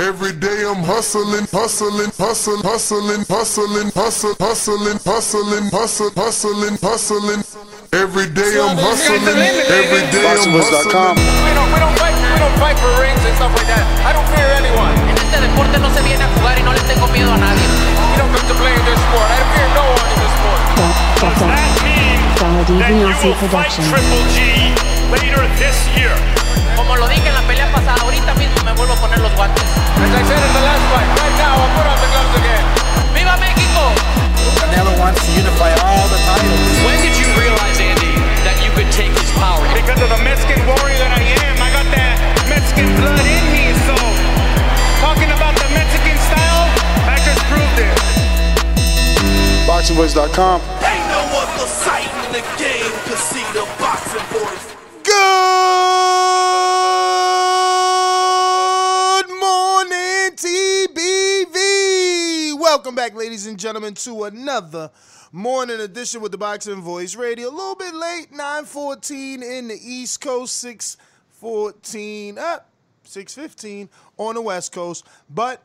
Every 0.00 0.32
day 0.32 0.64
I'm 0.64 0.80
hustling, 0.80 1.44
hustling, 1.52 2.08
hustling, 2.16 2.64
hustling, 2.64 3.20
hustling, 3.28 3.92
hustling, 3.92 4.36
hustling, 4.40 4.96
hustling, 5.04 5.68
hustling, 5.68 6.16
hustling, 6.16 6.76
hustling. 6.80 7.44
Every 7.92 8.24
day 8.32 8.56
I'm 8.56 8.80
hustling. 8.80 9.20
Every 9.28 10.00
day 10.08 10.24
I'm 10.24 10.56
hustling. 10.56 11.20
We 11.44 11.52
don't, 11.52 11.68
we 11.68 11.78
don't 11.84 11.92
fight, 12.00 12.16
we 12.16 12.38
don't 12.40 12.56
fight 12.56 12.80
for 12.80 12.88
rings 12.96 13.20
and 13.28 13.36
stuff 13.36 13.52
like 13.52 13.68
that. 13.68 13.84
I 14.08 14.16
don't 14.16 14.24
fear 14.32 14.48
anyone. 14.56 14.96
En 15.04 15.20
este 15.20 15.36
deporte 15.36 15.76
no 15.76 15.92
se 15.92 16.00
viene 16.00 16.24
a 16.24 16.32
jugar 16.32 16.56
y 16.56 16.64
no 16.64 16.72
le 16.72 16.80
tengo 16.88 17.04
miedo 17.12 17.28
a 17.28 17.36
nadie. 17.36 17.60
You 17.60 18.24
don't 18.24 18.32
come 18.32 18.48
to 18.48 18.56
play 18.56 18.72
in 18.72 18.84
this 18.88 18.96
sport. 19.04 19.28
I 19.28 19.44
fear 19.52 19.68
no 19.76 19.84
one 19.84 20.08
in 20.08 20.18
this 20.24 20.32
sport. 20.32 20.60
Does 21.28 21.44
that 21.44 21.68
mean 21.84 22.24
that 22.80 22.92
you 22.96 23.04
will 23.04 23.36
fight 23.52 23.68
Triple 23.76 24.24
G 24.32 24.72
later 25.12 25.44
this 25.60 25.76
year? 25.92 26.39
Como 26.76 26.96
lo 26.96 27.08
dije 27.08 27.28
en 27.28 27.34
la 27.34 27.42
pelea 27.42 27.70
pasada, 27.72 27.96
ahorita 28.02 28.34
mismo 28.34 28.62
me 28.64 28.72
vuelvo 28.72 28.94
a 28.94 28.96
poner 28.96 29.18
los 29.18 29.32
guantes. 29.34 29.64
As 29.64 30.10
I 30.10 30.22
said 30.24 30.40
in 30.40 30.52
the 30.52 30.64
last 30.64 30.84
fight, 30.92 31.08
right 31.20 31.36
now 31.38 31.54
I'll 31.56 31.74
put 31.76 31.86
on 31.86 31.98
the 32.00 32.08
gloves 32.12 32.34
again. 32.40 32.64
¡Viva 33.14 33.36
México! 33.36 33.82
Canelo 34.60 34.92
wants 34.98 35.20
to 35.26 35.30
unify 35.32 35.70
all 35.84 36.06
the 36.08 36.20
titles. 36.24 36.60
When 36.86 36.98
did 37.02 37.16
you 37.20 37.28
realize, 37.36 37.78
Andy, 37.80 38.14
that 38.46 38.56
you 38.64 38.70
could 38.72 38.90
take 38.92 39.12
his 39.12 39.30
power? 39.36 39.60
Because 39.74 40.00
of 40.00 40.08
the 40.08 40.20
Mexican 40.24 40.60
warrior 40.66 40.98
that 41.04 41.12
I 41.12 41.22
am, 41.44 41.56
I 41.60 41.68
got 41.74 41.86
that 41.92 42.16
Mexican 42.48 42.88
blood 42.96 43.26
in 43.26 43.44
me. 43.52 43.76
So, 43.84 43.96
talking 45.04 45.30
about 45.30 45.54
the 45.60 45.68
Mexican 45.76 46.16
style, 46.28 46.64
I 47.06 47.16
just 47.26 47.42
proved 47.50 47.78
it. 47.78 47.92
BoxingVoice.com. 49.68 50.60
Ain't 50.80 51.06
no 51.12 51.22
other 51.44 51.68
sight 51.68 52.08
in 52.24 52.40
the 52.40 52.44
game 52.56 52.94
to 53.10 53.14
see 53.16 53.44
the 53.52 53.68
boxing 53.78 54.24
voice. 54.32 54.64
Good 55.04 55.89
Welcome 62.70 62.94
back, 62.94 63.16
ladies 63.16 63.48
and 63.48 63.58
gentlemen, 63.58 63.94
to 63.94 64.22
another 64.22 64.92
morning 65.32 65.80
edition 65.80 66.20
with 66.20 66.30
the 66.30 66.38
Boxing 66.38 66.80
Voice 66.80 67.16
Radio. 67.16 67.48
A 67.48 67.50
little 67.50 67.74
bit 67.74 67.92
late, 67.92 68.30
9:14 68.30 69.42
in 69.42 69.66
the 69.66 69.74
East 69.74 70.20
Coast, 70.20 70.56
6:14 70.58 72.38
up, 72.38 72.70
6:15 73.02 73.88
on 74.18 74.36
the 74.36 74.40
West 74.40 74.70
Coast. 74.70 75.04
But 75.28 75.64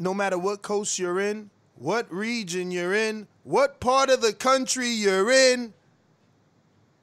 no 0.00 0.12
matter 0.12 0.36
what 0.36 0.62
coast 0.62 0.98
you're 0.98 1.20
in, 1.20 1.50
what 1.76 2.12
region 2.12 2.72
you're 2.72 2.92
in, 2.92 3.28
what 3.44 3.78
part 3.78 4.10
of 4.10 4.20
the 4.20 4.32
country 4.32 4.88
you're 4.88 5.30
in, 5.30 5.72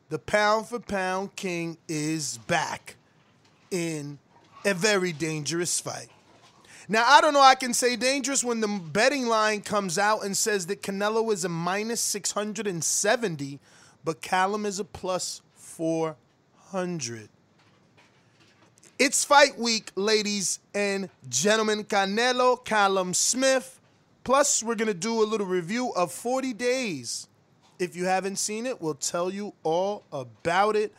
the 0.09 0.19
pound 0.19 0.67
for 0.67 0.79
pound 0.79 1.37
king 1.37 1.77
is 1.87 2.39
back 2.39 2.97
in 3.71 4.19
a 4.65 4.73
very 4.73 5.13
dangerous 5.13 5.79
fight. 5.79 6.09
Now, 6.91 7.05
I 7.07 7.21
don't 7.21 7.35
know, 7.35 7.41
I 7.41 7.53
can 7.53 7.75
say 7.75 7.95
dangerous 7.95 8.43
when 8.43 8.61
the 8.61 8.67
betting 8.67 9.27
line 9.27 9.61
comes 9.61 9.99
out 9.99 10.25
and 10.25 10.35
says 10.35 10.65
that 10.65 10.81
Canelo 10.81 11.31
is 11.31 11.45
a 11.45 11.49
minus 11.49 12.01
670, 12.01 13.59
but 14.03 14.21
Callum 14.21 14.65
is 14.65 14.79
a 14.79 14.83
plus 14.83 15.43
400. 15.53 17.29
It's 18.97 19.23
fight 19.23 19.55
week, 19.59 19.91
ladies 19.95 20.59
and 20.73 21.11
gentlemen. 21.29 21.83
Canelo, 21.83 22.65
Callum 22.65 23.13
Smith. 23.13 23.79
Plus, 24.23 24.63
we're 24.63 24.73
going 24.73 24.87
to 24.87 24.95
do 24.95 25.21
a 25.21 25.25
little 25.25 25.45
review 25.45 25.93
of 25.95 26.11
40 26.11 26.53
days. 26.53 27.27
If 27.77 27.95
you 27.95 28.05
haven't 28.05 28.37
seen 28.37 28.65
it, 28.65 28.81
we'll 28.81 28.95
tell 28.95 29.31
you 29.31 29.53
all 29.61 30.05
about 30.11 30.75
it. 30.75 30.91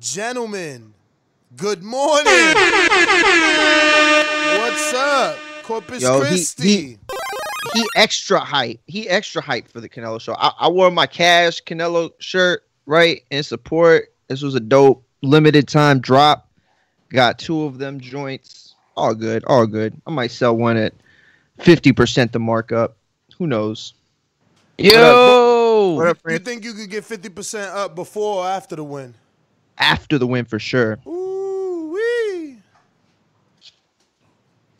Gentlemen, 0.00 0.94
good 1.56 1.84
morning. 1.84 2.24
What's 4.56 4.94
up? 4.94 5.38
Corpus 5.62 6.02
Yo, 6.02 6.20
Christi. 6.20 6.68
he, 6.68 6.98
he 7.74 7.86
extra 7.94 8.40
hype. 8.40 8.80
He 8.86 9.08
extra 9.08 9.42
hype 9.42 9.68
for 9.68 9.80
the 9.80 9.88
Canelo 9.88 10.20
show. 10.20 10.34
I, 10.38 10.52
I 10.60 10.68
wore 10.68 10.90
my 10.90 11.06
cash 11.06 11.62
Canelo 11.62 12.10
shirt, 12.18 12.62
right, 12.86 13.22
in 13.30 13.42
support. 13.42 14.14
This 14.28 14.42
was 14.42 14.54
a 14.54 14.60
dope 14.60 15.04
limited 15.22 15.68
time 15.68 16.00
drop. 16.00 16.50
Got 17.10 17.38
two 17.38 17.64
of 17.64 17.78
them 17.78 18.00
joints. 18.00 18.74
All 18.96 19.14
good, 19.14 19.44
all 19.44 19.66
good. 19.66 20.00
I 20.06 20.10
might 20.10 20.30
sell 20.30 20.56
one 20.56 20.76
at 20.76 20.94
50% 21.58 22.32
the 22.32 22.38
markup. 22.38 22.96
Who 23.36 23.46
knows? 23.46 23.94
Yo! 24.78 25.94
What 25.96 26.08
up, 26.08 26.18
you 26.28 26.38
think 26.38 26.64
you 26.64 26.72
could 26.72 26.90
get 26.90 27.04
50% 27.04 27.74
up 27.74 27.94
before 27.94 28.44
or 28.44 28.48
after 28.48 28.76
the 28.76 28.84
win? 28.84 29.14
After 29.78 30.18
the 30.18 30.26
win 30.26 30.44
for 30.44 30.58
sure. 30.58 30.98
Ooh, 31.06 31.27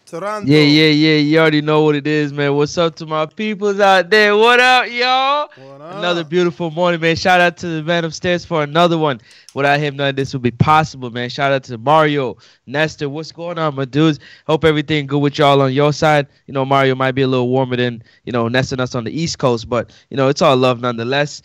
Toronto. 0.08 0.50
Yeah, 0.50 0.62
yeah, 0.62 0.88
yeah. 0.88 1.16
You 1.16 1.38
already 1.38 1.60
know 1.60 1.82
what 1.82 1.94
it 1.94 2.06
is, 2.06 2.32
man. 2.32 2.54
What's 2.54 2.78
up 2.78 2.94
to 2.96 3.04
my 3.04 3.26
peoples 3.26 3.78
out 3.78 4.08
there? 4.08 4.34
What 4.34 4.58
up, 4.58 4.90
y'all? 4.90 5.50
Another 5.98 6.24
beautiful 6.24 6.70
morning, 6.70 6.98
man. 6.98 7.14
Shout 7.14 7.42
out 7.42 7.58
to 7.58 7.66
the 7.66 7.82
man 7.82 8.06
upstairs 8.06 8.42
for 8.42 8.62
another 8.62 8.96
one. 8.96 9.20
Without 9.54 9.78
him, 9.78 9.96
none 9.96 10.08
of 10.08 10.16
this 10.16 10.32
would 10.32 10.40
be 10.40 10.50
possible, 10.50 11.10
man. 11.10 11.28
Shout 11.28 11.52
out 11.52 11.64
to 11.64 11.76
Mario, 11.76 12.38
Nestor. 12.66 13.10
What's 13.10 13.32
going 13.32 13.58
on, 13.58 13.74
my 13.74 13.84
dudes? 13.84 14.18
Hope 14.46 14.64
everything 14.64 15.06
good 15.06 15.18
with 15.18 15.36
y'all 15.36 15.60
on 15.60 15.74
your 15.74 15.92
side. 15.92 16.26
You 16.46 16.54
know, 16.54 16.64
Mario 16.64 16.94
might 16.94 17.12
be 17.12 17.22
a 17.22 17.28
little 17.28 17.50
warmer 17.50 17.76
than, 17.76 18.02
you 18.24 18.32
know, 18.32 18.48
Nestor 18.48 18.76
and 18.76 18.80
us 18.80 18.94
on 18.94 19.04
the 19.04 19.12
East 19.12 19.38
Coast, 19.38 19.68
but, 19.68 19.92
you 20.08 20.16
know, 20.16 20.28
it's 20.28 20.40
all 20.40 20.56
love 20.56 20.80
nonetheless. 20.80 21.42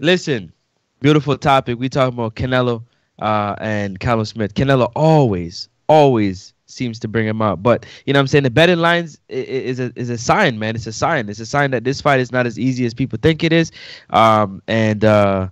Listen, 0.00 0.52
beautiful 1.00 1.38
topic. 1.38 1.78
We 1.78 1.88
talking 1.88 2.18
about 2.18 2.34
Canelo 2.34 2.82
uh, 3.20 3.54
and 3.60 4.00
Callum 4.00 4.24
Smith. 4.24 4.54
Canelo 4.54 4.90
always, 4.96 5.68
always 5.88 6.54
seems 6.70 6.98
to 7.00 7.08
bring 7.08 7.26
him 7.26 7.42
up. 7.42 7.62
But 7.62 7.86
you 8.06 8.12
know 8.12 8.18
what 8.18 8.22
I'm 8.22 8.26
saying? 8.28 8.44
The 8.44 8.50
betting 8.50 8.78
lines 8.78 9.18
i- 9.30 9.34
i- 9.34 9.36
is 9.36 9.80
a 9.80 9.92
is 9.96 10.10
a 10.10 10.18
sign, 10.18 10.58
man. 10.58 10.74
It's 10.76 10.86
a 10.86 10.92
sign. 10.92 11.28
It's 11.28 11.40
a 11.40 11.46
sign 11.46 11.70
that 11.72 11.84
this 11.84 12.00
fight 12.00 12.20
is 12.20 12.32
not 12.32 12.46
as 12.46 12.58
easy 12.58 12.84
as 12.86 12.94
people 12.94 13.18
think 13.20 13.42
it 13.44 13.52
is. 13.52 13.72
Um, 14.10 14.62
and 14.68 15.04
uh, 15.04 15.48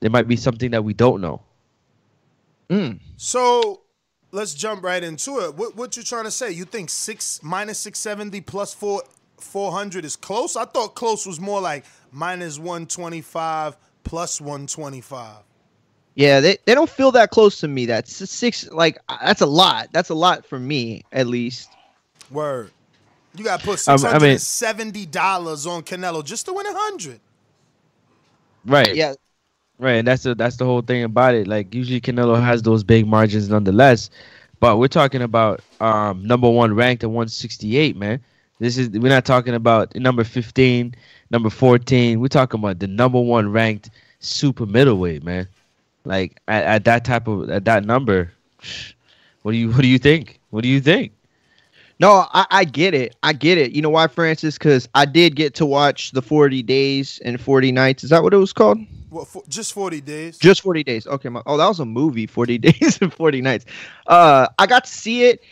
there 0.00 0.10
might 0.10 0.28
be 0.28 0.36
something 0.36 0.70
that 0.70 0.84
we 0.84 0.94
don't 0.94 1.20
know. 1.20 1.42
So 3.16 3.82
let's 4.32 4.54
jump 4.54 4.84
right 4.84 5.02
into 5.02 5.40
it. 5.40 5.54
What 5.56 5.76
what 5.76 5.96
you 5.96 6.02
trying 6.02 6.24
to 6.24 6.30
say? 6.30 6.50
You 6.52 6.64
think 6.64 6.90
six 6.90 7.40
minus 7.42 7.78
six 7.78 7.98
seventy 7.98 8.40
plus 8.40 8.72
four 8.72 9.02
four 9.38 9.72
hundred 9.72 10.04
is 10.04 10.16
close? 10.16 10.56
I 10.56 10.64
thought 10.64 10.94
close 10.94 11.26
was 11.26 11.40
more 11.40 11.60
like 11.60 11.84
minus 12.12 12.58
one 12.58 12.86
twenty 12.86 13.20
five 13.22 13.76
plus 14.04 14.40
one 14.40 14.66
twenty 14.66 15.00
five. 15.00 15.42
Yeah, 16.14 16.40
they, 16.40 16.58
they 16.66 16.74
don't 16.74 16.90
feel 16.90 17.12
that 17.12 17.30
close 17.30 17.60
to 17.60 17.68
me. 17.68 17.86
That's 17.86 18.20
a 18.20 18.26
six 18.26 18.68
like 18.70 18.98
uh, 19.08 19.18
that's 19.24 19.40
a 19.40 19.46
lot. 19.46 19.88
That's 19.92 20.10
a 20.10 20.14
lot 20.14 20.44
for 20.44 20.58
me, 20.58 21.04
at 21.12 21.26
least. 21.26 21.70
Word. 22.30 22.70
You 23.36 23.44
got 23.44 23.60
to 23.60 23.66
put 23.66 23.88
Um, 23.88 23.98
six 23.98 24.04
I 24.04 24.18
mean- 24.18 24.38
seventy 24.38 25.06
dollars 25.06 25.66
on 25.66 25.82
Canelo 25.82 26.24
just 26.24 26.46
to 26.46 26.52
win 26.52 26.66
a 26.66 26.72
hundred. 26.74 27.20
Right. 28.66 28.94
Yeah. 28.94 29.14
Right, 29.78 29.92
and 29.94 30.06
that's 30.06 30.24
the 30.24 30.34
that's 30.34 30.56
the 30.56 30.66
whole 30.66 30.82
thing 30.82 31.04
about 31.04 31.34
it. 31.34 31.48
Like 31.48 31.74
usually 31.74 32.02
Canelo 32.02 32.42
has 32.42 32.60
those 32.60 32.84
big 32.84 33.06
margins 33.06 33.48
nonetheless, 33.48 34.10
but 34.58 34.76
we're 34.76 34.88
talking 34.88 35.22
about 35.22 35.62
um 35.80 36.22
number 36.26 36.50
one 36.50 36.74
ranked 36.74 37.02
at 37.02 37.08
168, 37.08 37.96
man. 37.96 38.20
This 38.58 38.76
is 38.76 38.90
we're 38.90 39.08
not 39.08 39.24
talking 39.24 39.54
about 39.54 39.94
number 39.96 40.22
15, 40.22 40.94
number 41.30 41.48
14. 41.48 42.20
We're 42.20 42.28
talking 42.28 42.60
about 42.60 42.78
the 42.78 42.88
number 42.88 43.18
one 43.18 43.50
ranked 43.50 43.88
super 44.18 44.66
middleweight, 44.66 45.24
man. 45.24 45.48
Like 46.10 46.40
at, 46.48 46.64
at 46.64 46.84
that 46.86 47.04
type 47.04 47.28
of 47.28 47.48
at 47.50 47.64
that 47.66 47.84
number, 47.84 48.32
what 49.42 49.52
do 49.52 49.58
you 49.58 49.70
what 49.70 49.82
do 49.82 49.86
you 49.86 49.98
think? 49.98 50.40
What 50.50 50.62
do 50.62 50.68
you 50.68 50.80
think? 50.80 51.12
No, 52.00 52.26
I, 52.32 52.46
I 52.50 52.64
get 52.64 52.94
it. 52.94 53.14
I 53.22 53.32
get 53.32 53.58
it. 53.58 53.70
You 53.72 53.82
know 53.82 53.90
why, 53.90 54.08
Francis? 54.08 54.58
Because 54.58 54.88
I 54.94 55.04
did 55.04 55.36
get 55.36 55.54
to 55.54 55.66
watch 55.66 56.10
the 56.10 56.22
40 56.22 56.62
days 56.62 57.20
and 57.24 57.40
40 57.40 57.70
nights. 57.70 58.02
Is 58.02 58.10
that 58.10 58.24
what 58.24 58.34
it 58.34 58.38
was 58.38 58.52
called? 58.52 58.78
What, 59.10 59.28
for, 59.28 59.44
just 59.48 59.72
40 59.72 60.00
days. 60.00 60.38
Just 60.38 60.62
40 60.62 60.82
days. 60.82 61.06
Okay. 61.06 61.28
My, 61.28 61.42
oh, 61.46 61.58
that 61.58 61.68
was 61.68 61.78
a 61.78 61.84
movie, 61.84 62.26
40 62.26 62.58
days 62.70 62.98
and 63.00 63.12
40 63.12 63.42
nights. 63.42 63.66
Uh, 64.06 64.48
I 64.58 64.66
got 64.66 64.84
to 64.86 64.90
see 64.90 65.24
it. 65.24 65.44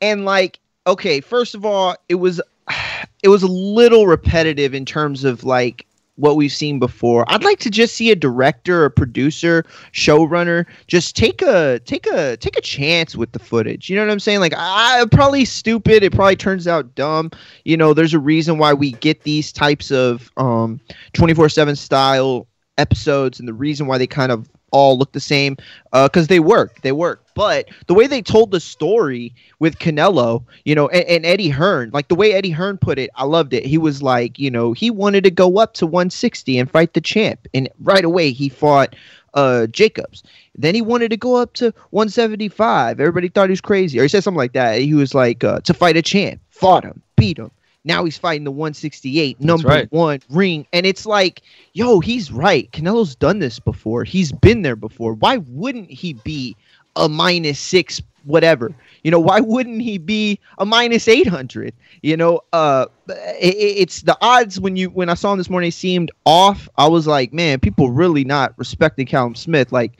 And 0.00 0.24
like, 0.24 0.60
okay, 0.86 1.20
first 1.20 1.56
of 1.56 1.64
all, 1.64 1.96
it 2.08 2.16
was 2.16 2.40
it 3.22 3.28
was 3.28 3.42
a 3.42 3.48
little 3.48 4.06
repetitive 4.06 4.74
in 4.74 4.84
terms 4.84 5.24
of 5.24 5.42
like 5.42 5.86
what 6.16 6.36
we've 6.36 6.52
seen 6.52 6.78
before. 6.78 7.24
I'd 7.28 7.42
like 7.42 7.58
to 7.60 7.70
just 7.70 7.96
see 7.96 8.10
a 8.10 8.16
director, 8.16 8.84
a 8.84 8.90
producer, 8.90 9.64
showrunner 9.92 10.66
just 10.86 11.16
take 11.16 11.42
a 11.42 11.80
take 11.84 12.06
a 12.06 12.36
take 12.36 12.56
a 12.56 12.60
chance 12.60 13.16
with 13.16 13.32
the 13.32 13.38
footage. 13.38 13.90
You 13.90 13.96
know 13.96 14.02
what 14.02 14.12
I'm 14.12 14.20
saying? 14.20 14.40
Like 14.40 14.54
I 14.56 15.04
probably 15.10 15.44
stupid, 15.44 16.02
it 16.02 16.12
probably 16.12 16.36
turns 16.36 16.68
out 16.68 16.94
dumb. 16.94 17.30
You 17.64 17.76
know, 17.76 17.94
there's 17.94 18.14
a 18.14 18.18
reason 18.18 18.58
why 18.58 18.72
we 18.74 18.92
get 18.92 19.22
these 19.22 19.52
types 19.52 19.90
of 19.90 20.30
um 20.36 20.80
24/7 21.14 21.76
style 21.76 22.46
episodes 22.78 23.38
and 23.38 23.48
the 23.48 23.54
reason 23.54 23.86
why 23.86 23.98
they 23.98 24.06
kind 24.06 24.32
of 24.32 24.48
all 24.70 24.98
look 24.98 25.12
the 25.12 25.20
same 25.20 25.56
because 25.92 26.24
uh, 26.24 26.28
they 26.28 26.40
work. 26.40 26.80
They 26.82 26.92
work. 26.92 27.23
But 27.34 27.68
the 27.86 27.94
way 27.94 28.06
they 28.06 28.22
told 28.22 28.50
the 28.50 28.60
story 28.60 29.34
with 29.58 29.78
Canelo, 29.78 30.44
you 30.64 30.74
know, 30.74 30.88
and, 30.88 31.04
and, 31.04 31.26
Eddie 31.26 31.48
Hearn, 31.48 31.90
like 31.92 32.08
the 32.08 32.14
way 32.14 32.32
Eddie 32.32 32.50
Hearn 32.50 32.78
put 32.78 32.98
it, 32.98 33.10
I 33.16 33.24
loved 33.24 33.52
it. 33.52 33.66
He 33.66 33.76
was 33.76 34.02
like, 34.02 34.38
you 34.38 34.50
know, 34.50 34.72
he 34.72 34.90
wanted 34.90 35.24
to 35.24 35.30
go 35.30 35.58
up 35.58 35.74
to 35.74 35.86
160 35.86 36.58
and 36.58 36.70
fight 36.70 36.94
the 36.94 37.00
champ. 37.00 37.46
And 37.52 37.68
right 37.80 38.04
away, 38.04 38.30
he 38.30 38.48
fought 38.48 38.94
uh, 39.34 39.66
Jacobs. 39.66 40.22
Then 40.54 40.74
he 40.74 40.82
wanted 40.82 41.10
to 41.10 41.16
go 41.16 41.36
up 41.36 41.54
to 41.54 41.74
175. 41.90 43.00
Everybody 43.00 43.28
thought 43.28 43.48
he 43.48 43.52
was 43.52 43.60
crazy. 43.60 43.98
Or 43.98 44.02
he 44.02 44.08
said 44.08 44.22
something 44.22 44.38
like 44.38 44.52
that. 44.52 44.80
He 44.80 44.94
was 44.94 45.14
like, 45.14 45.42
uh, 45.42 45.60
to 45.60 45.74
fight 45.74 45.96
a 45.96 46.02
champ, 46.02 46.40
fought 46.50 46.84
him, 46.84 47.02
beat 47.16 47.38
him. 47.38 47.50
Now 47.86 48.04
he's 48.04 48.16
fighting 48.16 48.44
the 48.44 48.50
168, 48.50 49.40
number 49.40 49.68
right. 49.68 49.92
one 49.92 50.20
ring. 50.30 50.66
And 50.72 50.86
it's 50.86 51.04
like, 51.04 51.42
yo, 51.74 52.00
he's 52.00 52.32
right. 52.32 52.70
Canelo's 52.72 53.14
done 53.14 53.40
this 53.40 53.58
before. 53.58 54.04
He's 54.04 54.32
been 54.32 54.62
there 54.62 54.76
before. 54.76 55.12
Why 55.12 55.38
wouldn't 55.48 55.90
he 55.90 56.14
be 56.14 56.56
a 56.96 57.08
minus 57.08 57.58
six, 57.58 58.00
whatever? 58.24 58.74
You 59.02 59.10
know, 59.10 59.20
why 59.20 59.40
wouldn't 59.40 59.82
he 59.82 59.98
be 59.98 60.40
a 60.58 60.64
minus 60.64 61.08
800? 61.08 61.74
You 62.02 62.16
know, 62.16 62.40
uh, 62.52 62.86
it, 63.08 63.54
it's 63.54 64.02
the 64.02 64.16
odds 64.20 64.58
when 64.58 64.76
you, 64.76 64.88
when 64.90 65.08
I 65.08 65.14
saw 65.14 65.32
him 65.32 65.38
this 65.38 65.50
morning, 65.50 65.70
seemed 65.70 66.10
off. 66.24 66.68
I 66.76 66.88
was 66.88 67.06
like, 67.06 67.32
man, 67.32 67.60
people 67.60 67.90
really 67.90 68.24
not 68.24 68.54
respecting 68.56 69.06
Callum 69.06 69.34
Smith. 69.34 69.72
Like, 69.72 69.98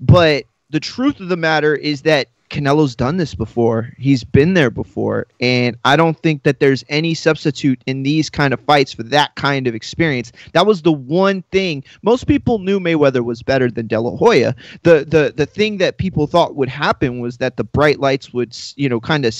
but 0.00 0.44
the 0.70 0.80
truth 0.80 1.20
of 1.20 1.28
the 1.28 1.36
matter 1.36 1.74
is 1.74 2.02
that 2.02 2.28
Canelo's 2.50 2.94
done 2.94 3.16
this 3.16 3.34
before. 3.34 3.92
He's 3.96 4.24
been 4.24 4.54
there 4.54 4.70
before. 4.70 5.26
And 5.40 5.76
I 5.84 5.96
don't 5.96 6.18
think 6.18 6.42
that 6.42 6.60
there's 6.60 6.84
any 6.88 7.14
substitute 7.14 7.82
in 7.86 8.02
these 8.02 8.28
kind 8.28 8.52
of 8.52 8.60
fights 8.60 8.92
for 8.92 9.02
that 9.04 9.34
kind 9.36 9.66
of 9.66 9.74
experience. 9.74 10.32
That 10.52 10.66
was 10.66 10.82
the 10.82 10.92
one 10.92 11.42
thing. 11.52 11.84
Most 12.02 12.26
people 12.26 12.58
knew 12.58 12.80
Mayweather 12.80 13.24
was 13.24 13.42
better 13.42 13.70
than 13.70 13.86
De 13.86 14.00
La 14.00 14.16
Hoya. 14.16 14.54
The 14.82 15.04
the 15.04 15.32
the 15.34 15.46
thing 15.46 15.78
that 15.78 15.98
people 15.98 16.26
thought 16.26 16.56
would 16.56 16.68
happen 16.68 17.20
was 17.20 17.38
that 17.38 17.56
the 17.56 17.64
bright 17.64 18.00
lights 18.00 18.32
would, 18.32 18.56
you 18.76 18.88
know, 18.88 19.00
kind 19.00 19.24
of 19.24 19.34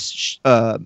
uh, 0.45 0.79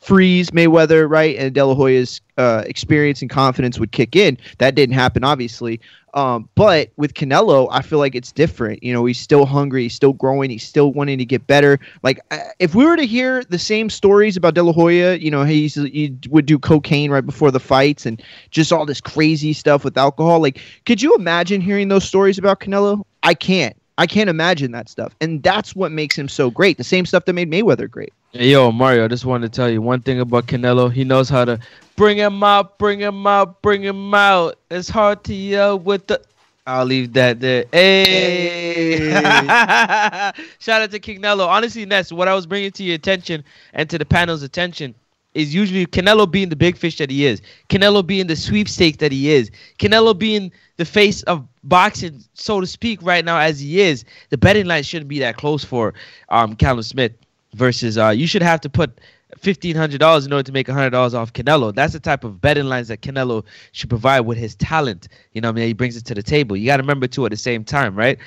freeze 0.00 0.50
Mayweather, 0.50 1.08
right? 1.08 1.36
And 1.36 1.54
De 1.54 1.64
La 1.64 1.74
Hoya's 1.74 2.20
uh, 2.38 2.62
experience 2.66 3.20
and 3.20 3.30
confidence 3.30 3.78
would 3.78 3.92
kick 3.92 4.16
in. 4.16 4.38
That 4.58 4.74
didn't 4.74 4.94
happen, 4.94 5.24
obviously. 5.24 5.80
Um, 6.14 6.48
but 6.54 6.90
with 6.96 7.12
Canelo, 7.14 7.68
I 7.70 7.82
feel 7.82 7.98
like 7.98 8.14
it's 8.14 8.32
different. 8.32 8.82
You 8.82 8.92
know, 8.92 9.04
he's 9.04 9.20
still 9.20 9.44
hungry, 9.44 9.82
he's 9.82 9.94
still 9.94 10.14
growing, 10.14 10.48
he's 10.48 10.66
still 10.66 10.92
wanting 10.92 11.18
to 11.18 11.24
get 11.24 11.46
better. 11.46 11.78
Like, 12.02 12.20
if 12.58 12.74
we 12.74 12.86
were 12.86 12.96
to 12.96 13.04
hear 13.04 13.44
the 13.44 13.58
same 13.58 13.90
stories 13.90 14.36
about 14.36 14.54
De 14.54 14.62
La 14.62 14.72
Hoya, 14.72 15.16
you 15.16 15.30
know, 15.30 15.44
he's 15.44 15.74
he 15.74 16.16
would 16.30 16.46
do 16.46 16.58
cocaine 16.58 17.10
right 17.10 17.26
before 17.26 17.50
the 17.50 17.60
fights 17.60 18.06
and 18.06 18.22
just 18.50 18.72
all 18.72 18.86
this 18.86 19.00
crazy 19.00 19.52
stuff 19.52 19.84
with 19.84 19.98
alcohol. 19.98 20.40
Like, 20.40 20.60
could 20.86 21.02
you 21.02 21.14
imagine 21.16 21.60
hearing 21.60 21.88
those 21.88 22.04
stories 22.04 22.38
about 22.38 22.60
Canelo? 22.60 23.04
I 23.22 23.34
can't. 23.34 23.76
I 23.98 24.06
can't 24.06 24.30
imagine 24.30 24.70
that 24.72 24.88
stuff. 24.88 25.14
And 25.20 25.42
that's 25.42 25.74
what 25.74 25.90
makes 25.92 26.16
him 26.16 26.28
so 26.28 26.50
great. 26.50 26.78
The 26.78 26.84
same 26.84 27.04
stuff 27.04 27.24
that 27.24 27.32
made 27.32 27.50
Mayweather 27.50 27.90
great. 27.90 28.12
Yo, 28.32 28.70
Mario, 28.70 29.06
I 29.06 29.08
just 29.08 29.24
wanted 29.24 29.50
to 29.50 29.56
tell 29.56 29.70
you 29.70 29.80
one 29.80 30.02
thing 30.02 30.20
about 30.20 30.46
Canelo. 30.46 30.92
He 30.92 31.02
knows 31.02 31.30
how 31.30 31.46
to 31.46 31.58
bring 31.96 32.18
him 32.18 32.42
out, 32.42 32.76
bring 32.76 33.00
him 33.00 33.26
out, 33.26 33.62
bring 33.62 33.82
him 33.82 34.12
out. 34.12 34.58
It's 34.70 34.90
hard 34.90 35.24
to 35.24 35.34
yell 35.34 35.78
with 35.78 36.06
the. 36.08 36.20
I'll 36.66 36.84
leave 36.84 37.14
that 37.14 37.40
there. 37.40 37.64
Hey! 37.72 38.98
Shout 40.58 40.82
out 40.82 40.90
to 40.90 41.18
Nello. 41.18 41.46
Honestly, 41.46 41.86
Ness, 41.86 42.12
what 42.12 42.28
I 42.28 42.34
was 42.34 42.46
bringing 42.46 42.70
to 42.72 42.84
your 42.84 42.96
attention 42.96 43.42
and 43.72 43.88
to 43.88 43.96
the 43.96 44.04
panel's 44.04 44.42
attention 44.42 44.94
is 45.32 45.54
usually 45.54 45.86
Canelo 45.86 46.30
being 46.30 46.50
the 46.50 46.56
big 46.56 46.76
fish 46.76 46.98
that 46.98 47.08
he 47.08 47.24
is, 47.24 47.40
Canelo 47.70 48.06
being 48.06 48.26
the 48.26 48.36
sweepstakes 48.36 48.98
that 48.98 49.10
he 49.10 49.30
is, 49.30 49.50
Canelo 49.78 50.18
being 50.18 50.52
the 50.76 50.84
face 50.84 51.22
of 51.22 51.48
boxing, 51.64 52.22
so 52.34 52.60
to 52.60 52.66
speak, 52.66 53.00
right 53.02 53.24
now 53.24 53.38
as 53.38 53.58
he 53.60 53.80
is. 53.80 54.04
The 54.28 54.36
betting 54.36 54.66
line 54.66 54.82
shouldn't 54.82 55.08
be 55.08 55.18
that 55.20 55.38
close 55.38 55.64
for 55.64 55.94
um 56.28 56.54
Callum 56.56 56.82
Smith 56.82 57.12
versus 57.54 57.96
uh 57.98 58.08
you 58.10 58.26
should 58.26 58.42
have 58.42 58.60
to 58.60 58.68
put 58.68 59.00
fifteen 59.36 59.76
hundred 59.76 60.00
dollars 60.00 60.26
in 60.26 60.32
order 60.32 60.42
to 60.42 60.52
make 60.52 60.68
hundred 60.68 60.90
dollars 60.90 61.14
off 61.14 61.32
Canelo. 61.32 61.74
That's 61.74 61.92
the 61.92 62.00
type 62.00 62.24
of 62.24 62.40
betting 62.40 62.66
lines 62.66 62.88
that 62.88 63.00
Canelo 63.02 63.44
should 63.72 63.90
provide 63.90 64.20
with 64.20 64.38
his 64.38 64.54
talent. 64.54 65.08
You 65.32 65.40
know, 65.40 65.50
I 65.50 65.52
mean, 65.52 65.66
he 65.66 65.72
brings 65.72 65.96
it 65.96 66.04
to 66.06 66.14
the 66.14 66.22
table. 66.22 66.56
You 66.56 66.66
got 66.66 66.78
to 66.78 66.82
remember 66.82 67.06
too 67.06 67.24
at 67.26 67.30
the 67.30 67.36
same 67.36 67.64
time, 67.64 67.94
right? 67.94 68.18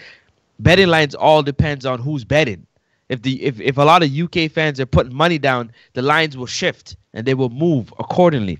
Betting 0.59 0.87
lines 0.87 1.15
all 1.15 1.41
depends 1.43 1.85
on 1.85 1.99
who's 1.99 2.23
betting. 2.23 2.65
If 3.09 3.23
the 3.23 3.43
if, 3.43 3.59
if 3.59 3.77
a 3.77 3.83
lot 3.83 4.03
of 4.03 4.11
UK 4.15 4.49
fans 4.51 4.79
are 4.79 4.85
putting 4.85 5.13
money 5.13 5.37
down, 5.37 5.71
the 5.93 6.01
lines 6.01 6.37
will 6.37 6.45
shift 6.45 6.95
and 7.13 7.25
they 7.25 7.33
will 7.33 7.49
move 7.49 7.93
accordingly. 7.99 8.59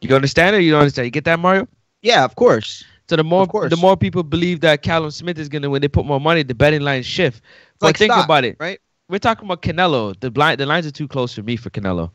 You 0.00 0.14
understand 0.14 0.54
it? 0.56 0.62
You 0.62 0.70
don't 0.72 0.80
understand? 0.80 1.06
You 1.06 1.10
get 1.10 1.24
that, 1.24 1.40
Mario? 1.40 1.66
Yeah, 2.02 2.24
of 2.24 2.36
course. 2.36 2.84
So 3.08 3.16
the 3.16 3.24
more 3.24 3.46
the 3.46 3.76
more 3.76 3.96
people 3.96 4.22
believe 4.22 4.60
that 4.60 4.82
Callum 4.82 5.10
Smith 5.10 5.38
is 5.38 5.48
gonna 5.48 5.70
when 5.70 5.80
they 5.80 5.88
put 5.88 6.04
more 6.04 6.20
money, 6.20 6.42
the 6.42 6.54
betting 6.54 6.82
lines 6.82 7.06
shift. 7.06 7.42
But 7.80 7.88
like 7.88 7.96
think 7.96 8.12
stock, 8.12 8.26
about 8.26 8.44
it, 8.44 8.56
right? 8.60 8.78
We're 9.08 9.18
talking 9.18 9.46
about 9.46 9.62
Canelo. 9.62 10.18
The 10.20 10.30
blind 10.30 10.60
the 10.60 10.66
lines 10.66 10.86
are 10.86 10.90
too 10.90 11.08
close 11.08 11.34
for 11.34 11.42
me 11.42 11.56
for 11.56 11.70
Canelo. 11.70 12.10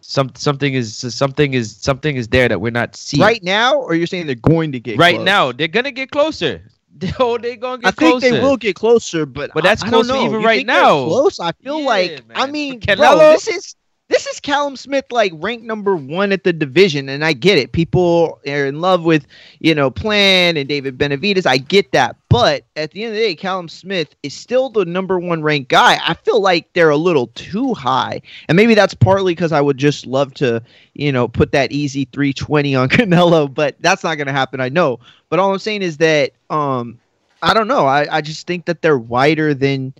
Some 0.00 0.30
something 0.36 0.74
is 0.74 0.96
something 0.96 1.54
is 1.54 1.76
something 1.76 2.16
is 2.16 2.28
there 2.28 2.48
that 2.48 2.60
we're 2.60 2.70
not 2.70 2.94
seeing 2.94 3.22
right 3.22 3.42
now, 3.42 3.76
or 3.80 3.94
you're 3.94 4.06
saying 4.06 4.26
they're 4.26 4.36
going 4.36 4.70
to 4.72 4.80
get 4.80 4.98
right 4.98 5.16
close? 5.16 5.24
now. 5.24 5.52
They're 5.52 5.68
gonna 5.68 5.90
get 5.92 6.10
closer. 6.10 6.62
Oh, 7.18 7.38
they're 7.38 7.56
gonna 7.56 7.78
get 7.78 7.88
I 7.88 7.90
closer. 7.92 8.20
think 8.20 8.34
they 8.34 8.40
will 8.40 8.56
get 8.56 8.76
closer, 8.76 9.24
but 9.26 9.50
but 9.54 9.64
that's 9.64 9.82
I, 9.82 9.88
close 9.88 10.10
I 10.10 10.24
even 10.24 10.40
you 10.40 10.46
right 10.46 10.64
now. 10.64 11.06
Close. 11.06 11.40
I 11.40 11.50
feel 11.52 11.80
yeah, 11.80 11.86
like 11.86 12.28
man. 12.28 12.36
I 12.36 12.46
mean, 12.46 12.80
Canelo, 12.80 13.16
bro, 13.16 13.32
this 13.32 13.48
is 13.48 13.74
this 14.12 14.26
is 14.26 14.40
Callum 14.40 14.76
Smith 14.76 15.06
like 15.10 15.32
ranked 15.36 15.64
number 15.64 15.96
one 15.96 16.32
at 16.32 16.44
the 16.44 16.52
division, 16.52 17.08
and 17.08 17.24
I 17.24 17.32
get 17.32 17.56
it. 17.56 17.72
People 17.72 18.40
are 18.46 18.66
in 18.66 18.82
love 18.82 19.04
with 19.04 19.26
you 19.60 19.74
know 19.74 19.90
Plant 19.90 20.58
and 20.58 20.68
David 20.68 20.98
Benavidez. 20.98 21.46
I 21.46 21.56
get 21.56 21.92
that, 21.92 22.16
but 22.28 22.64
at 22.76 22.90
the 22.90 23.04
end 23.04 23.12
of 23.12 23.16
the 23.16 23.22
day, 23.22 23.34
Callum 23.34 23.70
Smith 23.70 24.14
is 24.22 24.34
still 24.34 24.68
the 24.68 24.84
number 24.84 25.18
one 25.18 25.42
ranked 25.42 25.70
guy. 25.70 25.98
I 26.06 26.12
feel 26.12 26.42
like 26.42 26.70
they're 26.74 26.90
a 26.90 26.96
little 26.96 27.28
too 27.28 27.72
high, 27.72 28.20
and 28.48 28.56
maybe 28.56 28.74
that's 28.74 28.92
partly 28.92 29.34
because 29.34 29.50
I 29.50 29.62
would 29.62 29.78
just 29.78 30.06
love 30.06 30.34
to 30.34 30.62
you 30.92 31.10
know 31.10 31.26
put 31.26 31.52
that 31.52 31.72
easy 31.72 32.04
320 32.12 32.74
on 32.74 32.88
Canelo, 32.90 33.52
but 33.52 33.76
that's 33.80 34.04
not 34.04 34.16
going 34.16 34.26
to 34.26 34.32
happen. 34.32 34.60
I 34.60 34.68
know, 34.68 35.00
but 35.30 35.38
all 35.38 35.52
I'm 35.52 35.58
saying 35.58 35.80
is 35.80 35.96
that 35.96 36.32
um 36.50 36.98
I 37.42 37.54
don't 37.54 37.68
know. 37.68 37.86
I 37.86 38.18
I 38.18 38.20
just 38.20 38.46
think 38.46 38.66
that 38.66 38.82
they're 38.82 38.98
wider 38.98 39.54
than 39.54 39.94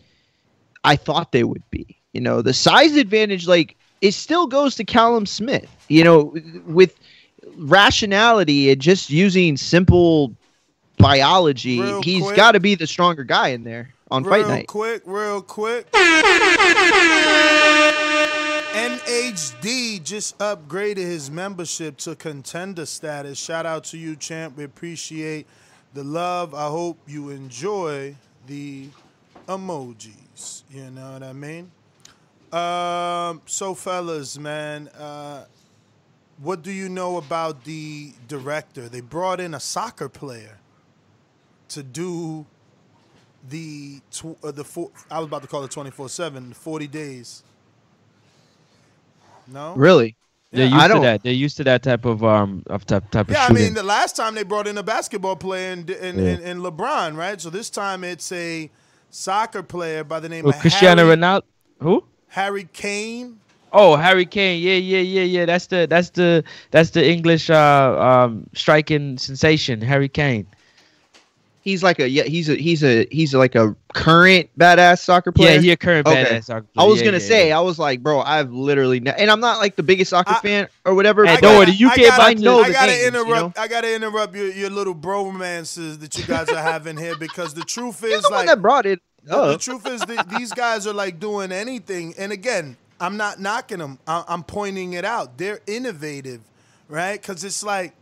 I 0.84 0.96
thought 0.96 1.32
they 1.32 1.44
would 1.44 1.68
be. 1.70 1.96
You 2.12 2.20
know, 2.20 2.42
the 2.42 2.52
size 2.52 2.94
advantage, 2.96 3.48
like 3.48 3.74
it 4.02 4.12
still 4.12 4.46
goes 4.46 4.74
to 4.74 4.84
Callum 4.84 5.24
Smith. 5.24 5.70
You 5.88 6.04
know, 6.04 6.36
with 6.66 6.98
rationality 7.56 8.70
and 8.70 8.80
just 8.80 9.08
using 9.08 9.56
simple 9.56 10.34
biology, 10.98 11.80
Real 11.80 12.02
he's 12.02 12.30
got 12.32 12.52
to 12.52 12.60
be 12.60 12.74
the 12.74 12.86
stronger 12.86 13.24
guy 13.24 13.48
in 13.48 13.64
there 13.64 13.94
on 14.10 14.24
real 14.24 14.32
fight 14.32 14.48
night. 14.48 14.58
Real 14.58 14.66
quick, 14.66 15.02
real 15.06 15.40
quick. 15.40 15.90
NHD 18.72 20.02
just 20.02 20.36
upgraded 20.38 20.96
his 20.96 21.30
membership 21.30 21.96
to 21.98 22.16
contender 22.16 22.86
status. 22.86 23.38
Shout 23.38 23.66
out 23.66 23.84
to 23.84 23.98
you, 23.98 24.16
champ. 24.16 24.56
We 24.56 24.64
appreciate 24.64 25.46
the 25.94 26.02
love. 26.02 26.54
I 26.54 26.68
hope 26.68 26.98
you 27.06 27.30
enjoy 27.30 28.16
the 28.46 28.88
emojis. 29.46 30.62
You 30.70 30.90
know 30.90 31.12
what 31.12 31.22
I 31.22 31.32
mean? 31.32 31.70
Um, 32.52 33.40
so 33.46 33.74
fellas, 33.74 34.38
man, 34.38 34.88
uh, 34.88 35.46
what 36.38 36.62
do 36.62 36.70
you 36.70 36.88
know 36.88 37.16
about 37.16 37.64
the 37.64 38.12
director? 38.28 38.88
They 38.88 39.00
brought 39.00 39.40
in 39.40 39.54
a 39.54 39.60
soccer 39.60 40.08
player. 40.08 40.58
to 41.68 41.82
do 41.82 42.44
the 43.48 44.00
tw- 44.10 44.36
uh, 44.44 44.50
the 44.50 44.62
four, 44.62 44.90
I 45.10 45.18
was 45.18 45.26
about 45.26 45.40
to 45.40 45.48
call 45.48 45.64
it 45.64 45.70
twenty 45.70 45.90
four 45.90 46.10
seven, 46.10 46.52
40 46.52 46.86
days. 46.86 47.42
No, 49.48 49.72
Really? 49.74 50.14
They're 50.50 50.66
Yeah, 50.66 50.72
used 50.72 50.82
I 50.84 50.88
to 50.88 50.92
don't- 50.94 51.02
that. 51.04 51.22
They're 51.22 51.32
used 51.32 51.56
to 51.56 51.64
that 51.64 51.82
type 51.82 52.04
of 52.04 52.22
um 52.22 52.62
of 52.66 52.84
type 52.84 53.10
type 53.10 53.28
of 53.28 53.32
Yeah, 53.34 53.46
I 53.48 53.52
mean, 53.54 53.72
the 53.72 53.82
last 53.82 54.14
time 54.16 54.34
they 54.34 54.42
brought 54.42 54.66
in 54.66 54.76
a 54.76 54.82
basketball 54.82 55.36
player 55.36 55.72
in, 55.72 55.88
in, 55.88 56.18
Yeah. 56.18 56.24
in, 56.32 56.40
in 56.42 56.58
LeBron, 56.60 57.16
right? 57.16 57.40
So 57.40 57.48
this 57.48 57.70
time 57.70 58.04
it's 58.04 58.30
a 58.32 58.70
soccer 59.08 59.62
player 59.62 60.04
by 60.04 60.20
the 60.20 60.28
name 60.28 60.44
Well, 60.44 60.54
of 60.54 60.60
Cristiano 60.60 61.06
Harry, 61.06 61.16
Ronaldo. 61.16 61.42
Who? 61.80 62.04
Harry 62.32 62.64
Kane. 62.64 63.40
Oh, 63.72 63.96
Harry 63.96 64.26
Kane. 64.26 64.60
Yeah, 64.62 64.74
yeah, 64.74 65.00
yeah, 65.00 65.22
yeah. 65.22 65.46
That's 65.46 65.66
the 65.66 65.86
that's 65.88 66.10
the 66.10 66.44
that's 66.70 66.90
the 66.90 67.06
English 67.06 67.48
uh 67.50 67.96
um 67.98 68.46
striking 68.54 69.16
sensation, 69.18 69.80
Harry 69.80 70.08
Kane. 70.08 70.46
He's 71.62 71.82
like 71.82 72.00
a 72.00 72.08
yeah. 72.08 72.24
He's 72.24 72.48
a 72.48 72.56
he's 72.56 72.82
a 72.82 73.06
he's 73.10 73.34
like 73.34 73.54
a 73.54 73.76
current 73.94 74.50
badass 74.58 74.98
soccer 75.00 75.30
player. 75.30 75.54
Yeah, 75.54 75.60
he 75.60 75.70
a 75.70 75.76
current 75.76 76.06
badass 76.06 76.44
soccer 76.44 76.66
player. 76.74 76.86
I 76.86 76.88
was 76.90 76.98
Yeah, 76.98 77.04
gonna 77.04 77.18
yeah, 77.18 77.26
say, 77.26 77.52
I 77.52 77.60
was 77.60 77.78
like, 77.78 78.02
bro, 78.02 78.20
I've 78.20 78.50
literally, 78.52 78.98
ne- 79.00 79.14
and 79.16 79.30
I'm 79.30 79.40
not 79.40 79.58
like 79.58 79.76
the 79.76 79.82
biggest 79.82 80.10
soccer 80.10 80.34
fan 80.34 80.68
or 80.84 80.94
whatever. 80.94 81.26
Hey, 81.26 81.36
don't 81.36 81.54
worry, 81.56 81.66
the 81.66 81.72
UK 81.72 81.92
I 81.92 81.98
gotta, 81.98 82.34
about 82.34 82.36
know 82.38 82.64
I 82.64 82.64
the 82.64 82.72
gotta 82.72 82.92
names, 82.92 83.04
you 83.04 83.34
interrupt. 83.34 83.34
know? 83.34 83.54
I 83.56 83.68
gotta 83.68 83.94
interrupt 83.94 84.34
your, 84.34 84.50
your 84.50 84.70
little 84.70 84.94
bromances 84.94 86.00
that 86.00 86.18
you 86.18 86.24
guys 86.24 86.48
are 86.50 86.62
having 86.62 86.96
here 86.96 87.14
because 87.14 87.54
the 87.54 87.62
truth 87.62 88.02
is 88.02 88.22
the 88.22 88.30
one 88.30 88.46
like 88.46 88.46
that 88.46 88.60
brought 88.60 88.86
it 88.86 89.00
the, 89.24 89.52
the 89.52 89.58
truth 89.58 89.86
is 89.86 90.00
that 90.02 90.28
these 90.30 90.52
guys 90.52 90.86
are 90.86 90.92
like 90.92 91.20
doing 91.20 91.52
anything. 91.52 92.14
And 92.18 92.32
again, 92.32 92.76
I'm 93.00 93.16
not 93.16 93.40
knocking 93.40 93.78
them. 93.78 93.98
I, 94.06 94.24
I'm 94.28 94.42
pointing 94.42 94.92
it 94.92 95.04
out. 95.04 95.38
They're 95.38 95.60
innovative, 95.66 96.40
right? 96.88 97.20
Because 97.20 97.44
it's 97.44 97.62
like, 97.62 97.94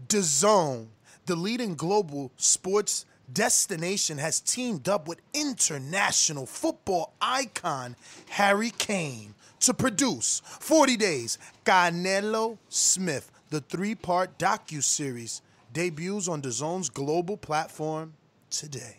DAZN, 0.08 0.88
the 1.26 1.36
leading 1.36 1.76
global 1.76 2.32
sports 2.38 3.06
destination, 3.32 4.18
has 4.18 4.40
teamed 4.40 4.88
up 4.88 5.08
with 5.08 5.20
international 5.34 6.46
football 6.46 7.14
icon 7.22 7.96
Harry 8.30 8.72
Kane 8.72 9.34
to 9.62 9.74
produce 9.74 10.42
40 10.46 10.96
Days 10.96 11.38
Canelo 11.66 12.58
Smith, 12.70 13.32
the 13.50 13.62
three-part 13.62 14.38
docu-series 14.38 15.42
debuts 15.74 16.28
on 16.28 16.42
DAZN's 16.42 16.90
global 16.90 17.38
platform 17.38 18.14
today. 18.50 18.98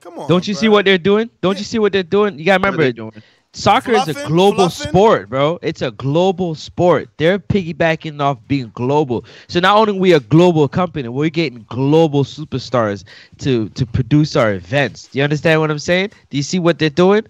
Come 0.00 0.18
on, 0.18 0.28
Don't 0.28 0.46
you 0.48 0.54
see 0.54 0.68
what 0.68 0.84
they're 0.84 0.98
doing? 0.98 1.30
Don't 1.40 1.58
you 1.58 1.64
see 1.64 1.78
what 1.78 1.92
they're 1.92 2.02
doing? 2.02 2.38
You 2.38 2.44
gotta 2.44 2.60
What 2.60 2.74
are 2.74 2.76
they 2.76 2.88
remember, 2.90 3.12
doing? 3.12 3.22
soccer 3.52 3.92
is 3.92 4.08
a 4.08 4.14
global 4.26 4.68
fluffing? 4.68 4.88
sport, 4.88 5.28
bro. 5.28 5.58
It's 5.62 5.80
a 5.82 5.92
global 5.92 6.56
sport. 6.56 7.08
They're 7.18 7.38
piggybacking 7.38 8.20
off 8.20 8.38
being 8.48 8.72
global. 8.74 9.24
So 9.46 9.60
not 9.60 9.76
only 9.76 9.92
we 10.00 10.12
a 10.12 10.18
global 10.20 10.66
company, 10.68 11.08
we're 11.08 11.28
getting 11.28 11.64
global 11.68 12.24
superstars 12.24 13.04
to 13.38 13.68
to 13.70 13.86
produce 13.86 14.34
our 14.34 14.54
events. 14.54 15.06
Do 15.08 15.18
you 15.18 15.24
understand 15.24 15.60
what 15.60 15.70
I'm 15.70 15.78
saying? 15.78 16.10
Do 16.30 16.36
you 16.36 16.42
see 16.42 16.58
what 16.58 16.78
they're 16.80 16.90
doing? 16.90 17.24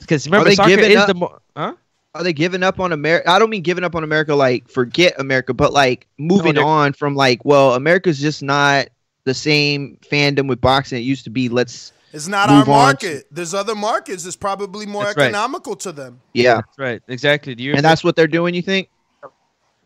Because 0.00 0.26
remember, 0.26 0.50
they 0.50 0.56
soccer 0.56 0.72
is 0.80 0.96
up- 0.96 1.06
the 1.06 1.14
more. 1.14 1.40
Huh? 1.56 1.74
Are 2.14 2.22
they 2.22 2.32
giving 2.32 2.62
up 2.62 2.78
on 2.78 2.92
America? 2.92 3.28
I 3.28 3.38
don't 3.40 3.50
mean 3.50 3.62
giving 3.62 3.82
up 3.82 3.94
on 3.96 4.04
America 4.04 4.34
like 4.36 4.68
forget 4.68 5.14
America, 5.18 5.52
but 5.52 5.72
like 5.72 6.06
moving 6.18 6.54
they're- 6.54 6.64
on 6.64 6.92
from 6.92 7.16
like, 7.16 7.44
well, 7.44 7.74
America's 7.74 8.20
just 8.20 8.42
not 8.42 8.86
the 9.24 9.34
same 9.34 9.98
fandom 10.10 10.48
with 10.48 10.60
boxing 10.60 10.98
it 10.98 11.02
used 11.02 11.24
to 11.24 11.30
be. 11.30 11.48
Let's 11.48 11.92
It's 12.12 12.28
not 12.28 12.50
move 12.50 12.68
our 12.68 12.74
on 12.74 12.82
market. 12.86 13.26
There's 13.32 13.52
other 13.54 13.74
markets 13.74 14.22
that's 14.22 14.36
probably 14.36 14.86
more 14.86 15.04
That's 15.04 15.16
right. 15.16 15.24
economical 15.24 15.74
to 15.76 15.90
them. 15.92 16.20
yeah. 16.34 16.56
That's 16.56 16.78
right. 16.78 17.02
Exactly. 17.08 17.54
The 17.54 17.70
And 17.72 17.84
that's 17.84 18.04
what 18.04 18.14
they're 18.14 18.28
doing, 18.28 18.54
you 18.54 18.62
think? 18.62 18.88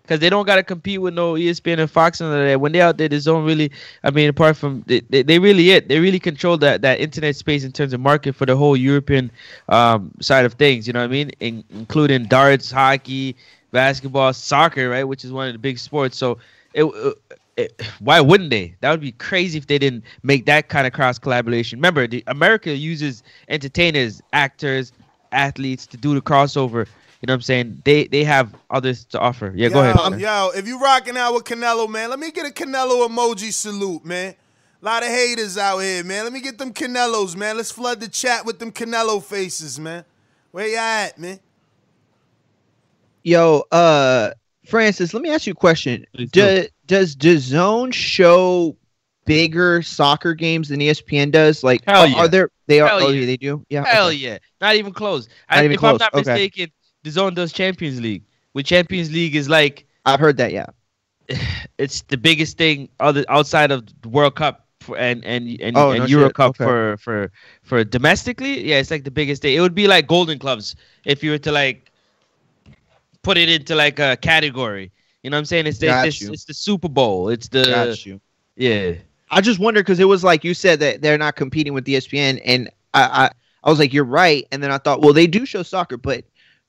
Because 0.08 0.20
they 0.20 0.30
don't 0.30 0.46
got 0.46 0.56
to 0.56 0.62
compete 0.62 1.02
with 1.02 1.12
no 1.12 1.34
ESPN 1.34 1.80
and 1.80 1.90
Fox 1.90 2.22
and 2.22 2.32
all 2.32 2.38
that. 2.38 2.60
When 2.60 2.72
they 2.72 2.80
out 2.80 2.96
there, 2.96 3.08
they 3.08 3.20
don't 3.20 3.44
really. 3.44 3.70
I 4.02 4.10
mean, 4.10 4.30
apart 4.30 4.56
from 4.56 4.82
they, 4.86 5.00
they, 5.00 5.22
they 5.22 5.38
really 5.38 5.70
it. 5.70 5.88
They 5.88 6.00
really 6.00 6.18
control 6.18 6.56
that 6.58 6.80
that 6.80 6.98
internet 6.98 7.36
space 7.36 7.62
in 7.62 7.72
terms 7.72 7.92
of 7.92 8.00
market 8.00 8.34
for 8.34 8.46
the 8.46 8.56
whole 8.56 8.74
European 8.74 9.30
um, 9.68 10.10
side 10.20 10.46
of 10.46 10.54
things. 10.54 10.86
You 10.86 10.94
know 10.94 11.00
what 11.00 11.04
I 11.04 11.08
mean, 11.08 11.30
in, 11.40 11.62
including 11.70 12.24
darts, 12.24 12.70
hockey, 12.70 13.36
basketball, 13.70 14.32
soccer, 14.32 14.88
right, 14.88 15.04
which 15.04 15.24
is 15.24 15.32
one 15.32 15.48
of 15.48 15.52
the 15.52 15.58
big 15.58 15.78
sports. 15.78 16.16
So 16.16 16.38
it, 16.72 16.86
why 17.98 18.20
wouldn't 18.20 18.50
they? 18.50 18.74
That 18.80 18.90
would 18.92 19.00
be 19.00 19.12
crazy 19.12 19.58
if 19.58 19.66
they 19.66 19.78
didn't 19.78 20.04
make 20.22 20.46
that 20.46 20.68
kind 20.68 20.86
of 20.86 20.92
cross 20.94 21.18
collaboration. 21.18 21.78
Remember, 21.78 22.06
the, 22.06 22.24
America 22.28 22.74
uses 22.74 23.22
entertainers, 23.48 24.22
actors, 24.32 24.92
athletes 25.32 25.86
to 25.88 25.96
do 25.96 26.14
the 26.14 26.22
crossover. 26.22 26.86
You 27.20 27.26
know 27.26 27.32
what 27.32 27.36
I'm 27.36 27.42
saying? 27.42 27.82
They 27.84 28.06
they 28.06 28.22
have 28.24 28.54
others 28.70 29.04
to 29.06 29.18
offer. 29.18 29.52
Yeah, 29.56 29.70
go 29.70 29.80
ahead. 29.80 29.96
man. 30.10 30.20
Yo, 30.20 30.50
if 30.54 30.68
you 30.68 30.80
rocking 30.80 31.16
out 31.16 31.34
with 31.34 31.44
Canelo, 31.44 31.88
man, 31.88 32.10
let 32.10 32.18
me 32.18 32.30
get 32.30 32.46
a 32.46 32.50
Canelo 32.50 33.08
emoji 33.08 33.52
salute, 33.52 34.04
man. 34.04 34.34
A 34.80 34.84
lot 34.84 35.02
of 35.02 35.08
haters 35.08 35.58
out 35.58 35.78
here, 35.78 36.04
man. 36.04 36.22
Let 36.22 36.32
me 36.32 36.40
get 36.40 36.58
them 36.58 36.72
Canelos, 36.72 37.34
man. 37.34 37.56
Let's 37.56 37.72
flood 37.72 37.98
the 37.98 38.08
chat 38.08 38.46
with 38.46 38.60
them 38.60 38.70
Canelo 38.70 39.20
faces, 39.22 39.80
man. 39.80 40.04
Where 40.52 40.68
you 40.68 40.76
at, 40.76 41.18
man? 41.18 41.40
Yo, 43.24 43.64
uh, 43.72 44.30
Francis, 44.64 45.12
let 45.12 45.22
me 45.22 45.30
ask 45.30 45.46
you 45.46 45.52
a 45.52 45.56
question. 45.56 46.06
Does 46.14 46.30
do. 46.30 46.40
Do, 46.62 46.68
does 46.86 47.16
DAZN 47.16 47.92
show 47.92 48.76
bigger 49.24 49.82
soccer 49.82 50.34
games 50.34 50.68
than 50.68 50.80
ESPN 50.80 51.32
does? 51.32 51.64
Like, 51.64 51.84
Hell 51.84 52.02
are, 52.02 52.06
yeah. 52.06 52.16
are 52.16 52.28
there? 52.28 52.50
They 52.66 52.80
are. 52.80 52.88
Hell 52.88 53.02
oh, 53.02 53.08
yeah. 53.08 53.20
yeah, 53.20 53.26
they 53.26 53.36
do. 53.36 53.66
Yeah. 53.68 53.84
Hell 53.84 54.06
okay. 54.08 54.16
yeah. 54.16 54.38
Not 54.60 54.76
even 54.76 54.92
close. 54.92 55.28
Not 55.50 55.58
I, 55.58 55.64
even 55.64 55.72
if 55.72 55.78
close, 55.78 56.00
I'm 56.00 56.10
not 56.12 56.14
okay. 56.14 56.30
mistaken, 56.30 56.70
DAZN 57.04 57.34
does 57.34 57.52
Champions 57.52 58.00
League. 58.00 58.24
With 58.54 58.66
Champions 58.66 59.12
League 59.12 59.36
is 59.36 59.48
like 59.48 59.86
I've 60.06 60.20
heard 60.20 60.36
that. 60.38 60.52
Yeah. 60.52 60.66
it's 61.78 62.02
the 62.02 62.16
biggest 62.16 62.56
thing 62.58 62.88
other 63.00 63.24
outside 63.28 63.70
of 63.70 63.86
the 64.02 64.08
World 64.08 64.34
Cup 64.36 64.66
for, 64.80 64.96
and 64.96 65.24
and 65.24 65.60
and, 65.60 65.76
Oh, 65.76 65.90
and 65.90 66.00
no 66.00 66.06
Euro 66.06 66.26
shit. 66.28 66.34
Cup 66.34 66.50
Okay. 66.50 66.64
for 66.64 66.96
for 66.98 67.30
for 67.62 67.84
domestically. 67.84 68.64
Yeah, 68.66 68.78
it's 68.78 68.90
like 68.90 69.04
the 69.04 69.10
biggest 69.10 69.42
thing. 69.42 69.56
It 69.56 69.60
would 69.60 69.74
be 69.74 69.86
like 69.86 70.06
Golden 70.06 70.38
Clubs 70.38 70.76
if 71.04 71.22
you 71.22 71.30
were 71.30 71.38
to 71.38 71.52
like 71.52 71.90
put 73.22 73.36
it 73.36 73.48
into 73.48 73.74
like 73.74 73.98
a 73.98 74.16
category. 74.16 74.90
You 75.22 75.30
know 75.30 75.36
what 75.36 75.40
I'm 75.40 75.44
saying? 75.46 75.66
It's 75.66 75.78
the, 75.78 75.88
it's, 76.06 76.22
it's 76.22 76.44
the 76.44 76.54
Super 76.54 76.88
Bowl. 76.88 77.28
It's 77.28 77.48
the 77.48 77.64
Got 77.64 78.06
you. 78.06 78.20
yeah. 78.56 78.92
I 79.30 79.42
just 79.42 79.58
wondered 79.58 79.84
because 79.84 80.00
it 80.00 80.06
was 80.06 80.24
like 80.24 80.42
you 80.42 80.54
said 80.54 80.80
that 80.80 81.02
they're 81.02 81.18
not 81.18 81.36
competing 81.36 81.74
with 81.74 81.84
ESPN, 81.84 82.40
and 82.46 82.70
I, 82.94 83.02
I 83.02 83.30
I 83.64 83.70
was 83.70 83.78
like, 83.78 83.92
you're 83.92 84.04
right. 84.04 84.46
And 84.52 84.62
then 84.62 84.70
I 84.70 84.78
thought, 84.78 85.02
well, 85.02 85.12
they 85.12 85.26
do 85.26 85.44
show 85.44 85.62
soccer, 85.62 85.98
but 85.98 86.24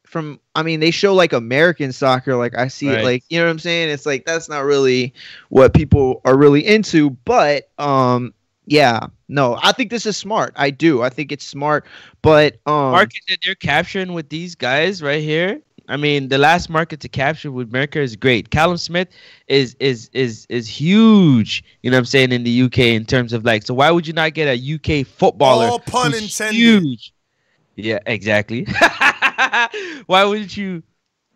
from 0.10 0.40
I 0.56 0.64
mean, 0.64 0.80
they 0.80 0.92
show 0.92 1.14
like 1.14 1.34
American 1.34 1.92
soccer. 1.94 2.36
Like 2.36 2.58
I 2.58 2.68
see 2.68 2.88
it, 2.88 3.04
like 3.04 3.24
you 3.30 3.40
know 3.40 3.46
what 3.46 3.52
I'm 3.52 3.60
saying. 3.60 3.90
It's 3.90 4.06
like 4.06 4.26
that's 4.26 4.50
not 4.50 4.66
really 4.66 5.14
what 5.50 5.74
people 5.74 6.22
are 6.26 6.38
really 6.38 6.66
into. 6.66 7.12
But 7.26 7.70
um, 7.78 8.34
Yeah, 8.66 9.08
no, 9.28 9.60
I 9.62 9.72
think 9.72 9.92
this 9.92 10.06
is 10.06 10.18
smart. 10.18 10.54
I 10.56 10.72
do. 10.72 11.04
I 11.04 11.10
think 11.10 11.32
it's 11.32 11.46
smart, 11.46 11.86
but 12.22 12.56
um, 12.66 12.92
market 12.92 13.22
that 13.30 13.38
they're 13.46 13.56
capturing 13.56 14.14
with 14.14 14.30
these 14.30 14.56
guys 14.56 15.02
right 15.02 15.22
here. 15.22 15.62
I 15.88 15.98
mean, 15.98 16.30
the 16.30 16.38
last 16.38 16.70
market 16.70 17.00
to 17.02 17.10
capture 17.10 17.52
with 17.52 17.70
America 17.70 18.00
is 18.00 18.16
great. 18.16 18.52
Callum 18.52 18.78
Smith 18.78 19.10
is 19.48 19.76
is 19.80 20.10
is 20.14 20.46
is 20.50 20.68
huge. 20.68 21.64
You 21.82 21.92
know 21.92 21.98
what 21.98 22.00
I'm 22.00 22.06
saying 22.06 22.32
in 22.32 22.44
the 22.44 22.62
UK 22.64 22.80
in 22.80 23.06
terms 23.06 23.34
of 23.34 23.46
like. 23.46 23.64
So 23.64 23.74
why 23.76 23.92
would 23.92 24.08
you 24.08 24.14
not 24.14 24.34
get 24.34 24.48
a 24.48 25.02
UK 25.02 25.06
footballer? 25.06 25.68
All 25.68 25.80
pun 25.80 26.14
intended. 26.14 26.56
Huge. 26.56 27.14
Yeah, 27.76 28.00
exactly. 28.06 28.68
why 30.06 30.24
wouldn't 30.26 30.56
you? 30.56 30.84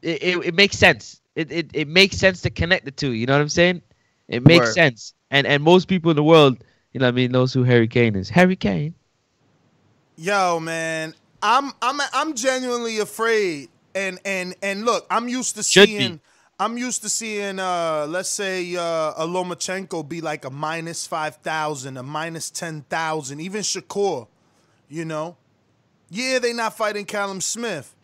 It, 0.01 0.23
it, 0.23 0.45
it 0.45 0.55
makes 0.55 0.77
sense. 0.77 1.21
It, 1.35 1.51
it 1.51 1.69
it 1.73 1.87
makes 1.87 2.17
sense 2.17 2.41
to 2.41 2.49
connect 2.49 2.85
the 2.85 2.91
two. 2.91 3.11
You 3.11 3.25
know 3.25 3.33
what 3.33 3.41
I'm 3.41 3.49
saying? 3.49 3.81
It 4.27 4.45
makes 4.45 4.67
Word. 4.67 4.73
sense. 4.73 5.13
And 5.31 5.47
and 5.47 5.63
most 5.63 5.87
people 5.87 6.11
in 6.11 6.15
the 6.15 6.23
world 6.23 6.63
you 6.93 6.99
know 6.99 7.07
what 7.07 7.13
I 7.13 7.15
mean? 7.15 7.31
Knows 7.31 7.53
who 7.53 7.63
Harry 7.63 7.87
Kane 7.87 8.15
is. 8.15 8.29
Harry 8.29 8.55
Kane. 8.55 8.93
Yo, 10.15 10.59
man, 10.59 11.15
I'm 11.41 11.71
I'm 11.81 11.99
I'm 12.13 12.35
genuinely 12.35 12.99
afraid. 12.99 13.69
And 13.95 14.19
and 14.23 14.55
and 14.61 14.85
look, 14.85 15.05
I'm 15.09 15.27
used 15.27 15.55
to 15.55 15.63
Should 15.63 15.89
seeing. 15.89 16.15
Be. 16.17 16.21
I'm 16.59 16.77
used 16.77 17.01
to 17.01 17.09
seeing, 17.09 17.57
uh, 17.57 18.05
let's 18.07 18.29
say, 18.29 18.75
uh, 18.75 19.13
a 19.17 19.25
Lomachenko 19.27 20.07
be 20.07 20.21
like 20.21 20.45
a 20.45 20.51
minus 20.51 21.07
5,000, 21.07 21.97
a 21.97 22.03
minus 22.03 22.51
10,000, 22.51 23.39
even 23.41 23.61
Shakur, 23.61 24.27
you 24.87 25.03
know? 25.03 25.35
Yeah, 26.13 26.37
they 26.37 26.53
not 26.53 26.77
fighting 26.77 27.05
Callum 27.05 27.41
Smith. 27.41 27.95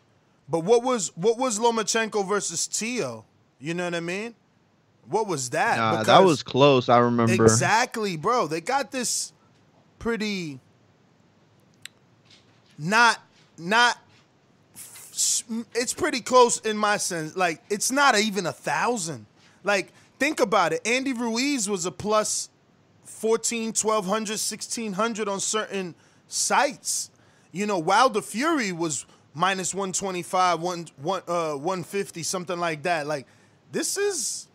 But 0.49 0.61
what 0.61 0.83
was 0.83 1.15
what 1.15 1.37
was 1.37 1.59
Lomachenko 1.59 2.27
versus 2.27 2.67
Teo? 2.67 3.23
You 3.59 3.75
know 3.75 3.85
what 3.85 3.93
I 3.93 3.99
mean? 3.99 4.33
What 5.07 5.27
was 5.27 5.51
that? 5.51 5.77
Nah, 5.77 6.03
that 6.03 6.23
was 6.23 6.41
close. 6.41 6.89
I 6.89 6.97
remember 6.97 7.45
exactly, 7.45 8.17
bro. 8.17 8.47
They 8.47 8.61
got 8.61 8.91
this 8.91 9.31
pretty 9.99 10.59
not 12.79 13.21
not. 13.59 13.97
It's 15.75 15.93
pretty 15.93 16.21
close 16.21 16.59
in 16.59 16.77
my 16.77 16.97
sense. 16.97 17.35
Like 17.35 17.61
it's 17.69 17.91
not 17.91 18.17
even 18.17 18.47
a 18.47 18.51
thousand. 18.51 19.27
Like 19.63 19.93
think 20.17 20.39
about 20.39 20.73
it. 20.73 20.81
Andy 20.83 21.13
Ruiz 21.13 21.69
was 21.69 21.85
a 21.85 21.91
plus 21.91 22.49
14, 23.03 23.73
1200, 23.73 24.31
1600 24.31 25.27
on 25.27 25.39
certain 25.39 25.93
sites. 26.27 27.11
You 27.51 27.65
know, 27.65 27.79
Wilder 27.79 28.21
Fury 28.21 28.71
was 28.71 29.05
minus 29.33 29.73
125, 29.73 30.61
one, 30.61 30.87
one, 30.97 31.21
uh, 31.27 31.53
150, 31.53 32.23
something 32.23 32.59
like 32.59 32.83
that. 32.83 33.07
Like 33.07 33.25
this 33.71 33.97
is 33.97 34.47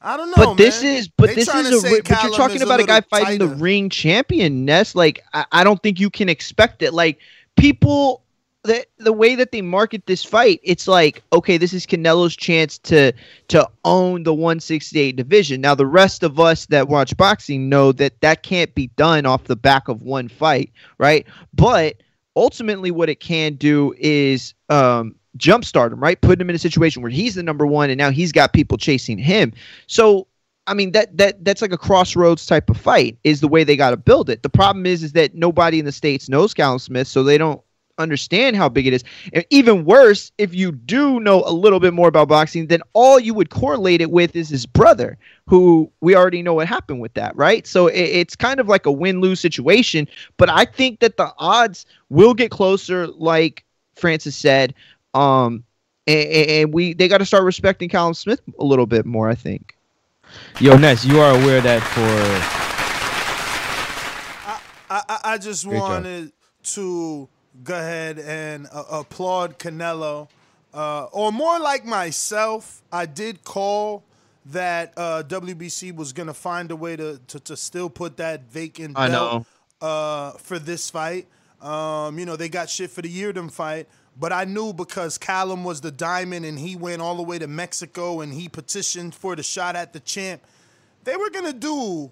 I 0.00 0.16
don't 0.16 0.30
know. 0.30 0.36
But 0.36 0.56
this 0.56 0.82
man. 0.82 0.96
is, 0.96 1.08
but 1.08 1.30
they 1.30 1.34
this 1.34 1.52
is 1.52 1.84
a, 1.84 2.02
but 2.02 2.22
you're 2.22 2.32
talking 2.32 2.62
about 2.62 2.80
a, 2.80 2.84
a 2.84 2.86
guy 2.86 3.00
fighting 3.00 3.38
tighter. 3.40 3.46
the 3.46 3.56
ring 3.56 3.90
champion, 3.90 4.64
Ness. 4.64 4.94
Like, 4.94 5.24
I, 5.34 5.44
I 5.50 5.64
don't 5.64 5.82
think 5.82 5.98
you 5.98 6.08
can 6.08 6.28
expect 6.28 6.82
it. 6.82 6.94
Like, 6.94 7.18
people, 7.56 8.22
the 8.68 8.86
the 8.98 9.12
way 9.12 9.34
that 9.34 9.50
they 9.50 9.62
market 9.62 10.06
this 10.06 10.22
fight, 10.22 10.60
it's 10.62 10.86
like, 10.86 11.22
okay, 11.32 11.56
this 11.56 11.72
is 11.72 11.86
Canelo's 11.86 12.36
chance 12.36 12.78
to 12.78 13.12
to 13.48 13.68
own 13.84 14.22
the 14.22 14.34
168 14.34 15.16
division. 15.16 15.60
Now, 15.62 15.74
the 15.74 15.86
rest 15.86 16.22
of 16.22 16.38
us 16.38 16.66
that 16.66 16.88
watch 16.88 17.16
boxing 17.16 17.68
know 17.68 17.92
that 17.92 18.20
that 18.20 18.42
can't 18.42 18.72
be 18.74 18.88
done 18.88 19.24
off 19.26 19.44
the 19.44 19.56
back 19.56 19.88
of 19.88 20.02
one 20.02 20.28
fight, 20.28 20.70
right? 20.98 21.26
But 21.54 21.96
ultimately, 22.36 22.90
what 22.90 23.08
it 23.08 23.20
can 23.20 23.54
do 23.54 23.94
is 23.98 24.52
um, 24.68 25.16
jumpstart 25.38 25.92
him, 25.92 26.00
right? 26.00 26.20
Put 26.20 26.40
him 26.40 26.50
in 26.50 26.56
a 26.56 26.60
situation 26.60 27.00
where 27.00 27.10
he's 27.10 27.34
the 27.34 27.42
number 27.42 27.66
one, 27.66 27.88
and 27.88 27.98
now 27.98 28.10
he's 28.10 28.32
got 28.32 28.52
people 28.52 28.76
chasing 28.76 29.18
him. 29.18 29.52
So, 29.86 30.26
I 30.66 30.74
mean 30.74 30.92
that 30.92 31.16
that 31.16 31.42
that's 31.42 31.62
like 31.62 31.72
a 31.72 31.78
crossroads 31.78 32.44
type 32.44 32.68
of 32.68 32.76
fight 32.76 33.16
is 33.24 33.40
the 33.40 33.48
way 33.48 33.64
they 33.64 33.76
got 33.76 33.90
to 33.90 33.96
build 33.96 34.28
it. 34.28 34.42
The 34.42 34.50
problem 34.50 34.84
is 34.84 35.02
is 35.02 35.12
that 35.12 35.34
nobody 35.34 35.78
in 35.78 35.86
the 35.86 35.92
states 35.92 36.28
knows 36.28 36.52
Callum 36.52 36.78
Smith, 36.78 37.08
so 37.08 37.24
they 37.24 37.38
don't 37.38 37.62
understand 37.98 38.56
how 38.56 38.68
big 38.68 38.86
it 38.86 38.92
is. 38.92 39.04
And 39.32 39.44
even 39.50 39.84
worse, 39.84 40.32
if 40.38 40.54
you 40.54 40.72
do 40.72 41.20
know 41.20 41.42
a 41.44 41.52
little 41.52 41.80
bit 41.80 41.92
more 41.92 42.08
about 42.08 42.28
boxing, 42.28 42.68
then 42.68 42.80
all 42.92 43.18
you 43.18 43.34
would 43.34 43.50
correlate 43.50 44.00
it 44.00 44.10
with 44.10 44.34
is 44.34 44.48
his 44.48 44.66
brother, 44.66 45.18
who 45.46 45.90
we 46.00 46.14
already 46.14 46.42
know 46.42 46.54
what 46.54 46.66
happened 46.66 47.00
with 47.00 47.14
that, 47.14 47.36
right? 47.36 47.66
So 47.66 47.88
it, 47.88 48.00
it's 48.00 48.36
kind 48.36 48.60
of 48.60 48.68
like 48.68 48.86
a 48.86 48.92
win 48.92 49.20
lose 49.20 49.40
situation. 49.40 50.08
But 50.36 50.48
I 50.48 50.64
think 50.64 51.00
that 51.00 51.16
the 51.16 51.32
odds 51.38 51.86
will 52.08 52.34
get 52.34 52.50
closer, 52.50 53.06
like 53.06 53.64
Francis 53.96 54.36
said. 54.36 54.74
Um, 55.14 55.64
and, 56.06 56.28
and 56.28 56.74
we 56.74 56.94
they 56.94 57.08
got 57.08 57.18
to 57.18 57.26
start 57.26 57.44
respecting 57.44 57.88
Callum 57.88 58.14
Smith 58.14 58.40
a 58.58 58.64
little 58.64 58.86
bit 58.86 59.04
more. 59.04 59.28
I 59.28 59.34
think. 59.34 59.76
Yo, 60.60 60.76
Ness, 60.76 61.04
you 61.04 61.20
are 61.20 61.34
aware 61.40 61.60
that 61.60 61.82
for. 61.82 62.68
I, 64.90 65.02
I, 65.08 65.32
I 65.32 65.38
just 65.38 65.66
Great 65.66 65.78
wanted 65.78 66.24
job. 66.26 66.32
to 66.62 67.28
go 67.64 67.74
ahead 67.74 68.18
and 68.18 68.66
uh, 68.72 68.84
applaud 68.90 69.58
Canelo, 69.58 70.28
uh, 70.74 71.04
or 71.12 71.32
more 71.32 71.58
like 71.58 71.84
myself. 71.84 72.82
I 72.92 73.06
did 73.06 73.44
call 73.44 74.04
that 74.46 74.92
uh, 74.96 75.22
WBC 75.26 75.94
was 75.94 76.12
gonna 76.12 76.34
find 76.34 76.70
a 76.70 76.76
way 76.76 76.96
to, 76.96 77.20
to, 77.28 77.40
to 77.40 77.56
still 77.56 77.90
put 77.90 78.16
that 78.18 78.50
vacant 78.50 78.96
belt 79.08 79.46
uh, 79.80 80.32
for 80.32 80.58
this 80.58 80.90
fight. 80.90 81.26
Um, 81.60 82.18
you 82.18 82.24
know, 82.24 82.36
they 82.36 82.48
got 82.48 82.70
shit 82.70 82.90
for 82.90 83.02
the 83.02 83.08
Yildirim 83.08 83.50
fight, 83.50 83.88
but 84.18 84.32
I 84.32 84.44
knew 84.44 84.72
because 84.72 85.18
Callum 85.18 85.64
was 85.64 85.80
the 85.80 85.90
diamond 85.90 86.44
and 86.44 86.58
he 86.58 86.76
went 86.76 87.02
all 87.02 87.16
the 87.16 87.22
way 87.22 87.38
to 87.38 87.46
Mexico 87.46 88.20
and 88.20 88.32
he 88.32 88.48
petitioned 88.48 89.14
for 89.14 89.34
the 89.34 89.42
shot 89.42 89.76
at 89.76 89.92
the 89.92 90.00
champ, 90.00 90.42
they 91.04 91.16
were 91.16 91.30
going 91.30 91.46
to 91.46 91.52
do 91.52 92.10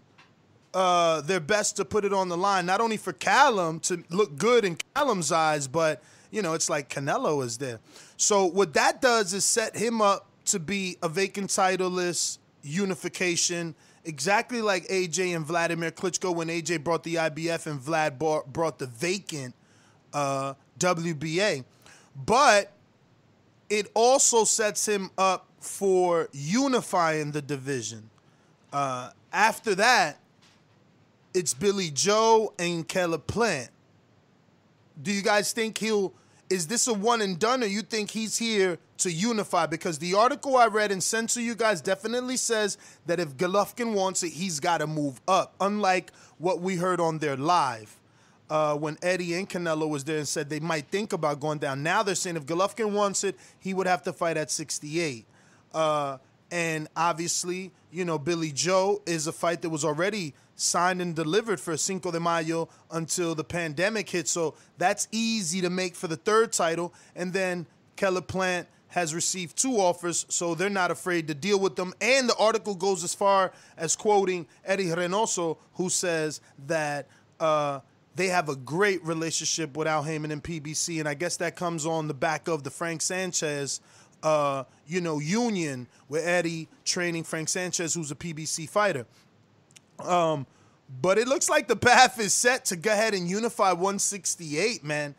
uh, 0.76 1.20
their 1.22 1.40
best 1.40 1.76
to 1.76 1.84
put 1.84 2.04
it 2.04 2.12
on 2.12 2.28
the 2.28 2.36
line, 2.36 2.66
not 2.66 2.80
only 2.80 2.96
for 2.96 3.12
Callum 3.12 3.80
to 3.80 4.04
look 4.10 4.36
good 4.36 4.64
in 4.64 4.76
Callum's 4.94 5.32
eyes, 5.32 5.66
but, 5.66 6.02
you 6.30 6.42
know, 6.42 6.54
it's 6.54 6.68
like 6.68 6.90
Canelo 6.90 7.42
is 7.44 7.58
there. 7.58 7.80
So 8.16 8.44
what 8.44 8.74
that 8.74 9.00
does 9.00 9.32
is 9.32 9.44
set 9.44 9.76
him 9.76 10.02
up 10.02 10.26
to 10.46 10.58
be 10.58 10.98
a 11.02 11.08
vacant 11.08 11.50
titleless 11.50 12.38
unification, 12.62 13.74
exactly 14.04 14.60
like 14.60 14.86
AJ 14.88 15.34
and 15.34 15.46
Vladimir 15.46 15.90
Klitschko 15.90 16.34
when 16.34 16.48
AJ 16.48 16.84
brought 16.84 17.04
the 17.04 17.14
IBF 17.14 17.66
and 17.66 17.80
Vlad 17.80 18.18
brought 18.18 18.78
the 18.78 18.86
vacant 18.86 19.54
uh, 20.12 20.54
WBA 20.78 21.64
but 22.24 22.72
it 23.68 23.90
also 23.94 24.44
sets 24.44 24.86
him 24.86 25.10
up 25.18 25.48
for 25.60 26.28
unifying 26.32 27.32
the 27.32 27.42
division. 27.42 28.08
Uh, 28.72 29.10
after 29.32 29.74
that, 29.74 30.18
it's 31.36 31.52
Billy 31.52 31.90
Joe 31.90 32.54
and 32.58 32.88
Caleb 32.88 33.26
Plant. 33.26 33.68
Do 35.02 35.12
you 35.12 35.20
guys 35.20 35.52
think 35.52 35.76
he'll? 35.76 36.14
Is 36.48 36.66
this 36.66 36.86
a 36.86 36.94
one 36.94 37.20
and 37.20 37.38
done, 37.38 37.62
or 37.62 37.66
you 37.66 37.82
think 37.82 38.10
he's 38.10 38.38
here 38.38 38.78
to 38.98 39.12
unify? 39.12 39.66
Because 39.66 39.98
the 39.98 40.14
article 40.14 40.56
I 40.56 40.68
read 40.68 40.90
and 40.90 41.02
sent 41.02 41.28
to 41.30 41.42
you 41.42 41.54
guys 41.54 41.82
definitely 41.82 42.38
says 42.38 42.78
that 43.04 43.20
if 43.20 43.36
Golovkin 43.36 43.92
wants 43.92 44.22
it, 44.22 44.32
he's 44.32 44.60
got 44.60 44.78
to 44.78 44.86
move 44.86 45.20
up. 45.28 45.54
Unlike 45.60 46.12
what 46.38 46.60
we 46.62 46.76
heard 46.76 47.00
on 47.00 47.18
their 47.18 47.36
live 47.36 47.94
uh, 48.48 48.74
when 48.74 48.96
Eddie 49.02 49.34
and 49.34 49.46
Canelo 49.46 49.90
was 49.90 50.04
there 50.04 50.18
and 50.18 50.28
said 50.28 50.48
they 50.48 50.60
might 50.60 50.86
think 50.86 51.12
about 51.12 51.38
going 51.38 51.58
down. 51.58 51.82
Now 51.82 52.02
they're 52.02 52.14
saying 52.14 52.36
if 52.36 52.46
Golovkin 52.46 52.92
wants 52.92 53.24
it, 53.24 53.36
he 53.60 53.74
would 53.74 53.86
have 53.86 54.02
to 54.04 54.12
fight 54.14 54.38
at 54.38 54.50
68. 54.50 55.26
Uh, 55.74 56.16
and 56.50 56.88
obviously, 56.96 57.72
you 57.90 58.04
know, 58.04 58.18
Billy 58.18 58.52
Joe 58.52 59.02
is 59.06 59.26
a 59.26 59.32
fight 59.32 59.62
that 59.62 59.70
was 59.70 59.84
already 59.84 60.34
signed 60.54 61.02
and 61.02 61.14
delivered 61.14 61.60
for 61.60 61.76
Cinco 61.76 62.10
de 62.10 62.20
Mayo 62.20 62.68
until 62.90 63.34
the 63.34 63.44
pandemic 63.44 64.08
hit. 64.08 64.28
So 64.28 64.54
that's 64.78 65.08
easy 65.12 65.60
to 65.60 65.70
make 65.70 65.94
for 65.94 66.08
the 66.08 66.16
third 66.16 66.52
title. 66.52 66.94
And 67.14 67.32
then 67.32 67.66
Caleb 67.96 68.26
Plant 68.26 68.68
has 68.88 69.14
received 69.14 69.58
two 69.58 69.76
offers, 69.76 70.24
so 70.28 70.54
they're 70.54 70.70
not 70.70 70.90
afraid 70.90 71.28
to 71.28 71.34
deal 71.34 71.58
with 71.58 71.76
them. 71.76 71.92
And 72.00 72.28
the 72.28 72.36
article 72.36 72.74
goes 72.74 73.04
as 73.04 73.14
far 73.14 73.52
as 73.76 73.96
quoting 73.96 74.46
Eddie 74.64 74.86
Reynoso, 74.86 75.58
who 75.74 75.90
says 75.90 76.40
that 76.66 77.08
uh, 77.38 77.80
they 78.14 78.28
have 78.28 78.48
a 78.48 78.56
great 78.56 79.04
relationship 79.04 79.76
with 79.76 79.86
Al 79.86 80.02
Haymon 80.02 80.30
and 80.30 80.42
PBC, 80.42 80.98
and 81.00 81.08
I 81.08 81.14
guess 81.14 81.36
that 81.38 81.56
comes 81.56 81.84
on 81.84 82.08
the 82.08 82.14
back 82.14 82.48
of 82.48 82.62
the 82.62 82.70
Frank 82.70 83.02
Sanchez, 83.02 83.80
uh, 84.22 84.64
you 84.86 85.00
know, 85.00 85.18
union 85.18 85.86
with 86.08 86.26
Eddie 86.26 86.68
training 86.84 87.24
Frank 87.24 87.48
Sanchez, 87.48 87.94
who's 87.94 88.10
a 88.10 88.14
PBC 88.14 88.68
fighter. 88.68 89.06
Um, 90.00 90.46
but 91.00 91.18
it 91.18 91.26
looks 91.26 91.48
like 91.48 91.68
the 91.68 91.76
path 91.76 92.20
is 92.20 92.32
set 92.32 92.66
to 92.66 92.76
go 92.76 92.92
ahead 92.92 93.14
and 93.14 93.28
unify 93.28 93.72
168, 93.72 94.84
man. 94.84 95.14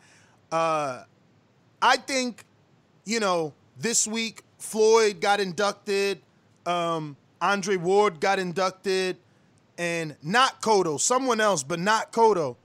Uh, 0.50 1.02
I 1.82 1.96
think, 1.96 2.44
you 3.04 3.20
know, 3.20 3.52
this 3.78 4.06
week 4.06 4.42
Floyd 4.58 5.20
got 5.20 5.40
inducted, 5.40 6.20
um, 6.66 7.16
Andre 7.40 7.76
Ward 7.76 8.20
got 8.20 8.38
inducted, 8.38 9.16
and 9.76 10.16
not 10.22 10.60
Cotto, 10.62 10.98
someone 10.98 11.40
else, 11.40 11.62
but 11.62 11.78
not 11.78 12.12
Cotto 12.12 12.56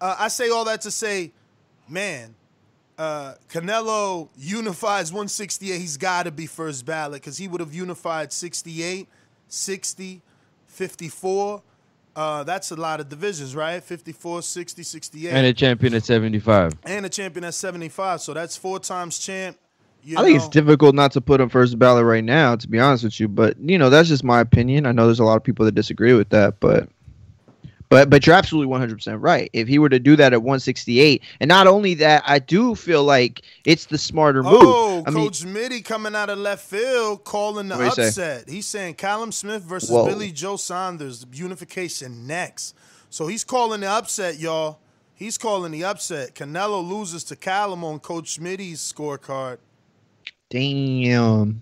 uh, 0.00 0.16
I 0.18 0.28
say 0.28 0.50
all 0.50 0.64
that 0.64 0.80
to 0.82 0.90
say, 0.90 1.32
man, 1.88 2.34
uh, 3.00 3.34
Canelo 3.48 4.28
unifies 4.36 5.10
168. 5.10 5.80
He's 5.80 5.96
got 5.96 6.24
to 6.24 6.30
be 6.30 6.44
first 6.44 6.84
ballot 6.84 7.22
because 7.22 7.38
he 7.38 7.48
would 7.48 7.60
have 7.60 7.72
unified 7.72 8.30
68, 8.30 9.08
60, 9.48 10.20
54. 10.66 11.62
Uh, 12.14 12.44
that's 12.44 12.70
a 12.72 12.76
lot 12.76 13.00
of 13.00 13.08
divisions, 13.08 13.56
right? 13.56 13.82
54, 13.82 14.42
60, 14.42 14.82
68. 14.82 15.32
And 15.32 15.46
a 15.46 15.54
champion 15.54 15.94
at 15.94 16.04
75. 16.04 16.74
And 16.84 17.06
a 17.06 17.08
champion 17.08 17.44
at 17.44 17.54
75. 17.54 18.20
So 18.20 18.34
that's 18.34 18.58
four 18.58 18.78
times 18.78 19.18
champ. 19.18 19.56
You 20.02 20.18
I 20.18 20.22
think 20.22 20.36
know. 20.36 20.44
it's 20.44 20.52
difficult 20.52 20.94
not 20.94 21.12
to 21.12 21.22
put 21.22 21.40
him 21.40 21.48
first 21.48 21.78
ballot 21.78 22.04
right 22.04 22.24
now, 22.24 22.54
to 22.56 22.68
be 22.68 22.78
honest 22.78 23.04
with 23.04 23.18
you. 23.18 23.28
But 23.28 23.58
you 23.58 23.78
know, 23.78 23.88
that's 23.88 24.10
just 24.10 24.24
my 24.24 24.40
opinion. 24.40 24.84
I 24.84 24.92
know 24.92 25.06
there's 25.06 25.20
a 25.20 25.24
lot 25.24 25.36
of 25.36 25.44
people 25.44 25.64
that 25.64 25.74
disagree 25.74 26.12
with 26.12 26.28
that, 26.30 26.60
but 26.60 26.90
but 27.90 28.08
but 28.08 28.26
you're 28.26 28.36
absolutely 28.36 28.68
100 28.68 28.94
percent 28.94 29.20
right. 29.20 29.50
If 29.52 29.68
he 29.68 29.78
were 29.78 29.90
to 29.90 29.98
do 29.98 30.16
that 30.16 30.32
at 30.32 30.42
168, 30.42 31.22
and 31.40 31.48
not 31.48 31.66
only 31.66 31.94
that, 31.94 32.22
I 32.24 32.38
do 32.38 32.74
feel 32.74 33.04
like 33.04 33.42
it's 33.66 33.86
the 33.86 33.98
smarter 33.98 34.42
oh, 34.46 34.50
move. 34.50 34.62
Oh, 34.62 35.04
I 35.06 35.10
mean, 35.10 35.26
Coach 35.26 35.44
Mitty 35.44 35.82
coming 35.82 36.14
out 36.14 36.30
of 36.30 36.38
left 36.38 36.64
field 36.64 37.24
calling 37.24 37.68
the 37.68 37.76
What'd 37.76 37.94
say? 37.94 38.08
upset. 38.08 38.48
He's 38.48 38.66
saying 38.66 38.94
Callum 38.94 39.32
Smith 39.32 39.62
versus 39.62 39.90
Whoa. 39.90 40.06
Billy 40.06 40.30
Joe 40.30 40.56
Saunders, 40.56 41.26
unification 41.32 42.26
next. 42.26 42.76
So 43.10 43.26
he's 43.26 43.42
calling 43.42 43.80
the 43.80 43.88
upset, 43.88 44.38
y'all. 44.38 44.78
He's 45.12 45.36
calling 45.36 45.72
the 45.72 45.84
upset. 45.84 46.34
Canelo 46.34 46.88
loses 46.88 47.24
to 47.24 47.36
Callum 47.36 47.84
on 47.84 47.98
Coach 47.98 48.38
Mitty's 48.40 48.80
scorecard. 48.80 49.58
damn. 50.48 51.60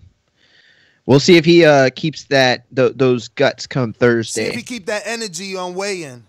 We'll 1.09 1.19
see 1.19 1.37
if 1.37 1.43
he 1.43 1.65
uh 1.65 1.89
keeps 1.95 2.25
that 2.25 2.65
th- 2.75 2.93
those 2.95 3.29
guts 3.29 3.65
come 3.65 3.93
Thursday. 3.93 4.43
See 4.43 4.47
if 4.49 4.53
he 4.53 4.61
keep 4.61 4.85
that 4.85 5.01
energy 5.05 5.55
on 5.55 5.73
weigh-in. 5.73 6.23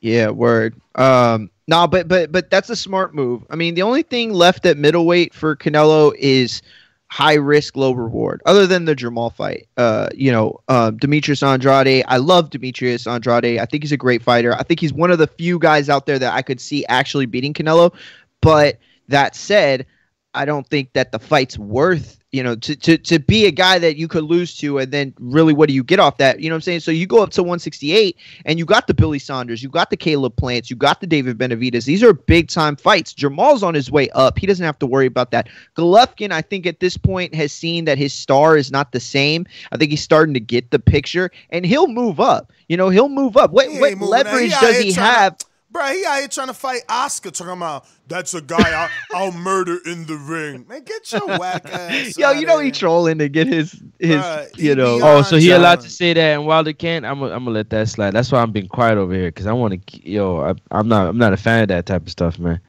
Yeah, 0.00 0.30
word. 0.30 0.80
Um, 0.94 1.50
no, 1.66 1.88
but 1.88 2.06
but 2.06 2.30
but 2.30 2.48
that's 2.48 2.70
a 2.70 2.76
smart 2.76 3.16
move. 3.16 3.44
I 3.50 3.56
mean, 3.56 3.74
the 3.74 3.82
only 3.82 4.04
thing 4.04 4.32
left 4.32 4.64
at 4.64 4.78
middleweight 4.78 5.34
for 5.34 5.56
Canelo 5.56 6.14
is 6.16 6.62
high 7.08 7.34
risk, 7.34 7.76
low 7.76 7.90
reward. 7.90 8.42
Other 8.46 8.64
than 8.64 8.84
the 8.84 8.94
Jamal 8.94 9.30
fight, 9.30 9.66
uh, 9.76 10.10
you 10.14 10.30
know, 10.30 10.60
uh, 10.68 10.92
Demetrius 10.92 11.42
Andrade. 11.42 12.04
I 12.06 12.18
love 12.18 12.50
Demetrius 12.50 13.08
Andrade. 13.08 13.58
I 13.58 13.66
think 13.66 13.82
he's 13.82 13.90
a 13.90 13.96
great 13.96 14.22
fighter. 14.22 14.54
I 14.54 14.62
think 14.62 14.78
he's 14.78 14.92
one 14.92 15.10
of 15.10 15.18
the 15.18 15.26
few 15.26 15.58
guys 15.58 15.88
out 15.88 16.06
there 16.06 16.20
that 16.20 16.32
I 16.32 16.42
could 16.42 16.60
see 16.60 16.86
actually 16.86 17.26
beating 17.26 17.54
Canelo. 17.54 17.92
But 18.40 18.78
that 19.08 19.34
said, 19.34 19.84
I 20.32 20.44
don't 20.44 20.66
think 20.68 20.92
that 20.92 21.10
the 21.10 21.18
fight's 21.18 21.58
worth, 21.58 22.21
you 22.32 22.42
know, 22.42 22.56
to, 22.56 22.74
to, 22.74 22.96
to 22.96 23.18
be 23.18 23.44
a 23.44 23.50
guy 23.50 23.78
that 23.78 23.96
you 23.96 24.08
could 24.08 24.24
lose 24.24 24.56
to, 24.56 24.78
and 24.78 24.90
then 24.90 25.12
really, 25.20 25.52
what 25.52 25.68
do 25.68 25.74
you 25.74 25.84
get 25.84 26.00
off 26.00 26.16
that? 26.16 26.40
You 26.40 26.48
know 26.48 26.54
what 26.54 26.58
I'm 26.58 26.62
saying? 26.62 26.80
So 26.80 26.90
you 26.90 27.06
go 27.06 27.22
up 27.22 27.30
to 27.32 27.42
168, 27.42 28.16
and 28.46 28.58
you 28.58 28.64
got 28.64 28.86
the 28.86 28.94
Billy 28.94 29.18
Saunders, 29.18 29.62
you 29.62 29.68
got 29.68 29.90
the 29.90 29.98
Caleb 29.98 30.34
Plants, 30.36 30.70
you 30.70 30.76
got 30.76 31.02
the 31.02 31.06
David 31.06 31.36
Benavidez. 31.36 31.84
These 31.84 32.02
are 32.02 32.14
big 32.14 32.48
time 32.48 32.76
fights. 32.76 33.12
Jamal's 33.12 33.62
on 33.62 33.74
his 33.74 33.90
way 33.90 34.08
up. 34.10 34.38
He 34.38 34.46
doesn't 34.46 34.64
have 34.64 34.78
to 34.78 34.86
worry 34.86 35.06
about 35.06 35.30
that. 35.32 35.48
Golovkin, 35.76 36.32
I 36.32 36.40
think 36.40 36.66
at 36.66 36.80
this 36.80 36.96
point 36.96 37.34
has 37.34 37.52
seen 37.52 37.84
that 37.84 37.98
his 37.98 38.14
star 38.14 38.56
is 38.56 38.72
not 38.72 38.92
the 38.92 39.00
same. 39.00 39.46
I 39.70 39.76
think 39.76 39.90
he's 39.90 40.02
starting 40.02 40.32
to 40.32 40.40
get 40.40 40.70
the 40.70 40.78
picture, 40.78 41.30
and 41.50 41.66
he'll 41.66 41.88
move 41.88 42.18
up. 42.18 42.50
You 42.68 42.78
know, 42.78 42.88
he'll 42.88 43.10
move 43.10 43.36
up. 43.36 43.50
What, 43.50 43.68
what 43.68 43.90
ain't 43.90 43.98
moving 43.98 44.10
that. 44.10 44.24
leverage 44.24 44.52
does 44.52 44.78
he 44.78 44.92
have? 44.94 45.36
Bruh, 45.72 45.94
he 45.94 46.04
out 46.04 46.18
here 46.18 46.28
trying 46.28 46.48
to 46.48 46.54
fight 46.54 46.82
Oscar, 46.88 47.30
talking 47.30 47.54
about 47.54 47.86
that's 48.06 48.34
a 48.34 48.42
guy 48.42 48.58
I'll, 48.58 48.90
I'll 49.14 49.32
murder 49.32 49.78
in 49.86 50.04
the 50.04 50.16
ring. 50.16 50.66
Man, 50.68 50.82
get 50.84 51.10
your 51.10 51.26
whack 51.38 51.64
ass. 51.64 52.18
Yo, 52.18 52.30
you 52.32 52.46
know 52.46 52.58
he 52.58 52.70
trolling 52.70 53.18
to 53.18 53.28
get 53.28 53.46
his 53.46 53.82
his 53.98 54.20
Bruh, 54.20 54.58
you 54.58 54.74
know. 54.74 54.98
Oh, 55.02 55.22
so 55.22 55.36
he 55.36 55.48
John. 55.48 55.60
allowed 55.60 55.80
to 55.80 55.88
say 55.88 56.12
that 56.12 56.34
and 56.34 56.46
Wilder 56.46 56.74
can't? 56.74 57.06
I'm 57.06 57.20
gonna 57.20 57.34
I'm 57.34 57.44
gonna 57.44 57.54
let 57.54 57.70
that 57.70 57.88
slide. 57.88 58.10
That's 58.10 58.30
why 58.30 58.42
I'm 58.42 58.52
being 58.52 58.68
quiet 58.68 58.98
over 58.98 59.14
here 59.14 59.28
because 59.28 59.46
I 59.46 59.52
want 59.52 59.86
to. 59.86 60.08
Yo, 60.08 60.40
I, 60.40 60.54
I'm 60.70 60.88
not 60.88 61.08
I'm 61.08 61.18
not 61.18 61.32
a 61.32 61.38
fan 61.38 61.62
of 61.62 61.68
that 61.68 61.86
type 61.86 62.02
of 62.02 62.10
stuff, 62.10 62.38
man. 62.38 62.60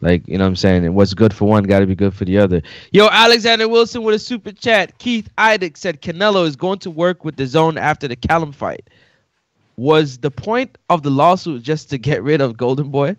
Like 0.00 0.28
you 0.28 0.38
know 0.38 0.44
what 0.44 0.48
I'm 0.48 0.56
saying. 0.56 0.84
And 0.84 0.94
what's 0.94 1.14
good 1.14 1.34
for 1.34 1.48
one 1.48 1.64
got 1.64 1.80
to 1.80 1.86
be 1.86 1.94
good 1.94 2.14
for 2.14 2.24
the 2.24 2.38
other. 2.38 2.62
Yo, 2.92 3.08
Alexander 3.08 3.66
Wilson 3.68 4.02
with 4.02 4.14
a 4.14 4.18
super 4.18 4.52
chat. 4.52 4.96
Keith 4.98 5.28
Idec 5.38 5.76
said 5.76 6.02
Canelo 6.02 6.46
is 6.46 6.56
going 6.56 6.78
to 6.80 6.90
work 6.90 7.24
with 7.24 7.36
DAZN 7.36 7.80
after 7.80 8.06
the 8.06 8.14
Callum 8.16 8.52
fight. 8.52 8.88
Was 9.76 10.18
the 10.18 10.30
point 10.30 10.78
of 10.88 11.02
the 11.02 11.10
lawsuit 11.10 11.62
just 11.62 11.90
to 11.90 11.98
get 11.98 12.22
rid 12.22 12.40
of 12.40 12.56
Golden 12.56 12.90
Boy? 12.90 13.16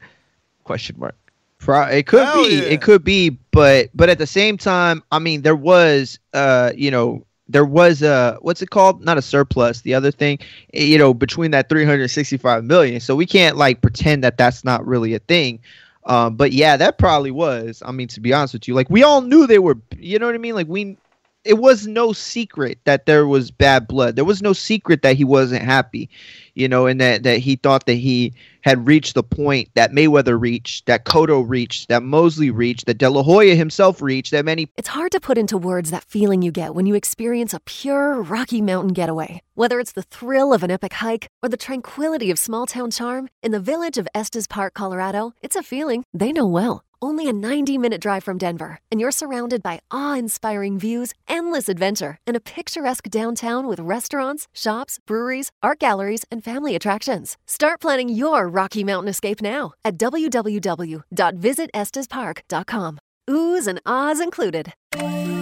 Question 0.63 0.95
mark. 0.97 1.15
Pro- 1.59 1.87
it 1.87 2.07
could 2.07 2.25
Hell 2.25 2.43
be, 2.43 2.55
yeah. 2.55 2.63
it 2.63 2.81
could 2.81 3.03
be, 3.03 3.29
but 3.29 3.89
but 3.93 4.09
at 4.09 4.19
the 4.19 4.27
same 4.27 4.57
time, 4.57 5.03
I 5.11 5.19
mean, 5.19 5.41
there 5.41 5.55
was, 5.55 6.19
uh, 6.33 6.71
you 6.75 6.91
know, 6.91 7.25
there 7.47 7.65
was 7.65 8.01
a 8.01 8.37
what's 8.41 8.61
it 8.61 8.69
called? 8.69 9.03
Not 9.03 9.17
a 9.17 9.21
surplus. 9.21 9.81
The 9.81 9.93
other 9.93 10.11
thing, 10.11 10.39
eh, 10.73 10.83
you 10.83 10.97
know, 10.97 11.13
between 11.13 11.51
that 11.51 11.69
three 11.69 11.85
hundred 11.85 12.07
sixty-five 12.09 12.63
million. 12.63 12.99
So 12.99 13.15
we 13.15 13.25
can't 13.25 13.57
like 13.57 13.81
pretend 13.81 14.23
that 14.23 14.37
that's 14.37 14.63
not 14.63 14.85
really 14.85 15.13
a 15.13 15.19
thing. 15.19 15.59
Um, 16.05 16.35
but 16.35 16.51
yeah, 16.51 16.77
that 16.77 16.97
probably 16.99 17.31
was. 17.31 17.81
I 17.83 17.91
mean, 17.91 18.07
to 18.09 18.19
be 18.19 18.31
honest 18.33 18.53
with 18.53 18.67
you, 18.67 18.75
like 18.75 18.89
we 18.89 19.03
all 19.03 19.21
knew 19.21 19.47
they 19.47 19.59
were. 19.59 19.77
You 19.97 20.19
know 20.19 20.27
what 20.27 20.35
I 20.35 20.39
mean? 20.39 20.55
Like 20.55 20.67
we, 20.67 20.97
it 21.45 21.59
was 21.59 21.85
no 21.85 22.11
secret 22.11 22.79
that 22.85 23.05
there 23.05 23.27
was 23.27 23.51
bad 23.51 23.87
blood. 23.87 24.15
There 24.15 24.25
was 24.25 24.41
no 24.41 24.51
secret 24.51 25.03
that 25.03 25.15
he 25.15 25.23
wasn't 25.23 25.61
happy. 25.61 26.09
You 26.55 26.67
know, 26.67 26.87
and 26.87 26.99
that 27.01 27.23
that 27.23 27.39
he 27.39 27.57
thought 27.57 27.85
that 27.85 27.95
he 27.95 28.33
had 28.61 28.87
reached 28.87 29.13
the 29.13 29.23
point 29.23 29.69
that 29.75 29.91
Mayweather 29.91 30.39
reached, 30.39 30.87
that 30.87 31.05
Cotto 31.05 31.47
reached, 31.47 31.89
that 31.89 32.01
Mosley 32.01 32.49
reached, 32.49 32.87
that 32.87 32.97
De 32.97 33.09
La 33.09 33.21
Hoya 33.21 33.55
himself 33.55 34.01
reached, 34.01 34.31
that 34.31 34.45
many 34.45 34.67
It's 34.75 34.87
hard 34.87 35.11
to 35.11 35.19
put 35.19 35.37
into 35.37 35.57
words 35.57 35.91
that 35.91 36.03
feeling 36.05 36.41
you 36.41 36.51
get 36.51 36.73
when 36.73 36.85
you 36.85 36.95
experience 36.95 37.53
a 37.53 37.59
pure 37.59 38.21
Rocky 38.21 38.61
Mountain 38.61 38.93
getaway. 38.93 39.41
Whether 39.53 39.79
it's 39.79 39.91
the 39.91 40.01
thrill 40.01 40.53
of 40.53 40.63
an 40.63 40.71
epic 40.71 40.93
hike 40.93 41.27
or 41.43 41.49
the 41.49 41.57
tranquility 41.57 42.31
of 42.31 42.39
small 42.39 42.65
town 42.65 42.89
charm, 42.89 43.29
in 43.43 43.51
the 43.51 43.59
village 43.59 43.97
of 43.97 44.07
Estes 44.15 44.47
Park, 44.47 44.73
Colorado, 44.73 45.33
it's 45.41 45.55
a 45.55 45.63
feeling 45.63 46.03
they 46.13 46.31
know 46.31 46.47
well. 46.47 46.83
Only 47.05 47.29
a 47.29 47.33
90 47.33 47.77
minute 47.77 48.01
drive 48.01 48.23
from 48.23 48.39
Denver, 48.39 48.79
and 48.89 48.99
you're 48.99 49.11
surrounded 49.11 49.61
by 49.61 49.79
awe 49.91 50.15
inspiring 50.15 50.79
views, 50.79 51.13
endless 51.27 51.69
adventure, 51.69 52.17
and 52.25 52.35
a 52.35 52.39
picturesque 52.39 53.11
downtown 53.11 53.67
with 53.67 53.79
restaurants, 53.79 54.47
shops, 54.55 54.99
breweries, 55.05 55.51
art 55.61 55.77
galleries, 55.77 56.25
and 56.31 56.43
family 56.43 56.75
attractions. 56.75 57.37
Start 57.45 57.81
planning 57.81 58.09
your 58.09 58.47
Rocky 58.47 58.83
Mountain 58.83 59.09
escape 59.09 59.39
now 59.39 59.73
at 59.83 59.99
www.visitestespark.com. 59.99 62.99
Oohs 63.29 63.67
and 63.67 63.79
ahs 63.85 64.19
included. 64.19 64.73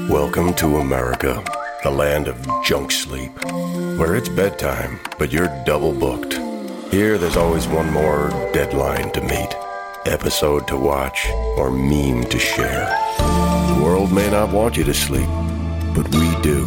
Welcome 0.10 0.54
to 0.56 0.80
America, 0.80 1.42
the 1.82 1.92
land 1.92 2.28
of 2.28 2.46
junk 2.66 2.92
sleep, 2.92 3.32
where 3.98 4.18
it's 4.18 4.28
bedtime, 4.28 5.00
but 5.18 5.32
you're 5.32 5.64
double 5.66 5.94
booked. 5.94 6.34
Here, 6.92 7.18
there's 7.18 7.38
always 7.38 7.70
one 7.70 7.90
more 7.94 8.32
deadline 8.52 9.14
to 9.14 9.22
meet, 9.22 9.56
episode 10.08 10.68
to 10.68 10.78
watch, 10.78 11.28
or 11.58 11.72
meme 11.72 12.24
to 12.26 12.40
share. 12.40 12.86
The 13.18 13.82
world 13.84 14.12
may 14.12 14.30
not 14.30 14.54
want 14.54 14.78
you 14.78 14.84
to 14.84 14.94
sleep, 14.94 15.30
but 15.96 16.08
we 16.16 16.42
do. 16.42 16.66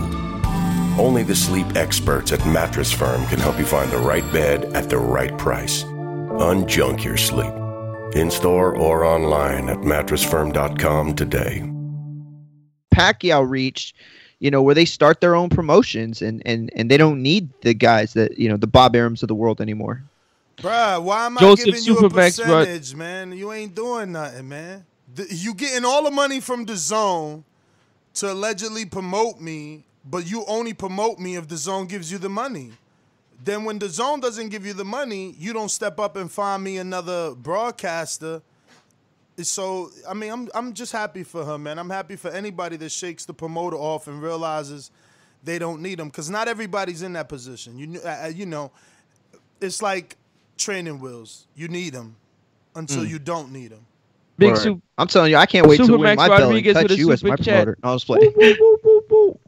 Only 0.98 1.22
the 1.22 1.36
sleep 1.36 1.76
experts 1.76 2.32
at 2.32 2.46
Mattress 2.46 2.92
Firm 2.92 3.26
can 3.26 3.38
help 3.38 3.58
you 3.58 3.66
find 3.66 3.90
the 3.90 3.98
right 3.98 4.24
bed 4.32 4.64
at 4.74 4.88
the 4.88 4.98
right 4.98 5.36
price. 5.36 5.82
Unjunk 5.84 7.04
your 7.04 7.16
sleep. 7.16 7.52
In 8.14 8.30
store 8.30 8.74
or 8.76 9.04
online 9.04 9.68
at 9.68 9.78
mattressfirm.com 9.78 11.14
today. 11.14 11.62
Pacquiao 12.94 13.48
reached, 13.48 13.94
you 14.40 14.50
know, 14.50 14.62
where 14.62 14.74
they 14.74 14.86
start 14.86 15.20
their 15.20 15.34
own 15.34 15.50
promotions 15.50 16.22
and 16.22 16.42
and 16.46 16.70
and 16.74 16.90
they 16.90 16.96
don't 16.96 17.22
need 17.22 17.50
the 17.60 17.74
guys 17.74 18.14
that 18.14 18.38
you 18.38 18.48
know 18.48 18.56
the 18.56 18.66
Bob 18.66 18.94
Arums 18.94 19.22
of 19.22 19.28
the 19.28 19.34
world 19.34 19.60
anymore. 19.60 20.02
Bruh, 20.58 21.02
why 21.02 21.26
am 21.26 21.38
I 21.38 21.40
Joseph 21.42 21.66
giving 21.66 21.84
you 21.84 21.98
a 21.98 22.02
Supermax, 22.02 22.42
percentage, 22.42 22.94
man? 22.94 23.32
You 23.32 23.52
ain't 23.52 23.74
doing 23.74 24.12
nothing, 24.12 24.48
man. 24.48 24.86
You 25.28 25.54
getting 25.54 25.84
all 25.84 26.02
the 26.04 26.10
money 26.10 26.40
from 26.40 26.66
DAZN 26.66 27.44
to 28.14 28.32
allegedly 28.32 28.86
promote 28.86 29.40
me, 29.40 29.84
but 30.04 30.30
you 30.30 30.44
only 30.46 30.72
promote 30.72 31.18
me 31.18 31.36
if 31.36 31.46
DAZN 31.46 31.88
gives 31.88 32.10
you 32.10 32.18
the 32.18 32.28
money. 32.28 32.72
Then 33.44 33.64
when 33.64 33.78
DAZN 33.78 34.22
doesn't 34.22 34.48
give 34.48 34.64
you 34.64 34.72
the 34.72 34.84
money, 34.84 35.34
you 35.38 35.52
don't 35.52 35.70
step 35.70 36.00
up 36.00 36.16
and 36.16 36.32
find 36.32 36.64
me 36.64 36.78
another 36.78 37.34
broadcaster. 37.34 38.40
So 39.42 39.90
I 40.08 40.14
mean, 40.14 40.32
I'm 40.32 40.48
I'm 40.54 40.72
just 40.72 40.92
happy 40.92 41.22
for 41.22 41.44
her, 41.44 41.58
man. 41.58 41.78
I'm 41.78 41.90
happy 41.90 42.16
for 42.16 42.30
anybody 42.30 42.78
that 42.78 42.90
shakes 42.90 43.26
the 43.26 43.34
promoter 43.34 43.76
off 43.76 44.08
and 44.08 44.22
realizes 44.22 44.90
they 45.44 45.58
don't 45.58 45.82
need 45.82 46.00
him, 46.00 46.08
because 46.08 46.30
not 46.30 46.48
everybody's 46.48 47.02
in 47.02 47.12
that 47.12 47.28
position. 47.28 47.78
You 47.78 48.00
uh, 48.02 48.08
uh, 48.24 48.32
you 48.34 48.46
know, 48.46 48.72
it's 49.60 49.82
like 49.82 50.16
training 50.56 51.00
wheels. 51.00 51.46
You 51.54 51.68
need 51.68 51.92
them 51.92 52.16
until 52.74 53.02
Mm. 53.04 53.08
you 53.08 53.18
don't 53.18 53.52
need 53.52 53.70
them. 53.72 53.86
Big 54.38 54.50
Word. 54.52 54.58
Sup- 54.58 54.80
I'm 54.98 55.06
telling 55.08 55.30
you, 55.30 55.36
I 55.38 55.46
can't 55.46 55.66
wait 55.66 55.78
to 55.78 55.84
Supermax 55.84 55.98
win 55.98 56.16
my 56.16 56.28
belt 56.28 56.32
and 56.32 56.42
Rodriguez 56.50 56.74
with 56.76 56.88
touch 56.88 56.98
you 56.98 57.10
as 57.12 57.24
my 57.24 57.36
chat. 57.36 57.46
promoter. 57.64 57.78
No, 57.82 57.90
I 57.90 57.92
was 57.94 58.04
playing. 58.04 58.32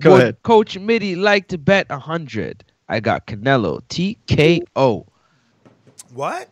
Go 0.00 0.12
Would 0.12 0.20
ahead. 0.20 0.42
Coach 0.42 0.78
Mitty 0.78 1.14
like 1.16 1.48
to 1.48 1.58
bet 1.58 1.86
a 1.90 1.98
hundred? 1.98 2.64
I 2.88 3.00
got 3.00 3.26
Canelo 3.26 3.82
TKO. 3.90 5.06
What? 6.14 6.48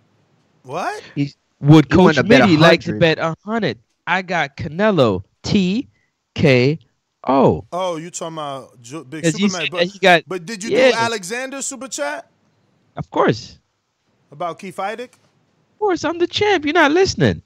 What? 0.64 1.02
He's, 1.14 1.36
Would 1.60 1.86
You 1.90 1.98
wanna 1.98 2.14
Coach 2.14 2.28
bet 2.28 2.40
Mitty 2.42 2.56
like 2.58 2.80
to 2.82 2.92
100? 2.92 3.00
bet 3.00 3.36
hundred? 3.44 3.78
I 4.06 4.20
got 4.22 4.56
Canelo 4.56 5.22
TKO. 5.44 6.78
Oh, 7.28 7.96
you 7.96 8.10
talking 8.10 8.34
about 8.34 8.80
Ju- 8.82 9.04
Big 9.04 9.24
As 9.24 9.34
he 9.34 9.48
Superman? 9.48 9.62
said 9.66 9.70
But, 9.70 9.86
he 9.86 9.98
got- 9.98 10.22
but 10.26 10.44
did 10.46 10.62
you 10.62 10.70
yeah. 10.70 10.90
do 10.90 10.96
Alexander 10.96 11.62
super 11.62 11.88
chat 11.88 12.30
Of 12.96 13.10
course, 13.10 13.58
about 14.30 14.58
Keith 14.58 14.76
Idec? 14.76 15.12
of 15.12 15.78
course, 15.78 16.04
I'm 16.04 16.18
the 16.18 16.26
champ. 16.26 16.64
You're 16.64 16.74
not 16.74 16.90
listening. 16.92 17.42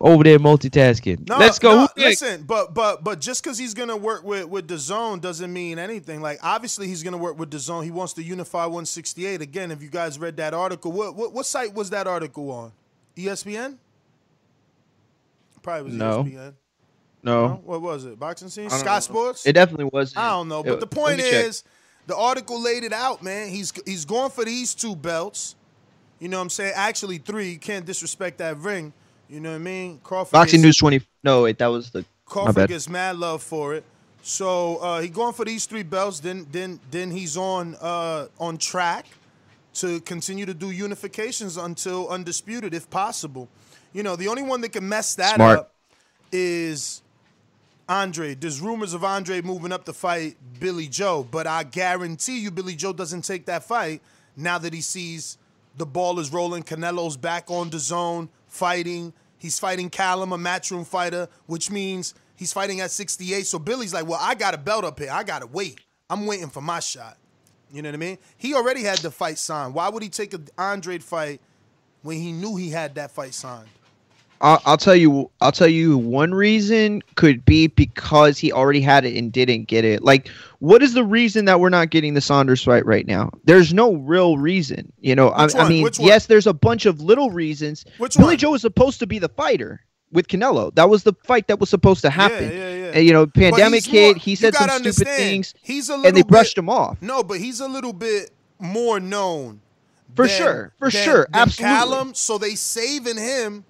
over 0.00 0.24
there 0.24 0.38
multitasking. 0.38 1.28
No, 1.28 1.38
Let's 1.38 1.58
go. 1.58 1.74
no, 1.82 1.88
listen, 1.96 2.42
but 2.42 2.74
but 2.74 3.02
but 3.04 3.20
just 3.20 3.42
because 3.42 3.56
he's 3.56 3.72
gonna 3.74 3.96
work 3.96 4.22
with 4.24 4.46
with 4.46 4.68
DAZN 4.68 5.20
doesn't 5.20 5.52
mean 5.52 5.78
anything. 5.78 6.20
Like 6.20 6.38
obviously 6.42 6.88
he's 6.88 7.02
gonna 7.02 7.16
work 7.16 7.38
with 7.38 7.50
DAZN. 7.50 7.84
He 7.84 7.90
wants 7.90 8.12
to 8.14 8.22
unify 8.22 8.64
168 8.66 9.40
again. 9.40 9.70
If 9.70 9.82
you 9.82 9.88
guys 9.88 10.18
read 10.18 10.36
that 10.38 10.52
article, 10.52 10.92
what 10.92 11.14
what, 11.14 11.32
what 11.32 11.46
site 11.46 11.72
was 11.72 11.90
that 11.90 12.06
article 12.06 12.50
on? 12.50 12.72
ESPN. 13.16 13.78
Probably 15.62 15.84
was 15.84 15.94
No. 15.94 16.24
ESPN. 16.24 16.54
No. 17.22 17.62
What 17.64 17.80
was 17.80 18.04
it? 18.04 18.18
Boxing 18.18 18.50
scene? 18.50 18.66
I 18.66 18.76
Sky 18.76 18.94
know. 18.96 19.00
Sports? 19.00 19.46
It 19.46 19.54
definitely 19.54 19.86
was. 19.86 20.14
I 20.14 20.28
don't 20.30 20.48
know, 20.48 20.62
but 20.62 20.80
the 20.80 20.86
point 20.86 21.20
is, 21.20 21.64
the 22.06 22.16
article 22.16 22.60
laid 22.60 22.84
it 22.84 22.92
out, 22.92 23.22
man. 23.22 23.48
He's 23.48 23.72
he's 23.86 24.04
going 24.04 24.30
for 24.30 24.44
these 24.44 24.74
two 24.74 24.94
belts. 24.96 25.54
You 26.20 26.28
know 26.28 26.38
what 26.38 26.42
I'm 26.44 26.50
saying? 26.50 26.72
Actually, 26.76 27.18
three. 27.18 27.50
You 27.52 27.58
can't 27.58 27.84
disrespect 27.84 28.38
that 28.38 28.56
ring. 28.58 28.92
You 29.28 29.40
know 29.40 29.50
what 29.50 29.56
I 29.56 29.58
mean? 29.58 30.00
Crawford. 30.02 30.32
Boxing 30.32 30.58
gets- 30.58 30.64
News 30.64 30.76
20. 30.78 31.00
No, 31.22 31.42
wait, 31.42 31.58
that 31.58 31.66
was 31.66 31.90
the. 31.90 32.04
Crawford 32.26 32.68
gets 32.68 32.88
mad 32.88 33.16
love 33.16 33.42
for 33.42 33.74
it. 33.74 33.84
So 34.22 34.78
uh, 34.78 35.00
he 35.02 35.08
going 35.08 35.34
for 35.34 35.44
these 35.44 35.66
three 35.66 35.82
belts. 35.82 36.20
Then 36.20 36.46
then 36.50 36.80
then 36.90 37.10
he's 37.10 37.36
on 37.36 37.76
uh, 37.80 38.28
on 38.38 38.56
track 38.58 39.06
to 39.74 40.00
continue 40.00 40.46
to 40.46 40.54
do 40.54 40.72
unifications 40.72 41.62
until 41.62 42.08
undisputed, 42.08 42.72
if 42.74 42.88
possible. 42.88 43.48
You 43.92 44.02
know, 44.02 44.16
the 44.16 44.28
only 44.28 44.42
one 44.42 44.60
that 44.62 44.70
can 44.70 44.88
mess 44.88 45.14
that 45.16 45.34
Smart. 45.36 45.58
up 45.58 45.74
is 46.32 47.02
Andre. 47.88 48.34
There's 48.34 48.60
rumors 48.60 48.94
of 48.94 49.04
Andre 49.04 49.40
moving 49.40 49.72
up 49.72 49.84
to 49.84 49.92
fight 49.92 50.36
Billy 50.58 50.86
Joe, 50.86 51.26
but 51.30 51.46
I 51.46 51.64
guarantee 51.64 52.38
you 52.40 52.50
Billy 52.50 52.74
Joe 52.74 52.92
doesn't 52.92 53.22
take 53.22 53.46
that 53.46 53.64
fight 53.64 54.00
now 54.36 54.58
that 54.58 54.72
he 54.72 54.80
sees 54.80 55.38
the 55.76 55.86
ball 55.86 56.18
is 56.18 56.32
rolling. 56.32 56.62
Canelo's 56.62 57.16
back 57.16 57.50
on 57.50 57.70
DAZN, 57.70 58.28
fighting. 58.46 59.12
He's 59.38 59.58
fighting 59.58 59.90
Callum, 59.90 60.32
a 60.32 60.38
matchroom 60.38 60.86
fighter, 60.86 61.28
which 61.46 61.70
means 61.70 62.14
he's 62.36 62.52
fighting 62.52 62.80
at 62.80 62.90
68. 62.90 63.46
So 63.46 63.58
Billy's 63.58 63.92
like, 63.92 64.06
well, 64.06 64.20
I 64.20 64.34
got 64.34 64.54
a 64.54 64.58
belt 64.58 64.84
up 64.84 64.98
here. 64.98 65.10
I 65.12 65.22
got 65.24 65.40
to 65.40 65.46
wait. 65.46 65.80
I'm 66.08 66.26
waiting 66.26 66.48
for 66.48 66.60
my 66.60 66.80
shot. 66.80 67.18
You 67.72 67.82
know 67.82 67.88
what 67.88 67.94
I 67.94 67.98
mean? 67.98 68.18
He 68.36 68.54
already 68.54 68.82
had 68.82 68.98
the 68.98 69.10
fight 69.10 69.36
signed. 69.36 69.74
Why 69.74 69.88
would 69.88 70.02
he 70.02 70.08
take 70.08 70.32
an 70.32 70.46
Andre 70.56 70.98
fight 70.98 71.40
when 72.02 72.18
he 72.18 72.30
knew 72.30 72.56
he 72.56 72.70
had 72.70 72.94
that 72.94 73.10
fight 73.10 73.34
signed? 73.34 73.68
I'll, 74.40 74.60
I'll 74.66 74.76
tell 74.76 74.94
you. 74.96 75.30
I'll 75.40 75.52
tell 75.52 75.68
you. 75.68 75.96
One 75.96 76.34
reason 76.34 77.02
could 77.14 77.44
be 77.44 77.66
because 77.68 78.38
he 78.38 78.52
already 78.52 78.80
had 78.80 79.04
it 79.04 79.16
and 79.16 79.32
didn't 79.32 79.64
get 79.64 79.84
it. 79.84 80.02
Like, 80.02 80.28
what 80.58 80.82
is 80.82 80.92
the 80.94 81.04
reason 81.04 81.44
that 81.46 81.60
we're 81.60 81.68
not 81.70 81.90
getting 81.90 82.14
the 82.14 82.20
Saunders 82.20 82.62
fight 82.62 82.84
right 82.84 83.06
now? 83.06 83.30
There's 83.44 83.72
no 83.72 83.94
real 83.94 84.36
reason. 84.38 84.92
You 85.00 85.14
know, 85.14 85.28
I, 85.30 85.48
I 85.56 85.68
mean, 85.68 85.88
yes, 85.98 86.26
there's 86.26 86.46
a 86.46 86.52
bunch 86.54 86.86
of 86.86 87.00
little 87.00 87.30
reasons. 87.30 87.84
Which 87.98 88.16
Billy 88.16 88.28
one? 88.28 88.36
Joe 88.38 88.50
was 88.52 88.62
supposed 88.62 88.98
to 89.00 89.06
be 89.06 89.18
the 89.18 89.28
fighter 89.30 89.80
with 90.12 90.28
Canelo. 90.28 90.74
That 90.74 90.88
was 90.90 91.02
the 91.04 91.14
fight 91.24 91.48
that 91.48 91.58
was 91.58 91.70
supposed 91.70 92.02
to 92.02 92.10
happen. 92.10 92.44
yeah, 92.50 92.54
yeah. 92.56 92.74
yeah. 92.76 92.90
And, 92.94 93.04
you 93.06 93.12
know, 93.12 93.26
pandemic 93.26 93.84
hit. 93.84 94.16
he 94.18 94.34
said 94.36 94.54
some 94.54 94.68
stupid 94.70 95.06
things, 95.08 95.54
He's 95.62 95.90
a 95.90 95.94
and 95.94 96.04
they 96.04 96.12
little 96.12 96.28
brushed 96.28 96.56
bit- 96.56 96.62
him 96.62 96.68
off. 96.68 97.00
No, 97.00 97.22
but 97.24 97.38
he's 97.40 97.60
a 97.60 97.66
little 97.68 97.92
bit 97.92 98.30
more 98.60 99.00
known. 99.00 99.60
For 100.14 100.28
than- 100.28 100.36
sure, 100.36 100.72
for 100.78 100.90
than- 100.90 101.02
sure, 101.04 101.26
than 101.32 101.40
absolutely. 101.42 101.76
Callum, 101.76 102.14
so 102.14 102.38
they 102.38 102.54
saving 102.54 103.16
him 103.16 103.64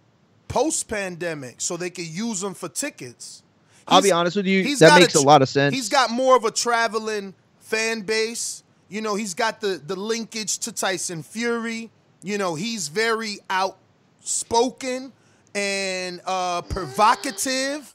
post 0.55 0.87
pandemic 0.87 1.57
so 1.61 1.77
they 1.77 1.90
could 1.90 2.07
use 2.07 2.40
them 2.40 2.55
for 2.55 2.69
tickets. 2.69 3.43
I'll 3.88 4.01
be 4.01 4.12
honest 4.12 4.37
with 4.37 4.47
you, 4.47 4.62
he's 4.62 4.79
that 4.79 4.99
makes 5.01 5.14
a 5.17 5.21
tr- 5.21 5.27
lot 5.27 5.43
of 5.43 5.49
sense. 5.49 5.75
He's 5.75 5.88
got 5.88 6.11
more 6.11 6.37
of 6.37 6.45
a 6.45 6.51
traveling 6.53 7.35
fan 7.59 8.03
base. 8.03 8.62
You 8.88 9.01
know, 9.01 9.17
he's 9.17 9.35
got 9.35 9.61
the 9.61 9.83
the 9.85 9.97
linkage 9.97 10.59
to 10.61 10.73
Tyson 10.73 11.25
Fury. 11.25 11.90
You 12.23 12.38
know, 12.38 12.55
he's 12.55 12.87
very 12.88 13.38
outspoken 13.51 15.12
and 15.57 16.21
uh 16.25 16.62
provocative. 16.62 17.93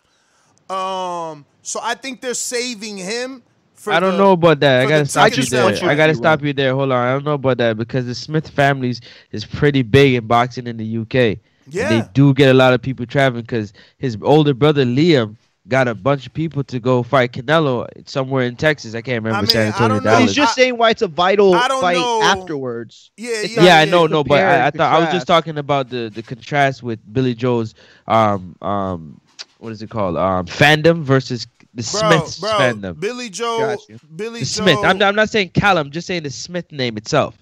Um, 0.70 1.46
so 1.64 1.80
I 1.82 1.96
think 1.96 2.20
they're 2.20 2.34
saving 2.34 2.98
him. 2.98 3.42
For 3.74 3.94
I 3.94 4.02
don't 4.02 4.12
the- 4.12 4.18
know 4.18 4.34
about 4.34 4.60
that. 4.60 4.86
I 4.86 4.90
gotta 4.90 5.06
stop 5.06 5.36
you 5.36 5.44
there. 5.46 5.90
I 5.90 5.96
gotta 5.96 6.14
stop 6.14 6.44
you 6.44 6.52
there. 6.52 6.76
Hold 6.76 6.92
on. 6.92 7.08
I 7.08 7.14
don't 7.14 7.24
know 7.24 7.36
about 7.36 7.58
that 7.60 7.78
because 7.78 8.06
the 8.06 8.14
Smith 8.14 8.50
families 8.50 9.00
is 9.32 9.46
pretty 9.46 9.82
big 9.82 10.16
in 10.16 10.28
boxing 10.28 10.68
in 10.68 10.76
the 10.76 10.98
UK. 10.98 11.40
And 11.78 11.90
Yeah. 11.90 11.90
they 11.90 12.02
do 12.14 12.34
get 12.34 12.50
a 12.50 12.54
lot 12.54 12.74
of 12.74 12.82
people 12.82 13.06
traveling 13.06 13.44
because 13.44 13.74
his 13.98 14.18
older 14.22 14.54
brother 14.54 14.86
Liam 14.86 15.36
got 15.68 15.88
a 15.88 15.94
bunch 15.94 16.26
of 16.26 16.34
people 16.34 16.64
to 16.64 16.80
go 16.80 17.04
fight 17.04 17.32
Canelo 17.32 17.88
somewhere 18.08 18.46
in 18.46 18.56
Texas. 18.56 18.96
I 18.96 19.02
can't 19.02 19.24
remember 19.24 19.46
San 19.46 19.68
Antonio, 19.68 20.00
Dallas. 20.00 20.22
He's 20.22 20.34
just 20.34 20.56
saying 20.56 20.78
why 20.78 20.90
it's 20.90 21.02
a 21.02 21.08
vital 21.08 21.54
fight 21.54 21.96
know. 21.98 22.20
afterwards. 22.22 23.12
Yeah, 23.18 23.30
It's 23.44 23.56
yeah, 23.56 23.62
not 23.62 23.66
yeah, 23.66 23.78
I 23.80 23.86
know, 23.86 24.08
no, 24.08 24.24
but 24.24 24.42
I, 24.42 24.66
I 24.66 24.66
and 24.66 24.74
thought 24.76 24.94
I 24.94 25.00
was 25.00 25.10
just 25.10 25.28
talking 25.28 25.58
about 25.58 25.90
the 25.90 26.12
the 26.14 26.24
contrast 26.24 26.82
with 26.84 27.00
Billy 27.14 27.36
Joe's 27.36 27.76
um 28.08 28.56
um 28.62 29.22
what 29.60 29.72
is 29.72 29.82
it 29.82 29.90
called 29.90 30.18
um 30.18 30.46
fandom 30.46 31.04
versus 31.04 31.46
the 31.74 31.84
Bro, 31.92 32.00
Smiths 32.00 32.40
bro, 32.40 32.50
fandom. 32.50 33.00
Billy 33.00 33.30
Joe, 33.30 33.58
Got 33.60 33.90
you. 33.90 34.00
Billy 34.16 34.40
The 34.40 34.46
Joe, 34.46 34.64
Smith. 34.64 34.84
I'm, 34.84 35.02
I'm 35.02 35.16
not 35.16 35.30
saying 35.30 35.50
Callum. 35.50 35.92
Just 35.92 36.08
saying 36.08 36.24
the 36.24 36.30
Smith 36.32 36.72
name 36.72 36.98
itself. 36.98 37.38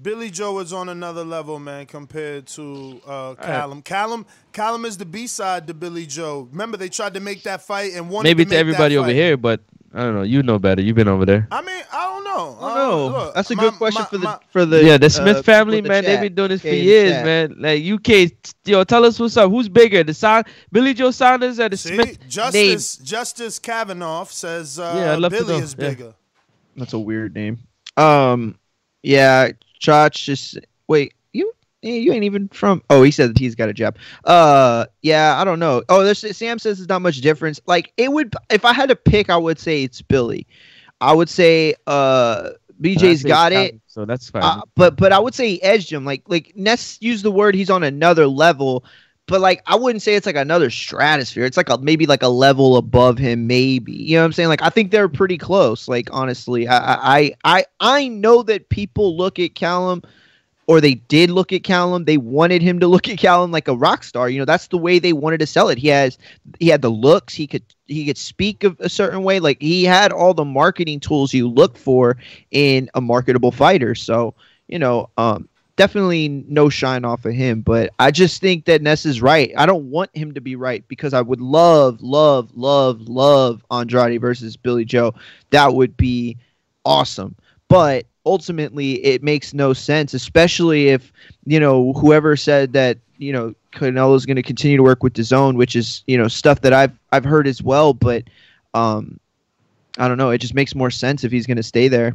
Billy 0.00 0.30
Joe 0.30 0.58
is 0.58 0.72
on 0.72 0.88
another 0.88 1.24
level, 1.24 1.58
man, 1.58 1.86
compared 1.86 2.46
to 2.48 3.00
uh, 3.06 3.34
Callum. 3.36 3.80
Callum, 3.82 4.26
Callum 4.52 4.84
is 4.84 4.98
the 4.98 5.06
B 5.06 5.26
side 5.26 5.66
to 5.68 5.74
Billy 5.74 6.04
Joe. 6.06 6.48
Remember, 6.52 6.76
they 6.76 6.88
tried 6.90 7.14
to 7.14 7.20
make 7.20 7.44
that 7.44 7.62
fight 7.62 7.92
and 7.94 8.10
wanted 8.10 8.28
Maybe 8.28 8.44
to, 8.44 8.50
to 8.50 8.56
everybody 8.56 8.94
that 8.94 9.00
over 9.00 9.08
fight. 9.08 9.16
here, 9.16 9.36
but 9.38 9.60
I 9.94 10.00
don't 10.00 10.14
know. 10.14 10.22
You 10.22 10.42
know 10.42 10.58
better. 10.58 10.82
You've 10.82 10.96
been 10.96 11.08
over 11.08 11.24
there. 11.24 11.48
I 11.50 11.62
mean, 11.62 11.82
I 11.90 12.04
don't 12.12 12.24
know. 12.24 12.58
Oh, 12.60 12.66
Uh, 12.66 12.74
no. 12.76 13.06
look, 13.24 13.34
That's 13.34 13.50
a 13.50 13.56
my- 13.56 13.62
good 13.62 13.72
question 13.74 14.02
my- 14.02 14.06
for 14.08 14.18
the 14.18 14.24
my- 14.24 14.38
for 14.50 14.64
the 14.66 14.84
yeah, 14.84 14.98
the 14.98 15.06
uh, 15.06 15.08
Smith 15.08 15.36
people 15.38 15.42
family, 15.44 15.80
the 15.80 15.88
man, 15.88 16.04
they've 16.04 16.20
been 16.20 16.34
doing 16.34 16.50
this 16.50 16.60
for 16.60 16.68
Okay, 16.68 16.80
in 16.80 16.84
the 16.84 16.90
years, 16.92 17.12
chat. 17.12 17.24
man. 17.24 17.54
Like 17.58 17.82
UK, 17.82 18.32
yo, 18.66 18.84
tell 18.84 19.04
us 19.06 19.18
what's 19.18 19.36
up. 19.38 19.50
Who's 19.50 19.70
bigger, 19.70 20.04
the 20.04 20.12
Son- 20.12 20.44
Billy 20.70 20.92
Joe 20.92 21.10
Saunders 21.10 21.58
or 21.58 21.70
the 21.70 21.76
See, 21.78 21.94
Smith 21.94 22.20
name? 22.20 22.28
Justice 22.28 22.96
Justice 22.98 23.58
Kavanaugh 23.58 24.24
says 24.26 24.78
uh, 24.78 24.92
Yeah, 24.94 25.12
I'd 25.14 25.20
love 25.20 25.32
to 25.32 25.38
Billy 25.38 25.56
know. 25.56 25.64
is 25.64 25.74
Yeah. 25.78 25.88
bigger. 25.88 26.14
That's 26.76 26.92
a 26.92 26.98
weird 26.98 27.34
name. 27.34 27.60
Um, 27.96 28.58
yeah, 29.02 29.52
Chach 29.80 30.12
just 30.12 30.58
wait. 30.88 31.14
You 31.32 31.52
eh, 31.82 31.96
you 31.96 32.12
ain't 32.12 32.24
even 32.24 32.48
from. 32.48 32.82
Oh, 32.90 33.02
he 33.02 33.10
said 33.10 33.30
that 33.30 33.38
he's 33.38 33.54
got 33.54 33.68
a 33.68 33.74
job. 33.74 33.96
Uh, 34.24 34.86
yeah, 35.02 35.40
I 35.40 35.44
don't 35.44 35.58
know. 35.58 35.82
Oh, 35.88 36.04
there's 36.04 36.36
Sam 36.36 36.58
says 36.58 36.78
there's 36.78 36.88
not 36.88 37.02
much 37.02 37.20
difference. 37.20 37.60
Like 37.66 37.92
it 37.96 38.12
would 38.12 38.34
if 38.50 38.64
I 38.64 38.72
had 38.72 38.88
to 38.88 38.96
pick, 38.96 39.30
I 39.30 39.36
would 39.36 39.58
say 39.58 39.82
it's 39.82 40.02
Billy. 40.02 40.46
I 41.00 41.12
would 41.12 41.28
say 41.28 41.74
uh 41.86 42.50
BJ's 42.80 43.22
got 43.22 43.52
it. 43.52 43.80
So 43.86 44.04
that's 44.04 44.30
fine. 44.30 44.42
Uh, 44.42 44.62
but 44.74 44.96
but 44.96 45.12
I 45.12 45.18
would 45.18 45.34
say 45.34 45.48
he 45.48 45.62
edged 45.62 45.90
him. 45.90 46.04
Like 46.04 46.22
like 46.26 46.52
Ness 46.56 46.98
used 47.00 47.24
the 47.24 47.30
word 47.30 47.54
he's 47.54 47.70
on 47.70 47.82
another 47.82 48.26
level. 48.26 48.84
But 49.26 49.40
like 49.40 49.62
I 49.66 49.74
wouldn't 49.74 50.02
say 50.02 50.14
it's 50.14 50.26
like 50.26 50.36
another 50.36 50.70
stratosphere. 50.70 51.44
It's 51.44 51.56
like 51.56 51.68
a 51.68 51.78
maybe 51.78 52.06
like 52.06 52.22
a 52.22 52.28
level 52.28 52.76
above 52.76 53.18
him, 53.18 53.46
maybe. 53.46 53.92
You 53.92 54.16
know 54.16 54.22
what 54.22 54.26
I'm 54.26 54.32
saying? 54.32 54.48
Like 54.48 54.62
I 54.62 54.70
think 54.70 54.90
they're 54.90 55.08
pretty 55.08 55.36
close. 55.36 55.88
Like 55.88 56.08
honestly, 56.12 56.68
I 56.68 57.16
I 57.18 57.32
I 57.44 57.64
I 57.80 58.08
know 58.08 58.42
that 58.44 58.68
people 58.68 59.16
look 59.16 59.40
at 59.40 59.56
Callum, 59.56 60.02
or 60.68 60.80
they 60.80 60.94
did 60.94 61.30
look 61.30 61.52
at 61.52 61.64
Callum. 61.64 62.04
They 62.04 62.18
wanted 62.18 62.62
him 62.62 62.78
to 62.80 62.86
look 62.88 63.08
at 63.08 63.18
Callum 63.18 63.50
like 63.50 63.66
a 63.66 63.74
rock 63.74 64.04
star. 64.04 64.28
You 64.30 64.38
know 64.38 64.44
that's 64.44 64.68
the 64.68 64.78
way 64.78 65.00
they 65.00 65.12
wanted 65.12 65.40
to 65.40 65.46
sell 65.46 65.70
it. 65.70 65.78
He 65.78 65.88
has 65.88 66.18
he 66.60 66.68
had 66.68 66.82
the 66.82 66.90
looks. 66.90 67.34
He 67.34 67.48
could 67.48 67.64
he 67.86 68.06
could 68.06 68.18
speak 68.18 68.62
of 68.62 68.76
a 68.78 68.88
certain 68.88 69.24
way. 69.24 69.40
Like 69.40 69.60
he 69.60 69.84
had 69.84 70.12
all 70.12 70.34
the 70.34 70.44
marketing 70.44 71.00
tools 71.00 71.34
you 71.34 71.48
look 71.48 71.76
for 71.76 72.16
in 72.52 72.88
a 72.94 73.00
marketable 73.00 73.50
fighter. 73.50 73.96
So 73.96 74.34
you 74.68 74.78
know, 74.78 75.10
um, 75.16 75.48
definitely 75.76 76.28
no 76.48 76.68
shine 76.68 77.04
off 77.04 77.24
of 77.24 77.34
him. 77.34 77.60
But 77.60 77.92
I 77.98 78.10
just 78.10 78.40
think 78.40 78.64
that 78.64 78.82
Ness 78.82 79.06
is 79.06 79.22
right. 79.22 79.52
I 79.56 79.66
don't 79.66 79.90
want 79.90 80.14
him 80.16 80.34
to 80.34 80.40
be 80.40 80.56
right 80.56 80.86
because 80.88 81.14
I 81.14 81.20
would 81.20 81.40
love, 81.40 82.02
love, 82.02 82.50
love, 82.56 83.02
love 83.02 83.64
Andrade 83.70 84.20
versus 84.20 84.56
Billy 84.56 84.84
Joe. 84.84 85.14
That 85.50 85.74
would 85.74 85.96
be 85.96 86.36
awesome. 86.84 87.36
But 87.68 88.06
ultimately, 88.24 89.04
it 89.04 89.22
makes 89.22 89.54
no 89.54 89.72
sense, 89.72 90.14
especially 90.14 90.88
if 90.88 91.12
you 91.44 91.60
know 91.60 91.92
whoever 91.94 92.36
said 92.36 92.72
that 92.72 92.98
you 93.18 93.32
know 93.32 93.54
Canelo 93.72 94.16
is 94.16 94.26
going 94.26 94.36
to 94.36 94.42
continue 94.42 94.76
to 94.76 94.82
work 94.82 95.02
with 95.02 95.16
zone, 95.22 95.56
which 95.56 95.76
is 95.76 96.02
you 96.06 96.16
know 96.16 96.28
stuff 96.28 96.60
that 96.62 96.72
I've 96.72 96.98
I've 97.12 97.24
heard 97.24 97.46
as 97.46 97.62
well. 97.62 97.92
But 97.92 98.24
um, 98.74 99.18
I 99.98 100.08
don't 100.08 100.18
know. 100.18 100.30
It 100.30 100.38
just 100.38 100.54
makes 100.54 100.74
more 100.74 100.90
sense 100.90 101.24
if 101.24 101.32
he's 101.32 101.46
going 101.46 101.56
to 101.56 101.62
stay 101.62 101.88
there. 101.88 102.14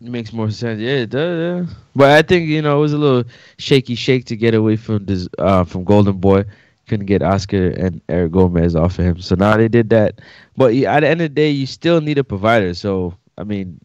It 0.00 0.08
makes 0.10 0.32
more 0.32 0.50
sense. 0.50 0.80
Yeah, 0.80 1.02
it 1.06 1.10
does. 1.10 1.66
Yeah. 1.68 1.74
But 1.96 2.10
I 2.12 2.22
think 2.22 2.48
you 2.48 2.62
know 2.62 2.78
it 2.78 2.80
was 2.80 2.92
a 2.92 2.98
little 2.98 3.24
shaky 3.58 3.94
shake 3.96 4.26
to 4.26 4.36
get 4.36 4.54
away 4.54 4.76
from 4.76 5.04
this 5.06 5.28
uh, 5.38 5.64
from 5.64 5.84
Golden 5.84 6.18
Boy. 6.18 6.44
Couldn't 6.86 7.06
get 7.06 7.22
Oscar 7.22 7.68
and 7.70 8.00
Eric 8.08 8.32
Gomez 8.32 8.74
off 8.74 8.98
of 8.98 9.04
him. 9.04 9.20
So 9.20 9.34
now 9.34 9.56
they 9.56 9.68
did 9.68 9.90
that. 9.90 10.20
But 10.56 10.72
at 10.74 11.00
the 11.00 11.08
end 11.08 11.20
of 11.20 11.24
the 11.26 11.28
day, 11.34 11.50
you 11.50 11.66
still 11.66 12.00
need 12.00 12.16
a 12.18 12.24
provider. 12.24 12.74
So 12.74 13.14
I 13.36 13.44
mean, 13.44 13.80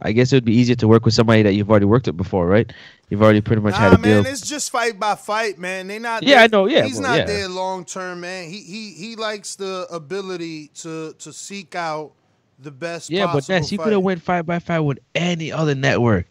I 0.00 0.12
guess 0.12 0.32
it 0.32 0.36
would 0.36 0.44
be 0.44 0.54
easier 0.54 0.76
to 0.76 0.86
work 0.88 1.04
with 1.04 1.14
somebody 1.14 1.42
that 1.42 1.54
you've 1.54 1.70
already 1.70 1.86
worked 1.86 2.06
with 2.06 2.16
before, 2.16 2.46
right? 2.46 2.70
You've 3.08 3.22
already 3.22 3.40
pretty 3.40 3.62
much 3.62 3.74
had 3.74 3.92
Nah, 3.92 3.98
a 3.98 4.02
deal. 4.02 4.22
man, 4.22 4.32
it's 4.32 4.46
just 4.46 4.70
fight 4.70 4.98
by 5.00 5.14
fight, 5.14 5.58
man. 5.58 5.86
They 5.88 5.98
not. 5.98 6.22
Yeah, 6.22 6.36
there- 6.36 6.44
I 6.44 6.46
know, 6.48 6.66
yeah, 6.66 6.84
he's 6.84 7.00
well, 7.00 7.08
not 7.10 7.18
yeah. 7.18 7.24
there 7.24 7.48
long 7.48 7.84
term, 7.84 8.20
man. 8.20 8.50
He 8.50 8.60
he 8.60 8.90
he 8.92 9.16
likes 9.16 9.56
the 9.56 9.86
ability 9.90 10.68
to 10.82 11.14
to 11.14 11.32
seek 11.32 11.74
out 11.74 12.12
the 12.58 12.70
best. 12.70 13.10
yeah, 13.10 13.30
but 13.32 13.48
Ness, 13.48 13.70
you 13.72 13.78
could 13.78 13.92
have 13.92 14.02
went 14.02 14.22
fight 14.22 14.42
by 14.42 14.58
fight 14.58 14.80
with 14.80 14.98
any 15.14 15.52
other 15.52 15.74
network. 15.74 16.26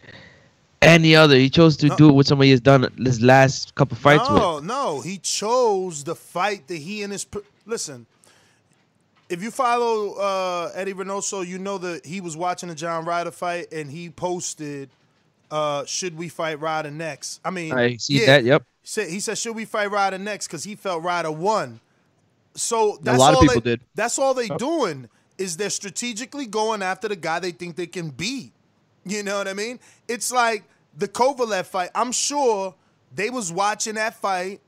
any 0.84 1.16
other. 1.16 1.36
He 1.36 1.50
chose 1.50 1.78
to 1.78 1.90
do 1.90 2.10
it 2.10 2.14
with 2.14 2.28
somebody 2.28 2.52
he's 2.52 2.62
done 2.62 2.92
his 2.98 3.22
last 3.22 3.76
couple 3.76 3.98
fights 3.98 4.30
no, 4.30 4.56
with. 4.56 4.64
No, 4.66 5.02
he 5.02 5.18
chose 5.18 6.04
the 6.04 6.16
fight 6.16 6.68
that 6.68 6.78
he 6.78 7.04
and 7.04 7.12
his 7.12 7.26
listen. 7.66 8.06
If 9.30 9.42
you 9.42 9.52
follow 9.52 10.14
uh, 10.14 10.72
Eddie 10.76 10.94
Reynoso, 10.94 11.46
you 11.46 11.58
know 11.58 11.78
that 11.80 12.06
he 12.06 12.22
was 12.22 12.38
watching 12.38 12.70
the 12.70 12.76
John 12.76 13.06
Ryder 13.06 13.32
fight 13.32 13.72
and 13.72 13.90
he 13.90 14.10
posted, 14.10 14.90
uh, 15.50 15.86
"Should 15.86 16.18
we 16.18 16.30
fight 16.30 16.60
Ryder 16.60 16.92
next?" 16.92 17.40
I 17.44 17.50
mean, 17.50 17.74
I 17.74 17.98
see 17.98 18.26
that. 18.26 18.44
Yep. 18.44 18.64
He 18.82 18.88
said, 18.88 19.10
he 19.10 19.20
said, 19.20 19.38
"Should 19.38 19.56
we 19.56 19.66
fight 19.66 19.90
Ryder 19.90 20.18
next?" 20.18 20.48
Because 20.48 20.64
he 20.64 20.76
felt 20.76 21.04
Ryder 21.04 21.32
won. 21.32 21.80
So 22.56 23.00
that's 23.02 23.18
a 23.18 23.20
lot 23.20 23.32
of 23.32 23.38
all 23.38 23.42
people 23.42 23.62
they, 23.62 23.72
did. 23.72 23.82
That's 23.96 24.20
all 24.20 24.34
they 24.34 24.48
doing 24.50 25.10
is 25.38 25.58
they're 25.58 25.70
strategically 25.70 26.46
going 26.46 26.82
after 26.82 27.08
the 27.08 27.16
guy 27.16 27.40
they 27.40 27.52
think 27.52 27.76
they 27.76 27.88
can 27.88 28.10
beat. 28.10 28.52
You 29.06 29.24
know 29.24 29.38
what 29.38 29.48
I 29.48 29.54
mean? 29.54 29.80
It's 30.08 30.32
like 30.32 30.64
the 30.98 31.08
Kovalev 31.08 31.66
fight. 31.66 31.90
I'm 31.94 32.12
sure 32.12 32.74
they 33.14 33.30
was 33.30 33.52
watching 33.52 33.96
that 33.96 34.16
fight 34.16 34.62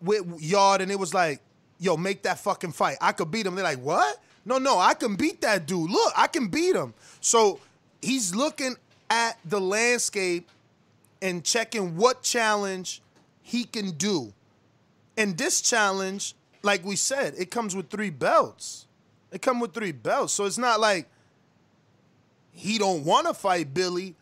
with 0.00 0.24
Yarde, 0.40 0.82
and 0.82 0.90
it 0.90 0.98
was 0.98 1.14
like, 1.14 1.40
"Yo, 1.78 1.96
make 1.96 2.22
that 2.22 2.38
fucking 2.40 2.72
fight. 2.72 2.98
I 3.00 3.12
could 3.12 3.30
beat 3.30 3.46
him." 3.46 3.54
They're 3.54 3.64
like, 3.64 3.80
"What? 3.80 4.20
No, 4.44 4.58
no, 4.58 4.78
I 4.78 4.94
can 4.94 5.14
beat 5.16 5.40
that 5.42 5.66
dude. 5.66 5.90
Look, 5.90 6.12
I 6.16 6.26
can 6.26 6.48
beat 6.48 6.74
him." 6.74 6.92
So 7.20 7.60
he's 8.00 8.34
looking 8.34 8.76
at 9.08 9.38
the 9.44 9.60
landscape 9.60 10.50
and 11.20 11.44
checking 11.44 11.96
what 11.96 12.22
challenge 12.22 13.00
he 13.42 13.64
can 13.64 13.92
do. 13.92 14.32
And 15.16 15.36
this 15.38 15.60
challenge, 15.60 16.34
like 16.62 16.84
we 16.84 16.96
said, 16.96 17.34
it 17.38 17.50
comes 17.50 17.76
with 17.76 17.90
three 17.90 18.10
belts. 18.10 18.86
It 19.32 19.42
come 19.42 19.60
with 19.60 19.72
three 19.72 19.92
belts. 19.92 20.32
So 20.34 20.44
it's 20.44 20.58
not 20.58 20.78
like 20.78 21.08
he 22.52 22.78
don't 22.78 23.04
want 23.04 23.26
to 23.26 23.34
fight 23.34 23.72
Billy. 23.72 24.14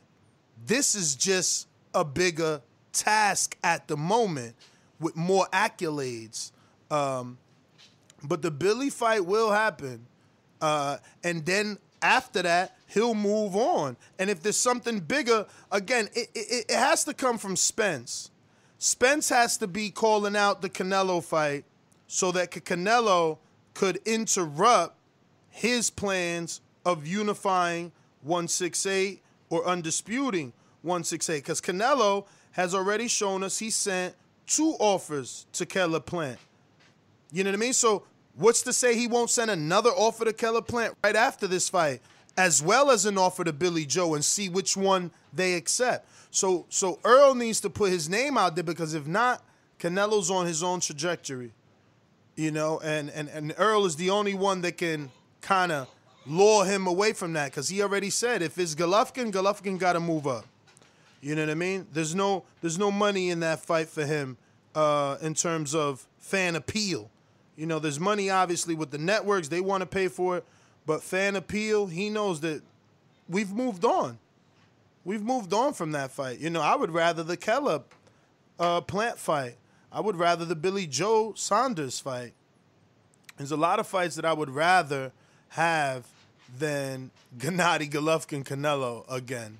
This 0.64 0.94
is 0.94 1.16
just 1.16 1.66
a 1.94 2.04
bigger 2.04 2.62
task 2.92 3.56
at 3.64 3.88
the 3.88 3.96
moment 3.96 4.54
with 5.00 5.16
more 5.16 5.46
accolades. 5.52 6.52
Um, 6.90 7.38
but 8.22 8.42
the 8.42 8.50
Billy 8.50 8.90
fight 8.90 9.24
will 9.24 9.50
happen. 9.50 10.06
Uh, 10.60 10.98
and 11.24 11.44
then 11.44 11.78
after 12.02 12.42
that, 12.42 12.76
he'll 12.86 13.14
move 13.14 13.56
on. 13.56 13.96
And 14.18 14.30
if 14.30 14.42
there's 14.42 14.56
something 14.56 15.00
bigger, 15.00 15.46
again, 15.72 16.08
it, 16.14 16.30
it, 16.34 16.66
it 16.68 16.76
has 16.76 17.04
to 17.04 17.14
come 17.14 17.38
from 17.38 17.56
Spence. 17.56 18.30
Spence 18.78 19.28
has 19.28 19.58
to 19.58 19.66
be 19.66 19.90
calling 19.90 20.36
out 20.36 20.62
the 20.62 20.70
Canelo 20.70 21.22
fight 21.22 21.64
so 22.06 22.32
that 22.32 22.50
Canelo 22.50 23.38
could 23.74 24.00
interrupt 24.04 24.96
his 25.50 25.90
plans 25.90 26.60
of 26.84 27.06
unifying 27.06 27.92
168 28.22 29.22
or 29.50 29.66
undisputing 29.66 30.52
168. 30.82 31.38
Because 31.38 31.60
Canelo 31.60 32.26
has 32.52 32.74
already 32.74 33.08
shown 33.08 33.42
us 33.42 33.58
he 33.58 33.70
sent 33.70 34.14
two 34.46 34.74
offers 34.78 35.46
to 35.52 35.66
Caleb 35.66 36.06
Plant. 36.06 36.38
You 37.32 37.44
know 37.44 37.50
what 37.50 37.56
I 37.56 37.60
mean? 37.60 37.72
So 37.72 38.04
what's 38.34 38.62
to 38.62 38.72
say 38.72 38.96
he 38.96 39.06
won't 39.06 39.30
send 39.30 39.50
another 39.50 39.90
offer 39.90 40.24
to 40.24 40.32
Caleb 40.32 40.66
Plant 40.66 40.94
right 41.04 41.16
after 41.16 41.46
this 41.46 41.68
fight, 41.68 42.00
as 42.36 42.62
well 42.62 42.90
as 42.90 43.06
an 43.06 43.18
offer 43.18 43.44
to 43.44 43.52
Billy 43.52 43.86
Joe 43.86 44.14
and 44.14 44.24
see 44.24 44.48
which 44.48 44.76
one 44.76 45.10
they 45.32 45.54
accept. 45.54 46.08
So 46.30 46.66
so 46.68 46.98
Errol 47.04 47.34
needs 47.34 47.60
to 47.60 47.70
put 47.70 47.90
his 47.90 48.08
name 48.08 48.38
out 48.38 48.54
there 48.54 48.64
because 48.64 48.94
if 48.94 49.06
not, 49.06 49.44
Canelo's 49.78 50.30
on 50.30 50.46
his 50.46 50.62
own 50.62 50.80
trajectory. 50.80 51.52
You 52.36 52.50
know, 52.50 52.80
and 52.82 53.10
and, 53.10 53.28
and 53.28 53.54
Errol 53.58 53.86
is 53.86 53.96
the 53.96 54.10
only 54.10 54.34
one 54.34 54.62
that 54.62 54.78
can 54.78 55.10
kind 55.40 55.72
of 55.72 55.88
lure 56.26 56.64
him 56.64 56.86
away 56.86 57.12
from 57.12 57.32
that 57.32 57.50
because 57.50 57.68
he 57.68 57.82
already 57.82 58.10
said 58.10 58.42
if 58.42 58.58
it's 58.58 58.74
Golovkin, 58.74 59.32
Golovkin 59.32 59.78
got 59.78 59.94
to 59.94 60.00
move 60.00 60.26
up. 60.26 60.44
You 61.20 61.34
know 61.34 61.42
what 61.42 61.50
I 61.50 61.54
mean? 61.54 61.86
There's 61.92 62.14
no 62.14 62.44
there's 62.60 62.78
no 62.78 62.90
money 62.90 63.30
in 63.30 63.40
that 63.40 63.60
fight 63.60 63.88
for 63.88 64.06
him 64.06 64.38
uh, 64.74 65.18
in 65.20 65.34
terms 65.34 65.74
of 65.74 66.06
fan 66.18 66.56
appeal. 66.56 67.10
You 67.56 67.66
know, 67.66 67.78
there's 67.78 68.00
money 68.00 68.30
obviously 68.30 68.74
with 68.74 68.90
the 68.90 68.98
networks; 68.98 69.48
they 69.48 69.60
want 69.60 69.82
to 69.82 69.86
pay 69.86 70.08
for 70.08 70.38
it, 70.38 70.44
but 70.86 71.02
fan 71.02 71.36
appeal, 71.36 71.86
he 71.86 72.08
knows 72.08 72.40
that 72.40 72.62
we've 73.28 73.52
moved 73.52 73.84
on. 73.84 74.18
We've 75.04 75.22
moved 75.22 75.52
on 75.52 75.72
from 75.74 75.92
that 75.92 76.10
fight. 76.10 76.38
You 76.40 76.50
know, 76.50 76.60
I 76.60 76.74
would 76.74 76.90
rather 76.90 77.22
the 77.22 77.36
Caleb 77.36 77.84
uh, 78.58 78.80
Plant 78.82 79.18
fight. 79.18 79.56
I 79.92 80.00
would 80.00 80.16
rather 80.16 80.44
the 80.44 80.54
Billy 80.54 80.86
Joe 80.86 81.32
Saunders 81.34 82.00
fight. 82.00 82.32
There's 83.36 83.50
a 83.50 83.56
lot 83.56 83.78
of 83.80 83.86
fights 83.86 84.16
that 84.16 84.24
I 84.24 84.32
would 84.32 84.50
rather 84.50 85.12
have 85.50 86.06
than 86.58 87.10
Gennady 87.38 87.90
Golovkin 87.90 88.44
Canelo 88.44 89.04
again. 89.10 89.58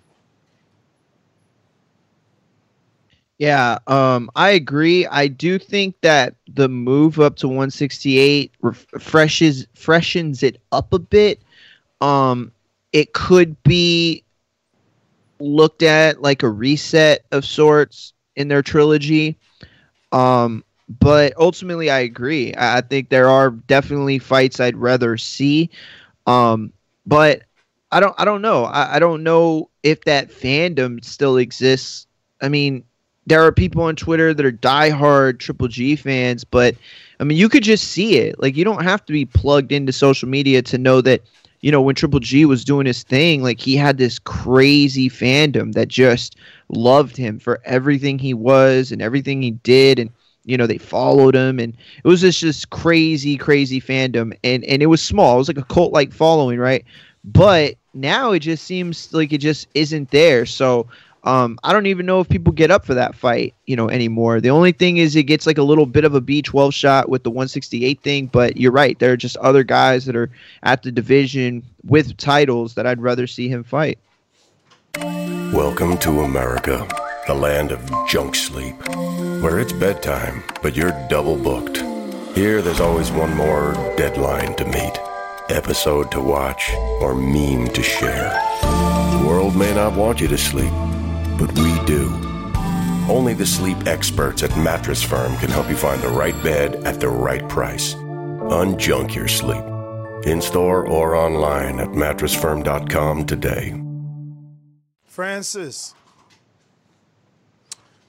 Yeah, 3.38 3.78
um, 3.86 4.30
I 4.36 4.50
agree. 4.50 5.06
I 5.06 5.26
do 5.26 5.58
think 5.58 5.98
that 6.02 6.34
the 6.52 6.68
move 6.68 7.18
up 7.18 7.36
to 7.36 7.48
168 7.48 8.52
refreshes 8.60 9.66
freshens 9.74 10.42
it 10.42 10.60
up 10.72 10.92
a 10.92 10.98
bit. 10.98 11.40
Um, 12.02 12.52
it 12.92 13.14
could 13.14 13.60
be 13.62 14.24
looked 15.38 15.82
at 15.82 16.20
like 16.20 16.42
a 16.42 16.50
reset 16.50 17.24
of 17.32 17.46
sorts 17.46 18.12
in 18.36 18.48
their 18.48 18.62
trilogy. 18.62 19.38
Um, 20.12 20.62
but 20.98 21.32
ultimately, 21.36 21.88
I 21.88 22.00
agree. 22.00 22.52
I, 22.58 22.80
think 22.80 23.10
there 23.10 23.28
are 23.28 23.50
definitely 23.50 24.18
fights 24.18 24.58
I'd 24.58 24.76
rather 24.76 25.16
see. 25.16 25.70
Um, 26.26 26.72
but 27.06 27.42
I 27.92 28.00
don't. 28.00 28.14
I 28.18 28.24
don't 28.24 28.42
know. 28.42 28.64
I, 28.64 28.96
I 28.96 28.98
don't 28.98 29.22
know 29.22 29.70
if 29.84 30.04
that 30.04 30.30
fandom 30.30 31.04
still 31.04 31.36
exists. 31.36 32.08
I 32.42 32.48
mean, 32.48 32.82
there 33.26 33.44
are 33.44 33.52
people 33.52 33.82
on 33.82 33.94
Twitter 33.94 34.34
that 34.34 34.44
are 34.44 34.52
diehard 34.52 35.38
Triple 35.38 35.68
G 35.68 35.94
fans, 35.94 36.42
but 36.42 36.74
I 37.20 37.24
mean, 37.24 37.38
you 37.38 37.48
could 37.48 37.62
just 37.62 37.88
see 37.88 38.16
it. 38.16 38.40
Like, 38.40 38.56
you 38.56 38.64
don't 38.64 38.82
have 38.82 39.04
to 39.06 39.12
be 39.12 39.24
plugged 39.26 39.70
into 39.70 39.92
social 39.92 40.28
media 40.28 40.62
to 40.62 40.78
know 40.78 41.00
that, 41.02 41.22
you 41.60 41.70
know, 41.70 41.82
when 41.82 41.94
Triple 41.94 42.20
G 42.20 42.44
was 42.46 42.64
doing 42.64 42.86
his 42.86 43.02
thing, 43.02 43.42
like, 43.42 43.60
he 43.60 43.76
had 43.76 43.98
this 43.98 44.18
crazy 44.18 45.08
fandom 45.08 45.72
that 45.74 45.88
just 45.88 46.36
loved 46.68 47.16
him 47.16 47.38
for 47.38 47.60
everything 47.64 48.18
he 48.18 48.34
was 48.34 48.90
and 48.90 49.02
everything 49.02 49.42
he 49.42 49.52
did. 49.52 49.98
And, 49.98 50.10
you 50.50 50.56
know, 50.56 50.66
they 50.66 50.78
followed 50.78 51.34
him. 51.34 51.58
And 51.58 51.76
it 52.02 52.08
was 52.08 52.20
just 52.20 52.42
this 52.42 52.64
crazy, 52.64 53.36
crazy 53.36 53.80
fandom. 53.80 54.36
And, 54.44 54.64
and 54.64 54.82
it 54.82 54.86
was 54.86 55.02
small, 55.02 55.36
it 55.36 55.38
was 55.38 55.48
like 55.48 55.58
a 55.58 55.64
cult 55.64 55.92
like 55.92 56.12
following, 56.12 56.58
right? 56.58 56.84
But 57.24 57.76
now 57.94 58.32
it 58.32 58.40
just 58.40 58.64
seems 58.64 59.12
like 59.12 59.32
it 59.32 59.38
just 59.38 59.68
isn't 59.74 60.10
there. 60.10 60.46
So, 60.46 60.86
um, 61.24 61.58
I 61.62 61.74
don't 61.74 61.86
even 61.86 62.06
know 62.06 62.20
if 62.20 62.28
people 62.30 62.52
get 62.52 62.70
up 62.70 62.86
for 62.86 62.94
that 62.94 63.14
fight, 63.14 63.54
you 63.66 63.76
know, 63.76 63.90
anymore. 63.90 64.40
The 64.40 64.50
only 64.50 64.72
thing 64.72 64.96
is 64.96 65.14
it 65.14 65.24
gets 65.24 65.46
like 65.46 65.58
a 65.58 65.62
little 65.62 65.84
bit 65.84 66.04
of 66.04 66.14
a 66.14 66.20
B12 66.20 66.72
shot 66.72 67.10
with 67.10 67.24
the 67.24 67.30
168 67.30 68.00
thing, 68.00 68.26
but 68.26 68.56
you're 68.56 68.72
right. 68.72 68.98
There 68.98 69.12
are 69.12 69.18
just 69.18 69.36
other 69.36 69.62
guys 69.62 70.06
that 70.06 70.16
are 70.16 70.30
at 70.62 70.82
the 70.82 70.90
division 70.90 71.62
with 71.84 72.16
titles 72.16 72.74
that 72.74 72.86
I'd 72.86 73.02
rather 73.02 73.26
see 73.26 73.48
him 73.48 73.64
fight. 73.64 73.98
Welcome 75.52 75.98
to 75.98 76.20
America, 76.20 76.88
the 77.26 77.34
land 77.34 77.72
of 77.72 77.90
junk 78.08 78.34
sleep, 78.34 78.76
where 79.42 79.58
it's 79.58 79.72
bedtime, 79.72 80.42
but 80.62 80.76
you're 80.76 80.92
double 81.08 81.36
booked. 81.36 81.78
Here, 82.36 82.62
there's 82.62 82.80
always 82.80 83.10
one 83.10 83.34
more 83.36 83.74
deadline 83.96 84.54
to 84.56 84.64
meet, 84.64 84.98
episode 85.48 86.10
to 86.12 86.20
watch, 86.20 86.70
or 87.00 87.14
meme 87.14 87.68
to 87.68 87.82
share. 87.82 88.30
The 88.62 89.24
world 89.26 89.56
may 89.56 89.74
not 89.74 89.96
want 89.96 90.20
you 90.20 90.28
to 90.28 90.38
sleep 90.38 90.72
but 91.40 91.58
we 91.58 91.84
do. 91.86 92.06
Only 93.08 93.32
the 93.32 93.46
sleep 93.46 93.86
experts 93.86 94.42
at 94.42 94.56
Mattress 94.58 95.02
Firm 95.02 95.34
can 95.38 95.48
help 95.48 95.70
you 95.70 95.74
find 95.74 96.02
the 96.02 96.08
right 96.08 96.40
bed 96.42 96.76
at 96.84 97.00
the 97.00 97.08
right 97.08 97.48
price. 97.48 97.94
Unjunk 97.94 99.14
your 99.14 99.26
sleep. 99.26 99.64
In 100.26 100.42
store 100.42 100.86
or 100.86 101.16
online 101.16 101.80
at 101.80 101.88
mattressfirm.com 101.88 103.24
today. 103.24 103.82
Francis, 105.06 105.94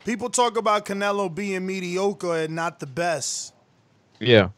people 0.05 0.29
talk 0.29 0.57
about 0.57 0.85
Canelo 0.85 1.33
being 1.33 1.65
mediocre 1.65 2.37
and 2.37 2.55
not 2.55 2.79
the 2.79 2.87
best. 2.87 3.53
Yeah. 4.19 4.49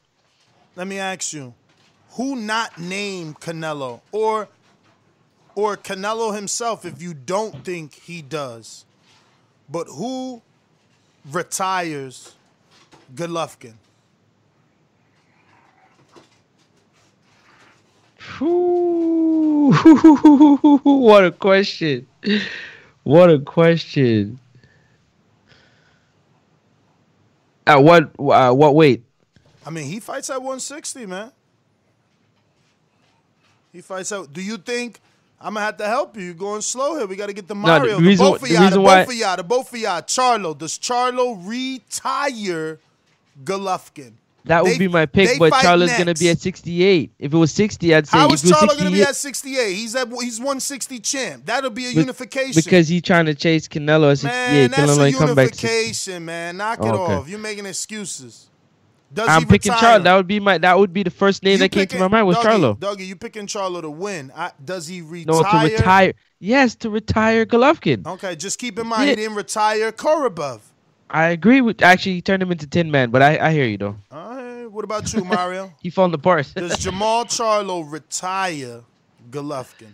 Let 0.75 0.87
me 0.87 0.99
ask 0.99 1.33
you, 1.33 1.53
who 2.11 2.35
not 2.35 2.77
named 2.79 3.39
Canelo 3.39 4.01
or 4.11 4.47
or 5.55 5.77
Canelo 5.77 6.35
himself 6.35 6.85
if 6.85 7.01
you 7.01 7.13
don't 7.13 7.63
think 7.63 7.93
he 7.93 8.21
does. 8.21 8.85
But 9.69 9.87
who 9.87 10.41
retires 11.31 12.35
Golovkin? 13.13 13.73
what 20.83 21.25
a 21.25 21.31
question. 21.31 22.07
What 23.03 23.29
a 23.29 23.39
question. 23.39 24.39
At 27.65 27.77
what 27.77 28.11
uh, 28.19 28.53
what 28.53 28.75
weight? 28.75 29.03
I 29.65 29.69
mean, 29.69 29.85
he 29.85 29.99
fights 29.99 30.29
at 30.29 30.37
160, 30.37 31.05
man. 31.05 31.31
He 33.71 33.81
fights 33.81 34.11
out. 34.11 34.33
Do 34.33 34.41
you 34.41 34.57
think 34.57 34.99
I'm 35.43 35.55
gonna 35.55 35.65
have 35.65 35.77
to 35.77 35.87
help 35.87 36.15
you. 36.15 36.23
You're 36.23 36.33
going 36.33 36.61
slow 36.61 36.97
here. 36.97 37.05
We 37.05 37.17
got 37.17 37.27
to 37.27 37.33
get 37.33 37.47
the 37.47 37.53
the 37.53 37.59
Mario. 37.59 37.97
the, 37.99 38.03
reason- 38.05 38.25
both 38.25 38.41
of 38.41 38.47
the 38.47 38.53
y'all. 38.53 38.61
The 38.69 38.79
reason 38.79 38.83
both 38.83 39.07
of 39.09 39.15
y'all. 39.15 39.35
The 39.35 39.43
both 39.43 39.73
of 39.73 39.79
y'all. 39.79 40.01
Charlo. 40.01 40.57
Does 40.57 40.79
Charlo 40.79 41.37
retire 41.45 42.79
Golovkin? 43.43 44.13
That 44.45 44.63
would 44.63 44.73
They- 44.73 44.77
be 44.77 44.87
my 44.89 45.05
pick, 45.05 45.39
but 45.39 45.53
Charlo's 45.53 45.91
gonna 45.97 46.13
be 46.13 46.29
at 46.29 46.39
68. 46.39 47.11
If 47.17 47.33
it 47.33 47.37
was 47.37 47.51
60, 47.51 47.95
I'd 47.95 48.07
say. 48.07 48.17
How 48.17 48.29
is 48.29 48.43
Charlo 48.43 48.77
gonna 48.77 48.91
be 48.91 49.01
at 49.03 49.15
68? 49.15 49.73
He's 49.75 49.95
at 49.95 50.09
he's 50.21 50.39
160 50.39 50.99
champ. 50.99 51.45
That'll 51.45 51.69
be 51.69 51.85
a 51.87 51.89
Be- 51.93 51.99
unification. 52.01 52.61
Because 52.63 52.89
he's 52.89 53.01
trying 53.03 53.25
to 53.27 53.35
chase 53.35 53.67
Canelo 53.69 54.11
at 54.11 54.19
68. 54.19 54.31
man, 54.35 54.71
that's 54.71 54.81
Canelo 54.81 54.99
a 55.01 55.05
ain't 55.05 55.15
come 55.17 55.35
back 55.35 55.51
to 55.51 55.57
60. 55.57 55.67
unification, 55.67 56.25
man. 56.25 56.57
Knock 56.57 56.79
it 56.79 56.85
oh, 56.85 57.03
Okay. 57.03 57.13
off. 57.13 57.29
You're 57.29 57.39
making 57.39 57.65
excuses. 57.65 58.47
Does 59.13 59.29
I'm 59.29 59.41
he 59.43 59.45
picking 59.45 59.71
retire? 59.71 59.99
Charlo. 59.99 60.03
That 60.03 60.15
would 60.15 60.27
be 60.27 60.39
my. 60.39 60.57
That 60.57 60.77
would 60.77 60.91
be 60.91 61.03
the 61.03 61.11
first 61.11 61.43
name 61.43 61.53
You 61.53 61.57
that 61.59 61.69
came 61.69 61.83
to 61.83 61.87
picking- 61.87 61.99
my 62.01 62.07
mind 62.07 62.27
was 62.27 62.35
Dougie, 62.37 62.43
Charlo. 62.43 62.79
Dougie, 62.79 63.05
you 63.07 63.15
picking 63.15 63.45
Charlo 63.47 63.81
to 63.81 63.89
win? 63.89 64.31
I, 64.35 64.51
does 64.63 64.87
he 64.87 65.01
retire? 65.01 65.25
No, 65.35 65.43
to 65.43 65.71
retire. 65.73 66.13
Yes, 66.39 66.75
to 66.77 66.89
retire 66.89 67.45
Golovkin. 67.45 68.05
Okay, 68.05 68.35
just 68.35 68.59
keep 68.59 68.77
in 68.79 68.87
mind 68.87 69.03
Yeah. 69.03 69.09
he 69.11 69.15
didn't 69.17 69.35
retire 69.35 69.91
Korobov. 69.93 70.59
I 71.13 71.29
agree 71.29 71.61
with. 71.61 71.81
Actually, 71.81 72.15
he 72.15 72.21
turned 72.21 72.41
him 72.41 72.51
into 72.51 72.65
Tin 72.67 72.89
Man, 72.91 73.11
but 73.11 73.21
I, 73.21 73.37
I 73.37 73.51
hear 73.53 73.65
you 73.65 73.77
though. 73.77 73.95
All 74.11 74.35
right, 74.35 74.65
what 74.65 74.83
about 74.83 75.13
you, 75.13 75.23
Mario? 75.23 75.71
He 75.81 75.89
falling 75.89 76.13
apart. 76.13 76.51
Does 76.55 76.73
Jermall 76.77 77.25
Charlo 77.25 77.89
retire 77.89 78.81
Golovkin? 79.29 79.93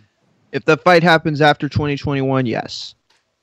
If 0.51 0.65
the 0.65 0.77
fight 0.77 1.03
happens 1.03 1.41
after 1.41 1.67
2021, 1.69 2.45
yes, 2.45 2.95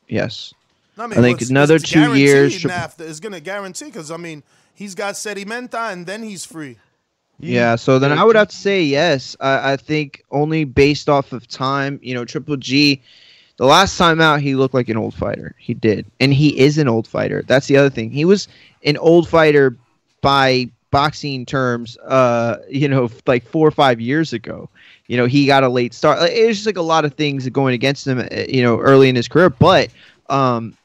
yes. 0.08 0.52
I, 0.98 1.04
I 1.04 1.08
think 1.08 1.36
it's- 1.42 1.50
another 1.50 1.76
it's 1.76 1.88
two 1.88 2.14
years. 2.14 2.62
guaranteed 2.62 2.70
After, 2.70 3.04
it's 3.04 3.20
gonna 3.20 3.40
guarantee 3.40 3.84
because 3.86 4.10
I 4.10 4.16
mean 4.16 4.42
he's 4.74 4.94
got 4.94 5.14
Szeremeta 5.14 5.92
and 5.92 6.06
then 6.06 6.22
he's 6.22 6.44
free. 6.46 6.78
Yeah, 7.38 7.76
so 7.76 7.98
then 7.98 8.12
I 8.12 8.24
would 8.24 8.34
have 8.36 8.48
to 8.48 8.56
say 8.56 8.82
yes. 8.82 9.36
I, 9.40 9.72
I 9.72 9.76
think 9.76 10.24
only 10.30 10.64
based 10.64 11.10
off 11.10 11.32
of 11.32 11.46
time, 11.46 12.00
you 12.02 12.14
know, 12.14 12.24
Triple 12.24 12.56
G, 12.56 13.02
the 13.56 13.66
last 13.66 13.96
time 13.96 14.20
out, 14.20 14.40
he 14.40 14.54
looked 14.54 14.74
like 14.74 14.88
an 14.88 14.96
old 14.96 15.14
fighter. 15.14 15.54
He 15.58 15.74
did. 15.74 16.06
And 16.20 16.32
he 16.32 16.58
is 16.58 16.78
an 16.78 16.88
old 16.88 17.06
fighter. 17.06 17.42
That's 17.46 17.66
the 17.66 17.76
other 17.76 17.90
thing. 17.90 18.10
He 18.10 18.24
was 18.24 18.48
an 18.84 18.96
old 18.98 19.28
fighter 19.28 19.76
by 20.20 20.70
boxing 20.90 21.46
terms, 21.46 21.96
uh, 21.98 22.58
you 22.68 22.88
know, 22.88 23.10
like 23.26 23.44
four 23.44 23.66
or 23.66 23.70
five 23.70 24.00
years 24.00 24.32
ago. 24.32 24.68
You 25.06 25.16
know, 25.16 25.26
he 25.26 25.46
got 25.46 25.64
a 25.64 25.68
late 25.68 25.94
start. 25.94 26.18
It 26.30 26.46
was 26.46 26.56
just 26.56 26.66
like 26.66 26.76
a 26.76 26.82
lot 26.82 27.04
of 27.04 27.14
things 27.14 27.48
going 27.48 27.74
against 27.74 28.06
him, 28.06 28.18
uh, 28.18 28.26
you 28.48 28.62
know, 28.62 28.78
early 28.78 29.08
in 29.08 29.16
his 29.16 29.28
career. 29.28 29.50
But, 29.50 29.90
um, 30.28 30.76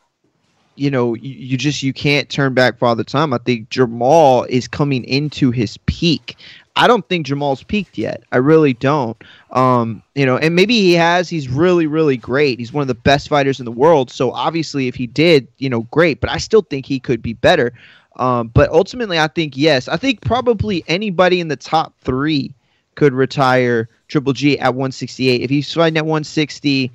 you 0.75 0.89
know, 0.89 1.13
you, 1.15 1.29
you 1.31 1.57
just 1.57 1.83
you 1.83 1.93
can't 1.93 2.29
turn 2.29 2.53
back 2.53 2.77
father 2.77 3.03
time. 3.03 3.33
I 3.33 3.37
think 3.39 3.69
Jermall 3.69 4.47
is 4.47 4.67
coming 4.67 5.03
into 5.03 5.51
his 5.51 5.77
peak. 5.85 6.37
I 6.81 6.87
don't 6.87 7.07
think 7.07 7.27
Jermall's 7.27 7.61
peaked 7.61 7.95
yet. 7.95 8.23
I 8.31 8.37
really 8.37 8.73
don't. 8.73 9.15
Um, 9.51 10.01
you 10.15 10.25
know, 10.25 10.37
and 10.37 10.55
maybe 10.55 10.73
he 10.73 10.93
has. 10.93 11.29
He's 11.29 11.47
really, 11.47 11.85
really 11.85 12.17
great. 12.17 12.57
He's 12.57 12.73
one 12.73 12.81
of 12.81 12.87
the 12.87 12.95
best 12.95 13.29
fighters 13.29 13.59
in 13.59 13.65
the 13.65 13.71
world. 13.71 14.09
So 14.09 14.31
obviously, 14.31 14.87
if 14.87 14.95
he 14.95 15.05
did, 15.05 15.47
you 15.59 15.69
know, 15.69 15.81
great. 15.91 16.19
But 16.19 16.31
I 16.31 16.37
still 16.39 16.63
think 16.63 16.87
he 16.87 16.99
could 16.99 17.21
be 17.21 17.33
better. 17.33 17.71
Um, 18.15 18.47
but 18.47 18.71
ultimately, 18.71 19.19
I 19.19 19.27
think 19.27 19.55
yes. 19.55 19.87
I 19.87 19.95
think 19.95 20.21
probably 20.21 20.83
anybody 20.87 21.39
in 21.39 21.49
the 21.49 21.55
top 21.55 21.93
three 21.99 22.51
could 22.95 23.13
retire 23.13 23.87
Triple 24.07 24.33
G 24.33 24.57
at 24.57 24.73
168. 24.73 25.41
If 25.41 25.51
he's 25.51 25.71
fighting 25.71 25.97
at 25.97 26.05
160, 26.05 26.91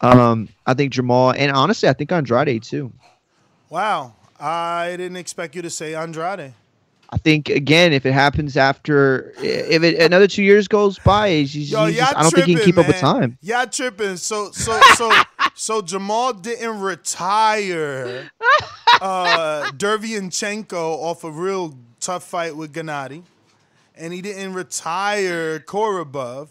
um, 0.00 0.48
I 0.66 0.74
think 0.74 0.92
Jermall, 0.92 1.36
and 1.38 1.52
honestly, 1.52 1.88
I 1.88 1.92
think 1.92 2.10
Andrade 2.10 2.64
too. 2.64 2.92
Wow, 3.70 4.14
I 4.40 4.96
didn't 4.96 5.18
expect 5.18 5.54
you 5.54 5.62
to 5.62 5.70
say 5.70 5.94
Andrade. 5.94 6.52
I 7.14 7.16
think 7.18 7.48
again, 7.48 7.92
if 7.92 8.04
it 8.06 8.12
happens 8.12 8.56
after, 8.56 9.32
if 9.38 9.84
it 9.84 10.00
another 10.02 10.26
two 10.26 10.42
years 10.42 10.66
goes 10.66 10.98
by, 10.98 11.30
he's, 11.30 11.52
he's 11.52 11.70
Yo, 11.70 11.88
just- 11.88 12.16
I 12.16 12.22
don't 12.22 12.32
think 12.34 12.46
he 12.46 12.54
can 12.56 12.64
keep 12.64 12.74
tripping, 12.74 12.80
up 12.80 12.88
with 12.88 12.96
time. 13.00 13.38
Y'all 13.40 13.66
tripping. 13.68 14.16
So 14.16 14.50
so 14.50 14.80
so 14.96 15.12
so 15.54 15.80
Jermall 15.80 16.42
didn't 16.42 16.80
retire 16.80 18.32
uh 19.00 19.70
Derevyanchenko 19.76 20.72
off 20.74 21.22
a 21.22 21.30
real 21.30 21.78
tough 22.00 22.24
fight 22.24 22.56
with 22.56 22.74
Gennady. 22.74 23.22
And 23.94 24.12
he 24.12 24.20
didn't 24.20 24.54
retire 24.54 25.60
Korobov. 25.60 26.48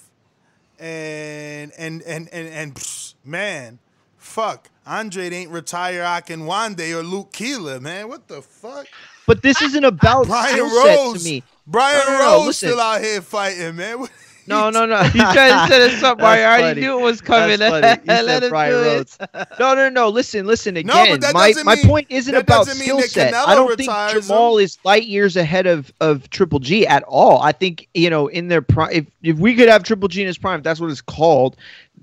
And 0.80 1.74
and 1.78 2.02
and 2.04 2.30
and 2.32 2.48
and 2.48 2.76
psh, 2.76 3.16
man, 3.26 3.80
fuck. 4.18 4.70
Andre 4.88 5.30
ain't 5.30 5.52
retire 5.52 6.04
Akinwande 6.04 6.98
or 6.98 7.04
Luke 7.04 7.34
Keeler, 7.34 7.82
man. 7.82 8.08
What 8.08 8.30
the 8.30 8.42
fuck? 8.42 8.88
But 9.26 9.42
this 9.42 9.62
isn't 9.62 9.84
about 9.84 10.28
Brian 10.28 10.60
Rose. 10.60 11.24
to 11.24 11.30
me. 11.30 11.44
Brian 11.66 12.00
No, 12.00 12.06
no, 12.14 12.18
no, 12.20 12.26
Rose 12.38 12.48
listen. 12.48 12.70
still 12.70 12.80
out 12.82 13.02
here 13.02 13.22
fighting, 13.22 13.76
man. 13.76 14.08
What- 14.46 14.74
No, 14.74 14.86
no, 14.86 14.86
no. 14.86 15.04
He 15.04 15.20
tried 15.20 15.68
to 15.68 15.74
set 15.74 15.82
us 15.82 16.04
up, 16.04 16.20
Mario. 16.20 16.44
I 16.44 16.48
already 16.48 16.64
funny. 16.64 16.82
knew 16.82 17.00
it 17.00 17.02
was 17.04 17.22
coming. 17.22 17.60
That's 17.60 17.72
funny. 17.72 18.02
He 18.04 18.08
Let 18.10 18.26
said 18.26 18.44
him 18.44 18.50
Brian 18.50 18.72
do 18.72 18.78
Rhodes. 18.82 19.18
it. 19.20 19.30
No, 19.60 19.74
no, 19.76 19.90
no. 19.90 20.10
Listen, 20.10 20.46
listen 20.46 20.74
No, 20.76 20.82
but 20.84 21.04
again. 21.04 21.20
that 21.22 21.34
my 21.34 21.48
doesn't 21.50 21.66
my 21.66 21.76
mean- 21.76 21.88
point 21.88 22.08
isn't 22.10 22.34
that 22.34 22.42
about 22.44 22.66
doesn't 22.66 22.80
mean 22.80 22.88
skill 22.88 22.98
that 22.98 23.10
set. 23.10 23.34
Canelo 23.34 23.48
I 23.48 23.56
don't 23.56 23.68
think 23.78 23.80
retires 23.90 24.28
Jermall 24.30 24.60
him. 24.60 24.64
is 24.66 24.78
light 24.84 25.06
years 25.06 25.36
ahead 25.38 25.66
of 25.68 25.92
of 26.02 26.30
Triple 26.30 26.60
G 26.60 26.86
at 26.88 27.04
all. 27.04 27.42
I 27.42 27.52
think 27.52 27.88
you 27.94 28.10
know 28.10 28.28
in 28.28 28.48
their 28.48 28.62
prime. 28.62 28.90
If 28.92 29.06
if 29.22 29.38
we 29.38 29.56
could 29.56 29.70
have 29.70 29.84
Triple 29.84 30.08
G 30.10 30.22
in 30.22 30.28
his 30.28 30.38
prime, 30.38 30.60
if 30.60 30.64
that's 30.64 30.80
what 30.80 30.92
it's 30.92 31.02
called. 31.02 31.56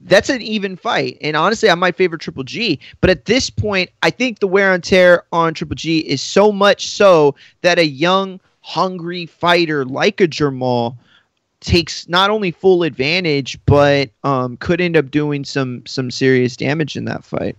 That's 0.05 0.31
an 0.31 0.41
even 0.41 0.77
fight, 0.77 1.19
and 1.21 1.37
honestly, 1.37 1.69
I 1.69 1.75
might 1.75 1.95
favor 1.95 2.17
Triple 2.17 2.43
G. 2.45 2.81
But 3.03 3.11
at 3.11 3.27
this 3.27 3.51
point, 3.51 3.91
I 4.03 4.09
think 4.09 4.39
the 4.39 4.47
wear 4.47 4.73
and 4.73 4.83
tear 4.83 5.25
on 5.31 5.53
Triple 5.53 5.75
G 5.77 5.99
is 5.99 6.23
so 6.23 6.51
much 6.51 6.89
so 6.89 7.35
that 7.61 7.79
a 7.79 7.85
young, 7.85 8.41
hungry 8.63 9.27
fighter 9.27 9.85
like 9.85 10.23
a 10.23 10.27
Jermall 10.27 10.97
takes 11.61 12.09
not 12.09 12.31
only 12.31 12.51
full 12.51 12.83
advantage 12.83 13.59
but 13.67 14.11
um, 14.25 14.57
could 14.59 14.81
end 14.81 14.97
up 14.97 15.11
doing 15.11 15.45
some 15.45 15.85
some 15.87 16.11
serious 16.11 16.57
damage 16.57 16.97
in 16.97 17.05
that 17.05 17.25
fight. 17.25 17.57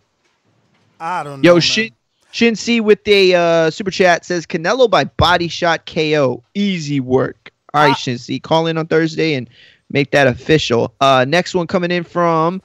I 1.00 1.24
don't 1.24 1.42
know. 1.42 1.54
Yo. 1.56 1.60
Shin 1.60 1.92
Shin 2.32 2.56
C 2.56 2.80
with 2.80 3.06
a 3.08 3.36
uh, 3.36 3.70
super 3.72 3.92
chat 3.92 4.24
says 4.24 4.46
Canelo 4.46 4.90
by 4.90 5.04
body 5.04 5.50
shot 5.50 5.86
KO, 5.86 6.42
easy 6.54 7.02
work. 7.02 7.52
All 7.74 7.82
right, 7.82 7.90
right, 7.90 7.98
Shin 7.98 8.18
C, 8.18 8.40
call 8.40 8.68
in 8.68 8.78
on 8.78 8.88
Thursday 8.88 9.34
and 9.34 9.50
make 9.90 10.12
that 10.12 10.28
official. 10.28 10.94
Uh, 11.02 11.26
next 11.28 11.54
one 11.54 11.68
coming 11.68 11.92
in 11.92 12.04
from 12.04 12.62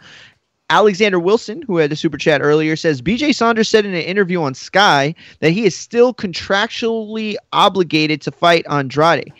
Alexander 0.71 1.19
Wilson, 1.19 1.63
who 1.63 1.77
had 1.77 1.91
the 1.91 1.97
super 1.97 2.17
chat 2.17 2.41
earlier, 2.43 2.77
says 2.77 3.03
BJ 3.03 3.35
Saunders 3.35 3.69
said 3.69 3.85
in 3.85 3.95
an 3.95 4.03
interview 4.03 4.43
on 4.43 4.55
Sky 4.55 5.15
that 5.41 5.51
he 5.51 5.65
is 5.65 5.77
still 5.77 6.15
contractually 6.15 7.37
obligated 7.53 8.21
to 8.23 8.31
fight 8.33 8.65
Andrade, 8.69 9.33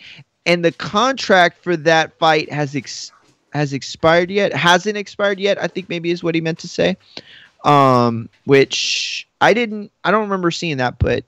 and 0.47 0.63
the 0.65 0.71
contract 0.71 1.61
for 1.61 1.77
that 1.77 2.17
fight 2.17 2.51
has 2.51 2.75
ex- 2.75 3.11
has 3.53 3.73
expired 3.73 4.31
yet. 4.31 4.53
Hasn't 4.53 4.97
expired 4.97 5.39
yet. 5.39 5.61
I 5.61 5.67
think 5.67 5.89
maybe 5.89 6.09
is 6.09 6.23
what 6.23 6.33
he 6.33 6.41
meant 6.41 6.59
to 6.59 6.67
say. 6.67 6.97
Um, 7.63 8.29
which 8.45 9.27
I 9.41 9.53
didn't. 9.53 9.91
I 10.03 10.09
don't 10.09 10.21
remember 10.21 10.49
seeing 10.49 10.77
that, 10.77 10.97
but 10.99 11.25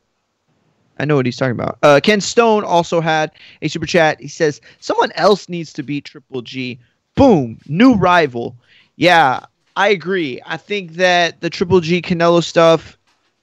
I 1.00 1.06
know 1.06 1.16
what 1.16 1.26
he's 1.26 1.38
talking 1.38 1.52
about. 1.52 1.78
Uh, 1.84 2.00
Ken 2.02 2.22
Stone 2.22 2.64
also 2.64 3.02
had 3.02 3.32
a 3.62 3.68
super 3.68 3.86
chat. 3.86 4.20
He 4.22 4.28
says 4.30 4.62
someone 4.80 5.12
else 5.14 5.50
needs 5.50 5.74
to 5.74 5.84
beat 5.84 6.06
Triple 6.06 6.42
G. 6.42 6.80
Boom, 7.16 7.60
new 7.68 7.96
rival. 7.96 8.56
Yeah, 8.96 9.42
I 9.76 9.90
agree. 9.90 10.42
I 10.46 10.56
think 10.56 10.94
that 10.94 11.42
the 11.42 11.50
Triple 11.50 11.82
G 11.82 12.02
Canelo 12.02 12.44
stuff. 12.44 12.98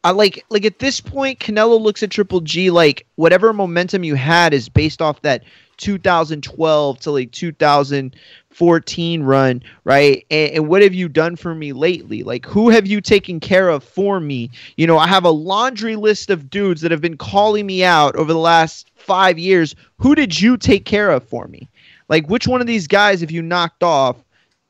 I 0.04 0.10
like 0.12 0.44
like 0.48 0.64
at 0.64 0.78
this 0.78 1.00
point, 1.00 1.40
Canelo 1.40 1.80
looks 1.80 2.02
at 2.02 2.10
Triple 2.10 2.40
G 2.40 2.70
like 2.70 3.06
whatever 3.16 3.52
momentum 3.52 4.04
you 4.04 4.14
had 4.14 4.54
is 4.54 4.68
based 4.68 5.02
off 5.02 5.20
that 5.22 5.42
2012 5.76 7.00
to 7.00 7.10
like 7.10 7.30
2014 7.32 9.22
run, 9.22 9.62
right? 9.84 10.26
And, 10.30 10.52
and 10.52 10.68
what 10.68 10.82
have 10.82 10.94
you 10.94 11.08
done 11.08 11.36
for 11.36 11.54
me 11.54 11.72
lately? 11.72 12.22
Like, 12.22 12.46
who 12.46 12.68
have 12.70 12.86
you 12.86 13.00
taken 13.00 13.40
care 13.40 13.68
of 13.68 13.84
for 13.84 14.20
me? 14.20 14.50
You 14.76 14.86
know, 14.86 14.98
I 14.98 15.06
have 15.06 15.24
a 15.24 15.30
laundry 15.30 15.96
list 15.96 16.30
of 16.30 16.50
dudes 16.50 16.80
that 16.82 16.90
have 16.90 17.00
been 17.00 17.16
calling 17.16 17.66
me 17.66 17.84
out 17.84 18.16
over 18.16 18.32
the 18.32 18.38
last 18.38 18.90
five 18.96 19.38
years. 19.38 19.74
Who 19.98 20.14
did 20.14 20.40
you 20.40 20.56
take 20.56 20.84
care 20.84 21.10
of 21.10 21.28
for 21.28 21.46
me? 21.48 21.68
Like, 22.08 22.28
which 22.28 22.46
one 22.46 22.60
of 22.60 22.66
these 22.66 22.86
guys 22.86 23.20
have 23.20 23.30
you 23.30 23.42
knocked 23.42 23.82
off? 23.82 24.16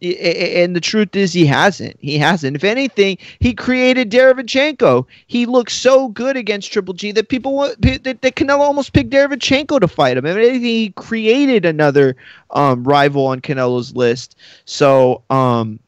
And 0.02 0.76
the 0.76 0.80
truth 0.80 1.16
is, 1.16 1.32
he 1.32 1.46
hasn't. 1.46 1.96
He 2.00 2.18
hasn't. 2.18 2.54
If 2.54 2.64
anything, 2.64 3.16
he 3.40 3.54
created 3.54 4.10
Derevchenko. 4.10 5.06
He 5.26 5.46
looked 5.46 5.72
so 5.72 6.08
good 6.08 6.36
against 6.36 6.70
Triple 6.70 6.92
G 6.92 7.12
that 7.12 7.28
people 7.30 7.58
that, 7.78 8.02
that 8.04 8.20
Canelo 8.36 8.58
almost 8.58 8.92
picked 8.92 9.10
Derevchenko 9.10 9.80
to 9.80 9.88
fight 9.88 10.18
him. 10.18 10.26
If 10.26 10.36
anything, 10.36 10.60
he 10.60 10.90
created 10.90 11.64
another 11.64 12.14
um, 12.50 12.84
rival 12.84 13.26
on 13.26 13.40
Canelo's 13.40 13.96
list. 13.96 14.36
So, 14.66 15.22
um, 15.30 15.78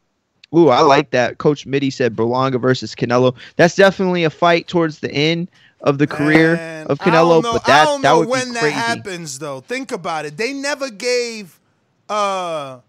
ooh, 0.57 0.69
I 0.69 0.81
like 0.81 1.11
that. 1.11 1.37
Coach 1.37 1.67
Mitty 1.67 1.91
said 1.91 2.17
Berlanga 2.17 2.59
versus 2.61 2.95
Canelo. 2.95 3.35
That's 3.57 3.77
definitely 3.77 4.25
a 4.25 4.31
fight 4.31 4.69
towards 4.69 5.01
the 5.01 5.13
end 5.13 5.49
of 5.83 5.99
the 5.99 6.07
career 6.07 6.55
of 6.87 6.99
I 7.01 7.11
don't 7.11 7.15
Canelo. 7.15 7.43
know, 7.43 7.53
But 7.53 7.63
I 7.65 7.67
that 7.67 7.85
don't 7.85 8.03
that 8.03 8.13
know 8.13 8.19
would 8.21 8.29
when 8.29 8.49
be 8.49 8.55
that 8.55 8.73
happens 8.73 9.39
though. 9.39 9.61
Think 9.61 9.93
about 9.93 10.25
it. 10.25 10.37
They 10.39 10.53
never 10.55 10.89
gave 10.91 11.61
uh 12.09 12.81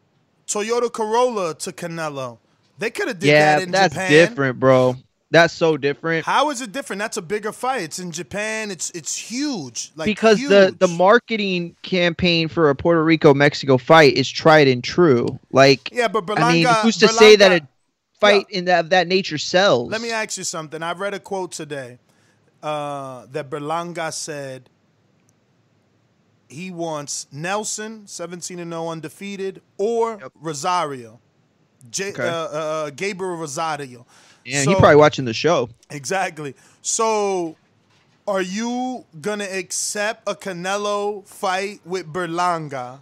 Ryota 0.55 0.91
Murata 0.97 1.57
to 1.59 1.71
Canelo. 1.71 2.37
They 2.77 2.89
could 2.89 3.07
have 3.09 3.19
did 3.19 3.27
yeah, 3.27 3.57
that 3.57 3.63
in 3.63 3.71
that's 3.71 3.93
Japan. 3.93 4.11
different, 4.11 4.59
bro. 4.59 4.95
that's 5.31 5.53
so 5.53 5.77
different. 5.77 6.25
How 6.25 6.49
is 6.49 6.61
it 6.61 6.71
different? 6.71 6.99
That's 6.99 7.17
a 7.17 7.21
bigger 7.21 7.51
fight. 7.51 7.83
It's 7.83 7.99
in 7.99 8.11
Japan. 8.11 8.71
It's 8.71 8.89
it's 8.91 9.15
huge. 9.15 9.91
Like 9.95 10.05
because 10.05 10.39
huge. 10.39 10.49
the 10.49 10.75
the 10.79 10.87
marketing 10.87 11.75
campaign 11.81 12.47
for 12.47 12.69
a 12.69 12.75
Puerto 12.75 13.03
Rico 13.03 13.33
Mexico 13.33 13.77
fight 13.77 14.13
is 14.13 14.29
tried 14.29 14.67
and 14.67 14.83
true. 14.83 15.39
Like 15.51 15.91
Yeah, 15.91 16.07
but 16.07 16.23
I 16.39 16.53
mean, 16.53 16.65
Berlanga- 16.65 16.81
who's 16.81 16.97
to 16.97 17.09
say 17.09 17.35
that 17.35 17.61
a 17.61 17.67
fight 18.19 18.45
in 18.49 18.65
that 18.65 18.85
of 18.85 18.89
that 18.91 19.07
nature 19.07 19.37
sells? 19.37 19.91
Let 19.91 20.01
me 20.01 20.11
ask 20.11 20.37
you 20.37 20.43
something. 20.43 20.81
I 20.81 20.93
read 20.93 21.13
a 21.13 21.19
quote 21.19 21.51
today 21.51 21.99
uh, 22.63 23.25
that 23.31 23.49
Berlanga 23.49 24.13
said 24.13 24.69
he 26.49 26.71
wants 26.71 27.27
Nelson, 27.31 28.05
17 28.07 28.59
and 28.59 28.71
0 28.71 28.89
undefeated, 28.89 29.61
or 29.77 30.19
Rosario. 30.35 31.19
J- 31.91 32.09
Okay. 32.11 32.27
uh, 32.27 32.31
uh, 32.33 32.89
Gabriel 32.89 33.37
Rosado. 33.37 34.03
Yeah, 34.43 34.63
So- 34.63 34.71
he 34.71 34.75
probably 34.75 34.95
watching 34.97 35.25
the 35.25 35.33
show. 35.33 35.69
Exactly. 35.89 36.55
So, 36.81 37.55
are 38.27 38.41
you 38.41 39.05
gonna 39.21 39.45
accept 39.45 40.27
a 40.27 40.35
Canelo 40.35 41.25
fight 41.25 41.81
with 41.85 42.11
Berlanga? 42.11 42.99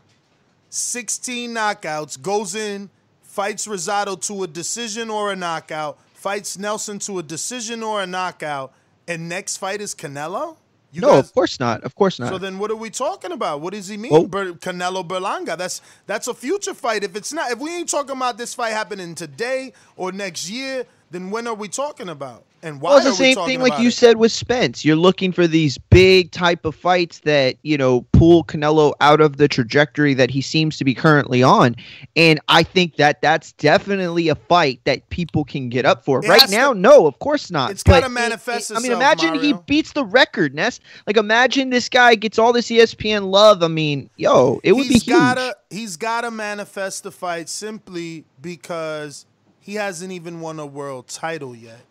16 0.69 1.53
knockouts, 1.53 2.21
goes 2.21 2.53
in, 2.55 2.89
fights 3.23 3.65
Rosado 3.67 4.19
to 4.27 4.43
a 4.43 4.47
decision 4.47 5.09
or 5.09 5.31
a 5.31 5.35
knockout, 5.35 5.97
fights 6.13 6.57
Nelson 6.57 6.99
to 6.99 7.19
a 7.19 7.23
decision 7.23 7.81
or 7.83 8.01
a 8.01 8.07
knockout, 8.07 8.73
and 9.07 9.29
next 9.29 9.57
fight 9.57 9.79
is 9.81 9.95
Canelo? 9.95 10.57
You 10.97 11.01
no, 11.01 11.09
guys- 11.11 11.25
of 11.25 11.33
course 11.35 11.59
not. 11.59 11.83
Of 11.83 11.93
course 11.95 12.17
not. 12.19 12.29
so 12.29 12.39
then, 12.39 12.57
what 12.57 12.71
are 12.71 12.75
we 12.75 12.89
talking 12.89 13.31
about? 13.31 13.61
What 13.61 13.73
does 13.73 13.87
he 13.87 13.97
mean, 13.97 14.11
Well- 14.11 14.25
Ber- 14.25 14.53
Canelo 14.53 15.07
Berlanga? 15.07 15.55
That's 15.55 15.79
that's 16.07 16.27
a 16.27 16.33
future 16.33 16.73
fight. 16.73 17.03
If 17.03 17.15
it's 17.15 17.31
not, 17.31 17.51
if 17.51 17.59
we 17.59 17.69
ain't 17.77 17.87
talking 17.87 18.15
about 18.17 18.39
this 18.39 18.55
fight 18.55 18.71
happening 18.71 19.13
today 19.13 19.73
or 19.95 20.11
next 20.11 20.49
year, 20.49 20.85
then 21.11 21.29
when 21.29 21.45
are 21.47 21.53
we 21.53 21.67
talking 21.67 22.09
about? 22.09 22.45
And 22.63 22.81
why 22.81 22.89
Well, 22.89 22.97
it's 22.97 23.05
the 23.05 23.13
same 23.13 23.35
thing 23.45 23.61
like 23.61 23.77
you 23.79 23.89
it? 23.89 23.93
said 23.93 24.17
with 24.17 24.31
Spence. 24.31 24.83
You're 24.83 24.95
looking 24.95 25.31
for 25.31 25.45
these 25.45 25.77
big 25.77 26.31
type 26.31 26.65
of 26.65 26.73
fights 26.75 27.19
that, 27.19 27.55
you 27.61 27.77
know, 27.77 28.01
pull 28.13 28.43
Canelo 28.43 28.93
out 28.99 29.21
of 29.21 29.37
the 29.37 29.47
trajectory 29.47 30.15
that 30.15 30.31
he 30.31 30.41
seems 30.41 30.75
to 30.77 30.83
be 30.83 30.95
currently 30.95 31.43
on. 31.43 31.75
And 32.15 32.39
I 32.47 32.63
think 32.63 32.95
that 32.95 33.21
that's 33.21 33.51
definitely 33.53 34.27
a 34.27 34.35
fight 34.35 34.79
that 34.85 35.07
people 35.09 35.45
can 35.45 35.69
get 35.69 35.85
up 35.85 36.03
for. 36.03 36.23
It 36.25 36.27
right 36.27 36.49
now, 36.49 36.73
to- 36.73 36.79
no, 36.79 37.05
of 37.05 37.19
course 37.19 37.51
not. 37.51 37.69
It's 37.69 37.83
gotta 37.83 38.01
But 38.01 38.07
it- 38.07 38.13
manifest 38.13 38.71
it- 38.71 38.77
I 38.77 38.79
mean, 38.79 38.91
imagine 38.91 39.35
he 39.35 39.53
beats 39.67 39.93
the 39.93 40.03
record, 40.03 40.55
Ness. 40.55 40.79
Like, 41.05 41.17
imagine 41.17 41.69
this 41.69 41.87
guy 41.89 42.15
gets 42.15 42.39
all 42.39 42.53
this 42.53 42.71
ESPN 42.71 43.29
love. 43.29 43.61
I 43.61 43.67
mean, 43.67 44.09
yo, 44.17 44.59
it 44.63 44.71
would 44.73 44.87
he's 44.87 45.03
be 45.03 45.11
huge. 45.11 45.19
gotta 45.19 45.55
he's 45.69 45.95
gotta 45.95 46.31
manifest 46.31 47.03
the 47.03 47.11
fight 47.11 47.49
simply 47.49 48.25
because 48.41 49.25
he 49.59 49.75
hasn't 49.75 50.11
even 50.11 50.39
won 50.41 50.59
a 50.59 50.65
world 50.65 51.07
title 51.07 51.55
yet. 51.55 51.81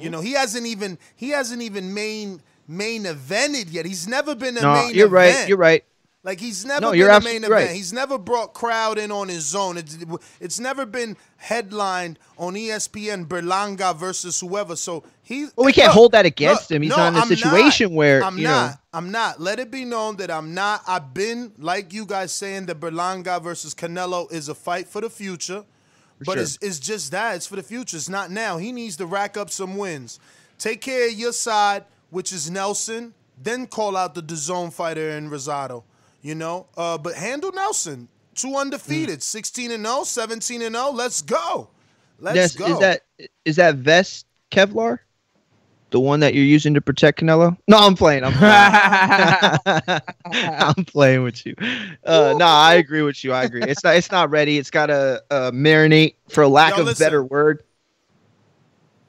You 0.00 0.10
know, 0.10 0.20
he 0.20 0.32
hasn't 0.32 0.66
even 0.66 0.98
he 1.16 1.30
hasn't 1.30 1.62
even 1.62 1.94
main 1.94 2.42
main 2.66 3.04
evented 3.04 3.72
yet. 3.72 3.86
He's 3.86 4.06
never 4.08 4.34
been 4.34 4.56
a 4.58 4.62
main 4.62 4.62
event. 4.62 4.74
no, 4.74 4.86
main 4.86 4.94
you're 4.94 5.08
right. 5.08 5.48
You're 5.48 5.58
right. 5.58 5.84
Like 6.24 6.40
he's 6.40 6.64
never 6.64 6.80
No, 6.80 6.90
been 6.92 7.00
a 7.02 7.20
main 7.20 7.44
event. 7.44 7.52
right. 7.52 7.70
He's 7.70 7.92
never 7.92 8.18
brought 8.18 8.52
crowd 8.52 8.98
in 8.98 9.10
on 9.12 9.28
his 9.28 9.54
own. 9.54 9.78
It's, 9.78 9.96
it's 10.40 10.60
never 10.60 10.84
been 10.84 11.16
headlined 11.36 12.18
on 12.36 12.54
ESPN 12.54 13.26
Berlanga 13.26 13.96
versus 13.96 14.38
whoever. 14.40 14.76
So 14.76 15.04
he 15.22 15.44
Well, 15.56 15.64
we 15.64 15.72
can't 15.72 15.86
Look, 15.88 15.94
hold 15.94 16.12
that 16.12 16.26
against 16.26 16.70
look, 16.70 16.76
him. 16.76 16.82
He's 16.82 16.90
no, 16.90 16.96
not 16.96 17.08
in 17.14 17.16
a 17.16 17.20
I'm 17.20 17.28
situation 17.28 17.94
where, 17.94 18.22
I'm 18.22 18.36
you 18.36 18.44
not. 18.44 18.70
know. 18.72 18.76
I'm 18.92 19.10
not. 19.12 19.40
Let 19.40 19.60
it 19.60 19.70
be 19.70 19.84
known 19.84 20.16
that 20.16 20.30
I'm 20.30 20.54
not. 20.54 20.82
I've 20.86 21.14
been 21.14 21.52
like 21.58 21.92
you 21.94 22.04
guys 22.04 22.32
saying 22.32 22.66
that 22.66 22.80
Berlanga 22.80 23.40
versus 23.42 23.74
Canelo 23.74 24.30
is 24.32 24.48
a 24.48 24.54
fight 24.54 24.88
for 24.88 25.00
the 25.00 25.10
future. 25.10 25.64
But 26.24 26.34
sure. 26.34 26.42
it's, 26.42 26.58
it's 26.60 26.78
just 26.78 27.10
that. 27.12 27.36
It's 27.36 27.46
for 27.46 27.56
the 27.56 27.62
future. 27.62 27.96
It's 27.96 28.08
not 28.08 28.30
now. 28.30 28.56
He 28.58 28.72
needs 28.72 28.96
to 28.96 29.06
rack 29.06 29.36
up 29.36 29.50
some 29.50 29.76
wins. 29.76 30.18
Take 30.58 30.80
care 30.80 31.08
of 31.08 31.14
your 31.14 31.32
side, 31.32 31.84
which 32.10 32.32
is 32.32 32.50
Nelson. 32.50 33.14
Then 33.40 33.66
call 33.66 33.96
out 33.96 34.14
the 34.14 34.22
DAZN 34.22 34.72
fighter 34.72 35.10
in 35.10 35.30
Rosado. 35.30 35.84
You 36.22 36.34
know? 36.34 36.66
Uh, 36.76 36.98
but 36.98 37.14
handle 37.14 37.52
Nelson. 37.52 38.08
Two 38.34 38.56
undefeated. 38.56 39.22
16 39.22 39.70
and 39.70 39.84
0, 39.86 40.04
17 40.04 40.62
and 40.62 40.74
0. 40.74 40.90
Let's 40.92 41.22
go. 41.22 41.68
Let's 42.20 42.36
Yes, 42.36 42.56
go. 42.56 42.66
is 42.66 42.78
that 42.80 43.02
is 43.44 43.56
that 43.56 43.76
vest 43.76 44.26
Kevlar? 44.50 44.98
The 45.90 46.00
one 46.00 46.20
that 46.20 46.34
you're 46.34 46.44
using 46.44 46.74
to 46.74 46.80
protect 46.82 47.20
Canelo? 47.20 47.56
No, 47.66 47.78
I'm 47.78 47.94
playing. 47.94 48.22
I'm 48.24 48.34
playing. 48.34 50.00
I'm 50.26 50.84
playing 50.84 51.22
with 51.22 51.46
you. 51.46 51.54
Uh, 52.04 52.34
no, 52.36 52.44
I 52.44 52.74
agree 52.74 53.00
with 53.02 53.24
you. 53.24 53.32
I 53.32 53.44
agree. 53.44 53.62
It's 53.62 53.82
not. 53.82 53.96
It's 53.96 54.10
not 54.10 54.28
ready. 54.30 54.58
It's 54.58 54.70
got 54.70 54.86
to 54.86 55.22
uh, 55.30 55.50
marinate, 55.50 56.16
for 56.28 56.46
lack 56.46 56.74
Yo, 56.74 56.80
of 56.80 56.86
listen. 56.86 57.04
better 57.04 57.24
word. 57.24 57.62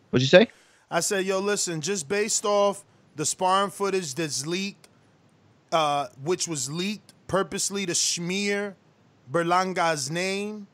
What'd 0.09 0.23
you 0.23 0.29
say? 0.29 0.47
I 0.89 1.01
said, 1.01 1.25
yo, 1.25 1.39
listen, 1.39 1.81
just 1.81 2.07
based 2.07 2.45
off 2.45 2.83
the 3.15 3.25
sparring 3.25 3.69
footage 3.69 4.15
that's 4.15 4.47
leaked, 4.47 4.87
uh, 5.71 6.07
which 6.23 6.47
was 6.47 6.71
leaked 6.71 7.13
purposely 7.27 7.85
to 7.85 7.93
smear 7.93 8.75
Berlanga's 9.31 10.09
name, 10.09 10.67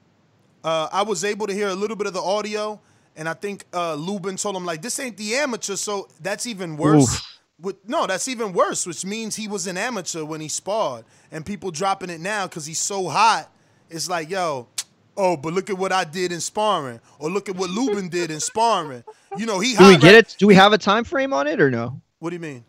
uh, 0.63 0.87
I 0.91 1.03
was 1.03 1.23
able 1.25 1.47
to 1.47 1.53
hear 1.53 1.67
a 1.67 1.75
little 1.75 1.97
bit 1.97 2.07
of 2.07 2.13
the 2.13 2.21
audio, 2.21 2.79
and 3.15 3.27
I 3.29 3.33
think 3.33 3.65
uh, 3.73 3.95
Lubin 3.95 4.35
told 4.37 4.55
him, 4.55 4.65
like, 4.65 4.81
this 4.81 4.99
ain't 4.99 5.17
the 5.17 5.35
amateur, 5.35 5.75
so 5.75 6.07
that's 6.21 6.45
even 6.45 6.77
worse. 6.77 7.03
Oof. 7.15 7.31
With, 7.61 7.87
no, 7.87 8.05
that's 8.05 8.27
even 8.27 8.51
worse, 8.51 8.85
which 8.85 9.05
means 9.05 9.35
he 9.37 9.47
was 9.47 9.65
an 9.65 9.77
amateur 9.77 10.25
when 10.25 10.41
he 10.41 10.49
sparred, 10.49 11.05
and 11.31 11.45
people 11.45 11.71
dropping 11.71 12.09
it 12.09 12.19
now 12.19 12.47
because 12.47 12.65
he's 12.65 12.79
so 12.79 13.07
hot. 13.07 13.49
It's 13.89 14.09
like, 14.09 14.29
yo, 14.29 14.67
oh, 15.15 15.37
but 15.37 15.53
look 15.53 15.69
at 15.69 15.77
what 15.77 15.93
I 15.93 16.03
did 16.03 16.33
in 16.33 16.41
sparring, 16.41 16.99
or 17.17 17.29
look 17.29 17.47
at 17.47 17.55
what 17.55 17.69
Lubin 17.69 18.09
did 18.09 18.29
in 18.29 18.41
sparring. 18.41 19.03
You 19.37 19.45
know, 19.45 19.59
he 19.59 19.73
Do 19.75 19.85
we 19.87 19.93
hot 19.93 20.01
get 20.01 20.07
right- 20.07 20.15
it? 20.15 20.35
Do 20.37 20.47
we 20.47 20.55
have 20.55 20.73
a 20.73 20.77
time 20.77 21.05
frame 21.05 21.31
on 21.31 21.47
it 21.47 21.61
or 21.61 21.71
no? 21.71 22.01
What 22.19 22.31
do 22.31 22.35
you 22.35 22.41
mean? 22.41 22.65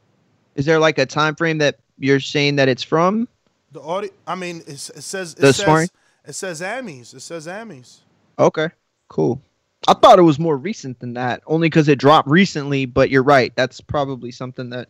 Is 0.54 0.64
there 0.66 0.78
like 0.78 0.98
a 0.98 1.06
time 1.06 1.34
frame 1.34 1.58
that 1.58 1.78
you're 1.98 2.20
saying 2.20 2.56
that 2.56 2.68
it's 2.68 2.82
from? 2.84 3.26
The 3.72 3.80
audio. 3.82 4.10
I 4.26 4.36
mean, 4.36 4.62
it's, 4.68 4.90
it 4.90 5.02
says 5.02 5.32
it 5.32 5.38
The 5.38 5.52
says 5.52 5.56
sparring? 5.64 5.88
it 6.26 6.32
says 6.34 6.62
Amis. 6.62 7.12
It 7.12 7.20
says 7.20 7.48
Amis. 7.48 8.02
Okay, 8.38 8.68
cool. 9.08 9.40
I 9.88 9.94
thought 9.94 10.18
it 10.18 10.22
was 10.22 10.38
more 10.38 10.56
recent 10.56 10.98
than 11.00 11.14
that, 11.14 11.42
only 11.46 11.66
because 11.66 11.88
it 11.88 11.98
dropped 11.98 12.28
recently. 12.28 12.86
But 12.86 13.10
you're 13.10 13.22
right. 13.22 13.52
That's 13.54 13.80
probably 13.80 14.30
something 14.30 14.70
that 14.70 14.88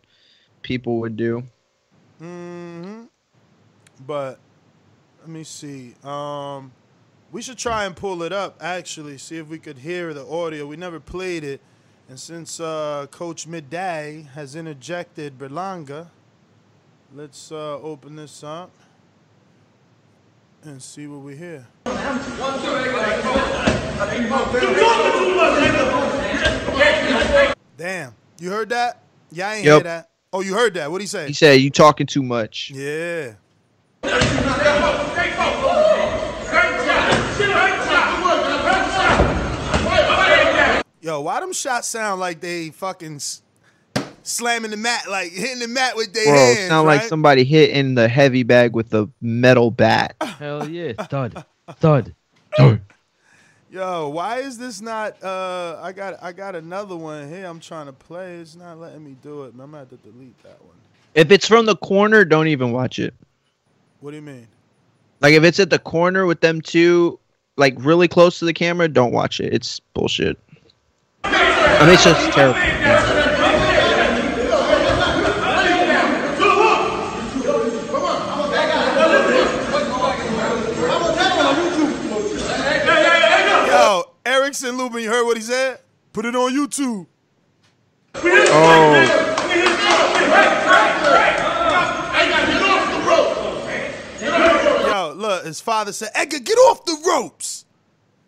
people 0.61 0.99
would 0.99 1.15
do. 1.17 1.43
hmm 2.19 3.03
But 4.05 4.39
let 5.21 5.29
me 5.29 5.43
see. 5.43 5.93
Um, 6.03 6.71
we 7.31 7.41
should 7.41 7.57
try 7.57 7.85
and 7.85 7.95
pull 7.95 8.23
it 8.23 8.33
up. 8.33 8.57
Actually, 8.61 9.17
see 9.17 9.37
if 9.37 9.47
we 9.47 9.59
could 9.59 9.79
hear 9.79 10.13
the 10.13 10.25
audio. 10.25 10.65
We 10.65 10.77
never 10.77 10.99
played 10.99 11.43
it, 11.43 11.61
and 12.09 12.19
since 12.19 12.59
uh, 12.59 13.07
Coach 13.11 13.45
Midday 13.47 14.27
has 14.33 14.55
interjected 14.55 15.37
Berlanga, 15.37 16.07
let's 17.13 17.51
uh, 17.51 17.77
open 17.79 18.15
this 18.15 18.43
up 18.43 18.71
and 20.63 20.81
see 20.81 21.07
what 21.07 21.21
we 21.21 21.35
hear. 21.35 21.67
Damn, 27.77 28.13
you 28.39 28.49
heard 28.49 28.69
that? 28.69 29.01
Yeah, 29.31 29.49
I 29.49 29.55
ain't 29.55 29.65
Yep. 29.65 29.73
hear 29.75 29.83
that. 29.83 30.09
Oh, 30.33 30.41
you 30.41 30.53
heard 30.53 30.73
that? 30.75 30.87
What 30.87 30.93
would 30.93 31.01
he 31.01 31.07
say? 31.07 31.27
He 31.27 31.33
said 31.33 31.53
you 31.61 31.69
talking 31.69 32.05
too 32.05 32.21
much. 32.23 32.71
Yeah. 32.73 33.33
Yo, 40.99 41.21
why 41.21 41.39
them 41.39 41.53
shots 41.53 41.87
sound 41.87 42.19
like 42.19 42.41
they 42.41 42.69
fucking 42.69 43.15
s- 43.15 43.41
slamming 44.23 44.71
the 44.71 44.77
mat, 44.77 45.03
like 45.09 45.31
hitting 45.31 45.59
the 45.59 45.67
mat 45.67 45.95
with 45.95 46.11
their 46.11 46.25
Bro, 46.25 46.33
hands? 46.35 46.67
sound 46.67 46.87
right? 46.87 46.97
like 46.99 47.07
somebody 47.07 47.43
hitting 47.45 47.95
the 47.95 48.09
heavy 48.09 48.43
bag 48.43 48.73
with 48.75 48.93
a 48.93 49.07
metal 49.21 49.71
bat. 49.71 50.15
Hell 50.21 50.67
yeah. 50.67 50.93
Thud. 51.05 51.45
Thud. 51.79 52.13
Yo, 53.69 54.07
why 54.09 54.37
is 54.39 54.57
this 54.57 54.79
not? 54.79 55.21
Uh, 55.21 55.77
I 55.81 55.91
got 55.91 56.15
I 56.21 56.31
got 56.31 56.55
another 56.55 56.95
one 56.95 57.27
here. 57.27 57.45
I'm 57.45 57.59
trying 57.59 57.87
to 57.87 57.93
play. 57.93 58.35
It's 58.35 58.55
not 58.55 58.79
letting 58.79 59.03
me 59.03 59.17
do 59.21 59.43
it. 59.43 59.55
Man. 59.55 59.65
I'm 59.65 59.71
gonna 59.71 59.79
have 59.79 59.89
to 59.89 59.97
delete 60.09 60.41
that 60.43 60.63
one. 60.63 60.75
If 61.15 61.31
it's 61.31 61.47
from 61.47 61.65
the 61.65 61.75
corner, 61.75 62.23
don't 62.23 62.47
even 62.47 62.71
watch 62.71 62.97
it. 62.97 63.13
What 63.99 64.11
do 64.11 64.17
you 64.17 64.21
mean? 64.23 64.47
Like 65.19 65.33
if 65.33 65.43
it's 65.43 65.59
at 65.59 65.69
the 65.69 65.79
corner 65.79 66.25
with 66.25 66.39
them 66.39 66.61
two, 66.61 67.19
like 67.57 67.75
really 67.79 68.07
close 68.07 68.39
to 68.39 68.45
the 68.45 68.53
camera, 68.53 68.87
don't 68.87 69.11
watch 69.11 69.41
it. 69.41 69.53
It's 69.53 69.81
bullshit. 69.93 70.39
I 71.23 71.85
mean, 71.85 71.93
it's 71.93 72.03
just 72.05 72.31
terrible. 72.31 72.57
Yo, 83.67 84.05
Erickson 84.63 84.75
Lubin, 84.75 85.03
you 85.03 85.09
heard 85.09 85.23
what 85.23 85.37
he 85.37 85.43
said? 85.43 85.79
Put 86.13 86.25
it 86.25 86.35
on 86.35 86.51
YouTube. 86.51 87.05
Oh. 88.15 89.03
Yo, 94.87 95.13
look, 95.13 95.45
his 95.45 95.61
father 95.61 95.93
said, 95.93 96.09
Edgar, 96.15 96.39
get 96.39 96.57
off 96.57 96.83
the 96.85 96.97
ropes. 97.05 97.65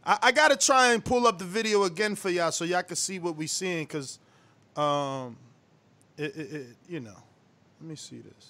I, 0.05 0.19
I 0.21 0.31
gotta 0.31 0.55
try 0.55 0.93
and 0.93 1.03
pull 1.03 1.25
up 1.25 1.39
the 1.39 1.45
video 1.45 1.85
again 1.85 2.13
for 2.13 2.29
y'all 2.29 2.51
so 2.51 2.63
y'all 2.63 2.83
can 2.83 2.95
see 2.95 3.17
what 3.17 3.35
we 3.35 3.47
seeing, 3.47 3.87
cause, 3.87 4.19
um, 4.75 5.35
it, 6.15 6.35
it, 6.35 6.53
it 6.53 6.67
you 6.87 6.99
know, 6.99 7.17
let 7.81 7.89
me 7.89 7.95
see 7.95 8.19
this. 8.19 8.49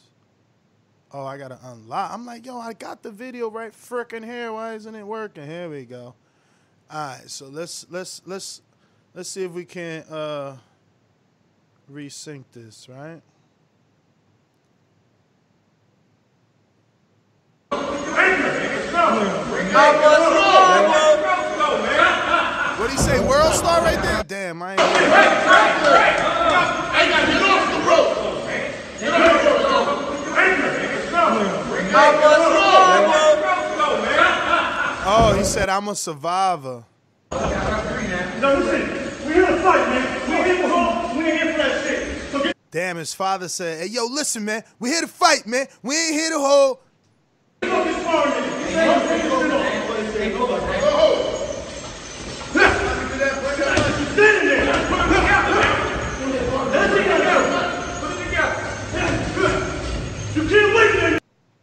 Oh, 1.13 1.25
I 1.25 1.37
gotta 1.37 1.57
unlock. 1.63 2.11
I'm 2.11 2.25
like, 2.25 2.45
yo, 2.45 2.59
I 2.59 2.73
got 2.73 3.03
the 3.03 3.11
video 3.11 3.49
right 3.49 3.71
freaking 3.71 4.25
here. 4.25 4.51
Why 4.51 4.73
isn't 4.73 4.93
it 4.93 5.07
working? 5.07 5.47
Here 5.47 5.69
we 5.69 5.85
go. 5.85 6.13
All 6.91 6.97
right, 6.97 7.29
so 7.29 7.47
let's 7.47 7.85
let's 7.91 8.19
let's 8.25 8.63
let's 9.13 9.29
see 9.29 9.43
if 9.43 9.51
we 9.51 9.63
can 9.63 10.01
uh 10.09 10.57
resync 11.91 12.43
this, 12.51 12.89
right? 12.89 13.21
What 22.79 22.87
do 22.87 22.93
you 22.93 22.97
say, 22.97 23.19
World 23.19 23.53
Star 23.53 23.81
right 23.81 24.01
there? 24.01 24.23
Damn, 24.23 24.63
I 24.63 24.71
ain't. 24.71 24.79
Oh, 35.21 35.33
he 35.33 35.43
said 35.43 35.67
I'm 35.67 35.85
a 35.89 35.95
survivor. 35.95 36.85
No, 37.31 37.37
listen, 37.39 39.27
we 39.27 39.33
here 39.33 39.47
to 39.47 39.57
fight, 39.57 39.89
man. 39.89 40.29
We 40.29 40.35
ain't 40.35 40.45
here 40.45 40.61
for 40.63 40.69
home. 40.69 41.17
We 41.17 41.23
ain't 41.25 41.41
here 41.41 41.51
for 41.51 41.57
that 41.57 41.83
shit. 41.85 42.31
So 42.31 42.43
get 42.43 42.55
Damn, 42.71 42.95
his 42.95 43.13
father 43.13 43.49
said, 43.49 43.81
"Hey, 43.81 43.87
yo, 43.87 44.05
listen, 44.05 44.45
man. 44.45 44.63
We 44.79 44.91
here 44.91 45.01
to 45.01 45.09
fight, 45.09 45.45
man. 45.45 45.67
We 45.83 45.97
ain't 45.97 46.13
here 46.13 46.29
to 46.29 46.39
hold." 46.39 46.77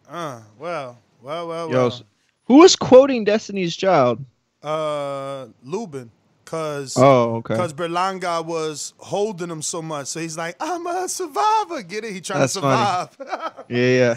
Uh, 0.08 0.40
well, 0.58 0.98
well, 1.22 1.48
well, 1.48 1.70
Yo, 1.70 1.76
well. 1.76 1.86
s- 1.88 2.02
who 2.46 2.62
is 2.64 2.76
quoting 2.76 3.24
Destiny's 3.24 3.76
Child? 3.76 4.24
uh 4.62 5.46
Lubin 5.62 6.10
cuz 6.44 6.94
Oh, 6.96 7.36
okay. 7.36 7.56
cuz 7.56 7.72
Berlanga 7.72 8.44
was 8.44 8.94
holding 8.98 9.50
him 9.50 9.62
so 9.62 9.80
much 9.82 10.06
so 10.08 10.20
he's 10.20 10.36
like 10.36 10.56
I'm 10.60 10.86
a 10.86 11.08
survivor 11.08 11.82
get 11.82 12.04
it 12.04 12.12
he 12.12 12.20
trying 12.20 12.40
That's 12.40 12.54
to 12.54 12.60
survive 12.60 13.16
Yeah, 13.68 13.86
yeah. 14.00 14.14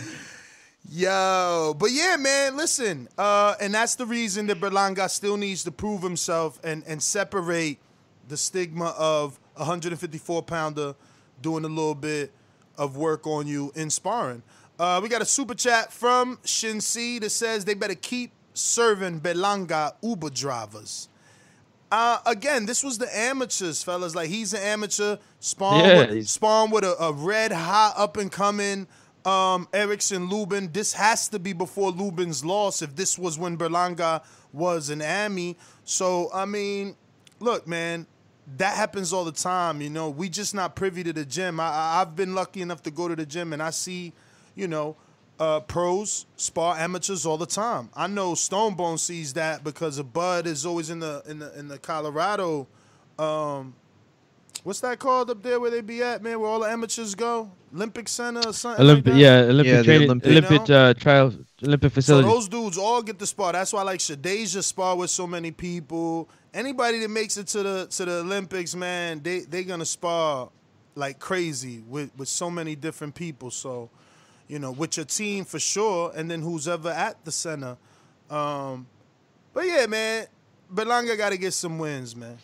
yo 0.89 1.75
but 1.77 1.91
yeah 1.91 2.15
man 2.17 2.55
listen 2.57 3.07
uh 3.17 3.55
and 3.61 3.73
that's 3.73 3.95
the 3.95 4.05
reason 4.05 4.47
that 4.47 4.59
Berlanga 4.59 5.09
still 5.09 5.38
needs 5.38 5.63
to 5.65 5.71
prove 5.71 6.01
himself 6.01 6.59
and 6.63 6.84
and 6.88 7.03
separate 7.03 7.77
the 8.27 8.38
stigma 8.38 8.95
of 8.97 9.39
a 9.55 9.59
154 9.59 10.41
pounder 10.43 10.95
doing 11.41 11.63
a 11.65 11.67
little 11.67 11.95
bit 11.95 12.32
of 12.77 12.95
work 12.97 13.27
on 13.27 13.45
you 13.45 13.71
in 13.75 13.89
sparring 13.89 14.41
uh 14.80 14.99
we 15.03 15.09
got 15.09 15.21
a 15.21 15.25
super 15.25 15.53
chat 15.55 15.91
from 15.91 16.38
Shinsi 16.38 17.19
that 17.21 17.30
says 17.30 17.65
they 17.65 17.73
better 17.73 17.95
keep 17.95 18.32
serving 18.53 19.21
Berlanga 19.21 19.93
Uber 20.01 20.30
drivers. 20.30 21.09
Uh, 21.91 22.19
again, 22.25 22.67
this 22.67 22.84
was 22.84 22.99
the 22.99 23.17
amateurs, 23.17 23.82
fellas. 23.84 24.13
Like 24.15 24.30
he's 24.30 24.53
an 24.53 24.61
amateur. 24.61 25.17
Spawn, 25.39 25.80
Yeah, 25.80 26.07
with, 26.07 26.27
Spawn 26.27 26.69
with 26.69 26.84
a, 26.84 26.95
a 27.01 27.11
red 27.11 27.51
hot 27.51 27.93
up 27.97 28.17
and 28.17 28.32
coming 28.32 28.88
um, 29.25 29.67
Erickson 29.73 30.30
Lubin. 30.30 30.71
This 30.71 30.93
has 30.93 31.30
to 31.30 31.39
be 31.39 31.53
before 31.53 31.91
Lubin's 31.91 32.45
loss. 32.45 32.82
If 32.82 32.95
this 32.95 33.17
was 33.17 33.39
when 33.39 33.57
Berlanga 33.57 34.23
was 34.53 34.89
an 34.89 35.01
Ami, 35.01 35.57
so 35.84 36.30
I 36.34 36.45
mean, 36.45 36.95
look, 37.39 37.67
man, 37.67 38.05
that 38.57 38.75
happens 38.75 39.11
all 39.11 39.25
the 39.25 39.32
time. 39.32 39.82
You 39.82 39.89
know, 39.89 40.09
we 40.09 40.30
just 40.30 40.53
not 40.53 40.75
privy 40.75 41.03
to 41.03 41.13
the 41.13 41.25
gym. 41.25 41.59
I, 41.59 41.69
I, 41.69 42.01
I've 42.01 42.15
been 42.15 42.36
lucky 42.36 42.61
enough 42.61 42.84
to 42.84 42.91
go 42.91 43.07
to 43.07 43.15
the 43.15 43.25
gym 43.25 43.51
and 43.53 43.63
I 43.63 43.71
see, 43.71 44.13
you 44.56 44.68
know, 44.68 44.95
uh, 45.39 45.60
pros 45.62 46.26
spar 46.36 46.78
amateurs 46.78 47.26
all 47.26 47.38
the 47.38 47.45
time. 47.45 47.89
I 47.95 48.08
know 48.08 48.34
Stonebone 48.34 49.00
sees 49.00 49.34
that 49.34 49.64
because 49.64 49.97
a 49.97 50.04
Bud 50.04 50.47
is 50.47 50.66
always 50.66 50.89
in 50.89 51.00
the 51.00 51.24
in 51.28 51.39
the 51.39 51.58
in 51.58 51.68
the 51.68 51.78
Colorado. 51.78 52.68
Um, 53.18 53.74
what's 54.64 54.80
that 54.82 55.00
called 55.00 55.30
up 55.30 55.41
there 55.43 55.60
where 55.60 55.72
they 55.72 55.82
be 55.82 56.02
at, 56.04 56.22
man? 56.22 56.39
Where 56.39 56.50
all 56.50 56.60
the 56.60 56.70
amateurs 56.70 57.16
go? 57.16 57.52
Olympic 57.74 58.08
Center 58.08 58.41
or 58.47 58.54
something. 58.54 58.84
Olympic, 58.84 59.14
like 59.14 59.22
yeah, 59.22 59.39
Olympic 59.41 59.66
Yeah, 59.72 59.78
the 59.78 59.84
training, 59.84 60.08
Olympic- 60.10 60.32
Olympic, 60.32 60.68
You 60.70 60.74
know? 60.74 60.86
uh, 60.89 60.93
trial, 60.95 61.34
Olympic 61.64 61.91
facility. 61.93 62.28
So 62.28 62.34
those 62.36 62.47
dudes 62.50 62.78
all 62.78 63.02
get 63.04 63.20
the 63.20 63.28
spar. 63.28 63.54
That's 63.54 63.72
why 63.72 63.84
like 63.84 64.00
Shadeja 64.00 64.64
spar 64.64 64.95
with 64.97 65.10
so 65.12 65.28
many 65.28 65.52
people. 65.52 66.28
Anybody 66.54 67.00
that 67.00 67.10
makes 67.10 67.38
it 67.38 67.47
to 67.47 67.62
the 67.64 67.88
to 67.91 68.06
the 68.06 68.12
Olympics, 68.20 68.76
man, 68.76 69.22
they 69.22 69.41
they 69.41 69.64
gonna 69.64 69.86
spar 69.86 70.50
like 70.95 71.20
crazy 71.20 71.84
with 71.88 72.10
with 72.18 72.28
so 72.28 72.50
many 72.50 72.76
different 72.76 73.14
people. 73.14 73.52
So, 73.52 73.89
you 74.50 74.60
know, 74.60 74.72
with 74.72 74.97
your 74.97 75.06
team 75.06 75.45
for 75.45 75.60
sure, 75.60 76.12
and 76.16 76.30
then 76.30 76.41
who's 76.41 76.68
ever 76.68 76.89
at 76.89 77.24
the 77.24 77.32
center. 77.32 77.78
Um, 78.30 78.88
but 79.54 79.66
yeah, 79.66 79.86
man, 79.86 80.28
Berlanga 80.74 81.16
got 81.16 81.30
to 81.30 81.38
get 81.38 81.54
some 81.54 81.80
wins, 81.80 82.16
man. 82.16 82.38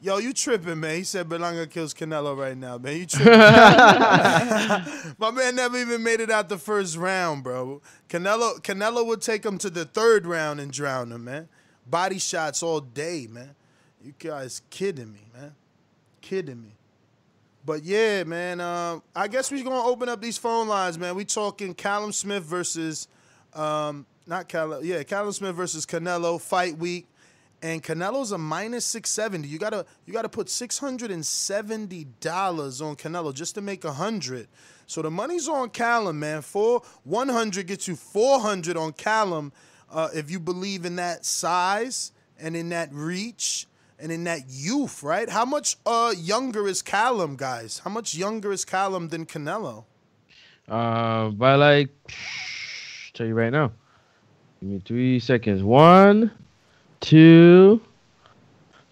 Yo, 0.00 0.18
you 0.18 0.32
tripping, 0.32 0.80
man. 0.80 0.96
He 0.96 1.04
said 1.04 1.28
Berlanga 1.28 1.68
kills 1.68 1.94
Canelo 1.94 2.36
right 2.36 2.56
now, 2.56 2.78
man. 2.78 2.96
You 2.96 3.06
tripping. 3.06 3.32
My 5.18 5.30
man 5.32 5.54
never 5.54 5.78
even 5.78 6.02
made 6.02 6.20
it 6.20 6.30
out 6.30 6.48
the 6.48 6.58
first 6.58 6.96
round, 6.96 7.44
bro. 7.44 7.82
Canelo 8.08 8.60
Canelo 8.60 9.06
would 9.06 9.20
take 9.20 9.44
him 9.44 9.58
to 9.58 9.70
the 9.70 9.84
third 9.84 10.26
round 10.26 10.58
and 10.60 10.72
drown 10.72 11.12
him, 11.12 11.24
man. 11.24 11.48
Body 11.86 12.18
shots 12.18 12.62
all 12.62 12.80
day, 12.80 13.28
man. 13.30 13.54
You 14.02 14.14
guys 14.18 14.62
kidding 14.70 15.12
me, 15.12 15.28
man. 15.32 15.54
Kidding 16.20 16.62
me. 16.62 16.74
But 17.64 17.84
yeah, 17.84 18.24
man. 18.24 18.60
Um, 18.60 19.02
I 19.14 19.28
guess 19.28 19.52
we're 19.52 19.62
gonna 19.62 19.84
open 19.84 20.08
up 20.08 20.20
these 20.20 20.38
phone 20.38 20.66
lines, 20.66 20.98
man. 20.98 21.14
We 21.14 21.24
talking 21.24 21.74
Callum 21.74 22.12
Smith 22.12 22.42
versus, 22.42 23.06
um, 23.54 24.04
not 24.26 24.48
Callum. 24.48 24.84
Yeah, 24.84 25.02
Callum 25.04 25.32
Smith 25.32 25.54
versus 25.54 25.86
Canelo 25.86 26.40
fight 26.40 26.76
week, 26.76 27.06
and 27.62 27.82
Canelo's 27.82 28.32
a 28.32 28.38
minus 28.38 28.84
six 28.84 29.10
seventy. 29.10 29.46
You 29.46 29.58
gotta 29.58 29.86
you 30.06 30.12
gotta 30.12 30.28
put 30.28 30.48
six 30.50 30.78
hundred 30.78 31.12
and 31.12 31.24
seventy 31.24 32.06
dollars 32.20 32.80
on 32.80 32.96
Canelo 32.96 33.32
just 33.32 33.54
to 33.54 33.60
make 33.60 33.84
a 33.84 33.92
hundred. 33.92 34.48
So 34.88 35.00
the 35.00 35.10
money's 35.10 35.48
on 35.48 35.70
Callum, 35.70 36.18
man. 36.18 36.42
For 36.42 36.82
one 37.04 37.28
hundred 37.28 37.68
gets 37.68 37.86
you 37.86 37.94
four 37.94 38.40
hundred 38.40 38.76
on 38.76 38.92
Callum. 38.92 39.52
Uh, 39.88 40.08
if 40.14 40.30
you 40.30 40.40
believe 40.40 40.84
in 40.84 40.96
that 40.96 41.24
size 41.24 42.12
and 42.40 42.56
in 42.56 42.70
that 42.70 42.88
reach 42.92 43.66
and 44.02 44.10
in 44.10 44.24
that 44.24 44.40
youth, 44.48 45.02
right? 45.02 45.28
How 45.28 45.44
much 45.44 45.76
uh 45.86 46.12
younger 46.18 46.66
is 46.66 46.82
Callum, 46.82 47.36
guys? 47.36 47.80
How 47.84 47.90
much 47.90 48.14
younger 48.14 48.52
is 48.52 48.64
Callum 48.64 49.08
than 49.08 49.24
Canelo? 49.24 49.84
Uh, 50.68 51.30
by 51.30 51.54
like, 51.54 51.90
tell 53.14 53.26
you 53.26 53.34
right 53.34 53.52
now. 53.52 53.72
Give 54.60 54.70
me 54.70 54.82
three 54.84 55.18
seconds. 55.20 55.62
One, 55.62 56.30
two, 57.00 57.80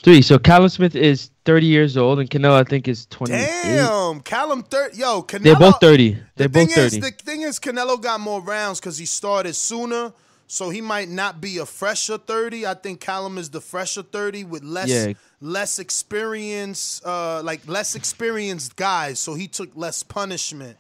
three. 0.03 0.23
So 0.23 0.39
Callum 0.39 0.69
Smith 0.69 0.97
is 0.97 1.31
30 1.45 1.67
years 1.67 1.97
old, 1.97 2.19
and 2.19 2.29
Canelo 2.29 2.53
I 2.53 2.65
think 2.65 2.89
is 2.89 3.07
20. 3.07 3.33
Damn, 3.33 4.21
Callum 4.21 4.63
thirty. 4.63 4.99
Yo, 4.99 5.23
Canelo. 5.23 5.43
They're 5.43 5.57
both 5.57 5.81
30. 5.81 6.11
They're 6.37 6.49
the 6.49 6.49
both 6.49 6.75
30. 6.75 6.87
Is, 6.87 7.01
the 7.01 7.11
thing 7.11 7.43
is, 7.43 7.59
Canelo 7.59 8.01
got 8.01 8.21
more 8.21 8.41
rounds 8.41 8.81
because 8.81 8.99
he 8.99 9.07
started 9.07 9.55
sooner, 9.55 10.13
so 10.53 10.69
he 10.71 10.81
might 10.81 11.09
not 11.09 11.41
be 11.41 11.59
a 11.59 11.65
fresher 11.67 12.19
thirty. 12.19 12.67
I 12.67 12.75
think 12.75 13.01
Callum 13.01 13.39
is 13.39 13.51
the 13.51 13.61
fresher 13.61 14.03
thirty 14.03 14.43
with 14.43 14.65
less 14.65 14.89
Yeah. 14.89 15.13
less 15.41 15.79
experience, 15.79 17.01
uh, 17.05 17.41
like 17.45 17.61
less 17.69 17.95
experienced 17.95 18.75
guys. 18.75 19.21
So 19.21 19.35
he 19.35 19.47
took 19.47 19.71
less 19.77 20.03
punishment. 20.03 20.77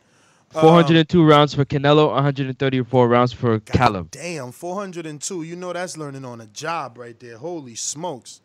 Um, 0.52 0.62
402 0.62 1.24
rounds 1.24 1.54
for 1.54 1.64
Canelo, 1.64 2.08
134 2.12 3.06
rounds 3.06 3.32
for 3.32 3.60
Callum. 3.60 4.08
Damn, 4.10 4.50
402. 4.50 5.44
You 5.44 5.54
know 5.54 5.72
that's 5.72 5.96
learning 5.96 6.24
on 6.24 6.40
a 6.40 6.46
job 6.48 6.98
right 6.98 7.18
there. 7.20 7.38
Holy 7.38 7.76
smokes. 7.76 8.40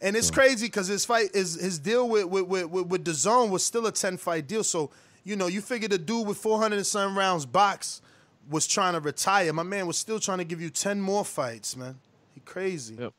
And 0.00 0.14
it's 0.16 0.30
crazy 0.30 0.66
because 0.66 0.86
his 0.86 1.04
fight 1.04 1.30
is 1.34 1.60
his 1.60 1.80
deal 1.80 2.08
with 2.08 2.26
with 2.26 2.46
with 2.46 2.66
with, 2.66 2.86
with 2.86 3.04
DAZN 3.04 3.50
was 3.50 3.64
still 3.64 3.86
a 3.86 3.92
10 3.92 4.16
fight 4.16 4.46
deal. 4.46 4.62
So, 4.62 4.90
you 5.24 5.34
know, 5.34 5.48
you 5.48 5.60
figure 5.60 5.88
the 5.88 5.98
dude 5.98 6.26
with 6.28 6.38
400 6.38 6.76
and 6.76 6.86
some 6.86 7.18
rounds 7.18 7.46
box 7.46 8.00
was 8.48 8.66
trying 8.66 8.94
to 8.94 9.00
retire. 9.00 9.52
My 9.52 9.62
man 9.62 9.86
was 9.86 9.96
still 9.96 10.20
trying 10.20 10.38
to 10.38 10.44
give 10.44 10.60
you 10.60 10.70
10 10.70 11.00
more 11.00 11.24
fights, 11.24 11.76
man. 11.76 11.96
He 12.34 12.40
crazy. 12.40 12.96
Yep. 12.98 13.12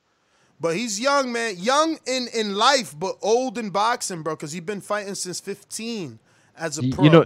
But 0.59 0.75
he's 0.75 0.99
young, 0.99 1.31
man. 1.31 1.55
Young 1.57 1.97
in 2.05 2.27
in 2.33 2.55
life, 2.55 2.97
but 2.97 3.17
old 3.21 3.57
in 3.57 3.69
boxing, 3.69 4.21
bro, 4.21 4.35
because 4.35 4.51
he's 4.51 4.61
been 4.61 4.81
fighting 4.81 5.15
since 5.15 5.39
15 5.39 6.19
as 6.57 6.77
a 6.77 6.81
Y- 6.83 6.91
pro. 6.93 7.03
You 7.03 7.09
know, 7.09 7.25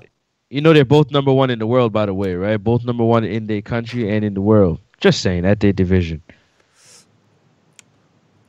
you 0.49 0.61
know 0.61 0.73
they're 0.73 0.85
both 0.85 1.11
number 1.11 1.31
one 1.31 1.49
in 1.49 1.59
the 1.59 1.67
world, 1.67 1.93
by 1.93 2.05
the 2.05 2.13
way, 2.13 2.33
right? 2.35 2.57
Both 2.57 2.85
number 2.85 3.03
one 3.03 3.23
in 3.23 3.47
their 3.47 3.61
country 3.61 4.09
and 4.09 4.25
in 4.25 4.33
the 4.33 4.41
world. 4.41 4.79
Just 4.99 5.21
saying, 5.21 5.45
at 5.45 5.59
their 5.59 5.73
division. 5.73 6.23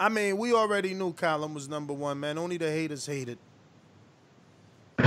I 0.01 0.09
mean, 0.09 0.39
we 0.39 0.55
already 0.55 0.95
knew 0.95 1.13
Callum 1.13 1.55
was 1.55 1.69
number 1.69 1.93
one, 1.93 2.21
man. 2.21 2.39
Only 2.39 2.57
the 2.57 2.71
haters 2.71 3.05
hated. 3.05 3.37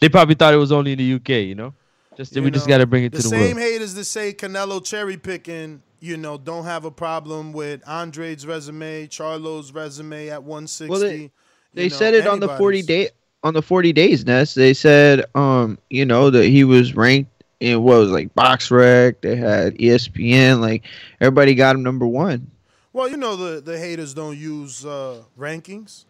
they 0.00 0.08
probably 0.08 0.34
thought 0.34 0.54
it 0.54 0.58
was 0.58 0.72
only 0.72 0.92
in 0.92 0.98
the 0.98 1.14
UK, 1.14 1.28
you 1.46 1.54
know? 1.54 1.74
Just 2.16 2.34
You 2.34 2.42
we 2.42 2.50
just 2.50 2.66
got 2.68 2.78
to 2.78 2.86
bring 2.86 3.04
it 3.04 3.12
the 3.12 3.18
to 3.18 3.22
the 3.22 3.28
same 3.28 3.56
world. 3.56 3.68
haters 3.68 3.94
that 3.94 4.04
say 4.04 4.32
Canelo 4.32 4.84
cherry 4.84 5.16
picking, 5.16 5.82
you 6.00 6.16
know, 6.16 6.36
don't 6.38 6.64
have 6.64 6.84
a 6.84 6.90
problem 6.90 7.52
with 7.52 7.86
Andre's 7.88 8.46
resume, 8.46 9.06
Charlo's 9.06 9.72
resume 9.72 10.28
at 10.28 10.42
160. 10.42 10.88
Well, 10.90 11.00
they, 11.00 11.30
they 11.74 11.84
know, 11.84 11.88
said 11.96 12.14
it 12.14 12.26
on 12.26 12.40
the 12.40 12.48
40 12.48 12.78
anybody's. 12.78 12.86
day 12.86 13.10
on 13.42 13.54
the 13.54 13.62
40 13.62 13.92
days 13.92 14.26
nest. 14.26 14.54
They 14.56 14.74
said 14.74 15.24
um 15.34 15.78
you 15.88 16.04
know 16.04 16.30
that 16.30 16.46
he 16.46 16.64
was 16.64 16.94
ranked 16.94 17.30
in 17.60 17.82
what 17.82 17.98
was 17.98 18.10
like 18.10 18.34
BoxRec. 18.34 19.20
They 19.20 19.36
had 19.36 19.74
ESPN. 19.76 20.60
Like 20.60 20.84
everybody 21.20 21.54
got 21.54 21.76
him 21.76 21.82
number 21.82 22.06
one. 22.06 22.50
Well, 22.92 23.08
you 23.08 23.16
know 23.16 23.36
the 23.36 23.60
the 23.60 23.78
haters 23.78 24.14
don't 24.14 24.36
use 24.36 24.84
uh, 24.84 25.22
rankings. 25.38 26.06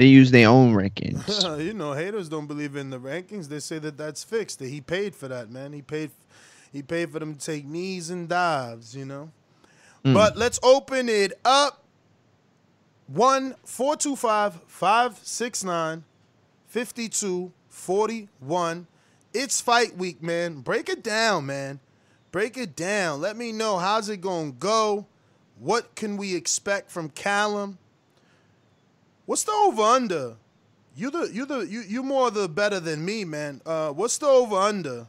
They 0.00 0.06
use 0.06 0.30
their 0.30 0.48
own 0.48 0.72
rankings. 0.72 1.62
you 1.62 1.74
know, 1.74 1.92
haters 1.92 2.30
don't 2.30 2.46
believe 2.46 2.74
in 2.74 2.88
the 2.88 2.98
rankings. 2.98 3.48
They 3.48 3.60
say 3.60 3.78
that 3.80 3.98
that's 3.98 4.24
fixed. 4.24 4.58
That 4.60 4.68
he 4.68 4.80
paid 4.80 5.14
for 5.14 5.28
that, 5.28 5.50
man. 5.50 5.74
He 5.74 5.82
paid, 5.82 6.10
he 6.72 6.80
paid 6.80 7.12
for 7.12 7.18
them 7.18 7.34
to 7.34 7.38
take 7.38 7.66
knees 7.66 8.08
and 8.08 8.26
dives. 8.26 8.96
You 8.96 9.04
know. 9.04 9.30
Mm. 10.02 10.14
But 10.14 10.38
let's 10.38 10.58
open 10.62 11.10
it 11.10 11.34
up. 11.44 11.84
One 13.08 13.56
four 13.66 13.94
two 13.94 14.16
five 14.16 14.58
five 14.68 15.18
six 15.18 15.62
nine 15.62 16.04
fifty 16.66 17.10
two 17.10 17.52
forty 17.68 18.30
one. 18.38 18.86
It's 19.34 19.60
fight 19.60 19.98
week, 19.98 20.22
man. 20.22 20.62
Break 20.62 20.88
it 20.88 21.02
down, 21.02 21.44
man. 21.44 21.78
Break 22.32 22.56
it 22.56 22.74
down. 22.74 23.20
Let 23.20 23.36
me 23.36 23.52
know 23.52 23.76
how's 23.76 24.08
it 24.08 24.22
gonna 24.22 24.52
go. 24.52 25.04
What 25.58 25.94
can 25.94 26.16
we 26.16 26.34
expect 26.34 26.90
from 26.90 27.10
Callum? 27.10 27.76
What's 29.30 29.44
the 29.44 29.52
over 29.52 29.82
under? 29.82 30.34
You 30.96 31.08
the 31.08 31.30
you 31.32 31.46
the 31.46 31.60
you 31.60 31.82
you 31.82 32.02
more 32.02 32.32
the 32.32 32.48
better 32.48 32.80
than 32.80 33.04
me, 33.04 33.24
man. 33.24 33.60
Uh, 33.64 33.90
what's 33.90 34.18
the 34.18 34.26
over 34.26 34.56
under? 34.56 35.06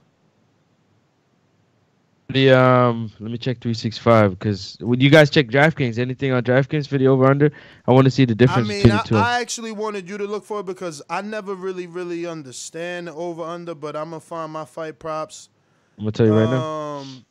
The 2.30 2.52
um, 2.52 3.12
let 3.20 3.32
me 3.32 3.40
check 3.40 3.60
365 3.60 4.38
because 4.38 4.78
when 4.80 5.02
you 5.02 5.10
guys 5.10 5.32
check 5.32 5.48
DraftKings, 5.48 5.98
anything 5.98 6.34
on 6.34 6.44
DraftKings 6.44 6.88
for 6.88 7.00
the 7.00 7.08
over 7.08 7.26
under, 7.26 7.52
I 7.88 7.94
want 7.94 8.06
to 8.06 8.12
see 8.12 8.26
the 8.26 8.34
I 8.34 8.36
difference 8.36 8.68
mean, 8.68 8.84
between 8.84 8.94
I, 8.94 8.98
the 8.98 9.08
two. 9.10 9.18
I 9.18 9.42
actually 9.42 9.72
wanted 9.72 10.08
you 10.08 10.20
to 10.20 10.26
look 10.26 10.46
for 10.46 10.60
it 10.60 10.68
because 10.68 11.02
I 11.10 11.24
never 11.24 11.56
really 11.56 11.88
really 11.88 12.28
understand 12.28 13.10
over 13.10 13.42
under, 13.42 13.74
but 13.74 13.96
I'm 13.96 14.12
gonna 14.12 14.20
find 14.20 14.54
my 14.54 14.66
fight 14.66 15.00
props. 15.00 15.50
I'm 15.98 16.04
gonna 16.04 16.12
tell 16.12 16.28
you 16.28 16.38
right 16.38 16.48
now. 16.48 16.62
Um. 16.62 17.26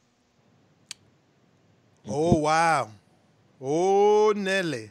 Oh 2.08 2.38
wow. 2.38 2.90
Oh 3.60 4.32
Nelly. 4.34 4.90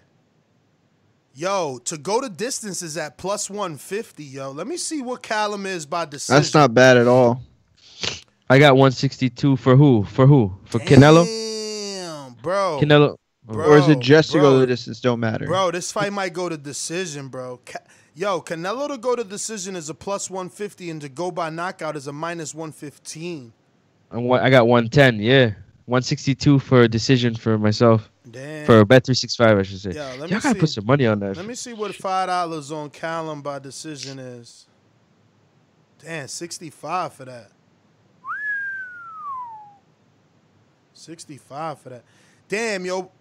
Yo, 1.40 1.80
to 1.86 1.98
go 1.98 2.20
to 2.20 2.28
distance 2.28 2.82
is 2.82 2.98
at 2.98 3.18
plus 3.18 3.50
150, 3.50 4.26
yo. 4.26 4.52
Let 4.52 4.68
me 4.68 4.76
see 4.76 5.02
what 5.02 5.24
Callum 5.24 5.66
is 5.66 5.86
by 5.86 6.04
decision. 6.04 6.36
That's 6.36 6.54
not 6.54 6.74
bad 6.74 6.98
at 6.98 7.08
all. 7.08 7.42
I 8.50 8.60
got 8.60 8.74
162 8.74 9.56
for 9.56 9.78
who? 9.78 10.04
For 10.04 10.28
who? 10.28 10.54
For 10.66 10.80
Canelo? 10.80 11.24
Damn, 11.24 12.34
bro. 12.42 12.80
Canelo. 12.82 13.16
or 13.48 13.78
is 13.78 13.88
it 13.88 14.00
just 14.00 14.34
to 14.34 14.42
go 14.42 14.50
bro. 14.50 14.60
the 14.60 14.68
distance? 14.68 15.00
Don't 15.00 15.22
matter. 15.22 15.46
Bro, 15.46 15.72
this 15.72 15.94
fight 15.94 16.12
might 16.12 16.34
go 16.34 16.50
to 16.50 16.58
decision, 16.58 17.30
bro. 17.30 17.62
Ca- 17.66 17.86
Yo, 18.14 18.42
Canelo 18.42 18.90
to 18.90 18.98
go 18.98 19.16
to 19.16 19.24
decision 19.24 19.78
is 19.78 19.88
a 19.88 19.94
plus 19.94 20.30
150, 20.30 20.90
and 20.90 21.00
to 21.00 21.08
go 21.08 21.32
by 21.32 21.50
knockout 21.50 21.96
is 21.96 22.08
a 22.08 22.12
minus 22.12 22.54
115. 22.54 23.54
I'm 24.12 24.30
I 24.30 24.50
got 24.50 24.68
110. 24.68 25.22
Yeah, 25.22 25.54
162 25.86 26.60
for 26.60 26.82
a 26.82 26.90
decision 26.90 27.34
for 27.34 27.58
myself. 27.58 28.12
Damn. 28.32 28.66
For 28.66 28.86
bet 28.86 29.06
365, 29.06 29.58
I 29.58 29.62
should 29.64 29.80
say. 29.80 29.92
Yeah, 29.92 30.10
let 30.12 30.22
me 30.22 30.28
Y'all 30.30 30.40
gotta 30.42 30.54
see. 30.56 30.60
put 30.60 30.70
some 30.70 30.86
money 30.86 31.06
on 31.06 31.20
that. 31.20 31.38
Let 31.38 31.46
me 31.46 31.56
see 31.56 31.74
what 31.74 31.96
five 31.96 32.28
dollars 32.28 32.72
on 32.72 32.90
Callum 32.90 33.42
by 33.42 33.60
decision 33.60 34.20
is. 34.20 34.66
Damn, 36.04 36.28
65 36.28 37.14
for 37.14 37.26
that. 37.26 37.52
65 40.94 41.80
for 41.80 41.90
that. 41.90 42.04
Damn, 42.48 42.86
yo. 42.86 43.12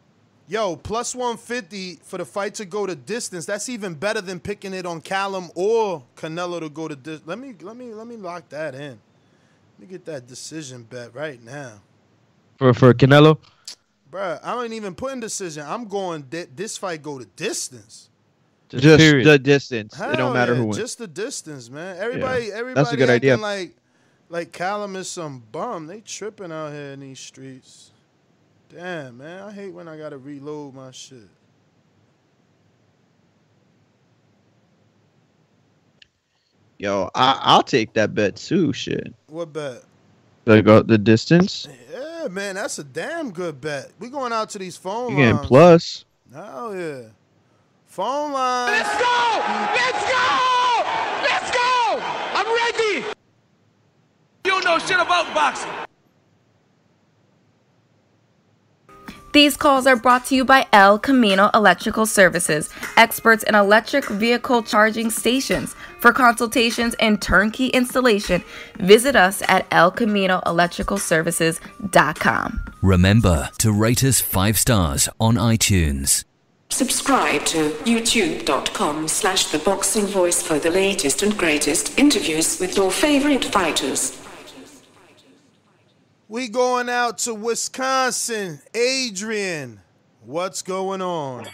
Yo, 0.51 0.77
plus 0.77 1.15
150 1.15 1.97
for 2.03 2.17
the 2.17 2.25
fight 2.25 2.55
to 2.55 2.65
go 2.65 2.87
to 2.87 2.95
distance. 2.97 3.45
That's 3.45 3.69
even 3.69 3.93
better 3.95 4.23
than 4.23 4.41
picking 4.41 4.73
it 4.73 4.87
on 4.87 5.03
Callum 5.03 5.51
or 5.55 6.03
Canelo 6.17 6.59
to 6.61 6.71
go 6.71 6.89
to 6.89 6.97
dis- 6.97 7.21
Let 7.27 7.39
me 7.39 7.55
let 7.61 7.77
me 7.77 7.93
let 7.93 8.07
me 8.07 8.17
lock 8.17 8.49
that 8.49 8.75
in. 8.75 8.99
Let 9.79 9.81
me 9.81 9.87
get 9.87 10.07
that 10.07 10.27
decision 10.27 10.85
bet 10.89 11.15
right 11.15 11.43
now. 11.45 11.83
For 12.57 12.73
for 12.73 12.95
Canelo. 12.95 13.37
Bruh, 14.11 14.41
I 14.43 14.63
ain't 14.65 14.73
even 14.73 14.95
putting 14.95 15.21
decision. 15.21 15.65
I'm 15.67 15.87
going 15.87 16.23
di- 16.23 16.47
this 16.55 16.77
fight 16.79 17.03
go 17.03 17.19
to 17.19 17.25
distance. 17.25 18.09
Just, 18.69 18.85
Just 18.85 19.25
the 19.25 19.39
distance. 19.39 19.99
it 19.99 20.17
don't 20.17 20.35
matter 20.35 20.53
yeah, 20.53 20.59
who 20.59 20.65
wins. 20.67 20.77
Just 20.77 20.99
the 20.99 21.07
distance, 21.07 21.71
man. 21.71 21.97
Everybody, 21.99 22.47
Yeah, 22.47 22.55
everybody. 22.55 22.75
that's 22.75 22.93
a 22.93 22.97
good 22.97 23.11
idea. 23.11 23.37
Like, 23.37 23.75
like 24.29 24.53
Callum 24.53 24.95
is 24.97 25.11
some 25.11 25.43
bum. 25.53 25.87
They 25.87 26.01
tripping 26.01 26.53
out 26.53 26.73
here 26.73 26.93
in 26.93 27.01
these 27.01 27.19
streets. 27.19 27.93
Damn, 28.69 29.19
man. 29.19 29.43
I 29.43 29.53
hate 29.53 29.73
when 29.73 29.89
I 29.89 29.97
gotta 29.97 30.19
reload 30.19 30.75
my 30.75 30.91
shit. 30.91 31.29
Yo, 36.79 37.11
I, 37.15 37.39
I'll 37.43 37.63
take 37.63 37.95
that 37.95 38.15
bet 38.15 38.37
too. 38.37 38.73
Shit. 38.73 39.13
What 39.29 39.53
bet? 39.53 39.83
Like 40.49 40.67
uh, 40.67 40.81
the 40.81 40.97
distance. 40.97 41.69
Yeah, 41.93 42.29
man. 42.29 42.55
That's 42.55 42.79
a 42.79 42.85
damn 42.85 43.31
good 43.33 43.61
bet. 43.61 43.93
We 43.99 44.09
going 44.09 44.33
out 44.33 44.49
to 44.51 44.59
these 44.59 44.79
phone 44.79 45.11
You 45.11 45.17
getting 45.17 45.37
lines. 45.37 45.47
plus. 45.47 46.05
Hell 46.33 46.75
yeah. 46.75 47.03
Phone 47.85 48.33
line. 48.33 48.73
Let's 48.73 48.99
go! 48.99 49.43
Let's 49.77 50.05
go! 50.09 50.83
Let's 51.23 51.51
go! 51.51 52.01
I'm 52.33 52.47
ready! 52.47 53.07
You 54.45 54.51
don't 54.53 54.65
know 54.65 54.79
shit 54.79 54.99
about 54.99 55.35
boxing. 55.35 55.88
These 59.33 59.57
calls 59.57 59.87
are 59.87 59.97
brought 59.97 60.27
to 60.27 60.35
you 60.35 60.45
by 60.45 60.67
El 60.73 60.99
Camino 60.99 61.51
Electrical 61.53 62.07
Services, 62.07 62.71
experts 62.97 63.43
in 63.43 63.55
electric 63.55 64.07
vehicle 64.07 64.63
charging 64.63 65.11
stations. 65.11 65.75
For 66.01 66.13
consultations 66.13 66.95
and 66.99 67.21
turnkey 67.21 67.69
installation, 67.69 68.43
visit 68.77 69.15
us 69.17 69.43
at 69.49 69.69
elcaminoelectricalservices.com. 69.71 72.61
Remember 72.81 73.51
to 73.59 73.73
rate 73.73 74.05
us 74.05 74.21
five 74.21 74.57
stars 74.59 75.09
on 75.21 75.35
iTunes. 75.35 76.25
Subscribe 76.71 77.45
to 77.47 77.71
youtube.com 77.85 79.09
slash 79.09 79.47
the 79.47 79.59
boxing 79.59 80.07
voice 80.07 80.43
for 80.43 80.59
the 80.59 80.71
latest 80.71 81.23
and 81.23 81.37
greatest 81.37 81.99
interviews 81.99 82.61
with 82.61 82.77
your 82.77 82.91
favorite 82.91 83.45
fighters. 83.45 84.19
We 86.31 86.49
going 86.49 86.91
out 86.91 87.17
to 87.21 87.35
Wisconsin. 87.35 88.61
Adrian, 88.75 89.81
what's 90.27 90.61
going 90.61 91.01
on? 91.01 91.47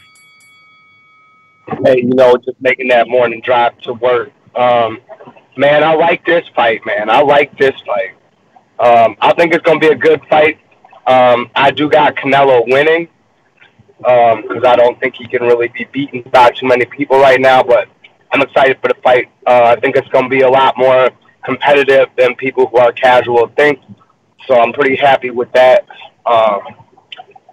hey, 1.85 1.99
you 1.99 2.11
know, 2.13 2.37
just 2.39 2.61
making 2.61 2.89
that 2.89 3.09
morning 3.09 3.41
drive 3.45 3.79
to 3.83 3.93
work. 3.93 4.33
Um, 4.57 4.99
man, 5.57 5.85
I 5.85 5.95
like 5.95 6.27
this 6.27 6.45
fight, 6.57 6.85
man. 6.85 7.09
I 7.09 7.23
like 7.23 7.57
this 7.57 7.75
fight. 7.87 8.17
Um, 8.81 9.17
I 9.21 9.33
think 9.35 9.55
it's 9.55 9.63
going 9.63 9.79
to 9.81 9.87
be 9.87 9.93
a 9.93 9.97
good 9.97 10.21
fight. 10.29 10.59
Um, 11.07 11.51
I 11.55 11.71
do 11.71 11.89
got 11.89 12.17
Canelo 12.17 12.65
winning 12.67 13.09
because 13.99 14.65
I 14.67 14.75
don't 14.75 14.99
think 14.99 15.15
he 15.15 15.29
can 15.29 15.43
really 15.43 15.69
be 15.69 15.87
beaten 15.93 16.23
by 16.33 16.51
too 16.51 16.67
many 16.67 16.85
people 16.87 17.21
right 17.21 17.41
now, 17.41 17.63
but 17.63 17.87
I'm 18.33 18.43
excited 18.43 18.79
for 18.83 18.89
the 18.89 18.97
fight. 19.05 19.29
Uh, 19.47 19.77
I 19.77 19.81
think 19.81 19.95
it's 19.95 20.09
going 20.09 20.25
to 20.25 20.31
be 20.31 20.41
a 20.41 20.51
lot 20.51 20.77
more 20.77 21.11
competitive 21.45 22.09
than 22.19 22.35
people 22.35 22.67
who 22.67 22.79
are 22.79 22.91
casual 22.91 23.47
think. 23.57 23.79
So 24.47 24.55
I'm 24.55 24.73
pretty 24.73 24.97
happy 24.97 25.31
with 25.31 25.51
that. 25.53 25.87
Um, 26.27 26.61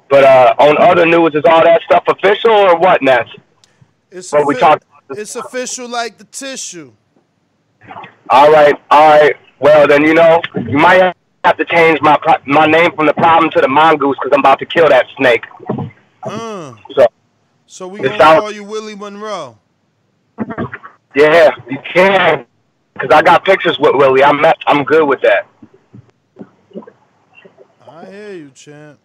but 0.10 0.24
uh, 0.24 0.56
on 0.60 0.78
other 0.82 1.06
news, 1.06 1.36
is 1.36 1.44
all 1.46 1.64
that 1.64 1.82
stuff 1.84 2.04
official 2.08 2.52
or 2.52 2.78
what, 2.78 3.02
Ness? 3.02 3.28
It's, 4.12 4.32
we 4.34 4.40
offi- 4.40 4.60
talked- 4.60 4.86
it's 5.12 5.36
official 5.36 5.88
like 5.90 6.18
the 6.18 6.26
tissue. 6.26 6.92
All 8.30 8.52
right, 8.52 8.76
all 8.92 9.10
right. 9.20 9.36
Well, 9.60 9.88
then 9.88 10.04
you 10.04 10.14
know 10.14 10.42
you 10.56 10.78
might 10.78 11.14
have 11.44 11.58
to 11.58 11.66
change 11.66 12.00
my 12.02 12.18
pro- 12.22 12.36
my 12.46 12.66
name 12.66 12.92
from 12.96 13.08
the 13.08 13.14
problem 13.14 13.50
to 13.52 13.62
the 13.62 13.68
mongoose 13.68 14.16
because 14.22 14.32
I'm 14.34 14.40
about 14.42 14.60
to 14.60 14.66
kill 14.66 14.88
that 14.90 15.06
snake. 15.18 15.44
Uh, 16.24 16.74
So 16.96 17.06
so 17.66 17.88
we 17.88 18.00
gonna 18.02 18.18
sounds- 18.18 18.40
call 18.42 18.52
you 18.52 18.64
Willie 18.64 18.96
Monroe. 18.96 19.58
yeah, 21.16 21.52
you 21.70 21.78
can 21.94 22.46
because 22.94 23.10
I 23.12 23.22
got 23.22 23.44
pictures 23.46 23.78
with 23.80 23.96
Willie. 23.96 24.24
I'm 24.24 24.44
I'm 24.68 24.84
good 24.84 25.06
with 25.08 25.22
that. 25.22 25.48
I 28.02 28.06
hear 28.06 28.34
you, 28.34 28.50
champ. 28.50 29.00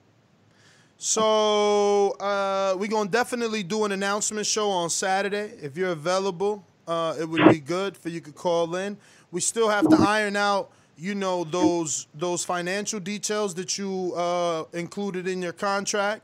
So 0.96 2.12
uh, 2.12 2.74
we 2.78 2.88
gonna 2.88 3.10
definitely 3.10 3.62
do 3.62 3.84
an 3.84 3.92
announcement 3.92 4.46
show 4.46 4.70
on 4.70 4.88
Saturday. 4.88 5.52
If 5.60 5.76
you're 5.76 5.90
available, 5.90 6.64
uh, 6.88 7.14
it 7.20 7.28
would 7.28 7.46
be 7.50 7.60
good 7.60 7.94
for 7.94 8.08
you 8.08 8.20
to 8.20 8.32
call 8.32 8.74
in. 8.76 8.96
We 9.30 9.42
still 9.42 9.68
have 9.68 9.86
to 9.90 9.96
iron 9.96 10.34
out, 10.34 10.70
you 10.96 11.14
know, 11.14 11.44
those 11.44 12.06
those 12.14 12.42
financial 12.42 12.98
details 12.98 13.54
that 13.56 13.76
you 13.76 14.14
uh, 14.14 14.64
included 14.72 15.26
in 15.26 15.42
your 15.42 15.52
contract 15.52 16.22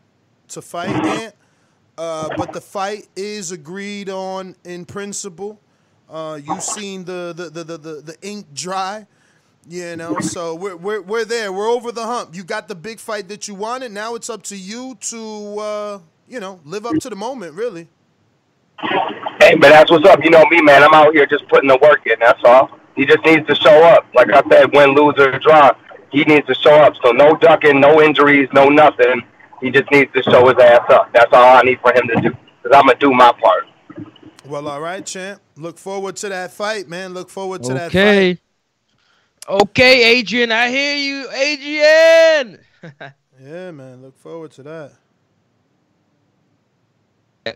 to 0.49 0.62
fight 0.62 0.89
Ant. 0.89 1.35
Uh, 1.99 2.31
but 2.39 2.55
the 2.55 2.61
fight 2.62 3.07
is 3.14 3.53
agreed 3.53 4.09
on 4.09 4.57
in 4.64 4.87
principle. 4.87 5.61
Uh, 6.09 6.41
you've 6.43 6.62
seen 6.62 7.05
the 7.05 7.35
the, 7.37 7.51
the, 7.51 7.64
the, 7.64 7.77
the 7.77 7.95
the 8.01 8.16
ink 8.23 8.47
dry. 8.55 9.07
You 9.69 9.95
know, 9.95 10.19
so 10.19 10.55
we're, 10.57 10.75
we're 10.75 11.01
we're 11.01 11.25
there. 11.25 11.53
We're 11.53 11.69
over 11.69 11.93
the 11.93 12.05
hump. 12.05 12.35
You 12.35 12.43
got 12.43 12.67
the 12.67 12.75
big 12.75 12.99
fight 12.99 13.29
that 13.29 13.47
you 13.47 13.55
wanted. 13.55 13.93
Now 13.93 14.17
it's 14.17 14.29
up 14.29 14.43
to 14.45 14.57
you 14.57 14.97
to 15.03 15.59
uh, 15.59 15.99
you 16.29 16.41
know 16.41 16.61
live 16.65 16.85
up 16.85 16.97
to 16.97 17.09
the 17.09 17.17
moment. 17.17 17.55
Really. 17.55 17.89
Hey, 18.81 19.55
but 19.55 19.71
that's 19.71 19.91
what's 19.91 20.07
up. 20.09 20.23
You 20.25 20.31
know 20.31 20.45
me, 20.51 20.61
man. 20.63 20.83
I'm 20.83 20.95
out 20.95 21.15
here 21.15 21.27
just 21.27 21.49
putting 21.49 21.69
the 21.69 21.79
work 21.81 22.07
in. 22.07 22.17
That's 22.19 22.41
all. 22.45 22.71
He 22.97 23.07
just 23.07 23.25
needs 23.25 23.47
to 23.47 23.55
show 23.55 23.85
up. 23.85 24.07
Like 24.15 24.33
I 24.33 24.43
said, 24.51 24.73
win, 24.73 24.95
lose, 24.95 25.15
or 25.19 25.39
draw. 25.39 25.73
He 26.11 26.25
needs 26.25 26.47
to 26.47 26.55
show 26.55 26.75
up. 26.75 26.95
So 27.03 27.13
no 27.13 27.37
ducking, 27.37 27.81
no 27.81 28.03
injuries, 28.03 28.49
no 28.53 28.69
nothing. 28.69 29.23
He 29.61 29.71
just 29.71 29.91
needs 29.91 30.13
to 30.13 30.23
show 30.25 30.47
his 30.49 30.59
ass 30.59 30.91
up. 30.91 31.13
That's 31.13 31.33
all 31.33 31.57
I 31.57 31.63
need 31.63 31.81
for 31.81 31.93
him 31.95 32.09
to 32.09 32.21
do. 32.21 32.31
Because 32.63 32.77
I'm 32.77 32.87
going 32.87 32.99
to 32.99 33.07
do 33.07 33.13
my 33.13 33.33
part. 33.41 33.67
Well, 34.45 34.69
all 34.69 34.81
right, 34.81 35.07
champ. 35.07 35.41
Look 35.57 35.79
forward 35.79 36.17
to 36.17 36.29
that 36.29 36.53
fight, 36.53 36.89
man. 36.89 37.15
Look 37.15 37.31
forward 37.31 37.63
to 37.65 37.75
that 37.75 37.93
fight. 37.93 37.99
Okay. 37.99 38.39
Okay, 39.49 40.18
Adrian, 40.18 40.53
I 40.53 40.68
hear 40.70 40.97
you, 40.97 41.30
Adrian. 41.32 42.59
Yeah, 43.40 43.72
man. 43.72 44.03
Look 44.03 44.16
forward 44.18 44.53
to 44.53 44.62
that. 44.62 44.93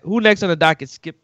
Who 0.03 0.21
next 0.21 0.43
on 0.43 0.49
the 0.49 0.57
docket? 0.57 0.89
Skip. 0.89 1.17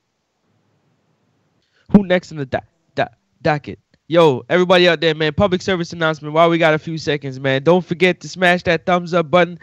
Who 1.91 2.07
next 2.07 2.31
on 2.31 2.39
the 2.39 2.47
do- 2.47 2.59
do- 2.95 3.05
docket? 3.43 3.81
Yo, 4.07 4.45
everybody 4.49 4.89
out 4.89 5.01
there, 5.01 5.17
man. 5.17 5.33
Public 5.33 5.63
service 5.63 5.93
announcement. 5.93 6.33
While 6.33 6.49
we 6.49 6.59
got 6.59 6.75
a 6.75 6.79
few 6.79 6.97
seconds, 6.97 7.41
man, 7.41 7.65
don't 7.65 7.85
forget 7.85 8.21
to 8.21 8.29
smash 8.29 8.63
that 8.65 8.87
thumbs 8.87 9.15
up 9.15 9.33
button 9.33 9.59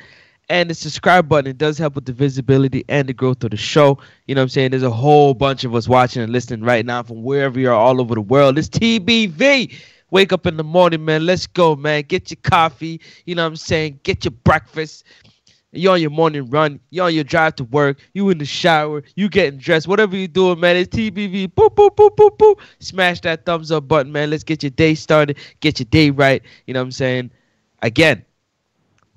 and 0.49 0.69
the 0.69 0.73
subscribe 0.73 1.29
button. 1.29 1.49
It 1.49 1.57
does 1.57 1.77
help 1.77 1.95
with 1.95 2.05
the 2.05 2.13
visibility 2.13 2.83
and 2.89 3.07
the 3.07 3.13
growth 3.13 3.41
of 3.45 3.51
the 3.51 3.57
show. 3.57 3.99
You 4.27 4.35
know 4.35 4.41
what 4.41 4.45
I'm 4.45 4.49
saying? 4.49 4.71
There's 4.71 4.83
a 4.83 4.89
whole 4.91 5.33
bunch 5.33 5.63
of 5.63 5.75
us 5.75 5.87
watching 5.87 6.23
and 6.23 6.31
listening 6.33 6.65
right 6.65 6.85
now 6.85 7.03
from 7.03 7.23
wherever 7.23 7.57
you 7.57 7.69
are 7.69 7.73
all 7.75 8.01
over 8.01 8.15
the 8.15 8.21
world. 8.21 8.57
It's 8.57 8.67
TBV. 8.67 9.73
Wake 10.11 10.33
up 10.33 10.45
in 10.47 10.57
the 10.57 10.63
morning, 10.63 11.05
man. 11.05 11.25
Let's 11.25 11.47
go, 11.47 11.75
man. 11.75 12.03
Get 12.03 12.31
your 12.31 12.39
coffee. 12.43 12.99
You 13.25 13.35
know 13.35 13.43
what 13.43 13.49
I'm 13.49 13.55
saying? 13.55 13.99
Get 14.03 14.25
your 14.25 14.31
breakfast. 14.31 15.03
You're 15.71 15.93
on 15.93 16.01
your 16.01 16.09
morning 16.09 16.49
run, 16.49 16.79
You're 16.89 17.05
on 17.05 17.13
your 17.13 17.23
drive 17.23 17.55
to 17.57 17.63
work, 17.65 17.99
you 18.13 18.29
in 18.31 18.39
the 18.39 18.45
shower, 18.45 19.03
you 19.15 19.29
getting 19.29 19.59
dressed, 19.59 19.87
whatever 19.87 20.15
you 20.15 20.27
doing, 20.27 20.59
man. 20.59 20.75
It's 20.75 20.95
TBV. 20.95 21.53
Boop, 21.53 21.75
boop, 21.75 21.95
boop, 21.95 22.15
boop, 22.15 22.37
boop. 22.37 22.59
Smash 22.79 23.21
that 23.21 23.45
thumbs 23.45 23.71
up 23.71 23.87
button, 23.87 24.11
man. 24.11 24.31
Let's 24.31 24.43
get 24.43 24.63
your 24.63 24.71
day 24.71 24.95
started, 24.95 25.37
get 25.59 25.79
your 25.79 25.85
day 25.85 26.09
right. 26.09 26.41
You 26.65 26.73
know 26.73 26.79
what 26.79 26.85
I'm 26.85 26.91
saying? 26.91 27.31
Again, 27.83 28.25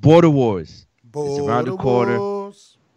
Border 0.00 0.28
Wars. 0.28 0.86
it's 1.14 1.38
around 1.38 1.68
the 1.68 1.76
corner. 1.76 2.18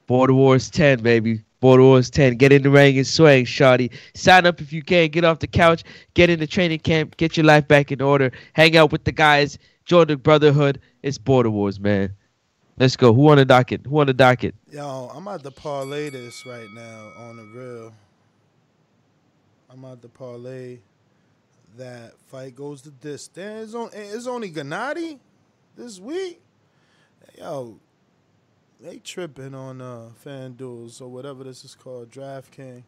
Border 0.05 0.33
Wars 0.33 0.69
10, 0.69 1.01
baby. 1.01 1.41
Border 1.65 1.81
Wars 1.81 2.11
10. 2.11 2.35
Get 2.35 2.51
in 2.51 2.61
the 2.61 2.69
ring 2.69 2.95
and 2.95 3.07
swing, 3.07 3.43
shawty. 3.43 3.91
Sign 4.13 4.45
up 4.45 4.61
if 4.61 4.71
you 4.71 4.83
can. 4.83 5.09
Get 5.09 5.23
off 5.23 5.39
the 5.39 5.47
couch. 5.47 5.83
Get 6.13 6.29
in 6.29 6.39
the 6.39 6.45
training 6.45 6.77
camp. 6.77 7.17
Get 7.17 7.35
your 7.35 7.43
life 7.43 7.67
back 7.67 7.91
in 7.91 8.01
order. 8.01 8.31
Hang 8.53 8.77
out 8.77 8.91
with 8.91 9.03
the 9.05 9.11
guys. 9.11 9.57
Join 9.83 10.05
the 10.05 10.15
brotherhood. 10.15 10.79
It's 11.01 11.17
Border 11.17 11.49
Wars, 11.49 11.79
man. 11.79 12.13
Let's 12.77 12.95
go. 12.95 13.15
Who 13.15 13.29
on 13.29 13.37
the 13.37 13.45
docket? 13.45 13.83
Who 13.87 13.99
on 13.99 14.05
the 14.05 14.13
docket? 14.13 14.53
Yo, 14.69 15.09
I'm 15.11 15.25
about 15.25 15.41
to 15.41 15.49
parlay 15.49 16.11
this 16.11 16.45
right 16.45 16.69
now 16.71 17.11
on 17.17 17.37
the 17.37 17.59
real. 17.59 17.91
I'm 19.67 19.83
about 19.83 20.03
to 20.03 20.07
parlay 20.07 20.77
that 21.79 22.13
fight 22.27 22.55
goes 22.55 22.83
to 22.83 22.93
this. 23.01 23.27
Damn, 23.27 23.63
it's, 23.63 23.73
on, 23.73 23.89
it's 23.91 24.27
only 24.27 24.51
Gennady 24.51 25.17
this 25.75 25.99
week. 25.99 26.39
Yo, 27.39 27.79
they 28.85 28.97
tripping 28.99 29.55
on 29.55 29.81
uh, 29.81 30.09
FanDuel 30.23 31.01
or 31.01 31.07
whatever 31.07 31.43
this 31.43 31.65
is 31.65 31.73
called, 31.73 32.11
DraftKings. 32.11 32.83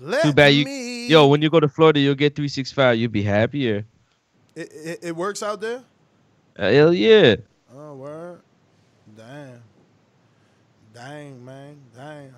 Let 0.00 0.22
Too 0.22 0.32
bad 0.34 0.48
you. 0.48 0.66
me- 0.66 1.06
Yo, 1.08 1.26
when 1.28 1.40
you 1.40 1.48
go 1.48 1.60
to 1.60 1.68
Florida, 1.68 1.98
you'll 1.98 2.14
get 2.14 2.36
365. 2.36 2.98
You'll 2.98 3.10
be 3.10 3.22
happier. 3.22 3.86
It, 4.54 4.70
it, 4.72 4.98
it 5.02 5.16
works 5.16 5.42
out 5.42 5.60
there? 5.62 5.82
Uh, 6.58 6.70
hell 6.70 6.92
yeah. 6.92 7.36
Oh, 7.74 7.94
word. 7.94 8.40
Damn. 9.16 9.62
Dang, 10.92 11.42
man. 11.42 11.78
Damn. 11.94 12.34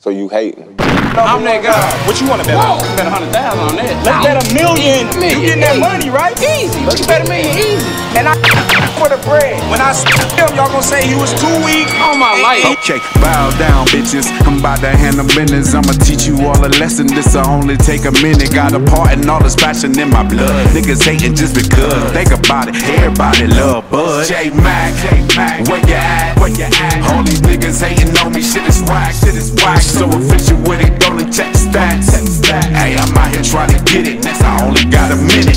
So 0.00 0.10
you 0.10 0.28
hating? 0.28 0.78
I'm 1.18 1.42
that 1.42 1.58
guy. 1.66 1.74
What 2.06 2.22
you 2.22 2.30
want 2.30 2.38
to 2.38 2.46
bet 2.46 2.54
on? 2.54 2.78
Bet 2.94 3.02
a 3.02 3.10
hundred 3.10 3.34
thousand 3.34 3.66
on 3.66 3.74
that. 3.82 3.98
Let's 4.06 4.22
bet 4.22 4.38
a 4.38 4.46
million. 4.54 5.10
You 5.18 5.42
getting 5.42 5.66
that 5.66 5.74
money, 5.82 6.06
right? 6.06 6.38
Easy. 6.38 6.78
Let's 6.86 7.02
bet 7.02 7.26
a 7.26 7.26
million 7.26 7.50
easy. 7.58 7.82
And 8.14 8.30
I 8.30 8.38
for 9.02 9.10
the 9.10 9.18
bread. 9.26 9.58
When 9.66 9.82
I 9.82 9.90
him, 10.38 10.54
y'all 10.54 10.70
gonna 10.70 10.86
say 10.86 11.02
he 11.02 11.18
was 11.18 11.34
too 11.34 11.50
weak 11.66 11.90
on 11.98 12.22
my 12.22 12.30
life. 12.38 12.62
Okay, 12.78 13.02
bow 13.18 13.50
down, 13.58 13.90
bitches. 13.90 14.30
I'm 14.46 14.62
about 14.62 14.78
to 14.86 14.94
handle 14.94 15.26
business. 15.34 15.74
I'ma 15.74 15.98
teach 15.98 16.30
you 16.30 16.38
all 16.46 16.58
a 16.62 16.70
lesson. 16.78 17.10
This'll 17.10 17.42
only 17.50 17.74
take 17.74 18.06
a 18.06 18.14
minute. 18.22 18.54
Got 18.54 18.78
a 18.78 18.82
part 18.94 19.18
in 19.18 19.26
all 19.26 19.42
this 19.42 19.58
passion 19.58 19.98
in 19.98 20.14
my 20.14 20.22
blood. 20.22 20.70
Niggas 20.70 21.02
hating 21.02 21.34
just 21.34 21.58
because. 21.58 22.14
Think 22.14 22.30
about 22.30 22.70
it. 22.70 22.78
Everybody 23.02 23.50
love 23.50 23.90
Bud. 23.90 24.30
J 24.30 24.54
Mac, 24.54 24.94
J 25.02 25.26
Mac, 25.34 25.66
where 25.66 25.82
you 25.82 25.98
at? 25.98 26.38
Where 26.38 26.54
you 26.54 26.70
at? 26.70 27.02
All 27.10 27.26
these 27.26 27.42
niggas 27.42 27.82
hating 27.82 28.14
on 28.22 28.30
me. 28.30 28.46
Shit 28.46 28.62
is 28.70 28.78
whack. 28.86 29.10
Shit 29.18 29.34
is 29.34 29.50
whack. 29.58 29.82
So 29.88 30.06
official 30.06 30.58
with 30.68 30.80
it. 30.80 31.00
Go 31.00 31.16
and 31.16 31.32
check 31.32 31.52
the 31.52 31.58
stats. 31.58 32.44
Hey, 32.46 32.94
I'm 32.96 33.16
out 33.16 33.34
here 33.34 33.42
trying 33.42 33.70
to 33.70 33.82
get 33.90 34.06
it. 34.06 34.22
Next, 34.22 34.42
I 34.42 34.64
only 34.64 34.84
got 34.84 35.10
a 35.10 35.16
minute. 35.16 35.56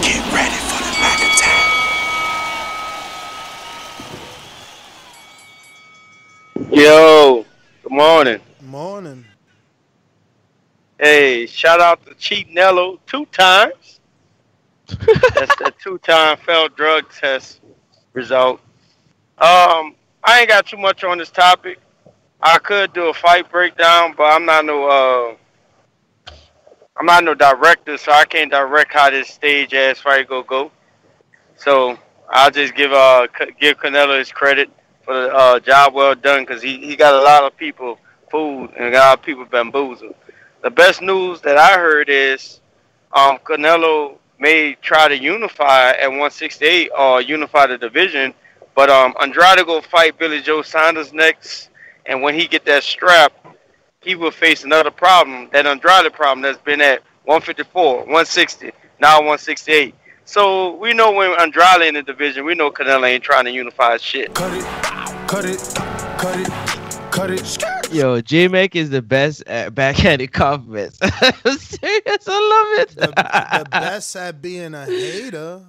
Get 0.00 0.22
ready 0.32 0.58
for 0.70 0.82
the 0.86 0.92
Mac 1.02 1.20
attack. 1.28 1.64
Yo, 6.70 7.44
good 7.82 7.92
morning. 7.92 8.40
Morning. 8.62 9.24
Hey, 10.98 11.46
shout 11.46 11.80
out 11.80 12.06
to 12.06 12.14
Cheap 12.14 12.50
Nello 12.50 13.00
two 13.06 13.26
times. 13.26 14.00
That's 14.86 15.56
the 15.56 15.72
two-time 15.82 16.38
failed 16.38 16.76
drug 16.76 17.10
test 17.10 17.60
result. 18.12 18.60
Um, 19.38 19.96
I 20.24 20.40
ain't 20.40 20.48
got 20.48 20.66
too 20.66 20.78
much 20.78 21.04
on 21.04 21.18
this 21.18 21.30
topic. 21.30 21.78
I 22.40 22.58
could 22.58 22.94
do 22.94 23.08
a 23.08 23.14
fight 23.14 23.50
breakdown, 23.50 24.14
but 24.16 24.24
I'm 24.24 24.46
not 24.46 24.64
no 24.64 24.88
uh, 24.88 26.32
I'm 26.96 27.06
not 27.06 27.24
no 27.24 27.34
director, 27.34 27.98
so 27.98 28.10
I 28.10 28.24
can't 28.24 28.50
direct 28.50 28.92
how 28.92 29.10
this 29.10 29.28
stage 29.28 29.74
ass 29.74 30.00
fight 30.00 30.28
go 30.28 30.42
go. 30.42 30.70
So 31.56 31.98
I'll 32.30 32.50
just 32.50 32.74
give 32.74 32.92
uh 32.92 33.26
give 33.60 33.78
Canelo 33.78 34.18
his 34.18 34.32
credit 34.32 34.70
for 35.02 35.14
the 35.14 35.34
uh, 35.34 35.60
job 35.60 35.92
well 35.92 36.14
done 36.14 36.44
because 36.44 36.62
he, 36.62 36.78
he 36.78 36.96
got 36.96 37.14
a 37.14 37.22
lot 37.22 37.44
of 37.44 37.54
people 37.58 37.98
fooled 38.30 38.70
and 38.78 38.92
got 38.92 39.04
a 39.04 39.08
lot 39.08 39.18
of 39.18 39.24
people 39.24 39.44
bamboozled. 39.44 40.14
The 40.62 40.70
best 40.70 41.02
news 41.02 41.42
that 41.42 41.58
I 41.58 41.74
heard 41.74 42.08
is 42.08 42.60
um, 43.12 43.38
Canelo 43.44 44.16
may 44.38 44.74
try 44.80 45.08
to 45.08 45.16
unify 45.16 45.90
at 45.90 46.08
168 46.08 46.90
or 46.98 47.20
unify 47.20 47.66
the 47.66 47.76
division, 47.76 48.32
but 48.74 48.90
um, 48.90 49.14
Andrade 49.20 49.64
go 49.66 49.80
fight 49.80 50.18
Billy 50.18 50.40
Joe 50.40 50.62
Saunders 50.62 51.12
next, 51.12 51.70
and 52.06 52.22
when 52.22 52.34
he 52.34 52.46
get 52.46 52.64
that 52.64 52.82
strap, 52.82 53.32
he 54.00 54.14
will 54.14 54.30
face 54.30 54.64
another 54.64 54.90
problem, 54.90 55.48
that 55.52 55.66
Andrade 55.66 56.12
problem 56.12 56.42
that's 56.42 56.58
been 56.58 56.80
at 56.80 57.02
154, 57.24 57.98
160, 57.98 58.72
now 59.00 59.18
168. 59.18 59.94
So 60.26 60.76
we 60.76 60.94
know 60.94 61.12
when 61.12 61.38
Andrade 61.38 61.82
in 61.82 61.94
the 61.94 62.02
division, 62.02 62.44
we 62.44 62.54
know 62.54 62.70
Canelo 62.70 63.06
ain't 63.06 63.22
trying 63.22 63.44
to 63.44 63.50
unify 63.50 63.92
his 63.92 64.02
shit. 64.02 64.34
Cut 64.34 64.52
it, 64.56 64.64
cut 65.28 65.44
it, 65.44 65.58
cut 66.18 66.40
it, 66.40 67.10
cut 67.10 67.30
it. 67.30 67.92
Yo, 67.92 68.20
J 68.20 68.48
Mac 68.48 68.74
is 68.74 68.90
the 68.90 69.02
best 69.02 69.42
at 69.46 69.74
backhanded 69.74 70.32
compliments. 70.32 70.98
Serious, 70.98 72.26
I 72.26 72.76
love 72.76 72.80
it. 72.80 72.96
The 72.96 73.68
best 73.70 74.16
at 74.16 74.42
being 74.42 74.74
a 74.74 74.86
hater. 74.86 75.62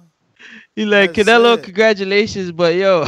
He 0.74 0.84
like 0.86 1.14
That's 1.14 1.28
Canelo, 1.28 1.58
it. 1.58 1.64
congratulations, 1.64 2.52
but 2.52 2.74
yo, 2.74 3.04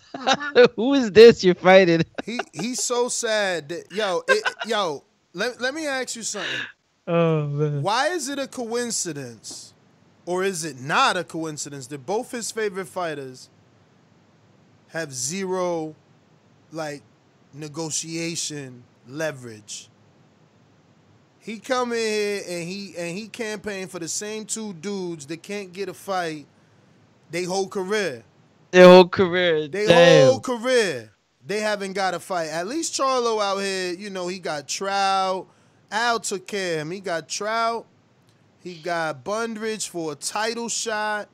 who 0.76 0.94
is 0.94 1.10
this 1.12 1.44
you're 1.44 1.54
fighting? 1.54 2.02
He 2.24 2.40
he's 2.52 2.82
so 2.82 3.08
sad. 3.08 3.68
That, 3.68 3.92
yo, 3.92 4.22
it, 4.28 4.42
yo, 4.66 5.04
let, 5.32 5.60
let 5.60 5.74
me 5.74 5.86
ask 5.86 6.16
you 6.16 6.22
something. 6.22 6.66
Oh 7.06 7.46
man. 7.46 7.82
Why 7.82 8.08
is 8.08 8.28
it 8.28 8.38
a 8.38 8.48
coincidence, 8.48 9.74
or 10.24 10.42
is 10.42 10.64
it 10.64 10.80
not 10.80 11.16
a 11.16 11.22
coincidence 11.24 11.86
that 11.88 12.04
both 12.04 12.32
his 12.32 12.50
favorite 12.50 12.88
fighters 12.88 13.48
have 14.88 15.12
zero, 15.12 15.94
like, 16.72 17.02
negotiation 17.54 18.82
leverage? 19.08 19.88
He 21.38 21.60
come 21.60 21.92
in 21.92 21.98
here 21.98 22.42
and 22.48 22.68
he 22.68 22.94
and 22.98 23.16
he 23.16 23.28
campaigned 23.28 23.92
for 23.92 24.00
the 24.00 24.08
same 24.08 24.46
two 24.46 24.72
dudes 24.72 25.26
that 25.26 25.44
can't 25.44 25.72
get 25.72 25.88
a 25.88 25.94
fight 25.94 26.46
they 27.30 27.44
whole 27.44 27.68
career. 27.68 28.24
Their 28.70 28.86
whole 28.86 29.08
career. 29.08 29.68
They 29.68 29.86
Damn. 29.86 30.28
whole 30.28 30.40
career, 30.40 31.12
they 31.46 31.60
haven't 31.60 31.92
got 31.92 32.14
a 32.14 32.20
fight. 32.20 32.48
At 32.48 32.66
least 32.66 32.94
Charlo 32.94 33.40
out 33.40 33.58
here, 33.58 33.94
you 33.94 34.10
know, 34.10 34.28
he 34.28 34.38
got 34.38 34.68
Trout. 34.68 35.46
Al 35.90 36.18
took 36.20 36.46
care 36.46 36.74
of 36.74 36.80
him. 36.82 36.90
He 36.90 37.00
got 37.00 37.28
Trout. 37.28 37.86
He 38.62 38.74
got 38.74 39.22
Bundrage 39.24 39.88
for 39.88 40.12
a 40.12 40.14
title 40.16 40.68
shot. 40.68 41.28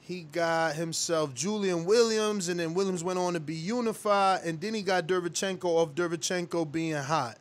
He 0.00 0.22
got 0.22 0.74
himself 0.74 1.34
Julian 1.34 1.84
Williams, 1.84 2.48
and 2.48 2.60
then 2.60 2.74
Williams 2.74 3.02
went 3.02 3.18
on 3.18 3.34
to 3.34 3.40
be 3.40 3.54
unified, 3.54 4.42
and 4.44 4.60
then 4.60 4.74
he 4.74 4.82
got 4.82 5.06
Derevchenko 5.06 5.64
off 5.64 5.94
Derevchenko 5.94 6.70
being 6.70 6.94
hot. 6.94 7.38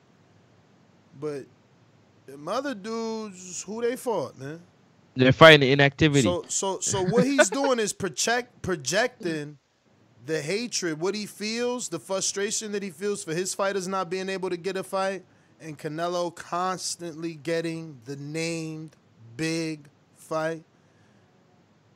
But 1.20 1.46
Them 2.26 2.48
other 2.48 2.74
dudes, 2.74 3.62
who 3.64 3.82
they 3.82 3.96
fought, 3.96 4.38
man. 4.38 4.62
They're 5.16 5.32
fighting 5.32 5.70
inactivity. 5.70 6.24
So 6.24 6.44
so 6.48 6.80
so 6.80 7.04
what 7.04 7.24
he's 7.24 7.50
doing 7.50 7.80
is 7.80 7.94
project 7.94 8.62
projecting 8.62 9.58
the 10.26 10.42
hatred, 10.42 11.00
what 11.00 11.16
he 11.16 11.26
feels, 11.26 11.90
the 11.90 12.00
frustration 12.00 12.72
that 12.72 12.84
he 12.84 12.90
feels 12.90 13.24
for 13.24 13.34
his 13.34 13.54
fighters 13.54 13.88
not 13.88 14.10
being 14.10 14.28
able 14.28 14.50
to 14.50 14.58
get 14.58 14.76
a 14.76 14.84
fight, 14.84 15.24
and 15.62 15.78
Canelo 15.78 16.34
constantly 16.34 17.36
getting 17.36 18.00
the 18.06 18.16
named 18.16 18.96
big 19.38 19.88
fight. 20.18 20.64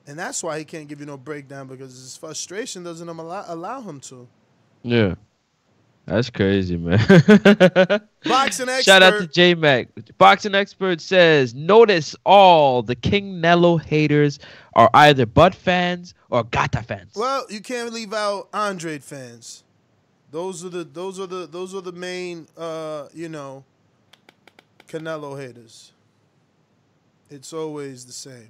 And 0.07 0.17
that's 0.17 0.41
why 0.41 0.57
he 0.57 0.65
can't 0.65 0.87
give 0.87 0.99
you 0.99 1.05
no 1.05 1.17
breakdown 1.17 1.67
because 1.67 1.93
his 1.93 2.17
frustration 2.17 2.83
doesn't 2.83 3.07
allow, 3.07 3.45
allow 3.47 3.81
him 3.81 3.99
to. 4.01 4.27
yeah. 4.81 5.15
That's 6.09 6.31
crazy, 6.31 6.75
man. 6.75 6.97
Boxing 8.25 8.67
Shout 8.81 9.03
out 9.03 9.11
to 9.11 9.15
expert. 9.17 9.33
J 9.33 9.53
Mac. 9.53 9.89
Boxing 10.17 10.55
expert 10.55 11.01
says, 11.01 11.53
notice 11.53 12.15
all 12.25 12.81
the 12.81 12.95
King 12.95 13.39
Nello 13.39 13.77
haters 13.77 14.39
are 14.73 14.89
either 14.95 15.27
Bud 15.27 15.53
fans 15.53 16.15
or 16.31 16.43
Gata 16.45 16.81
fans. 16.81 17.13
Well, 17.15 17.45
you 17.51 17.61
can't 17.61 17.93
leave 17.93 18.11
out 18.11 18.49
Andre 18.53 18.97
fans. 18.97 19.63
Those 20.31 20.65
are 20.65 20.69
the 20.69 20.83
those 20.83 21.19
are 21.19 21.27
the 21.27 21.45
those 21.45 21.75
are 21.75 21.81
the 21.81 21.91
main 21.91 22.47
uh, 22.57 23.07
you 23.13 23.29
know 23.29 23.63
Canelo 24.87 25.39
haters. 25.39 25.91
It's 27.29 27.53
always 27.53 28.05
the 28.05 28.13
same. 28.13 28.49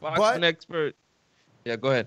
Boxing 0.00 0.44
expert. 0.44 0.96
Yeah, 1.66 1.76
go 1.76 1.88
ahead. 1.90 2.06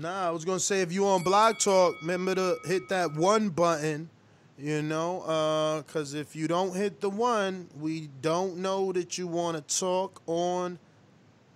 Nah, 0.00 0.28
I 0.28 0.30
was 0.30 0.44
gonna 0.44 0.60
say 0.60 0.80
if 0.82 0.92
you 0.92 1.08
on 1.08 1.24
Blog 1.24 1.58
Talk, 1.58 1.96
remember 2.02 2.36
to 2.36 2.56
hit 2.66 2.88
that 2.88 3.14
one 3.14 3.48
button. 3.48 4.08
You 4.56 4.80
know, 4.80 5.22
uh, 5.22 5.82
cause 5.82 6.14
if 6.14 6.36
you 6.36 6.46
don't 6.46 6.72
hit 6.72 7.00
the 7.00 7.10
one, 7.10 7.68
we 7.80 8.08
don't 8.22 8.58
know 8.58 8.92
that 8.92 9.18
you 9.18 9.26
want 9.26 9.56
to 9.56 9.78
talk 9.80 10.22
on 10.26 10.78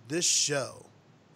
this 0.09 0.25
show. 0.25 0.87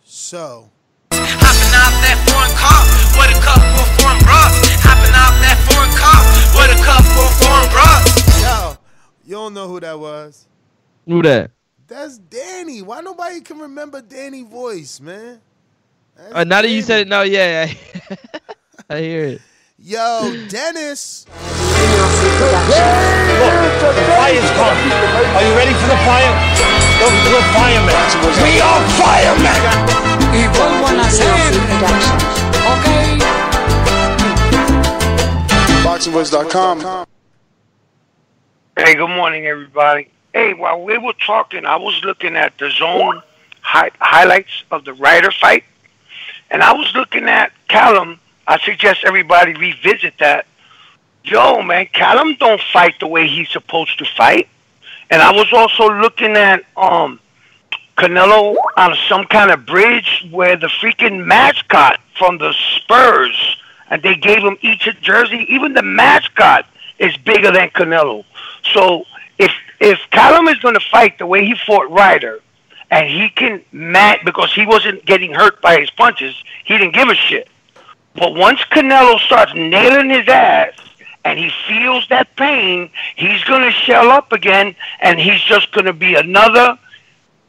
So 0.04 0.70
Hopping 1.14 1.72
out 1.80 1.96
that 2.04 2.20
foreign 2.28 2.52
car 2.60 2.84
with 3.16 3.32
a 3.32 3.40
couple 3.40 3.64
of 3.64 3.88
foreign 4.02 4.20
bras. 4.28 4.52
Hopping 4.84 5.16
out 5.16 5.32
that 5.40 5.64
foreign 5.64 5.96
car 5.96 6.20
with 6.60 6.76
a 6.76 6.84
couple 6.84 7.24
of 7.24 7.32
foreign 7.40 7.70
bras. 7.72 8.04
Yo, 8.44 8.78
you 9.24 9.36
don't 9.36 9.54
know 9.54 9.70
who 9.70 9.80
that 9.80 9.98
was? 9.98 10.46
Who 11.06 11.22
that? 11.22 11.52
That's 11.88 12.18
Danny. 12.18 12.82
Why 12.82 13.00
nobody 13.00 13.40
can 13.40 13.60
remember 13.60 14.02
Danny 14.02 14.44
voice, 14.44 15.00
man? 15.00 15.40
That's 16.18 16.34
Uh, 16.34 16.44
now 16.44 16.62
that 16.62 16.70
you 16.70 16.82
said 16.82 17.02
it, 17.02 17.08
no, 17.08 17.22
yeah, 17.22 17.72
I 18.90 19.00
hear 19.00 19.24
it. 19.26 19.42
Yo, 19.78 20.34
Dennis. 20.50 21.26
Look, 21.30 21.38
the 23.94 24.04
fire's 24.18 24.50
coming. 24.58 24.92
Are 25.38 25.44
you 25.46 25.54
ready 25.56 25.74
for 25.78 25.88
the 25.88 26.00
fire? 26.04 26.34
Look, 26.98 27.14
we're 27.30 27.46
firemen. 27.54 27.94
We 28.42 28.60
are 28.60 28.82
firemen. 28.98 29.62
Evil 30.34 30.72
Wanna 30.82 31.06
Production. 31.70 32.18
Okay. 32.74 33.06
BoxingVoice.com. 35.84 37.06
Hey, 38.78 38.96
good 38.96 39.08
morning, 39.16 39.46
everybody. 39.46 40.10
Hey, 40.34 40.54
while 40.54 40.82
we 40.84 40.98
were 40.98 41.14
talking, 41.14 41.66
I 41.66 41.76
was 41.78 42.04
looking 42.04 42.36
at 42.36 42.58
the 42.58 42.70
zone 42.72 43.22
hi- 43.62 43.92
highlights 44.00 44.64
of 44.72 44.86
the 44.86 44.94
Ryder 44.94 45.32
fight, 45.32 45.64
and 46.50 46.64
I 46.64 46.74
was 46.74 46.94
looking 46.96 47.26
at 47.26 47.52
Callum. 47.68 48.20
I 48.48 48.60
suggest 48.60 49.04
everybody 49.04 49.54
revisit 49.54 50.14
that. 50.20 50.46
Yo, 51.24 51.62
man, 51.62 51.88
Callum 51.92 52.36
don't 52.40 52.62
fight 52.72 53.00
the 53.00 53.08
way 53.08 53.28
he's 53.28 53.50
supposed 53.50 53.98
to 54.00 54.06
fight. 54.06 54.48
And 55.10 55.22
I 55.22 55.32
was 55.32 55.52
also 55.52 55.90
looking 56.00 56.38
at 56.38 56.64
um 56.76 57.20
Canelo 57.98 58.56
on 58.78 58.96
some 59.10 59.26
kind 59.26 59.52
of 59.52 59.66
bridge 59.66 60.26
where 60.30 60.56
the 60.56 60.68
freaking 60.68 61.26
mascot 61.26 62.00
from 62.18 62.38
the 62.38 62.54
Spurs, 62.54 63.58
and 63.90 64.02
they 64.04 64.16
gave 64.16 64.40
him 64.40 64.58
each 64.62 64.88
a 64.88 64.94
jersey. 64.94 65.46
Even 65.50 65.74
the 65.74 65.82
mascot 65.82 66.68
is 67.00 67.16
bigger 67.18 67.52
than 67.52 67.70
Canelo. 67.70 68.24
So 68.74 69.06
if 69.38 69.52
if 69.80 70.00
Callum 70.12 70.48
is 70.48 70.60
going 70.60 70.76
to 70.76 70.86
fight 70.92 71.18
the 71.18 71.26
way 71.26 71.46
he 71.46 71.56
fought 71.66 71.90
Ryder, 71.90 72.40
and 72.90 73.10
he 73.10 73.30
can 73.30 73.62
match 73.72 74.22
because 74.26 74.54
he 74.54 74.66
wasn't 74.66 75.06
getting 75.06 75.34
hurt 75.34 75.62
by 75.62 75.80
his 75.80 75.90
punches, 75.92 76.36
he 76.66 76.78
didn't 76.78 76.94
give 76.94 77.10
a 77.10 77.16
shit. 77.16 77.50
But 78.16 78.34
once 78.34 78.60
Canelo 78.72 79.20
starts 79.20 79.54
nailing 79.54 80.10
his 80.10 80.28
ass 80.28 80.74
and 81.24 81.38
he 81.38 81.52
feels 81.68 82.08
that 82.08 82.36
pain, 82.36 82.90
he's 83.16 83.44
going 83.44 83.64
to 83.64 83.72
shell 83.72 84.10
up 84.10 84.32
again, 84.32 84.76
and 85.02 85.20
he's 85.20 85.42
just 85.42 85.72
going 85.74 85.86
to 85.86 85.94
be 85.94 86.16
another 86.16 86.80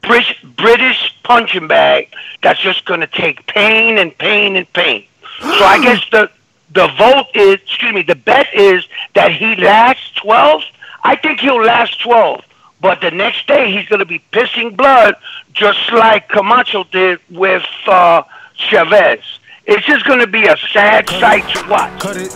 British, 0.02 0.42
British 0.56 1.14
punching 1.22 1.68
bag 1.68 2.08
that's 2.42 2.60
just 2.60 2.84
going 2.84 3.00
to 3.00 3.06
take 3.06 3.46
pain 3.46 3.98
and 3.98 4.16
pain 4.18 4.56
and 4.56 4.70
pain. 4.72 5.06
So 5.40 5.64
I 5.64 5.80
guess 5.80 6.02
the 6.10 6.30
the 6.70 6.88
vote 6.98 7.28
is, 7.34 7.54
excuse 7.54 7.94
me, 7.94 8.02
the 8.02 8.14
bet 8.14 8.52
is 8.52 8.86
that 9.14 9.32
he 9.32 9.56
lasts 9.56 10.10
12. 10.16 10.62
I 11.02 11.16
think 11.16 11.40
he'll 11.40 11.62
last 11.62 12.00
12. 12.02 12.44
But 12.80 13.00
the 13.00 13.10
next 13.10 13.46
day 13.46 13.72
he's 13.72 13.88
going 13.88 13.98
to 13.98 14.06
be 14.06 14.22
pissing 14.32 14.76
blood, 14.76 15.16
just 15.52 15.92
like 15.92 16.28
Camacho 16.28 16.84
did 16.84 17.18
with 17.30 17.66
uh, 17.86 18.22
Chavez. 18.54 19.20
It's 19.66 19.84
just 19.84 20.04
going 20.06 20.20
to 20.20 20.26
be 20.26 20.46
a 20.46 20.56
sad 20.72 21.08
sight 21.10 21.48
to 21.54 21.68
watch. 21.68 22.00
Cut 22.00 22.16
it, 22.16 22.30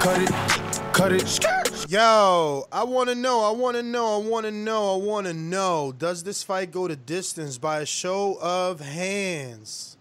cut 0.00 0.20
it, 0.20 0.92
cut 0.92 1.12
it. 1.12 1.90
Yo, 1.90 2.66
I 2.70 2.84
want 2.84 3.08
to 3.08 3.14
know, 3.14 3.40
I 3.40 3.50
want 3.50 3.76
to 3.78 3.82
know, 3.82 4.20
I 4.20 4.26
want 4.26 4.44
to 4.44 4.52
know, 4.52 4.94
I 4.94 4.96
want 4.98 5.26
to 5.26 5.32
know. 5.32 5.94
Does 5.96 6.22
this 6.22 6.42
fight 6.42 6.70
go 6.70 6.86
to 6.86 6.94
distance 6.94 7.56
by 7.56 7.80
a 7.80 7.86
show 7.86 8.38
of 8.42 8.80
hands? 8.80 9.96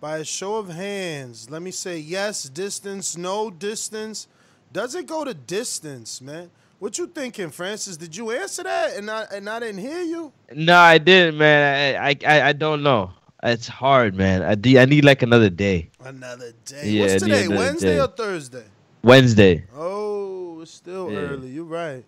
By 0.00 0.18
a 0.18 0.24
show 0.24 0.54
of 0.56 0.68
hands. 0.68 1.50
Let 1.50 1.62
me 1.62 1.72
say 1.72 1.98
yes, 1.98 2.44
distance, 2.44 3.16
no 3.16 3.50
distance. 3.50 4.28
Does 4.72 4.94
it 4.94 5.06
go 5.06 5.24
to 5.24 5.34
distance, 5.34 6.20
man? 6.22 6.50
What 6.82 6.98
you 6.98 7.06
thinking, 7.06 7.50
Francis? 7.50 7.96
Did 7.96 8.16
you 8.16 8.32
answer 8.32 8.64
that 8.64 8.96
and 8.96 9.08
I 9.08 9.22
and 9.32 9.48
I 9.48 9.60
didn't 9.60 9.78
hear 9.78 10.02
you? 10.02 10.32
No, 10.52 10.76
I 10.76 10.98
didn't, 10.98 11.38
man. 11.38 11.94
I, 11.94 12.16
I, 12.26 12.48
I, 12.48 12.52
don't 12.52 12.82
know. 12.82 13.12
It's 13.40 13.68
hard, 13.68 14.16
man. 14.16 14.42
I, 14.42 14.56
de- 14.56 14.80
I 14.80 14.84
need 14.86 15.04
like 15.04 15.22
another 15.22 15.48
day. 15.48 15.90
Another 16.04 16.52
day. 16.64 16.90
Yeah, 16.90 17.02
What's 17.02 17.22
today? 17.22 17.46
Wednesday 17.46 17.94
day. 17.94 18.00
or 18.00 18.08
Thursday? 18.08 18.64
Wednesday. 19.04 19.64
Oh, 19.76 20.58
it's 20.60 20.72
still 20.72 21.12
Yeah. 21.12 21.18
early. 21.18 21.50
You're 21.50 21.66
right. 21.66 22.04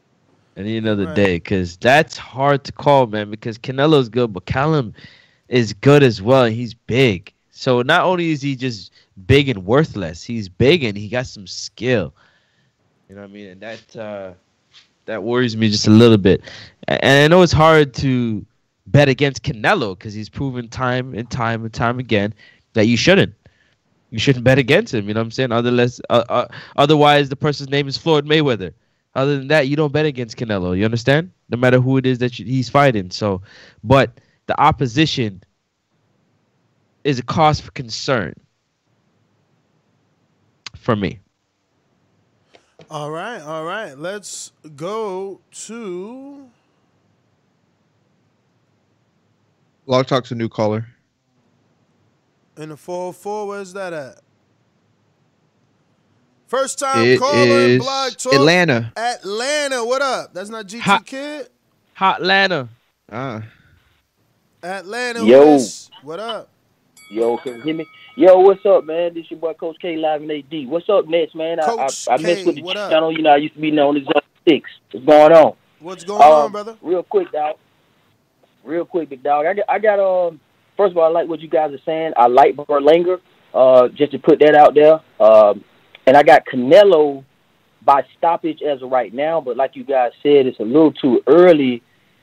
I 0.57 0.63
need 0.63 0.79
another 0.79 1.07
Right. 1.07 1.15
day 1.15 1.37
because 1.37 1.77
that's 1.77 2.17
hard 2.17 2.65
to 2.65 2.73
call, 2.73 3.07
man. 3.07 3.31
Because 3.31 3.57
Canelo's 3.59 4.09
good, 4.09 4.33
but 4.33 4.47
Callum 4.47 4.93
is 5.49 5.73
good 5.73 6.03
as 6.03 6.21
well. 6.21 6.47
He's 6.47 6.75
big. 6.75 7.33
So 7.53 7.83
not 7.83 8.03
only 8.03 8.33
is 8.33 8.43
he 8.43 8.57
just 8.57 8.91
big 9.25 9.49
and 9.49 9.65
worthless, 9.65 10.25
he's 10.25 10.49
big 10.49 10.83
and 10.83 10.99
he 10.99 11.09
got 11.09 11.29
some 11.29 11.47
skill. 11.47 12.13
You 13.09 13.15
know 13.15 13.21
what 13.21 13.31
I 13.31 13.33
mean? 13.33 13.47
And 13.51 13.61
that 13.61 13.97
uh, 13.97 14.33
that 15.07 15.23
worries 15.23 15.57
me 15.57 15.71
just 15.71 15.87
a 15.87 15.91
little 15.91 16.19
bit. 16.19 16.43
And 16.89 17.25
I 17.25 17.29
know 17.29 17.43
it's 17.43 17.53
hard 17.53 17.95
to 17.95 18.45
bet 18.87 19.09
against 19.09 19.43
Canelo 19.43 19.99
because 19.99 20.15
he's 20.15 20.29
proven 20.29 20.69
time 20.69 21.15
and 21.15 21.31
time 21.31 21.65
and 21.65 21.73
time 21.73 21.99
again 21.99 22.35
that 22.75 22.87
you 22.87 22.97
shouldn't. 22.97 23.35
You 24.11 24.19
shouldn't 24.19 24.45
bet 24.45 24.59
against 24.59 24.95
him. 24.95 25.09
You 25.09 25.15
know 25.15 25.21
what 25.21 25.25
I'm 25.25 25.31
saying? 25.33 25.53
Otherwise, 25.53 26.01
uh, 26.11 26.25
uh, 26.29 26.47
otherwise 26.77 27.29
the 27.29 27.37
person's 27.37 27.71
name 27.71 27.89
is 27.89 27.97
Floyd 27.97 28.27
Mayweather. 28.27 28.73
Other 29.15 29.39
than 29.39 29.49
that, 29.49 29.69
you 29.69 29.77
don't 29.77 29.93
bet 29.93 30.07
against 30.07 30.37
Canelo. 30.37 30.77
You 30.77 30.85
understand? 30.85 31.31
No 31.49 31.57
matter 31.57 31.81
who 31.81 31.97
it 31.97 32.07
is 32.07 32.19
that 32.19 32.39
you, 32.39 32.45
he's 32.45 32.69
fighting. 32.69 33.11
So, 33.11 33.43
but 33.83 34.21
the 34.47 34.61
opposition 34.61 35.43
is 37.05 37.19
a 37.19 37.23
cause 37.23 37.61
for 37.61 37.71
concern 37.73 38.35
for 40.77 40.97
me. 40.97 41.21
All 42.95 43.11
right, 43.11 43.43
all 43.43 43.65
right. 43.65 43.99
Let's 43.99 44.53
go 44.77 45.41
to 45.67 46.49
Blog 49.85 50.07
Talk's 50.07 50.31
a 50.31 50.37
new 50.37 50.49
caller. 50.49 50.87
in 52.57 52.69
the 52.69 52.77
404. 52.77 53.49
Where's 53.49 53.73
that 53.73 53.93
at? 53.93 54.21
First 56.47 56.79
time 56.79 57.05
It 57.05 57.19
caller 57.19 57.41
in 57.43 57.71
is 57.73 57.83
Blog 57.83 58.13
Talk. 58.13 58.33
Atlanta. 58.33 58.93
Atlanta. 58.97 59.85
What 59.85 60.01
up? 60.01 60.33
That's 60.33 60.51
not 60.51 60.69
GT 60.69 61.05
Kid? 61.05 61.49
Hot- 61.95 62.21
Atlanta. 62.21 62.69
Ah. 63.11 63.43
Atlanta. 64.63 65.25
Yo. 65.25 65.47
West. 65.55 65.91
What 66.05 66.21
up? 66.21 66.49
Yo, 67.11 67.39
can 67.39 67.57
you 67.57 67.63
hear 67.63 67.75
me? 67.75 67.87
Yo, 68.17 68.39
what's 68.39 68.65
up, 68.65 68.85
man? 68.85 69.13
This 69.13 69.29
your 69.31 69.41
boy 69.41 69.55
Coach 69.55 69.77
K 69.81 69.97
live 69.97 70.23
in 70.23 70.31
AD. 70.31 70.69
What's 70.69 70.89
up 70.89 71.09
next, 71.09 71.35
man? 71.35 71.59
I, 71.59 71.65
I, 71.65 71.67
Coach 71.67 72.09
I 72.09 72.17
K, 72.17 72.23
messed 72.23 72.47
with 72.47 72.57
the 72.57 72.75
channel. 72.75 73.11
You 73.11 73.23
know, 73.23 73.31
I 73.31 73.37
used 73.37 73.55
to 73.55 73.61
be 73.61 73.73
known 73.73 73.97
as 73.97 74.05
Zone 74.05 74.23
Six. 74.49 74.71
What's 74.93 75.05
going 75.05 75.33
on? 75.33 75.57
What's 75.81 76.05
going 76.05 76.23
Um, 76.23 76.29
on, 76.33 76.53
brother? 76.53 76.77
Real 76.81 77.03
quick, 77.03 77.33
dog. 77.33 77.57
Real 78.63 78.85
quick, 78.85 79.09
big 79.09 79.23
dog. 79.23 79.47
I 79.47 79.55
got, 79.55 79.65
I 79.69 79.79
got. 79.81 79.99
Um, 79.99 80.39
first 80.77 80.93
of 80.93 80.99
all, 80.99 81.05
I 81.05 81.09
like 81.09 81.29
what 81.29 81.41
you 81.41 81.49
guys 81.49 81.73
are 81.73 81.81
saying. 81.85 82.13
I 82.17 82.29
like 82.29 82.55
Berlanga. 82.55 83.21
Uh, 83.53 83.89
just 83.89 84.13
to 84.13 84.19
put 84.19 84.39
that 84.41 84.55
out 84.55 84.75
there. 84.75 85.01
Um, 85.21 85.65
and 86.07 86.17
I 86.17 86.23
got 86.23 86.45
Canelo 86.47 87.25
by 87.85 88.05
stoppage 88.17 88.63
as 88.63 88.83
of 88.83 88.91
right 88.91 89.13
now. 89.13 89.41
But 89.41 89.57
like 89.57 89.75
you 89.75 89.85
guys 89.85 90.13
said, 90.23 90.47
it's 90.47 90.59
a 90.61 90.65
little 90.65 90.93
too 90.93 91.21
early 91.27 91.83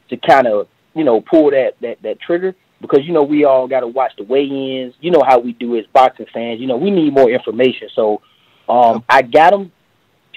to 0.10 0.18
kind 0.18 0.48
of 0.48 0.68
you 0.94 1.04
know 1.04 1.20
pull 1.22 1.52
that 1.52 1.74
that 1.82 2.02
that 2.04 2.22
trigger 2.22 2.56
because 2.82 3.02
you 3.04 3.14
know 3.14 3.24
we 3.24 3.46
all 3.46 3.68
got 3.68 3.82
to 3.82 3.88
watch 3.88 4.12
the 4.18 4.24
weigh-ins. 4.24 4.94
You 5.00 5.12
know 5.12 5.24
how 5.26 5.40
we 5.40 5.54
do 5.54 5.78
as 5.78 5.86
boxing 5.94 6.26
fans. 6.34 6.60
You 6.60 6.68
know 6.68 6.78
we 6.78 6.92
need 6.92 7.14
more 7.14 7.30
information. 7.30 7.90
So 7.96 8.22
um, 8.68 9.04
I 9.08 9.22
got 9.22 9.54
him 9.54 9.72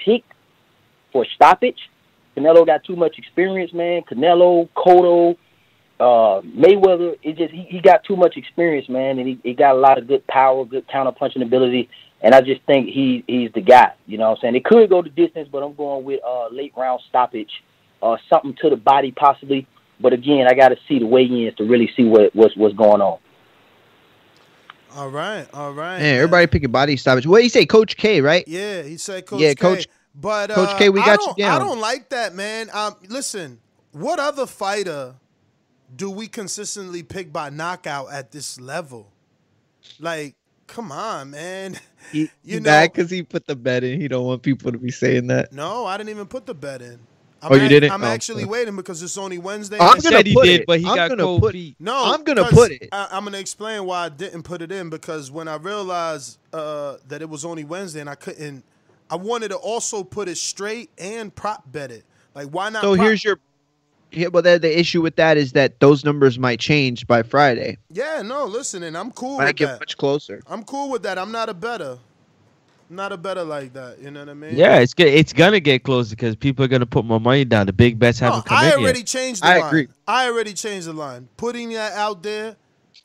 picked 0.03 0.31
for 1.11 1.25
stoppage. 1.35 1.79
Canelo 2.37 2.65
got 2.65 2.83
too 2.83 2.95
much 2.95 3.17
experience, 3.17 3.73
man. 3.73 4.01
Canelo, 4.01 4.67
Cotto, 4.75 5.37
uh, 5.99 6.41
Mayweather, 6.41 7.17
it 7.23 7.37
just 7.37 7.53
he, 7.53 7.63
he 7.63 7.79
got 7.79 8.03
too 8.03 8.17
much 8.17 8.35
experience, 8.35 8.89
man, 8.89 9.17
and 9.17 9.27
he, 9.27 9.39
he 9.43 9.53
got 9.53 9.75
a 9.75 9.79
lot 9.79 9.97
of 9.97 10.07
good 10.07 10.25
power, 10.27 10.65
good 10.65 10.87
counter 10.89 11.13
punching 11.13 11.41
ability, 11.41 11.89
and 12.21 12.35
I 12.35 12.41
just 12.41 12.61
think 12.63 12.89
he 12.89 13.23
he's 13.27 13.51
the 13.53 13.61
guy. 13.61 13.93
You 14.05 14.17
know 14.17 14.29
what 14.29 14.39
I'm 14.39 14.41
saying? 14.41 14.55
It 14.55 14.65
could 14.65 14.89
go 14.89 15.01
the 15.01 15.09
distance, 15.09 15.47
but 15.49 15.63
I'm 15.63 15.73
going 15.73 16.03
with 16.03 16.19
uh 16.25 16.49
late 16.49 16.73
round 16.75 17.01
stoppage, 17.07 17.63
uh 18.03 18.17
something 18.29 18.55
to 18.61 18.69
the 18.69 18.75
body 18.75 19.11
possibly. 19.11 19.67
But 19.99 20.13
again, 20.13 20.47
I 20.47 20.53
got 20.53 20.69
to 20.69 20.77
see 20.87 20.99
the 20.99 21.05
weigh-ins 21.05 21.55
to 21.55 21.63
really 21.65 21.89
see 21.95 22.03
what 22.03 22.35
what's 22.35 22.55
what's 22.57 22.75
going 22.75 23.01
on. 23.01 23.19
All 24.95 25.09
right, 25.09 25.45
all 25.53 25.73
right. 25.73 25.99
Man, 25.99 26.15
everybody 26.15 26.47
picking 26.47 26.71
body 26.71 26.95
stoppage. 26.95 27.27
What 27.27 27.39
do 27.39 27.43
you 27.43 27.49
say, 27.49 27.65
Coach 27.65 27.97
K? 27.97 28.21
Right? 28.21 28.47
Yeah, 28.47 28.81
he 28.83 28.97
said 28.97 29.25
Coach 29.25 29.41
Yeah, 29.41 29.49
K. 29.49 29.55
Coach- 29.55 29.87
But 30.15 30.51
Coach 30.51 30.69
uh, 30.69 30.77
K, 30.77 30.89
we 30.89 30.99
got 31.01 31.19
you 31.19 31.25
don't- 31.27 31.37
down. 31.37 31.61
I 31.61 31.63
don't 31.65 31.79
like 31.81 32.09
that, 32.09 32.33
man. 32.33 32.69
Um, 32.73 32.95
listen, 33.09 33.59
what 33.91 34.19
other 34.19 34.45
fighter 34.45 35.15
do 35.93 36.09
we 36.09 36.27
consistently 36.27 37.03
pick 37.03 37.33
by 37.33 37.49
knockout 37.49 38.11
at 38.11 38.31
this 38.31 38.59
level? 38.59 39.11
Like, 39.99 40.35
come 40.67 40.91
on, 40.93 41.31
man. 41.31 41.77
He, 42.13 42.19
You 42.43 42.55
you 42.55 42.59
know- 42.61 42.87
because 42.87 43.09
he 43.11 43.21
put 43.23 43.47
the 43.47 43.55
bet 43.57 43.83
in. 43.83 43.99
He 43.99 44.07
don't 44.07 44.25
want 44.25 44.43
people 44.43 44.71
to 44.71 44.77
be 44.77 44.91
saying 44.91 45.27
that. 45.27 45.51
No, 45.51 45.85
I 45.85 45.97
didn't 45.97 46.09
even 46.11 46.27
put 46.27 46.45
the 46.45 46.53
bet 46.55 46.81
in. 46.81 46.99
I'm 47.45 47.51
Oh, 47.51 47.55
you 47.63 47.69
didn't? 47.69 47.91
I'm 47.91 48.03
Oh, 48.03 48.07
actually 48.07 48.43
okay. 48.43 48.49
waiting 48.51 48.75
because 48.75 49.03
it's 49.03 49.17
only 49.17 49.37
Wednesday. 49.37 49.77
I'm 49.79 49.89
gonna 49.99 50.01
Said 50.01 50.25
he 50.27 50.33
put 50.33 50.45
did, 50.45 50.61
it. 50.61 50.67
but 50.67 50.79
he 50.79 50.85
I'm 50.87 50.95
got 50.95 51.09
gonna 51.09 51.23
cold 51.23 51.41
put- 51.41 51.53
feet. 51.53 51.75
No, 51.79 52.13
I'm 52.13 52.23
gonna 52.23 52.45
put 52.45 52.71
it. 52.71 52.89
I, 52.91 53.07
I'm 53.11 53.23
gonna 53.23 53.37
explain 53.37 53.85
why 53.85 54.05
I 54.05 54.09
didn't 54.09 54.43
put 54.43 54.61
it 54.61 54.71
in 54.71 54.89
because 54.89 55.29
when 55.31 55.47
I 55.47 55.55
realized 55.57 56.37
uh, 56.53 56.97
that 57.07 57.21
it 57.21 57.29
was 57.29 57.45
only 57.45 57.63
Wednesday 57.63 58.01
and 58.01 58.09
I 58.09 58.15
couldn't, 58.15 58.63
I 59.09 59.15
wanted 59.15 59.49
to 59.49 59.55
also 59.57 60.03
put 60.03 60.27
it 60.27 60.37
straight 60.37 60.89
and 60.97 61.33
prop 61.33 61.71
bet 61.71 61.91
it. 61.91 62.03
Like, 62.33 62.47
why 62.49 62.69
not? 62.69 62.81
So 62.81 62.95
prop- 62.95 63.05
here's 63.05 63.23
your. 63.23 63.39
Yeah, 64.11 64.27
well, 64.27 64.43
the, 64.43 64.57
the 64.57 64.79
issue 64.79 65.01
with 65.01 65.17
that 65.17 65.35
is 65.35 65.51
that 65.53 65.79
those 65.81 66.05
numbers 66.05 66.39
might 66.39 66.59
change 66.59 67.05
by 67.05 67.21
Friday. 67.21 67.77
Yeah, 67.91 68.21
no, 68.21 68.45
listen, 68.45 68.81
and 68.83 68.97
I'm 68.97 69.11
cool 69.11 69.37
Might 69.39 69.47
with 69.47 69.55
get 69.57 69.65
that. 69.65 69.79
much 69.81 69.97
closer. 69.97 70.41
I'm 70.47 70.63
cool 70.63 70.89
with 70.89 71.03
that. 71.03 71.17
I'm 71.19 71.31
not 71.33 71.49
a 71.49 71.53
better. 71.53 71.97
Not 72.89 73.11
a 73.11 73.17
better 73.17 73.43
like 73.43 73.73
that. 73.73 73.99
You 73.99 74.11
know 74.11 74.19
what 74.19 74.29
I 74.29 74.33
mean? 74.35 74.55
Yeah, 74.55 74.77
it's 74.79 74.93
good. 74.93 75.07
It's 75.07 75.33
gonna 75.33 75.59
get 75.59 75.83
closer 75.83 76.11
because 76.15 76.35
people 76.35 76.63
are 76.63 76.67
gonna 76.67 76.85
put 76.85 77.03
more 77.03 77.19
money 77.19 77.43
down. 77.43 77.65
The 77.65 77.73
big 77.73 77.97
bets 77.97 78.19
haven't 78.19 78.45
come 78.45 78.57
I 78.59 78.67
in 78.67 78.79
already 78.79 78.99
yet. 78.99 79.07
changed 79.07 79.41
the 79.41 79.47
I 79.47 79.57
line. 79.57 79.67
agree. 79.67 79.87
I 80.07 80.27
already 80.27 80.53
changed 80.53 80.87
the 80.87 80.93
line. 80.93 81.27
Putting 81.37 81.69
that 81.73 81.93
out 81.93 82.21
there, 82.21 82.57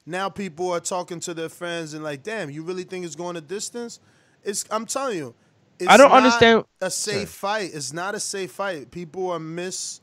now 0.05 0.29
people 0.29 0.71
are 0.71 0.81
talking 0.81 1.19
to 1.21 1.33
their 1.33 1.49
friends 1.49 1.95
and 1.95 2.05
like, 2.05 2.23
damn, 2.23 2.51
you 2.51 2.63
really 2.63 2.85
think 2.85 3.07
it's 3.07 3.17
going 3.17 3.37
a 3.37 3.41
distance? 3.41 4.01
It's 4.45 4.67
I'm 4.71 4.85
telling 4.85 5.17
you, 5.17 5.35
it's 5.79 5.89
I 5.89 5.97
don't 5.97 6.11
not 6.11 6.25
understand- 6.25 6.65
a 6.83 6.91
safe 6.91 7.31
fight. 7.31 7.71
It's 7.73 7.93
not 7.93 8.15
a 8.15 8.21
safe 8.21 8.53
fight. 8.53 8.91
People 8.91 9.31
are 9.31 9.39
mis 9.39 10.03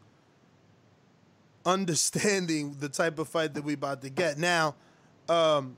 understanding 1.65 2.75
the 2.79 2.89
type 2.89 3.19
of 3.19 3.27
fight 3.27 3.53
that 3.53 3.63
we 3.63 3.73
about 3.73 4.01
to 4.01 4.09
get. 4.09 4.37
Now, 4.37 4.75
um, 5.29 5.77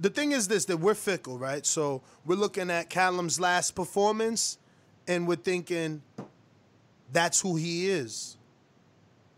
the 0.00 0.10
thing 0.10 0.32
is 0.32 0.48
this 0.48 0.64
that 0.66 0.78
we're 0.78 0.94
fickle, 0.94 1.38
right? 1.38 1.64
So 1.64 2.02
we're 2.24 2.36
looking 2.36 2.70
at 2.70 2.88
Callum's 2.88 3.38
last 3.38 3.74
performance 3.74 4.58
and 5.06 5.28
we're 5.28 5.36
thinking 5.36 6.02
that's 7.12 7.40
who 7.40 7.56
he 7.56 7.90
is. 7.90 8.36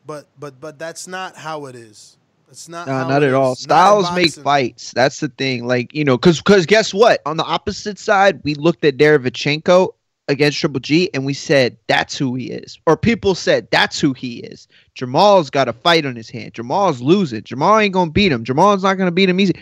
But 0.06 0.26
but 0.38 0.60
but 0.60 0.78
that's 0.78 1.06
not 1.06 1.36
how 1.36 1.66
it 1.66 1.74
is. 1.74 2.16
It's 2.48 2.68
not 2.68 2.86
No, 2.86 3.08
not 3.08 3.22
at 3.22 3.34
all. 3.34 3.54
Styles 3.54 4.12
make 4.14 4.32
fights. 4.32 4.92
That's 4.92 5.20
the 5.20 5.28
thing. 5.28 5.66
Like 5.66 5.94
you 5.94 6.04
know, 6.04 6.16
because 6.16 6.38
because 6.38 6.66
guess 6.66 6.92
what? 6.94 7.20
On 7.26 7.36
the 7.36 7.44
opposite 7.44 7.98
side, 7.98 8.40
we 8.44 8.54
looked 8.54 8.84
at 8.84 8.96
Derevyanchenko 8.96 9.88
against 10.28 10.58
Triple 10.58 10.80
G, 10.80 11.08
and 11.14 11.24
we 11.24 11.34
said 11.34 11.76
that's 11.86 12.16
who 12.16 12.34
he 12.34 12.50
is. 12.50 12.78
Or 12.86 12.96
people 12.96 13.34
said 13.34 13.70
that's 13.70 13.98
who 14.00 14.12
he 14.12 14.40
is. 14.40 14.68
Jermall's 14.96 15.50
got 15.50 15.68
a 15.68 15.72
fight 15.72 16.04
on 16.04 16.14
his 16.14 16.30
hand. 16.30 16.52
Jermall's 16.54 17.00
losing. 17.00 17.42
Jermall 17.42 17.82
ain't 17.82 17.94
gonna 17.94 18.10
beat 18.10 18.30
him. 18.32 18.44
Jermall's 18.44 18.82
not 18.82 18.94
gonna 18.94 19.10
beat 19.10 19.30
him 19.30 19.40
easy. 19.40 19.54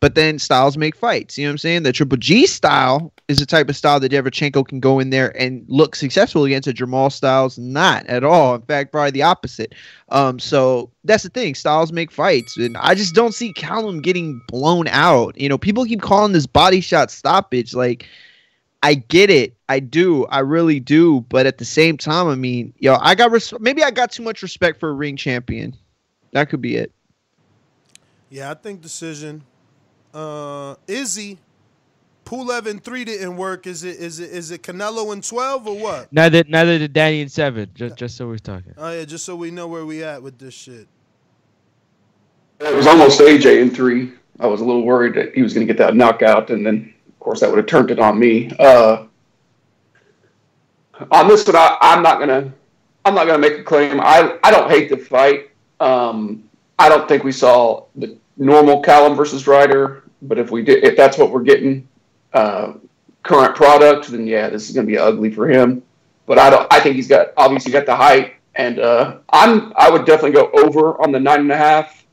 But 0.00 0.14
then 0.14 0.38
styles 0.38 0.76
make 0.76 0.94
fights. 0.94 1.38
You 1.38 1.44
know 1.44 1.50
what 1.50 1.52
I'm 1.52 1.58
saying? 1.58 1.82
The 1.84 1.92
Triple 1.92 2.18
G 2.18 2.46
style 2.46 3.14
is 3.28 3.38
the 3.38 3.46
type 3.46 3.70
of 3.70 3.76
style 3.76 3.98
that 3.98 4.12
Derevyanchenko 4.12 4.68
can 4.68 4.78
go 4.78 4.98
in 4.98 5.08
there 5.08 5.34
and 5.40 5.64
look 5.68 5.96
successful 5.96 6.44
against. 6.44 6.68
A 6.68 6.72
Jermall 6.72 7.10
Styles 7.10 7.58
not 7.58 8.04
at 8.06 8.22
all. 8.22 8.54
In 8.54 8.62
fact, 8.62 8.92
probably 8.92 9.12
the 9.12 9.22
opposite. 9.22 9.74
Um, 10.10 10.38
so 10.38 10.90
that's 11.04 11.22
the 11.22 11.30
thing. 11.30 11.54
Styles 11.54 11.92
make 11.92 12.10
fights, 12.10 12.58
and 12.58 12.76
I 12.76 12.94
just 12.94 13.14
don't 13.14 13.34
see 13.34 13.54
Callum 13.54 14.02
getting 14.02 14.40
blown 14.48 14.86
out. 14.88 15.40
You 15.40 15.48
know, 15.48 15.58
people 15.58 15.86
keep 15.86 16.02
calling 16.02 16.32
this 16.32 16.46
body 16.46 16.80
shot 16.82 17.10
stoppage. 17.10 17.74
Like, 17.74 18.06
I 18.82 18.94
get 18.94 19.30
it, 19.30 19.56
I 19.68 19.80
do, 19.80 20.26
I 20.26 20.40
really 20.40 20.78
do. 20.78 21.22
But 21.22 21.46
at 21.46 21.56
the 21.56 21.64
same 21.64 21.96
time, 21.96 22.28
I 22.28 22.34
mean, 22.34 22.74
yo, 22.78 22.96
I 23.00 23.14
got 23.14 23.30
res- 23.30 23.54
maybe 23.60 23.82
I 23.82 23.90
got 23.90 24.12
too 24.12 24.22
much 24.22 24.42
respect 24.42 24.78
for 24.78 24.90
a 24.90 24.92
ring 24.92 25.16
champion. 25.16 25.74
That 26.32 26.50
could 26.50 26.60
be 26.60 26.76
it. 26.76 26.92
Yeah, 28.28 28.50
I 28.50 28.54
think 28.54 28.82
decision. 28.82 29.42
Uh 30.14 30.74
Izzy, 30.86 31.38
Pulev 32.24 32.66
in 32.66 32.78
three 32.78 33.04
didn't 33.04 33.36
work. 33.36 33.66
Is 33.66 33.84
it 33.84 33.96
is 33.96 34.20
it 34.20 34.30
is 34.30 34.50
it 34.50 34.62
Canelo 34.62 35.12
in 35.12 35.20
twelve 35.20 35.66
or 35.66 35.76
what? 35.76 36.12
Neither 36.12 36.44
neither 36.48 36.78
did 36.78 36.92
Danny 36.92 37.20
in 37.20 37.28
seven. 37.28 37.70
Just 37.74 37.96
just 37.96 38.16
so 38.16 38.26
we're 38.26 38.38
talking. 38.38 38.74
Oh 38.76 38.92
yeah, 38.92 39.04
just 39.04 39.24
so 39.24 39.36
we 39.36 39.50
know 39.50 39.66
where 39.66 39.86
we 39.86 40.02
at 40.02 40.22
with 40.22 40.38
this 40.38 40.54
shit. 40.54 40.88
It 42.60 42.74
was 42.74 42.86
almost 42.86 43.20
AJ 43.20 43.60
in 43.60 43.70
three. 43.70 44.12
I 44.40 44.46
was 44.46 44.60
a 44.60 44.64
little 44.64 44.82
worried 44.82 45.14
that 45.14 45.34
he 45.34 45.42
was 45.42 45.54
going 45.54 45.66
to 45.66 45.72
get 45.72 45.78
that 45.78 45.94
knockout, 45.94 46.50
and 46.50 46.64
then, 46.64 46.92
of 47.08 47.18
course, 47.20 47.40
that 47.40 47.50
would 47.50 47.58
have 47.58 47.66
turned 47.66 47.90
it 47.90 47.98
on 47.98 48.18
me. 48.18 48.50
Uh, 48.58 49.06
on 51.10 51.28
this 51.28 51.46
one, 51.46 51.56
I, 51.56 51.76
I'm 51.80 52.02
not 52.02 52.18
going 52.18 52.28
to. 52.28 52.52
I'm 53.04 53.14
not 53.14 53.26
going 53.26 53.40
to 53.40 53.48
make 53.48 53.60
a 53.60 53.62
claim. 53.62 54.00
I 54.00 54.38
I 54.42 54.50
don't 54.50 54.68
hate 54.70 54.90
the 54.90 54.96
fight. 54.96 55.50
Um, 55.80 56.48
I 56.78 56.88
don't 56.88 57.06
think 57.06 57.24
we 57.24 57.32
saw 57.32 57.84
the 57.94 58.16
normal 58.36 58.82
Callum 58.82 59.16
versus 59.16 59.46
Ryder, 59.46 60.04
but 60.22 60.38
if 60.38 60.50
we 60.50 60.62
did, 60.62 60.84
if 60.84 60.96
that's 60.96 61.18
what 61.18 61.30
we're 61.30 61.42
getting, 61.42 61.88
uh, 62.32 62.74
current 63.22 63.54
product, 63.54 64.08
then 64.08 64.26
yeah, 64.26 64.48
this 64.48 64.68
is 64.68 64.74
going 64.74 64.86
to 64.86 64.90
be 64.90 64.98
ugly 64.98 65.30
for 65.30 65.48
him. 65.48 65.82
But 66.26 66.38
I 66.38 66.50
don't. 66.50 66.66
I 66.72 66.80
think 66.80 66.96
he's 66.96 67.08
got 67.08 67.28
obviously 67.36 67.72
got 67.72 67.86
the 67.86 67.96
height, 67.96 68.34
and 68.54 68.78
uh, 68.78 69.18
I'm. 69.30 69.72
I 69.76 69.90
would 69.90 70.04
definitely 70.04 70.32
go 70.32 70.50
over 70.52 71.00
on 71.00 71.12
the 71.12 71.20
nine 71.20 71.40
and 71.40 71.52
a 71.52 71.56
half 71.56 72.06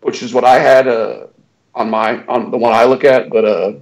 which 0.00 0.22
is 0.22 0.32
what 0.32 0.44
I 0.44 0.58
had 0.58 0.88
uh, 0.88 1.26
on 1.74 1.90
my 1.90 2.24
on 2.26 2.50
the 2.50 2.56
one 2.56 2.72
I 2.72 2.84
look 2.84 3.04
at. 3.04 3.30
But 3.30 3.44
uh, 3.44 3.72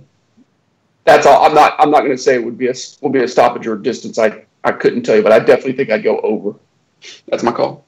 that's 1.04 1.26
all. 1.26 1.44
I'm 1.44 1.54
not. 1.54 1.76
I'm 1.78 1.90
not 1.90 2.00
going 2.00 2.16
to 2.16 2.22
say 2.22 2.34
it 2.34 2.44
would 2.44 2.58
be 2.58 2.68
a 2.68 2.74
will 3.00 3.10
be 3.10 3.22
a 3.22 3.28
stoppage 3.28 3.66
or 3.66 3.76
distance. 3.76 4.18
I 4.18 4.44
I 4.64 4.72
couldn't 4.72 5.02
tell 5.02 5.16
you, 5.16 5.22
but 5.22 5.32
I 5.32 5.38
definitely 5.38 5.74
think 5.74 5.90
I'd 5.90 6.02
go 6.02 6.20
over. 6.20 6.54
That's 7.28 7.42
my 7.42 7.52
call. 7.52 7.84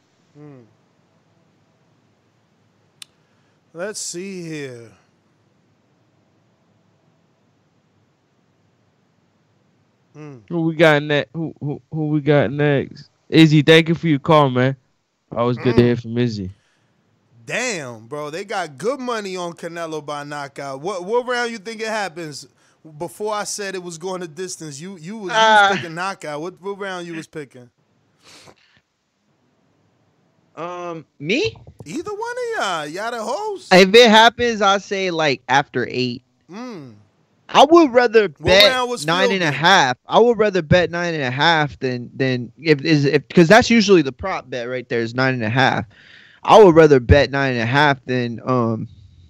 Let's 3.72 4.00
see 4.00 4.42
here. 4.42 4.92
Who 10.48 10.62
we 10.62 10.74
got 10.74 11.02
next? 11.02 11.30
Who, 11.34 11.54
who 11.60 11.80
who 11.92 12.08
we 12.08 12.20
got 12.20 12.50
next? 12.50 13.08
Izzy, 13.28 13.62
thank 13.62 13.88
you 13.88 13.94
for 13.94 14.08
your 14.08 14.18
call, 14.18 14.50
man. 14.50 14.76
Always 15.30 15.56
good 15.58 15.76
to 15.76 15.82
hear 15.82 15.96
from 15.96 16.18
Izzy. 16.18 16.50
Damn, 17.46 18.06
bro, 18.06 18.30
they 18.30 18.44
got 18.44 18.76
good 18.76 19.00
money 19.00 19.36
on 19.36 19.52
Canelo 19.52 20.04
by 20.04 20.24
knockout. 20.24 20.80
What 20.80 21.04
what 21.04 21.26
round 21.26 21.52
you 21.52 21.58
think 21.58 21.80
it 21.80 21.88
happens? 21.88 22.46
Before 22.98 23.34
I 23.34 23.44
said 23.44 23.74
it 23.74 23.82
was 23.82 23.98
going 23.98 24.20
to 24.22 24.28
distance, 24.28 24.80
you 24.80 24.96
you 24.96 25.16
was, 25.18 25.30
you 25.30 25.36
Ah. 25.36 25.68
was 25.70 25.78
picking 25.78 25.94
knockout. 25.94 26.40
What 26.40 26.60
what 26.60 26.78
round 26.78 27.06
you 27.06 27.14
was 27.14 27.26
picking? 27.28 27.70
Um, 30.56 31.06
me? 31.18 31.56
Either 31.86 32.10
one 32.10 32.36
of 32.36 32.58
y'all. 32.58 32.86
Y'all 32.86 33.10
the 33.10 33.22
host. 33.22 33.72
If 33.72 33.94
it 33.94 34.10
happens, 34.10 34.60
I 34.60 34.78
say 34.78 35.10
like 35.10 35.42
after 35.48 35.86
eight. 35.88 36.22
Mm. 36.50 36.94
I 37.52 37.64
would 37.64 37.92
rather 37.92 38.28
bet 38.28 39.04
nine 39.04 39.32
and 39.32 39.42
a 39.42 39.50
half. 39.50 39.96
I 40.06 40.20
would 40.20 40.38
rather 40.38 40.62
bet 40.62 40.90
nine 40.90 41.14
and 41.14 41.22
a 41.22 41.30
half 41.30 41.78
than 41.80 42.10
than 42.14 42.52
if 42.56 42.80
is 42.82 43.04
if 43.04 43.26
because 43.26 43.48
that's 43.48 43.68
usually 43.70 44.02
the 44.02 44.12
prop 44.12 44.48
bet 44.48 44.68
right 44.68 44.88
there 44.88 45.00
is 45.00 45.14
nine 45.14 45.34
and 45.34 45.42
a 45.42 45.50
half. 45.50 45.84
I 46.44 46.62
would 46.62 46.76
rather 46.76 47.00
bet 47.00 47.30
nine 47.30 47.54
and 47.54 47.62
a 47.62 47.66
half 47.66 48.04
than 48.04 48.40
um 48.44 48.88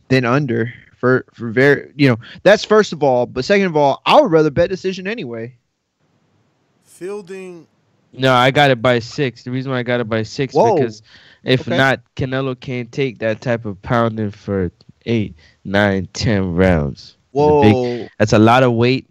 than 0.08 0.26
under 0.26 0.72
for 0.98 1.24
for 1.32 1.50
very 1.50 1.92
you 1.96 2.08
know 2.08 2.18
that's 2.42 2.64
first 2.64 2.92
of 2.92 3.02
all. 3.02 3.24
But 3.24 3.46
second 3.46 3.66
of 3.66 3.76
all, 3.76 4.02
I 4.04 4.20
would 4.20 4.30
rather 4.30 4.50
bet 4.50 4.68
decision 4.68 5.06
anyway. 5.06 5.56
Fielding. 6.84 7.66
No, 8.12 8.32
I 8.34 8.50
got 8.50 8.70
it 8.70 8.82
by 8.82 8.98
six. 8.98 9.44
The 9.44 9.50
reason 9.50 9.70
why 9.70 9.78
I 9.78 9.82
got 9.82 10.00
it 10.00 10.08
by 10.08 10.22
six 10.24 10.54
Whoa. 10.54 10.74
because 10.76 11.02
if 11.44 11.62
Okay. 11.68 11.76
not, 11.76 12.00
Canelo 12.16 12.58
can't 12.58 12.90
take 12.90 13.18
that 13.20 13.40
type 13.40 13.64
of 13.64 13.80
pounding 13.82 14.30
for 14.32 14.70
eight, 15.06 15.34
nine, 15.64 16.08
ten 16.12 16.54
rounds. 16.54 17.16
It's 17.32 17.40
a 17.40 17.60
big- 17.62 17.72
Whoa. 17.74 18.08
that's 18.18 18.32
a 18.32 18.38
lot 18.38 18.62
of 18.64 18.72
weight, 18.72 19.06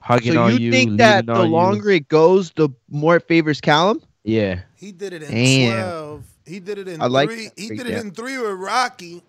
hugging 0.00 0.34
So 0.34 0.42
on 0.44 0.52
you 0.52 0.58
you. 0.66 0.70
think 0.72 0.98
that 0.98 1.26
the 1.26 1.32
on 1.34 1.46
you. 1.48 1.52
longer 1.52 1.90
it 1.90 2.08
goes, 2.08 2.52
the 2.52 2.68
more 2.88 3.16
it 3.16 3.26
favors 3.26 3.60
Callum? 3.60 4.00
Yeah. 4.24 4.60
He 4.76 4.92
did 4.92 5.12
it 5.12 5.22
in 5.24 5.30
Damn. 5.32 5.72
twelve. 5.82 6.24
He 6.46 6.60
did 6.60 6.78
it 6.78 6.86
in 6.88 7.02
I 7.02 7.06
like 7.06 7.28
three. 7.28 7.50
He 7.56 7.66
break, 7.68 7.78
did 7.80 7.86
it 7.88 7.92
yeah. 7.94 8.00
in 8.00 8.10
three 8.12 8.38
with 8.38 8.52
Rocky. 8.52 9.22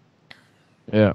Yeah. 0.93 1.13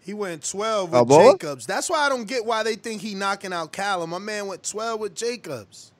He 0.00 0.14
went 0.14 0.48
12 0.48 0.84
with 0.90 0.92
Balboa? 0.92 1.32
Jacobs. 1.32 1.66
That's 1.66 1.90
why 1.90 1.98
I 1.98 2.08
don't 2.08 2.26
get 2.26 2.46
why 2.46 2.62
they 2.62 2.76
think 2.76 3.02
he 3.02 3.14
knocking 3.14 3.52
out 3.52 3.72
Callum. 3.72 4.08
My 4.10 4.18
man 4.18 4.46
went 4.46 4.62
12 4.62 5.00
with 5.00 5.14
Jacobs. 5.14 5.92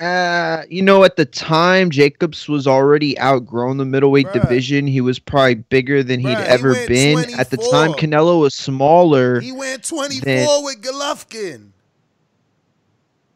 Uh, 0.00 0.62
you 0.70 0.80
know, 0.80 1.02
at 1.02 1.16
the 1.16 1.24
time, 1.24 1.90
Jacobs 1.90 2.48
was 2.48 2.66
already 2.68 3.18
outgrown 3.18 3.78
the 3.78 3.84
middleweight 3.84 4.26
Bruh. 4.28 4.42
division. 4.42 4.86
He 4.86 5.00
was 5.00 5.18
probably 5.18 5.56
bigger 5.56 6.04
than 6.04 6.20
he'd 6.20 6.28
Bruh, 6.28 6.42
he 6.42 6.48
ever 6.48 6.72
went 6.72 6.88
been. 6.88 7.18
At 7.40 7.50
the 7.50 7.56
time, 7.56 7.92
Canelo 7.94 8.40
was 8.40 8.54
smaller. 8.54 9.40
He 9.40 9.50
went 9.50 9.82
24 9.84 10.24
Then- 10.24 10.64
with 10.64 10.82
Golovkin. 10.82 11.70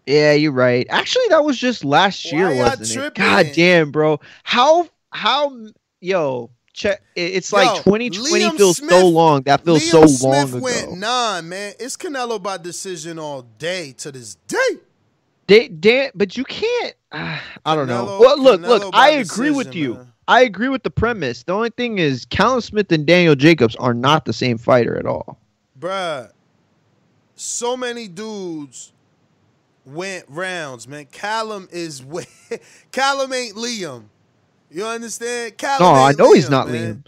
Yeah, 0.07 0.33
you're 0.33 0.53
right. 0.53 0.87
Actually, 0.91 1.27
that 1.31 1.45
was 1.45 1.59
just 1.59 1.85
last 1.85 2.31
year, 2.33 2.51
y'all 2.53 2.59
wasn't 2.65 2.91
it? 2.91 2.93
tripping? 2.93 3.25
God 3.25 3.47
damn, 3.55 3.91
bro. 3.91 4.21
How 4.43 4.89
how 5.11 5.57
yo 6.01 6.51
check? 6.73 7.01
it- 7.15 7.35
It's 7.35 7.53
like 7.53 7.67
Yo, 7.69 7.83
2020 7.83 8.11
Liam 8.43 8.57
feels 8.57 8.79
Smith- 8.79 8.91
so 8.91 9.07
long. 9.09 9.43
That 9.43 9.65
feels 9.65 9.83
Liam 9.85 9.91
so 9.91 10.01
long 10.01 10.09
Smith 10.49 10.55
ago. 10.55 10.65
went 10.65 10.99
nine, 10.99 11.49
man. 11.49 11.75
It's 11.79 11.97
Canelo 11.97 12.43
by 12.43 12.57
decision 12.57 13.19
all 13.21 13.43
day 13.59 13.95
to 13.99 14.11
this 14.11 14.37
day. 14.49 14.79
They, 15.53 15.69
they, 15.69 16.11
but 16.15 16.35
you 16.35 16.45
can't. 16.45 16.95
I 17.13 17.41
don't 17.67 17.87
know. 17.87 18.17
Well, 18.19 18.41
look, 18.41 18.63
Canelo 18.63 18.69
look. 18.69 18.95
I 18.95 19.11
agree 19.11 19.51
with 19.51 19.75
you. 19.75 19.97
man. 19.97 20.13
I 20.27 20.45
agree 20.45 20.71
with 20.71 20.83
the 20.83 20.89
premise. 20.89 21.43
The 21.43 21.53
only 21.53 21.69
thing 21.69 21.99
is, 21.99 22.25
Callum 22.25 22.63
Smith 22.63 22.91
and 22.91 23.05
Daniel 23.05 23.35
Jacobs 23.35 23.77
are 23.77 23.93
not 23.93 24.25
the 24.25 24.33
same 24.33 24.57
fighter 24.57 24.97
at 24.97 25.05
all. 25.05 25.39
Bruh, 25.79 26.31
so 27.35 27.77
many 27.77 28.09
dudes 28.09 28.95
went 29.85 30.25
rounds, 30.27 30.89
man. 30.89 31.05
Callum 31.13 31.69
is 31.71 32.03
way, 32.05 32.25
Callum 32.91 33.35
ain't 33.35 33.55
Liam. 33.55 34.05
You 34.71 34.87
understand? 34.87 35.59
Callum 35.59 35.95
No, 35.95 36.03
I 36.03 36.13
know 36.13 36.33
he's 36.33 36.49
not 36.49 36.71
man. 36.71 37.05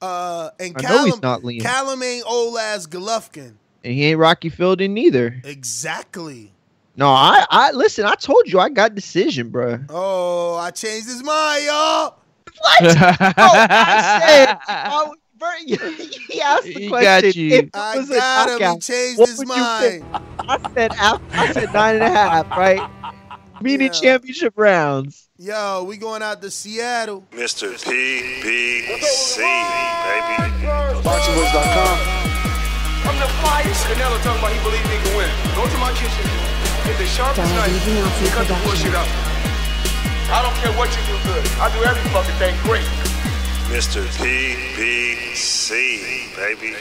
Uh, 0.00 0.50
and 0.60 0.76
I 0.78 0.82
know 0.82 1.04
he's 1.04 1.20
not 1.20 1.40
Liam. 1.40 1.62
Callum 1.62 2.00
ain't 2.04 2.24
old 2.28 2.58
ass 2.58 2.86
Golovkin. 2.86 3.54
And 3.82 3.92
he 3.92 4.04
ain't 4.04 4.20
Rocky 4.20 4.50
Fielding 4.50 4.94
neither. 4.94 5.40
Exactly. 5.42 6.52
No, 6.98 7.06
I, 7.10 7.46
I 7.48 7.70
listen. 7.70 8.04
I 8.04 8.16
told 8.16 8.48
you 8.52 8.58
I 8.58 8.68
got 8.70 8.92
decision, 8.96 9.50
bro. 9.50 9.78
Oh, 9.88 10.56
I 10.56 10.72
changed 10.72 11.06
his 11.06 11.22
mind, 11.22 11.64
y'all. 11.66 12.16
What? 12.58 12.82
oh, 12.82 12.96
I 13.38 14.20
said. 14.20 14.58
I, 14.66 15.12
bro, 15.38 15.48
he 15.64 16.42
asked 16.42 16.64
the 16.64 16.72
He 16.72 16.88
question. 16.88 17.04
got 17.22 17.36
you. 17.36 17.54
it 17.54 17.70
I 17.72 17.96
was 17.98 18.10
a 18.10 18.14
got 18.16 18.60
him. 18.60 18.72
He 18.74 18.78
changed 18.80 19.18
what 19.20 19.28
his 19.28 19.38
would 19.38 19.46
you 19.46 19.54
pick? 19.54 20.02
mind. 20.10 20.24
I 20.40 20.58
said 20.74 20.90
af- 21.00 21.22
I 21.32 21.52
said 21.52 21.72
nine 21.72 21.94
and 21.94 22.04
a 22.04 22.10
half, 22.10 22.50
right? 22.50 22.82
Meaning 23.62 23.86
Yeah. 23.92 24.00
championship 24.00 24.54
rounds. 24.56 25.28
Yo, 25.38 25.84
we 25.84 25.98
going 25.98 26.20
out 26.22 26.42
to 26.42 26.50
Seattle. 26.50 27.24
Mr. 27.30 27.78
PBC, 27.78 29.36
baby. 29.38 30.66
BoxingVoice.com. 31.06 31.98
I'm 33.06 33.18
the 33.20 33.28
finest. 33.46 33.84
Canelo 33.86 34.18
talking 34.24 34.40
about 34.42 34.50
he 34.52 34.58
believe 34.64 34.82
he 34.82 34.98
can 35.08 35.16
win. 35.16 35.30
Go 35.54 35.62
to 35.70 35.78
my 35.78 35.92
kitchen, 35.92 36.26
get 36.88 36.98
the 36.98 37.06
sharpest 37.06 37.52
knife, 37.54 37.88
and 37.88 38.30
cut 38.32 38.48
the 38.48 38.56
bullshit 38.64 38.94
out. 38.94 39.06
I 40.30 40.40
don't 40.42 40.54
care 40.56 40.72
what 40.78 40.88
you 40.88 41.02
do 41.04 41.16
good. 41.24 41.44
I 41.60 41.68
do 41.76 41.84
every 41.84 42.02
fucking 42.10 42.34
thing 42.36 42.56
great. 42.64 42.84
Mr. 43.68 44.00
PBC, 44.16 45.68
baby. 46.36 46.76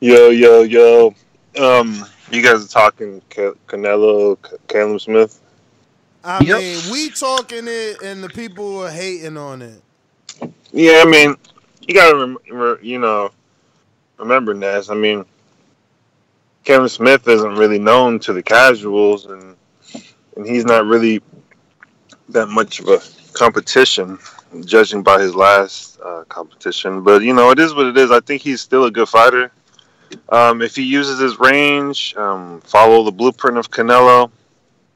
Yo, 0.00 0.28
yo, 0.30 0.62
yo. 0.62 1.14
Um, 1.60 2.04
you 2.30 2.40
guys 2.42 2.64
are 2.64 2.68
talking 2.68 3.20
Ca- 3.30 3.54
Canelo, 3.66 4.36
C- 4.48 4.56
Caleb 4.68 5.00
Smith. 5.00 5.40
I 6.22 6.40
Yep. 6.44 6.58
mean, 6.60 6.78
we 6.92 7.10
talking 7.10 7.66
it, 7.66 8.00
and 8.02 8.22
the 8.22 8.28
people 8.28 8.80
are 8.84 8.90
hating 8.90 9.36
on 9.36 9.62
it. 9.62 9.82
Yeah, 10.70 11.02
I 11.04 11.04
mean, 11.04 11.34
you 11.80 11.94
gotta, 11.94 12.16
rem- 12.16 12.38
re- 12.50 12.76
you 12.82 12.98
know, 13.00 13.30
remember 14.18 14.54
Ness. 14.54 14.88
I 14.90 14.94
mean, 14.94 15.24
Kevin 16.68 16.90
Smith 16.90 17.26
isn't 17.26 17.54
really 17.54 17.78
known 17.78 18.18
to 18.18 18.34
the 18.34 18.42
casuals, 18.42 19.24
and 19.24 19.56
and 20.36 20.46
he's 20.46 20.66
not 20.66 20.84
really 20.84 21.22
that 22.28 22.48
much 22.48 22.78
of 22.80 22.88
a 22.88 23.00
competition, 23.32 24.18
judging 24.66 25.02
by 25.02 25.18
his 25.18 25.34
last 25.34 25.98
uh, 26.04 26.24
competition. 26.28 27.02
But 27.02 27.22
you 27.22 27.32
know, 27.32 27.52
it 27.52 27.58
is 27.58 27.72
what 27.72 27.86
it 27.86 27.96
is. 27.96 28.10
I 28.10 28.20
think 28.20 28.42
he's 28.42 28.60
still 28.60 28.84
a 28.84 28.90
good 28.90 29.08
fighter. 29.08 29.50
Um, 30.28 30.60
if 30.60 30.76
he 30.76 30.82
uses 30.82 31.18
his 31.18 31.40
range, 31.40 32.14
um, 32.18 32.60
follow 32.60 33.02
the 33.02 33.12
blueprint 33.12 33.56
of 33.56 33.70
Canelo. 33.70 34.30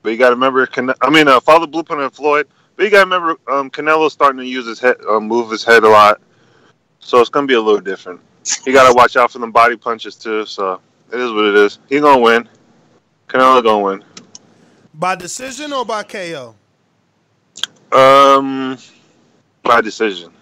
But 0.03 0.11
you 0.11 0.19
got 0.19 0.29
to 0.29 0.35
remember, 0.35 0.67
Cane- 0.67 0.93
I 1.01 1.09
mean, 1.09 1.27
uh, 1.27 1.41
follow 1.41 1.61
the 1.61 1.69
blueprint 1.69 2.03
of 2.03 2.13
Floyd. 2.13 2.49
But 2.77 2.85
you 2.85 2.91
got 2.91 3.05
to 3.05 3.11
remember, 3.11 3.31
um, 3.51 3.71
Canelo's 3.71 4.13
starting 4.13 4.41
to 4.41 4.47
use 4.47 4.67
his 4.67 4.79
head, 4.79 4.97
uh, 5.09 5.21
move 5.21 5.51
his 5.51 5.65
head 5.65 5.85
a 5.85 5.89
lot. 5.89 6.21
So 7.01 7.19
it's 7.23 7.31
to 7.31 7.47
be 7.47 7.55
a 7.55 7.61
little 7.63 7.81
different. 7.81 8.21
You 8.67 8.75
got 8.75 8.91
to 8.91 8.95
watch 8.95 9.17
out 9.17 9.31
for 9.31 9.39
them 9.39 9.53
body 9.53 9.79
punches 9.79 10.17
too. 10.17 10.45
So 10.45 10.79
it 11.13 11.21
is 11.21 11.33
what 11.33 11.45
it 11.45 11.55
is. 11.55 11.79
He 11.89 12.01
going 12.01 12.17
to 12.19 12.23
win. 12.23 12.49
Canelo 13.29 13.63
going 13.63 13.99
to 13.99 14.05
win. 14.05 14.05
By 14.95 15.15
decision 15.15 15.73
or 15.73 15.85
by 15.85 16.03
KO? 16.03 16.55
Um, 17.93 18.79
by 19.63 19.81
decision. 19.81 20.33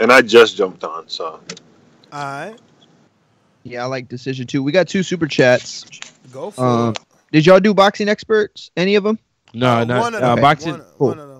And 0.00 0.10
I 0.12 0.22
just 0.22 0.56
jumped 0.56 0.84
on, 0.84 1.08
so 1.08 1.40
All 2.12 2.24
right, 2.24 2.56
Yeah, 3.62 3.82
I 3.84 3.86
like 3.86 4.08
decision 4.08 4.46
too. 4.46 4.62
We 4.62 4.72
got 4.72 4.88
two 4.88 5.02
super 5.02 5.26
chats. 5.26 5.84
go 6.32 6.50
for 6.50 6.64
Um, 6.64 6.90
it. 6.90 6.98
did 7.30 7.46
y'all 7.46 7.60
do 7.60 7.72
boxing 7.74 8.08
experts? 8.08 8.70
Any 8.76 8.94
of 8.96 9.04
them? 9.04 9.18
No, 9.54 9.84
no. 9.84 10.00
one 10.00 10.14
of 10.14 10.22
Uh, 10.22 10.34
them. 10.34 10.42
boxing. 10.42 10.72
One, 10.72 10.82
Cool. 10.98 11.08
one 11.08 11.18
of 11.18 11.28
them. 11.28 11.31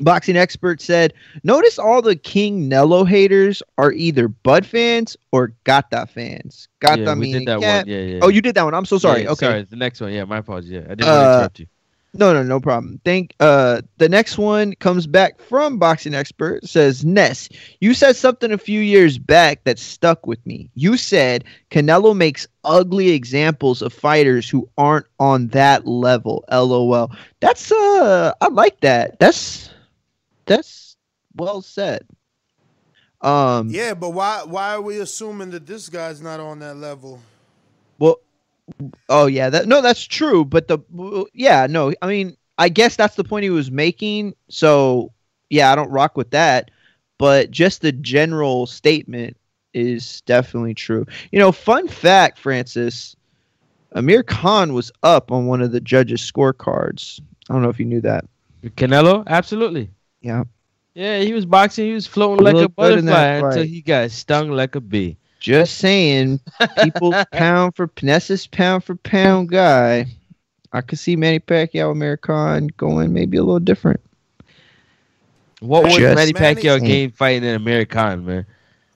Boxing 0.00 0.36
expert 0.36 0.80
said, 0.80 1.14
"Notice 1.44 1.78
all 1.78 2.02
the 2.02 2.16
King 2.16 2.68
Nello 2.68 3.04
haters 3.04 3.62
are 3.78 3.92
either 3.92 4.28
Bud 4.28 4.66
fans 4.66 5.16
or 5.32 5.52
Gata 5.64 6.06
fans. 6.06 6.68
Gata 6.80 7.02
yeah, 7.02 7.14
meaning 7.14 7.44
did 7.44 7.48
that 7.48 7.60
yeah. 7.60 7.78
one. 7.78 7.86
Yeah, 7.88 7.98
yeah. 7.98 8.18
Oh, 8.22 8.28
you 8.28 8.40
did 8.40 8.54
that 8.56 8.64
one. 8.64 8.74
I'm 8.74 8.84
so 8.86 8.98
sorry. 8.98 9.26
Okay. 9.26 9.46
Sorry, 9.46 9.62
the 9.62 9.76
next 9.76 10.00
one. 10.00 10.12
Yeah, 10.12 10.24
my 10.24 10.38
apologies. 10.38 10.70
Yeah, 10.70 10.80
I 10.80 10.94
didn't 10.94 11.04
Uh, 11.04 11.12
want 11.12 11.20
to 11.22 11.34
interrupt 11.34 11.58
you. 11.60 11.66
No, 12.16 12.32
no, 12.32 12.44
no 12.44 12.60
problem. 12.60 13.00
Thank 13.04 13.34
uh 13.40 13.82
the 13.98 14.08
next 14.08 14.38
one 14.38 14.74
comes 14.76 15.06
back 15.06 15.40
from 15.40 15.78
boxing 15.78 16.14
expert 16.14 16.64
says 16.64 17.04
Ness, 17.04 17.48
you 17.80 17.92
said 17.92 18.14
something 18.14 18.52
a 18.52 18.58
few 18.58 18.80
years 18.80 19.18
back 19.18 19.64
that 19.64 19.80
stuck 19.80 20.24
with 20.24 20.44
me. 20.46 20.70
You 20.74 20.96
said 20.96 21.42
Canelo 21.72 22.16
makes 22.16 22.46
ugly 22.64 23.10
examples 23.10 23.82
of 23.82 23.92
fighters 23.92 24.48
who 24.48 24.68
aren't 24.78 25.06
on 25.18 25.48
that 25.48 25.88
level. 25.88 26.44
LOL. 26.52 27.10
That's 27.40 27.72
uh 27.72 28.32
I 28.40 28.48
like 28.48 28.78
that. 28.82 29.18
That's 29.18 29.70
that's 30.46 30.96
well 31.36 31.62
said. 31.62 32.06
Um 33.20 33.68
Yeah, 33.70 33.94
but 33.94 34.10
why? 34.10 34.42
Why 34.44 34.74
are 34.74 34.82
we 34.82 34.98
assuming 34.98 35.50
that 35.50 35.66
this 35.66 35.88
guy's 35.88 36.20
not 36.20 36.40
on 36.40 36.58
that 36.60 36.76
level? 36.76 37.20
Well, 37.98 38.20
oh 39.08 39.26
yeah, 39.26 39.50
that 39.50 39.66
no, 39.66 39.80
that's 39.80 40.04
true. 40.04 40.44
But 40.44 40.68
the 40.68 40.78
yeah, 41.32 41.66
no, 41.68 41.92
I 42.02 42.06
mean, 42.06 42.36
I 42.58 42.68
guess 42.68 42.96
that's 42.96 43.16
the 43.16 43.24
point 43.24 43.44
he 43.44 43.50
was 43.50 43.70
making. 43.70 44.34
So 44.48 45.12
yeah, 45.50 45.72
I 45.72 45.74
don't 45.74 45.90
rock 45.90 46.16
with 46.16 46.30
that. 46.30 46.70
But 47.18 47.50
just 47.50 47.80
the 47.80 47.92
general 47.92 48.66
statement 48.66 49.36
is 49.72 50.20
definitely 50.22 50.74
true. 50.74 51.06
You 51.32 51.38
know, 51.38 51.52
fun 51.52 51.88
fact, 51.88 52.38
Francis, 52.38 53.14
Amir 53.92 54.22
Khan 54.22 54.74
was 54.74 54.90
up 55.02 55.30
on 55.30 55.46
one 55.46 55.62
of 55.62 55.72
the 55.72 55.80
judges' 55.80 56.20
scorecards. 56.20 57.20
I 57.48 57.52
don't 57.52 57.62
know 57.62 57.68
if 57.68 57.78
you 57.78 57.86
knew 57.86 58.00
that. 58.00 58.24
Canelo, 58.64 59.24
absolutely. 59.26 59.90
Yeah. 60.24 60.44
Yeah, 60.94 61.20
he 61.20 61.32
was 61.32 61.44
boxing. 61.44 61.86
He 61.86 61.92
was 61.92 62.06
floating 62.06 62.38
He 62.38 62.52
like 62.52 62.54
a 62.54 62.58
looked 62.62 62.76
good 62.76 62.98
in 63.00 63.04
that 63.06 63.40
butterfly 63.42 63.48
until 63.60 63.64
he 63.72 63.80
got 63.82 64.10
stung 64.10 64.50
like 64.50 64.74
a 64.74 64.80
bee. 64.80 65.16
Just 65.38 65.76
saying, 65.78 66.40
people 66.82 67.12
pound 67.32 67.76
for 67.76 67.90
Ness's 68.00 68.46
pound 68.46 68.84
for 68.84 68.94
pound 68.96 69.50
guy. 69.50 70.06
I 70.72 70.80
could 70.80 70.98
see 70.98 71.14
Manny 71.16 71.40
Pacquiao, 71.40 71.90
Amir 71.90 72.16
Khan 72.16 72.68
going 72.78 73.12
maybe 73.12 73.36
a 73.36 73.42
little 73.42 73.60
different. 73.60 74.00
What 75.60 75.82
would 75.82 75.92
Just 75.92 76.16
Manny 76.16 76.32
Pacquiao 76.32 76.78
saying. 76.78 76.84
gain 76.84 77.10
fighting 77.10 77.44
in 77.48 77.54
American, 77.54 78.24
man? 78.24 78.46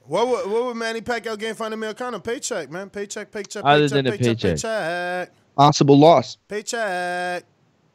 What 0.05 0.27
would, 0.27 0.49
what 0.51 0.65
would 0.65 0.77
Manny 0.77 1.01
Pacquiao 1.01 1.37
gain 1.37 1.53
from 1.53 1.73
Americana? 1.73 2.19
Paycheck, 2.19 2.71
man. 2.71 2.89
Paycheck, 2.89 3.31
paycheck, 3.31 3.63
Other 3.63 3.81
paycheck, 3.87 3.95
than 3.95 4.07
a 4.07 4.11
paycheck, 4.11 4.37
paycheck. 4.37 4.55
paycheck, 4.55 5.31
Possible 5.55 5.99
loss. 5.99 6.37
paycheck. 6.47 7.43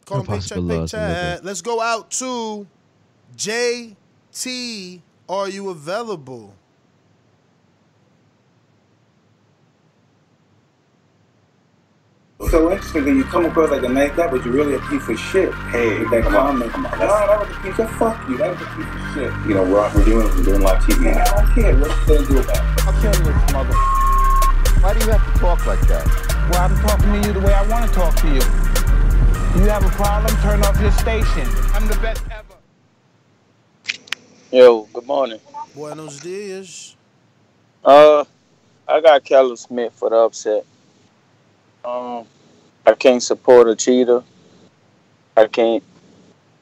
Call 0.05 0.21
him 0.21 0.27
paycheck, 0.27 0.57
Impossible 0.59 0.63
loss, 0.63 0.93
paycheck. 0.93 1.45
Let's 1.45 1.63
go 1.63 1.81
out 1.81 2.11
to 2.13 2.67
JT. 3.37 5.01
Are 5.29 5.49
you 5.49 5.71
available? 5.71 6.55
so 12.55 12.71
interesting 12.71 13.03
because 13.03 13.17
you 13.17 13.25
come 13.25 13.45
across 13.47 13.71
like 13.71 13.83
a 13.83 13.89
nice 13.89 14.15
guy, 14.15 14.29
but 14.31 14.45
you're 14.45 14.55
really 14.55 14.75
a 14.75 14.81
piece 14.81 15.09
of 15.09 15.19
shit. 15.19 15.53
Hey, 15.75 15.99
with 15.99 16.11
that 16.11 16.23
comment. 16.23 16.71
Come 16.71 16.87
on, 16.87 16.99
no, 17.01 17.07
that 17.09 17.41
was 17.41 17.51
a 17.51 17.61
piece 17.61 17.79
of 17.81 17.91
fuck 17.99 18.29
you. 18.29 18.37
That 18.37 18.51
was 18.51 18.63
a 18.63 18.71
piece 18.77 18.87
of 18.87 19.15
shit. 19.15 19.49
You 19.49 19.55
know, 19.55 19.65
we're, 19.65 19.83
we're 19.95 20.05
doing 20.05 20.29
we're 20.29 20.45
doing 20.45 20.63
live 20.63 20.81
TV. 20.85 21.11
I 21.11 21.25
don't 21.35 21.51
care. 21.55 21.77
What 21.77 21.91
you 21.91 22.15
gonna 22.15 22.29
do 22.29 22.39
about 22.39 22.63
it? 22.63 22.87
I'll 22.87 23.01
kill 23.03 23.13
this 23.27 23.53
mother. 23.53 23.75
Why 24.79 24.95
do 24.95 25.05
you 25.05 25.11
have 25.11 25.35
to 25.35 25.41
talk 25.41 25.67
like 25.67 25.81
that? 25.89 26.07
Well, 26.51 26.63
I'm 26.63 26.77
talking 26.87 27.11
to 27.11 27.27
you 27.27 27.33
the 27.33 27.41
way 27.41 27.55
I 27.55 27.67
want 27.67 27.89
to 27.89 27.93
talk 27.93 28.15
to 28.23 28.29
you. 28.29 28.45
You 29.59 29.71
have 29.71 29.85
a 29.85 29.91
problem? 29.91 30.31
Turn 30.43 30.63
off 30.63 30.81
your 30.81 30.93
station. 30.93 31.49
I'm 31.75 31.89
the 31.89 31.99
best 32.01 32.23
ever. 32.31 32.34
Yo, 34.55 34.83
good 34.93 35.05
morning. 35.05 35.41
Buenos 35.75 36.21
dias. 36.21 36.95
Uh, 37.85 38.25
I 38.87 39.01
got 39.01 39.25
Keller 39.25 39.57
Smith 39.57 39.93
for 39.93 40.11
the 40.11 40.15
upset. 40.15 40.65
Um, 41.85 42.25
I 42.87 42.95
can't 42.95 43.21
support 43.21 43.67
a 43.67 43.75
cheater. 43.75 44.23
I 45.37 45.49
can't 45.49 45.83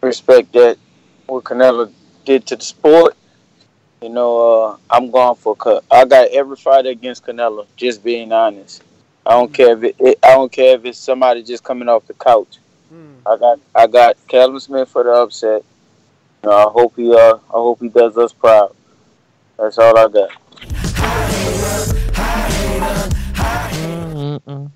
respect 0.00 0.54
that 0.54 0.78
what 1.26 1.44
Canelo 1.44 1.92
did 2.24 2.46
to 2.46 2.56
the 2.56 2.64
sport. 2.64 3.14
You 4.00 4.08
know, 4.08 4.62
uh, 4.62 4.76
I'm 4.88 5.10
going 5.10 5.36
for 5.36 5.54
cut. 5.54 5.84
I 5.90 6.06
got 6.06 6.28
every 6.28 6.56
fight 6.56 6.86
against 6.86 7.26
Canelo. 7.26 7.66
Just 7.76 8.02
being 8.02 8.32
honest. 8.32 8.82
I 9.26 9.32
don't 9.32 9.52
care 9.52 9.76
if 9.76 9.84
it, 9.84 9.96
it, 9.98 10.18
I 10.22 10.28
don't 10.28 10.50
care 10.50 10.76
if 10.76 10.86
it's 10.86 10.98
somebody 10.98 11.42
just 11.42 11.62
coming 11.62 11.90
off 11.90 12.06
the 12.06 12.14
couch. 12.14 12.56
I 13.26 13.36
got 13.36 13.60
I 13.74 13.86
got 13.86 14.16
Calvin 14.28 14.60
Smith 14.60 14.88
for 14.88 15.04
the 15.04 15.10
upset. 15.10 15.62
You 16.42 16.50
know, 16.50 16.56
I 16.56 16.70
hope 16.70 16.96
he 16.96 17.12
uh 17.14 17.34
I 17.34 17.38
hope 17.52 17.80
he 17.80 17.88
does 17.88 18.16
us 18.18 18.32
proud. 18.32 18.74
That's 19.58 19.78
all 19.78 19.96
I 19.96 20.08
got. 20.08 20.30
Hi 22.16 23.70
hater. 23.70 24.70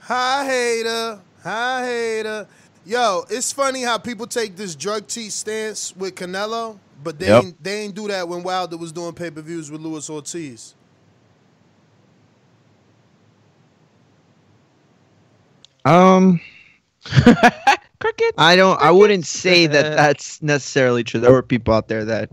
Hi 0.00 0.44
hater. 0.44 1.20
Hi, 1.42 1.86
hater. 1.86 2.48
Yo, 2.84 3.24
it's 3.30 3.52
funny 3.52 3.82
how 3.82 3.98
people 3.98 4.26
take 4.26 4.56
this 4.56 4.74
drug 4.74 5.06
cheat 5.08 5.32
stance 5.32 5.94
with 5.96 6.14
Canelo, 6.14 6.78
but 7.02 7.18
they 7.18 7.28
Yep. 7.28 7.44
ain't, 7.44 7.62
they 7.62 7.80
ain't 7.82 7.94
do 7.94 8.08
that 8.08 8.28
when 8.28 8.42
Wilder 8.42 8.76
was 8.76 8.92
doing 8.92 9.12
pay 9.12 9.30
per 9.30 9.40
views 9.42 9.70
with 9.70 9.80
Luis 9.80 10.08
Ortiz. 10.10 10.74
Um, 15.84 16.40
I 18.38 18.56
don't. 18.56 18.80
I 18.80 18.90
wouldn't 18.90 19.26
say 19.26 19.66
that 19.66 19.86
uh. 19.86 19.94
that's 19.94 20.42
necessarily 20.42 21.04
true. 21.04 21.20
There 21.20 21.32
were 21.32 21.42
people 21.42 21.74
out 21.74 21.88
there 21.88 22.04
that 22.04 22.30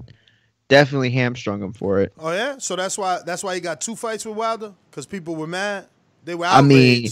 definitely 0.68 1.12
hamstrung 1.12 1.62
him 1.62 1.74
for 1.74 2.00
it. 2.00 2.14
Oh 2.18 2.32
yeah, 2.32 2.58
so 2.58 2.76
that's 2.76 2.98
why 2.98 3.20
that's 3.26 3.44
why 3.44 3.56
he 3.56 3.62
got 3.62 3.82
two 3.82 3.95
fights 3.95 4.26
with 4.26 4.36
Wilder 4.36 4.74
because 4.90 5.06
people 5.06 5.36
were 5.36 5.48
mad. 5.48 5.88
They 6.24 6.36
were 6.36 6.45
I 6.45 6.62
mean. 6.62 7.08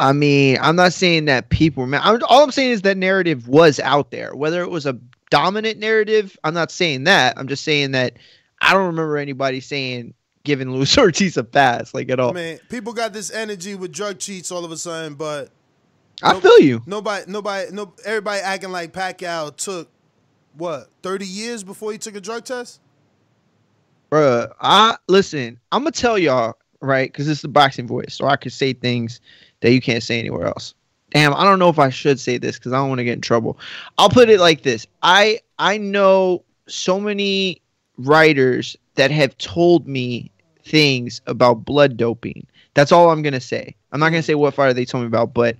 I 0.00 0.12
mean, 0.12 0.58
I'm 0.60 0.76
not 0.76 0.92
saying 0.92 1.24
that 1.24 1.48
people. 1.48 1.84
Man, 1.86 2.00
I'm, 2.04 2.22
all 2.28 2.44
I'm 2.44 2.52
saying 2.52 2.70
is 2.70 2.82
that 2.82 2.96
narrative 2.96 3.48
was 3.48 3.80
out 3.80 4.12
there. 4.12 4.32
Whether 4.32 4.62
it 4.62 4.70
was 4.70 4.86
a 4.86 4.96
dominant 5.30 5.80
narrative, 5.80 6.38
I'm 6.44 6.54
not 6.54 6.70
saying 6.70 7.02
that. 7.04 7.36
I'm 7.36 7.48
just 7.48 7.64
saying 7.64 7.90
that 7.92 8.16
I 8.60 8.74
don't 8.74 8.86
remember 8.86 9.16
anybody 9.16 9.58
saying 9.58 10.14
giving 10.44 10.70
Luis 10.70 10.96
Ortiz 10.98 11.36
a 11.36 11.42
pass 11.44 11.94
like 11.94 12.10
at 12.10 12.20
all. 12.20 12.30
I 12.30 12.34
mean, 12.34 12.58
people 12.68 12.92
got 12.92 13.12
this 13.12 13.32
energy 13.32 13.74
with 13.74 13.92
drug 13.92 14.18
cheats 14.18 14.52
all 14.52 14.64
of 14.64 14.70
a 14.70 14.76
sudden, 14.76 15.14
but 15.14 15.50
I 16.22 16.40
feel 16.40 16.60
you. 16.60 16.82
Nobody, 16.86 17.30
nobody, 17.30 17.70
no, 17.72 17.92
everybody 18.04 18.40
acting 18.40 18.72
like 18.72 18.92
Pacquiao 18.92 19.54
took 19.56 19.88
what 20.54 20.88
30 21.02 21.26
years 21.26 21.62
before 21.62 21.92
he 21.92 21.98
took 21.98 22.16
a 22.16 22.20
drug 22.20 22.44
test. 22.44 22.80
Bruh, 24.10 24.50
I 24.60 24.96
listen. 25.08 25.60
I'm 25.70 25.82
gonna 25.82 25.92
tell 25.92 26.18
y'all 26.18 26.56
right 26.80 27.10
because 27.10 27.28
it's 27.28 27.42
the 27.42 27.48
boxing 27.48 27.86
voice, 27.86 28.14
so 28.14 28.26
I 28.26 28.36
can 28.36 28.50
say 28.50 28.72
things 28.72 29.20
that 29.60 29.72
you 29.72 29.80
can't 29.80 30.02
say 30.02 30.18
anywhere 30.18 30.46
else. 30.46 30.74
Damn, 31.10 31.34
I 31.34 31.44
don't 31.44 31.58
know 31.58 31.68
if 31.68 31.78
I 31.78 31.90
should 31.90 32.18
say 32.18 32.38
this 32.38 32.58
because 32.58 32.72
I 32.72 32.76
don't 32.76 32.88
want 32.88 32.98
to 33.00 33.04
get 33.04 33.14
in 33.14 33.20
trouble. 33.20 33.58
I'll 33.96 34.08
put 34.08 34.30
it 34.30 34.40
like 34.40 34.62
this: 34.62 34.86
I 35.02 35.40
I 35.58 35.78
know 35.78 36.42
so 36.66 36.98
many 36.98 37.60
writers 37.98 38.76
that 38.94 39.10
have 39.10 39.36
told 39.38 39.86
me 39.86 40.30
things 40.64 41.20
about 41.26 41.64
blood 41.64 41.96
doping. 41.96 42.46
That's 42.74 42.92
all 42.92 43.10
I'm 43.10 43.22
gonna 43.22 43.40
say. 43.40 43.74
I'm 43.92 44.00
not 44.00 44.08
gonna 44.08 44.22
mm. 44.22 44.26
say 44.26 44.34
what 44.34 44.54
fighter 44.54 44.72
they 44.72 44.84
told 44.84 45.02
me 45.02 45.08
about, 45.08 45.34
but 45.34 45.56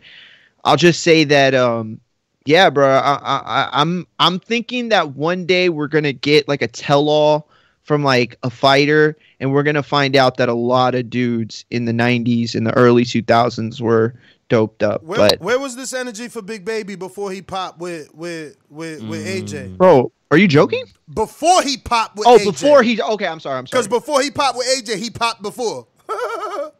I'll 0.64 0.76
just 0.76 1.02
say 1.02 1.24
that 1.24 1.54
um 1.54 2.00
yeah, 2.46 2.70
bro. 2.70 2.88
I, 2.88 3.14
I, 3.14 3.42
I- 3.44 3.68
I'm 3.80 4.06
I'm 4.18 4.40
thinking 4.40 4.88
that 4.88 5.10
one 5.14 5.44
day 5.44 5.68
we're 5.68 5.88
gonna 5.88 6.12
get 6.14 6.48
like 6.48 6.62
a 6.62 6.68
tell-all 6.68 7.48
from 7.82 8.02
like 8.02 8.38
a 8.42 8.50
fighter, 8.50 9.16
and 9.40 9.52
we're 9.52 9.62
gonna 9.62 9.82
find 9.82 10.16
out 10.16 10.36
that 10.38 10.48
a 10.48 10.54
lot 10.54 10.94
of 10.94 11.10
dudes 11.10 11.64
in 11.70 11.84
the 11.84 11.92
'90s 11.92 12.54
and 12.54 12.66
the 12.66 12.74
early 12.74 13.04
2000s 13.04 13.80
were 13.80 14.14
doped 14.48 14.82
up. 14.82 15.02
Where, 15.02 15.18
but 15.18 15.40
where 15.40 15.58
was 15.58 15.76
this 15.76 15.92
energy 15.92 16.28
for 16.28 16.40
Big 16.40 16.64
Baby 16.64 16.96
before 16.96 17.30
he 17.32 17.42
popped 17.42 17.80
with 17.80 18.14
with 18.14 18.56
with, 18.70 19.02
with 19.02 19.26
AJ? 19.26 19.76
bro, 19.76 20.10
are 20.30 20.38
you 20.38 20.48
joking? 20.48 20.84
Before 21.12 21.62
he 21.62 21.76
popped 21.76 22.16
with 22.16 22.26
Oh, 22.26 22.38
AJ. 22.38 22.44
before 22.44 22.82
he. 22.82 23.00
Okay, 23.00 23.26
I'm 23.26 23.40
sorry. 23.40 23.58
I'm 23.58 23.66
sorry. 23.66 23.82
Because 23.82 23.88
before 23.88 24.22
he 24.22 24.30
popped 24.30 24.56
with 24.56 24.66
AJ, 24.68 24.96
he 24.98 25.10
popped 25.10 25.42
before. 25.42 25.86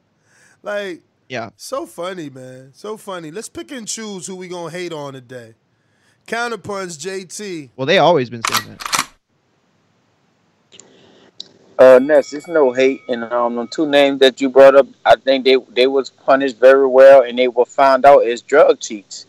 like, 0.63 1.03
yeah. 1.29 1.51
So 1.57 1.87
funny, 1.87 2.31
man. 2.31 2.71
So 2.75 2.97
funny. 2.97 3.31
Let's 3.31 3.49
pick 3.49 3.71
and 3.73 3.87
choose 3.87 4.27
who 4.27 4.37
we 4.37 4.49
gonna 4.49 4.71
hate 4.71 4.93
on 4.93 5.13
today. 5.15 5.55
Counterpunch 6.27 6.99
JT. 6.99 7.71
Well, 7.77 7.87
they 7.87 7.99
always 7.99 8.29
been 8.31 8.43
saying 8.45 8.77
that. 8.77 8.95
Uh, 11.79 12.01
Ness, 12.01 12.33
it's 12.33 12.49
no 12.49 12.73
hate, 12.73 13.01
and 13.09 13.23
um, 13.33 13.55
the 13.55 13.67
two 13.69 13.89
names 13.89 14.19
that 14.19 14.41
you 14.41 14.49
brought 14.51 14.75
up, 14.75 14.87
I 15.05 15.15
think 15.15 15.45
they 15.45 15.57
they 15.71 15.87
was 15.87 16.11
punished 16.11 16.59
very 16.59 16.87
well, 16.89 17.23
and 17.23 17.39
they 17.39 17.47
were 17.47 17.65
found 17.67 18.05
out 18.05 18.27
as 18.27 18.43
drug 18.43 18.81
cheats. 18.81 19.27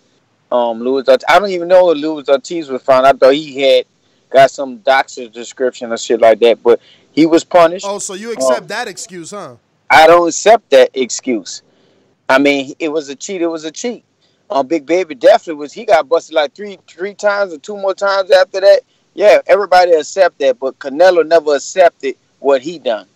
Um, 0.51 0.79
Luis, 0.79 1.07
Ortiz, 1.07 1.25
I 1.29 1.37
don't 1.37 1.51
even 1.51 1.67
know 1.67 1.91
if 1.91 1.99
Luis 1.99 2.27
Ortiz 2.27 2.67
was 2.69 2.81
found. 2.81 3.05
I 3.05 3.13
thought 3.13 3.35
he 3.35 3.61
had 3.61 3.85
got 4.31 4.49
some 4.49 4.77
doctor's 4.77 5.29
description 5.29 5.91
or 5.91 5.97
shit 5.97 6.19
like 6.19 6.39
that, 6.39 6.63
but 6.63 6.81
he 7.11 7.27
was 7.27 7.43
punished. 7.43 7.85
Oh, 7.87 7.99
so 7.99 8.15
you 8.15 8.31
accept 8.31 8.61
Um, 8.61 8.67
that 8.67 8.87
excuse, 8.87 9.29
huh? 9.29 9.57
I 9.87 10.07
don't 10.07 10.27
accept 10.27 10.71
that 10.71 10.89
excuse. 10.95 11.61
I 12.29 12.37
mean, 12.37 12.75
it 12.77 12.89
was 12.89 13.09
a 13.09 13.15
cheat. 13.15 13.41
It 13.41 13.47
was 13.47 13.65
a 13.65 13.71
cheat. 13.71 14.05
Um, 14.51 14.67
Big 14.67 14.85
Baby 14.85 15.15
definitely 15.15 15.59
was. 15.59 15.73
He 15.73 15.83
got 15.83 16.07
busted 16.07 16.35
like 16.35 16.53
three 16.53 16.77
three 16.87 17.15
times 17.15 17.53
or 17.53 17.57
two 17.57 17.75
more 17.75 17.95
times 17.95 18.31
after 18.31 18.61
that. 18.61 18.81
Yeah, 19.15 19.41
everybody 19.47 19.91
accept 19.91 20.37
that, 20.39 20.59
but 20.59 20.77
Canelo 20.79 21.27
never 21.27 21.55
accepted 21.55 22.15
what 22.39 22.61
he 22.61 22.79
done, 22.79 23.07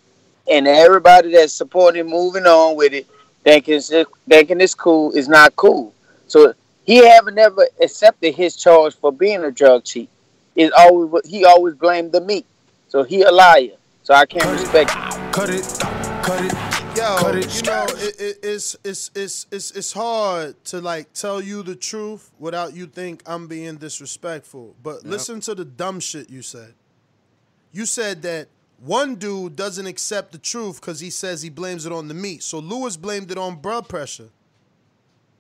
and 0.50 0.68
everybody 0.68 1.32
that's 1.32 1.54
supporting 1.54 2.10
moving 2.10 2.46
on 2.46 2.76
with 2.76 2.94
it, 2.94 3.08
thinking 3.44 3.76
it's, 3.76 3.92
thinking 4.28 4.60
it's 4.60 4.76
cool 4.76 5.12
is 5.14 5.30
not 5.30 5.56
cool. 5.56 5.94
So 6.28 6.54
he 6.84 7.08
haven't 7.08 7.38
ever 7.38 7.68
accepted 7.82 8.34
his 8.34 8.56
charge 8.56 8.96
for 8.96 9.12
being 9.12 9.44
a 9.44 9.52
drug 9.52 9.86
cheat. 9.86 10.10
Is 10.56 10.72
always 10.78 11.30
he 11.30 11.46
always 11.46 11.76
blamed 11.76 12.12
the 12.12 12.22
meat. 12.22 12.46
So 12.90 13.04
he 13.04 13.22
a 13.22 13.32
liar. 13.32 13.70
So 14.04 14.14
I 14.14 14.26
can't 14.26 14.46
respect. 14.46 14.90
Cut 15.32 15.50
it, 15.50 15.64
cut 16.24 16.44
it. 16.44 16.63
Yo, 17.04 17.18
you 17.34 17.62
know, 17.64 17.86
it, 17.90 18.16
it, 18.18 18.40
it's, 18.44 18.78
it's 18.82 19.12
it's 19.14 19.46
it's 19.52 19.72
it's 19.72 19.92
hard 19.92 20.56
to 20.64 20.80
like 20.80 21.12
tell 21.12 21.42
you 21.42 21.62
the 21.62 21.76
truth 21.76 22.32
without 22.40 22.74
you 22.74 22.88
think 22.88 23.22
I'm 23.26 23.48
being 23.48 23.76
disrespectful. 23.76 24.74
But 24.82 25.04
listen 25.04 25.42
to 25.42 25.54
the 25.54 25.66
dumb 25.66 26.00
shit 26.00 26.30
you 26.30 26.42
said. 26.42 26.74
You 27.74 27.86
said 27.86 28.22
that 28.22 28.48
one 28.80 29.16
dude 29.16 29.58
doesn't 29.58 29.86
accept 29.86 30.32
the 30.32 30.38
truth 30.38 30.80
because 30.80 31.02
he 31.02 31.10
says 31.10 31.42
he 31.42 31.50
blames 31.50 31.86
it 31.86 31.92
on 31.92 32.08
the 32.08 32.14
meat. 32.14 32.42
So 32.42 32.60
Luis 32.60 32.96
blamed 32.96 33.32
it 33.32 33.38
on 33.38 33.58
blood 33.58 33.90
pressure. 33.90 34.30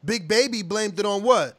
Big 0.03 0.27
Baby 0.27 0.63
blamed 0.63 0.99
it 0.99 1.05
on 1.05 1.23
what? 1.23 1.55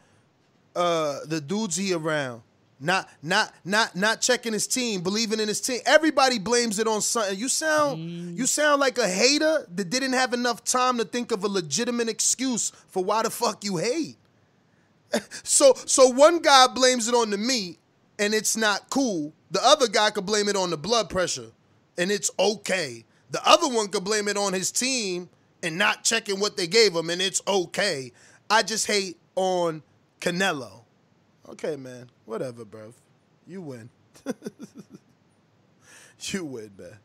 Uh, 0.76 1.20
the 1.24 1.40
dudes 1.40 1.76
he 1.76 1.94
around. 1.94 2.42
Not 2.84 3.08
not 3.22 3.50
not 3.64 3.96
not 3.96 4.20
checking 4.20 4.52
his 4.52 4.66
team, 4.66 5.00
believing 5.00 5.40
in 5.40 5.48
his 5.48 5.62
team. 5.62 5.80
Everybody 5.86 6.38
blames 6.38 6.78
it 6.78 6.86
on 6.86 7.00
something. 7.00 7.38
You 7.38 7.48
sound 7.48 8.36
you 8.36 8.44
mm. 8.44 8.48
sound 8.48 8.78
like 8.78 8.98
a 8.98 9.08
hater 9.08 9.66
that 9.74 9.88
didn't 9.88 10.12
have 10.12 10.34
enough 10.34 10.62
time 10.64 10.98
to 10.98 11.04
think 11.06 11.32
of 11.32 11.42
a 11.44 11.48
legitimate 11.48 12.10
excuse 12.10 12.72
for 12.88 13.02
why 13.02 13.22
the 13.22 13.30
fuck 13.30 13.64
you 13.64 13.78
hate. 13.78 14.18
so 15.42 15.72
so 15.86 16.08
one 16.08 16.40
guy 16.40 16.66
blames 16.74 17.08
it 17.08 17.14
on 17.14 17.30
the 17.30 17.38
meat 17.38 17.78
and 18.18 18.34
it's 18.34 18.54
not 18.54 18.90
cool. 18.90 19.32
The 19.50 19.64
other 19.64 19.88
guy 19.88 20.10
could 20.10 20.26
blame 20.26 20.50
it 20.50 20.56
on 20.56 20.68
the 20.68 20.76
blood 20.76 21.08
pressure 21.08 21.52
and 21.96 22.12
it's 22.12 22.30
okay. 22.38 23.06
The 23.30 23.40
other 23.48 23.66
one 23.66 23.88
could 23.88 24.04
blame 24.04 24.28
it 24.28 24.36
on 24.36 24.52
his 24.52 24.70
team 24.70 25.30
and 25.62 25.78
not 25.78 26.04
checking 26.04 26.38
what 26.38 26.58
they 26.58 26.66
gave 26.66 26.94
him 26.94 27.08
and 27.08 27.22
it's 27.22 27.40
okay. 27.48 28.12
I 28.50 28.62
just 28.62 28.86
hate 28.86 29.16
on 29.36 29.82
Canelo. 30.20 30.83
Okay, 31.48 31.76
man. 31.76 32.08
Whatever, 32.24 32.64
bro. 32.64 32.92
You 33.46 33.60
win. 33.62 33.90
you 36.20 36.44
win, 36.44 36.70
man. 36.78 36.96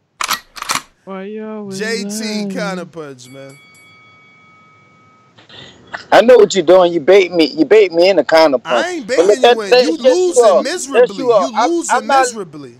Why 1.05 1.23
yo? 1.23 1.67
JT 1.67 2.51
counterpunch, 2.51 3.29
man. 3.31 3.57
I 6.11 6.21
know 6.21 6.37
what 6.37 6.53
you're 6.55 6.65
doing. 6.65 6.93
You 6.93 6.99
bait 6.99 7.31
me. 7.31 7.45
You 7.45 7.65
bait 7.65 7.91
me 7.91 8.09
in 8.09 8.17
the 8.17 8.23
counter 8.23 8.59
punch. 8.59 8.85
I 8.85 8.89
ain't 8.91 9.07
But 9.07 9.17
baiting 9.17 9.41
that- 9.41 9.55
you 9.55 9.61
in. 9.61 9.69
that- 9.71 9.83
You 9.83 9.97
that's 9.97 10.03
you 10.03 10.27
losing 10.27 10.43
are. 10.45 10.63
miserably. 10.63 10.99
That's 11.01 11.17
you 11.17 11.31
are. 11.31 11.47
You 11.49 11.55
I'm- 11.55 11.69
losing 11.71 11.95
I'm 11.95 12.07
not- 12.07 12.19
miserably. 12.27 12.79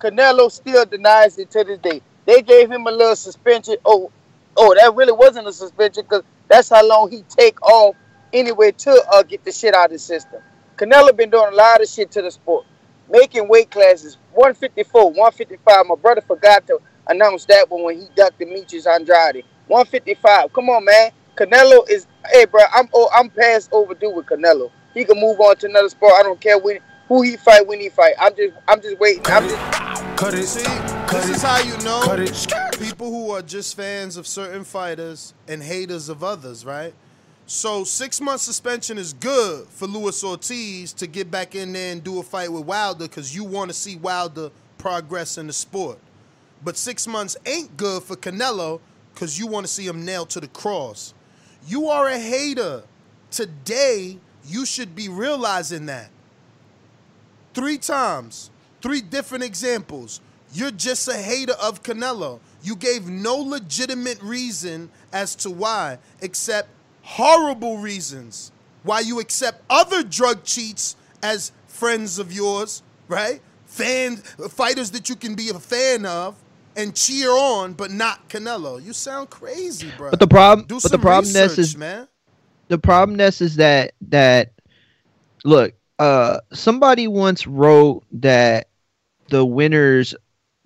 Canelo 0.00 0.50
still 0.50 0.84
denies 0.86 1.38
it 1.38 1.50
to 1.52 1.64
this 1.64 1.78
day. 1.78 2.00
They 2.24 2.42
gave 2.42 2.70
him 2.70 2.86
a 2.86 2.90
little 2.90 3.16
suspension. 3.16 3.76
Oh, 3.84 4.10
oh, 4.58 4.74
that 4.74 4.94
really 4.94 5.12
wasn't 5.12 5.46
a 5.46 5.52
suspension 5.52 6.02
because 6.02 6.22
that's 6.48 6.68
how 6.68 6.86
long 6.86 7.10
he 7.10 7.22
take 7.28 7.60
off 7.62 7.94
anyway 8.32 8.72
to 8.72 9.04
uh, 9.12 9.22
get 9.22 9.44
the 9.44 9.52
shit 9.52 9.74
out 9.74 9.86
of 9.86 9.92
the 9.92 9.98
system. 9.98 10.40
Canelo 10.76 11.16
been 11.16 11.30
doing 11.30 11.52
a 11.52 11.56
lot 11.56 11.80
of 11.80 11.88
shit 11.88 12.10
to 12.12 12.22
the 12.22 12.30
sport, 12.30 12.66
making 13.10 13.48
weight 13.48 13.70
classes 13.70 14.18
154, 14.34 15.10
155. 15.10 15.86
My 15.86 15.94
brother 15.96 16.20
forgot 16.20 16.66
to 16.66 16.78
announce 17.08 17.44
that 17.46 17.70
one 17.70 17.84
when 17.84 17.98
he 17.98 18.06
ducked 18.14 18.38
Demetrius 18.38 18.86
Andrade. 18.86 19.44
155. 19.68 20.52
Come 20.52 20.70
on, 20.70 20.84
man. 20.84 21.10
Canelo 21.36 21.88
is. 21.88 22.06
Hey, 22.30 22.44
bro, 22.44 22.62
I'm 22.74 22.88
oh, 22.92 23.08
I'm 23.14 23.30
past 23.30 23.70
overdue 23.72 24.10
with 24.10 24.26
Canelo. 24.26 24.70
He 24.94 25.04
can 25.04 25.20
move 25.20 25.40
on 25.40 25.56
to 25.56 25.66
another 25.66 25.88
sport. 25.88 26.14
I 26.18 26.22
don't 26.22 26.40
care 26.40 26.58
when 26.58 26.78
who 27.08 27.22
he 27.22 27.36
fight, 27.36 27.66
when 27.66 27.80
he 27.80 27.88
fight. 27.88 28.14
I'm 28.20 28.34
just 28.34 28.54
I'm 28.66 28.80
just 28.80 28.98
waiting. 28.98 29.22
I'm 29.26 29.48
just. 29.48 29.87
Cut 30.18 30.34
it. 30.34 30.48
See, 30.48 30.64
this 31.12 31.28
is 31.28 31.42
how 31.42 31.60
you 31.60 31.78
know 31.84 32.02
people 32.76 33.08
who 33.08 33.30
are 33.30 33.40
just 33.40 33.76
fans 33.76 34.16
of 34.16 34.26
certain 34.26 34.64
fighters 34.64 35.32
and 35.46 35.62
haters 35.62 36.08
of 36.08 36.24
others, 36.24 36.64
right? 36.64 36.92
So 37.46 37.84
six 37.84 38.20
month 38.20 38.40
suspension 38.40 38.98
is 38.98 39.12
good 39.12 39.68
for 39.68 39.86
Luis 39.86 40.24
Ortiz 40.24 40.92
to 40.94 41.06
get 41.06 41.30
back 41.30 41.54
in 41.54 41.72
there 41.72 41.92
and 41.92 42.02
do 42.02 42.18
a 42.18 42.24
fight 42.24 42.50
with 42.50 42.64
Wilder 42.64 43.06
because 43.06 43.32
you 43.32 43.44
want 43.44 43.70
to 43.70 43.74
see 43.74 43.94
Wilder 43.94 44.50
progress 44.76 45.38
in 45.38 45.46
the 45.46 45.52
sport. 45.52 46.00
But 46.64 46.76
six 46.76 47.06
months 47.06 47.36
ain't 47.46 47.76
good 47.76 48.02
for 48.02 48.16
Canelo 48.16 48.80
because 49.14 49.38
you 49.38 49.46
want 49.46 49.66
to 49.66 49.72
see 49.72 49.86
him 49.86 50.04
nailed 50.04 50.30
to 50.30 50.40
the 50.40 50.48
cross. 50.48 51.14
You 51.68 51.90
are 51.90 52.08
a 52.08 52.18
hater. 52.18 52.82
Today, 53.30 54.18
you 54.44 54.66
should 54.66 54.96
be 54.96 55.08
realizing 55.08 55.86
that. 55.86 56.10
Three 57.54 57.78
times, 57.78 58.50
three 58.82 59.00
different 59.00 59.44
examples. 59.44 60.20
You're 60.52 60.70
just 60.70 61.06
a 61.08 61.16
hater 61.16 61.54
of 61.60 61.82
Canelo. 61.82 62.40
You 62.62 62.76
gave 62.76 63.06
no 63.06 63.36
legitimate 63.36 64.20
reason 64.22 64.90
as 65.12 65.34
to 65.36 65.50
why, 65.50 65.98
except 66.20 66.68
horrible 67.02 67.78
reasons 67.78 68.52
why 68.82 69.00
you 69.00 69.20
accept 69.20 69.62
other 69.68 70.02
drug 70.02 70.44
cheats 70.44 70.96
as 71.22 71.52
friends 71.66 72.18
of 72.18 72.32
yours, 72.32 72.82
right? 73.08 73.40
Fans, 73.66 74.20
fighters 74.50 74.90
that 74.92 75.08
you 75.08 75.16
can 75.16 75.34
be 75.34 75.50
a 75.50 75.58
fan 75.58 76.06
of 76.06 76.36
and 76.76 76.94
cheer 76.94 77.30
on, 77.30 77.74
but 77.74 77.90
not 77.90 78.28
Canelo. 78.28 78.82
You 78.82 78.92
sound 78.92 79.30
crazy, 79.30 79.90
bro. 79.96 80.10
But 80.10 80.20
the 80.20 80.26
problem, 80.26 80.66
Do 80.66 80.80
but 80.80 80.90
the 80.90 80.98
problem 80.98 81.26
research, 81.26 81.58
is 81.58 81.76
man. 81.76 82.08
the 82.68 82.78
problem 82.78 83.20
is 83.20 83.56
that 83.56 83.92
that 84.08 84.52
look, 85.44 85.74
uh, 85.98 86.38
somebody 86.52 87.08
once 87.08 87.46
wrote 87.46 88.04
that 88.12 88.68
the 89.30 89.44
winners 89.44 90.14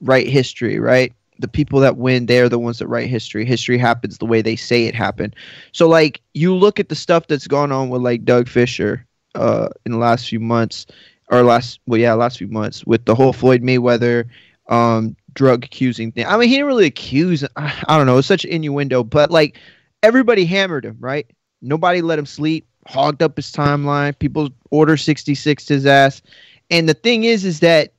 write 0.00 0.28
history, 0.28 0.78
right? 0.78 1.12
The 1.38 1.48
people 1.48 1.80
that 1.80 1.96
win, 1.96 2.26
they're 2.26 2.48
the 2.48 2.58
ones 2.58 2.78
that 2.78 2.86
write 2.86 3.08
history. 3.08 3.44
History 3.44 3.78
happens 3.78 4.18
the 4.18 4.26
way 4.26 4.42
they 4.42 4.56
say 4.56 4.84
it 4.84 4.94
happened. 4.94 5.34
So, 5.72 5.88
like, 5.88 6.20
you 6.34 6.54
look 6.54 6.78
at 6.78 6.88
the 6.88 6.94
stuff 6.94 7.26
that's 7.26 7.46
gone 7.46 7.72
on 7.72 7.88
with 7.88 8.02
like 8.02 8.24
Doug 8.24 8.48
Fischer, 8.48 9.06
uh, 9.34 9.68
in 9.86 9.92
the 9.92 9.98
last 9.98 10.28
few 10.28 10.40
months, 10.40 10.86
or 11.30 11.42
last, 11.42 11.80
well, 11.86 11.98
yeah, 11.98 12.12
last 12.12 12.38
few 12.38 12.48
months 12.48 12.84
with 12.84 13.04
the 13.06 13.14
whole 13.14 13.32
Floyd 13.32 13.62
Mayweather, 13.62 14.26
um, 14.68 15.16
drug 15.34 15.64
accusing 15.64 16.12
thing. 16.12 16.26
I 16.26 16.36
mean, 16.36 16.48
he 16.48 16.56
didn't 16.56 16.66
really 16.66 16.86
accuse. 16.86 17.42
I 17.56 17.84
I 17.88 17.96
don't 17.96 18.06
know. 18.06 18.18
It's 18.18 18.28
such 18.28 18.44
innuendo, 18.44 19.02
but 19.02 19.30
like, 19.30 19.58
everybody 20.02 20.44
hammered 20.44 20.84
him, 20.84 20.98
right? 21.00 21.26
Nobody 21.62 22.02
let 22.02 22.18
him 22.18 22.26
sleep. 22.26 22.66
Hogged 22.86 23.22
up 23.22 23.36
his 23.36 23.52
timeline. 23.52 24.18
People 24.18 24.50
order 24.70 24.96
66 24.96 25.64
to 25.66 25.74
his 25.74 25.86
ass. 25.86 26.22
And 26.70 26.88
the 26.88 26.94
thing 26.94 27.24
is, 27.24 27.44
is 27.44 27.60
that 27.60 27.92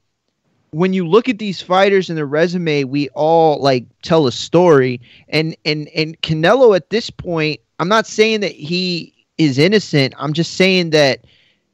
when 0.72 0.92
you 0.92 1.08
look 1.08 1.30
at 1.30 1.38
these 1.38 1.62
fighters 1.62 2.10
and 2.10 2.18
their 2.18 2.26
resume, 2.26 2.84
we 2.84 3.08
all 3.10 3.60
like 3.62 3.86
tell 4.02 4.28
a 4.28 4.32
story. 4.32 5.00
And 5.30 5.56
and 5.66 5.88
and 5.90 6.20
Canelo 6.22 6.76
at 6.76 6.90
this 6.90 7.10
point, 7.10 7.62
I'm 7.80 7.88
not 7.88 8.08
saying 8.08 8.42
that 8.42 8.52
he 8.52 9.14
is 9.38 9.58
innocent. 9.58 10.14
I'm 10.18 10.34
just 10.34 10.56
saying 10.56 10.90
that 10.92 11.26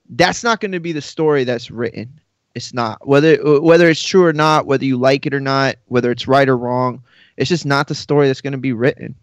that's 0.09 0.43
not 0.43 0.59
going 0.59 0.71
to 0.71 0.79
be 0.79 0.91
the 0.91 1.01
story 1.01 1.43
that's 1.43 1.71
written. 1.71 2.19
It's 2.55 2.73
not 2.73 3.07
whether 3.07 3.37
whether 3.61 3.89
it's 3.89 4.03
true 4.03 4.25
or 4.25 4.33
not, 4.33 4.65
whether 4.65 4.85
you 4.85 4.97
like 4.97 5.25
it 5.25 5.33
or 5.33 5.39
not, 5.39 5.75
whether 5.85 6.11
it's 6.11 6.27
right 6.27 6.49
or 6.49 6.57
wrong. 6.57 7.01
It's 7.37 7.49
just 7.49 7.65
not 7.65 7.87
the 7.87 7.95
story 7.95 8.27
that's 8.27 8.41
going 8.41 8.51
to 8.51 8.57
be 8.57 8.73
written. 8.73 9.15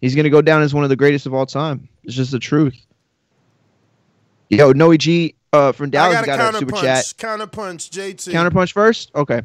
He's 0.00 0.14
going 0.14 0.24
to 0.24 0.30
go 0.30 0.42
down 0.42 0.62
as 0.62 0.74
one 0.74 0.84
of 0.84 0.90
the 0.90 0.96
greatest 0.96 1.26
of 1.26 1.34
all 1.34 1.46
time. 1.46 1.88
It's 2.04 2.14
just 2.14 2.30
the 2.30 2.38
truth. 2.38 2.76
Yo, 4.56 4.70
Noe 4.72 4.96
G 4.96 5.34
uh, 5.52 5.72
from 5.72 5.90
Dallas 5.90 6.16
I 6.16 6.26
got, 6.26 6.38
got, 6.38 6.54
a 6.54 6.56
a 6.56 6.58
super 6.58 6.72
counterpunch. 6.72 6.80
chat. 6.80 7.04
Counterpunch, 7.18 7.90
JT. 7.90 8.32
Counterpunch 8.32 8.72
first? 8.72 9.10
Okay. 9.14 9.42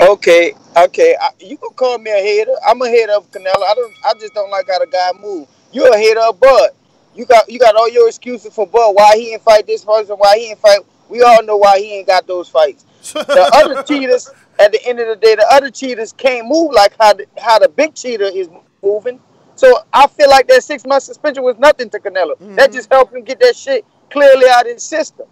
Okay, 0.00 0.54
okay. 0.76 1.16
I, 1.20 1.30
you 1.40 1.56
can 1.56 1.70
call 1.70 1.98
me 1.98 2.10
a 2.10 2.22
hater. 2.22 2.52
I'm 2.66 2.80
a 2.82 2.88
hater 2.88 3.12
of 3.12 3.30
Canelo. 3.30 3.62
I 3.62 3.74
don't. 3.74 3.92
I 4.04 4.12
just 4.20 4.34
don't 4.34 4.50
like 4.50 4.66
how 4.70 4.78
the 4.78 4.86
guy 4.86 5.10
move. 5.20 5.48
You're 5.72 5.92
a 5.92 5.98
hater 5.98 6.20
of 6.20 6.38
Bud. 6.38 6.70
You 7.14 7.24
got 7.26 7.50
you 7.50 7.58
got 7.58 7.74
all 7.74 7.88
your 7.88 8.08
excuses 8.08 8.54
for 8.54 8.66
Bud. 8.66 8.92
Why 8.94 9.16
he 9.16 9.32
ain't 9.32 9.42
fight 9.42 9.66
this 9.66 9.84
person? 9.84 10.16
Why 10.16 10.38
he 10.38 10.50
ain't 10.50 10.58
fight? 10.60 10.80
We 11.08 11.22
all 11.22 11.42
know 11.42 11.56
why 11.56 11.78
he 11.78 11.94
ain't 11.94 12.06
got 12.06 12.26
those 12.26 12.48
fights. 12.48 12.84
The 13.12 13.50
other 13.54 13.82
cheaters, 13.82 14.30
at 14.58 14.72
the 14.72 14.84
end 14.86 15.00
of 15.00 15.08
the 15.08 15.16
day, 15.16 15.34
the 15.34 15.46
other 15.50 15.70
cheaters 15.70 16.12
can't 16.12 16.46
move 16.46 16.72
like 16.72 16.94
how 17.00 17.14
the, 17.14 17.26
how 17.38 17.58
the 17.58 17.68
big 17.68 17.94
cheater 17.94 18.24
is 18.32 18.48
moving. 18.82 19.20
So 19.58 19.76
I 19.92 20.06
feel 20.06 20.30
like 20.30 20.46
that 20.46 20.62
six 20.62 20.86
month 20.86 21.02
suspension 21.02 21.42
was 21.42 21.58
nothing 21.58 21.90
to 21.90 21.98
Canelo. 21.98 22.36
That 22.54 22.72
just 22.72 22.92
helped 22.92 23.12
him 23.12 23.24
get 23.24 23.40
that 23.40 23.56
shit 23.56 23.84
clearly 24.08 24.46
out 24.48 24.66
of 24.66 24.72
his 24.72 24.84
system. 24.84 25.26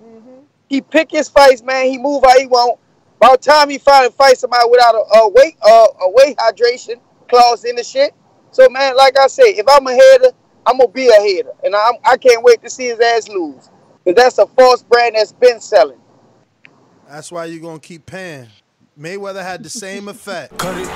He 0.68 0.80
pick 0.80 1.12
his 1.12 1.28
fights, 1.28 1.62
man. 1.62 1.86
He 1.86 1.96
move 1.96 2.24
how 2.24 2.36
he 2.36 2.46
want. 2.48 2.80
By 3.20 3.28
the 3.32 3.38
time 3.38 3.70
he 3.70 3.78
finally 3.78 4.12
fight 4.12 4.36
somebody 4.36 4.68
without 4.68 4.96
a, 4.96 5.18
a 5.18 5.28
weight 5.28 5.56
uh, 5.62 5.86
a 6.00 6.10
weight 6.10 6.36
hydration 6.38 6.96
clause 7.28 7.64
in 7.64 7.76
the 7.76 7.84
shit. 7.84 8.14
So 8.50 8.68
man, 8.68 8.96
like 8.96 9.16
I 9.16 9.28
say, 9.28 9.44
if 9.44 9.66
I'm 9.68 9.86
a 9.86 9.94
hater, 9.94 10.32
I'm 10.66 10.78
gonna 10.78 10.90
be 10.90 11.08
a 11.08 11.20
hater, 11.20 11.52
and 11.62 11.76
I'm, 11.76 11.94
I 12.04 12.16
can't 12.16 12.42
wait 12.42 12.60
to 12.62 12.70
see 12.70 12.86
his 12.86 12.98
ass 12.98 13.28
lose. 13.28 13.70
Cause 14.04 14.14
that's 14.16 14.38
a 14.38 14.46
false 14.48 14.82
brand 14.82 15.14
that's 15.14 15.32
been 15.32 15.60
selling. 15.60 16.00
That's 17.08 17.30
why 17.30 17.44
you're 17.44 17.62
gonna 17.62 17.78
keep 17.78 18.06
paying. 18.06 18.48
Mayweather 18.98 19.42
had 19.42 19.62
the 19.62 19.70
same 19.70 20.08
effect. 20.08 20.58
Cut 20.58 20.76
it, 20.76 20.88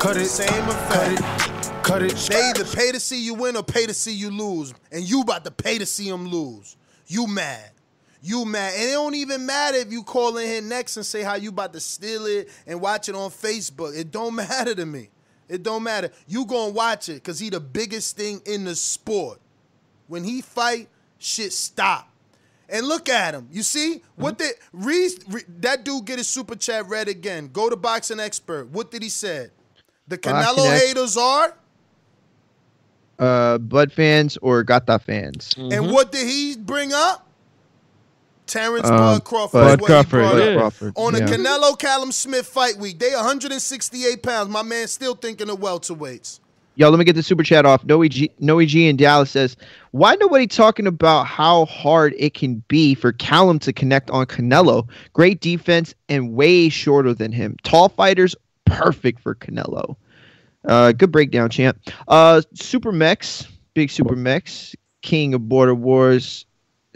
cut 0.00 0.16
it, 0.16 0.26
same 0.26 0.68
effect. 0.68 1.33
Cut 1.94 2.02
it, 2.02 2.16
They 2.16 2.42
either 2.50 2.64
pay 2.64 2.90
to 2.90 2.98
see 2.98 3.24
you 3.24 3.34
win 3.34 3.56
or 3.56 3.62
pay 3.62 3.86
to 3.86 3.94
see 3.94 4.12
you 4.12 4.28
lose, 4.28 4.74
and 4.90 5.08
you 5.08 5.20
about 5.20 5.44
to 5.44 5.52
pay 5.52 5.78
to 5.78 5.86
see 5.86 6.08
him 6.08 6.26
lose. 6.26 6.76
You 7.06 7.28
mad? 7.28 7.70
You 8.20 8.44
mad? 8.44 8.72
And 8.74 8.90
it 8.90 8.92
don't 8.94 9.14
even 9.14 9.46
matter 9.46 9.76
if 9.76 9.92
you 9.92 10.02
call 10.02 10.36
in 10.38 10.48
here 10.48 10.60
next 10.60 10.96
and 10.96 11.06
say 11.06 11.22
how 11.22 11.36
you 11.36 11.50
about 11.50 11.72
to 11.72 11.78
steal 11.78 12.26
it 12.26 12.50
and 12.66 12.80
watch 12.80 13.08
it 13.08 13.14
on 13.14 13.30
Facebook. 13.30 13.96
It 13.96 14.10
don't 14.10 14.34
matter 14.34 14.74
to 14.74 14.84
me. 14.84 15.10
It 15.48 15.62
don't 15.62 15.84
matter. 15.84 16.10
You 16.26 16.46
gonna 16.46 16.72
watch 16.72 17.08
it 17.08 17.22
because 17.22 17.38
he 17.38 17.48
the 17.48 17.60
biggest 17.60 18.16
thing 18.16 18.42
in 18.44 18.64
the 18.64 18.74
sport. 18.74 19.40
When 20.08 20.24
he 20.24 20.40
fight, 20.40 20.88
shit 21.20 21.52
stop. 21.52 22.10
And 22.68 22.88
look 22.88 23.08
at 23.08 23.34
him. 23.34 23.46
You 23.52 23.62
see 23.62 24.02
what 24.16 24.36
mm-hmm. 24.38 24.46
did 24.46 24.54
Reese? 24.72 25.18
Re, 25.28 25.42
that 25.60 25.84
dude 25.84 26.06
get 26.06 26.18
his 26.18 26.26
super 26.26 26.56
chat 26.56 26.88
read 26.88 27.06
again. 27.06 27.50
Go 27.52 27.70
to 27.70 27.76
boxing 27.76 28.18
expert. 28.18 28.68
What 28.70 28.90
did 28.90 29.04
he 29.04 29.08
say? 29.08 29.50
The 30.08 30.18
Canelo 30.18 30.76
haters 30.76 31.16
are. 31.16 31.54
Uh, 33.18 33.58
Bud 33.58 33.92
fans 33.92 34.36
or 34.38 34.62
Gata 34.64 34.98
fans? 34.98 35.54
And 35.56 35.90
what 35.92 36.10
did 36.12 36.26
he 36.26 36.56
bring 36.56 36.92
up? 36.92 37.28
Terence 38.46 38.86
Um, 38.86 38.96
Bud 38.96 39.24
Crawford. 39.24 39.52
Bud 39.52 39.64
is 39.64 39.70
what 39.70 39.80
he 39.80 39.86
Crawford, 39.86 40.20
brought 40.20 40.32
Bud. 40.34 40.58
Crawford, 40.58 40.92
On 40.96 41.12
the 41.12 41.18
yeah. 41.20 41.26
Canelo 41.26 41.78
Callum 41.78 42.12
Smith 42.12 42.46
fight 42.46 42.76
week, 42.76 42.98
they 42.98 43.14
168 43.14 44.22
pounds. 44.22 44.50
My 44.50 44.62
man 44.62 44.86
still 44.88 45.14
thinking 45.14 45.48
of 45.48 45.58
welterweights. 45.58 46.40
Yo, 46.76 46.88
let 46.90 46.98
me 46.98 47.04
get 47.04 47.14
the 47.14 47.22
super 47.22 47.44
chat 47.44 47.64
off. 47.64 47.84
Noe 47.84 48.06
G, 48.08 48.30
Noe 48.40 48.64
G 48.64 48.88
in 48.88 48.96
Dallas 48.96 49.30
says, 49.30 49.56
"Why 49.92 50.16
nobody 50.16 50.48
talking 50.48 50.88
about 50.88 51.24
how 51.24 51.66
hard 51.66 52.14
it 52.18 52.34
can 52.34 52.64
be 52.66 52.96
for 52.96 53.12
Callum 53.12 53.60
to 53.60 53.72
connect 53.72 54.10
on 54.10 54.26
Canelo? 54.26 54.88
Great 55.12 55.40
defense 55.40 55.94
and 56.08 56.34
way 56.34 56.68
shorter 56.68 57.14
than 57.14 57.30
him. 57.30 57.56
Tall 57.62 57.88
fighters, 57.88 58.34
perfect 58.64 59.20
for 59.20 59.36
Canelo. 59.36 59.94
Uh, 60.64 60.92
good 60.92 61.12
breakdown, 61.12 61.50
champ. 61.50 61.78
Uh, 62.08 62.42
Super 62.54 62.92
Mex, 62.92 63.46
big 63.74 63.90
Super 63.90 64.16
Mex, 64.16 64.74
King 65.02 65.34
of 65.34 65.48
Border 65.48 65.74
Wars." 65.74 66.46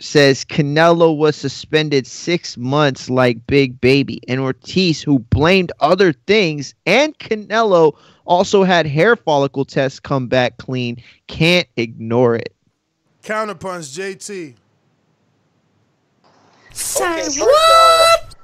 Says 0.00 0.44
Canelo 0.44 1.16
was 1.16 1.34
suspended 1.34 2.06
six 2.06 2.56
months 2.56 3.10
like 3.10 3.44
Big 3.48 3.80
Baby, 3.80 4.20
and 4.28 4.40
Ortiz, 4.40 5.02
who 5.02 5.18
blamed 5.18 5.72
other 5.80 6.12
things, 6.12 6.72
and 6.86 7.18
Canelo 7.18 7.96
also 8.24 8.62
had 8.62 8.86
hair 8.86 9.16
follicle 9.16 9.64
tests 9.64 9.98
come 9.98 10.28
back 10.28 10.58
clean. 10.58 11.02
Can't 11.26 11.66
ignore 11.76 12.36
it. 12.36 12.54
Counterpunch, 13.24 13.92
JT. 13.92 14.54
Okay, 16.70 17.22
first 17.22 17.40
Off, 17.40 18.34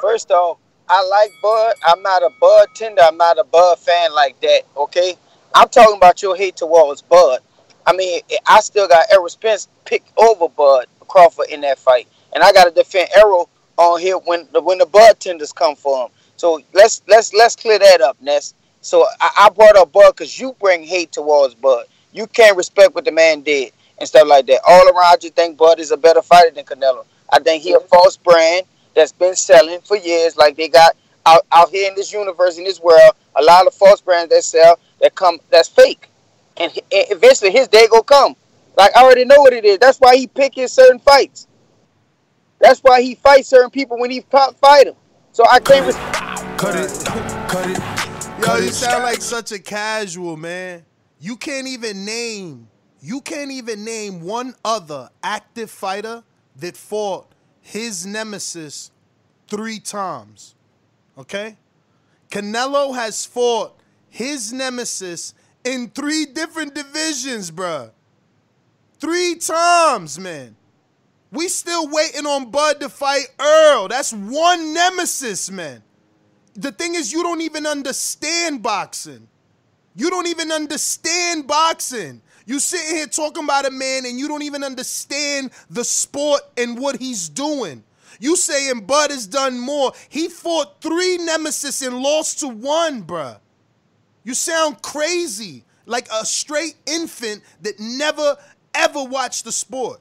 first 0.00 0.30
off, 0.30 0.58
I 0.94 1.02
like 1.06 1.32
Bud. 1.40 1.74
I'm 1.86 2.02
not 2.02 2.22
a 2.22 2.28
Bud 2.38 2.68
tender. 2.74 3.00
I'm 3.00 3.16
not 3.16 3.38
a 3.38 3.44
Bud 3.44 3.78
fan 3.78 4.12
like 4.14 4.38
that. 4.42 4.64
Okay, 4.76 5.16
I'm 5.54 5.70
talking 5.70 5.96
about 5.96 6.20
your 6.20 6.36
hate 6.36 6.56
towards 6.56 7.00
Bud. 7.00 7.40
I 7.86 7.96
mean, 7.96 8.20
I 8.46 8.60
still 8.60 8.86
got 8.88 9.06
Errol 9.10 9.30
Spence 9.30 9.68
picked 9.86 10.12
over 10.18 10.50
Bud 10.50 10.88
Crawford 11.08 11.46
in 11.48 11.62
that 11.62 11.78
fight, 11.78 12.08
and 12.34 12.44
I 12.44 12.52
got 12.52 12.64
to 12.64 12.70
defend 12.70 13.08
Errol 13.16 13.48
on 13.78 14.00
here 14.00 14.18
when 14.18 14.46
the 14.52 14.60
when 14.60 14.76
the 14.76 14.84
Bud 14.84 15.18
tenders 15.18 15.50
come 15.50 15.76
for 15.76 16.04
him. 16.04 16.10
So 16.36 16.60
let's 16.74 17.00
let's 17.08 17.32
let's 17.32 17.56
clear 17.56 17.78
that 17.78 18.02
up, 18.02 18.20
Ness. 18.20 18.52
So 18.82 19.06
I, 19.18 19.46
I 19.46 19.48
brought 19.48 19.76
up 19.76 19.92
Bud 19.92 20.10
because 20.10 20.38
you 20.38 20.54
bring 20.60 20.82
hate 20.82 21.10
towards 21.10 21.54
Bud. 21.54 21.86
You 22.12 22.26
can't 22.26 22.54
respect 22.54 22.94
what 22.94 23.06
the 23.06 23.12
man 23.12 23.40
did, 23.40 23.72
and 23.96 24.06
stuff 24.06 24.28
like 24.28 24.44
that. 24.44 24.60
All 24.68 24.86
around, 24.86 25.06
I 25.06 25.16
just 25.16 25.36
think 25.36 25.56
Bud 25.56 25.80
is 25.80 25.90
a 25.90 25.96
better 25.96 26.20
fighter 26.20 26.50
than 26.50 26.66
Canelo. 26.66 27.06
I 27.32 27.38
think 27.38 27.62
he 27.62 27.72
a 27.72 27.80
false 27.80 28.18
brand 28.18 28.66
that's 28.94 29.12
been 29.12 29.34
selling 29.34 29.80
for 29.80 29.96
years. 29.96 30.36
Like 30.36 30.56
they 30.56 30.68
got 30.68 30.96
out, 31.26 31.46
out 31.52 31.70
here 31.70 31.88
in 31.88 31.94
this 31.94 32.12
universe, 32.12 32.58
in 32.58 32.64
this 32.64 32.80
world, 32.80 33.14
a 33.36 33.42
lot 33.42 33.66
of 33.66 33.74
false 33.74 34.00
brands 34.00 34.32
that 34.32 34.42
sell 34.42 34.78
that 35.00 35.14
come 35.14 35.38
that's 35.50 35.68
fake, 35.68 36.08
and, 36.56 36.72
and 36.72 37.06
eventually 37.10 37.50
his 37.50 37.68
day 37.68 37.86
gonna 37.88 38.02
come. 38.02 38.36
Like 38.76 38.96
I 38.96 39.02
already 39.02 39.24
know 39.24 39.40
what 39.40 39.52
it 39.52 39.64
is. 39.64 39.78
That's 39.78 39.98
why 39.98 40.16
he 40.16 40.26
picking 40.26 40.68
certain 40.68 40.98
fights. 40.98 41.46
That's 42.60 42.80
why 42.80 43.02
he 43.02 43.14
fights 43.16 43.48
certain 43.48 43.70
people 43.70 43.98
when 43.98 44.10
he 44.10 44.20
pop 44.20 44.56
fight 44.58 44.84
them. 44.84 44.94
So 45.32 45.44
I 45.50 45.58
can't. 45.58 45.86
Res- 45.86 45.96
Cut 46.58 46.76
it, 46.76 47.48
cut 47.48 47.68
it. 47.68 47.92
Yo, 48.46 48.56
you 48.56 48.70
sound 48.70 49.02
like 49.02 49.20
such 49.20 49.52
a 49.52 49.58
casual 49.58 50.36
man. 50.36 50.84
You 51.20 51.36
can't 51.36 51.66
even 51.66 52.04
name. 52.04 52.68
You 53.00 53.20
can't 53.20 53.50
even 53.50 53.84
name 53.84 54.20
one 54.20 54.54
other 54.64 55.10
active 55.22 55.70
fighter 55.70 56.22
that 56.56 56.76
fought 56.76 57.31
his 57.62 58.04
nemesis 58.04 58.90
three 59.48 59.78
times. 59.78 60.54
Okay? 61.16 61.56
Canelo 62.30 62.94
has 62.94 63.24
fought 63.24 63.78
his 64.08 64.52
nemesis 64.52 65.34
in 65.64 65.88
three 65.88 66.26
different 66.26 66.74
divisions, 66.74 67.50
bruh. 67.50 67.90
Three 68.98 69.36
times, 69.36 70.18
man. 70.18 70.56
We 71.30 71.48
still 71.48 71.88
waiting 71.88 72.26
on 72.26 72.50
Bud 72.50 72.80
to 72.80 72.88
fight 72.88 73.26
Errol. 73.40 73.88
That's 73.88 74.12
one 74.12 74.74
nemesis, 74.74 75.50
man. 75.50 75.82
The 76.54 76.72
thing 76.72 76.94
is, 76.94 77.12
you 77.12 77.22
don't 77.22 77.40
even 77.40 77.66
understand 77.66 78.62
boxing. 78.62 79.28
You 79.94 80.10
don't 80.10 80.26
even 80.26 80.52
understand 80.52 81.46
boxing. 81.46 82.20
You 82.46 82.58
sitting 82.60 82.96
here 82.96 83.06
talking 83.06 83.44
about 83.44 83.66
a 83.66 83.70
man 83.70 84.04
and 84.06 84.18
you 84.18 84.28
don't 84.28 84.42
even 84.42 84.64
understand 84.64 85.50
the 85.70 85.84
sport 85.84 86.40
and 86.56 86.78
what 86.78 86.96
he's 87.00 87.28
doing. 87.28 87.84
You 88.20 88.36
saying 88.36 88.86
Bud 88.86 89.10
has 89.10 89.26
done 89.26 89.58
more. 89.58 89.92
He 90.08 90.28
fought 90.28 90.80
three 90.80 91.18
nemesis 91.18 91.82
and 91.82 91.98
lost 92.00 92.40
to 92.40 92.48
one, 92.48 93.02
bruh. 93.04 93.38
You 94.24 94.34
sound 94.34 94.82
crazy. 94.82 95.64
Like 95.86 96.08
a 96.12 96.24
straight 96.24 96.76
infant 96.86 97.42
that 97.62 97.80
never 97.80 98.36
ever 98.74 99.02
watched 99.04 99.44
the 99.44 99.52
sport. 99.52 100.00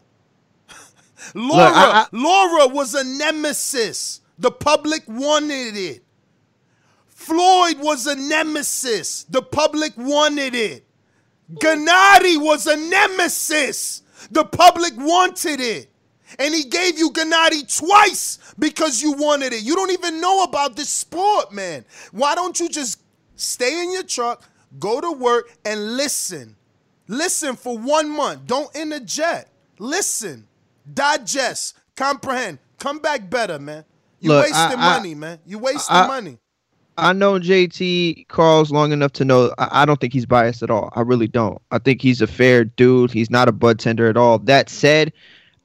Lara, 1.34 1.48
Look, 1.66 1.76
I- 1.76 2.02
I- 2.02 2.08
Lara 2.12 2.68
was 2.68 2.94
a 2.94 3.04
nemesis. 3.04 4.22
The 4.38 4.52
public 4.52 5.04
wanted 5.08 5.76
it. 5.76 6.04
Floyd 7.08 7.80
was 7.80 8.08
a 8.08 8.16
nemesis. 8.16 9.24
The 9.30 9.42
public 9.42 9.94
wanted 9.98 10.56
it. 10.56 10.86
Gennady 11.56 12.38
was 12.42 12.68
a 12.68 12.76
nemesis. 12.78 14.04
The 14.32 14.46
public 14.46 14.94
wanted 14.98 15.60
it. 15.60 15.88
And 16.40 16.54
he 16.54 16.64
gave 16.64 16.98
you 16.98 17.12
Gennady 17.12 17.78
twice 17.78 18.40
because 18.58 19.02
you 19.02 19.12
wanted 19.14 19.52
it. 19.54 19.64
You 19.64 19.76
don't 19.76 19.92
even 19.92 20.22
know 20.22 20.44
about 20.44 20.76
this 20.76 20.90
sport, 20.90 21.52
man. 21.52 21.84
Why 22.12 22.36
don't 22.36 22.58
you 22.60 22.70
just 22.70 23.02
stay 23.36 23.84
in 23.84 23.92
your 23.92 24.04
truck, 24.04 24.44
go 24.80 25.02
to 25.02 25.12
work, 25.12 25.52
and 25.66 25.98
listen? 25.98 26.56
Listen 27.08 27.56
for 27.58 27.78
one 27.78 28.10
month. 28.10 28.48
Don't 28.48 28.74
interject. 28.76 29.50
Listen, 29.78 30.48
digest, 30.94 31.76
comprehend. 31.98 32.60
Come 32.80 33.00
back 33.00 33.30
better, 33.30 33.60
man. 33.60 33.84
You 34.22 34.30
Look, 34.30 34.44
wasting 34.44 34.58
I- 34.60 34.74
I- 34.74 34.98
money, 34.98 35.16
man. 35.16 35.40
You 35.46 35.60
wasting 35.60 35.96
I- 35.96 36.08
money. 36.08 36.38
I 37.02 37.14
know 37.14 37.34
JT 37.40 38.28
Carl's 38.28 38.72
long 38.72 38.92
enough 38.92 39.12
to 39.14 39.26
know 39.26 39.52
I, 39.58 39.82
I 39.82 39.86
don't 39.86 40.00
think 40.00 40.14
he's 40.14 40.28
biased 40.28 40.62
at 40.62 40.70
all. 40.70 40.94
I 40.96 41.02
really 41.02 41.28
don't. 41.28 41.60
I 41.72 41.80
think 41.80 42.00
he's 42.00 42.22
a 42.22 42.28
fair 42.28 42.64
dude. 42.64 43.12
He's 43.12 43.32
not 43.32 43.50
a 43.50 43.52
bud 43.52 43.80
tender 43.80 44.08
at 44.08 44.18
all. 44.18 44.38
That 44.38 44.70
said, 44.70 45.12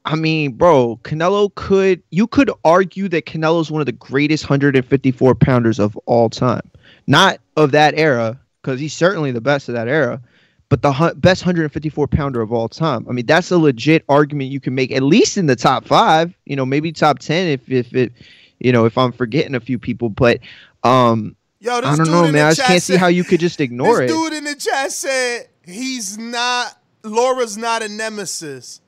I 0.07 0.17
mean, 0.17 0.53
bro, 0.53 0.99
Canelo 1.05 1.55
could 1.55 2.03
you 2.11 2.27
could 2.27 2.51
argue 2.65 3.07
that 3.11 3.27
Canelo's 3.27 3.71
one 3.71 3.83
of 3.83 3.87
the 3.87 3.93
greatest 3.93 4.45
154 4.45 5.35
pounders 5.35 5.79
of 5.79 5.95
all 6.07 6.31
time. 6.31 6.63
Not 7.07 7.39
of 7.59 7.71
that 7.73 7.93
era, 7.99 8.41
because 8.63 8.81
he's 8.81 8.95
certainly 8.95 9.31
the 9.31 9.43
best 9.43 9.69
of 9.69 9.75
that 9.75 9.89
era, 9.89 10.23
but 10.71 10.81
the 10.81 10.93
hu- 10.93 11.15
best 11.15 11.43
154 11.43 12.09
pounder 12.09 12.41
of 12.41 12.51
all 12.51 12.69
time. 12.69 13.05
I 13.11 13.13
mean, 13.13 13.27
that's 13.27 13.51
a 13.51 13.59
legit 13.59 14.05
argument 14.09 14.51
you 14.51 14.61
can 14.61 14.75
make, 14.75 14.91
at 14.91 15.03
least 15.03 15.37
in 15.37 15.47
the 15.47 15.57
top 15.57 15.85
five. 15.85 16.35
You 16.47 16.57
know, 16.57 16.65
maybe 16.65 16.93
top 16.93 17.19
ten 17.19 17.47
if 17.47 17.71
if 17.71 17.95
it, 17.95 18.15
you 18.59 18.73
know, 18.73 18.87
if 18.87 18.97
I'm 18.97 19.13
forgetting 19.13 19.55
a 19.55 19.61
few 19.61 19.79
people, 19.79 20.09
but 20.09 20.41
um, 20.87 21.37
Yo, 21.59 21.81
this 21.81 21.91
I 21.91 21.97
don't 21.97 22.11
know, 22.11 22.31
man. 22.31 22.47
I 22.47 22.51
just 22.55 22.67
can't 22.67 22.83
see 22.83 22.97
how 22.97 23.07
you 23.09 23.25
could 23.25 23.41
just 23.41 23.61
ignore 23.67 23.99
this 24.01 24.11
it. 24.11 24.15
dude 24.15 24.33
in 24.35 24.45
the 24.45 24.55
chat 24.55 24.93
said 24.93 25.49
he's 25.65 26.17
not 26.19 26.79
Lara's 27.03 27.57
not 27.57 27.83
a 27.83 27.89
nemesis. 27.89 28.81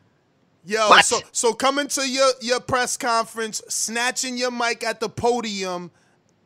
Yo, 0.64 0.88
What? 0.88 1.04
so 1.04 1.20
so 1.32 1.52
coming 1.54 1.86
to 1.88 2.08
your 2.08 2.28
your 2.40 2.60
press 2.60 2.96
conference, 2.96 3.62
snatching 3.68 4.36
your 4.36 4.50
mic 4.50 4.84
at 4.84 5.00
the 5.00 5.08
podium. 5.08 5.90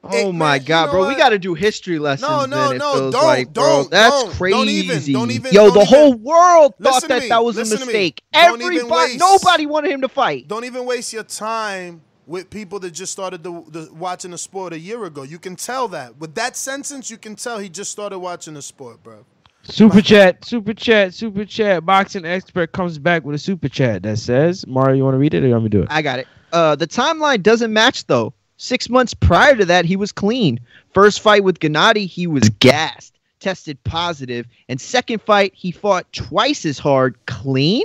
Oh 0.05 0.33
my 0.33 0.59
god, 0.59 0.91
bro! 0.91 1.07
We 1.07 1.15
got 1.15 1.29
to 1.29 1.39
do 1.39 1.55
history 1.55 1.99
lessons. 2.01 2.29
No, 2.29 2.45
no, 2.45 2.70
it 2.73 2.79
no, 2.79 2.93
feels 2.95 3.12
don't, 3.15 3.24
like, 3.24 3.53
bro. 3.53 3.62
don't, 3.65 3.91
That's 3.91 4.11
don't, 4.24 4.33
crazy. 4.33 4.57
don't 4.57 4.69
even, 4.69 5.12
don't 5.12 5.31
even, 5.31 5.53
Yo, 5.53 5.66
don't 5.66 5.74
the 5.74 5.81
even- 5.83 5.87
whole 5.95 6.15
world 6.15 6.74
thought 6.83 7.07
that 7.07 7.29
that 7.29 7.45
was 7.45 7.57
a 7.57 7.61
mistake. 7.61 8.20
Everybody, 8.33 9.16
nobody 9.16 9.66
wanted 9.66 9.93
him 9.93 10.01
to 10.01 10.09
fight. 10.09 10.49
Don't 10.49 10.65
even 10.65 10.87
waste 10.87 11.12
your 11.12 11.23
time 11.23 12.03
with 12.27 12.51
people 12.51 12.78
that 12.81 12.93
just 12.93 13.12
started 13.12 13.43
the, 13.43 13.51
the 13.69 13.89
watching 13.93 14.31
the 14.31 14.39
sport 14.39 14.73
a 14.73 14.78
year 14.78 15.05
ago. 15.05 15.23
You 15.23 15.39
can 15.39 15.57
tell 15.57 15.89
that 15.89 16.19
with 16.19 16.35
that 16.36 16.57
sentence, 16.57 17.11
you 17.11 17.19
can 17.19 17.35
tell 17.35 17.59
he 17.59 17.69
just 17.69 17.90
started 17.90 18.19
watching 18.19 18.55
the 18.55 18.62
sport, 18.62 19.03
bro. 19.03 19.24
Super 19.65 20.03
chat, 20.03 20.44
super 20.44 20.74
chat, 20.74 21.15
super 21.15 21.44
chat. 21.44 21.86
Boxing 21.86 22.24
expert 22.24 22.73
comes 22.73 22.99
back 22.99 23.24
with 23.24 23.36
a 23.36 23.39
super 23.39 23.69
chat 23.69 24.03
that 24.03 24.19
says, 24.19 24.66
"Mario, 24.66 24.97
you 24.97 25.05
want 25.05 25.15
to 25.15 25.19
read 25.19 25.35
it 25.35 25.44
or 25.44 25.47
you 25.47 25.53
want 25.53 25.65
me 25.65 25.70
to 25.70 25.77
do 25.77 25.82
it?" 25.82 25.89
I 25.90 26.03
got 26.03 26.19
it. 26.19 26.27
Uh, 26.53 26.74
the 26.74 26.86
timeline 26.86 27.43
doesn't 27.43 27.73
match 27.73 28.07
though. 28.07 28.35
Six 28.57 28.89
months 28.89 29.15
prior 29.15 29.57
to 29.57 29.65
that, 29.65 29.85
he 29.85 29.97
was 29.97 30.12
clean. 30.12 30.61
First 30.94 31.20
fight 31.20 31.44
with 31.44 31.61
Gennady, 31.61 32.07
he 32.07 32.27
was 32.27 32.49
gassed, 32.49 33.19
tested 33.40 33.82
positive, 33.85 34.47
and 34.69 34.81
second 34.81 35.23
fight, 35.23 35.53
he 35.55 35.70
fought 35.70 36.12
twice 36.12 36.65
as 36.66 36.78
hard, 36.78 37.16
clean. 37.27 37.85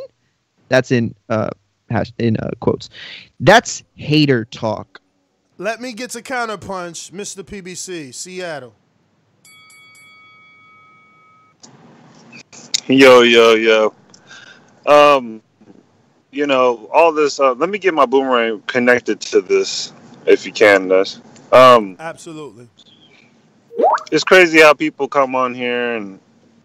That's 0.70 0.92
in 0.92 1.14
uh 1.30 1.50
hash 1.90 2.12
in 2.18 2.38
uh, 2.38 2.52
quotes. 2.60 2.90
That's 3.40 3.84
hater 3.96 4.46
talk. 4.46 5.02
Let 5.58 5.82
me 5.82 5.94
get 5.94 6.12
to 6.12 6.22
counterpunch, 6.22 7.12
Mr. 7.12 7.44
PBC, 7.44 8.14
Seattle. 8.14 8.76
Yo, 12.88 13.22
yo, 13.22 13.56
yo. 13.56 13.94
Um, 14.86 15.42
you 16.32 16.48
know, 16.48 16.90
all 16.94 17.12
this. 17.12 17.40
Uh, 17.40 17.54
let 17.54 17.70
me 17.70 17.78
get 17.78 17.94
my 17.94 18.06
boomerang 18.06 18.62
connected 18.68 19.20
to 19.22 19.42
this, 19.42 19.92
if 20.26 20.46
you 20.46 20.52
can. 20.52 20.88
This. 20.88 21.20
Um, 21.52 21.96
Absolutely. 22.00 22.70
it's 24.12 24.24
crazy 24.24 24.60
how 24.60 24.74
people 24.74 25.08
come 25.08 25.36
on 25.36 25.54
here 25.54 25.96
and 25.96 26.20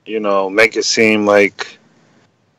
you 0.04 0.20
know 0.20 0.50
make 0.50 0.76
it 0.76 0.84
seem 0.84 1.26
like 1.26 1.78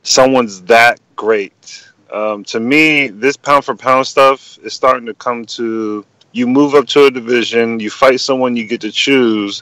someone's 0.01 0.61
that 0.63 0.99
great. 1.15 1.82
Um, 2.13 2.43
to 2.45 2.59
me, 2.59 3.07
this 3.07 3.35
pound 3.35 3.65
for 3.65 3.75
pound 3.75 4.05
stuff 4.05 4.59
is 4.63 4.73
starting 4.73 5.05
to 5.07 5.13
come 5.15 5.45
to. 5.45 6.05
You 6.31 6.47
move 6.47 6.73
up 6.73 6.87
to 6.87 7.05
a 7.05 7.11
division, 7.11 7.79
you 7.79 7.89
fight 7.91 8.19
someone 8.19 8.55
you 8.55 8.65
get 8.65 8.81
to 8.81 8.91
choose 8.91 9.61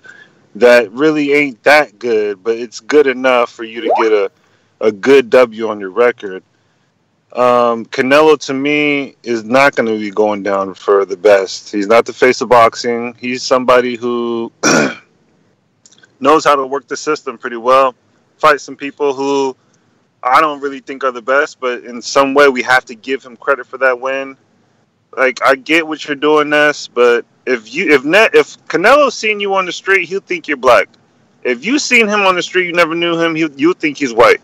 that 0.55 0.91
really 0.91 1.33
ain't 1.33 1.61
that 1.63 1.97
good, 1.99 2.43
but 2.43 2.57
it's 2.57 2.79
good 2.79 3.07
enough 3.07 3.51
for 3.51 3.63
you 3.63 3.81
to 3.81 3.93
get 4.01 4.11
a, 4.11 4.31
a 4.79 4.91
good 4.91 5.29
W 5.29 5.67
on 5.67 5.79
your 5.79 5.89
record. 5.89 6.43
Um, 7.33 7.85
Canelo 7.85 8.37
to 8.45 8.53
me 8.53 9.15
is 9.23 9.45
not 9.45 9.75
going 9.75 9.87
to 9.87 9.97
be 9.97 10.11
going 10.11 10.43
down 10.43 10.73
for 10.73 11.05
the 11.05 11.15
best. 11.15 11.71
He's 11.71 11.87
not 11.87 12.05
the 12.05 12.13
face 12.13 12.41
of 12.41 12.49
boxing. 12.49 13.15
He's 13.17 13.41
somebody 13.41 13.95
who 13.95 14.51
knows 16.19 16.43
how 16.43 16.55
to 16.55 16.67
work 16.67 16.87
the 16.87 16.97
system 16.97 17.37
pretty 17.37 17.55
well. 17.55 17.95
Fight 18.37 18.59
some 18.59 18.75
people 18.75 19.13
who 19.13 19.55
I 20.23 20.39
don't 20.39 20.61
really 20.61 20.79
think 20.79 21.03
are 21.03 21.11
the 21.11 21.21
best, 21.21 21.59
but 21.59 21.83
in 21.83 22.01
some 22.01 22.33
way 22.33 22.47
we 22.47 22.61
have 22.63 22.85
to 22.85 22.95
give 22.95 23.23
him 23.23 23.35
credit 23.37 23.65
for 23.65 23.77
that 23.79 23.99
win. 23.99 24.37
Like 25.15 25.39
I 25.43 25.55
get 25.55 25.87
what 25.87 26.07
you're 26.07 26.15
doing, 26.15 26.49
Ness, 26.49 26.87
but 26.87 27.25
if 27.45 27.73
you 27.73 27.91
if 27.91 28.03
net 28.05 28.35
if 28.35 28.57
Canelo's 28.67 29.15
seen 29.15 29.39
you 29.39 29.53
on 29.55 29.65
the 29.65 29.71
street, 29.71 30.07
he'll 30.07 30.21
think 30.21 30.47
you're 30.47 30.57
black. 30.57 30.87
If 31.43 31.65
you 31.65 31.79
seen 31.79 32.07
him 32.07 32.21
on 32.21 32.35
the 32.35 32.43
street, 32.43 32.67
you 32.67 32.73
never 32.73 32.95
knew 32.95 33.19
him, 33.19 33.35
he 33.35 33.47
you 33.55 33.73
think 33.73 33.97
he's 33.97 34.13
white. 34.13 34.41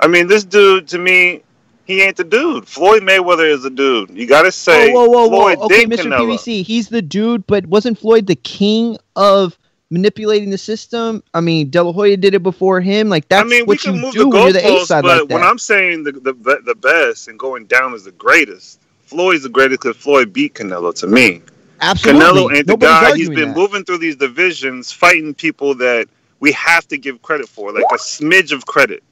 I 0.00 0.06
mean, 0.06 0.28
this 0.28 0.44
dude 0.44 0.86
to 0.88 0.98
me, 0.98 1.42
he 1.84 2.02
ain't 2.02 2.16
the 2.16 2.24
dude. 2.24 2.68
Floyd 2.68 3.02
Mayweather 3.02 3.50
is 3.50 3.64
a 3.64 3.70
dude. 3.70 4.10
You 4.10 4.26
gotta 4.26 4.52
say, 4.52 4.92
whoa, 4.92 5.08
whoa, 5.08 5.26
whoa, 5.26 5.54
whoa. 5.54 5.64
Okay, 5.64 5.84
Mr. 5.84 6.04
Canelo. 6.04 6.36
PBC, 6.36 6.62
he's 6.62 6.88
the 6.88 7.02
dude, 7.02 7.46
but 7.46 7.66
wasn't 7.66 7.98
Floyd 7.98 8.26
the 8.26 8.36
king 8.36 8.98
of 9.16 9.58
manipulating 9.90 10.50
the 10.50 10.58
system? 10.58 11.22
I 11.34 11.40
mean, 11.40 11.70
De 11.70 11.82
La 11.82 11.92
Hoya 11.92 12.16
did 12.16 12.34
it 12.34 12.42
before 12.42 12.80
him. 12.80 13.08
Like 13.08 13.28
that's 13.28 13.44
I 13.44 13.48
mean, 13.48 13.64
we 13.66 13.74
what 13.74 13.80
can 13.80 13.94
you 13.94 14.00
move 14.00 14.12
do 14.14 14.28
when 14.28 14.42
you're 14.44 14.52
the 14.52 14.66
A 14.66 14.84
side 14.84 15.02
but 15.02 15.20
like 15.20 15.28
that. 15.28 15.34
when 15.34 15.42
I'm 15.44 15.58
saying 15.58 16.04
the, 16.04 16.12
the 16.12 16.32
the 16.64 16.74
best 16.74 17.28
and 17.28 17.38
going 17.38 17.66
down 17.66 17.94
is 17.94 18.04
the 18.04 18.12
greatest, 18.12 18.80
Floyd's 19.04 19.42
the 19.42 19.48
greatest 19.48 19.82
because 19.82 19.96
Floyd 19.96 20.32
beat 20.32 20.54
Canelo 20.54 20.94
to 21.00 21.06
me. 21.06 21.42
Absolutely. 21.80 22.22
Canelo 22.24 22.56
ain't 22.56 22.66
the 22.66 22.76
guy. 22.76 23.16
He's 23.16 23.28
been 23.30 23.48
that. 23.50 23.56
moving 23.56 23.84
through 23.84 23.98
these 23.98 24.16
divisions, 24.16 24.90
fighting 24.92 25.32
people 25.34 25.74
that 25.76 26.08
we 26.40 26.52
have 26.52 26.86
to 26.88 26.98
give 26.98 27.22
credit 27.22 27.48
for, 27.48 27.72
like 27.72 27.84
a 27.92 27.96
smidge 27.98 28.52
of 28.52 28.66
credit. 28.66 29.02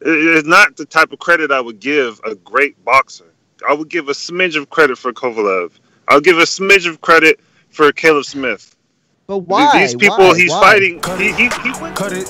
it- 0.00 0.36
it's 0.36 0.48
not 0.48 0.76
the 0.76 0.84
type 0.84 1.12
of 1.12 1.18
credit 1.20 1.52
I 1.52 1.60
would 1.60 1.78
give 1.78 2.20
a 2.24 2.34
great 2.34 2.82
boxer. 2.84 3.26
I 3.68 3.72
would 3.72 3.88
give 3.88 4.08
a 4.08 4.12
smidge 4.12 4.56
of 4.56 4.68
credit 4.68 4.98
for 4.98 5.12
Kovalev. 5.12 5.70
I'll 6.08 6.20
give 6.20 6.38
a 6.38 6.42
smidge 6.42 6.88
of 6.88 7.00
credit 7.00 7.38
for 7.70 7.92
Caleb 7.92 8.24
Smith. 8.24 8.74
But 9.26 9.38
why? 9.38 9.80
These 9.80 9.94
people 9.96 10.18
Why? 10.18 10.36
he's 10.36 10.50
Why? 10.50 10.60
fighting. 10.60 11.02
He, 11.18 11.32
he, 11.32 11.48
he 11.62 11.80
went. 11.80 11.96
Cut 11.96 12.12
it. 12.12 12.28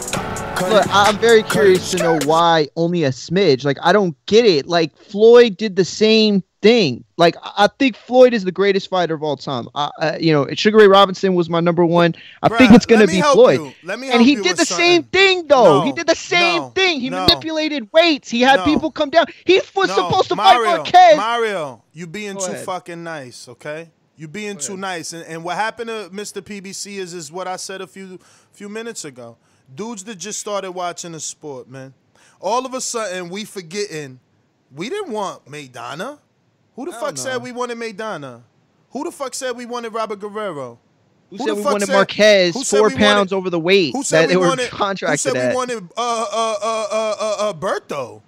Look, 0.69 0.87
I'm 0.91 1.17
very 1.19 1.43
curious 1.43 1.91
to 1.93 1.97
know 1.99 2.19
why 2.25 2.69
only 2.77 3.05
a 3.05 3.11
smidge. 3.11 3.65
Like, 3.65 3.79
I 3.83 3.93
don't 3.93 4.15
get 4.27 4.45
it. 4.45 4.67
Like, 4.69 4.97
Floyd 4.97 5.57
did 5.57 5.75
the 5.75 5.85
same 5.85 6.43
thing. 6.61 7.03
Like, 7.17 7.35
I 7.43 7.65
I 7.65 7.69
think 7.79 7.97
Floyd 7.97 8.33
is 8.35 8.45
the 8.45 8.53
greatest 8.53 8.89
fighter 8.89 9.15
of 9.15 9.23
all 9.25 9.37
time. 9.37 9.67
I, 9.75 9.91
I, 9.99 10.17
you 10.19 10.33
know, 10.33 10.47
Sugar 10.55 10.79
Ray 10.79 10.87
Robinson 10.87 11.35
was 11.35 11.49
my 11.51 11.59
number 11.61 11.85
one. 11.85 12.15
I 12.43 12.49
think 12.49 12.73
it's 12.73 12.87
gonna 12.87 13.01
let 13.01 13.09
me 13.09 13.15
be 13.15 13.21
help 13.21 13.35
Floyd. 13.35 13.61
you. 13.61 13.73
Let 13.83 13.99
me 13.99 14.11
and 14.13 14.23
he 14.23 14.37
did 14.37 14.45
with 14.45 14.59
the 14.59 14.67
same 14.67 15.03
thing, 15.05 15.47
though. 15.49 15.83
he 15.83 15.93
did 15.93 16.07
the 16.07 16.15
same 16.15 16.61
no, 16.63 16.69
thing. 16.71 17.01
He 17.01 17.11
no. 17.11 17.27
manipulated 17.27 17.89
weights. 17.93 18.31
He 18.31 18.43
had 18.43 18.57
No. 18.61 18.65
people 18.65 18.93
come 18.93 19.11
down. 19.11 19.27
He 19.45 19.61
was 19.75 19.89
No, 19.89 19.97
supposed 19.97 20.29
to 20.29 20.37
Mario, 20.37 20.65
fight 20.71 20.77
Marquez. 20.77 21.17
Mario, 21.17 21.83
you 21.93 22.07
being 22.07 22.35
Go 22.35 22.47
too 22.47 22.53
ahead. 22.53 22.65
fucking 22.67 23.03
nice, 23.03 23.49
okay? 23.49 23.91
You 24.17 24.29
being 24.29 24.59
too 24.59 24.77
nice. 24.77 25.13
And, 25.13 25.25
and 25.27 25.43
what 25.43 25.57
happened 25.57 25.89
to 25.89 26.11
Mr. 26.13 26.43
PBC 26.43 26.99
is 26.99 27.15
is 27.15 27.33
what 27.33 27.49
I 27.49 27.57
said 27.57 27.81
a 27.81 27.87
few 27.87 28.19
few 28.53 28.69
minutes 28.69 29.05
ago. 29.05 29.37
Dudes 29.75 30.05
that 30.05 30.17
just 30.17 30.39
started 30.39 30.73
watching 30.73 31.13
the 31.13 31.21
sport, 31.21 31.69
man. 31.69 31.95
All 32.41 32.67
of 32.67 32.75
a 32.75 32.81
sudden 32.81 33.31
we 33.31 33.45
forgetting 33.45 34.21
we 34.75 34.89
didn't 34.89 35.13
want 35.13 35.45
Maidana. 35.47 36.19
Who 36.77 36.87
the 36.87 36.93
fuck 36.93 37.17
said 37.19 37.43
we 37.43 37.53
wanted 37.53 37.79
Maidana? 37.79 38.43
Who 38.91 39.05
the 39.05 39.13
fuck 39.13 39.35
said 39.35 39.57
we 39.57 39.67
wanted 39.67 39.93
Robert 39.95 40.21
Guerrero? 40.21 40.79
Who 41.31 41.39
the 41.39 41.45
said 41.45 41.55
we 41.55 41.63
wanted 41.63 41.87
said- 41.87 41.93
Marquez 41.95 42.71
four 42.71 42.89
we 42.89 42.95
pounds 42.95 43.33
wanted- 43.33 43.35
over 43.35 43.51
the 43.51 43.61
weight 43.61 43.95
Who 43.95 44.03
said 44.03 44.23
that 44.23 44.29
we 44.29 44.33
they 44.35 44.37
were 44.37 44.49
wanted? 44.49 44.69
Who 44.69 44.77
contracted 44.77 45.21
said 45.21 45.37
at? 45.37 45.49
we 45.51 45.55
wanted 45.55 45.79
uh, 45.97 46.27
uh, 46.31 46.57
uh, 46.63 46.87
uh, 46.91 47.17
uh, 47.19 47.37
uh, 47.49 47.53
Berto? 47.55 48.21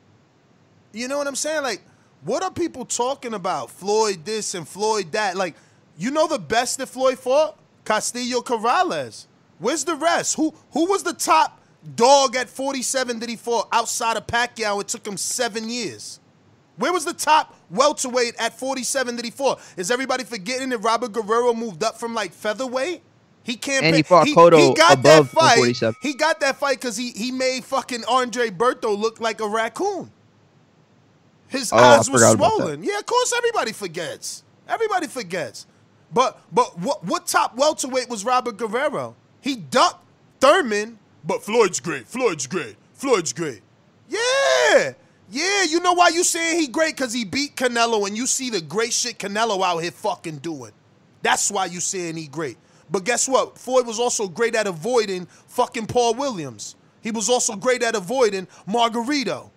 You 0.93 1.09
know 1.09 1.19
what 1.19 1.27
I'm 1.27 1.37
saying? 1.37 1.63
Like, 1.63 1.83
what 2.23 2.43
are 2.43 2.51
people 2.51 2.85
talking 2.87 3.35
about? 3.35 3.71
Floyd 3.71 4.25
this 4.25 4.55
and 4.55 4.67
Floyd 4.67 5.13
that. 5.13 5.37
Like, 5.37 5.55
you 5.97 6.11
know 6.11 6.27
the 6.27 6.39
best 6.39 6.79
that 6.79 6.87
Floyd 6.89 7.19
fought? 7.19 7.59
Castillo 7.85 8.41
Corrales. 8.41 9.27
Where's 9.59 9.85
the 9.85 9.95
rest? 9.95 10.37
Who 10.37 10.55
who 10.73 10.87
was 10.87 11.03
the 11.03 11.13
top 11.13 11.61
dog 11.97 12.35
at 12.37 12.49
47 12.49 13.21
that 13.21 13.29
he 13.29 13.37
fought 13.37 13.69
outside 13.73 14.17
of 14.17 14.27
Pacquiao? 14.27 14.81
It 14.81 14.89
took 14.89 15.07
him 15.07 15.17
seven 15.17 15.69
years. 15.69 16.21
Where 16.77 16.93
was 16.93 17.05
the 17.05 17.13
top 17.13 17.55
welterweight 17.71 18.35
at 18.39 18.59
47 18.59 19.17
that 19.17 19.25
he 19.25 19.31
fought? 19.31 19.61
Is 19.77 19.91
everybody 19.93 20.25
forgetting 20.25 20.71
that 20.71 20.79
Robert 20.79 21.13
Guerrero 21.13 21.55
moved 21.55 21.85
up 21.85 21.99
from 22.01 22.15
like 22.15 22.33
featherweight? 22.33 23.03
He 23.45 23.57
can't. 23.57 23.85
And 23.85 23.95
he 23.95 24.03
fought 24.03 24.27
Cotto 24.27 24.75
got 24.75 24.95
above 24.95 25.03
that 25.03 25.25
fight. 25.27 25.59
147. 25.59 25.97
He 26.01 26.15
got 26.15 26.41
that 26.41 26.57
fight 26.57 26.81
because 26.81 26.97
he 26.97 27.11
he 27.13 27.31
made 27.31 27.65
fucking 27.65 28.05
Andre 28.09 28.49
Berto 28.51 28.99
look 28.99 29.21
like 29.21 29.41
a 29.41 29.47
raccoon. 29.49 30.11
His 31.49 31.73
Oh, 31.73 31.77
eyes 31.77 32.11
were 32.11 32.19
forgot 32.19 32.35
about 32.35 32.45
that. 32.45 32.57
swollen. 32.63 32.83
Yeah, 32.83 32.99
of 32.99 33.07
course 33.07 33.33
everybody 33.37 33.73
forgets. 33.73 34.43
Everybody 34.69 35.07
forgets. 35.07 35.67
But 36.15 36.41
but 36.53 36.79
what 36.79 37.05
what 37.05 37.27
top 37.27 37.57
welterweight 37.57 38.09
was 38.09 38.25
Robert 38.25 38.57
Guerrero? 38.57 39.17
He 39.41 39.57
ducked 39.57 40.05
Thurman, 40.41 40.99
but 41.25 41.43
Floyd's 41.43 41.81
great. 41.81 42.07
Floyd's 42.07 42.47
great. 42.47 42.77
Floyd's 42.95 43.33
great. 43.33 43.61
Yeah. 44.09 44.93
Yeah, 45.31 45.65
you 45.65 45.81
know 45.81 45.95
why 45.95 46.09
you 46.09 46.23
saying 46.23 46.61
he 46.61 46.69
great? 46.69 46.97
Cause 46.97 47.13
he 47.13 47.25
beat 47.25 47.57
Canelo 47.57 48.07
and 48.07 48.17
you 48.17 48.27
see 48.27 48.51
the 48.51 48.61
great 48.61 48.93
shit 48.93 49.19
Canelo 49.19 49.63
out 49.65 49.79
here 49.79 49.91
fucking 49.91 50.39
doing. 50.39 50.71
That's 51.23 51.51
why 51.51 51.67
you 51.67 51.81
saying 51.81 52.17
he 52.17 52.29
great. 52.29 52.59
But 52.91 53.05
guess 53.05 53.27
what? 53.27 53.59
Floyd 53.59 53.87
was 53.87 53.99
also 53.99 54.29
great 54.29 54.55
at 54.55 54.67
avoiding 54.67 55.27
fucking 55.49 55.87
Paul 55.87 56.15
Williams. 56.15 56.77
He 57.01 57.11
was 57.11 57.29
also 57.29 57.57
great 57.57 57.83
at 57.83 57.97
avoiding 57.97 58.47
Margarito. 58.69 59.51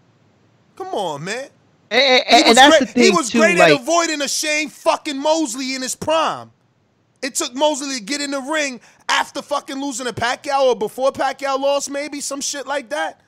Come 0.75 0.87
on, 0.87 1.23
man. 1.25 1.49
And, 1.89 2.01
and- 2.01 2.25
He 2.27 2.35
and 2.35 2.47
was 2.49 2.55
that's 2.55 2.77
great, 2.77 2.87
the 2.87 2.93
thing 2.93 3.03
he 3.03 3.09
was 3.11 3.29
too. 3.29 3.39
great 3.39 3.57
like, 3.57 3.73
at 3.73 3.81
avoiding 3.81 4.21
a 4.21 4.27
Shane 4.27 4.69
fucking 4.69 5.17
Mosley 5.17 5.75
in 5.75 5.81
his 5.81 5.95
prime. 5.95 6.51
It 7.21 7.35
took 7.35 7.55
Mosley 7.55 7.97
to 7.97 8.03
get 8.03 8.21
in 8.21 8.31
the 8.31 8.41
ring 8.41 8.79
after 9.09 9.41
fucking 9.41 9.81
losing 9.81 10.05
to 10.05 10.13
Pacquiao 10.13 10.67
or 10.67 10.75
before 10.75 11.11
Pacquiao 11.11 11.59
lost, 11.59 11.89
maybe 11.89 12.21
some 12.21 12.41
shit 12.41 12.67
like 12.67 12.89
that. 12.89 13.21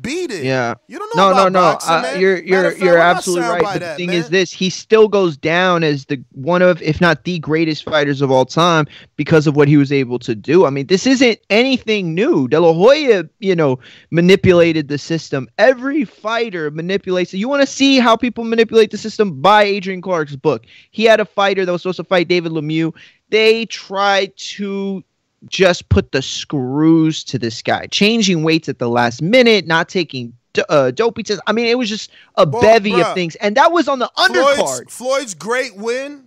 Beat 0.00 0.30
it. 0.30 0.44
Yeah. 0.44 0.74
You 0.88 0.98
don't 0.98 1.16
know 1.16 1.30
no, 1.30 1.36
no, 1.36 1.48
no. 1.48 1.60
boxing, 1.60 1.92
Uh, 1.92 2.16
you're 2.18 2.42
you're 2.42 2.70
fact, 2.70 2.82
you're 2.82 2.98
absolutely 2.98 3.48
right. 3.48 3.62
But 3.62 3.78
the 3.78 3.86
at, 3.86 3.96
thing 3.96 4.08
man? 4.08 4.16
is 4.16 4.28
this: 4.28 4.52
he 4.52 4.68
still 4.68 5.08
goes 5.08 5.36
down 5.36 5.84
as 5.84 6.06
the 6.06 6.22
one 6.32 6.62
of, 6.62 6.82
if 6.82 7.00
not 7.00 7.24
the 7.24 7.38
greatest 7.38 7.84
fighters 7.84 8.20
of 8.20 8.30
all 8.30 8.44
time, 8.44 8.86
because 9.16 9.46
of 9.46 9.56
what 9.56 9.68
he 9.68 9.76
was 9.76 9.92
able 9.92 10.18
to 10.20 10.34
do. 10.34 10.66
I 10.66 10.70
mean, 10.70 10.88
this 10.88 11.06
isn't 11.06 11.38
anything 11.48 12.14
new. 12.14 12.48
De 12.48 12.58
La 12.58 12.72
Hoya, 12.72 13.24
you 13.38 13.54
know, 13.54 13.78
manipulated 14.10 14.88
the 14.88 14.98
system. 14.98 15.48
Every 15.58 16.04
fighter 16.04 16.70
manipulates. 16.70 17.32
it. 17.32 17.38
You 17.38 17.48
want 17.48 17.62
to 17.62 17.66
see 17.66 17.98
how 17.98 18.16
people 18.16 18.44
manipulate 18.44 18.90
the 18.90 18.98
system? 18.98 19.40
Buy 19.40 19.62
Adrian 19.64 20.02
Clark's 20.02 20.36
book. 20.36 20.64
He 20.90 21.04
had 21.04 21.20
a 21.20 21.24
fighter 21.24 21.64
that 21.64 21.72
was 21.72 21.82
supposed 21.82 21.96
to 21.96 22.04
fight 22.04 22.28
David 22.28 22.52
Lemieux. 22.52 22.92
They 23.30 23.66
tried 23.66 24.36
to 24.36 25.02
just 25.48 25.88
put 25.88 26.12
the 26.12 26.22
screws 26.22 27.24
to 27.24 27.38
this 27.38 27.62
guy, 27.62 27.86
changing 27.86 28.42
weights 28.44 28.68
at 28.68 28.78
the 28.78 28.88
last 28.88 29.22
minute, 29.22 29.66
not 29.66 29.88
taking 29.88 30.32
uh, 30.68 30.90
dopey 30.92 31.22
tests. 31.22 31.42
I 31.46 31.52
mean, 31.52 31.66
it 31.66 31.76
was 31.78 31.88
just 31.88 32.10
a 32.36 32.46
Well, 32.48 32.62
bevy 32.62 32.92
bruh, 32.92 33.02
of 33.08 33.14
things, 33.14 33.34
and 33.36 33.56
that 33.56 33.72
was 33.72 33.88
on 33.88 33.98
the 33.98 34.10
undercard. 34.16 34.54
Floyd's, 34.56 34.96
Floyd's 34.96 35.34
great 35.34 35.76
win 35.76 36.24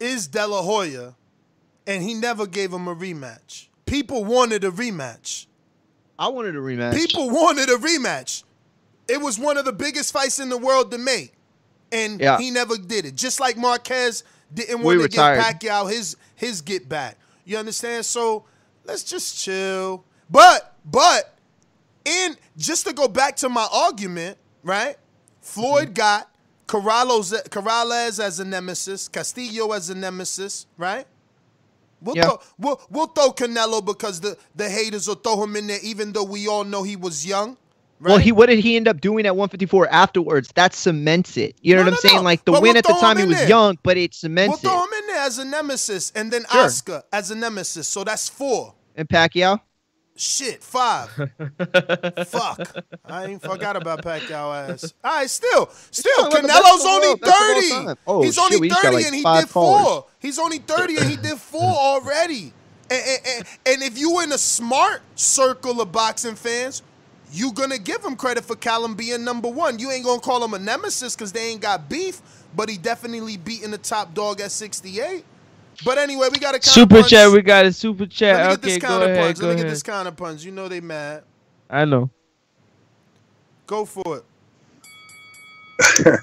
is 0.00 0.26
De 0.28 0.46
La 0.46 0.62
Hoya, 0.62 1.14
and 1.86 2.02
he 2.02 2.14
never 2.14 2.46
gave 2.46 2.72
him 2.72 2.88
a 2.88 2.94
rematch. 2.94 3.66
People 3.86 4.24
wanted 4.24 4.64
a 4.64 4.70
rematch. 4.70 5.46
I 6.18 6.28
wanted 6.28 6.56
a 6.56 6.58
rematch. 6.60 6.94
People 6.94 7.30
wanted 7.30 7.68
a 7.70 7.76
rematch. 7.76 8.42
It 9.08 9.20
was 9.20 9.38
one 9.38 9.56
of 9.56 9.64
the 9.64 9.72
biggest 9.72 10.12
fights 10.12 10.38
in 10.38 10.48
the 10.48 10.58
world 10.58 10.90
to 10.90 10.98
make, 10.98 11.32
and 11.92 12.20
Yeah. 12.20 12.38
he 12.38 12.50
never 12.50 12.76
did 12.76 13.06
it. 13.06 13.14
Just 13.14 13.40
like 13.40 13.56
Marquez 13.56 14.24
didn't 14.52 14.80
We 14.80 14.84
want 14.84 14.98
to 14.98 15.02
retired. 15.04 15.60
give 15.60 15.70
Pacquiao 15.70 15.90
his 15.90 16.16
his 16.34 16.60
get 16.62 16.88
back. 16.88 17.16
You 17.48 17.56
understand? 17.56 18.04
So 18.04 18.44
let's 18.84 19.02
just 19.02 19.42
chill. 19.42 20.04
But 20.30 20.74
but 20.84 21.34
in 22.04 22.36
just 22.56 22.86
to 22.86 22.92
go 22.92 23.08
back 23.08 23.36
to 23.36 23.48
my 23.48 23.66
argument, 23.72 24.36
right? 24.62 24.96
Floyd 25.40 25.86
mm-hmm. 25.86 25.92
got 25.94 26.30
Corrales, 26.66 27.32
Corrales 27.48 28.20
as 28.22 28.38
a 28.40 28.44
nemesis, 28.44 29.08
Castillo 29.08 29.72
as 29.72 29.88
a 29.88 29.94
nemesis, 29.94 30.66
right? 30.76 31.06
We'll, 32.02 32.16
Yeah. 32.16 32.24
throw, 32.24 32.40
we'll, 32.58 32.80
we'll 32.90 33.06
throw 33.06 33.30
Canelo 33.32 33.84
because 33.84 34.20
the, 34.20 34.36
the 34.54 34.68
haters 34.68 35.08
will 35.08 35.14
throw 35.16 35.42
him 35.42 35.56
in 35.56 35.66
there, 35.68 35.78
even 35.82 36.12
though 36.12 36.24
we 36.24 36.46
all 36.46 36.64
know 36.64 36.82
he 36.82 36.96
was 36.96 37.24
young. 37.26 37.56
Well, 38.00 38.18
he 38.18 38.30
what 38.30 38.46
did 38.46 38.60
he 38.60 38.76
end 38.76 38.86
up 38.86 39.00
doing 39.00 39.26
at 39.26 39.34
154 39.34 39.88
afterwards? 39.88 40.52
That 40.54 40.72
cements 40.74 41.36
it. 41.36 41.56
You 41.62 41.74
know 41.74 41.82
No, 41.82 41.86
what 41.86 41.88
I'm 41.88 41.92
no, 41.94 42.08
saying? 42.10 42.16
no. 42.16 42.22
Like 42.22 42.44
the 42.44 42.52
But 42.52 42.62
win 42.62 42.74
we'll 42.74 42.78
at 42.78 42.86
the 42.86 42.94
time, 42.94 43.18
he 43.18 43.24
was 43.24 43.38
there. 43.38 43.48
young, 43.48 43.78
but 43.82 43.96
it 43.96 44.14
We'll 44.46 44.56
cements 44.56 44.60
throw 44.60 44.84
it. 44.84 44.90
Him 45.36 45.42
in 45.46 45.50
there 45.50 45.60
as 45.60 45.60
a 45.60 45.62
nemesis, 45.62 46.12
and 46.14 46.32
then 46.32 46.44
Sure. 46.50 46.64
Oscar 46.64 47.02
as 47.12 47.30
a 47.30 47.34
nemesis. 47.34 47.88
So 47.88 48.04
that's 48.04 48.28
four. 48.28 48.74
And 48.96 49.08
Pacquiao. 49.08 49.60
Shit, 50.16 50.62
five. 50.64 51.10
Fuck. 52.26 52.84
I 53.04 53.26
ain't 53.26 53.42
forgot 53.42 53.76
about 53.76 54.02
Pacquiao 54.02 54.70
ass. 54.70 54.92
All 55.04 55.12
right, 55.18 55.30
still, 55.30 55.68
still, 55.90 56.12
talking 56.16 56.44
about 56.44 56.46
the 56.46 56.48
best 56.48 56.64
Canelo's 56.64 56.84
only 56.86 57.08
world, 57.08 57.20
best 57.20 57.72
of 57.72 57.76
all 57.76 57.86
30. 57.86 58.00
Oh, 58.06 58.22
He's 58.22 58.34
shit, 58.34 58.44
only 58.54 58.68
30 58.68 58.94
like, 58.96 59.06
and 59.06 59.14
he 59.14 59.22
did 59.22 59.48
four. 59.48 59.78
callers. 59.78 60.04
He's 60.18 60.38
only 60.38 60.58
30 60.58 60.96
and 60.96 61.10
he 61.10 61.16
did 61.16 61.38
four 61.38 61.62
already. 61.62 62.52
And, 62.90 63.02
and, 63.06 63.20
and, 63.36 63.46
and 63.66 63.82
if 63.82 63.98
you 63.98 64.20
in 64.20 64.32
a 64.32 64.38
smart 64.38 65.02
circle 65.14 65.80
of 65.80 65.92
boxing 65.92 66.34
fans, 66.34 66.82
you're 67.30 67.52
gonna 67.52 67.78
give 67.78 68.02
him 68.04 68.16
credit 68.16 68.44
for 68.44 68.56
Callum 68.56 68.94
being 68.96 69.22
number 69.22 69.48
one. 69.48 69.78
You 69.78 69.90
ain't 69.92 70.04
gonna 70.04 70.20
call 70.20 70.42
him 70.42 70.54
a 70.54 70.58
nemesis 70.58 71.14
because 71.14 71.30
they 71.30 71.48
ain't 71.50 71.60
got 71.60 71.88
beef, 71.88 72.22
but 72.58 72.68
he 72.68 72.76
definitely 72.76 73.36
beating 73.36 73.70
the 73.70 73.78
top 73.78 74.12
dog 74.14 74.40
at 74.40 74.50
68. 74.50 75.24
But 75.84 75.96
anyway, 75.96 76.26
we 76.32 76.40
got 76.40 76.56
a 76.56 76.60
Super 76.60 77.04
chat. 77.04 77.30
We 77.30 77.40
got 77.40 77.64
a 77.66 77.72
super 77.72 78.04
chat. 78.04 78.34
Let 78.34 78.42
me 78.42 78.48
get 78.48 78.58
okay, 78.58 78.68
this 78.68 78.78
go 78.82 78.88
counter 78.88 79.04
ahead. 79.04 79.24
punch. 79.26 79.38
Go 79.38 79.46
Let 79.46 79.56
me 79.56 79.62
get 79.62 79.68
this 79.68 79.82
counter 79.84 80.10
punch. 80.10 80.42
You 80.42 80.50
know 80.50 80.66
they 80.66 80.80
mad. 80.80 81.22
I 81.70 81.84
know. 81.84 82.10
Go 83.68 83.84
for 83.84 84.16
it. 84.16 84.24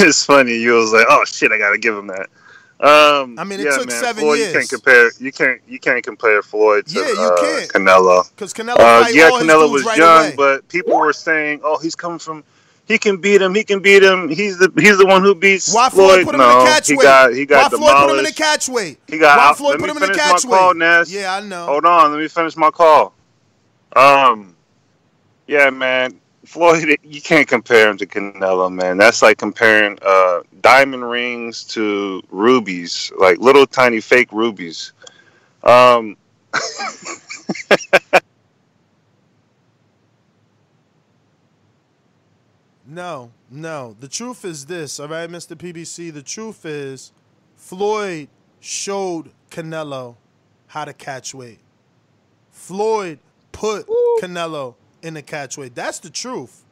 it's 0.00 0.24
funny. 0.24 0.56
You 0.56 0.72
was 0.72 0.92
like, 0.92 1.06
oh 1.08 1.24
shit, 1.24 1.52
I 1.52 1.58
gotta 1.58 1.78
give 1.78 1.96
him 1.96 2.08
that. 2.08 2.28
Um, 2.80 3.38
I 3.38 3.44
mean, 3.44 3.60
it 3.60 3.66
yeah, 3.66 3.76
took 3.76 3.86
man, 3.86 4.02
seven 4.02 4.22
Floyd, 4.24 4.38
years. 4.38 4.48
You 4.52 4.58
can't 4.58 4.70
compare. 4.70 5.10
You 5.20 5.32
can't. 5.32 5.60
You 5.68 5.78
can't 5.78 6.02
compare 6.04 6.42
Floyd 6.42 6.86
to 6.86 6.94
Yeah, 6.98 7.12
you 7.12 7.20
uh, 7.20 7.40
can't. 7.40 7.70
Canelo. 7.70 8.28
Because 8.30 8.52
Canelo 8.52 8.74
Uh, 8.80 9.06
yeah, 9.12 9.26
all 9.26 9.40
Canelo 9.40 9.70
was 9.70 9.84
right 9.84 9.98
young, 9.98 10.26
away. 10.26 10.34
but 10.36 10.66
people 10.66 10.98
were 10.98 11.12
saying, 11.12 11.60
"Oh, 11.62 11.78
he's 11.78 11.94
coming 11.94 12.18
from. 12.18 12.42
He 12.86 12.98
can 12.98 13.16
beat 13.16 13.40
him. 13.40 13.54
He 13.54 13.64
can 13.64 13.80
beat 13.80 14.02
him. 14.02 14.28
He's 14.28 14.58
the 14.58 14.70
he's 14.76 14.98
the 14.98 15.06
one 15.06 15.22
who 15.22 15.34
beats 15.34 15.74
Why 15.74 15.88
Floyd." 15.88 16.22
Floyd 16.22 16.24
put 16.26 16.34
him 16.34 16.40
no, 16.40 16.50
in 16.50 16.58
the 16.58 16.70
catch 16.70 16.88
he 16.88 16.96
got 16.96 17.32
he 17.32 17.46
got 17.46 17.72
Why 17.72 17.78
Floyd 17.78 17.96
put 17.96 18.10
him 18.10 18.18
in 18.18 18.24
the 18.24 18.30
demolished. 18.32 18.36
catch? 18.36 18.66
He 19.08 19.18
got 19.18 19.38
Why 19.38 19.44
out. 19.44 19.56
Floyd 19.56 19.70
let 19.70 19.80
put 19.80 19.90
him 19.90 19.96
in 19.96 20.00
the 20.00 20.06
finish 20.08 20.22
catch 20.22 20.44
my 20.44 20.50
call. 20.50 20.74
Ness. 20.74 21.10
Yeah, 21.10 21.34
I 21.34 21.40
know. 21.40 21.66
Hold 21.66 21.86
on, 21.86 22.12
let 22.12 22.20
me 22.20 22.28
finish 22.28 22.56
my 22.56 22.70
call. 22.70 23.14
Um, 23.96 24.54
yeah, 25.46 25.70
man, 25.70 26.20
Floyd, 26.44 26.98
you 27.02 27.22
can't 27.22 27.48
compare 27.48 27.88
him 27.88 27.96
to 27.98 28.06
Canelo, 28.06 28.72
man. 28.72 28.98
That's 28.98 29.22
like 29.22 29.38
comparing 29.38 29.98
uh, 30.02 30.40
diamond 30.60 31.08
rings 31.08 31.64
to 31.64 32.22
rubies, 32.28 33.10
like 33.18 33.38
little 33.38 33.66
tiny 33.66 34.00
fake 34.00 34.30
rubies. 34.32 34.92
Um, 35.62 36.16
No, 42.94 43.32
no. 43.50 43.96
The 43.98 44.06
truth 44.06 44.44
is 44.44 44.66
this, 44.66 45.00
all 45.00 45.08
right, 45.08 45.28
Mr. 45.28 45.56
PBC. 45.56 46.14
The 46.14 46.22
truth 46.22 46.64
is 46.64 47.10
Floyd 47.56 48.28
showed 48.60 49.30
Canelo 49.50 50.14
how 50.68 50.84
to 50.84 50.92
catch 50.92 51.34
weight. 51.34 51.58
Floyd 52.52 53.18
put 53.50 53.88
Canelo 54.22 54.76
in 55.02 55.14
the 55.14 55.22
catch 55.22 55.58
weight. 55.58 55.74
That's 55.74 55.98
the 55.98 56.08
truth. 56.10 56.64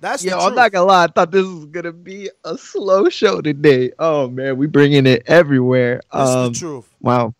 That's 0.00 0.24
Yo, 0.24 0.36
the 0.36 0.44
I'm 0.46 0.54
not 0.56 0.72
gonna 0.72 0.84
lie. 0.86 1.04
I 1.04 1.06
thought 1.06 1.30
this 1.30 1.46
was 1.46 1.66
gonna 1.66 1.92
be 1.92 2.28
a 2.44 2.58
slow 2.58 3.08
show 3.08 3.40
today. 3.40 3.92
Oh 4.00 4.28
man, 4.28 4.56
we 4.56 4.66
bringing 4.66 5.06
it 5.06 5.22
everywhere. 5.26 6.00
That's 6.12 6.30
the 6.32 6.38
Um, 6.38 6.52
truth. 6.54 6.88
Wow. 7.00 7.34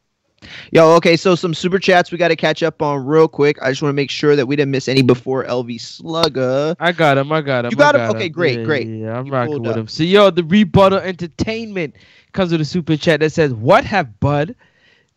Yo, 0.73 0.91
okay, 0.97 1.17
so 1.17 1.35
some 1.35 1.53
super 1.53 1.79
chats 1.79 2.13
we 2.13 2.19
got 2.19 2.29
to 2.29 2.37
catch 2.37 2.63
up 2.63 2.81
on 2.81 3.05
real 3.05 3.29
quick. 3.29 3.61
I 3.61 3.71
just 3.71 3.83
want 3.83 3.91
to 3.91 3.97
make 3.97 4.11
sure 4.11 4.37
that 4.37 4.47
we 4.47 4.57
didn't 4.57 4.71
miss 4.71 4.89
any 4.89 5.03
before 5.03 5.45
LV 5.45 5.81
Slugger. 5.81 6.77
I 6.79 6.93
got 6.93 7.19
him. 7.19 7.33
I 7.33 7.41
got 7.41 7.65
him. 7.65 7.73
You 7.73 7.77
got 7.77 7.97
I 7.97 8.05
him? 8.05 8.17
Okay, 8.17 8.29
great, 8.29 8.59
Yeah, 8.61 8.65
great. 8.65 8.87
Yeah, 8.87 9.19
I'm 9.19 9.27
You 9.27 9.33
rocking 9.33 9.63
with 9.63 9.73
up. 9.73 9.77
him. 9.77 9.89
So, 9.89 10.03
yo, 10.05 10.31
the 10.31 10.45
rebuttal 10.45 10.99
entertainment 10.99 11.95
comes 12.33 12.53
with 12.53 12.61
a 12.61 12.65
super 12.65 12.97
chat 12.97 13.21
that 13.21 13.31
says, 13.31 13.53
"What 13.53 13.85
have 13.85 14.21
Bud 14.21 14.55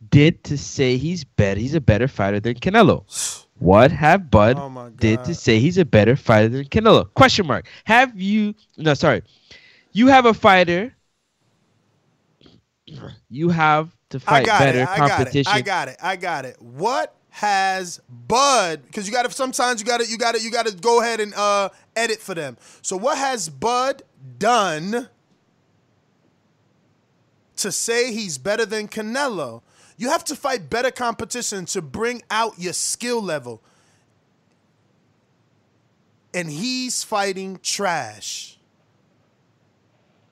did 0.09 0.43
to 0.45 0.57
say 0.57 0.97
he's 0.97 1.23
better? 1.23 1.59
He's 1.59 1.75
a 1.75 1.81
better 1.81 2.07
fighter 2.07 2.39
than 2.39 2.55
Canelo. 2.55 3.05
What 3.61 3.91
have 3.91 4.31
Bud 4.31 4.57
Oh 4.57 4.89
did 4.97 5.23
to 5.25 5.35
say 5.35 5.59
he's 5.59 5.77
a 5.77 5.85
better 5.85 6.15
fighter 6.15 6.49
than 6.49 6.65
Canelo? 6.65 7.13
Question 7.13 7.45
mark. 7.45 7.67
Have 7.83 8.19
you? 8.19 8.55
No, 8.75 8.95
sorry. 8.95 9.21
You 9.93 10.07
have 10.07 10.25
a 10.25 10.33
fighter. 10.33 10.95
You 13.29 13.49
have 13.49 13.95
to 14.09 14.19
fight 14.19 14.31
I 14.31 14.39
fight 14.39 14.45
got 14.45 14.59
better 14.59 14.79
it. 14.79 14.87
I 14.87 14.97
got 14.97 15.05
it. 15.05 15.09
competition. 15.09 15.53
I 15.53 15.61
got 15.61 15.87
it. 15.87 15.97
I 16.01 16.15
got 16.15 16.45
it. 16.45 16.61
What 16.61 17.15
has 17.29 18.01
Bud? 18.09 18.81
Because 18.85 19.07
you 19.07 19.13
got 19.13 19.23
to 19.23 19.31
sometimes 19.31 19.81
you 19.81 19.87
got 19.87 20.01
to 20.01 20.07
you 20.07 20.17
got 20.17 20.35
to 20.35 20.41
you 20.41 20.51
got 20.51 20.67
to 20.67 20.75
go 20.75 21.01
ahead 21.01 21.19
and 21.19 21.33
uh 21.33 21.69
edit 21.95 22.19
for 22.19 22.35
them. 22.35 22.57
So 22.81 22.97
what 22.97 23.17
has 23.17 23.49
Bud 23.49 24.03
done 24.37 25.09
to 27.57 27.71
say 27.71 28.13
he's 28.13 28.37
better 28.37 28.65
than 28.65 28.87
Canelo? 28.87 29.61
You 29.97 30.09
have 30.09 30.23
to 30.25 30.35
fight 30.35 30.69
better 30.69 30.91
competition 30.91 31.65
to 31.67 31.81
bring 31.81 32.23
out 32.31 32.57
your 32.57 32.73
skill 32.73 33.21
level. 33.21 33.61
And 36.33 36.49
he's 36.49 37.03
fighting 37.03 37.59
trash. 37.61 38.57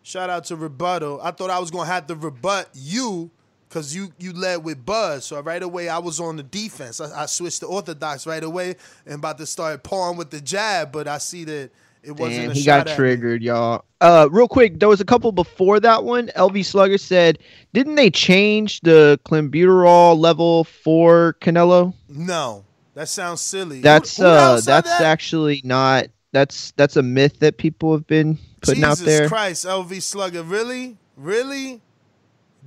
Shout 0.09 0.31
out 0.31 0.45
to 0.45 0.55
Rebuttal. 0.55 1.21
I 1.21 1.29
thought 1.29 1.51
I 1.51 1.59
was 1.59 1.69
gonna 1.69 1.85
have 1.85 2.07
to 2.07 2.15
rebut 2.15 2.67
you 2.73 3.29
because 3.67 3.95
you 3.95 4.11
you 4.17 4.33
led 4.33 4.63
with 4.63 4.83
Buzz. 4.83 5.25
So 5.25 5.39
right 5.39 5.61
away 5.61 5.87
I 5.87 5.99
was 5.99 6.19
on 6.19 6.35
the 6.35 6.41
defense. 6.41 6.99
I, 6.99 7.21
I 7.21 7.25
switched 7.27 7.59
to 7.59 7.67
orthodox 7.67 8.25
right 8.25 8.43
away 8.43 8.75
and 9.05 9.15
about 9.19 9.37
to 9.37 9.45
start 9.45 9.83
pawing 9.83 10.17
with 10.17 10.31
the 10.31 10.41
jab, 10.41 10.91
but 10.91 11.07
I 11.07 11.19
see 11.19 11.43
that 11.43 11.69
it 12.01 12.13
wasn't. 12.13 12.41
Damn, 12.41 12.49
a 12.49 12.53
he 12.55 12.61
shot 12.61 12.87
got 12.87 12.95
triggered, 12.95 13.43
y'all. 13.43 13.85
Uh, 14.01 14.27
real 14.31 14.47
quick, 14.47 14.79
there 14.79 14.89
was 14.89 14.99
a 14.99 15.05
couple 15.05 15.31
before 15.31 15.79
that 15.79 16.03
one. 16.03 16.31
LV 16.35 16.65
Slugger 16.65 16.97
said, 16.97 17.37
didn't 17.75 17.93
they 17.93 18.09
change 18.09 18.81
the 18.81 19.19
clenbuterol 19.27 20.17
level 20.17 20.63
for 20.63 21.35
Canelo? 21.39 21.93
No, 22.07 22.65
that 22.95 23.09
sounds 23.09 23.41
silly. 23.41 23.81
That's 23.81 24.17
Who- 24.17 24.23
who 24.23 24.29
uh, 24.29 24.61
that's 24.61 24.89
that? 24.89 25.01
actually 25.01 25.61
not. 25.63 26.07
That's 26.31 26.71
that's 26.77 26.95
a 26.95 27.03
myth 27.03 27.41
that 27.41 27.57
people 27.57 27.91
have 27.93 28.07
been 28.07 28.39
putting 28.61 28.83
Jesus 28.83 29.01
out 29.01 29.05
there. 29.05 29.27
Christ, 29.27 29.65
LV 29.65 30.01
Slugger, 30.01 30.43
really, 30.43 30.97
really, 31.15 31.81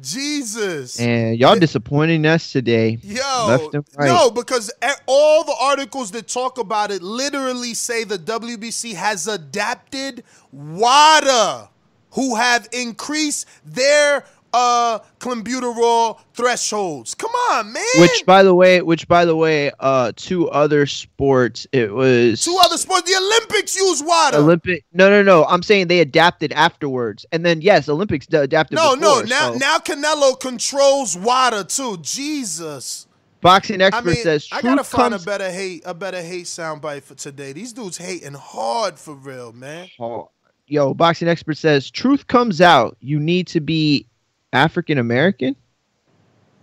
Jesus. 0.01 0.98
And 0.98 1.39
y'all 1.39 1.59
disappointing 1.59 2.27
us 2.27 2.51
today. 2.52 2.98
Yo, 3.02 3.70
right. 3.97 4.06
no, 4.06 4.31
because 4.31 4.73
all 5.06 5.44
the 5.44 5.56
articles 5.60 6.10
that 6.12 6.28
talk 6.28 6.59
about 6.59 6.90
it 6.90 7.02
literally 7.02 7.74
say 7.74 8.05
the 8.05 8.19
WBC 8.19 8.94
has 8.94 9.27
adapted 9.27 10.24
WADA, 10.51 11.69
who 12.12 12.36
have 12.36 12.69
increased 12.73 13.47
their 13.64 14.24
uh 14.52 14.98
clenbuterol 15.18 16.18
thresholds. 16.34 17.14
Come 17.14 17.30
on, 17.50 17.72
man. 17.72 17.82
Which, 17.98 18.24
by 18.26 18.42
the 18.42 18.54
way, 18.54 18.82
which 18.82 19.08
by 19.08 19.24
the 19.24 19.36
way, 19.36 19.70
uh, 19.80 20.12
two 20.16 20.48
other 20.50 20.86
sports. 20.86 21.66
It 21.72 21.92
was 21.92 22.44
Two 22.44 22.58
other 22.62 22.76
sports, 22.76 23.10
the 23.10 23.16
Olympics 23.16 23.76
use 23.76 24.02
WADA. 24.02 24.38
Olympic. 24.38 24.84
No, 24.92 25.10
no, 25.10 25.22
no. 25.22 25.44
I'm 25.44 25.62
saying 25.62 25.88
they 25.88 26.00
adapted 26.00 26.52
afterwards, 26.52 27.24
and 27.32 27.44
then 27.44 27.60
yes, 27.62 27.88
Olympics 27.88 28.26
adapted. 28.32 28.76
no, 28.76 28.94
no. 28.94 29.22
Now, 29.22 29.52
so- 29.52 29.58
now 29.58 29.78
Canelo 29.78 30.38
controls 30.38 31.16
WADA 31.16 31.64
too. 31.64 31.98
Jesus. 32.02 33.06
boxing 33.40 33.82
I 33.82 33.86
expert 33.86 34.04
mean, 34.06 34.16
says 34.16 34.48
I 34.52 34.60
gotta 34.62 34.84
find 34.84 35.14
a 35.14 35.18
better 35.18 35.50
hate, 35.50 35.82
a 35.84 35.94
better 35.94 36.22
hate 36.22 36.44
soundbite 36.46 37.02
for 37.02 37.14
today. 37.14 37.52
These 37.52 37.72
dudes 37.72 37.96
hating 37.98 38.34
hard 38.34 38.98
for 38.98 39.14
real, 39.14 39.52
man. 39.52 39.88
Oh, 40.00 40.30
yo, 40.66 40.94
boxing 40.94 41.28
expert 41.28 41.56
says 41.56 41.90
truth 41.90 42.26
comes 42.28 42.60
out. 42.60 42.96
You 43.00 43.18
need 43.18 43.46
to 43.48 43.60
be 43.60 44.06
African 44.52 44.98
American. 44.98 45.56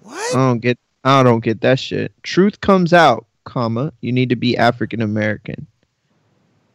What? 0.04 0.36
I 0.36 0.40
don't 0.40 0.60
get. 0.60 0.78
I 1.04 1.24
don't 1.24 1.44
get 1.44 1.62
that 1.62 1.80
shit. 1.80 2.12
Truth 2.24 2.62
comes 2.62 2.94
out, 2.94 3.26
comma. 3.46 3.94
You 4.02 4.12
need 4.12 4.30
to 4.30 4.36
be 4.36 4.58
African 4.58 5.02
American. 5.02 5.68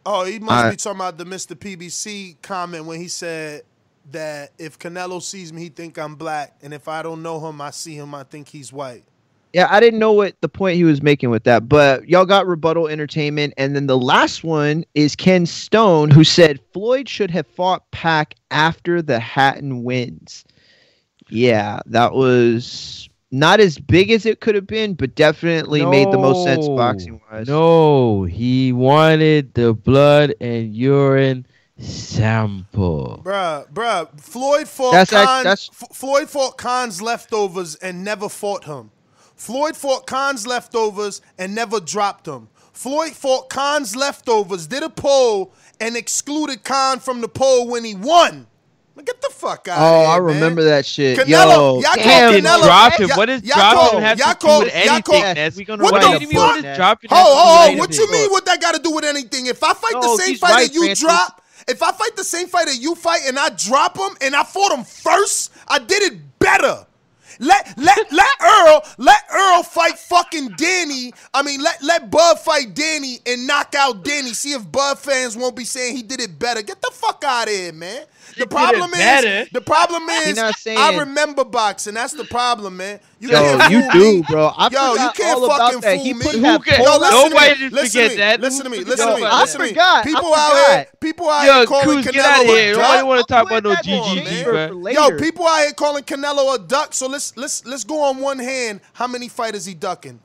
Oh, 0.06 0.24
he 0.24 0.38
must 0.38 0.52
I- 0.64 0.70
be 0.70 0.76
talking 0.76 1.00
about 1.00 1.18
the 1.18 1.24
Mr. 1.24 1.56
PBC 1.56 2.36
comment 2.42 2.84
when 2.84 3.00
he 3.00 3.08
said 3.08 3.62
that 4.10 4.52
if 4.58 4.78
Canelo 4.78 5.22
sees 5.22 5.52
me, 5.52 5.62
he 5.62 5.68
think 5.70 5.98
I'm 5.98 6.14
black, 6.14 6.56
and 6.62 6.74
if 6.74 6.88
I 6.88 7.02
don't 7.02 7.22
know 7.22 7.46
him, 7.46 7.60
I 7.60 7.70
see 7.70 7.94
him, 7.94 8.14
I 8.14 8.24
think 8.24 8.48
he's 8.48 8.72
white. 8.72 9.04
Yeah, 9.54 9.68
I 9.70 9.78
didn't 9.78 10.00
know 10.00 10.12
what 10.12 10.34
the 10.40 10.48
point 10.48 10.76
he 10.76 10.84
was 10.84 11.00
making 11.00 11.30
with 11.30 11.44
that, 11.44 11.68
but 11.68 12.08
y'all 12.08 12.26
got 12.26 12.46
rebuttal 12.46 12.88
entertainment, 12.88 13.54
and 13.56 13.74
then 13.74 13.86
the 13.86 13.96
last 13.96 14.42
one 14.42 14.84
is 14.94 15.14
Ken 15.14 15.46
Stone, 15.46 16.10
who 16.10 16.24
said 16.24 16.60
Floyd 16.72 17.08
should 17.08 17.30
have 17.30 17.46
fought 17.46 17.88
Pac 17.92 18.34
after 18.50 19.00
the 19.00 19.20
Hatton 19.20 19.84
wins. 19.84 20.44
Yeah, 21.28 21.80
that 21.86 22.14
was 22.14 23.08
not 23.30 23.58
as 23.60 23.78
big 23.78 24.10
as 24.10 24.26
it 24.26 24.40
could 24.40 24.54
have 24.54 24.66
been, 24.66 24.94
but 24.94 25.14
definitely 25.14 25.84
made 25.84 26.10
the 26.12 26.18
most 26.18 26.44
sense 26.44 26.68
boxing 26.68 27.20
wise. 27.30 27.48
No, 27.48 28.24
he 28.24 28.72
wanted 28.72 29.54
the 29.54 29.74
blood 29.74 30.34
and 30.40 30.74
urine 30.74 31.46
sample. 31.78 33.20
Bruh, 33.24 33.68
bruh, 33.72 34.20
Floyd 34.20 34.68
fought 34.68 34.92
That's 34.92 35.12
act- 35.12 35.26
Khan, 35.26 35.44
that's- 35.44 35.70
F- 35.72 35.96
Floyd 35.96 36.30
fought 36.30 36.56
Khan's 36.56 37.02
leftovers 37.02 37.74
and 37.76 38.04
never 38.04 38.28
fought 38.28 38.64
him. 38.64 38.90
Floyd 39.34 39.76
fought 39.76 40.06
Khan's 40.06 40.46
leftovers 40.46 41.20
and 41.38 41.54
never 41.54 41.80
dropped 41.80 42.26
him. 42.26 42.48
Floyd 42.72 43.12
fought 43.12 43.48
Khan's 43.50 43.96
leftovers, 43.96 44.66
did 44.66 44.82
a 44.82 44.90
poll, 44.90 45.52
and 45.80 45.96
excluded 45.96 46.64
Khan 46.64 47.00
from 47.00 47.20
the 47.20 47.28
poll 47.28 47.68
when 47.68 47.84
he 47.84 47.94
won. 47.94 48.46
Man, 48.96 49.04
Get 49.04 49.20
the 49.20 49.30
fuck 49.30 49.66
out 49.68 49.78
Oh, 49.78 49.84
of 49.84 50.00
here, 50.02 50.08
I 50.08 50.14
man. 50.18 50.22
remember 50.34 50.64
that 50.64 50.86
shit. 50.86 51.18
Canelo, 51.18 51.28
Yo, 51.28 51.80
y'all 51.80 51.82
damn, 51.96 52.42
call 52.44 52.58
Canelo. 52.60 52.64
drop 52.64 52.92
him. 52.94 53.08
y'all- 53.08 53.16
What 53.18 53.26
does 53.26 53.42
drop 53.42 53.92
him 53.94 54.00
have 54.02 54.18
to 54.18 54.24
y'all 54.24 54.32
do 54.34 54.38
call- 54.38 54.58
with 54.60 54.72
anything? 54.74 55.02
call- 55.02 55.50
We 55.56 55.64
gonna 55.64 55.82
What 55.82 55.92
write 55.94 56.02
the 56.20 56.26
it. 56.26 56.32
You 56.32 56.38
want 56.38 56.54
fuck? 56.56 56.62
to 56.64 56.76
drop 56.76 57.04
it? 57.04 57.10
Oh, 57.12 57.16
have 57.16 57.26
to 57.26 57.30
do 57.32 57.34
oh, 57.34 57.70
with 57.70 57.78
what 57.80 57.98
you 57.98 58.12
mean? 58.12 58.30
What 58.30 58.44
that 58.46 58.60
got 58.60 58.74
to 58.76 58.80
do 58.80 58.90
with 58.92 59.04
anything? 59.04 59.46
If 59.46 59.62
I 59.64 59.74
fight 59.74 59.92
No, 59.94 60.00
the 60.16 60.22
same 60.22 60.36
fight 60.36 60.50
right, 60.52 60.66
that 60.68 60.74
you 60.74 60.80
Francis. 60.84 61.00
drop, 61.04 61.42
if 61.66 61.82
I 61.82 61.90
fight 61.92 62.14
the 62.16 62.24
same 62.24 62.46
fight 62.46 62.66
that 62.66 62.76
you 62.80 62.94
fight 62.94 63.22
and 63.26 63.36
I 63.38 63.48
drop 63.48 63.98
him 63.98 64.16
and 64.20 64.36
I 64.36 64.44
fought 64.44 64.72
him 64.72 64.84
first, 64.84 65.50
I 65.66 65.80
did 65.80 66.02
it 66.04 66.38
better. 66.38 66.86
Let 67.40 67.76
let 67.76 68.12
let 68.12 68.28
Errol 68.40 68.80
let 68.98 69.24
Errol 69.32 69.64
fight 69.64 69.98
fucking 69.98 70.50
Danny. 70.56 71.12
I 71.34 71.42
mean 71.42 71.60
let 71.60 71.82
let 71.82 72.08
Bud 72.08 72.38
fight 72.38 72.74
Danny 72.74 73.18
and 73.26 73.44
knock 73.48 73.74
out 73.76 74.04
Danny. 74.04 74.32
See 74.34 74.52
if 74.52 74.70
Bud 74.70 75.00
fans 75.00 75.36
won't 75.36 75.56
be 75.56 75.64
saying 75.64 75.96
he 75.96 76.04
did 76.04 76.20
it 76.20 76.38
better. 76.38 76.62
Get 76.62 76.80
the 76.80 76.92
fuck 76.92 77.24
out 77.26 77.48
of 77.48 77.52
here, 77.52 77.72
man. 77.72 78.04
The 78.36 78.46
problem 78.46 78.90
is 78.92 78.98
better? 78.98 79.46
the 79.52 79.60
problem 79.60 80.08
is 80.08 80.38
I 80.66 80.98
remember 80.98 81.44
boxing. 81.44 81.94
That's 81.94 82.12
the 82.14 82.24
problem, 82.24 82.76
man. 82.76 83.00
You 83.20 83.30
Yo, 83.30 83.36
can't 83.58 83.72
you 83.72 83.80
fool 83.82 83.90
do, 83.90 84.12
me. 84.16 84.22
bro. 84.28 84.46
I 84.56 84.68
Yo, 84.70 84.94
you 84.94 85.10
can't 85.10 85.38
all 85.38 85.48
fucking 85.48 85.80
fool 85.82 86.04
He 86.04 86.14
me. 86.14 86.24
put 86.24 86.42
that 86.42 86.62
Who 86.62 86.76
poll. 86.76 86.86
Yo, 86.86 86.98
listen 86.98 87.30
Nobody 87.30 87.54
to 87.54 87.60
me. 87.60 87.68
Listen 87.70 87.86
forget 87.90 88.10
to 88.10 88.10
me. 88.10 88.16
that. 88.16 88.40
Listen 88.40 88.64
to 88.64 88.70
me. 88.70 88.78
Who 88.78 88.84
Listen 88.84 89.06
to 89.08 89.14
me. 89.14 89.20
forgot 89.20 89.32
I 89.34 89.40
Listen 89.40 89.60
to 89.60 89.62
me. 89.64 89.68
forgot. 89.70 90.00
I 90.00 90.02
People 90.04 90.34
out 90.34 90.50
forgot. 90.50 90.76
here, 90.76 90.86
people 91.00 91.28
out 91.30 91.46
Yo, 91.46 91.54
here 91.54 91.66
calling 91.66 91.84
Cruz, 91.88 92.06
get 92.06 92.14
Canelo 92.14 92.24
out 92.24 92.40
of 92.40 92.46
here. 92.46 92.74
a 92.74 92.76
Nobody 92.76 93.02
want 93.02 93.20
to 93.20 93.32
talk 93.32 93.46
about 93.46 93.62
no 93.64 93.70
man. 93.72 94.94
Yo, 94.94 95.10
people 95.18 95.46
out 95.46 95.60
here 95.62 95.72
calling 95.72 96.04
Canelo 96.04 96.54
a 96.54 96.58
duck. 96.58 96.94
So 96.94 97.08
let's 97.08 97.36
let's 97.36 97.64
let's 97.66 97.84
go 97.84 98.02
on 98.02 98.18
one 98.18 98.38
hand. 98.38 98.80
How 98.94 99.06
many 99.06 99.28
fighters 99.28 99.64
he 99.64 99.74
ducking? 99.74 100.20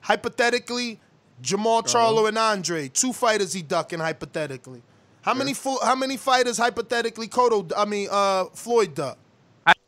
Hypothetically, 0.00 1.00
Jermall 1.42 1.80
uh-huh. 1.80 1.98
Charlo 1.98 2.28
and 2.28 2.38
Andrade, 2.38 2.94
two 2.94 3.12
fighters 3.12 3.52
he 3.52 3.62
ducking 3.62 4.00
hypothetically. 4.00 4.82
How 5.22 5.34
many 5.34 5.54
fo- 5.54 5.82
how 5.84 5.94
many 5.94 6.16
fighters 6.16 6.58
hypothetically 6.58 7.28
Cotto 7.28 7.70
I 7.76 7.84
mean 7.84 8.08
uh 8.10 8.44
Floyd 8.54 8.94
duck? 8.94 9.18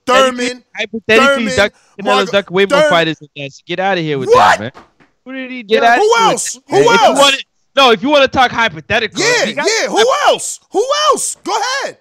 Thurman, 0.06 0.62
Hypothetically, 0.77 1.16
Thurman, 1.16 1.56
duck, 1.56 1.73
Canelo's 1.98 2.05
Margo- 2.05 2.32
duck 2.32 2.51
way 2.51 2.66
more 2.66 2.82
fighters 2.90 3.19
than 3.20 3.28
that. 3.36 3.52
So 3.52 3.62
get 3.66 3.81
out 3.81 3.97
of 3.97 4.05
here 4.05 4.19
with 4.19 4.28
What? 4.28 4.59
that, 4.59 4.74
man. 4.74 4.85
Who 5.24 5.32
did 5.32 5.51
he 5.51 5.62
get 5.62 5.82
Yeah, 5.82 5.93
out 5.94 5.98
who 5.98 6.02
of 6.12 6.19
here 6.19 6.27
with 6.27 6.32
else? 6.32 6.55
Who 6.69 6.77
If 6.77 6.86
else? 7.01 7.19
wanted- 7.19 7.44
No, 7.77 7.90
if 7.90 8.02
you 8.02 8.09
want 8.11 8.23
to 8.23 8.28
talk 8.28 8.51
hypothetical, 8.52 9.19
Yeah, 9.20 9.51
got- 9.52 9.66
yeah. 9.66 9.89
Who 9.89 10.06
else? 10.27 10.61
Who 10.70 10.86
else? 11.11 11.36
Go 11.43 11.59
ahead. 11.82 11.98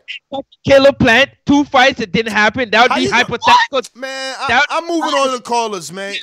Caleb 0.67 0.99
Plant, 0.99 1.29
two 1.45 1.63
fights 1.63 1.97
that 1.99 2.11
didn't 2.11 2.33
happen. 2.33 2.69
That 2.69 2.81
would 2.83 2.91
How 2.91 2.97
be 2.97 3.07
hypothetical. 3.09 3.81
Man, 3.95 4.35
I, 4.37 4.65
I'm 4.69 4.85
moving 4.85 5.13
on 5.13 5.31
to 5.31 5.37
the 5.37 5.41
callers, 5.41 5.91
man. 5.91 6.13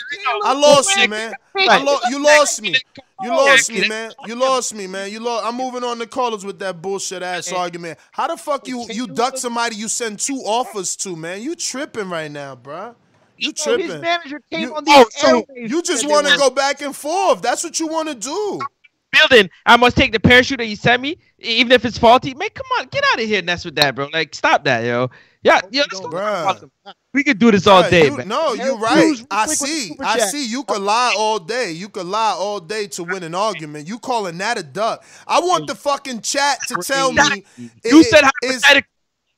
I 0.44 0.52
lost 0.52 0.94
you, 0.98 1.08
man. 1.08 1.32
I 1.58 1.82
lo- 1.82 1.98
you 2.10 2.22
lost 2.22 2.60
me. 2.62 2.76
You 3.22 3.30
lost 3.30 3.70
me, 3.70 3.88
man. 3.88 4.12
You 4.26 4.34
lost 4.34 4.74
me, 4.74 4.86
man. 4.86 5.10
You 5.10 5.20
lost. 5.20 5.44
I'm 5.46 5.56
moving 5.56 5.84
on 5.84 5.98
to 5.98 6.06
callers 6.06 6.44
with 6.44 6.58
that 6.60 6.80
bullshit 6.80 7.22
ass 7.22 7.52
argument. 7.52 7.98
How 8.12 8.26
the 8.28 8.36
fuck 8.36 8.66
you 8.66 8.86
you 8.90 9.06
duck 9.06 9.36
somebody 9.36 9.76
you 9.76 9.88
send 9.88 10.18
two 10.18 10.38
offers 10.44 10.96
to, 10.96 11.16
man? 11.16 11.42
You 11.42 11.54
tripping 11.54 12.08
right 12.08 12.30
now, 12.30 12.56
bruh. 12.56 12.94
You 13.36 13.52
So 13.56 13.76
tripping. 13.76 13.90
his 13.92 14.00
manager 14.02 14.40
came 14.50 14.60
You- 14.62 14.74
on 14.76 14.84
the 14.84 14.90
oh, 14.94 15.06
so 15.10 15.46
you 15.54 15.82
just 15.82 16.06
want 16.06 16.26
to 16.26 16.36
go 16.36 16.50
back 16.50 16.82
and 16.82 16.94
forth. 16.94 17.40
That's 17.42 17.64
what 17.64 17.78
you 17.80 17.86
want 17.88 18.08
to 18.08 18.14
do. 18.14 18.60
building, 19.12 19.50
I 19.66 19.76
must 19.76 19.96
take 19.96 20.12
the 20.12 20.20
parachute 20.20 20.58
that 20.58 20.66
you 20.66 20.76
sent 20.76 21.02
me, 21.02 21.16
even 21.40 21.72
if 21.72 21.84
it's 21.84 21.98
faulty. 21.98 22.32
Man, 22.34 22.48
come 22.54 22.66
on, 22.78 22.86
get 22.86 23.02
out 23.12 23.20
of 23.20 23.26
here, 23.26 23.40
and 23.40 23.48
that's 23.48 23.64
with 23.64 23.74
that, 23.74 23.94
bro. 23.96 24.08
Like, 24.12 24.34
stop 24.34 24.64
that, 24.64 24.84
yo. 24.84 25.10
Yeah, 25.42 25.60
yo, 25.70 25.82
let's 25.90 26.00
go. 26.00 26.68
We 27.14 27.24
could 27.24 27.38
do 27.38 27.50
this 27.50 27.66
all 27.66 27.82
Bruh, 27.82 27.90
day, 27.90 28.04
you- 28.06 28.16
man. 28.18 28.28
No, 28.28 28.52
you're 28.52 28.76
right. 28.76 28.96
real 28.96 29.26
I 29.30 29.46
quick 29.46 29.60
with 29.60 29.70
the 29.70 29.76
see. 29.88 29.96
I 30.00 30.18
see. 30.18 30.46
You 30.46 30.64
could 30.64 30.82
lie 30.82 31.14
all 31.16 31.38
day. 31.38 31.72
You 31.72 31.88
could 31.88 32.06
lie 32.06 32.34
all 32.38 32.60
day 32.60 32.86
to 32.88 33.04
win 33.04 33.22
an 33.22 33.34
argument. 33.34 33.88
You 33.88 33.98
calling 33.98 34.36
that 34.38 34.58
a 34.58 34.62
duck? 34.62 35.02
I 35.26 35.40
want 35.40 35.66
the 35.66 35.74
fucking 35.74 36.20
chat 36.20 36.58
to 36.68 36.76
tell 36.76 37.12
me. 37.12 37.44
You 37.56 37.70
it- 37.84 38.04
said 38.04 38.24
hypothetical. 38.24 38.88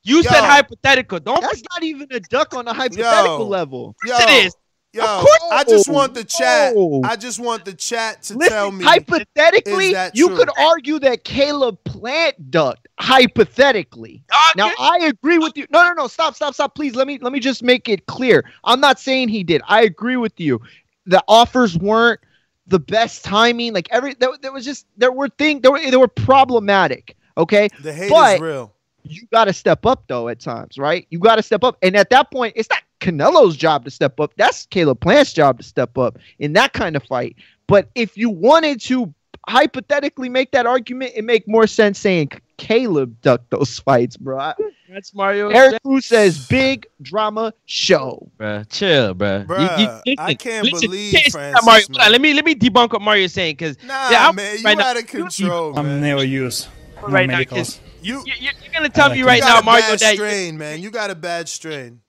You 0.05 0.21
said 0.23 0.41
hypothetical. 0.41 1.19
Don't. 1.21 1.39
That's 1.39 1.63
not 1.71 1.81
even 1.83 2.07
a 2.11 2.19
duck 2.19 2.53
on 2.53 2.67
a 2.67 2.73
hypothetical 2.73 3.37
Yo. 3.39 3.47
level. 3.47 3.95
Yo, 4.05 4.15
it 4.17 4.45
is. 4.45 4.55
Yo, 4.93 5.03
I 5.51 5.63
just 5.67 5.89
want 5.89 6.13
the 6.13 6.23
chat. 6.23 6.75
No. 6.75 7.01
I 7.03 7.15
just 7.15 7.39
want 7.39 7.65
the 7.65 7.73
chat 7.73 8.21
to 8.23 8.37
Listen, 8.37 8.53
tell 8.53 8.71
me. 8.71 8.85
hypothetically, 8.85 9.95
you 10.13 10.27
true? 10.27 10.37
could 10.37 10.49
argue 10.57 10.99
that 10.99 11.23
Caleb 11.23 11.83
Plant 11.83 12.51
ducked. 12.51 12.87
Hypothetically, 12.99 14.23
now 14.55 14.71
I 14.79 14.99
agree 15.05 15.39
with 15.39 15.57
you. 15.57 15.65
No, 15.71 15.83
no, 15.87 15.93
no, 15.93 16.07
stop, 16.07 16.35
stop, 16.35 16.53
stop, 16.53 16.75
please. 16.75 16.93
Let 16.95 17.07
me 17.07 17.17
let 17.19 17.33
me 17.33 17.39
just 17.39 17.63
make 17.63 17.89
it 17.89 18.05
clear. 18.05 18.43
I'm 18.63 18.79
not 18.79 18.99
saying 18.99 19.29
he 19.29 19.43
did. 19.43 19.61
I 19.67 19.81
agree 19.83 20.15
with 20.17 20.39
you. 20.39 20.61
The 21.07 21.23
offers 21.27 21.75
weren't 21.77 22.19
the 22.67 22.79
best 22.79 23.23
timing. 23.25 23.73
Like 23.73 23.87
every 23.91 24.13
there, 24.13 24.29
there 24.41 24.51
was 24.53 24.63
just 24.63 24.85
there 24.95 25.11
were 25.11 25.27
things 25.29 25.63
there 25.63 25.71
were 25.71 25.79
they 25.79 25.97
were 25.97 26.07
problematic. 26.07 27.17
Okay, 27.35 27.67
The 27.81 27.91
hate 27.91 28.11
but 28.11 28.35
is 28.35 28.41
real. 28.41 28.73
you 29.01 29.23
got 29.33 29.45
to 29.45 29.53
step 29.53 29.87
up 29.87 30.03
though 30.07 30.27
at 30.29 30.39
times, 30.39 30.77
right? 30.77 31.07
You 31.09 31.17
got 31.17 31.37
to 31.37 31.43
step 31.43 31.63
up, 31.63 31.77
and 31.81 31.95
at 31.95 32.11
that 32.11 32.29
point, 32.31 32.53
it's 32.55 32.69
not 32.69 32.83
Canelo's 33.03 33.57
job 33.57 33.83
to 33.85 33.91
step 33.91 34.19
up. 34.19 34.33
That's 34.37 34.65
Caleb 34.67 35.01
Plant's 35.01 35.33
job 35.33 35.57
to 35.59 35.63
step 35.63 35.97
up 35.97 36.17
in 36.39 36.53
that 36.53 36.73
kind 36.73 36.95
of 36.95 37.03
fight. 37.03 37.35
But 37.67 37.89
if 37.95 38.17
you 38.17 38.29
wanted 38.29 38.79
to 38.81 39.13
hypothetically 39.47 40.29
make 40.29 40.51
that 40.51 40.65
argument, 40.65 41.11
it 41.15 41.23
make 41.25 41.47
more 41.47 41.67
sense 41.67 41.99
saying 41.99 42.29
Caleb 42.57 43.19
ducked 43.21 43.49
those 43.51 43.77
fights, 43.79 44.15
bro. 44.15 44.39
I- 44.39 44.53
That's 44.89 45.13
Mario. 45.13 45.49
Eric 45.49 45.81
Cruz 45.83 46.05
says 46.05 46.47
big 46.47 46.85
drama 47.01 47.53
show. 47.65 48.29
Bruh, 48.39 48.65
chill, 48.69 49.13
bruh. 49.15 49.45
Bruh, 49.45 50.01
I 50.17 50.33
can't 50.35 50.69
believe 50.69 51.13
listen, 51.13 51.31
Francis, 51.31 51.65
Mario, 51.65 51.85
man. 51.89 52.11
let 52.11 52.21
me 52.21 52.33
let 52.33 52.45
me 52.45 52.55
debunk 52.55 52.93
what 52.93 53.01
Mario's 53.01 53.33
saying 53.33 53.55
because 53.55 53.75
Nah, 53.83 54.09
yeah, 54.11 54.25
I'm- 54.27 54.35
man, 54.35 54.57
you 54.59 54.63
right 54.63 54.77
now- 54.77 54.85
out 54.87 54.97
of 54.97 55.07
control, 55.07 55.77
I'm 55.77 55.85
man. 55.87 56.01
never 56.01 56.23
use 56.23 56.67
right 57.01 57.27
now, 57.27 57.33
medicals. 57.37 57.57
'cause 57.75 57.79
You, 58.01 58.19
you, 58.25 58.33
you 58.39 58.49
you're 58.63 58.73
gonna 58.73 58.89
tell 58.89 59.07
uh, 59.07 59.13
me 59.13 59.17
you 59.19 59.25
right 59.25 59.41
got 59.41 59.47
now, 59.55 59.59
a 59.59 59.63
Mario, 59.63 59.81
bad 59.87 59.99
that 59.99 60.13
strain, 60.15 60.57
man. 60.57 60.81
You 60.81 60.89
got 60.91 61.09
a 61.09 61.15
bad 61.15 61.49
strain. 61.49 61.99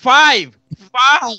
Five, 0.00 0.56
five, 0.76 1.36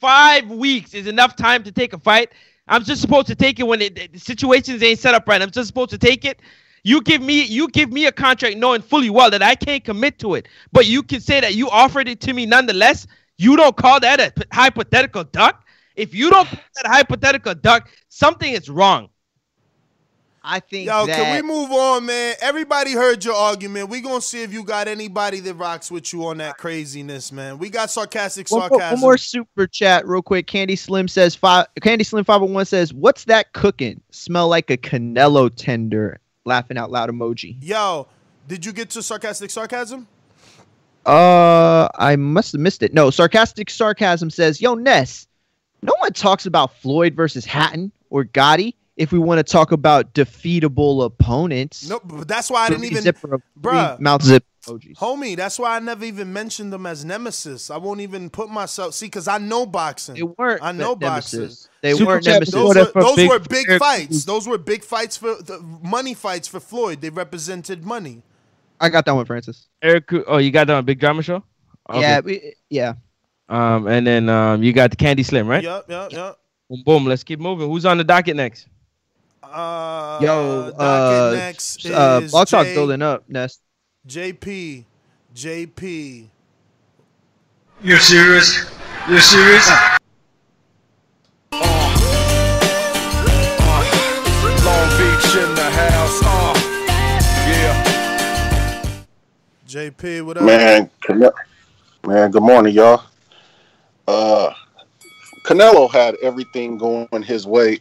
five 0.00 0.48
weeks 0.48 0.94
is 0.94 1.08
enough 1.08 1.34
time 1.34 1.64
to 1.64 1.72
take 1.72 1.92
a 1.92 1.98
fight. 1.98 2.30
I'm 2.68 2.84
just 2.84 3.00
supposed 3.00 3.26
to 3.26 3.34
take 3.34 3.58
it 3.58 3.64
when 3.64 3.82
it, 3.82 4.12
the 4.12 4.18
situations 4.18 4.80
ain't 4.82 5.00
set 5.00 5.14
up 5.14 5.26
right. 5.26 5.42
I'm 5.42 5.50
just 5.50 5.66
supposed 5.66 5.90
to 5.90 5.98
take 5.98 6.24
it. 6.24 6.40
You 6.84 7.00
give 7.02 7.20
me 7.20 7.42
you 7.42 7.66
give 7.68 7.90
me 7.90 8.06
a 8.06 8.12
contract 8.12 8.58
knowing 8.58 8.80
fully 8.80 9.10
well 9.10 9.28
that 9.32 9.42
I 9.42 9.56
can't 9.56 9.82
commit 9.82 10.20
to 10.20 10.36
it, 10.36 10.46
but 10.70 10.86
you 10.86 11.02
can 11.02 11.20
say 11.20 11.40
that 11.40 11.54
you 11.56 11.68
offered 11.68 12.06
it 12.06 12.20
to 12.20 12.32
me 12.32 12.46
nonetheless. 12.46 13.08
You 13.38 13.56
don't 13.56 13.76
call 13.76 13.98
that 13.98 14.20
a 14.20 14.32
hypothetical 14.52 15.24
duck. 15.24 15.66
If 15.96 16.14
you 16.14 16.30
don't 16.30 16.48
that 16.48 16.86
hypothetical 16.86 17.56
duck, 17.56 17.90
something 18.08 18.52
is 18.52 18.70
wrong. 18.70 19.08
I 20.48 20.60
think 20.60 20.86
Yo, 20.86 21.06
that 21.06 21.16
can 21.16 21.34
we 21.34 21.42
move 21.42 21.72
on, 21.72 22.06
man? 22.06 22.36
Everybody 22.40 22.92
heard 22.92 23.24
your 23.24 23.34
argument. 23.34 23.88
We 23.88 24.00
gonna 24.00 24.20
see 24.20 24.44
if 24.44 24.52
you 24.52 24.62
got 24.62 24.86
anybody 24.86 25.40
that 25.40 25.54
rocks 25.54 25.90
with 25.90 26.12
you 26.12 26.24
on 26.24 26.38
that 26.38 26.56
craziness, 26.56 27.32
man. 27.32 27.58
We 27.58 27.68
got 27.68 27.90
sarcastic 27.90 28.48
One, 28.52 28.68
more- 28.70 28.78
one 28.78 29.00
more 29.00 29.18
super 29.18 29.66
chat, 29.66 30.06
real 30.06 30.22
quick. 30.22 30.46
Candy 30.46 30.76
Slim 30.76 31.08
says 31.08 31.34
five. 31.34 31.66
Candy 31.82 32.04
Slim 32.04 32.22
five 32.22 32.40
hundred 32.40 32.54
one 32.54 32.64
says, 32.64 32.94
"What's 32.94 33.24
that 33.24 33.54
cooking? 33.54 34.00
Smell 34.12 34.46
like 34.46 34.70
a 34.70 34.76
Canelo 34.76 35.50
tender." 35.54 36.20
Laughing 36.44 36.78
out 36.78 36.92
loud 36.92 37.10
emoji. 37.10 37.56
Yo, 37.60 38.06
did 38.46 38.64
you 38.64 38.72
get 38.72 38.88
to 38.90 39.02
sarcastic 39.02 39.50
sarcasm? 39.50 40.06
Uh, 41.04 41.88
I 41.96 42.14
must 42.14 42.52
have 42.52 42.60
missed 42.60 42.84
it. 42.84 42.94
No, 42.94 43.10
sarcastic 43.10 43.68
sarcasm 43.68 44.30
says, 44.30 44.60
"Yo, 44.60 44.74
Ness, 44.74 45.26
no 45.82 45.92
one 45.98 46.12
talks 46.12 46.46
about 46.46 46.72
Floyd 46.76 47.14
versus 47.14 47.44
Hatton 47.44 47.90
or 48.10 48.22
Gatti. 48.22 48.76
If 48.96 49.12
we 49.12 49.18
want 49.18 49.38
to 49.38 49.44
talk 49.44 49.72
about 49.72 50.14
defeatable 50.14 51.04
opponents, 51.04 51.86
No, 51.88 52.00
but 52.02 52.26
that's 52.26 52.50
why 52.50 52.64
I 52.64 52.68
didn't 52.70 52.84
even, 52.84 53.02
zipper 53.02 53.34
of- 53.34 53.42
bruh. 53.60 54.00
mouth 54.00 54.22
zip 54.22 54.42
emojis. 54.66 54.96
Homie, 54.96 55.36
that's 55.36 55.58
why 55.58 55.76
I 55.76 55.80
never 55.80 56.04
even 56.04 56.32
mentioned 56.32 56.72
them 56.72 56.86
as 56.86 57.04
nemesis. 57.04 57.70
I 57.70 57.76
won't 57.76 58.00
even 58.00 58.30
put 58.30 58.48
myself 58.48 58.94
see 58.94 59.06
because 59.06 59.28
I 59.28 59.36
know 59.36 59.66
boxing. 59.66 60.14
They 60.14 60.22
weren't. 60.22 60.62
I 60.62 60.72
know 60.72 60.94
ne- 60.94 60.98
boxing. 61.00 61.50
They 61.82 61.92
Super 61.92 62.06
weren't 62.12 62.26
nemesis. 62.26 62.54
Those, 62.54 62.74
were, 62.74 62.92
those 62.94 63.16
big- 63.16 63.28
were 63.28 63.38
big 63.38 63.78
fights. 63.78 64.24
Those 64.24 64.48
were 64.48 64.58
big 64.58 64.82
fights 64.82 65.16
for 65.18 65.34
the 65.42 65.60
money 65.82 66.14
fights 66.14 66.48
for 66.48 66.58
Floyd. 66.58 67.02
They 67.02 67.10
represented 67.10 67.84
money. 67.84 68.22
I 68.80 68.88
got 68.88 69.04
that 69.04 69.14
one, 69.14 69.24
Francis. 69.26 69.68
Eric, 69.82 70.10
oh, 70.26 70.38
you 70.38 70.50
got 70.50 70.66
that 70.68 70.76
on 70.76 70.84
Big 70.84 71.00
Drama 71.00 71.22
Show? 71.22 71.42
Okay. 71.88 72.00
Yeah, 72.00 72.20
we, 72.20 72.54
yeah. 72.68 72.94
Um, 73.48 73.86
and 73.86 74.06
then 74.06 74.28
um, 74.28 74.62
you 74.62 74.72
got 74.72 74.90
the 74.90 74.96
Candy 74.96 75.22
Slim, 75.22 75.46
right? 75.46 75.62
Yep, 75.62 75.84
yep, 75.88 76.12
yep. 76.12 76.38
Boom, 76.68 76.82
boom. 76.84 77.04
Let's 77.06 77.22
keep 77.24 77.38
moving. 77.40 77.68
Who's 77.68 77.86
on 77.86 77.96
the 77.98 78.04
docket 78.04 78.36
next? 78.36 78.66
Uh, 79.52 80.18
Yo, 80.22 80.72
uh, 80.76 81.32
next 81.36 81.86
uh, 81.86 82.20
is 82.22 82.30
Blog 82.32 82.48
Talk 82.48 82.66
J- 82.66 82.74
building 82.74 83.00
up. 83.02 83.28
Ness. 83.28 83.60
JP, 84.08 84.84
JP. 85.34 86.26
You're 87.82 87.98
serious? 88.00 88.64
You're 89.08 89.20
serious? 89.20 89.68
Long 94.64 94.88
Beach 94.98 95.36
in 95.36 95.54
the 95.54 95.70
house. 95.72 96.20
Uh, 96.24 96.54
yeah. 97.48 99.04
JP, 99.68 100.26
what 100.26 100.36
up? 100.38 100.42
Man, 100.42 100.90
Cane- 101.02 101.30
man, 102.04 102.30
good 102.32 102.42
morning, 102.42 102.74
y'all. 102.74 103.04
Uh, 104.08 104.52
Canelo 105.44 105.88
had 105.90 106.16
everything 106.16 106.76
going 106.78 107.22
his 107.22 107.46
way. 107.46 107.78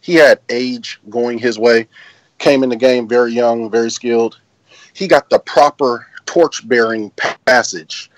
He 0.00 0.14
had 0.14 0.40
age 0.48 1.00
going 1.10 1.38
his 1.38 1.58
way. 1.58 1.88
Came 2.38 2.62
in 2.62 2.70
the 2.70 2.76
game 2.76 3.08
very 3.08 3.32
young, 3.32 3.70
very 3.70 3.90
skilled. 3.90 4.38
He 4.94 5.06
got 5.06 5.30
the 5.30 5.38
proper 5.38 6.06
torch 6.26 6.66
bearing 6.68 7.10
passage. 7.46 8.10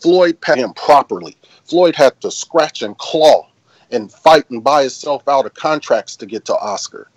Floyd 0.00 0.40
passed 0.40 0.58
him 0.58 0.72
properly. 0.74 1.36
Floyd 1.64 1.94
had 1.94 2.20
to 2.20 2.30
scratch 2.30 2.82
and 2.82 2.96
claw 2.98 3.48
and 3.90 4.10
fight 4.10 4.48
and 4.50 4.64
buy 4.64 4.82
himself 4.82 5.26
out 5.28 5.46
of 5.46 5.54
contracts 5.54 6.16
to 6.16 6.26
get 6.26 6.44
to 6.46 6.56
Oscar. 6.56 7.08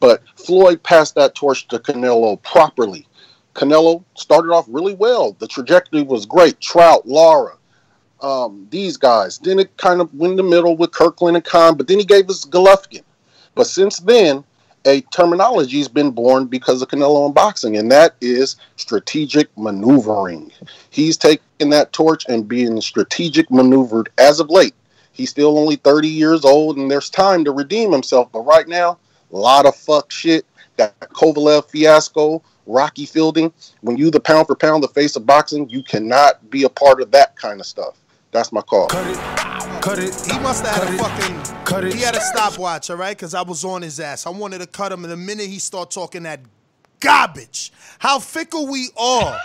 But 0.00 0.22
Floyd 0.36 0.82
passed 0.82 1.14
that 1.14 1.34
torch 1.34 1.68
to 1.68 1.78
Canelo 1.78 2.40
properly. 2.42 3.06
Canelo 3.54 4.02
started 4.14 4.50
off 4.52 4.66
really 4.68 4.94
well. 4.94 5.36
The 5.38 5.46
trajectory 5.46 6.02
was 6.02 6.26
great. 6.26 6.60
Trout, 6.60 7.06
Lara, 7.06 7.56
um, 8.20 8.66
these 8.70 8.96
guys. 8.96 9.38
Then 9.38 9.58
it 9.58 9.76
kind 9.76 10.00
of 10.00 10.12
went 10.14 10.32
in 10.32 10.36
the 10.36 10.42
middle 10.42 10.76
with 10.76 10.92
Kirkland 10.92 11.36
and 11.36 11.44
Khan, 11.44 11.76
but 11.76 11.86
then 11.86 11.98
he 11.98 12.04
gave 12.04 12.30
us 12.30 12.44
Golovkin. 12.44 13.02
But 13.54 13.66
since 13.66 13.98
then, 13.98 14.44
a 14.84 15.00
terminology 15.12 15.78
has 15.78 15.88
been 15.88 16.10
born 16.10 16.46
because 16.46 16.82
of 16.82 16.88
Canelo 16.88 17.26
in 17.26 17.32
boxing, 17.32 17.76
and 17.76 17.90
that 17.92 18.14
is 18.20 18.56
strategic 18.76 19.48
maneuvering. 19.56 20.50
He's 20.90 21.16
taken 21.16 21.70
that 21.70 21.92
torch 21.92 22.24
and 22.28 22.48
being 22.48 22.80
strategic 22.80 23.50
maneuvered 23.50 24.10
as 24.18 24.40
of 24.40 24.50
late. 24.50 24.74
He's 25.12 25.30
still 25.30 25.58
only 25.58 25.76
30 25.76 26.08
years 26.08 26.44
old, 26.44 26.78
and 26.78 26.90
there's 26.90 27.10
time 27.10 27.44
to 27.44 27.52
redeem 27.52 27.92
himself. 27.92 28.32
But 28.32 28.40
right 28.40 28.66
now, 28.66 28.98
a 29.32 29.36
lot 29.36 29.66
of 29.66 29.76
fuck 29.76 30.10
shit. 30.10 30.46
That 30.76 30.98
Kovalev 31.00 31.68
fiasco, 31.68 32.42
Rocky 32.66 33.04
Fielding. 33.04 33.52
When 33.82 33.98
you 33.98 34.10
the 34.10 34.20
pound 34.20 34.46
for 34.46 34.54
pound, 34.54 34.82
the 34.82 34.88
face 34.88 35.16
of 35.16 35.26
boxing, 35.26 35.68
you 35.68 35.82
cannot 35.82 36.50
be 36.50 36.62
a 36.64 36.68
part 36.68 37.02
of 37.02 37.10
that 37.10 37.36
kind 37.36 37.60
of 37.60 37.66
stuff. 37.66 37.98
That's 38.30 38.52
my 38.52 38.62
call. 38.62 38.88
Cut 39.82 39.98
it. 39.98 40.14
He 40.30 40.38
must 40.38 40.64
have 40.64 40.84
had 40.84 40.94
a 40.94 40.96
fucking. 40.96 41.64
Cut 41.64 41.84
it. 41.84 41.92
He 41.92 42.02
had 42.02 42.14
a 42.14 42.20
stopwatch, 42.20 42.88
all 42.88 42.96
right? 42.96 43.16
Because 43.16 43.34
I 43.34 43.42
was 43.42 43.64
on 43.64 43.82
his 43.82 43.98
ass. 43.98 44.26
I 44.26 44.30
wanted 44.30 44.60
to 44.60 44.66
cut 44.68 44.92
him, 44.92 45.02
and 45.02 45.12
the 45.12 45.16
minute 45.16 45.48
he 45.48 45.58
start 45.58 45.90
talking 45.90 46.22
that 46.22 46.38
garbage, 47.00 47.72
how 47.98 48.20
fickle 48.20 48.68
we 48.68 48.90
are, 48.96 49.36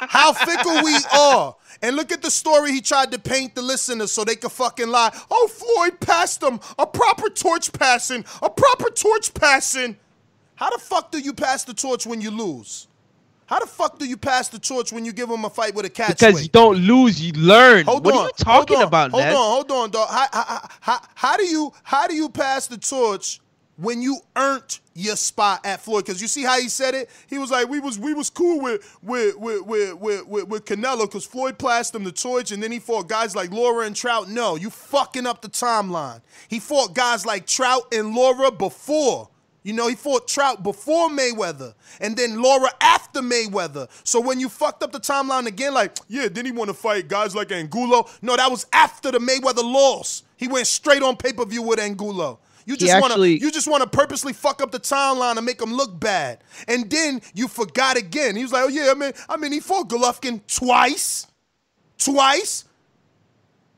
how 0.00 0.32
fickle 0.32 0.82
we 0.82 0.96
are. 1.12 1.54
And 1.82 1.94
look 1.94 2.10
at 2.10 2.22
the 2.22 2.30
story 2.30 2.72
he 2.72 2.80
tried 2.80 3.12
to 3.12 3.18
paint 3.18 3.54
the 3.54 3.60
listeners 3.60 4.10
so 4.10 4.24
they 4.24 4.36
could 4.36 4.50
fucking 4.50 4.88
lie. 4.88 5.14
Oh, 5.30 5.46
Floyd 5.46 6.00
passed 6.00 6.42
him. 6.42 6.58
A 6.78 6.86
proper 6.86 7.28
torch 7.28 7.70
passing. 7.70 8.24
A 8.40 8.48
proper 8.48 8.88
torch 8.88 9.34
passing. 9.34 9.98
How 10.54 10.70
the 10.70 10.78
fuck 10.78 11.12
do 11.12 11.18
you 11.18 11.34
pass 11.34 11.64
the 11.64 11.74
torch 11.74 12.06
when 12.06 12.22
you 12.22 12.30
lose? 12.30 12.88
How 13.46 13.60
the 13.60 13.66
fuck 13.66 13.98
do 13.98 14.04
you 14.04 14.16
pass 14.16 14.48
the 14.48 14.58
torch 14.58 14.92
when 14.92 15.04
you 15.04 15.12
give 15.12 15.30
him 15.30 15.44
a 15.44 15.50
fight 15.50 15.74
with 15.74 15.86
a 15.86 15.90
catch 15.90 16.08
Because 16.08 16.34
weight? 16.34 16.42
you 16.44 16.48
don't 16.48 16.76
lose, 16.78 17.20
you 17.20 17.32
learn. 17.32 17.84
Hold 17.86 18.04
what 18.04 18.14
on, 18.14 18.20
are 18.20 18.26
you 18.26 18.32
talking 18.36 18.76
hold 18.76 18.82
on, 18.84 18.88
about, 18.88 19.10
Hold 19.12 19.22
Ness? 19.24 19.34
on, 19.34 19.50
hold 19.52 19.70
on, 19.72 19.90
dog. 19.90 20.08
How, 20.10 20.26
how, 20.32 20.68
how, 20.80 20.98
how 21.14 21.36
do 21.36 21.44
you 21.46 21.72
how 21.84 22.06
do 22.08 22.14
you 22.14 22.28
pass 22.28 22.66
the 22.66 22.76
torch 22.76 23.40
when 23.76 24.02
you 24.02 24.18
earned 24.36 24.80
your 24.94 25.14
spot 25.14 25.64
at 25.64 25.80
Floyd? 25.80 26.04
Because 26.06 26.20
you 26.20 26.26
see 26.26 26.42
how 26.42 26.58
he 26.58 26.68
said 26.68 26.94
it. 26.94 27.08
He 27.28 27.38
was 27.38 27.52
like, 27.52 27.68
we 27.68 27.78
was 27.78 27.98
we 28.00 28.14
was 28.14 28.30
cool 28.30 28.60
with 28.60 28.98
with 29.02 29.36
with 29.38 29.62
with 29.64 29.94
with, 30.00 30.26
with, 30.26 30.48
with 30.48 30.64
Canelo 30.64 31.02
because 31.02 31.24
Floyd 31.24 31.56
passed 31.56 31.94
him 31.94 32.02
the 32.02 32.10
torch, 32.12 32.50
and 32.50 32.60
then 32.60 32.72
he 32.72 32.80
fought 32.80 33.06
guys 33.08 33.36
like 33.36 33.52
Lara 33.52 33.86
and 33.86 33.94
Trout. 33.94 34.28
No, 34.28 34.56
you 34.56 34.70
fucking 34.70 35.24
up 35.26 35.42
the 35.42 35.48
timeline. 35.48 36.20
He 36.48 36.58
fought 36.58 36.94
guys 36.94 37.24
like 37.24 37.46
Trout 37.46 37.82
and 37.94 38.12
Lara 38.12 38.50
before. 38.50 39.28
You 39.66 39.72
know, 39.72 39.88
he 39.88 39.96
fought 39.96 40.28
Trout 40.28 40.62
before 40.62 41.08
Mayweather 41.08 41.74
and 42.00 42.16
then 42.16 42.40
Lara 42.40 42.70
after 42.80 43.20
Mayweather. 43.20 43.88
So 44.04 44.20
when 44.20 44.38
you 44.38 44.48
fucked 44.48 44.84
up 44.84 44.92
the 44.92 45.00
timeline 45.00 45.46
again, 45.46 45.74
like, 45.74 45.98
yeah, 46.06 46.28
didn't 46.28 46.46
he 46.46 46.52
want 46.52 46.68
to 46.68 46.74
fight 46.74 47.08
guys 47.08 47.34
like 47.34 47.50
Angulo? 47.50 48.08
No, 48.22 48.36
that 48.36 48.48
was 48.48 48.66
after 48.72 49.10
the 49.10 49.18
Mayweather 49.18 49.64
loss. 49.64 50.22
He 50.36 50.46
went 50.46 50.68
straight 50.68 51.02
on 51.02 51.16
pay-per-view 51.16 51.62
with 51.62 51.80
Angulo. 51.80 52.38
You 52.64 52.76
just 52.76 52.92
want 53.00 53.12
to 53.14 53.28
you 53.28 53.50
just 53.50 53.66
want 53.66 53.82
to 53.82 53.88
purposely 53.88 54.32
fuck 54.32 54.62
up 54.62 54.70
the 54.70 54.78
timeline 54.78 55.36
and 55.36 55.44
make 55.44 55.60
him 55.60 55.72
look 55.74 55.98
bad. 55.98 56.44
And 56.68 56.88
then 56.88 57.20
you 57.34 57.48
forgot 57.48 57.96
again. 57.96 58.36
He 58.36 58.42
was 58.44 58.52
like, 58.52 58.64
"Oh 58.64 58.68
yeah, 58.68 58.92
I 58.92 58.94
mean, 58.94 59.12
I 59.28 59.36
mean 59.36 59.50
he 59.50 59.58
fought 59.58 59.88
Golovkin 59.88 60.42
twice. 60.46 61.26
Twice. 61.98 62.64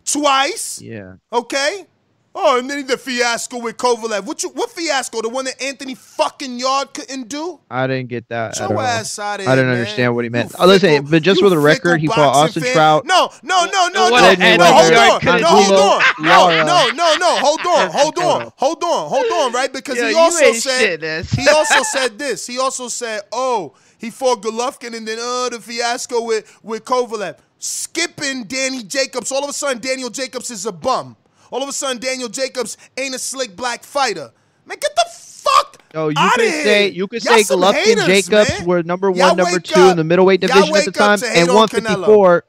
Twice. 0.05 0.83
Yeah. 0.83 1.15
Okay. 1.33 1.87
Oh, 2.35 2.59
and 2.59 2.69
then 2.71 2.87
the 2.87 2.97
fiasco 2.97 3.59
with 3.59 3.77
Kovalev. 3.77 4.25
What 4.25 4.43
you 4.43 4.51
what 4.51 4.71
fiasco? 4.71 5.23
The 5.23 5.29
one 5.29 5.47
that 5.47 5.61
Anthony 5.61 5.95
fucking 5.95 6.59
Yarde 6.59 6.93
couldn't 6.93 7.29
do? 7.29 7.59
I 7.71 7.87
didn't 7.87 8.09
get 8.09 8.29
that. 8.29 8.59
Your 8.59 8.81
ass 8.81 9.19
outta 9.19 9.43
I 9.45 9.57
didn't 9.57 9.71
man. 9.71 9.79
understand 9.79 10.15
what 10.15 10.25
he 10.25 10.29
meant. 10.29 10.55
Oh, 10.59 10.67
listen, 10.67 10.91
fickle- 10.91 11.11
but 11.11 11.23
just 11.23 11.41
for 11.41 11.51
the 11.51 11.59
record, 11.59 12.01
he 12.01 12.07
fought 12.07 12.37
Austin 12.37 12.63
fan. 12.63 12.73
Trout. 12.75 13.07
No, 13.07 13.31
no, 13.43 13.65
no, 13.65 13.89
no, 13.89 14.11
no, 14.11 14.17
an 14.17 14.59
no, 14.59 14.65
hold 14.65 14.93
on. 14.93 15.41
No, 15.41 15.49
hold 15.49 15.73
on. 15.73 16.03
No, 16.25 16.65
no, 16.65 16.91
no, 16.95 17.15
no. 17.19 17.37
Hold 17.39 17.61
on, 17.61 17.91
hold 17.93 18.19
on, 18.19 18.53
hold 18.57 18.85
on, 18.85 19.09
hold 19.09 19.33
on, 19.33 19.53
right? 19.53 19.73
Because 19.73 19.97
Yo, 19.97 20.09
he 20.09 20.15
also 20.15 20.53
said 20.53 21.03
he 21.03 21.49
also 21.49 21.83
said 21.83 22.19
this. 22.19 22.47
He 22.47 22.59
also 22.59 22.89
said, 22.89 23.23
oh, 23.33 23.75
he 23.99 24.11
fought 24.11 24.43
Golovkin 24.43 24.95
and 24.97 25.09
then 25.09 25.19
uh 25.21 25.49
the 25.49 25.61
fiasco 25.61 26.23
with 26.23 26.59
with 26.63 26.85
Kovalev. 26.85 27.39
Skipping 27.59 28.45
Danny 28.45 28.85
Jacobs. 28.85 29.33
All 29.33 29.43
of 29.43 29.51
a 29.51 29.53
sudden, 29.53 29.81
Daniel 29.81 30.11
Jacobs 30.11 30.51
is 30.53 30.65
a 30.67 30.73
bum. 30.73 31.17
All 31.51 31.63
of 31.63 31.69
a 31.69 31.73
sudden, 31.73 31.99
Daniel 32.01 32.29
Jacobs 32.29 32.77
ain't 32.97 33.15
a 33.15 33.19
slick 33.19 33.57
black 33.57 33.83
fighter. 33.85 34.33
Man, 34.67 34.79
get 34.81 34.95
the 34.95 35.05
fuck 35.11 35.83
Oh, 35.95 36.09
you 36.09 36.15
could 36.35 36.41
here. 36.43 36.63
say 36.65 36.89
you 36.89 37.07
could 37.07 37.23
say 37.23 37.43
Golovkin 37.43 37.73
haters, 37.75 38.07
Jacobs 38.07 38.59
man. 38.59 38.67
were 38.67 38.83
number 38.83 39.11
one, 39.11 39.37
number 39.37 39.59
two 39.59 39.81
up. 39.81 39.93
in 39.93 39.97
the 39.97 40.05
middleweight 40.05 40.41
division 40.41 40.77
at 40.77 40.85
the 40.85 40.93
time, 40.93 41.19
and 41.25 41.49
on 41.49 41.55
154, 41.57 42.45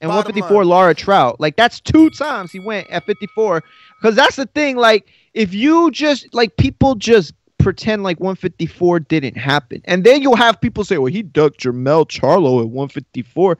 and 0.00 0.08
Bottom 0.10 0.16
154 0.16 0.64
Lara 0.64 0.94
Trout. 0.94 1.40
Like 1.40 1.56
that's 1.56 1.80
two 1.80 2.10
times 2.10 2.52
he 2.52 2.60
went 2.60 2.88
at 2.90 3.04
54. 3.04 3.62
Because 4.00 4.14
that's 4.14 4.36
the 4.36 4.46
thing. 4.46 4.76
Like 4.76 5.06
if 5.34 5.52
you 5.52 5.90
just 5.90 6.32
like 6.32 6.56
people 6.56 6.94
just 6.94 7.34
pretend 7.58 8.04
like 8.04 8.20
154 8.20 9.00
didn't 9.00 9.36
happen, 9.36 9.80
and 9.86 10.04
then 10.04 10.22
you'll 10.22 10.36
have 10.36 10.60
people 10.60 10.84
say, 10.84 10.98
"Well, 10.98 11.12
he 11.12 11.22
ducked 11.22 11.60
Jermall 11.60 12.06
Charlo 12.06 12.60
at 12.60 12.68
154." 12.68 13.58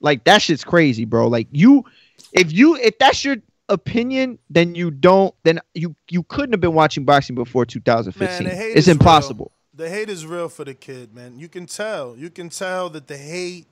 Like 0.00 0.24
that 0.24 0.42
shit's 0.42 0.64
crazy, 0.64 1.04
bro. 1.04 1.28
Like 1.28 1.46
you, 1.52 1.84
if 2.32 2.52
you 2.52 2.74
if 2.76 2.98
that's 2.98 3.24
your 3.24 3.36
opinion, 3.68 4.38
then 4.50 4.74
you 4.74 4.90
don't. 4.90 5.34
Then 5.42 5.60
you 5.74 5.94
you 6.08 6.22
couldn't 6.24 6.52
have 6.52 6.60
been 6.60 6.74
watching 6.74 7.04
boxing 7.04 7.34
before 7.34 7.66
2015. 7.66 8.46
Man, 8.46 8.56
it's 8.56 8.88
impossible. 8.88 9.52
Real. 9.74 9.88
The 9.88 9.90
hate 9.90 10.08
is 10.08 10.24
real 10.26 10.48
for 10.48 10.64
the 10.64 10.74
kid, 10.74 11.14
man. 11.14 11.38
You 11.38 11.48
can 11.48 11.66
tell. 11.66 12.16
You 12.16 12.30
can 12.30 12.48
tell 12.48 12.88
that 12.90 13.08
the 13.08 13.16
hate 13.16 13.66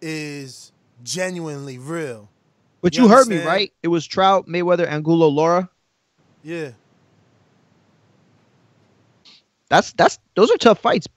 is 0.00 0.72
genuinely 1.02 1.78
real. 1.78 2.28
But 2.82 2.96
You 2.96 3.04
you, 3.04 3.08
heard 3.08 3.28
me 3.28 3.42
right. 3.42 3.72
It 3.82 3.88
was 3.88 4.06
Trout, 4.06 4.46
Mayweather, 4.46 4.86
Angulo, 4.86 5.28
Lara. 5.28 5.70
Yeah. 6.42 6.72
That's 9.70 9.92
that's 9.92 10.18
those 10.34 10.50
are 10.50 10.58
tough 10.58 10.80
fights. 10.80 11.08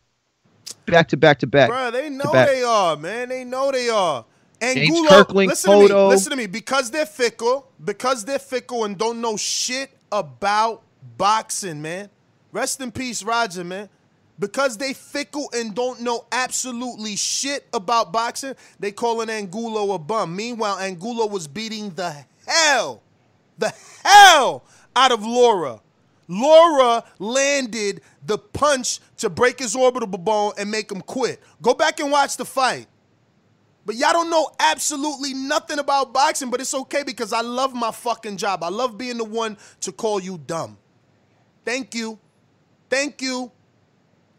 Back 0.86 1.10
to 1.10 1.18
back 1.18 1.40
to 1.40 1.48
back. 1.48 1.70
Bruh, 1.70 1.92
they 1.92 2.10
know 2.10 2.32
back. 2.32 2.48
they 2.48 2.64
are, 2.64 2.96
man. 2.96 3.28
They 3.28 3.44
know 3.44 3.72
they 3.72 3.90
are. 3.90 4.24
And 4.60 4.78
James 4.78 4.98
Gulo, 4.98 5.10
Kirkland, 5.10 5.50
listen 5.50 5.72
to 5.72 5.88
me. 5.88 5.94
Listen 5.94 6.32
to 6.32 6.36
me. 6.36 6.48
Because 6.48 6.90
they're 6.92 7.06
fickle, 7.06 7.72
because 7.84 8.26
they're 8.26 8.40
fickle 8.40 8.86
and 8.86 8.98
don't 8.98 9.22
know 9.22 9.38
shit 9.38 9.92
about 10.12 10.82
boxing, 11.18 11.82
man. 11.82 12.10
Rest 12.52 12.82
in 12.82 12.92
peace, 12.92 13.24
Roger, 13.24 13.64
man. 13.64 13.90
Because 14.40 14.78
they 14.78 14.94
fickle 14.94 15.50
and 15.54 15.74
don't 15.74 16.02
know 16.02 16.26
absolutely 16.32 17.16
shit 17.16 17.68
about 17.74 18.12
boxing, 18.12 18.56
they 18.80 18.92
calling 18.92 19.30
Angulo 19.30 19.94
a 19.94 20.00
bum. 20.00 20.36
Meanwhile, 20.36 20.78
Angulo 20.78 21.26
was 21.26 21.48
beating 21.48 21.90
the 21.92 22.16
hell, 22.46 23.02
the 23.58 23.74
hell 24.04 24.64
out 24.96 25.12
of 25.12 25.26
Lara. 25.26 25.82
Lara 26.28 27.04
landed 27.20 28.02
the 28.26 28.38
punch 28.38 29.00
to 29.18 29.30
break 29.30 29.60
his 29.60 29.76
orbital 29.76 30.08
bone 30.08 30.52
and 30.58 30.70
make 30.70 30.92
him 30.92 31.02
quit. 31.02 31.42
Go 31.62 31.74
back 31.74 32.00
and 32.00 32.12
watch 32.12 32.38
the 32.38 32.46
fight. 32.46 32.88
But 33.88 33.96
y'all 33.96 34.12
don't 34.12 34.30
know 34.30 34.50
absolutely 34.60 35.34
nothing 35.34 35.80
about 35.80 36.12
boxing, 36.12 36.50
but 36.50 36.60
it's 36.60 36.74
okay 36.74 37.04
because 37.04 37.32
I 37.32 37.40
love 37.40 37.74
my 37.74 37.92
fucking 37.92 38.36
job. 38.36 38.62
I 38.62 38.68
love 38.68 38.98
being 38.98 39.18
the 39.18 39.24
one 39.24 39.56
to 39.80 39.94
call 39.94 40.20
you 40.20 40.38
dumb. 40.46 40.78
Thank 41.64 41.96
you. 41.96 42.20
Thank 42.90 43.22
you. 43.22 43.50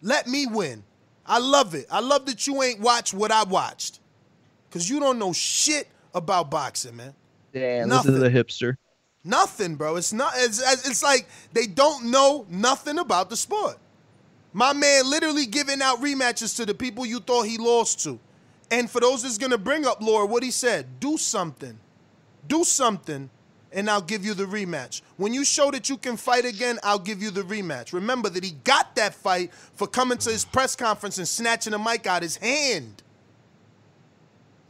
Let 0.02 0.26
me 0.26 0.46
win. 0.46 0.84
I 1.24 1.38
love 1.38 1.74
it. 1.74 1.86
I 1.90 2.00
love 2.00 2.26
that 2.26 2.46
you 2.46 2.62
ain't 2.62 2.80
watched 2.80 3.14
what 3.14 3.32
I 3.32 3.44
watched. 3.44 4.00
Cause 4.70 4.86
you 4.90 5.00
don't 5.00 5.18
know 5.18 5.32
shit 5.32 5.88
about 6.12 6.50
boxing, 6.50 6.96
man. 6.96 7.14
Damn, 7.54 7.88
listen 7.88 8.12
to 8.12 8.18
the 8.18 8.28
hipster. 8.28 8.76
Nothing, 9.24 9.76
bro. 9.76 9.96
It's 9.96 10.12
not. 10.12 10.34
It's, 10.36 10.60
it's 10.86 11.02
like 11.02 11.26
they 11.54 11.66
don't 11.66 12.10
know 12.10 12.44
nothing 12.50 12.98
about 12.98 13.30
the 13.30 13.36
sport. 13.36 13.78
My 14.52 14.74
man 14.74 15.08
literally 15.08 15.46
giving 15.46 15.80
out 15.80 16.02
rematches 16.02 16.54
to 16.56 16.66
the 16.66 16.74
people 16.74 17.06
you 17.06 17.20
thought 17.20 17.44
he 17.44 17.56
lost 17.56 18.04
to. 18.04 18.20
And 18.70 18.90
for 18.90 19.00
those 19.00 19.22
that's 19.22 19.38
gonna 19.38 19.58
bring 19.58 19.86
up 19.86 20.02
Lara, 20.02 20.26
what 20.26 20.42
he 20.42 20.50
said, 20.50 21.00
do 21.00 21.16
something. 21.16 21.78
Do 22.46 22.64
something, 22.64 23.30
and 23.72 23.90
I'll 23.90 24.02
give 24.02 24.24
you 24.24 24.34
the 24.34 24.44
rematch. 24.44 25.02
When 25.16 25.34
you 25.34 25.44
show 25.44 25.70
that 25.70 25.88
you 25.88 25.96
can 25.96 26.16
fight 26.16 26.44
again, 26.44 26.78
I'll 26.82 26.98
give 26.98 27.22
you 27.22 27.30
the 27.30 27.42
rematch. 27.42 27.92
Remember 27.92 28.28
that 28.30 28.44
he 28.44 28.52
got 28.64 28.94
that 28.96 29.14
fight 29.14 29.52
for 29.74 29.86
coming 29.86 30.18
to 30.18 30.30
his 30.30 30.44
press 30.44 30.74
conference 30.76 31.18
and 31.18 31.28
snatching 31.28 31.72
the 31.72 31.78
mic 31.78 32.06
out 32.06 32.22
his 32.22 32.36
hand. 32.36 33.02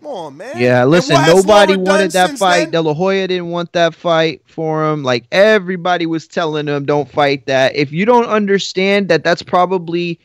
Come 0.00 0.10
on, 0.10 0.36
man. 0.36 0.58
Yeah, 0.58 0.84
listen, 0.84 1.16
nobody 1.26 1.76
wanted 1.76 2.12
that 2.12 2.38
fight. 2.38 2.58
then? 2.58 2.70
De 2.70 2.82
La 2.82 2.94
Hoya 2.94 3.26
didn't 3.26 3.50
want 3.50 3.72
that 3.72 3.94
fight 3.94 4.42
for 4.46 4.88
him. 4.88 5.02
Like 5.02 5.24
everybody 5.32 6.06
was 6.06 6.28
telling 6.28 6.68
him, 6.68 6.84
don't 6.84 7.10
fight 7.10 7.46
that. 7.46 7.74
If 7.74 7.90
you 7.90 8.04
don't 8.04 8.26
understand 8.26 9.08
that, 9.08 9.24
that's 9.24 9.42
probably, 9.42 10.20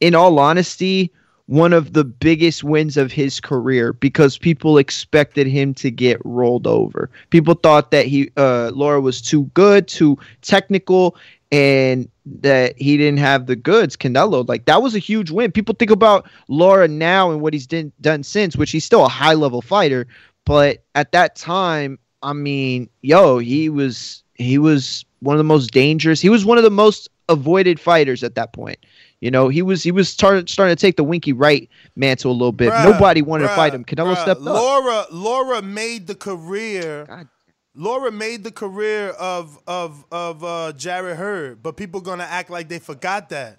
in 0.00 0.14
all 0.14 0.38
honesty, 0.38 1.10
one 1.46 1.72
of 1.72 1.92
the 1.92 2.04
biggest 2.04 2.64
wins 2.64 2.96
of 2.96 3.12
his 3.12 3.38
career 3.38 3.92
because 3.92 4.38
people 4.38 4.78
expected 4.78 5.46
him 5.46 5.74
to 5.74 5.90
get 5.90 6.18
rolled 6.24 6.66
over. 6.66 7.10
People 7.30 7.54
thought 7.54 7.90
that 7.90 8.06
he, 8.06 8.30
uh, 8.36 8.70
Lara 8.74 9.00
was 9.00 9.20
too 9.20 9.44
good, 9.54 9.86
too 9.86 10.18
technical, 10.40 11.16
and 11.52 12.08
that 12.26 12.76
he 12.78 12.96
didn't 12.96 13.18
have 13.18 13.46
the 13.46 13.56
goods. 13.56 13.96
Canelo, 13.96 14.48
like 14.48 14.64
that 14.64 14.82
was 14.82 14.94
a 14.94 14.98
huge 14.98 15.30
win. 15.30 15.52
People 15.52 15.74
think 15.78 15.90
about 15.90 16.28
Lara 16.48 16.88
now 16.88 17.30
and 17.30 17.40
what 17.40 17.52
he's 17.52 17.66
done 17.66 17.92
done 18.00 18.22
since, 18.22 18.56
which 18.56 18.70
he's 18.70 18.84
still 18.84 19.04
a 19.04 19.08
high 19.08 19.34
level 19.34 19.60
fighter, 19.60 20.06
but 20.46 20.82
at 20.94 21.12
that 21.12 21.36
time, 21.36 21.98
I 22.22 22.32
mean, 22.32 22.88
yo, 23.02 23.38
he 23.38 23.68
was 23.68 24.22
he 24.34 24.58
was 24.58 25.04
one 25.20 25.34
of 25.34 25.38
the 25.38 25.44
most 25.44 25.70
dangerous. 25.70 26.20
He 26.20 26.28
was 26.28 26.44
one 26.44 26.58
of 26.58 26.64
the 26.64 26.70
most 26.70 27.08
avoided 27.28 27.78
fighters 27.78 28.22
at 28.22 28.34
that 28.34 28.52
point. 28.52 28.78
You 29.24 29.30
know, 29.30 29.48
he 29.48 29.62
was 29.62 29.82
he 29.82 29.90
was 29.90 30.10
start, 30.10 30.50
starting 30.50 30.76
to 30.76 30.78
take 30.78 30.96
the 30.96 31.02
Winky 31.02 31.32
Wright 31.32 31.66
mantle 31.96 32.30
a 32.30 32.36
little 32.36 32.52
bit. 32.52 32.70
Bruh, 32.70 32.84
Nobody 32.92 33.22
wanted 33.22 33.44
to 33.48 33.54
fight 33.54 33.72
him. 33.72 33.82
Canelo 33.82 34.14
bruh, 34.14 34.20
stepped 34.20 34.42
up. 34.42 34.46
Lara, 34.46 35.06
Lara 35.10 35.62
made 35.62 36.06
the 36.06 36.14
career. 36.14 37.26
Lara 37.74 38.12
made 38.12 38.44
the 38.44 38.52
career 38.52 39.08
of 39.18 39.58
of 39.66 40.04
of 40.12 40.44
uh, 40.44 40.72
Jarrett 40.76 41.16
Hurd, 41.16 41.62
but 41.62 41.78
people 41.78 42.02
gonna 42.02 42.24
act 42.24 42.50
like 42.50 42.68
they 42.68 42.78
forgot 42.78 43.30
that. 43.30 43.56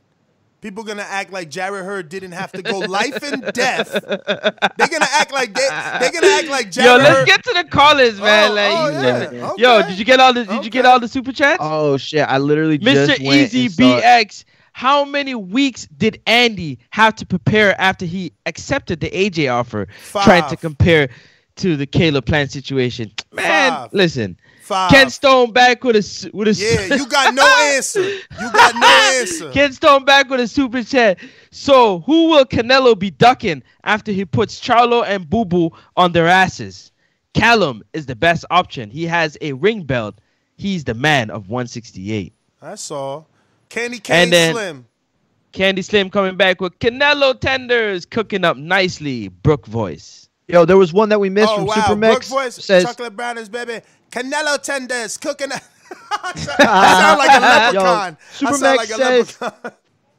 People 0.61 0.83
gonna 0.83 1.01
act 1.01 1.31
like 1.33 1.49
Jarrett 1.49 1.83
Hurd 1.83 2.09
didn't 2.09 2.33
have 2.33 2.51
to 2.51 2.61
go 2.61 2.77
life 2.79 3.23
and 3.23 3.51
death. 3.51 3.91
They're 3.91 4.87
gonna 4.87 5.07
act 5.13 5.33
like 5.33 5.55
they 5.55 5.67
they're 5.99 6.11
gonna 6.11 6.27
act 6.33 6.47
like 6.47 6.69
Jarrett 6.69 6.91
Yo, 6.91 6.97
let's 6.97 7.17
Hurd. 7.17 7.25
get 7.27 7.43
to 7.43 7.53
the 7.55 7.63
callers, 7.63 8.21
man. 8.21 8.51
Oh, 8.51 8.53
like, 8.53 8.71
oh, 8.71 9.31
you- 9.31 9.37
yeah. 9.63 9.79
Yo, 9.81 9.87
did 9.87 9.97
you 9.97 10.05
get 10.05 10.19
all 10.19 10.31
the 10.31 10.45
did 10.45 10.63
you 10.63 10.69
get 10.69 10.85
all 10.85 10.99
the 10.99 11.07
super 11.07 11.31
chats? 11.31 11.57
Oh 11.59 11.97
shit! 11.97 12.21
I 12.29 12.37
literally 12.37 12.77
Mr. 12.77 13.07
just 13.07 13.21
went 13.23 13.51
Easy 13.53 13.65
and 13.65 13.71
saw- 13.73 14.01
BX, 14.01 14.45
how 14.75 15.05
many 15.05 15.33
weeks 15.33 15.87
did 15.95 16.21
Andy 16.27 16.79
have 16.89 17.15
to 17.15 17.25
prepare 17.25 17.79
after 17.79 18.05
he 18.05 18.33
accepted 18.45 18.99
the 18.99 19.09
AJ 19.09 19.49
offer? 19.49 19.87
Trying 20.11 20.49
to 20.49 20.57
compare 20.57 21.07
to 21.55 21.77
the 21.77 21.85
Caleb 21.85 22.25
Plant 22.25 22.51
situation. 22.51 23.09
Man, 23.31 23.71
Five. 23.71 23.93
listen. 23.93 24.37
Five. 24.63 24.91
Ken 24.91 25.09
Stone 25.09 25.53
back 25.53 25.81
with 25.85 25.95
a 25.95 26.29
with 26.33 26.49
a 26.49 26.51
Yeah, 26.51 26.93
you 26.97 27.07
got 27.07 27.33
no 27.33 27.47
answer. 27.73 28.01
You 28.03 28.51
got 28.51 28.75
no 28.75 29.17
answer. 29.21 29.49
Ken 29.53 29.71
Stone 29.71 30.03
back 30.03 30.29
with 30.29 30.41
a 30.41 30.47
super 30.47 30.83
chat. 30.83 31.19
So 31.51 31.99
who 32.01 32.27
will 32.31 32.43
Canelo 32.43 32.99
be 32.99 33.11
ducking 33.11 33.63
after 33.85 34.11
he 34.11 34.25
puts 34.25 34.59
Charlo 34.59 35.05
and 35.07 35.29
Boo 35.29 35.45
Boo 35.45 35.71
on 35.95 36.11
their 36.11 36.27
asses? 36.27 36.91
Callum 37.33 37.81
is 37.93 38.07
the 38.07 38.15
best 38.17 38.43
option. 38.51 38.89
He 38.89 39.05
has 39.05 39.37
a 39.39 39.53
ring 39.53 39.83
belt. 39.83 40.15
He's 40.57 40.83
the 40.83 40.95
man 40.95 41.29
of 41.29 41.47
168. 41.47 42.33
That's 42.61 42.91
all. 42.91 43.29
Candy 43.69 43.99
Cane 43.99 44.15
And 44.23 44.33
then- 44.33 44.53
Slim. 44.53 44.85
Candy 45.51 45.81
Slim 45.81 46.09
coming 46.09 46.35
back 46.35 46.59
with 46.59 46.77
Canelo 46.79 47.39
tenders 47.39 48.05
cooking 48.05 48.43
up 48.43 48.57
nicely. 48.57 49.29
Brook 49.29 49.65
voice. 49.67 50.27
Yo, 50.49 50.65
there 50.65 50.77
was 50.77 50.91
one 50.91 51.07
that 51.09 51.19
we 51.19 51.29
missed 51.29 51.49
Oh 51.49 51.55
from 51.57 51.65
wow, 51.67 51.73
Super 51.75 51.87
Brooke 51.87 51.99
Mex. 51.99 52.27
voice, 52.29 52.55
Says 52.55 52.83
chocolate 52.83 53.15
brownies, 53.15 53.47
baby. 53.47 53.79
Canelo 54.11 54.61
tenders 54.61 55.17
cooking. 55.17 55.51
I 56.11 56.33
sound 56.35 57.19
like 57.19 57.37
a 57.37 57.41
leprechaun. 57.41 58.17
Super 58.33 58.53
I 58.65 58.75
like 58.75 58.89
says 58.89 59.41
leprechaun. 59.41 59.71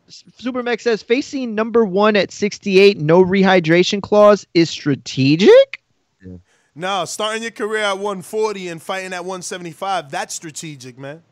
Super 0.09 0.63
Mex 0.63 0.85
says 0.85 1.03
facing 1.03 1.55
number 1.55 1.85
one 1.85 2.17
at 2.17 2.31
68, 2.33 2.97
no 2.99 3.23
rehydration 3.25 4.01
clause 4.01 4.47
is 4.55 4.71
strategic. 4.71 5.83
Yeah. 6.25 6.37
No, 6.75 7.05
starting 7.05 7.43
your 7.43 7.51
career 7.51 7.83
at 7.83 7.99
140 7.99 8.69
and 8.69 8.81
fighting 8.83 9.13
at 9.13 9.25
175, 9.25 10.11
that's 10.11 10.35
strategic, 10.35 10.99
man. 10.99 11.23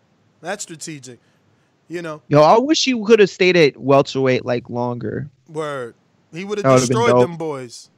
That's 0.40 0.62
strategic. 0.64 1.20
You 1.88 2.02
know, 2.02 2.22
Yo, 2.28 2.42
I 2.42 2.58
wish 2.58 2.86
you 2.86 3.04
could 3.04 3.18
have 3.20 3.28
stayed 3.30 3.56
at 3.56 3.76
welterweight 3.76 4.44
like 4.44 4.70
longer. 4.70 5.28
word. 5.48 5.94
He 6.32 6.44
would 6.44 6.58
have 6.58 6.64
That 6.64 6.72
would've 6.72 6.88
been 6.88 6.98
destroyed 6.98 7.22
them 7.22 7.36
boys. 7.36 7.90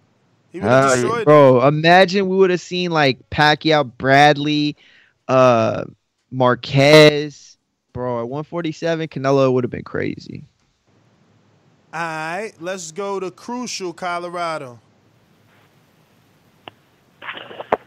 He 0.52 0.60
would 0.60 0.70
have 0.70 0.84
Uh, 0.84 0.94
destroyed 0.94 1.18
them. 1.18 1.24
bro, 1.24 1.66
imagine 1.68 2.28
we 2.28 2.36
would 2.36 2.50
have 2.50 2.60
seen 2.60 2.90
like 2.90 3.18
Pacquiao, 3.30 3.90
Bradley, 3.96 4.76
uh, 5.28 5.84
Marquez. 6.30 7.56
Bro, 7.92 8.20
at 8.20 8.28
147, 8.28 9.08
Canelo 9.08 9.52
would 9.52 9.64
have 9.64 9.70
been 9.70 9.84
crazy. 9.84 10.44
All 11.94 12.00
right, 12.00 12.52
let's 12.60 12.92
go 12.92 13.18
to 13.20 13.30
Crucial, 13.30 13.94
Colorado. 13.94 14.80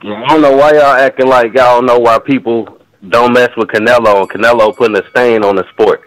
I 0.02 0.26
don't 0.30 0.42
know 0.42 0.56
why 0.56 0.72
y'all 0.72 0.84
acting 0.94 1.28
like 1.28 1.48
y'all 1.54 1.76
don't 1.82 1.86
know 1.86 2.00
why 2.00 2.18
people 2.20 2.79
don't 3.08 3.34
mess 3.34 3.50
with 3.56 3.70
Canelo 3.70 4.22
and 4.22 4.30
Canelo 4.30 4.76
putting 4.76 4.98
a 4.98 5.10
stain 5.12 5.44
on 5.44 5.56
the 5.56 5.66
sport. 5.72 6.02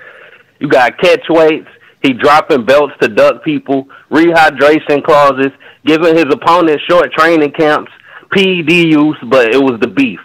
You 0.60 0.68
got 0.68 0.98
catch 0.98 1.24
weights, 1.28 1.68
he 2.02 2.12
dropping 2.12 2.66
belts 2.66 2.94
to 3.00 3.08
duck 3.08 3.42
people, 3.44 3.88
rehydration 4.10 5.02
clauses, 5.02 5.52
giving 5.86 6.16
his 6.16 6.26
opponent 6.30 6.80
short 6.88 7.12
training 7.12 7.52
camps, 7.52 7.90
PED 8.30 8.70
use, 8.70 9.16
but 9.28 9.54
it 9.54 9.62
was 9.62 9.80
the 9.80 9.88
beef. 9.88 10.20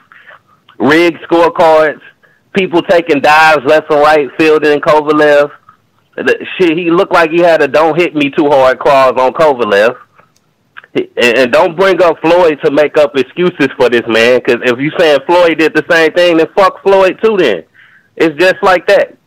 Rigged 0.80 1.22
scorecards, 1.30 2.02
people 2.54 2.82
taking 2.84 3.22
dives 3.22 3.66
left 3.66 3.92
and 3.92 4.02
right, 4.02 4.30
fielding 4.38 4.80
Kovalev. 4.80 5.52
The, 6.16 6.46
shit, 6.58 6.78
he 6.78 6.90
looked 6.90 7.14
like 7.14 7.30
he 7.32 7.40
had 7.40 7.62
a 7.62 7.68
"don't 7.68 8.00
hit 8.00 8.16
me 8.16 8.30
too 8.30 8.50
hard" 8.50 8.80
clause 8.80 9.14
on 9.18 9.34
Kovalev. 9.34 9.96
And, 11.18 11.52
don't 11.52 11.76
bring 11.76 12.02
up 12.02 12.20
Floyd 12.22 12.60
to 12.64 12.72
make 12.72 12.98
up 12.98 13.16
excuses 13.16 13.70
for 13.78 13.90
this 13.90 14.04
man, 14.08 14.40
because 14.40 14.62
if 14.64 14.80
you 14.80 14.92
saying 14.98 15.20
Floyd 15.26 15.60
did 15.60 15.74
the 15.74 15.86
same 15.90 16.12
thing, 16.14 16.38
then 16.38 16.48
fuck 16.56 16.82
Floyd 16.84 17.20
too. 17.24 17.38
Then 17.38 17.64
it's 18.16 18.38
just 18.40 18.56
like 18.62 18.88
that. 18.88 19.18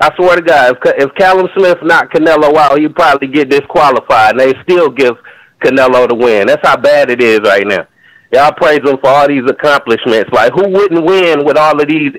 I 0.00 0.14
swear 0.14 0.36
to 0.36 0.42
God, 0.42 0.76
if, 0.76 1.08
if 1.08 1.14
Callum 1.14 1.48
Smith 1.56 1.78
knocked 1.82 2.14
Canelo 2.14 2.54
out, 2.56 2.78
he'd 2.78 2.94
probably 2.94 3.28
get 3.28 3.48
disqualified, 3.48 4.32
and 4.32 4.40
they 4.40 4.54
still 4.62 4.90
give 4.90 5.16
Canelo 5.62 6.08
the 6.08 6.14
win. 6.14 6.46
That's 6.46 6.66
how 6.66 6.76
bad 6.76 7.10
it 7.10 7.22
is 7.22 7.40
right 7.40 7.66
now. 7.66 7.86
Y'all 8.32 8.52
praise 8.52 8.80
him 8.84 8.98
for 8.98 9.08
all 9.08 9.26
these 9.26 9.48
accomplishments. 9.48 10.30
Like, 10.32 10.52
who 10.52 10.68
wouldn't 10.68 11.04
win 11.04 11.44
with 11.44 11.56
all 11.56 11.80
of 11.80 11.88
these 11.88 12.12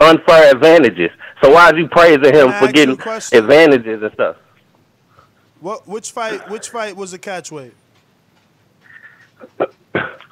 unfair 0.00 0.50
advantages? 0.50 1.10
So 1.42 1.50
why 1.50 1.70
is 1.70 1.74
you 1.76 1.88
praising 1.88 2.34
him 2.34 2.52
for 2.52 2.72
getting 2.72 2.98
advantages 3.32 4.02
and 4.02 4.12
stuff? 4.14 4.36
What? 5.60 5.86
Which 5.86 6.10
fight? 6.10 6.48
Which 6.50 6.70
fight 6.70 6.96
was 6.96 7.12
a 7.12 7.18
catchweight? 7.18 7.72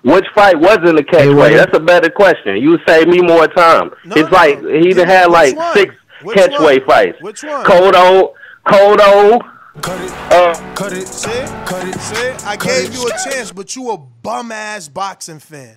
Which 0.03 0.25
fight 0.35 0.59
wasn't 0.59 0.99
a 0.99 1.03
catchweight? 1.03 1.57
That's 1.57 1.77
a 1.77 1.81
better 1.81 2.11
question. 2.11 2.57
You 2.57 2.79
save 2.87 3.09
me 3.09 3.21
more 3.21 3.47
time. 3.49 3.91
it's 4.05 4.31
like 4.31 4.59
he 4.65 4.93
done 4.95 5.07
had 5.07 5.31
like 5.31 5.57
six 5.75 5.95
catchweight 6.23 6.87
fights. 6.87 7.21
Which 7.21 7.43
one? 7.43 7.65
Cotto, 7.67 8.35
Cotto. 8.67 9.41
Uh, 9.83 10.75
Cut 10.75 10.93
it. 10.93 11.07
See? 11.07 11.31
Cut 11.65 11.87
it. 11.87 11.99
See? 12.01 12.47
I 12.47 12.57
gave 12.57 12.95
you 12.95 13.07
a 13.07 13.31
chance, 13.31 13.53
but 13.53 13.77
you 13.77 13.91
a 13.91 13.99
bum 13.99 14.53
ass 14.53 14.89
boxing 14.89 15.39
fan. 15.39 15.77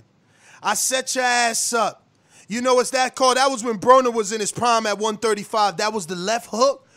I 0.61 0.73
set 0.73 1.15
your 1.15 1.23
ass 1.25 1.73
up. 1.73 2.07
You 2.47 2.61
know 2.61 2.75
what's 2.75 2.89
that 2.91 3.15
called? 3.15 3.37
That 3.37 3.49
was 3.49 3.63
when 3.63 3.77
Broner 3.79 4.13
was 4.13 4.31
in 4.31 4.39
his 4.39 4.51
prime 4.51 4.85
at 4.85 4.97
135. 4.97 5.77
That 5.77 5.93
was 5.93 6.07
the 6.07 6.15
left 6.15 6.49
hook. 6.49 6.87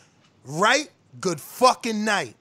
Right? 0.45 0.91
Good 1.21 1.41
fucking 1.41 2.05
night. 2.05 2.37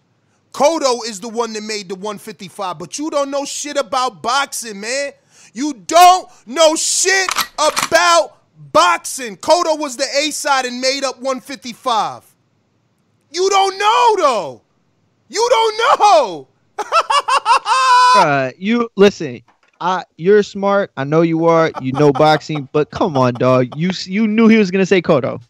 Cotto 0.56 1.06
is 1.06 1.20
the 1.20 1.28
one 1.28 1.52
that 1.52 1.64
made 1.64 1.90
the 1.90 1.96
155, 1.96 2.80
but 2.80 2.98
you 2.98 3.10
don't 3.10 3.30
know 3.30 3.44
shit 3.44 3.76
about 3.76 4.22
boxing, 4.24 4.80
man. 4.80 5.12
You 5.54 5.74
don't 5.74 6.30
know 6.48 6.78
shit 6.78 7.30
about 7.60 8.38
boxing. 8.72 9.36
Cotto 9.36 9.78
was 9.78 9.98
the 9.98 10.06
A 10.18 10.32
side 10.32 10.66
and 10.66 10.80
made 10.80 11.04
up 11.04 11.18
155. 11.18 12.24
You 13.32 13.50
don't 13.50 13.78
know 13.78 14.16
though. 14.18 14.62
You 15.28 15.46
don't 15.52 15.78
know. 16.00 16.48
Bruh, 18.16 18.54
you 18.58 18.90
listen. 18.96 19.42
I 19.82 20.06
you're 20.16 20.42
smart. 20.42 20.90
I 20.96 21.04
know 21.04 21.22
you 21.22 21.48
are. 21.48 21.70
You 21.82 21.92
know 21.92 22.14
boxing, 22.14 22.70
but 22.72 22.92
come 22.92 23.18
on, 23.18 23.34
dog. 23.34 23.76
You 23.76 23.92
you 24.06 24.26
knew 24.26 24.48
he 24.48 24.56
was 24.56 24.72
gonna 24.72 24.86
say 24.86 25.02
Cotto. 25.02 25.42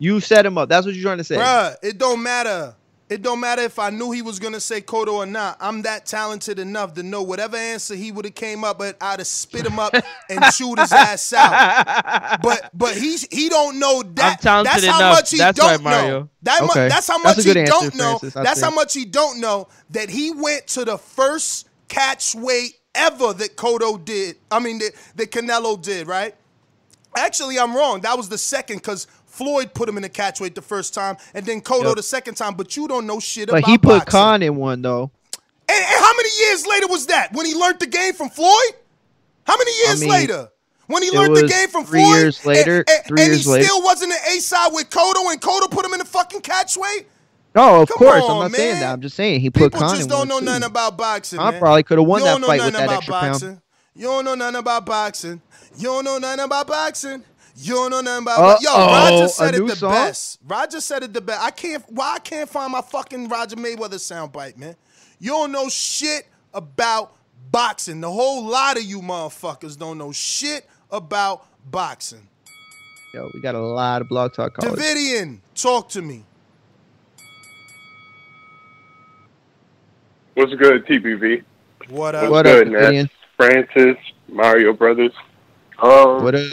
You 0.00 0.18
set 0.18 0.44
him 0.44 0.58
up. 0.58 0.68
That's 0.68 0.86
what 0.86 0.96
you're 0.96 1.04
trying 1.04 1.18
to 1.18 1.24
say. 1.24 1.36
Bruh, 1.36 1.76
it 1.84 1.98
don't 1.98 2.20
matter. 2.20 2.74
It 3.12 3.22
don't 3.22 3.40
matter 3.40 3.62
if 3.62 3.78
I 3.78 3.90
knew 3.90 4.10
he 4.10 4.22
was 4.22 4.38
gonna 4.38 4.58
say 4.60 4.80
Cotto 4.80 5.14
or 5.14 5.26
not. 5.26 5.58
I'm 5.60 5.82
that 5.82 6.06
talented 6.06 6.58
enough 6.58 6.94
to 6.94 7.02
know 7.02 7.22
whatever 7.22 7.58
answer 7.58 7.94
he 7.94 8.10
would 8.10 8.24
have 8.24 8.34
came 8.34 8.64
up 8.64 8.78
but 8.78 8.96
I'd 9.02 9.20
have 9.20 9.26
spit 9.26 9.66
him 9.66 9.78
up 9.78 9.92
and 10.30 10.44
chewed 10.54 10.78
his 10.78 10.92
ass 10.92 11.32
out. 11.34 12.40
But 12.42 12.70
but 12.72 12.96
he's 12.96 13.26
he 13.30 13.50
don't 13.50 13.78
know 13.78 14.02
that. 14.02 14.40
That's 14.40 14.44
how 14.44 14.60
enough. 14.62 15.16
much 15.16 15.30
he 15.30 15.36
That's 15.36 15.58
don't 15.58 15.84
right, 15.84 16.06
know. 16.08 16.28
That 16.42 16.62
mu- 16.62 16.68
Okay. 16.70 16.88
that's 16.88 17.06
how 17.06 17.18
much 17.18 17.36
good 17.44 17.56
he 17.56 17.64
don't 17.64 17.94
know. 17.94 18.18
Francis, 18.18 18.34
that's 18.34 18.60
how 18.62 18.70
much 18.70 18.94
he 18.94 19.04
don't 19.04 19.40
know 19.40 19.68
that 19.90 20.08
he 20.08 20.30
went 20.32 20.66
to 20.68 20.84
the 20.86 20.96
first 20.96 21.68
catch 21.88 22.34
weight 22.34 22.76
ever 22.94 23.34
that 23.34 23.56
Cotto 23.56 24.02
did. 24.02 24.36
I 24.50 24.58
mean 24.58 24.78
that, 24.78 24.92
that 25.16 25.30
Canelo 25.30 25.80
did, 25.80 26.06
right? 26.06 26.34
Actually, 27.16 27.58
I'm 27.58 27.76
wrong. 27.76 28.00
That 28.00 28.16
was 28.16 28.30
the 28.30 28.38
second 28.38 28.78
because 28.78 29.06
Floyd 29.32 29.72
put 29.72 29.88
him 29.88 29.96
in 29.96 30.02
the 30.02 30.10
catchweight 30.10 30.54
the 30.54 30.60
first 30.62 30.92
time, 30.92 31.16
and 31.32 31.46
then 31.46 31.62
Cotto 31.62 31.84
Yep. 31.84 31.96
the 31.96 32.02
second 32.02 32.34
time. 32.34 32.54
But 32.54 32.76
you 32.76 32.86
don't 32.86 33.06
know 33.06 33.18
shit 33.18 33.48
But 33.48 33.60
about 33.60 33.62
But 33.66 33.70
he 33.70 33.78
put 33.78 33.88
boxing. 34.00 34.10
Khan 34.10 34.42
in 34.42 34.56
one 34.56 34.82
though. 34.82 35.10
And, 35.68 35.78
and 35.84 36.04
how 36.04 36.12
many 36.16 36.28
years 36.40 36.66
later 36.66 36.86
was 36.88 37.06
that? 37.06 37.32
When 37.32 37.46
he 37.46 37.54
learned 37.54 37.80
the 37.80 37.86
game 37.86 38.12
from 38.12 38.28
Floyd? 38.28 38.74
How 39.46 39.56
many 39.56 39.70
years 39.86 40.00
mean, 40.02 40.10
later? 40.10 40.48
When 40.86 41.02
he 41.02 41.10
learned 41.10 41.34
the 41.36 41.48
game 41.48 41.68
from 41.68 41.84
three 41.86 42.02
Floyd? 42.02 42.18
years 42.18 42.44
later- 42.44 42.84
And, 42.86 43.10
and- 43.10 43.18
and 43.20 43.32
he 43.34 43.48
later. 43.48 43.64
still 43.64 43.82
wasn't 43.82 44.12
an 44.12 44.18
A 44.36 44.40
side 44.40 44.72
with 44.72 44.90
Cotto, 44.90 45.30
and 45.32 45.40
Cotto 45.40 45.70
put 45.70 45.86
him 45.86 45.92
in 45.94 46.00
the 46.00 46.04
fucking 46.04 46.42
catchweight? 46.42 47.06
No, 47.54 47.82
of 47.82 47.88
Come 47.88 47.98
course. 47.98 48.22
on, 48.24 48.30
I'm 48.46 48.52
not 48.52 48.56
saying 48.58 48.80
that. 48.80 48.92
I'm 48.92 49.00
just 49.00 49.16
saying 49.16 49.40
he 49.40 49.48
put 49.50 49.72
People 49.72 49.80
Khan 49.80 49.90
just 49.90 50.02
in 50.02 50.08
don't 50.08 50.28
know 50.28 50.40
too. 50.40 50.44
nothing 50.44 50.64
about 50.64 50.96
boxing. 50.98 51.38
Man. 51.38 51.58
probably 51.58 51.82
coulda 51.84 52.02
won 52.02 52.20
that. 52.20 52.24
You 52.24 52.26
that 52.26 52.32
don't 52.32 52.40
know 52.42 52.46
fight 52.48 52.60
with 52.64 52.72
nothing 52.72 52.72
that 52.72 52.84
about 52.84 52.96
extra 52.98 53.14
pound. 53.14 53.32
boxing. 53.32 53.62
You 53.94 54.02
don't 54.06 54.24
know 54.24 54.34
nothing 54.34 54.56
about 54.56 54.86
boxing. 54.86 55.40
You 55.78 55.84
don't 55.84 56.04
know 56.04 56.18
nothing 56.18 56.44
about 56.44 56.66
boxing. 56.66 57.22
You 57.56 57.74
don't 57.74 57.90
know 57.90 58.00
nothing 58.00 58.22
about 58.22 58.38
Uh-oh, 58.38 58.58
Yo, 58.60 58.70
Roger 58.86 59.28
said 59.28 59.54
it 59.54 59.66
the 59.66 59.76
song? 59.76 59.90
best. 59.92 60.38
Roger 60.46 60.80
said 60.80 61.02
it 61.02 61.12
the 61.12 61.20
best. 61.20 61.42
I 61.42 61.50
can't 61.50 61.84
why 61.90 62.14
I 62.14 62.18
can't 62.18 62.48
find 62.48 62.72
my 62.72 62.80
fucking 62.80 63.28
Roger 63.28 63.56
Mayweather 63.56 63.94
soundbite, 64.00 64.56
man. 64.56 64.74
You 65.18 65.32
don't 65.32 65.52
know 65.52 65.68
shit 65.68 66.26
about 66.54 67.14
boxing. 67.50 68.00
The 68.00 68.10
whole 68.10 68.44
lot 68.44 68.76
of 68.78 68.84
you 68.84 69.00
motherfuckers 69.00 69.78
don't 69.78 69.98
know 69.98 70.12
shit 70.12 70.66
about 70.90 71.46
boxing. 71.70 72.26
Yo, 73.14 73.30
we 73.34 73.40
got 73.42 73.54
a 73.54 73.60
lot 73.60 74.00
of 74.00 74.08
blog 74.08 74.32
talk 74.32 74.54
callers. 74.54 74.78
Davidian, 74.80 75.40
talk 75.54 75.90
to 75.90 76.00
me. 76.00 76.24
What's 80.34 80.54
good, 80.54 80.86
TPV? 80.86 81.42
What 81.88 82.14
What's 82.14 82.24
up? 82.24 82.30
What 82.30 82.46
up, 82.46 82.64
good, 82.64 82.72
man? 82.72 82.92
Davidian? 82.92 83.10
Francis, 83.36 83.96
Mario 84.28 84.72
Brothers. 84.72 85.12
Um, 85.78 86.22
What 86.24 86.34
up? 86.34 86.52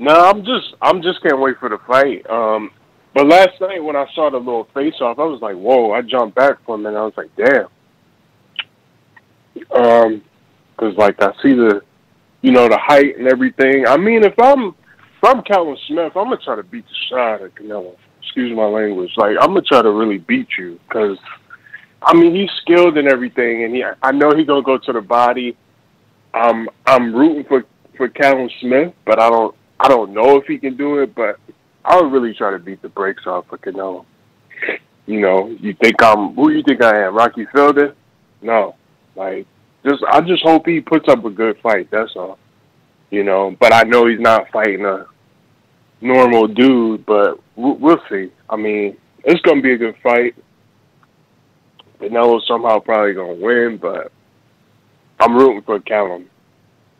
No, 0.00 0.14
I'm 0.14 0.46
just, 0.46 0.74
I'm 0.80 1.02
just 1.02 1.22
can't 1.22 1.38
wait 1.38 1.58
for 1.58 1.68
the 1.68 1.76
fight. 1.86 2.28
Um, 2.30 2.70
but 3.14 3.26
last 3.26 3.60
night 3.60 3.84
when 3.84 3.96
I 3.96 4.06
saw 4.14 4.30
the 4.30 4.38
little 4.38 4.66
face 4.72 4.94
off, 5.02 5.18
I 5.18 5.24
was 5.24 5.42
like, 5.42 5.56
whoa! 5.56 5.92
I 5.92 6.00
jumped 6.00 6.34
back 6.34 6.64
for 6.64 6.76
a 6.76 6.78
minute. 6.78 6.98
I 6.98 7.04
was 7.04 7.12
like, 7.18 7.30
damn. 7.36 7.66
Um, 9.74 10.22
because 10.72 10.96
like 10.96 11.20
I 11.22 11.32
see 11.42 11.52
the, 11.52 11.82
you 12.40 12.50
know, 12.50 12.66
the 12.66 12.78
height 12.78 13.18
and 13.18 13.28
everything. 13.28 13.84
I 13.86 13.98
mean, 13.98 14.24
if 14.24 14.32
I'm, 14.40 14.68
if 14.68 15.24
I'm 15.24 15.42
Callum 15.42 15.76
Smith, 15.86 16.12
I'm 16.16 16.30
gonna 16.30 16.38
try 16.38 16.56
to 16.56 16.62
beat 16.62 16.86
the 16.86 16.94
shit 17.08 17.18
out 17.18 17.42
of 17.42 17.54
Canelo. 17.54 17.94
Excuse 18.22 18.56
my 18.56 18.64
language. 18.64 19.10
Like 19.18 19.36
I'm 19.38 19.48
gonna 19.48 19.60
try 19.60 19.82
to 19.82 19.90
really 19.90 20.16
beat 20.16 20.48
you 20.56 20.80
because, 20.88 21.18
I 22.02 22.14
mean, 22.14 22.34
he's 22.34 22.50
skilled 22.62 22.96
and 22.96 23.06
everything, 23.06 23.64
and 23.64 23.74
he, 23.74 23.84
I 24.02 24.12
know 24.12 24.34
he's 24.34 24.46
gonna 24.46 24.62
go 24.62 24.78
to 24.78 24.92
the 24.94 25.02
body. 25.02 25.58
I'm 26.32 26.70
I'm 26.86 27.14
rooting 27.14 27.44
for 27.44 27.64
for 27.98 28.08
Callum 28.08 28.48
Smith, 28.62 28.94
but 29.04 29.20
I 29.20 29.28
don't 29.28 29.54
I 29.80 29.88
don't 29.88 30.12
know 30.12 30.36
if 30.36 30.44
he 30.44 30.58
can 30.58 30.76
do 30.76 30.98
it. 30.98 31.14
But 31.14 31.40
I 31.84 32.00
would 32.00 32.12
really 32.12 32.34
try 32.34 32.50
to 32.50 32.58
beat 32.58 32.82
the 32.82 32.88
brakes 32.88 33.26
off 33.26 33.46
for 33.48 33.58
Canelo. 33.58 34.04
You 35.06 35.20
know, 35.20 35.48
you 35.58 35.74
think 35.74 36.02
I'm 36.02 36.34
who 36.34 36.50
you 36.50 36.62
think 36.62 36.82
I 36.82 37.06
am, 37.06 37.16
Rocky 37.16 37.46
Fielding? 37.52 37.94
No, 38.42 38.76
like 39.16 39.46
just 39.84 40.04
I 40.08 40.20
just 40.20 40.42
hope 40.42 40.66
he 40.66 40.80
puts 40.80 41.08
up 41.08 41.24
a 41.24 41.30
good 41.30 41.58
fight. 41.62 41.90
That's 41.90 42.14
all. 42.14 42.38
You 43.10 43.24
know, 43.24 43.56
but 43.58 43.72
I 43.72 43.82
know 43.82 44.06
he's 44.06 44.20
not 44.20 44.50
fighting 44.52 44.84
a 44.84 45.06
normal 46.00 46.46
dude. 46.46 47.06
But 47.06 47.40
we'll, 47.56 47.76
we'll 47.76 48.02
see. 48.10 48.30
I 48.48 48.56
mean, 48.56 48.96
it's 49.24 49.40
gonna 49.40 49.62
be 49.62 49.72
a 49.72 49.78
good 49.78 49.96
fight. 50.02 50.34
Canelo 52.00 52.40
somehow 52.46 52.78
probably 52.78 53.14
gonna 53.14 53.34
win, 53.34 53.78
but 53.80 54.12
I'm 55.18 55.36
rooting 55.36 55.62
for 55.62 55.80
Callum. 55.80 56.26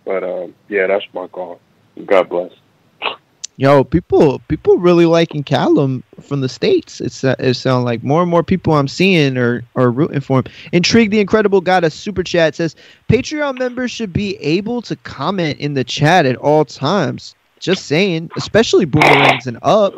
But 0.04 0.24
um, 0.24 0.54
yeah, 0.68 0.86
that's 0.86 1.04
my 1.14 1.26
call. 1.28 1.60
God 2.06 2.28
bless. 2.28 2.52
Yo, 3.60 3.84
people, 3.84 4.38
people 4.48 4.78
really 4.78 5.04
liking 5.04 5.44
Callum 5.44 6.02
from 6.22 6.40
the 6.40 6.48
states. 6.48 6.98
It's 6.98 7.22
uh, 7.22 7.34
it 7.38 7.52
sounds 7.52 7.84
like 7.84 8.02
more 8.02 8.22
and 8.22 8.30
more 8.30 8.42
people 8.42 8.72
I'm 8.72 8.88
seeing 8.88 9.36
are 9.36 9.62
are 9.76 9.90
rooting 9.90 10.22
for 10.22 10.38
him. 10.38 10.44
Intrigued, 10.72 11.12
the 11.12 11.20
incredible 11.20 11.60
got 11.60 11.84
a 11.84 11.90
super 11.90 12.22
chat 12.22 12.54
says 12.54 12.74
Patreon 13.10 13.58
members 13.58 13.90
should 13.90 14.14
be 14.14 14.38
able 14.38 14.80
to 14.80 14.96
comment 14.96 15.58
in 15.58 15.74
the 15.74 15.84
chat 15.84 16.24
at 16.24 16.36
all 16.36 16.64
times. 16.64 17.34
Just 17.58 17.84
saying, 17.84 18.30
especially 18.34 18.86
boomerangs 18.86 19.46
and 19.46 19.58
up. 19.60 19.92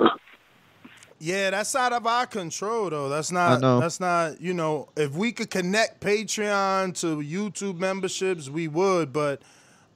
Yeah, 1.21 1.51
that's 1.51 1.77
out 1.77 1.93
of 1.93 2.05
our 2.05 2.27
control 2.27 2.91
though. 2.91 3.09
That's 3.09 3.31
not 3.31 3.61
that's 3.61 4.01
not, 4.01 4.41
you 4.41 4.55
know, 4.55 4.89
if 4.97 5.13
we 5.13 5.31
could 5.31 5.51
connect 5.51 6.01
Patreon 6.01 6.99
to 6.99 7.19
YouTube 7.19 7.79
memberships, 7.79 8.51
we 8.51 8.67
would, 8.67 9.13
but 9.13 9.41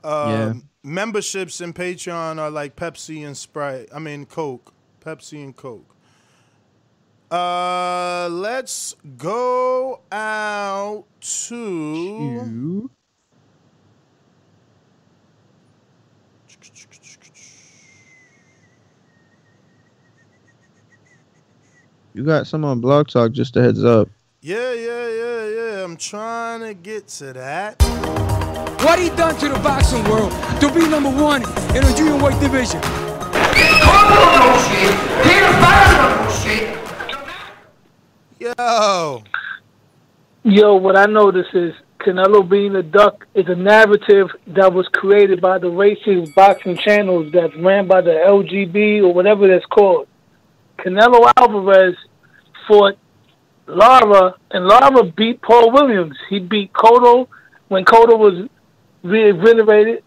um, 0.05 0.31
Yeah. 0.31 0.53
Memberships 0.87 1.61
in 1.61 1.73
Patreon 1.73 2.39
are 2.39 2.51
like 2.51 2.77
Pepsi 2.77 3.27
and 3.27 3.37
Sprite. 3.37 3.89
I 3.93 3.99
mean 3.99 4.25
Coke. 4.25 4.73
Pepsi 5.05 5.43
and 5.43 5.55
Coke. 5.55 5.95
Uh 7.31 8.29
let's 8.31 8.95
go 9.19 10.01
out 10.13 11.05
to 11.21 12.89
You 22.15 22.25
got 22.25 22.47
some 22.47 22.65
on 22.65 22.81
Blog 22.81 23.09
Talk. 23.09 23.33
Just 23.33 23.57
a 23.57 23.63
heads 23.63 23.85
up. 23.85 24.09
Yeah, 24.41 24.73
yeah, 24.73 25.09
yeah, 25.09 25.49
yeah. 25.49 25.85
I'm 25.85 25.99
trying 25.99 26.61
to 26.61 26.73
get 26.73 27.09
to 27.09 27.35
that. 27.35 28.26
What 28.87 29.01
he 29.01 29.09
done 29.09 29.37
to 29.41 29.49
the 29.49 29.59
boxing 29.59 30.05
world 30.05 30.31
to 30.61 30.73
be 30.73 30.89
number 30.89 31.11
one 31.11 31.43
in 31.75 31.83
the 31.83 31.93
junior 31.97 32.23
weight 32.23 32.39
division. 32.39 32.81
Yo. 38.39 39.25
Yo, 40.45 40.77
what 40.77 40.97
I 40.97 41.07
notice 41.07 41.49
is 41.53 41.75
Canelo 41.99 42.49
being 42.49 42.77
a 42.77 42.83
duck 42.85 43.27
is 43.35 43.49
a 43.49 43.57
narrative 43.57 44.29
that 44.47 44.73
was 44.73 44.87
created 44.93 45.41
by 45.41 45.59
the 45.59 45.67
racist 45.67 46.33
boxing 46.37 46.77
channels 46.77 47.33
that's 47.33 47.57
ran 47.57 47.89
by 47.89 48.03
the 48.03 48.13
LGB 48.13 49.03
or 49.03 49.13
whatever 49.13 49.49
that's 49.49 49.67
called. 49.67 50.07
Canelo 50.79 51.33
Alvarez 51.37 51.97
fought 52.69 52.97
Lara, 53.67 54.37
and 54.53 54.65
Lara 54.65 55.03
beat 55.03 55.43
Paul 55.43 55.73
Williams. 55.73 56.17
He 56.31 56.39
beat 56.39 56.73
Cotto 56.73 57.27
when 57.67 57.85
Cotto 57.85 58.17
was 58.17 58.49
reinvigorated. 59.07 60.03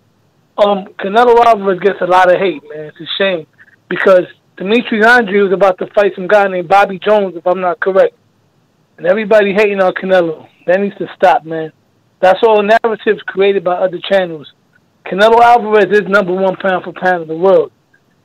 Um, 0.57 0.87
Canelo 0.99 1.43
Alvarez 1.45 1.79
gets 1.79 2.01
a 2.01 2.05
lot 2.05 2.31
of 2.33 2.39
hate, 2.39 2.61
man. 2.69 2.85
It's 2.85 2.99
a 2.99 3.07
shame 3.17 3.47
because 3.89 4.23
Demetrius 4.57 5.07
Andrade 5.07 5.43
was 5.43 5.53
about 5.53 5.77
to 5.79 5.87
fight 5.93 6.11
some 6.15 6.27
guy 6.27 6.47
named 6.47 6.67
Bobby 6.67 6.99
Jones, 6.99 7.35
if 7.35 7.47
I'm 7.47 7.61
not 7.61 7.79
correct. 7.79 8.15
And 8.97 9.07
everybody 9.07 9.53
hating 9.53 9.81
on 9.81 9.93
Canelo. 9.93 10.47
That 10.67 10.81
needs 10.81 10.97
to 10.97 11.07
stop, 11.15 11.45
man. 11.45 11.71
That's 12.21 12.39
all 12.43 12.61
narratives 12.61 13.21
created 13.25 13.63
by 13.63 13.75
other 13.75 13.99
channels. 14.11 14.51
Canelo 15.05 15.41
Alvarez 15.41 15.87
is 15.91 16.07
number 16.07 16.33
one 16.33 16.57
pound 16.57 16.83
for 16.83 16.93
pound 16.93 17.23
in 17.23 17.27
the 17.29 17.37
world. 17.37 17.71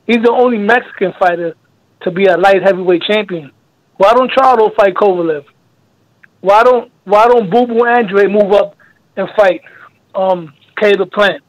He's 0.05 0.21
the 0.21 0.31
only 0.31 0.57
Mexican 0.57 1.13
fighter 1.17 1.55
to 2.01 2.11
be 2.11 2.25
a 2.25 2.37
light 2.37 2.61
heavyweight 2.61 3.03
champion. 3.03 3.51
Why 3.97 4.13
don't 4.13 4.31
Charlo 4.31 4.75
fight 4.75 4.93
Kovalev? 4.93 5.45
Why 6.41 6.63
don't 6.63 6.91
Why 7.05 7.27
don't 7.27 7.49
Boo 7.49 7.65
Boo 7.65 7.85
Andrade 7.85 8.29
move 8.29 8.51
up 8.51 8.75
and 9.15 9.27
fight 9.37 9.61
um, 10.13 10.53
Caleb 10.77 11.11
Plant? 11.11 11.43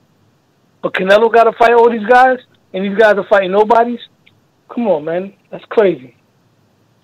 But 0.83 0.93
Canelo 0.95 1.33
got 1.33 1.45
to 1.45 1.53
fight 1.53 1.73
all 1.73 1.91
these 1.91 2.07
guys, 2.07 2.39
and 2.73 2.85
these 2.85 2.97
guys 2.99 3.15
are 3.17 3.27
fighting 3.29 3.53
nobodies. 3.53 4.01
Come 4.73 4.87
on, 4.89 5.05
man, 5.05 5.33
that's 5.51 5.65
crazy. 5.67 6.17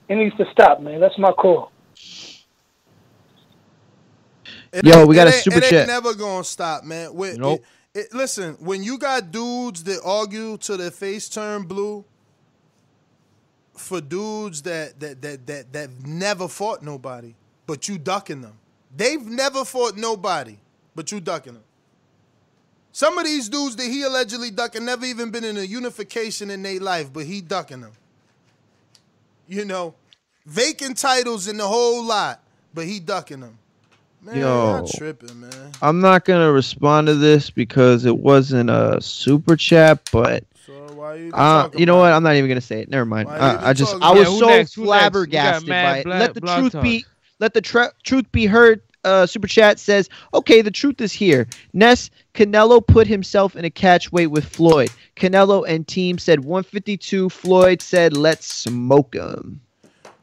It 0.08 0.16
needs 0.16 0.36
to 0.36 0.44
stop, 0.52 0.80
man. 0.80 1.00
That's 1.00 1.18
my 1.18 1.32
call. 1.32 1.70
It 4.72 4.84
Yo, 4.86 5.06
we 5.06 5.14
got 5.14 5.26
it 5.28 5.30
a 5.32 5.34
ain't- 5.36 5.44
super 5.44 5.58
it 5.58 5.64
chat. 5.64 5.72
ain't 5.80 5.88
never 5.88 6.14
gonna 6.14 6.44
stop, 6.44 6.84
man. 6.84 7.14
When- 7.14 7.36
Nope. 7.38 7.62
it- 7.94 8.00
it- 8.00 8.14
listen, 8.14 8.54
when 8.60 8.82
you 8.82 8.98
got 8.98 9.30
dudes 9.30 9.84
that 9.84 10.00
argue 10.04 10.56
till 10.58 10.78
their 10.78 10.90
face 10.90 11.28
turn 11.28 11.64
blue 11.64 12.04
for 13.76 14.00
dudes 14.00 14.62
that 14.62 14.98
that 15.00 15.20
that 15.22 15.46
that 15.46 15.72
that 15.72 15.90
never 16.06 16.48
fought 16.48 16.82
nobody, 16.82 17.34
but 17.66 17.86
you 17.88 17.98
ducking 17.98 18.40
them. 18.40 18.58
They've 18.94 19.24
never 19.24 19.64
fought 19.64 19.96
nobody, 19.96 20.58
but 20.94 21.12
you 21.12 21.20
ducking 21.20 21.54
them. 21.54 21.64
Some 22.93 23.16
of 23.19 23.24
these 23.24 23.48
dudes 23.48 23.77
that 23.77 23.86
he 23.86 24.02
allegedly 24.02 24.51
ducking 24.51 24.85
never 24.85 25.06
even 25.06 25.31
been 25.31 25.44
in 25.44 25.56
a 25.56 25.62
unification 25.62 26.51
in 26.51 26.62
their 26.62 26.78
life, 26.78 27.10
but 27.12 27.24
he 27.24 27.40
ducking 27.40 27.81
them. 27.81 27.93
You 29.48 29.64
know, 29.64 29.94
vacant 30.47 30.98
titles 30.98 31.48
in 31.48 31.56
the 31.56 31.66
whole 31.66 32.05
lot, 32.05 32.43
but 32.74 32.85
he 32.85 33.01
ducking 33.01 33.40
them. 33.40 33.59
Man, 34.20 34.36
Yo. 34.36 34.43
y'all 34.43 34.86
tripping, 34.86 35.40
man. 35.40 35.73
I'm 35.81 36.01
not 36.01 36.24
gonna 36.24 36.52
respond 36.52 37.09
to 37.09 37.14
this 37.14 37.51
because 37.51 38.05
it 38.05 38.16
wasn't 38.16 38.70
a 38.70 39.01
super 39.01 39.56
chat, 39.56 40.09
but 40.12 40.44
uh, 41.32 41.69
you 41.77 41.86
know 41.86 41.97
what? 41.97 42.12
I'm 42.12 42.23
not 42.23 42.36
even 42.36 42.48
gonna 42.48 42.60
say 42.60 42.82
it. 42.82 42.89
Never 42.89 43.05
mind. 43.05 43.28
Uh, 43.28 43.59
I 43.60 43.73
just 43.73 43.94
I 44.01 44.12
was? 44.12 44.32
Yeah, 44.32 44.39
so 44.39 44.47
next? 44.47 44.74
Who 44.74 44.85
next? 44.85 45.16
We 45.16 45.27
got 45.27 45.62
flabbergasted 45.62 45.69
by 45.69 45.98
it. 45.98 46.05
bla- 46.05 46.19
Let 46.19 46.35
the 46.35 46.40
truth 46.40 46.73
talk. 46.73 46.82
be. 46.82 47.05
Let 47.40 47.55
the 47.55 47.60
tra- 47.60 47.93
truth 48.05 48.31
be 48.31 48.47
heard. 48.47 48.82
Uh, 49.04 49.26
super 49.26 49.48
chat 49.48 49.78
says, 49.80 50.08
"Okay, 50.32 50.62
the 50.62 50.70
truth 50.70 51.00
is 51.00 51.12
here. 51.12 51.46
Ness 51.72 52.10
Canelo 52.34 52.86
put 52.86 53.06
himself 53.06 53.56
in 53.56 53.64
a 53.64 53.70
catch 53.70 54.12
weight 54.12 54.28
with 54.28 54.44
Floyd. 54.44 54.90
Canelo 55.16 55.66
and 55.68 55.86
team 55.86 56.18
said 56.18 56.44
152. 56.44 57.28
Floyd 57.28 57.82
said, 57.82 58.16
let's 58.16 58.46
smoke 58.46 59.14
him.' 59.14 59.60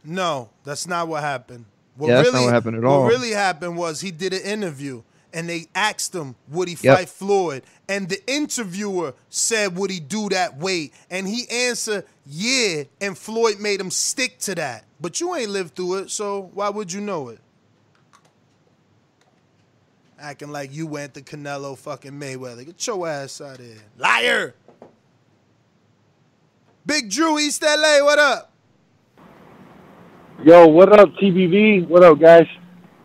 No, 0.04 0.50
that's 0.64 0.88
not 0.88 1.08
what 1.08 1.22
happened. 1.22 1.66
What 1.98 2.08
Yeah, 2.08 2.16
that's 2.22 2.34
not 2.34 2.44
what 2.44 2.54
happened 2.54 2.78
at 2.78 2.86
all. 2.86 3.04
What 3.04 3.10
really 3.10 3.32
happened 3.32 3.78
was 3.78 4.02
he 4.02 4.12
did 4.12 4.34
an 4.34 4.42
interview 4.42 5.04
and 5.34 5.48
they 5.48 5.68
asked 5.76 6.16
him 6.16 6.36
would 6.50 6.68
he 6.68 6.78
Yep. 6.82 6.98
fight 6.98 7.10
Floyd, 7.10 7.64
and 7.88 8.10
the 8.10 8.20
interviewer 8.32 9.14
said 9.30 9.76
would 9.78 9.92
he 9.92 10.00
do 10.00 10.30
that 10.30 10.58
weight, 10.58 10.94
and 11.10 11.28
he 11.28 11.48
answered 11.50 12.06
yeah, 12.26 12.84
and 13.02 13.18
Floyd 13.18 13.60
made 13.60 13.80
him 13.80 13.92
stick 13.92 14.40
to 14.40 14.56
that. 14.56 14.86
But 15.02 15.20
you 15.20 15.36
ain't 15.36 15.50
lived 15.52 15.76
through 15.76 15.96
it, 15.96 16.12
so 16.12 16.50
why 16.54 16.70
would 16.70 16.92
you 16.92 17.02
know 17.02 17.30
it? 17.30 17.40
Acting 20.22 20.50
like 20.50 20.74
you 20.74 20.86
went 20.86 21.14
to 21.14 21.22
Canelo 21.22 21.78
fucking 21.78 22.12
Mayweather. 22.12 22.66
Get 22.66 22.86
your 22.86 23.08
ass 23.08 23.40
out 23.40 23.60
of 23.60 23.66
here. 23.66 23.78
Liar! 23.98 24.54
Big 26.86 27.10
Drew, 27.10 27.40
East 27.40 27.62
LA, 27.62 28.04
what 28.04 28.20
up? 28.20 28.52
Yo, 30.44 30.68
what 30.68 30.92
up, 31.00 31.10
TBV? 31.22 31.88
What 31.88 32.04
up, 32.04 32.20
guys? 32.20 32.48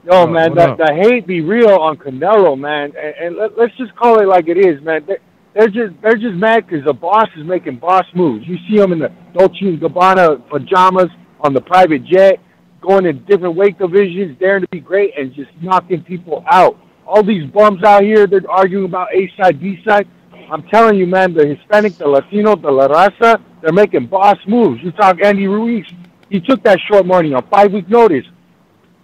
Yo, 0.05 0.23
What 0.23 0.33
man, 0.33 0.55
the, 0.55 0.75
the 0.77 0.93
hate 0.93 1.27
be 1.27 1.41
real 1.41 1.71
on 1.71 1.97
Canelo, 1.99 2.59
man, 2.59 2.93
and, 2.97 3.15
and 3.21 3.37
let, 3.37 3.57
let's 3.57 3.77
just 3.77 3.95
call 3.95 4.21
it 4.21 4.27
like 4.27 4.49
it 4.49 4.59
is, 4.59 4.83
man. 4.83 5.05
They, 5.07 5.17
they're 5.55 5.69
just 5.69 5.95
they're 6.03 6.17
just 6.17 6.35
mad 6.35 6.67
because 6.67 6.85
the 6.85 6.93
boss 6.93 7.29
is 7.37 7.47
making 7.47 7.79
boss 7.79 8.05
moves. 8.15 8.45
You 8.47 8.57
see 8.69 8.83
him 8.83 8.93
in 8.93 8.99
the 8.99 9.13
Dolce 9.35 9.61
and 9.61 9.81
Gabbana 9.81 10.49
pajamas 10.49 11.11
on 11.41 11.55
the 11.55 11.61
private 11.61 12.05
jet, 12.05 12.41
going 12.81 13.07
in 13.07 13.25
different 13.25 13.55
weight 13.55 13.79
divisions, 13.79 14.37
daring 14.41 14.63
to 14.63 14.69
be 14.73 14.81
great, 14.81 15.13
and 15.17 15.33
just 15.33 15.51
knocking 15.63 16.03
people 16.03 16.45
out. 16.51 16.77
All 17.07 17.23
these 17.23 17.45
bums 17.51 17.83
out 17.83 18.03
here, 18.03 18.27
they're 18.27 18.49
arguing 18.51 18.87
about 18.87 19.15
A 19.15 19.31
side, 19.37 19.61
B 19.61 19.83
side. 19.85 20.09
I'm 20.51 20.63
telling 20.65 20.97
you, 20.97 21.07
man, 21.07 21.35
the 21.35 21.47
Hispanic, 21.47 21.97
the 21.97 22.07
Latino, 22.09 22.57
the 22.57 22.71
La 22.71 22.89
Raza, 22.89 23.43
they're 23.61 23.73
making 23.73 24.07
boss 24.07 24.39
moves. 24.47 24.83
You 24.83 24.91
talk 24.93 25.21
Andy 25.23 25.47
Ruiz, 25.47 25.87
he 26.31 26.41
took 26.41 26.63
that 26.65 26.79
short 26.89 27.07
money 27.07 27.33
on 27.35 27.47
five 27.49 27.73
week 27.73 27.89
notice. 27.89 28.27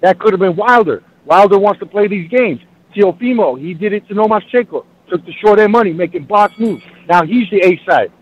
That 0.00 0.18
could 0.18 0.32
have 0.32 0.40
been 0.40 0.56
Wilder. 0.56 1.02
Wilder 1.24 1.58
wants 1.58 1.80
to 1.80 1.86
play 1.86 2.08
these 2.08 2.28
games. 2.30 2.60
Teofimo, 2.94 3.60
he 3.60 3.74
did 3.74 3.92
it 3.92 4.06
to 4.08 4.14
Lomachenko. 4.14 4.84
Took 5.08 5.24
the 5.26 5.32
short 5.44 5.58
end 5.58 5.72
money, 5.72 5.92
making 5.92 6.24
boss 6.24 6.52
moves. 6.58 6.82
Now 7.08 7.24
he's 7.24 7.48
the 7.50 7.60
A 7.64 7.80
side. 7.88 8.12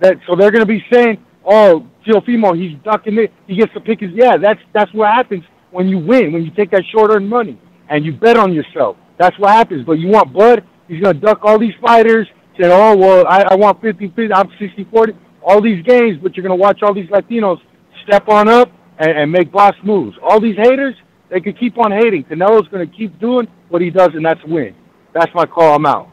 That 0.00 0.18
so 0.26 0.34
they're 0.36 0.50
gonna 0.50 0.66
be 0.66 0.84
saying, 0.92 1.18
"Oh, 1.44 1.86
Teofimo, 2.06 2.56
he's 2.56 2.76
ducking 2.84 3.18
it. 3.18 3.32
He 3.46 3.56
gets 3.56 3.72
to 3.74 3.80
pick 3.80 4.00
his." 4.00 4.10
Yeah, 4.12 4.36
that's 4.36 4.60
that's 4.72 4.92
what 4.92 5.10
happens 5.10 5.44
when 5.70 5.88
you 5.88 5.98
win. 5.98 6.32
When 6.32 6.44
you 6.44 6.50
take 6.50 6.70
that 6.70 6.84
short 6.92 7.10
earned 7.10 7.28
money 7.28 7.58
and 7.88 8.04
you 8.04 8.12
bet 8.12 8.36
on 8.36 8.52
yourself. 8.52 8.96
That's 9.18 9.38
what 9.38 9.50
happens. 9.52 9.84
But 9.86 9.94
you 9.94 10.08
want 10.08 10.32
blood? 10.32 10.64
He's 10.88 11.02
gonna 11.02 11.18
duck 11.18 11.40
all 11.42 11.58
these 11.58 11.74
fighters. 11.82 12.28
Say, 12.60 12.66
oh 12.70 12.96
well, 12.96 13.26
I, 13.28 13.42
I 13.50 13.54
want 13.56 13.80
50 13.82 14.08
50, 14.08 14.32
I'm 14.32 14.48
60 14.58 14.84
40. 14.90 15.12
All 15.42 15.60
these 15.62 15.84
games, 15.84 16.18
but 16.22 16.36
you're 16.36 16.42
gonna 16.44 16.56
watch 16.56 16.80
all 16.82 16.94
these 16.94 17.08
Latinos 17.10 17.58
step 18.06 18.28
on 18.28 18.48
up 18.48 18.70
and, 18.98 19.10
and 19.10 19.32
make 19.32 19.52
boss 19.52 19.74
moves. 19.84 20.16
All 20.22 20.40
these 20.40 20.56
haters, 20.56 20.94
they 21.30 21.40
could 21.40 21.58
keep 21.58 21.78
on 21.78 21.92
hating. 21.92 22.24
Canelo's 22.24 22.68
gonna 22.68 22.86
keep 22.86 23.18
doing 23.20 23.46
what 23.68 23.82
he 23.82 23.90
does, 23.90 24.10
and 24.14 24.24
that's 24.24 24.40
win. 24.46 24.74
That's 25.14 25.32
my 25.34 25.46
call. 25.46 25.76
I'm 25.76 25.86
out. 25.86 26.10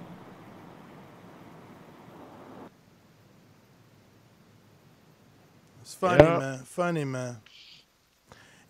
It's 5.82 5.96
funny, 5.96 6.30
Yeah. 6.30 6.32
man. 6.32 6.60
Funny, 6.66 7.06
man. 7.06 7.38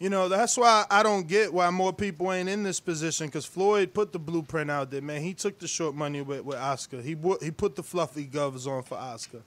You 0.02 0.10
know, 0.10 0.30
that's 0.30 0.58
why 0.58 0.84
I 0.90 1.04
don't 1.04 1.28
get 1.28 1.54
why 1.54 1.70
more 1.70 1.94
people 1.94 2.34
ain't 2.34 2.50
in 2.50 2.64
this 2.64 2.80
position 2.80 3.28
because 3.28 3.46
Floyd 3.46 3.94
put 3.94 4.12
the 4.12 4.18
blueprint 4.18 4.72
out 4.72 4.90
there, 4.90 5.00
man. 5.00 5.22
He 5.22 5.36
took 5.36 5.60
the 5.60 5.68
short 5.68 5.94
money 5.94 6.24
with, 6.24 6.44
with 6.44 6.58
Oscar. 6.58 7.04
He, 7.04 7.16
he 7.40 7.52
put 7.52 7.76
the 7.76 7.84
fluffy 7.84 8.24
gloves 8.24 8.66
on 8.66 8.82
for 8.82 8.98
Oscar. 8.98 9.44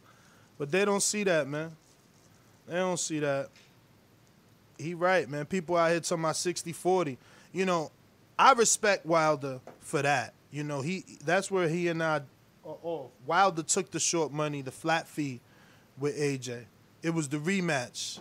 But 0.57 0.71
they 0.71 0.85
don't 0.85 1.03
see 1.03 1.25
that, 1.25 1.49
man. 1.49 1.73
They 2.69 2.77
don't 2.77 3.01
see 3.01 3.19
that. 3.19 3.49
He 4.79 4.95
right, 4.95 5.29
man. 5.29 5.45
People 5.47 5.77
out 5.77 5.91
here 5.91 5.99
talking 5.99 6.23
about 6.23 6.37
60-40. 6.37 7.17
You 7.53 7.67
know, 7.67 7.91
I 8.39 8.53
respect 8.53 9.05
Wilder 9.05 9.59
for 9.81 10.03
that. 10.03 10.35
You 10.53 10.63
know, 10.63 10.83
he 10.83 11.05
that's 11.25 11.51
where 11.51 11.69
he 11.69 11.89
and 11.89 12.01
I 12.01 12.21
oh, 12.65 12.79
oh, 12.85 13.11
Wilder 13.27 13.65
took 13.65 13.91
the 13.91 13.99
short 13.99 14.31
money, 14.31 14.63
the 14.63 14.71
flat 14.71 15.09
fee 15.09 15.41
with 15.99 16.17
AJ. 16.17 16.67
It 17.03 17.11
was 17.11 17.29
the 17.29 17.39
rematch 17.39 18.21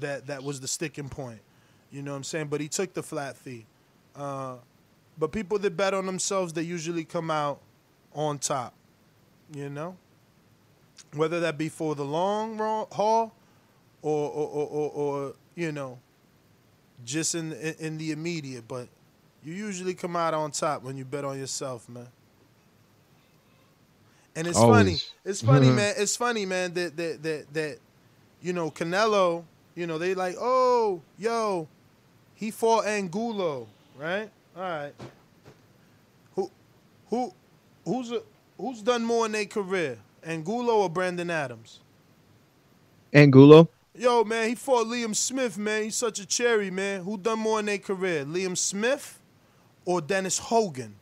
that 0.00 0.26
that 0.26 0.42
was 0.42 0.60
the 0.60 0.68
sticking 0.68 1.08
point. 1.08 1.40
You 1.90 2.02
know 2.02 2.12
what 2.12 2.18
I'm 2.18 2.24
saying? 2.24 2.48
But 2.48 2.60
he 2.60 2.68
took 2.68 2.92
the 2.94 3.02
flat 3.02 3.36
fee. 3.36 3.66
Uh, 4.14 4.56
but 5.18 5.32
people 5.32 5.58
that 5.58 5.76
bet 5.76 5.94
on 5.94 6.06
themselves, 6.06 6.52
they 6.52 6.62
usually 6.62 7.04
come 7.04 7.30
out 7.30 7.60
on 8.14 8.38
top. 8.38 8.74
You 9.54 9.70
know, 9.70 9.96
whether 11.14 11.40
that 11.40 11.56
be 11.56 11.68
for 11.68 11.94
the 11.94 12.04
long 12.04 12.58
haul, 12.58 13.32
or 14.02 14.30
or, 14.30 14.48
or, 14.48 14.68
or, 14.68 14.90
or 14.90 15.34
you 15.54 15.72
know, 15.72 15.98
just 17.04 17.34
in, 17.34 17.52
in 17.52 17.74
in 17.78 17.98
the 17.98 18.10
immediate. 18.10 18.66
But 18.66 18.88
you 19.44 19.54
usually 19.54 19.94
come 19.94 20.16
out 20.16 20.34
on 20.34 20.50
top 20.50 20.82
when 20.82 20.96
you 20.96 21.04
bet 21.04 21.24
on 21.24 21.38
yourself, 21.38 21.88
man. 21.88 22.08
And 24.34 24.46
it's 24.46 24.58
funny. 24.58 24.98
It's 25.24 25.40
funny, 25.40 25.70
man. 25.70 25.94
It's 25.96 26.16
funny, 26.16 26.44
man. 26.44 26.74
That 26.74 26.96
that 26.96 27.22
that 27.22 27.54
that 27.54 27.78
you 28.42 28.52
know 28.52 28.70
Canelo. 28.70 29.44
You 29.76 29.86
know 29.86 29.98
they 29.98 30.14
like, 30.14 30.36
oh, 30.40 31.02
yo, 31.18 31.68
he 32.34 32.50
fought 32.50 32.86
Angulo, 32.86 33.68
right? 33.98 34.30
All 34.56 34.62
right. 34.62 34.94
Who 36.34 36.50
who 37.10 37.34
who's 37.84 38.10
a, 38.10 38.22
who's 38.58 38.80
done 38.80 39.04
more 39.04 39.26
in 39.26 39.32
their 39.32 39.44
career, 39.44 39.98
Angulo 40.24 40.78
or 40.78 40.88
Brandon 40.88 41.28
Adams? 41.30 41.80
Angulo. 43.12 43.68
Yo, 43.94 44.24
man, 44.24 44.48
he 44.48 44.54
fought 44.54 44.86
Liam 44.86 45.14
Smith, 45.14 45.58
man. 45.58 45.84
He's 45.84 45.96
such 45.96 46.20
a 46.20 46.26
cherry, 46.26 46.70
man. 46.70 47.02
Who 47.02 47.18
done 47.18 47.38
more 47.38 47.60
in 47.60 47.66
their 47.66 47.78
career, 47.78 48.24
Liam 48.24 48.56
Smith 48.56 49.20
or 49.84 50.00
Dennis 50.00 50.38
Hogan? 50.38 50.94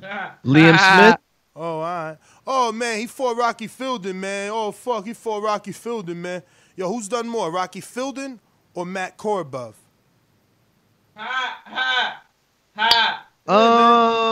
Liam 0.02 0.78
Smith. 0.78 1.16
Oh, 1.54 1.62
all 1.62 1.80
right. 1.80 2.16
Oh 2.50 2.72
man, 2.72 2.98
he 2.98 3.06
fought 3.06 3.36
Rocky 3.36 3.66
Fielding, 3.66 4.18
man. 4.18 4.50
Oh 4.52 4.72
fuck, 4.72 5.04
he 5.06 5.12
fought 5.12 5.42
Rocky 5.42 5.72
Fielding, 5.72 6.22
man. 6.22 6.42
Yo, 6.76 6.88
who's 6.88 7.06
done 7.06 7.28
more, 7.28 7.50
Rocky 7.52 7.82
Fielding 7.82 8.40
or 8.72 8.86
Matt 8.86 9.18
Korobov? 9.18 9.74
Ha 11.14 11.62
ha 11.64 12.22
ha. 12.76 13.24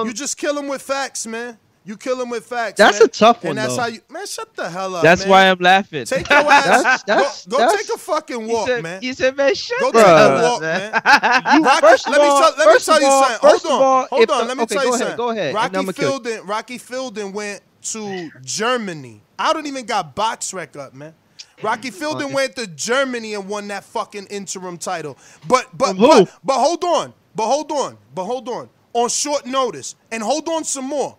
Um, 0.00 0.06
you 0.06 0.14
just 0.14 0.38
kill 0.38 0.56
him 0.58 0.68
with 0.68 0.80
facts, 0.82 1.26
man. 1.26 1.58
You 1.84 1.96
kill 1.96 2.20
him 2.20 2.30
with 2.30 2.44
facts. 2.46 2.78
That's 2.78 2.98
man. 3.00 3.06
a 3.06 3.08
tough 3.08 3.44
one, 3.44 3.50
And 3.50 3.58
that's 3.58 3.76
though. 3.76 3.82
how 3.82 3.88
you, 3.88 4.00
man. 4.10 4.26
Shut 4.26 4.54
the 4.56 4.68
hell 4.68 4.96
up. 4.96 5.02
That's 5.02 5.22
man. 5.22 5.30
why 5.30 5.50
I'm 5.50 5.58
laughing. 5.58 6.04
Take 6.04 6.28
your 6.28 6.38
ass. 6.38 6.66
That's- 6.66 7.02
go 7.04 7.14
that's- 7.14 7.46
go 7.46 7.58
that's- 7.58 7.86
take 7.86 7.94
a 7.94 7.98
fucking 7.98 8.48
walk, 8.48 8.66
said- 8.68 8.82
man. 8.82 9.02
You 9.02 9.12
said, 9.14 9.36
man, 9.36 9.54
shut 9.54 9.78
Go 9.80 9.92
the 9.92 9.98
take 9.98 10.06
hell 10.06 10.16
a 10.16 10.36
up, 10.36 10.42
walk, 10.52 10.60
man. 10.62 10.90
man. 10.92 11.62
Rocky, 11.62 11.80
first 11.80 12.06
of 12.06 12.12
let 12.12 12.20
me 12.22 12.26
all- 12.28 12.40
tell, 12.40 12.50
let 12.50 12.58
me 12.66 12.72
first 12.72 12.86
tell 12.86 12.96
of 12.96 13.02
you 13.02 13.08
all- 13.08 13.22
something. 13.22 13.38
Hold 13.40 13.52
first 13.52 13.64
of 13.66 13.70
on, 13.72 13.82
all, 13.82 14.06
hold 14.10 14.30
on. 14.30 14.38
the- 14.38 14.44
let 14.46 14.56
me 14.56 14.62
okay, 14.64 14.74
tell 14.74 14.82
go 14.84 14.88
you 14.88 14.94
ahead, 14.94 15.06
something. 15.06 15.16
go 15.16 15.30
ahead, 15.30 15.54
Rocky 15.54 15.76
I'ma 15.76 15.92
kill 15.92 16.04
you. 16.04 16.10
Fielding, 16.24 16.46
Rocky 16.46 16.78
Fielding 16.78 17.32
went 17.32 17.60
to 17.92 18.30
Germany. 18.42 19.22
I 19.38 19.52
don't 19.52 19.66
even 19.66 19.86
got 19.86 20.14
BoxRec 20.16 20.76
up, 20.76 20.94
man. 20.94 21.14
Rocky 21.62 21.90
Fielding 21.90 22.32
went 22.32 22.56
to 22.56 22.66
Germany 22.66 23.34
and 23.34 23.48
won 23.48 23.68
that 23.68 23.84
fucking 23.84 24.26
interim 24.26 24.78
title. 24.78 25.16
But 25.48 25.66
but 25.76 25.96
but, 25.96 26.30
but 26.44 26.58
hold 26.58 26.84
on. 26.84 27.14
But 27.34 27.46
hold 27.46 27.72
on. 27.72 27.98
But 28.14 28.24
hold 28.24 28.48
on. 28.48 28.68
On 28.92 29.08
short 29.08 29.46
notice. 29.46 29.94
And 30.10 30.22
hold 30.22 30.48
on 30.48 30.64
some 30.64 30.86
more. 30.86 31.16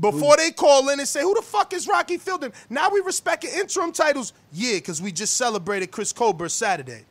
Before 0.00 0.36
they 0.38 0.50
call 0.50 0.88
in 0.88 0.98
and 0.98 1.08
say, 1.08 1.20
who 1.20 1.34
the 1.34 1.42
fuck 1.42 1.74
is 1.74 1.86
Rocky 1.86 2.16
Fielding? 2.16 2.52
Now 2.70 2.88
we 2.90 3.00
respecting 3.00 3.50
interim 3.54 3.92
titles? 3.92 4.32
Yeah, 4.52 4.76
because 4.76 5.02
we 5.02 5.12
just 5.12 5.34
celebrated 5.36 5.90
Chris 5.90 6.12
Colbert 6.12 6.48
Saturday. 6.48 7.04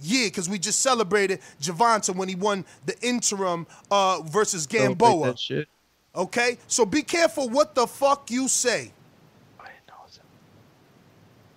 Yeah, 0.00 0.26
because 0.26 0.48
we 0.48 0.58
just 0.58 0.80
celebrated 0.80 1.40
Gervonta 1.62 2.14
when 2.14 2.28
he 2.28 2.34
won 2.34 2.64
the 2.86 2.98
interim 3.00 3.66
uh, 3.90 4.20
versus 4.22 4.66
Gamboa. 4.66 5.36
Okay? 6.14 6.58
So 6.66 6.84
be 6.86 7.02
careful 7.02 7.48
what 7.48 7.74
the 7.74 7.86
fuck 7.86 8.30
you 8.30 8.48
say. 8.48 8.92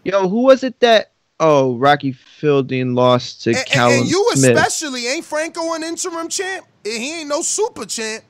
Yo, 0.04 0.30
who 0.30 0.44
was 0.44 0.64
it 0.64 0.80
that? 0.80 1.12
Oh, 1.38 1.76
Rocky 1.76 2.14
Fielding 2.14 2.96
lost 2.96 3.44
to 3.44 3.50
And, 3.50 3.58
and- 3.58 3.68
Callum 3.68 3.94
and 4.00 4.10
you 4.10 4.26
Smith. 4.36 4.56
especially, 4.56 5.06
ain't 5.06 5.26
Franco 5.26 5.74
an 5.74 5.84
interim 5.84 6.30
champ? 6.30 6.66
He 6.84 7.20
ain't 7.20 7.30
no 7.30 7.42
super 7.42 7.86
champ. 7.86 8.24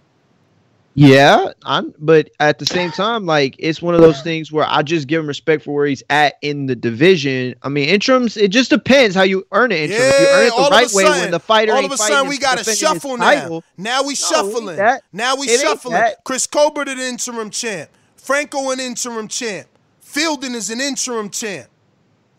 Yeah, 1.00 1.52
I'm, 1.64 1.94
but 2.00 2.32
at 2.40 2.58
the 2.58 2.66
same 2.66 2.90
time, 2.90 3.28
like 3.28 3.56
it's 3.60 3.84
one 3.84 3.94
of 3.94 4.02
those 4.02 4.20
things 4.24 4.52
where 4.52 4.66
I 4.68 4.82
just 4.82 5.08
give 5.08 5.20
him 5.20 5.28
respect 5.28 5.64
for 5.64 5.76
where 5.76 5.86
he's 5.86 6.02
at 6.10 6.38
in 6.42 6.66
the 6.66 6.76
division. 6.76 7.54
I 7.62 7.70
mean, 7.70 7.88
interims, 7.88 8.36
it 8.36 8.48
just 8.48 8.72
depends 8.72 9.16
how 9.16 9.22
you 9.22 9.46
earn 9.52 9.72
an 9.72 9.78
interim. 9.78 10.02
if 10.02 10.20
you 10.22 10.28
earn 10.28 10.48
it 10.48 10.50
the 10.56 10.70
right 10.72 10.92
a 10.92 10.96
way 10.96 11.04
sudden- 11.04 11.22
when 11.22 11.32
the 11.32 11.40
fighter 11.40 11.74
all 11.74 11.86
of 11.86 11.92
a 11.92 11.98
sudden 11.98 12.28
we 12.28 12.40
got 12.40 12.58
to 12.58 12.64
shuffle 12.74 13.16
now. 13.16 13.26
title. 13.26 13.64
Now 13.78 14.02
we 14.02 14.10
No, 14.10 14.14
shuffling. 14.16 14.76
Now 15.14 15.36
we 15.36 15.46
It 15.46 15.60
shuffling. 15.62 16.02
Chris 16.24 16.48
Colbert 16.48 16.88
an 16.90 16.98
interim 16.98 17.52
champ. 17.52 17.92
Franco 18.16 18.72
an 18.72 18.80
interim 18.80 19.28
champ. 19.28 19.68
Fielding 20.02 20.56
is 20.56 20.72
an 20.72 20.82
interim 20.82 21.30
champ. 21.30 21.68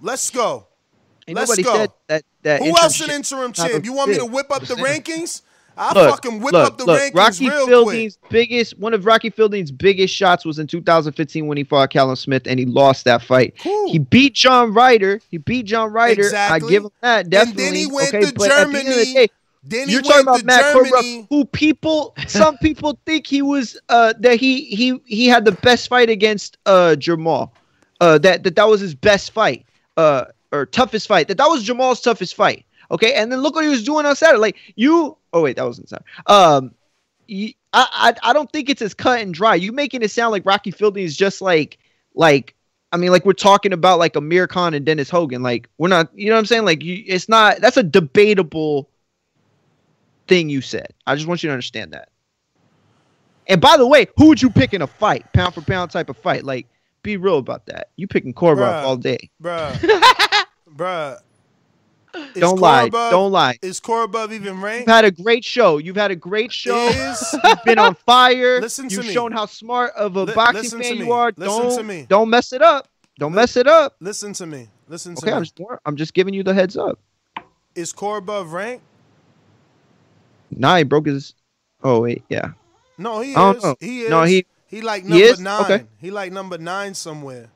Let's 0.00 0.30
go. 0.30 0.66
Ain't 1.28 1.36
Let's 1.36 1.56
go. 1.62 1.74
said 1.76 1.90
that. 2.08 2.24
that 2.42 2.60
Who 2.60 2.70
else 2.76 3.00
an 3.02 3.10
interim 3.12 3.52
champ? 3.52 3.84
You 3.84 3.92
want 3.92 4.10
me 4.10 4.16
to 4.18 4.24
whip 4.24 4.50
up 4.50 4.62
the 4.62 4.74
rankings? 4.74 5.42
I'll 5.78 5.94
Look, 5.94 6.10
fucking 6.10 6.40
whip 6.40 6.52
look, 6.52 6.66
up 6.66 6.78
the 6.78 6.84
look, 6.86 7.00
rankings 7.00 7.14
Rocky 7.14 7.48
real 7.48 7.66
Fielding's 7.66 8.18
biggest, 8.28 8.78
one 8.78 8.94
of 8.94 9.06
Rocky 9.06 9.30
Fielding's 9.30 9.70
biggest 9.70 10.14
shots 10.14 10.44
was 10.44 10.58
in 10.58 10.66
2015 10.66 11.46
when 11.46 11.56
he 11.56 11.64
fought 11.64 11.90
Callum 11.90 12.16
Smith 12.16 12.42
and 12.46 12.58
he 12.58 12.66
lost 12.66 13.04
that 13.04 13.22
fight. 13.22 13.54
He 13.62 13.98
beat 13.98 14.34
John 14.34 14.74
Ryder. 14.74 15.20
He 15.30 15.38
beat 15.38 15.66
John 15.66 15.92
Ryder. 15.92 16.22
Exactly. 16.22 16.66
I 16.66 16.70
give 16.70 16.84
him 16.84 16.90
that 17.00 17.20
And 17.20 17.30
definitely. 17.30 17.64
then 17.64 17.74
he 17.74 17.86
went 17.86 18.08
okay, 18.08 18.20
to 18.22 18.26
at 18.28 18.34
the 18.34 18.40
the 18.40 18.48
Germany. 18.48 19.14
day, 19.14 19.28
Then 19.62 19.88
he 19.88 19.94
you're 19.94 20.02
went 20.02 20.06
talking 20.06 20.22
about 20.28 20.40
to 20.40 20.44
Matt 20.46 20.72
Germany. 20.74 21.26
Who 21.30 21.44
people, 21.44 22.14
some 22.26 22.56
people 22.58 22.98
think 23.06 23.26
he 23.26 23.42
was 23.42 23.78
uh 23.88 24.14
that 24.20 24.40
he 24.40 24.64
he 24.66 25.00
he 25.04 25.26
had 25.26 25.44
the 25.44 25.52
best 25.52 25.88
fight 25.88 26.10
against 26.10 26.58
uh 26.66 26.96
Jermall, 26.98 27.50
uh 28.00 28.18
that 28.18 28.42
that 28.44 28.56
that 28.56 28.68
was 28.68 28.80
his 28.80 28.94
best 28.94 29.32
fight, 29.32 29.66
uh 29.96 30.24
or 30.52 30.64
toughest 30.66 31.06
fight. 31.08 31.28
That 31.28 31.36
that 31.38 31.46
was 31.48 31.64
Jermall's 31.66 32.00
toughest 32.00 32.34
fight. 32.34 32.64
Okay, 32.90 33.14
and 33.14 33.30
then 33.30 33.40
look 33.40 33.54
what 33.54 33.64
he 33.64 33.70
was 33.70 33.84
doing 33.84 34.06
on 34.06 34.16
Saturday. 34.16 34.40
Like 34.40 34.56
you, 34.76 35.16
oh 35.32 35.42
wait, 35.42 35.56
that 35.56 35.64
wasn't 35.64 35.88
Saturday. 35.88 36.08
Um, 36.26 36.74
you, 37.26 37.52
I, 37.72 38.14
I 38.22 38.30
I 38.30 38.32
don't 38.32 38.50
think 38.50 38.70
it's 38.70 38.82
as 38.82 38.94
cut 38.94 39.20
and 39.20 39.34
dry. 39.34 39.54
You 39.54 39.72
making 39.72 40.02
it 40.02 40.10
sound 40.10 40.32
like 40.32 40.46
Rocky 40.46 40.70
Fielding 40.70 41.04
is 41.04 41.16
just 41.16 41.40
like 41.42 41.78
like 42.14 42.54
I 42.92 42.96
mean 42.96 43.10
like 43.10 43.26
we're 43.26 43.34
talking 43.34 43.72
about 43.72 43.98
like 43.98 44.16
Amir 44.16 44.46
Khan 44.46 44.74
and 44.74 44.86
Dennis 44.86 45.10
Hogan. 45.10 45.42
Like 45.42 45.68
we're 45.76 45.88
not, 45.88 46.10
you 46.18 46.28
know 46.28 46.34
what 46.34 46.40
I'm 46.40 46.46
saying? 46.46 46.64
Like 46.64 46.82
you, 46.82 47.02
it's 47.06 47.28
not. 47.28 47.60
That's 47.60 47.76
a 47.76 47.82
debatable 47.82 48.88
thing 50.26 50.48
you 50.48 50.60
said. 50.60 50.94
I 51.06 51.14
just 51.14 51.26
want 51.26 51.42
you 51.42 51.48
to 51.48 51.52
understand 51.52 51.92
that. 51.92 52.08
And 53.48 53.60
by 53.60 53.76
the 53.76 53.86
way, 53.86 54.06
who 54.16 54.28
would 54.28 54.40
you 54.40 54.50
pick 54.50 54.74
in 54.74 54.82
a 54.82 54.86
fight, 54.86 55.30
pound 55.32 55.54
for 55.54 55.62
pound 55.62 55.90
type 55.90 56.10
of 56.10 56.18
fight? 56.18 56.44
Like, 56.44 56.66
be 57.02 57.16
real 57.16 57.38
about 57.38 57.66
that. 57.66 57.88
You 57.96 58.06
picking 58.06 58.34
Bruh. 58.34 58.82
all 58.82 58.96
day. 58.96 59.30
Bruh. 59.42 59.72
Bruh. 60.76 61.18
Is 62.14 62.40
Don't 62.40 62.58
lie. 62.58 62.88
Korobov- 62.88 63.10
Don't 63.10 63.32
lie. 63.32 63.58
Is 63.62 63.80
Korobov 63.80 64.32
even 64.32 64.60
ranked? 64.60 64.86
You've 64.88 64.94
had 64.94 65.04
a 65.04 65.10
great 65.10 65.44
show. 65.44 65.78
You've 65.78 65.96
had 65.96 66.10
a 66.10 66.16
great 66.16 66.52
show. 66.52 66.88
Is- 66.88 67.34
You've 67.44 67.64
been 67.64 67.78
on 67.78 67.94
fire. 67.94 68.60
Listen 68.60 68.88
to 68.88 68.94
You've 68.96 69.06
me. 69.06 69.12
shown 69.12 69.32
how 69.32 69.46
smart 69.46 69.92
of 69.94 70.16
a 70.16 70.26
boxing 70.26 70.80
fan 70.82 70.96
you 70.96 71.12
are. 71.12 71.32
Listen 71.36 71.62
don't, 71.62 71.76
to 71.78 71.82
me. 71.84 72.06
don't 72.08 72.30
mess 72.30 72.52
it 72.52 72.62
up. 72.62 72.88
Don't 73.18 73.34
mess 73.34 73.56
it 73.56 73.66
up. 73.66 73.96
Listen 74.00 74.32
to 74.34 74.46
me. 74.46 74.68
Listen 74.88 75.14
to 75.14 75.20
Okay, 75.22 75.30
me. 75.32 75.36
I'm 75.36 75.42
just, 75.44 75.60
I'm 75.86 75.96
just 75.96 76.14
giving 76.14 76.32
you 76.34 76.42
the 76.42 76.54
heads 76.54 76.76
up. 76.76 76.98
Is 77.74 77.92
Korobov 77.92 78.52
ranked? 78.52 78.84
Nah, 80.50 80.76
he 80.78 80.84
broke 80.84 81.06
his. 81.06 81.34
Oh 81.82 82.00
wait, 82.00 82.22
yeah. 82.28 82.52
No, 82.96 83.20
he 83.20 83.30
is. 83.30 83.36
know. 83.36 83.76
He 83.80 84.00
is. 84.02 84.10
No, 84.10 84.22
he- 84.24 84.46
he 84.66 84.80
like 84.82 85.04
number 85.04 85.24
is? 85.24 85.40
nine. 85.40 85.62
Okay. 85.64 85.84
He 85.98 86.10
like 86.10 86.32
number 86.32 86.58
nine 86.58 86.92
somewhere. 86.94 87.48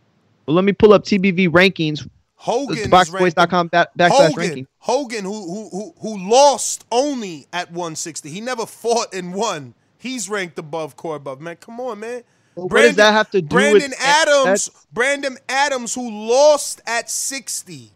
Well, 0.47 0.55
let 0.57 0.65
me 0.65 0.73
pull 0.73 0.93
up 0.93 1.05
TBV 1.05 1.49
rankings. 1.49 2.09
Hogan 2.43 2.77
is 2.77 2.89
Boxboys.com 2.89 3.69
back, 3.69 3.95
backslash 3.97 4.11
Hogan, 4.11 4.37
ranking. 4.37 4.67
Hogan, 4.79 5.25
who 5.25 5.33
who 5.33 5.69
who 5.71 5.95
who 6.01 6.29
lost 6.29 6.85
only 6.91 7.47
at 7.53 7.71
160. 7.71 8.29
He 8.31 8.41
never 8.41 8.67
fought 8.67 9.15
and 9.15 9.33
won. 9.33 9.75
He's 9.97 10.29
ranked 10.29 10.59
above 10.59 10.97
Korobov. 10.97 11.39
Man, 11.39 11.55
come 11.55 11.79
on, 11.79 12.01
man. 12.01 12.25
What 12.55 12.83
does 12.83 12.97
that 12.97 13.13
have 13.13 13.31
to 13.31 13.43
do 13.43 13.47
Brandon 13.47 13.91
with 13.91 14.01
Adams? 14.01 14.71
Brandon 14.93 15.39
Adams, 15.49 15.95
who 15.95 16.11
lost 16.11 16.81
at 16.85 17.09
60, 17.09 17.93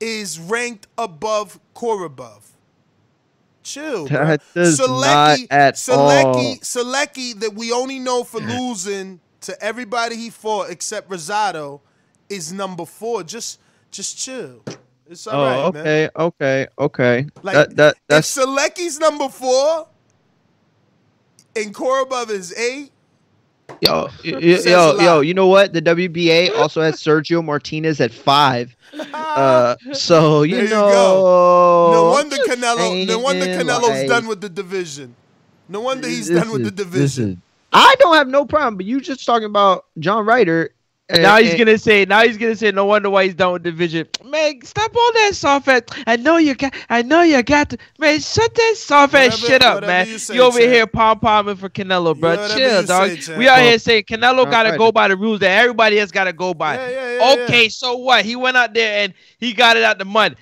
is 0.00 0.40
ranked 0.40 0.86
above 0.96 1.60
Korobov. 1.74 2.40
Chill, 3.62 4.08
bro. 4.08 4.26
That 4.26 4.42
does 4.54 4.78
not 4.78 5.38
at 5.50 5.74
Sulecki, 5.74 6.24
all. 6.24 6.56
Sulecki, 6.62 7.38
that 7.40 7.52
we 7.52 7.72
only 7.72 7.98
know 7.98 8.24
for 8.24 8.40
losing 8.40 9.20
to 9.42 9.62
everybody 9.62 10.16
he 10.16 10.30
fought 10.30 10.70
except 10.70 11.10
Rosado, 11.10 11.80
is 12.30 12.52
number 12.52 12.86
four. 12.86 13.22
Just, 13.22 13.60
just 13.90 14.16
chill. 14.16 14.62
It's 15.08 15.26
all 15.26 15.40
Oh, 15.40 15.44
right, 15.44 15.74
man. 15.74 15.82
okay, 15.86 16.08
okay, 16.16 16.66
okay. 16.78 17.26
Like, 17.42 17.54
that 17.54 17.76
that 17.76 17.96
that's 18.08 18.36
if 18.36 18.44
Sulecki's 18.46 18.98
number 19.00 19.28
four 19.28 19.88
and 21.56 21.74
Korobov 21.74 22.30
is 22.30 22.56
eight, 22.56 22.92
yo 23.80 24.08
yo 24.22 24.38
yo, 24.38 25.00
yo. 25.00 25.20
You 25.20 25.34
know 25.34 25.48
what? 25.48 25.72
The 25.72 25.82
WBA 25.82 26.56
also 26.56 26.80
has 26.80 27.02
Sergio 27.02 27.44
Martinez 27.44 28.00
at 28.00 28.12
five. 28.12 28.74
Uh, 29.22 29.76
so 29.92 30.42
you 30.42 30.56
There 30.56 30.64
you 30.64 30.70
know. 30.70 30.90
go. 30.90 31.90
no 31.92 32.10
wonder 32.10 32.36
Canelo. 32.38 33.06
No 33.06 33.18
wonder 33.20 33.46
Canelo's 33.46 33.82
like, 33.88 34.08
done 34.08 34.26
with 34.26 34.40
the 34.40 34.48
division. 34.48 35.14
No 35.68 35.80
wonder 35.82 36.08
he's 36.08 36.28
done 36.28 36.50
with 36.50 36.64
the 36.64 36.72
division. 36.72 37.30
is- 37.30 37.36
I 37.72 37.94
don't 38.00 38.16
have 38.16 38.26
no 38.26 38.44
problem, 38.44 38.76
but 38.76 38.86
you 38.86 39.00
just 39.00 39.24
talking 39.24 39.46
about 39.46 39.86
John 40.00 40.26
Ryder. 40.26 40.70
And- 41.10 41.22
now 41.22 41.36
he's 41.38 41.50
and- 41.50 41.58
gonna 41.58 41.78
say. 41.78 42.04
Now 42.04 42.22
he's 42.22 42.36
gonna 42.38 42.56
say. 42.56 42.70
No 42.70 42.84
wonder 42.86 43.10
why 43.10 43.24
he's 43.24 43.34
done 43.34 43.52
with 43.54 43.62
division. 43.62 44.06
Man, 44.24 44.60
stop 44.62 44.94
all 44.96 45.12
that 45.14 45.32
soft 45.34 45.68
ass. 45.68 45.82
I 46.06 46.16
know 46.16 46.36
you 46.38 46.54
got. 46.54 46.74
I 46.88 47.02
know 47.02 47.22
you 47.22 47.42
got. 47.42 47.70
To, 47.70 47.78
man, 47.98 48.20
shut 48.20 48.54
that 48.54 48.74
soft 48.76 49.14
ass 49.14 49.32
Whatever- 49.42 49.46
shit 49.46 49.62
up, 49.62 49.80
man. 49.86 50.06
you 50.08 50.18
You, 50.32 50.42
over 50.42 50.58
champ. 50.58 50.72
here 50.72 50.86
pom 50.86 51.20
pomming 51.20 51.58
for 51.58 51.68
Canelo, 51.68 52.18
bro. 52.18 52.30
whatever 52.30 52.54
Chill, 52.54 52.82
dog. 52.84 53.10
say, 53.20 53.36
we 53.36 53.48
out 53.48 53.60
here 53.60 53.78
saying 53.78 54.04
Canelo 54.04 54.42
John 54.44 54.50
gotta 54.50 54.68
Ryder. 54.70 54.78
go 54.78 54.92
by 54.92 55.08
the 55.08 55.16
rules 55.16 55.40
that 55.40 55.58
everybody 55.60 55.98
else 55.98 56.10
gotta 56.10 56.32
go 56.32 56.54
by. 56.54 56.74
Yeah, 56.76 56.88
yeah, 56.90 57.36
yeah, 57.36 57.44
okay, 57.44 57.68
so 57.68 57.96
what? 57.96 58.24
He 58.24 58.36
went 58.36 58.56
out 58.56 58.72
there 58.74 59.04
and 59.04 59.14
he 59.38 59.52
got 59.52 59.76
it 59.76 59.82
out 59.82 59.98
the 59.98 60.04
mud. 60.04 60.36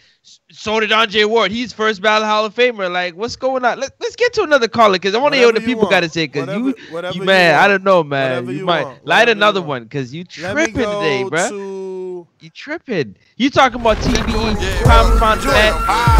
S- 0.50 0.58
So 0.58 0.80
did 0.80 0.92
Andre 0.92 1.24
Ward. 1.24 1.50
He's 1.50 1.72
first 1.72 2.00
ballot 2.02 2.26
Hall 2.26 2.44
of 2.44 2.54
Famer. 2.54 2.90
Like, 2.90 3.14
what's 3.14 3.36
going 3.36 3.64
on? 3.64 3.78
Let, 3.80 3.92
let's 4.00 4.16
get 4.16 4.32
to 4.34 4.42
another 4.42 4.68
caller 4.68 4.94
because 4.94 5.14
I 5.14 5.18
want 5.18 5.34
to 5.34 5.38
hear 5.38 5.48
what 5.48 5.54
the 5.54 5.60
Whatever 5.60 5.70
you 5.70 5.76
people 5.76 5.90
got 5.90 6.00
to 6.00 6.08
say. 6.08 6.26
Because 6.26 6.46
Whatever- 6.46 6.68
you, 6.68 6.74
whatever 6.90 7.14
you 7.14 7.20
you 7.22 7.26
man, 7.26 7.54
I 7.54 7.68
don't 7.68 7.84
know, 7.84 8.02
man. 8.02 8.30
Whatever 8.30 8.52
You, 8.52 8.58
you 8.58 8.64
might 8.64 8.84
want. 8.84 9.06
light 9.06 9.20
Whatever 9.22 9.38
another 9.38 9.62
one 9.62 9.82
because 9.84 10.14
you 10.14 10.24
tripping 10.24 10.74
today, 10.74 11.22
go 11.24 11.30
bro. 11.30 11.48
to 11.50 12.26
You 12.40 12.50
tripping. 12.50 13.16
You 13.36 13.50
talking 13.50 13.80
about 13.80 13.96
TBE, 13.98 14.84
pound 14.84 15.18
pound 15.18 15.44
net. 15.44 15.72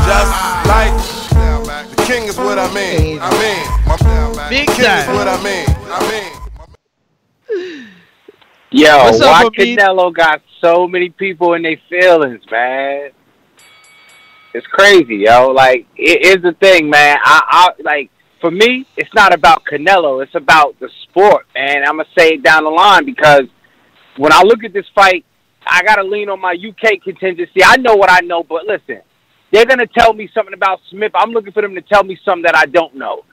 Just 0.06 0.32
like 0.68 0.92
the 1.96 2.02
king 2.05 2.24
is 2.24 2.36
what 2.36 2.59
I 2.59 2.72
mean. 2.74 3.18
I 3.20 3.30
mean, 3.40 4.36
my 4.36 4.48
Big 4.50 4.66
king 4.66 4.80
is 4.80 4.86
time. 4.86 5.14
what 5.14 5.28
I 5.28 5.42
mean. 5.42 5.66
I 5.90 6.10
mean. 6.10 6.32
Yo, 8.70 8.98
What's 9.05 9.20
why 9.20 9.44
Hamid? 9.44 9.78
Canelo 9.78 10.12
got 10.14 10.42
so 10.60 10.86
many 10.86 11.09
people 11.09 11.55
in 11.55 11.62
their 11.62 11.78
feelings, 11.88 12.42
man? 12.50 13.10
It's 14.55 14.66
crazy, 14.66 15.16
yo. 15.27 15.49
Like, 15.49 15.87
it 15.97 16.37
is 16.37 16.43
the 16.43 16.53
thing, 16.61 16.89
man. 16.89 17.19
I, 17.23 17.43
I 17.79 17.83
like 17.83 18.11
for 18.41 18.51
me, 18.51 18.87
it's 18.97 19.12
not 19.15 19.35
about 19.35 19.65
Canelo. 19.70 20.23
It's 20.23 20.35
about 20.35 20.79
the 20.81 20.89
sport, 21.05 21.47
man. 21.55 21.83
I'm 21.87 21.97
gonna 21.97 22.09
say 22.16 22.35
it 22.35 22.43
down 22.43 22.65
the 22.65 22.70
line 22.70 23.05
because 23.05 23.45
when 24.16 24.33
I 24.33 24.43
look 24.43 24.65
at 24.65 24.73
this 24.73 24.87
fight, 24.95 25.25
I 25.66 25.83
gotta 25.83 26.05
lean 26.05 26.29
on 26.29 26.41
my 26.41 26.55
UK 26.55 27.03
contingency. 27.03 27.62
I 27.65 27.77
know 27.77 27.95
what 27.95 28.11
I 28.11 28.20
know, 28.20 28.43
but 28.43 28.65
listen, 28.65 29.03
they're 29.53 29.66
gonna 29.66 29.87
tell 29.87 30.12
me 30.12 30.31
something 30.33 30.55
about 30.55 30.81
Smith. 30.91 31.12
I'm 31.15 31.31
looking 31.31 31.53
for 31.53 31.62
them 31.62 31.75
to 31.75 31.83
tell 31.83 32.05
me 32.05 32.19
something 32.25 32.45
that 32.45 32.57
I 32.57 32.66
don't 32.66 32.95
know. 32.95 33.25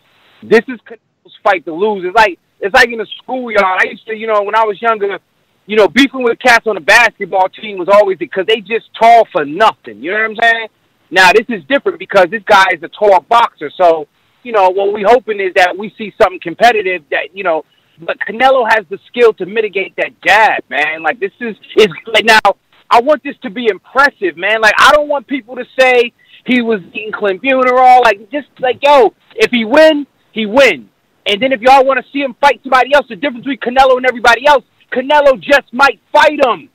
This 0.42 0.62
is 0.68 0.80
Canelo's 0.88 1.38
fight 1.44 1.66
to 1.66 1.74
lose. 1.74 2.04
It's 2.06 2.16
like 2.16 2.40
it's 2.60 2.74
like 2.74 2.90
in 2.90 2.98
the 2.98 3.08
schoolyard. 3.22 3.82
I 3.82 3.90
used 3.90 4.06
to, 4.08 4.16
you 4.16 4.28
know, 4.28 4.42
when 4.42 4.56
I 4.56 4.64
was 4.64 4.82
younger, 4.82 5.20
you 5.68 5.76
know, 5.76 5.88
beefing 5.88 6.24
with 6.24 6.40
cats 6.40 6.66
on 6.68 6.76
the 6.76 6.82
basketball 6.82 7.50
team 7.50 7.78
was 7.78 7.90
always 7.92 8.18
because 8.18 8.46
they 8.48 8.62
just 8.62 8.90
tall 9.00 9.28
for 9.32 9.46
nothing. 9.46 10.02
You 10.02 10.12
know 10.12 10.18
what 10.18 10.32
I'm 10.32 10.38
saying? 10.42 10.68
Now 11.16 11.32
this 11.32 11.46
is 11.48 11.64
different 11.70 11.98
because 11.98 12.28
this 12.30 12.44
guy 12.46 12.66
is 12.74 12.84
a 12.84 12.90
tall 12.90 13.22
boxer. 13.22 13.72
So, 13.78 14.10
you 14.44 14.52
know, 14.52 14.70
what 14.70 14.94
we 14.94 15.02
hoping 15.08 15.40
is 15.40 15.54
that 15.56 15.78
we 15.78 15.94
see 15.98 16.14
something 16.22 16.42
competitive 16.42 17.04
that, 17.10 17.34
you 17.34 17.46
know, 17.46 17.64
but 18.02 18.18
Canelo 18.20 18.68
has 18.70 18.86
the 18.90 19.00
skill 19.08 19.32
to 19.36 19.46
mitigate 19.46 19.96
that 19.96 20.12
jab, 20.28 20.64
man. 20.70 21.04
Like 21.04 21.22
this 21.22 21.32
is 21.40 21.56
is 21.78 21.88
like 22.14 22.26
now 22.26 22.58
I 22.90 23.00
want 23.00 23.24
this 23.24 23.38
to 23.44 23.50
be 23.50 23.68
impressive, 23.68 24.36
man. 24.36 24.60
Like 24.60 24.74
I 24.78 24.92
don't 24.92 25.08
want 25.08 25.26
people 25.26 25.56
to 25.56 25.64
say 25.80 26.12
he 26.46 26.62
was 26.62 26.82
eating 26.94 27.14
Buterol. 27.14 28.04
Like 28.04 28.30
just 28.30 28.50
like 28.60 28.80
yo, 28.84 29.14
if 29.36 29.52
he 29.52 29.64
win, 29.64 30.06
he 30.34 30.46
win. 30.46 30.90
And 31.26 31.42
then 31.42 31.54
if 31.54 31.62
y'all 31.62 31.86
want 31.86 32.04
to 32.04 32.12
see 32.12 32.20
him 32.20 32.36
fight 32.42 32.60
somebody 32.62 32.94
else, 32.94 33.06
the 33.08 33.16
difference 33.16 33.46
between 33.46 33.60
Canelo 33.60 33.96
and 33.96 34.06
everybody 34.06 34.46
else, 34.46 34.66
Canelo 34.92 35.40
just 35.40 35.72
might 35.72 36.02
fight 36.12 36.44
him. 36.44 36.70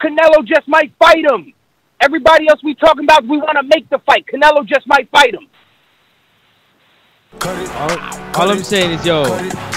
Canelo 0.00 0.46
just 0.46 0.68
might 0.68 0.92
fight 0.96 1.24
him. 1.24 1.52
Everybody 2.00 2.48
else 2.48 2.60
we 2.64 2.74
talking 2.74 3.04
about, 3.04 3.22
we 3.24 3.36
want 3.38 3.56
to 3.60 3.62
make 3.62 3.88
the 3.90 3.98
fight. 4.06 4.24
Canelo 4.32 4.66
just 4.66 4.86
might 4.86 5.10
fight 5.10 5.34
him. 5.34 5.46
All 8.34 8.50
I'm 8.50 8.62
saying 8.62 8.92
is, 8.98 9.06
yo, 9.06 9.24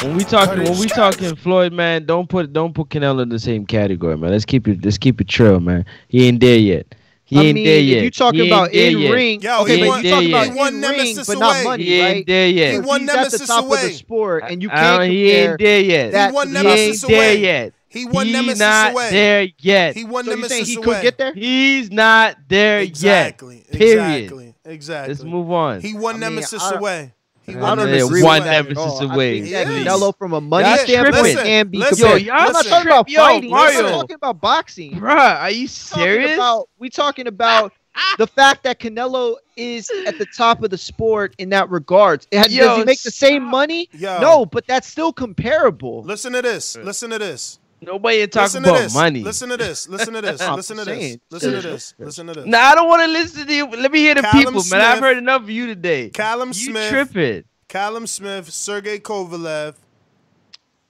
when 0.01 0.15
we 0.17 0.23
talking, 0.23 0.63
when 0.63 0.77
we 0.79 0.87
talking 0.87 1.35
Floyd, 1.35 1.73
man, 1.73 2.05
don't 2.05 2.27
put 2.29 2.51
don't 2.53 2.73
put 2.73 2.89
Canelo 2.89 3.21
in 3.21 3.29
the 3.29 3.39
same 3.39 3.65
category, 3.65 4.17
man. 4.17 4.31
Let's 4.31 4.45
keep 4.45 4.67
it 4.67 4.83
let's 4.83 4.97
keep 4.97 5.19
it 5.21 5.27
true, 5.27 5.59
man. 5.59 5.85
He 6.07 6.27
ain't 6.27 6.39
there 6.39 6.57
yet. 6.57 6.95
He 7.25 7.37
I 7.37 7.43
ain't 7.45 7.55
mean, 7.55 7.63
there 7.65 7.79
yet. 7.79 8.03
you 8.03 8.11
talking 8.11 8.39
He 8.41 8.47
about 8.47 8.73
in 8.73 8.99
yet. 8.99 9.11
ring, 9.11 9.41
Yo, 9.41 9.61
okay, 9.61 9.77
he 9.77 9.87
but 9.87 10.03
you 10.03 10.09
talking 10.11 10.29
about 10.29 10.41
yet. 10.45 10.51
in 10.51 10.55
One 10.55 10.73
ring, 10.73 10.81
nemesis 10.81 11.27
but 11.27 11.39
not 11.39 11.51
away. 11.55 11.63
money, 11.63 11.83
He 11.83 11.93
ain't 11.99 12.15
right? 12.17 12.27
there 12.27 12.47
yet. 12.47 12.71
He 12.71 12.77
If 12.77 12.85
one 12.85 13.01
he's 13.01 13.09
at 13.09 13.13
the 13.13 13.17
nemesis 13.17 13.47
top 13.47 13.63
of 13.65 13.69
the 13.81 13.89
sport, 13.91 14.43
and 14.47 14.61
you 14.61 14.69
Uh, 14.69 14.75
can't 14.75 15.11
he 15.11 15.23
compare 15.23 15.49
ain't 15.51 15.59
there 15.59 15.79
yet. 15.81 16.11
that 16.11 16.29
He 16.29 16.35
one 16.35 16.47
to 16.47 16.51
He 16.51 16.57
the- 16.57 16.63
nemesis 16.63 17.03
ain't 17.03 17.11
there 17.11 17.33
yet. 17.35 17.73
He 17.93 18.05
one 18.05 18.25
He 18.25 18.33
nemesis 18.33 18.59
not 18.59 18.91
away. 18.93 19.09
there 19.11 19.47
yet. 19.59 19.95
He 19.95 20.03
one 20.03 20.25
So 20.25 20.31
you 20.31 20.37
saying 20.47 20.49
nemesis 20.49 20.67
he 20.67 20.75
away. 20.77 20.85
could 20.95 21.01
get 21.03 21.17
there? 21.19 21.33
He's 21.33 21.91
not 21.91 22.37
there 22.49 22.79
Exactly. 22.79 23.57
yet. 23.57 23.71
Period. 23.71 24.15
Exactly. 24.23 24.55
Exactly. 24.65 25.13
Let's 25.13 25.23
move 25.23 25.51
on. 25.51 25.81
He 25.81 25.93
won 25.93 26.15
I 26.15 26.17
mean, 26.17 26.35
nemesis 26.35 26.63
I- 26.63 26.75
away. 26.75 27.13
He 27.45 27.53
I 27.55 27.59
one 27.59 27.77
don't 27.77 27.87
nemesis 27.87 28.07
agree 28.07 28.21
with 28.23 28.29
away. 28.29 28.39
that 28.39 28.63
nemesis 28.63 29.01
away. 29.01 29.41
think 29.41 29.51
that 29.53 29.67
He 29.67 29.73
is. 29.81 29.85
Canelo 29.87 30.17
from 30.17 30.33
a 30.33 30.39
money 30.41 30.67
Y'all 30.69 30.77
standpoint 30.77 31.23
tripping. 31.25 31.43
can 31.43 31.67
be 31.67 31.77
Listen, 31.79 31.97
compared. 31.97 32.21
y'all 32.21 32.35
I'm 32.39 32.51
not 32.53 32.65
talking 32.65 32.87
about 32.87 33.09
Yo, 33.09 33.19
fighting. 33.19 33.49
Mario. 33.51 33.79
I'm 33.79 33.91
talking 33.91 34.15
about 34.15 34.39
boxing. 34.41 34.93
Bruh, 34.93 35.41
are 35.41 35.51
you 35.51 35.67
talking 35.67 36.03
serious? 36.03 36.33
about 36.35 36.69
we 36.79 36.89
talking 36.89 37.27
about 37.27 37.73
the 38.17 38.27
fact 38.27 38.63
that 38.63 38.79
Canelo 38.79 39.35
is 39.57 39.91
at 40.07 40.17
the 40.17 40.25
top 40.37 40.63
of 40.63 40.69
the 40.69 40.77
sport 40.77 41.35
in 41.37 41.49
that 41.49 41.69
regards. 41.69 42.27
It, 42.31 42.49
Yo, 42.49 42.63
does 42.65 42.77
he 42.77 42.83
make 42.85 43.01
the 43.03 43.11
same 43.11 43.43
money? 43.43 43.89
Yo. 43.91 44.19
No, 44.21 44.45
but 44.45 44.65
that's 44.65 44.87
still 44.87 45.11
comparable. 45.11 46.01
Listen 46.03 46.31
to 46.33 46.41
this. 46.41 46.77
Listen 46.77 47.09
to 47.09 47.19
this. 47.19 47.59
Nobody 47.85 48.17
ain't 48.17 48.31
talking 48.31 48.43
Listen 48.45 48.63
to 48.63 48.69
about 48.69 48.79
this. 48.81 48.93
money. 48.93 49.23
Listen 49.23 49.49
to 49.49 49.57
this. 49.57 49.87
Listen 49.89 50.13
to 50.13 50.21
this. 50.21 50.41
Listen 50.41 50.77
to 50.77 50.85
this. 50.85 51.17
Listen 51.29 51.51
to 51.53 51.61
this. 51.61 51.93
Listen 51.97 52.27
to 52.27 52.33
this. 52.33 52.45
Now 52.45 52.71
I 52.71 52.75
don't 52.75 52.87
want 52.87 53.01
to 53.03 53.07
listen 53.07 53.47
to 53.47 53.53
you. 53.53 53.65
Let 53.67 53.91
me 53.91 53.99
hear 53.99 54.15
the 54.15 54.21
Callum 54.21 54.45
people, 54.53 54.63
man. 54.71 54.81
I've 54.81 54.99
heard 54.99 55.17
enough 55.17 55.43
of 55.43 55.49
you 55.49 55.67
today. 55.67 56.09
Callum 56.09 56.49
you 56.49 56.53
Smith. 56.53 56.89
tripping. 56.89 57.43
Callum 57.67 58.05
Smith, 58.07 58.51
Sergey 58.51 58.99
Kovalev, 58.99 59.75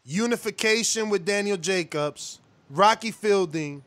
unification 0.05 1.09
with 1.09 1.23
Daniel 1.25 1.57
Jacobs, 1.57 2.39
Rocky 2.69 3.11
Fielding, 3.11 3.83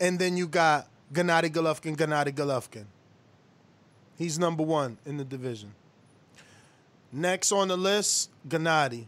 and 0.00 0.18
then 0.18 0.36
you 0.36 0.46
got 0.46 0.88
Gennady 1.12 1.50
Golovkin, 1.50 1.96
Gennady 1.96 2.32
Golovkin. 2.32 2.84
He's 4.16 4.38
number 4.38 4.62
one 4.62 4.98
in 5.06 5.16
the 5.16 5.24
division. 5.24 5.72
Next 7.12 7.52
on 7.52 7.68
the 7.68 7.76
list, 7.76 8.30
Gennady. 8.46 9.06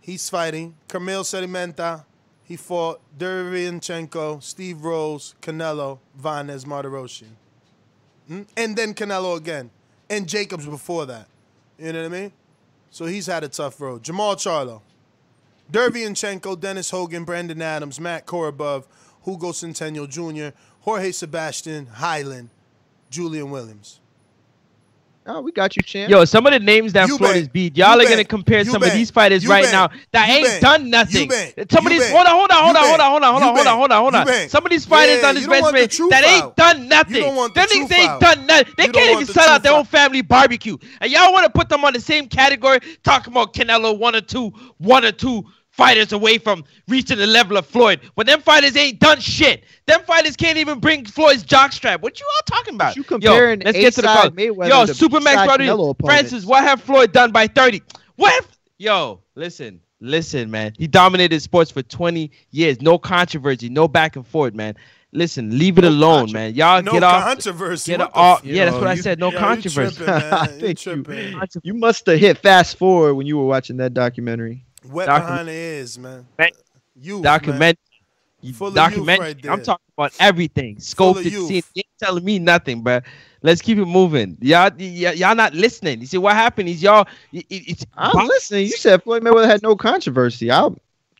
He's 0.00 0.28
fighting 0.28 0.76
Kamil 0.88 1.22
Szeremeta. 1.24 2.04
He 2.44 2.56
fought 2.56 3.00
Derevyanchenko, 3.18 4.42
Steve 4.42 4.84
Rolls, 4.84 5.34
Canelo, 5.40 5.98
Vanes 6.20 6.64
Martirosyan. 6.64 7.32
Hmm? 8.28 8.42
And 8.56 8.76
then 8.76 8.94
Canelo 8.94 9.36
again. 9.36 9.70
And 10.10 10.28
Jacobs 10.28 10.66
before 10.66 11.06
that. 11.06 11.26
You 11.78 11.92
know 11.92 12.02
what 12.02 12.06
I 12.06 12.20
mean? 12.20 12.32
So 12.90 13.06
he's 13.06 13.26
had 13.26 13.42
a 13.44 13.48
tough 13.48 13.80
road. 13.80 14.02
Jermall 14.02 14.36
Charlo, 14.36 14.82
Derevyanchenko, 15.72 16.60
Dennis 16.60 16.90
Hogan, 16.90 17.24
Brandon 17.24 17.60
Adams, 17.60 17.98
Matt 17.98 18.26
Korobov, 18.26 18.84
Hugo 19.24 19.52
Centeno 19.52 20.08
Jr., 20.08 20.56
Jorge 20.80 21.12
Sebastian, 21.12 21.86
Heiland, 21.86 22.48
Julian 23.10 23.50
Williams. 23.50 24.00
Oh, 25.26 25.40
we 25.40 25.52
got 25.52 25.74
you, 25.74 25.82
champ. 25.82 26.10
Yo, 26.10 26.24
some 26.26 26.46
of 26.46 26.52
the 26.52 26.58
names 26.58 26.92
that 26.92 27.08
You 27.08 27.18
bet. 27.18 27.50
beat, 27.50 27.78
y'all 27.78 27.98
are 27.98 28.04
gonna 28.04 28.24
compare 28.24 28.62
some 28.64 28.82
of 28.82 28.92
these 28.92 29.10
fighters 29.10 29.46
right 29.46 29.64
now 29.72 29.88
that 30.12 30.28
ain't 30.28 30.60
done 30.60 30.90
nothing. 30.90 31.30
Some 31.70 31.86
of 31.86 31.92
these, 31.92 32.10
hold 32.10 32.26
on, 32.26 32.34
hold 32.34 32.50
on, 32.50 32.64
hold 32.64 32.76
on, 32.76 32.84
hold 32.84 33.00
on, 33.00 33.10
hold 33.10 33.22
on, 33.24 33.32
hold 33.32 33.66
on, 33.66 33.78
hold 33.78 33.92
on, 33.92 34.00
hold 34.02 34.14
on. 34.14 34.26
Some 34.50 34.66
of 34.66 34.70
these 34.70 34.84
fighters 34.84 35.24
on 35.24 35.34
this 35.34 35.46
bench 35.46 35.96
that 36.10 36.24
ain't 36.24 36.56
done 36.56 36.88
nothing. 36.88 37.14
You 37.14 37.20
don't 37.22 37.36
want 37.36 37.54
the 37.54 37.60
Them 37.60 37.68
niggas 37.70 37.92
ain't 37.92 38.20
done 38.20 38.46
nothing. 38.46 38.74
They 38.76 38.84
can't 38.88 39.12
even 39.22 39.26
sell 39.34 39.48
out 39.48 39.62
their 39.62 39.72
own 39.72 39.84
family 39.86 40.20
barbecue. 40.20 40.76
And 41.00 41.10
y'all 41.10 41.32
want 41.32 41.44
to 41.46 41.50
put 41.50 41.70
them 41.70 41.84
on 41.84 41.94
the 41.94 42.00
same 42.00 42.28
category, 42.28 42.80
talking 43.02 43.32
about 43.32 43.54
Canelo 43.54 43.98
one 43.98 44.14
or 44.14 44.20
two, 44.20 44.48
one 44.78 45.04
or 45.06 45.12
two 45.12 45.44
fighters 45.76 46.12
away 46.12 46.38
from 46.38 46.64
reaching 46.88 47.18
the 47.18 47.26
level 47.26 47.56
of 47.56 47.66
Floyd. 47.66 48.00
But 48.16 48.26
them 48.26 48.40
fighters 48.40 48.76
ain't 48.76 49.00
done 49.00 49.20
shit. 49.20 49.64
Them 49.86 50.00
fighters 50.02 50.36
can't 50.36 50.56
even 50.58 50.78
bring 50.80 51.04
Floyd's 51.04 51.44
jockstrap. 51.44 52.00
What 52.00 52.20
you 52.20 52.26
all 52.34 52.42
talking 52.46 52.74
about? 52.76 52.96
You 52.96 53.02
comparing 53.04 53.60
Yo, 53.60 53.64
let's 53.66 53.78
get 53.78 53.94
to 53.94 54.02
the 54.02 54.08
A-side 54.08 54.22
call. 54.22 54.30
Mayweather 54.30 54.68
Yo, 54.68 54.86
to 54.86 54.92
Supermax 54.92 55.20
B-side 55.30 55.48
Rodriguez. 55.48 55.94
Francis, 56.04 56.44
what 56.44 56.62
have 56.62 56.80
Floyd 56.80 57.12
done 57.12 57.32
by 57.32 57.46
30? 57.48 57.82
What 58.16 58.34
if 58.42 58.50
Yo, 58.78 59.20
listen, 59.34 59.80
listen, 60.00 60.50
man. 60.50 60.72
He 60.78 60.86
dominated 60.86 61.40
sports 61.40 61.70
for 61.70 61.82
20 61.82 62.30
years. 62.50 62.80
No 62.82 62.98
controversy, 62.98 63.68
no 63.68 63.86
back 63.88 64.16
and 64.16 64.26
forth, 64.26 64.54
man. 64.54 64.74
Listen, 65.12 65.56
leave 65.58 65.78
it 65.78 65.84
alone, 65.84 66.32
man. 66.32 66.54
Y'all 66.56 66.82
No 66.82 66.90
get 66.92 67.04
off. 67.04 67.20
No 67.20 67.26
controversy. 67.34 67.92
Get 67.92 68.00
What 68.00 68.12
the 68.14 68.18
off. 68.18 68.38
f- 68.40 68.44
Yeah, 68.46 68.64
that's 68.64 68.74
Yo, 68.74 68.80
what 68.80 68.88
I 68.88 68.94
said. 68.96 69.18
No 69.20 69.26
Yo, 69.28 69.32
you 69.34 69.38
controversy. 69.38 69.96
tripping, 69.96 70.06
man. 70.30 70.48
You 70.54 70.58
think 70.60 70.78
tripping. 70.78 71.32
you, 71.34 71.40
you 71.62 71.74
must 71.74 72.04
have 72.06 72.18
hit 72.18 72.38
fast 72.38 72.76
forward 72.78 73.14
when 73.14 73.26
you 73.28 73.38
were 73.38 73.46
watching 73.46 73.76
that 73.76 73.94
documentary. 73.94 74.63
Wet 74.88 75.08
Docu- 75.08 75.20
behind 75.20 75.48
the 75.48 75.52
ears, 75.52 75.98
man. 75.98 76.26
You 76.96 77.22
Document. 77.22 77.78
Full 78.54 78.70
document. 78.72 79.20
right. 79.20 79.46
I'm 79.46 79.62
talking 79.62 79.86
about 79.96 80.12
everything. 80.20 80.76
Full 80.76 81.14
Scoped 81.14 81.20
of 81.20 81.26
it. 81.26 81.32
youth. 81.32 81.48
seen 81.48 81.56
it. 81.58 81.64
You 81.74 81.80
ain't 81.80 81.98
telling 81.98 82.24
me 82.24 82.38
nothing, 82.38 82.82
bro. 82.82 83.00
Let's 83.42 83.62
keep 83.62 83.78
it 83.78 83.86
moving. 83.86 84.36
Y'all, 84.40 84.70
y'all 84.78 85.34
not 85.34 85.54
listening. 85.54 86.00
You 86.00 86.06
see 86.06 86.18
what 86.18 86.34
happened 86.34 86.68
is 86.68 86.82
y'all. 86.82 87.08
it- 87.32 87.46
it- 87.48 87.62
It's 87.68 87.86
I'm 87.96 88.26
listening. 88.26 88.66
You 88.66 88.72
said 88.76 89.02
Floyd 89.02 89.22
Mayweather 89.22 89.46
had 89.46 89.62
no 89.62 89.74
controversy. 89.76 90.50
I 90.50 90.68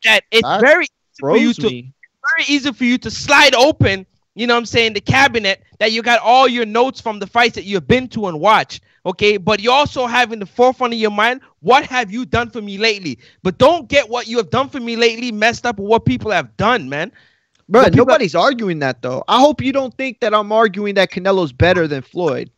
that 0.03 0.23
it's 0.29 0.43
That 0.43 0.61
very 0.61 0.83
easy 0.83 0.91
for 1.19 1.35
you 1.35 1.51
to 1.53 1.63
me. 1.67 1.91
very 2.37 2.45
easy 2.55 2.71
for 2.71 2.83
you 2.83 2.99
to 2.99 3.09
slide 3.09 3.55
open, 3.55 4.05
you 4.35 4.45
know 4.45 4.53
what 4.53 4.59
I'm 4.59 4.65
saying, 4.67 4.93
the 4.93 5.01
cabinet 5.01 5.63
that 5.79 5.91
you 5.91 6.03
got 6.03 6.19
all 6.19 6.47
your 6.47 6.65
notes 6.67 7.01
from 7.01 7.17
the 7.17 7.25
fights 7.25 7.55
that 7.55 7.63
you've 7.63 7.87
been 7.87 8.07
to 8.09 8.27
and 8.27 8.39
watched. 8.39 8.83
Okay, 9.05 9.37
but 9.37 9.59
you 9.61 9.71
also 9.71 10.07
have 10.07 10.31
in 10.31 10.39
the 10.39 10.45
forefront 10.45 10.93
of 10.93 10.99
your 10.99 11.11
mind, 11.11 11.41
what 11.59 11.85
have 11.85 12.11
you 12.11 12.25
done 12.25 12.49
for 12.49 12.61
me 12.61 12.77
lately? 12.77 13.19
But 13.43 13.59
don't 13.59 13.87
get 13.87 14.09
what 14.09 14.27
you 14.27 14.37
have 14.37 14.49
done 14.49 14.69
for 14.69 14.79
me 14.79 14.95
lately 14.95 15.31
messed 15.31 15.65
up 15.65 15.77
with 15.77 15.87
what 15.87 16.05
people 16.05 16.31
have 16.31 16.55
done, 16.57 16.89
man. 16.89 17.11
Bro, 17.69 17.83
What 17.83 17.91
people- 17.91 18.05
nobody's 18.05 18.35
arguing 18.35 18.79
that 18.79 19.01
though. 19.01 19.23
I 19.27 19.39
hope 19.39 19.61
you 19.61 19.71
don't 19.71 19.95
think 19.95 20.19
that 20.21 20.33
I'm 20.33 20.51
arguing 20.51 20.95
that 20.95 21.11
Canelo's 21.11 21.53
better 21.53 21.87
than 21.87 22.01
Floyd. 22.01 22.49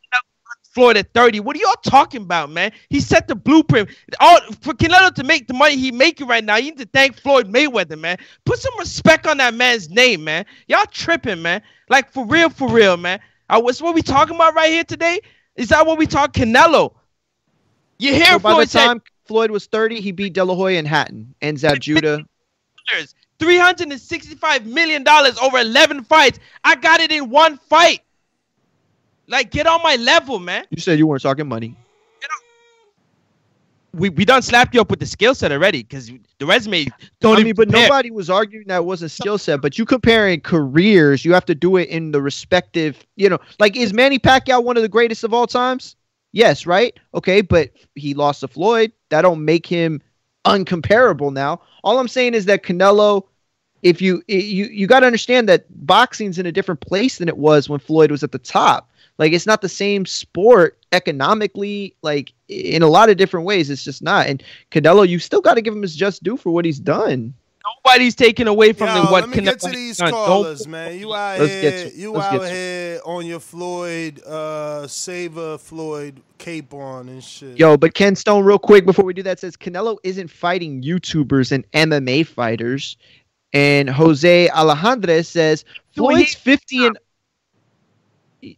Floyd 0.74 0.96
at 0.98 1.12
30. 1.14 1.40
What 1.40 1.56
are 1.56 1.60
y'all 1.60 1.74
talking 1.84 2.22
about, 2.22 2.52
man? 2.52 2.72
He 2.90 3.00
set 3.00 3.28
the 3.28 3.36
blueprint. 3.36 3.90
All 4.20 4.40
for 4.62 4.76
Canelo 4.76 5.12
to 5.16 5.24
make 5.24 5.48
the 5.48 5.56
money 5.56 5.76
he 5.76 5.92
making 5.92 6.28
right 6.28 6.44
now, 6.44 6.58
you 6.58 6.66
need 6.66 6.78
to 6.78 6.86
thank 6.94 7.20
Floyd 7.20 7.52
Mayweather, 7.52 8.00
man. 8.00 8.18
Put 8.46 8.60
some 8.60 8.78
respect 8.78 9.26
on 9.26 9.38
that 9.38 9.56
man's 9.56 9.90
name, 9.90 10.24
man. 10.24 10.46
Y'all 10.68 10.86
tripping, 10.92 11.42
man. 11.42 11.64
Like 11.90 12.12
for 12.12 12.26
real, 12.28 12.52
for 12.52 12.70
real, 12.70 12.96
man. 12.96 13.20
I 13.50 13.58
was 13.58 13.82
what 13.82 13.96
we 13.96 14.04
talking 14.04 14.36
about 14.36 14.54
right 14.54 14.70
here 14.70 14.84
today. 14.84 15.20
Is 15.58 15.70
that 15.70 15.86
what 15.86 15.98
we 15.98 16.08
talk 16.08 16.34
Canelo? 16.34 16.94
You 18.00 18.14
hear 18.14 18.26
So 18.26 18.40
by 18.40 18.52
the 18.52 18.56
Floyd 18.56 18.70
said 18.70 18.86
time 18.86 19.02
Floyd 19.26 19.52
was 19.52 19.66
30, 19.66 20.00
he 20.00 20.12
beat 20.12 20.34
De 20.34 20.44
La 20.46 20.56
Hoya 20.56 20.78
and 20.78 20.88
Hatton 20.88 21.34
and 21.42 21.60
Zab 21.60 21.80
Judah. 21.80 22.24
three 23.40 23.58
hundred 23.58 23.92
and 23.92 24.00
sixty-five 24.00 24.66
million 24.66 25.04
dollars 25.04 25.38
over 25.40 25.58
eleven 25.58 26.04
fights. 26.04 26.40
I 26.64 26.76
got 26.76 27.02
it 27.02 27.12
in 27.12 27.30
one 27.30 27.58
fight. 27.58 28.02
Like, 29.28 29.52
get 29.52 29.68
on 29.68 29.84
my 29.84 29.98
level, 29.98 30.40
man. 30.40 30.66
You 30.70 30.80
said 30.80 30.98
you 30.98 31.06
weren't 31.06 31.22
talking 31.22 31.48
money. 31.48 31.76
We 33.94 34.10
we 34.10 34.26
done 34.26 34.42
slapped 34.42 34.74
you 34.74 34.82
up 34.82 34.90
with 34.90 35.00
the 35.00 35.06
skill 35.06 35.34
set 35.34 35.52
already 35.52 35.84
because 35.84 36.12
the 36.40 36.46
resume 36.46 36.88
don't 37.20 37.40
I 37.40 37.44
mean, 37.44 37.56
but 37.56 37.68
compare. 37.68 37.84
nobody 37.84 38.12
was 38.12 38.30
arguing 38.30 38.68
that 38.68 38.86
wasn't 38.86 39.12
skill 39.12 39.38
set. 39.38 39.62
But 39.62 39.78
you 39.78 39.86
comparing 39.86 40.42
careers, 40.42 41.26
you 41.26 41.34
have 41.34 41.46
to 41.46 41.56
do 41.56 41.78
it 41.78 41.90
in 41.90 42.12
the 42.12 42.22
respective. 42.22 43.06
You 43.16 43.30
know, 43.30 43.40
like 43.60 43.76
is 43.76 43.94
Manny 43.94 44.20
Pacquiao 44.20 44.64
one 44.64 44.78
of 44.78 44.84
the 44.84 44.90
greatest 44.90 45.24
of 45.24 45.34
all 45.34 45.48
times? 45.48 45.96
Yes, 46.32 46.66
right. 46.66 46.98
Okay, 47.16 47.42
but 47.42 47.72
he 47.96 48.14
lost 48.14 48.42
to 48.42 48.48
Floyd. 48.48 48.92
That 49.10 49.22
don't 49.22 49.44
make 49.44 49.66
him 49.66 50.02
uncomparable. 50.46 51.32
Now, 51.32 51.62
all 51.84 52.00
I'm 52.00 52.08
saying 52.08 52.34
is 52.34 52.46
that 52.46 52.64
Canelo. 52.64 53.24
If 53.84 54.02
you 54.02 54.24
you 54.28 54.66
you 54.66 54.88
got 54.88 55.02
to 55.02 55.06
understand 55.06 55.48
that 55.50 55.66
boxing's 55.86 56.40
in 56.40 56.46
a 56.46 56.52
different 56.52 56.82
place 56.82 57.20
than 57.20 57.28
it 57.28 57.38
was 57.38 57.70
when 57.70 57.80
Floyd 57.80 58.12
was 58.12 58.24
at 58.24 58.32
the 58.32 58.40
top. 58.40 58.90
Like 59.18 59.34
it's 59.34 59.46
not 59.46 59.62
the 59.62 59.70
same 59.70 60.06
sport 60.06 60.78
economically. 60.92 61.96
Like 62.02 62.34
in 62.48 62.82
a 62.82 62.88
lot 62.88 63.10
of 63.10 63.18
different 63.18 63.46
ways, 63.46 63.70
it's 63.70 63.84
just 63.84 64.02
not. 64.02 64.28
And 64.28 64.42
Canelo, 64.72 65.08
you 65.08 65.20
still 65.20 65.42
got 65.42 65.56
to 65.56 65.62
give 65.62 65.74
him 65.74 65.82
his 65.82 65.96
just 65.96 66.24
due 66.24 66.38
for 66.38 66.52
what 66.52 66.66
he's 66.66 66.80
done. 66.80 67.34
Nobody's 67.86 68.16
taking 68.16 68.48
away 68.48 68.72
from 68.72 68.88
Yo, 68.88 68.94
the 68.94 69.02
what 69.12 69.28
let 69.28 69.30
me 69.30 69.44
get 69.44 69.58
Canelo 69.58 69.70
to 69.70 69.76
these 69.76 69.98
done. 69.98 70.12
Don't- 70.12 70.26
callers, 70.26 70.68
man. 70.68 70.98
You 70.98 71.14
out 71.14 71.40
Let's 71.40 71.52
here, 71.52 71.62
get 71.62 71.92
to- 71.92 71.98
you 71.98 72.12
let's 72.14 72.26
out 72.28 72.32
get 72.32 72.48
to- 72.48 72.54
here 72.54 73.02
on 73.06 73.26
your 73.26 73.40
Floyd, 73.42 74.24
uh, 74.26 74.88
Saver 74.88 75.58
Floyd 75.58 76.22
cape 76.38 76.74
on 76.74 77.10
and 77.10 77.22
shit. 77.22 77.58
Yo, 77.60 77.76
but 77.76 77.94
Ken 77.94 78.16
Stone, 78.16 78.46
real 78.46 78.60
quick 78.60 78.86
before 78.86 79.04
we 79.04 79.14
do 79.14 79.24
that, 79.24 79.40
says 79.42 79.58
Canelo 79.58 79.98
isn't 80.04 80.30
fighting 80.30 80.82
YouTubers 80.82 81.52
and 81.52 81.70
MMA 81.74 82.24
fighters. 82.26 82.96
And 83.54 83.90
Jose 83.90 84.48
Alejandre 84.54 85.26
says 85.26 85.66
Floyd's 85.94 86.36
50 86.36 86.86
and 86.86 86.98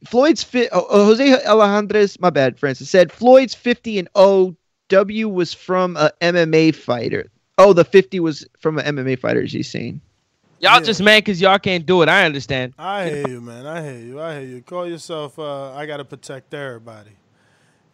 Floyd's 0.06 0.44
fi- 0.44 0.70
oh, 0.72 0.86
oh, 0.90 1.06
Jose 1.06 1.44
Alejandres, 1.46 2.20
my 2.20 2.30
bad, 2.30 2.60
Francis 2.60 2.90
said 2.90 3.12
Floyd's 3.12 3.56
50 3.56 4.00
and 4.00 4.10
0. 4.18 4.56
W 4.90 5.30
was 5.30 5.54
from 5.54 5.96
a 5.98 6.12
MMA 6.22 6.74
fighter. 6.76 7.30
Oh, 7.58 7.74
the 7.74 7.86
50 7.86 8.20
was 8.20 8.46
from 8.60 8.80
an 8.80 8.96
MMA 8.96 9.20
fighter. 9.20 9.42
Is 9.42 9.52
he 9.52 9.64
saying? 9.64 10.02
Y'all 10.60 10.82
just 10.82 11.02
mad 11.02 11.24
because 11.24 11.40
y'all 11.40 11.60
can't 11.60 11.86
do 11.86 12.02
it. 12.02 12.10
I 12.10 12.26
understand. 12.26 12.74
I 12.78 13.10
hear 13.10 13.28
you, 13.30 13.42
man. 13.42 13.66
I 13.66 13.82
hear 13.82 14.00
you. 14.00 14.20
I 14.20 14.40
hear 14.40 14.50
you. 14.50 14.62
Call 14.62 14.88
yourself. 14.88 15.40
Uh, 15.40 15.74
I 15.74 15.86
gotta 15.86 16.04
protect 16.04 16.54
everybody. 16.54 17.12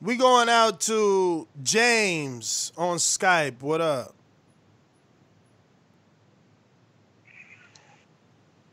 We 0.01 0.15
going 0.15 0.49
out 0.49 0.81
to 0.81 1.47
James 1.61 2.71
on 2.77 2.97
Skype. 2.97 3.61
What 3.61 3.81
up? 3.81 4.15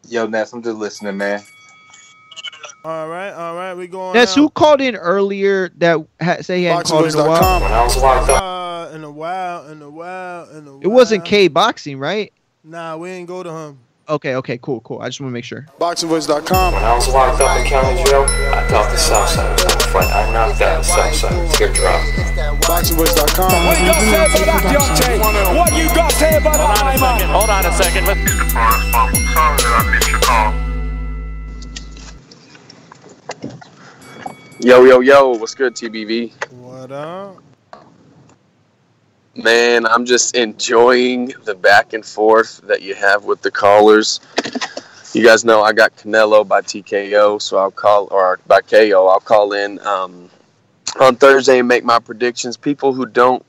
Yo, 0.09 0.26
Ness, 0.26 0.52
I'm 0.52 0.62
just 0.62 0.76
listening, 0.76 1.16
man. 1.16 1.43
All 2.84 3.09
right, 3.09 3.30
all 3.30 3.54
right. 3.54 3.74
We 3.74 3.86
going. 3.86 4.12
That's 4.12 4.32
out. 4.32 4.36
who 4.36 4.50
called 4.50 4.80
in 4.80 4.96
earlier 4.96 5.68
that 5.78 6.04
ha- 6.20 6.42
say 6.42 6.59
he 6.59 6.64
hadn't 6.64 6.86
called 6.86 7.06
in 7.06 7.14
a 7.14 7.28
while. 7.28 7.62
Uh, 7.62 8.90
in 8.94 9.04
a 9.04 9.10
while, 9.10 9.68
in 9.68 9.82
a 9.82 9.90
while, 9.90 10.50
in 10.50 10.66
a 10.66 10.72
while. 10.72 10.80
It 10.80 10.88
wasn't 10.88 11.24
K 11.24 11.46
Boxing, 11.48 11.98
right? 11.98 12.32
Nah, 12.64 12.96
we 12.96 13.10
ain't 13.10 13.28
go 13.28 13.42
to 13.42 13.50
him. 13.50 13.78
Okay, 14.09 14.34
okay, 14.34 14.59
cool, 14.60 14.80
cool. 14.80 14.98
I 15.00 15.06
just 15.06 15.20
want 15.20 15.30
to 15.30 15.34
make 15.34 15.44
sure. 15.44 15.64
BoxingVoice.com. 15.78 16.74
When 16.74 16.82
I 16.82 16.92
was 16.94 17.06
locked 17.09 17.40
up 17.40 17.56
in 17.59 17.64
county 17.66 18.02
jail, 18.04 18.24
I 18.52 18.66
thought 18.68 18.90
the 18.90 18.96
South 18.96 19.28
Side 19.28 19.52
was 19.52 19.62
gonna 19.64 19.80
fight. 19.92 20.10
I 20.12 20.28
knocked 20.32 20.60
out 20.60 20.82
the 20.82 20.84
South 20.84 21.14
Side. 21.14 21.59
Get 21.59 21.72
dropped. 21.74 22.04
BoxingVoice.com. 22.66 23.66
What 23.66 23.78
you 23.78 23.86
got 23.86 24.00
to 24.00 24.06
say 24.10 24.24
about 24.42 24.62
that, 24.62 24.74
Deontay? 24.74 25.18
What 25.56 25.72
you 25.76 25.86
got 25.94 26.10
to 26.10 26.16
say 26.16 26.36
about 26.36 26.56
that, 26.59 26.98
man? 27.00 27.28
Hold 27.30 27.48
on 27.48 27.64
a 27.64 27.72
second. 27.72 28.09
Yo, 34.64 34.84
yo, 34.84 35.01
yo, 35.01 35.30
what's 35.30 35.56
good, 35.56 35.74
TBV? 35.74 36.30
What 36.52 36.93
up? 36.93 37.43
Man, 39.34 39.84
I'm 39.84 40.06
just 40.06 40.36
enjoying 40.36 41.34
the 41.43 41.56
back 41.56 41.94
and 41.94 42.06
forth 42.06 42.60
that 42.68 42.80
you 42.80 42.94
have 42.94 43.24
with 43.24 43.43
the 43.43 43.51
callers. 43.51 44.20
You 45.14 45.24
guys 45.24 45.44
know 45.44 45.64
I 45.64 45.72
got 45.72 45.97
Canelo 45.97 46.47
by 46.47 46.60
TKO, 46.60 47.43
so 47.43 47.59
I'll 47.59 47.72
call, 47.72 48.06
or 48.12 48.39
by 48.47 48.60
KO, 48.60 49.09
I'll 49.09 49.18
call 49.18 49.52
in 49.52 49.80
um, 49.80 50.30
on 51.01 51.16
Thursday 51.16 51.59
and 51.59 51.66
make 51.66 51.82
my 51.82 51.98
predictions. 51.98 52.56
People 52.56 52.93
who 52.93 53.05
don't, 53.05 53.44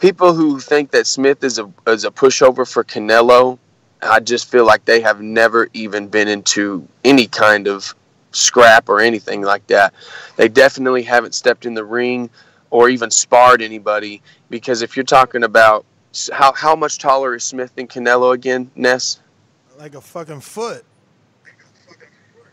people 0.00 0.34
who 0.34 0.60
think 0.60 0.92
that 0.92 1.08
Smith 1.08 1.42
is 1.42 1.58
a 1.58 1.68
is 1.88 2.04
a 2.04 2.12
pushover 2.12 2.70
for 2.70 2.84
Canelo, 2.84 3.58
I 4.02 4.20
just 4.20 4.48
feel 4.48 4.64
like 4.64 4.84
they 4.84 5.00
have 5.00 5.20
never 5.20 5.68
even 5.72 6.06
been 6.06 6.28
into 6.28 6.86
any 7.02 7.26
kind 7.26 7.66
of 7.66 7.92
scrap 8.32 8.88
or 8.88 9.00
anything 9.00 9.42
like 9.42 9.66
that. 9.68 9.94
They 10.36 10.48
definitely 10.48 11.02
haven't 11.02 11.34
stepped 11.34 11.66
in 11.66 11.74
the 11.74 11.84
ring 11.84 12.30
or 12.70 12.88
even 12.88 13.10
sparred 13.10 13.62
anybody 13.62 14.22
because 14.50 14.82
if 14.82 14.96
you're 14.96 15.04
talking 15.04 15.44
about 15.44 15.84
how 16.32 16.52
how 16.52 16.74
much 16.74 16.98
taller 16.98 17.34
is 17.34 17.44
Smith 17.44 17.74
than 17.74 17.86
Canelo 17.86 18.34
again, 18.34 18.70
Ness? 18.74 19.20
Like 19.78 19.94
a 19.94 20.00
fucking 20.00 20.40
foot. 20.40 20.84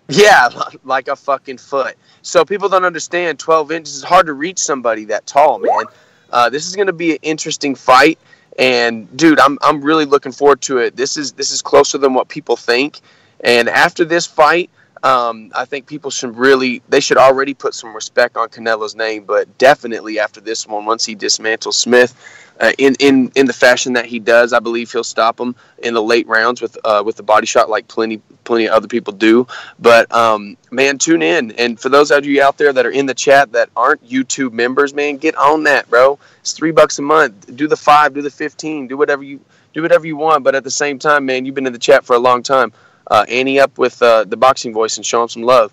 Yeah, 0.07 0.49
like 0.83 1.07
a 1.07 1.15
fucking 1.15 1.57
foot. 1.57 1.95
So 2.21 2.45
people 2.45 2.69
don't 2.69 2.85
understand 2.85 3.39
12 3.39 3.71
inches 3.71 3.95
is 3.95 4.03
hard 4.03 4.27
to 4.27 4.33
reach 4.33 4.59
somebody 4.59 5.05
that 5.05 5.25
tall, 5.25 5.59
man. 5.59 5.85
Uh, 6.31 6.49
this 6.49 6.67
is 6.67 6.75
going 6.75 6.87
to 6.87 6.93
be 6.93 7.13
an 7.13 7.19
interesting 7.21 7.75
fight, 7.75 8.19
and 8.59 9.15
dude, 9.15 9.39
I'm 9.39 9.57
I'm 9.61 9.81
really 9.81 10.05
looking 10.05 10.31
forward 10.31 10.61
to 10.61 10.79
it. 10.79 10.95
This 10.95 11.17
is 11.17 11.33
this 11.33 11.51
is 11.51 11.61
closer 11.61 11.97
than 11.97 12.13
what 12.13 12.27
people 12.27 12.55
think, 12.55 12.99
and 13.41 13.69
after 13.69 14.05
this 14.05 14.25
fight. 14.25 14.69
Um, 15.05 15.51
I 15.55 15.65
think 15.65 15.85
people 15.85 16.09
should 16.09 16.35
really, 16.35 16.81
they 16.89 16.99
should 16.99 17.17
already 17.17 17.53
put 17.53 17.75
some 17.75 17.93
respect 17.93 18.37
on 18.37 18.49
Canelo's 18.49 18.95
name, 18.95 19.23
but 19.23 19.55
definitely 19.59 20.17
after 20.19 20.41
this 20.41 20.65
one, 20.65 20.83
once 20.85 21.05
he 21.05 21.15
dismantles 21.15 21.75
Smith, 21.75 22.15
uh, 22.59 22.71
in 22.77 22.95
in 22.99 23.31
in 23.35 23.45
the 23.45 23.53
fashion 23.53 23.93
that 23.93 24.05
he 24.05 24.17
does, 24.17 24.51
I 24.51 24.59
believe 24.59 24.91
he'll 24.91 25.03
stop 25.03 25.39
him 25.39 25.55
in 25.79 25.93
the 25.93 26.01
late 26.01 26.25
rounds 26.25 26.59
with 26.61 26.75
uh, 26.83 27.03
with 27.05 27.17
the 27.17 27.23
body 27.23 27.45
shot, 27.45 27.69
like 27.69 27.87
plenty 27.87 28.19
plenty 28.45 28.67
of 28.67 28.73
other 28.73 28.87
people 28.87 29.13
do. 29.13 29.45
But 29.77 30.11
um, 30.11 30.57
man, 30.71 30.97
tune 30.97 31.21
in, 31.21 31.51
and 31.51 31.79
for 31.79 31.89
those 31.89 32.11
of 32.11 32.25
you 32.25 32.41
out 32.41 32.57
there 32.57 32.73
that 32.73 32.85
are 32.85 32.91
in 32.91 33.05
the 33.05 33.13
chat 33.13 33.51
that 33.51 33.69
aren't 33.75 34.07
YouTube 34.07 34.53
members, 34.53 34.93
man, 34.93 35.17
get 35.17 35.35
on 35.35 35.63
that, 35.63 35.89
bro. 35.89 36.17
It's 36.39 36.53
three 36.53 36.71
bucks 36.71 36.97
a 36.97 37.01
month. 37.01 37.55
Do 37.55 37.67
the 37.67 37.77
five, 37.77 38.13
do 38.13 38.21
the 38.21 38.31
fifteen, 38.31 38.87
do 38.87 38.97
whatever 38.97 39.21
you 39.21 39.39
do 39.73 39.81
whatever 39.81 40.07
you 40.07 40.15
want. 40.15 40.43
But 40.43 40.55
at 40.55 40.63
the 40.63 40.71
same 40.71 40.97
time, 40.97 41.25
man, 41.25 41.45
you've 41.45 41.55
been 41.55 41.67
in 41.67 41.73
the 41.73 41.79
chat 41.79 42.05
for 42.05 42.15
a 42.15 42.19
long 42.19 42.41
time. 42.41 42.71
Uh, 43.07 43.25
Annie 43.29 43.59
up 43.59 43.77
with 43.77 44.01
uh, 44.01 44.23
the 44.23 44.37
boxing 44.37 44.73
voice 44.73 44.97
and 44.97 45.05
show 45.05 45.21
him 45.21 45.29
some 45.29 45.43
love. 45.43 45.71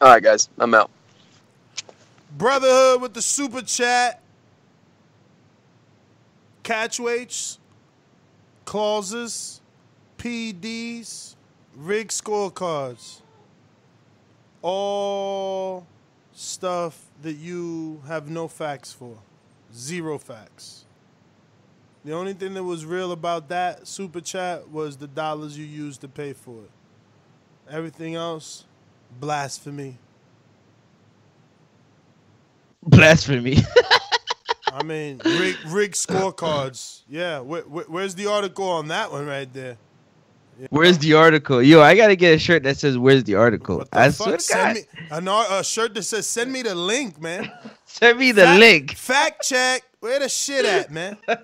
All 0.00 0.08
right, 0.08 0.22
guys, 0.22 0.48
I'm 0.58 0.74
out. 0.74 0.90
Brotherhood 2.36 3.02
with 3.02 3.14
the 3.14 3.22
super 3.22 3.62
chat. 3.62 4.20
catch 6.62 6.98
weights, 6.98 7.58
clauses, 8.64 9.60
PDs, 10.18 11.36
rig 11.76 12.08
scorecards. 12.08 13.20
All 14.62 15.86
stuff 16.32 17.06
that 17.22 17.34
you 17.34 18.02
have 18.08 18.28
no 18.28 18.48
facts 18.48 18.92
for. 18.92 19.18
Zero 19.72 20.18
facts. 20.18 20.85
The 22.06 22.12
only 22.12 22.34
thing 22.34 22.54
that 22.54 22.62
was 22.62 22.84
real 22.86 23.10
about 23.10 23.48
that 23.48 23.88
super 23.88 24.20
chat 24.20 24.68
was 24.68 24.96
the 24.96 25.08
dollars 25.08 25.58
you 25.58 25.64
used 25.66 26.00
to 26.02 26.08
pay 26.08 26.34
for 26.34 26.62
it. 26.62 26.70
Everything 27.68 28.14
else, 28.14 28.64
blasphemy. 29.18 29.98
Blasphemy. 32.84 33.58
I 34.72 34.84
mean, 34.84 35.20
rig, 35.24 35.56
rig 35.66 35.92
scorecards. 35.92 37.00
Yeah, 37.08 37.40
where, 37.40 37.62
where, 37.62 37.86
where's 37.88 38.14
the 38.14 38.26
article 38.26 38.68
on 38.68 38.86
that 38.86 39.10
one 39.10 39.26
right 39.26 39.52
there? 39.52 39.76
Where's 40.70 40.96
the 40.96 41.12
article? 41.12 41.62
Yo, 41.62 41.82
I 41.82 41.94
gotta 41.96 42.16
get 42.16 42.34
a 42.34 42.38
shirt 42.38 42.62
that 42.62 42.78
says 42.78 42.96
"Where's 42.96 43.24
the 43.24 43.34
article?" 43.34 43.84
I 43.92 44.08
swear 44.08 44.38
Fuck, 44.38 44.40
to 44.46 44.54
God. 44.54 44.66
send 44.66 44.74
me 44.74 44.82
an, 45.10 45.28
a 45.28 45.62
shirt 45.62 45.92
that 45.92 46.02
says 46.04 46.26
"Send 46.26 46.50
me 46.50 46.62
the 46.62 46.74
link, 46.74 47.20
man." 47.20 47.52
Send 47.84 48.18
me 48.18 48.32
the 48.32 48.42
Fact- 48.44 48.60
link. 48.60 48.94
Fact 48.94 49.42
check. 49.42 49.82
Where 50.06 50.20
the 50.20 50.28
shit 50.28 50.64
at, 50.64 50.92
man? 50.92 51.16
There's 51.26 51.40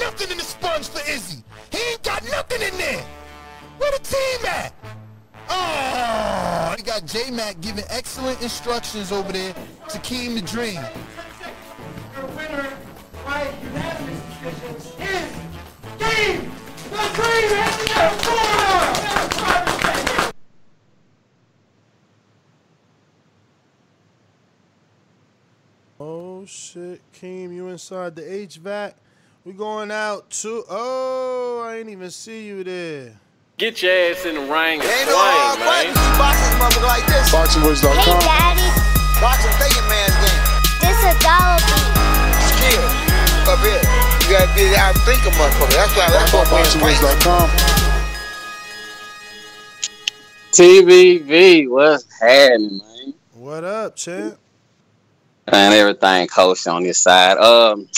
nothing 0.00 0.32
in 0.32 0.38
the 0.38 0.42
sponge 0.42 0.88
for 0.88 1.08
Izzy. 1.08 1.44
He 1.70 1.78
ain't 1.92 2.02
got 2.02 2.24
nothing 2.24 2.62
in 2.62 2.76
there. 2.76 3.04
Where 3.78 3.92
the 3.92 4.00
team 4.00 4.46
at? 4.46 4.72
Oh, 5.48 6.74
he 6.76 6.82
got 6.82 7.06
J 7.06 7.30
Mac 7.30 7.60
giving 7.60 7.84
excellent 7.90 8.42
instructions 8.42 9.12
over 9.12 9.30
there 9.30 9.54
to 9.88 9.98
Keem 9.98 10.34
the 10.34 10.42
Dream. 10.42 10.82
Your 12.12 12.26
winner 12.34 12.76
by 13.24 13.48
unanimous 13.62 14.20
decision 14.42 14.74
is 14.98 15.30
Game 15.96 16.50
the 16.90 17.10
Dream 17.14 17.46
Oh 25.98 26.44
shit, 26.44 27.00
Keem, 27.14 27.54
you 27.54 27.68
inside 27.68 28.16
the 28.16 28.22
HVAC? 28.22 28.92
We 29.44 29.52
going 29.54 29.90
out 29.90 30.28
to. 30.42 30.64
Oh, 30.68 31.62
I 31.64 31.76
ain't 31.78 31.88
even 31.88 32.10
see 32.10 32.46
you 32.46 32.62
there. 32.64 33.18
Get 33.56 33.80
your 33.80 33.92
ass 33.92 34.26
in 34.26 34.34
the 34.34 34.40
ring 34.42 34.80
and 34.80 34.84
Ain't 34.84 35.08
swing, 35.08 35.16
no 35.16 35.16
hard 35.16 35.56
man. 35.56 35.64
button. 35.64 35.96
These 35.96 36.20
motherfucker 36.20 36.84
like 36.84 37.06
this. 37.08 37.32
BoxingVoice.com. 37.32 37.96
Hey, 37.96 38.20
Daddy. 38.20 38.68
Boxing 39.24 39.56
thinking 39.56 39.88
man's 39.88 40.12
game. 40.20 40.44
This 40.84 41.00
a 41.00 41.16
dollar 41.24 41.56
beat. 41.64 41.88
Skill. 42.44 42.84
Up 43.48 43.60
here. 43.64 43.80
You 44.20 44.36
gotta 44.36 44.52
be 44.52 44.68
out 44.76 44.92
think 45.08 45.24
a 45.24 45.32
motherfucker. 45.32 45.72
That's 45.80 45.96
why 45.96 46.12
that's 46.12 46.28
what 46.36 46.44
we're 46.52 46.68
fighting. 46.68 47.96
TBV, 50.52 51.70
what's 51.70 52.04
happening, 52.20 52.78
man? 52.84 53.14
What 53.32 53.64
up, 53.64 53.96
champ? 53.96 54.36
And 55.48 55.74
everything 55.74 56.26
coach 56.26 56.66
on 56.66 56.82
this 56.82 56.98
side. 56.98 57.36
Um, 57.38 57.88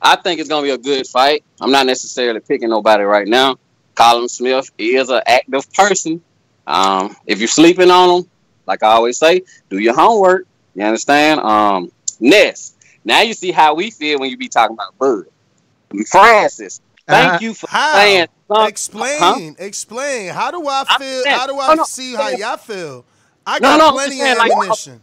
I 0.00 0.16
think 0.16 0.40
it's 0.40 0.48
gonna 0.48 0.62
be 0.62 0.70
a 0.70 0.78
good 0.78 1.06
fight. 1.06 1.44
I'm 1.60 1.70
not 1.70 1.86
necessarily 1.86 2.40
picking 2.40 2.70
nobody 2.70 3.04
right 3.04 3.28
now. 3.28 3.56
Callum 3.94 4.28
Smith 4.28 4.70
is 4.78 5.10
an 5.10 5.20
active 5.26 5.70
person. 5.74 6.22
Um, 6.66 7.14
if 7.26 7.38
you're 7.38 7.48
sleeping 7.48 7.90
on 7.90 8.20
him, 8.22 8.30
like 8.66 8.82
I 8.82 8.92
always 8.92 9.18
say, 9.18 9.42
do 9.68 9.78
your 9.78 9.94
homework. 9.94 10.46
You 10.74 10.84
understand? 10.84 11.40
Um, 11.40 11.90
Ness. 12.18 12.74
Now 13.04 13.22
you 13.22 13.34
see 13.34 13.50
how 13.50 13.74
we 13.74 13.90
feel 13.90 14.18
when 14.18 14.30
you 14.30 14.36
be 14.38 14.48
talking 14.48 14.74
about 14.74 14.96
Bud. 14.98 15.24
Francis, 16.06 16.80
thank 17.06 17.34
Uh, 17.34 17.38
you 17.40 17.54
for 17.54 17.68
how? 17.68 17.94
saying 17.96 18.26
something. 18.48 18.68
Explain, 18.68 19.18
Huh? 19.18 19.64
explain. 19.64 20.28
How 20.32 20.50
do 20.50 20.66
I 20.66 20.84
feel? 20.98 21.24
How 21.26 21.46
do 21.46 21.58
I 21.58 21.74
no, 21.74 21.84
see 21.84 22.14
how 22.14 22.28
y'all 22.28 22.56
feel? 22.56 23.04
I 23.46 23.58
got 23.58 23.78
no, 23.78 23.92
plenty 23.92 24.20
of 24.22 24.38
like, 24.38 24.52
ammunition. 24.52 25.02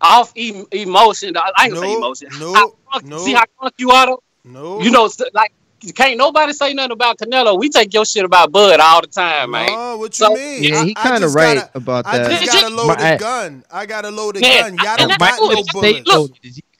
Off 0.00 0.32
em- 0.36 0.66
emotion. 0.72 1.36
I 1.36 1.64
ain't 1.64 1.74
gonna 1.74 1.86
say 1.86 1.94
emotion. 1.94 2.28
no, 2.38 2.54
How 2.54 2.72
drunk- 2.92 3.04
no. 3.06 3.18
See 3.18 3.32
how 3.32 3.44
drunk 3.58 3.74
you 3.78 3.90
are? 3.90 4.06
though? 4.06 4.22
No. 4.44 4.80
You 4.80 4.90
know, 4.90 5.08
like 5.34 5.52
can't 5.94 6.16
nobody 6.18 6.52
say 6.52 6.72
nothing 6.74 6.92
about 6.92 7.18
Canelo. 7.18 7.58
We 7.58 7.68
take 7.68 7.92
your 7.94 8.04
shit 8.04 8.24
about 8.24 8.50
Bud 8.50 8.80
all 8.80 9.00
the 9.00 9.06
time, 9.06 9.52
man. 9.52 9.68
Oh, 9.72 9.96
what 9.98 10.14
So- 10.14 10.30
you 10.30 10.36
mean? 10.36 10.64
Yeah, 10.64 10.84
he 10.84 10.94
kind 10.94 11.22
of 11.22 11.34
right 11.34 11.56
gotta- 11.58 11.70
about 11.74 12.06
I 12.06 12.18
that. 12.18 12.40
just 12.40 12.52
got 12.52 12.64
a 12.66 12.70
My- 12.74 12.82
loaded 12.82 13.02
I- 13.04 13.16
gun. 13.16 13.64
I 13.70 13.86
got 13.86 14.04
a 14.04 14.10
loaded 14.10 14.42
Yeah, 14.44 14.62
gun. 14.70 14.74
Y'all 14.78 14.96
don't 14.96 15.00
and 15.10 15.18
got 15.18 15.20
my- 15.20 15.30
no 15.30 15.62
stay 15.62 15.72
bullets. 16.02 16.08
low. 16.08 16.28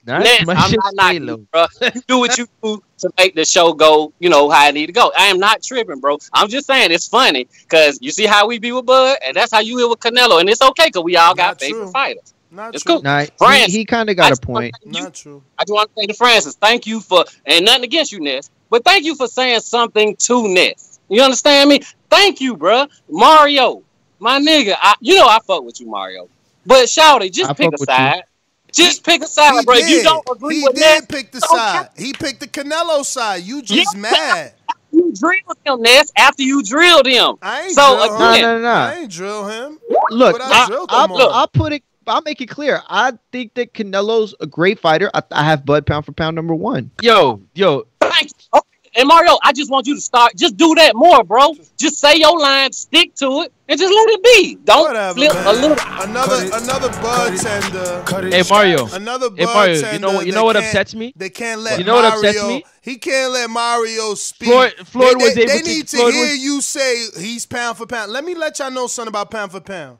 Not 0.05 0.23
Ness, 0.23 0.39
I'm 0.39 0.47
shit 0.47 0.55
not 0.55 0.69
stay 0.69 0.95
knocking 0.95 1.27
you, 1.27 1.47
bro. 1.51 1.65
You 1.93 2.01
do 2.07 2.17
what 2.19 2.37
you 2.37 2.47
do 2.63 2.81
to 2.99 3.09
make 3.17 3.35
the 3.35 3.45
show 3.45 3.73
go, 3.73 4.11
you 4.19 4.29
know, 4.29 4.49
how 4.49 4.65
I 4.65 4.71
need 4.71 4.87
to 4.87 4.91
go. 4.93 5.11
I 5.15 5.25
am 5.25 5.39
not 5.39 5.61
tripping, 5.61 5.99
bro. 5.99 6.17
I'm 6.33 6.47
just 6.49 6.65
saying 6.67 6.91
it's 6.91 7.07
funny 7.07 7.47
because 7.63 7.99
you 8.01 8.09
see 8.11 8.25
how 8.25 8.47
we 8.47 8.59
be 8.59 8.71
with 8.71 8.85
Bud, 8.85 9.17
and 9.23 9.35
that's 9.35 9.51
how 9.51 9.59
you 9.59 9.77
is 9.79 9.87
with 9.89 9.99
Canelo, 9.99 10.39
and 10.39 10.49
it's 10.49 10.61
okay 10.61 10.87
because 10.87 11.03
we 11.03 11.15
all 11.15 11.35
got 11.35 11.47
Not 11.49 11.59
favorite 11.61 11.83
true. 11.83 11.91
fighters. 11.91 12.33
Not 12.51 12.73
It's 12.75 12.83
true. 12.83 12.95
cool. 12.95 13.03
Nah, 13.03 13.21
he, 13.21 13.27
Francis, 13.37 13.73
he 13.73 13.85
kind 13.85 14.09
of 14.09 14.15
got 14.15 14.31
a 14.31 14.41
point. 14.41 14.73
thank 14.81 14.95
you- 14.95 15.03
Not 15.03 15.13
true. 15.13 15.43
I 15.57 15.63
just 15.63 15.73
want 15.73 15.89
to 15.95 16.01
say 16.01 16.07
to 16.07 16.13
Francis, 16.13 16.55
thank 16.55 16.87
you 16.87 16.99
for, 16.99 17.25
and 17.45 17.65
nothing 17.65 17.83
against 17.83 18.11
you, 18.11 18.19
Ness, 18.19 18.49
but 18.69 18.83
thank 18.83 19.05
you 19.05 19.15
for 19.15 19.27
saying 19.27 19.59
something 19.61 20.15
to 20.17 20.47
Ness. 20.47 20.99
You 21.09 21.21
understand 21.21 21.69
me? 21.69 21.81
Thank 22.09 22.41
you, 22.41 22.55
bruh. 22.55 22.89
Mario, 23.09 23.83
my 24.19 24.39
nigga, 24.39 24.75
I, 24.79 24.95
you 24.99 25.15
know 25.15 25.27
I 25.27 25.39
fuck 25.45 25.63
with 25.63 25.79
you, 25.79 25.87
Mario. 25.87 26.27
But 26.65 26.85
Shouty, 26.85 27.31
just 27.31 27.51
I 27.51 27.53
pick 27.53 27.67
a 27.67 27.71
with 27.71 27.81
you. 27.81 27.85
side. 27.85 28.23
Just 28.71 29.03
pick 29.03 29.23
a 29.23 29.27
side, 29.27 29.53
He 29.59 29.65
bro. 29.65 29.75
If 29.75 29.89
you 29.89 30.03
don't 30.03 30.27
agree 30.31 30.57
he 30.59 30.63
with 30.63 30.75
that. 30.75 30.93
He 30.95 30.99
did 31.01 31.09
pick 31.09 31.31
the 31.31 31.39
don't 31.39 31.49
side. 31.57 31.89
He 31.97 32.13
picked 32.13 32.39
the 32.39 32.47
Canelo 32.47 33.03
side. 33.03 33.43
You 33.43 33.61
just 33.63 33.95
Yeah. 33.95 34.01
mad. 34.01 34.53
you 34.91 35.11
drilled 35.13 35.57
him, 35.65 35.81
Ness, 35.81 36.11
after 36.15 36.43
you 36.43 36.61
drilled 36.63 37.05
him. 37.07 37.35
I 37.41 37.63
ain't 37.63 37.73
So, 37.73 37.95
drill 37.95 38.33
him. 38.33 38.41
No, 38.41 38.41
no, 38.41 38.61
no, 38.61 38.69
I 38.69 38.95
ain't 38.95 39.11
drill 39.11 39.47
him. 39.47 39.79
Look, 40.11 40.39
I 40.41 40.49
I, 40.51 40.67
I'll, 40.89 41.05
him 41.05 41.11
on. 41.11 41.33
I'll 41.33 41.47
put 41.47 41.73
it. 41.73 41.83
I'll 42.09 42.21
make 42.21 42.41
it 42.41 42.47
clear. 42.47 42.81
I 42.89 43.13
think 43.31 43.53
that 43.55 43.73
Canelo's 43.73 44.35
a 44.39 44.47
great 44.47 44.79
fighter. 44.79 45.09
I, 45.13 45.21
I 45.31 45.43
have 45.43 45.65
Bud 45.65 45.85
pound 45.85 46.05
for 46.05 46.11
pound 46.11 46.35
number 46.35 46.55
one. 46.55 46.91
Yo, 47.01 47.41
yo, 47.53 47.85
Thank. 48.01 48.31
Okay. 48.53 48.65
And 48.95 49.07
Mario, 49.07 49.37
I 49.43 49.53
just 49.53 49.69
want 49.69 49.85
you 49.85 49.93
to 49.93 50.01
start. 50.01 50.35
Just 50.35 50.57
do 50.57 50.73
that 50.73 50.95
more, 50.95 51.23
bro. 51.23 51.53
Just 51.77 51.99
say 51.99 52.15
your 52.17 52.37
line, 52.39 52.71
stick 52.71 53.13
to 53.15 53.41
it, 53.43 53.53
and 53.67 53.79
just 53.79 53.93
let 53.93 54.09
it 54.09 54.23
be. 54.23 54.55
Don't 54.63 54.81
Whatever, 54.87 55.13
flip 55.13 55.33
man. 55.35 55.47
a 55.47 55.51
little. 55.53 55.77
Another 56.09 56.45
another 56.55 56.89
bud 56.99 57.37
tender. 57.37 58.29
hey 58.35 58.41
Mario. 58.49 58.87
Another 58.87 59.29
Hey 59.35 59.45
bud 59.45 59.53
Mario, 59.53 59.91
you 59.91 59.99
know 59.99 60.11
what? 60.13 60.25
You 60.25 60.31
know 60.31 60.43
what 60.43 60.57
upsets 60.57 60.95
me? 60.95 61.13
They 61.15 61.29
can't 61.29 61.61
let 61.61 61.77
You 61.77 61.85
know 61.85 61.95
what 61.95 62.05
upsets 62.05 62.43
me? 62.43 62.63
He 62.81 62.97
can't 62.97 63.31
let 63.31 63.49
Mario 63.51 64.15
speak. 64.15 64.49
Floyd- 64.49 64.73
Floyd 64.85 65.11
they, 65.19 65.23
was 65.23 65.35
they, 65.35 65.41
able 65.43 65.51
they 65.53 65.59
to- 65.61 65.69
need 65.69 65.87
to 65.89 65.97
Floyd 65.97 66.13
hear 66.15 66.23
was- 66.31 66.39
you 66.39 66.61
say 66.61 67.05
he's 67.21 67.45
pound 67.45 67.77
for 67.77 67.85
pound. 67.85 68.11
Let 68.11 68.23
me 68.25 68.33
let 68.33 68.57
y'all 68.57 68.71
know 68.71 68.87
something 68.87 69.09
about 69.09 69.29
pound 69.29 69.51
for 69.51 69.59
pound. 69.61 69.99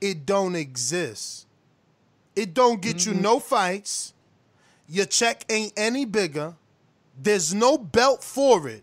It 0.00 0.24
don't 0.24 0.56
exist. 0.56 1.46
It 2.40 2.54
don't 2.54 2.80
get 2.80 2.96
Mm-hmm. 2.96 3.16
you 3.16 3.20
no 3.20 3.38
fights. 3.38 4.14
Your 4.88 5.04
check 5.04 5.44
ain't 5.50 5.74
any 5.76 6.06
bigger. 6.06 6.54
There's 7.22 7.52
no 7.52 7.76
belt 7.76 8.24
for 8.24 8.66
it. 8.66 8.82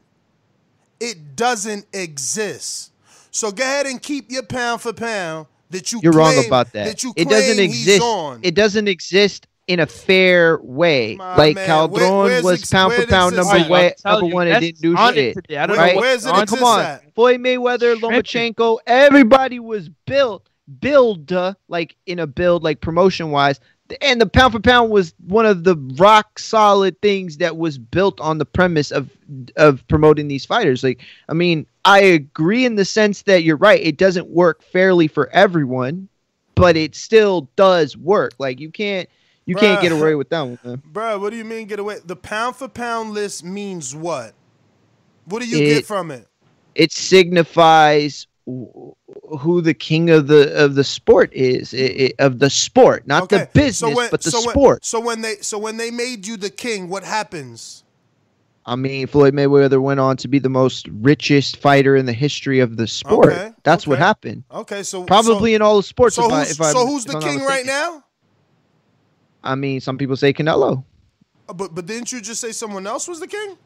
It 1.00 1.36
doesn't 1.36 1.88
exist. 1.92 2.92
So 3.32 3.52
go 3.52 3.64
ahead 3.64 3.88
and 3.88 4.00
keep 4.02 4.30
your 4.32 4.44
pound 4.44 4.82
for 4.82 4.94
pound 4.94 5.48
that 5.72 5.92
you 5.92 6.00
You're 6.04 6.14
wrong 6.14 6.36
about 6.46 6.72
that. 6.74 7.04
you 7.04 7.14
it 7.16 7.28
doesn't 7.30 7.60
exist. 7.60 8.02
on. 8.04 8.42
It 8.44 8.54
doesn't 8.54 8.88
exist 8.88 9.48
in 9.66 9.80
a 9.80 9.88
fair 9.88 10.60
way. 10.62 11.16
My 11.16 11.36
like 11.36 11.56
man, 11.56 11.66
Caldron 11.66 12.24
where- 12.26 12.44
was 12.44 12.62
ex- 12.62 12.70
pound 12.72 12.94
for 12.94 13.08
pound 13.08 13.36
number 13.36 13.56
at? 13.58 13.70
way, 13.70 13.94
number 14.06 14.28
you, 14.28 14.34
one 14.36 14.48
and 14.48 14.62
didn't 14.62 14.82
do 14.82 14.96
shit. 15.14 15.34
today. 15.36 15.58
I 15.58 15.66
don't 15.66 15.78
Where- 15.78 15.88
know 15.88 15.94
what- 15.96 16.02
where's 16.02 16.26
it 16.28 16.32
on- 16.32 16.46
Come 16.46 16.64
on, 16.64 16.80
at? 16.86 17.14
Floyd 17.16 17.40
Mayweather, 17.42 17.96
Lomachenko, 18.00 18.78
everybody 18.88 19.60
was 19.60 19.90
built, 20.06 20.48
build 20.80 21.32
uh, 21.32 21.54
like 21.68 21.96
in 22.06 22.20
a 22.20 22.28
build, 22.28 22.64
like 22.64 22.82
promotion 22.82 23.32
wise. 23.32 23.60
And 24.02 24.20
the 24.20 24.26
pound 24.28 24.52
for 24.52 24.60
pound 24.60 24.90
was 24.92 25.14
one 25.28 25.46
of 25.46 25.64
the 25.64 25.78
rock 25.98 26.40
solid 26.40 27.02
things 27.02 27.38
that 27.38 27.56
was 27.56 27.78
built 27.78 28.20
on 28.20 28.38
the 28.38 28.46
premise 28.46 28.92
of 28.92 29.10
of 29.56 29.88
promoting 29.88 30.28
these 30.28 30.46
fighters. 30.46 30.84
Like, 30.84 31.02
I 31.30 31.34
mean, 31.34 31.66
I 31.86 32.00
agree 32.00 32.66
in 32.66 32.76
the 32.76 32.84
sense 32.84 33.22
that 33.24 33.44
you're 33.44 33.56
right. 33.56 33.80
It 33.82 33.98
doesn't 33.98 34.28
work 34.28 34.62
fairly 34.62 35.08
for 35.08 35.30
everyone, 35.30 36.10
but 36.56 36.76
it 36.76 36.96
still 36.96 37.50
does 37.56 37.96
work. 37.96 38.34
Like, 38.40 38.60
you 38.60 38.72
can't 38.72 39.08
you 39.46 39.56
can't 39.56 39.82
get 39.82 39.94
away 39.94 40.16
with 40.16 40.28
that 40.32 40.42
one. 40.42 40.60
Man. 40.66 40.82
Bro, 40.86 41.20
what 41.20 41.30
do 41.30 41.38
you 41.38 41.46
mean 41.46 41.68
get 41.68 41.80
away? 41.80 42.00
The 42.06 42.18
pound 42.18 42.58
for 42.58 42.68
pound 42.68 43.12
list 43.14 43.46
means 43.46 43.96
what? 43.96 44.34
What 45.24 45.42
do 45.42 45.48
you 45.48 45.60
It- 45.60 45.76
get 45.76 45.86
from 45.86 46.12
it? 46.12 46.28
it 46.76 46.92
signifies 46.92 48.28
who 48.48 49.62
the 49.62 49.74
king 49.74 50.10
of 50.10 50.28
the 50.28 50.54
of 50.56 50.76
the 50.76 50.84
sport 50.84 51.30
is 51.34 51.74
i- 51.74 51.78
i- 51.78 52.14
of 52.20 52.40
the 52.40 52.50
sport 52.50 53.06
not 53.06 53.28
the 53.28 53.48
business 53.54 53.98
but 54.10 54.22
the 54.22 54.32
so 54.32 54.40
sport 54.40 54.78
When, 54.78 54.84
so 54.84 55.00
when 55.02 55.22
they 55.22 55.36
so 55.42 55.58
when 55.58 55.76
they 55.78 55.92
made 55.92 56.26
you 56.26 56.38
the 56.38 56.50
king, 56.50 56.88
what 56.90 57.04
happens? 57.04 57.84
i 58.66 58.76
mean 58.76 59.06
floyd 59.08 59.34
mayweather 59.34 59.82
went 59.82 60.00
on 60.00 60.16
to 60.18 60.28
be 60.30 60.40
the 60.40 60.50
most 60.50 60.88
richest 61.02 61.58
fighter 61.58 61.96
in 61.98 62.06
the 62.06 62.14
history 62.14 62.60
of 62.62 62.78
the 62.78 62.88
sport 62.88 63.34
Okay, 63.34 63.52
that's 63.64 63.86
what 63.86 64.00
happened 64.00 64.44
Okay, 64.52 64.82
so 64.84 65.04
probably 65.04 65.52
so, 65.52 65.56
in 65.56 65.62
all 65.62 65.78
the 65.78 65.84
sports 65.84 66.16
So 66.16 66.26
if 66.26 66.48
who's, 66.48 66.62
I'm- 66.62 66.74
so 66.74 66.86
who's 66.88 67.04
the 67.06 67.20
king 67.20 67.42
right 67.44 67.66
now? 67.66 68.04
I 69.44 69.56
mean, 69.56 69.80
some 69.80 69.98
people 69.98 70.18
say 70.18 70.34
Canelo. 70.34 70.84
Uh, 71.48 71.54
But 71.54 71.74
but 71.74 71.86
didn't 71.86 72.12
you 72.12 72.20
just 72.20 72.42
say 72.42 72.52
someone 72.52 72.86
else 72.88 73.08
was 73.08 73.20
the 73.22 73.28
king? 73.28 73.58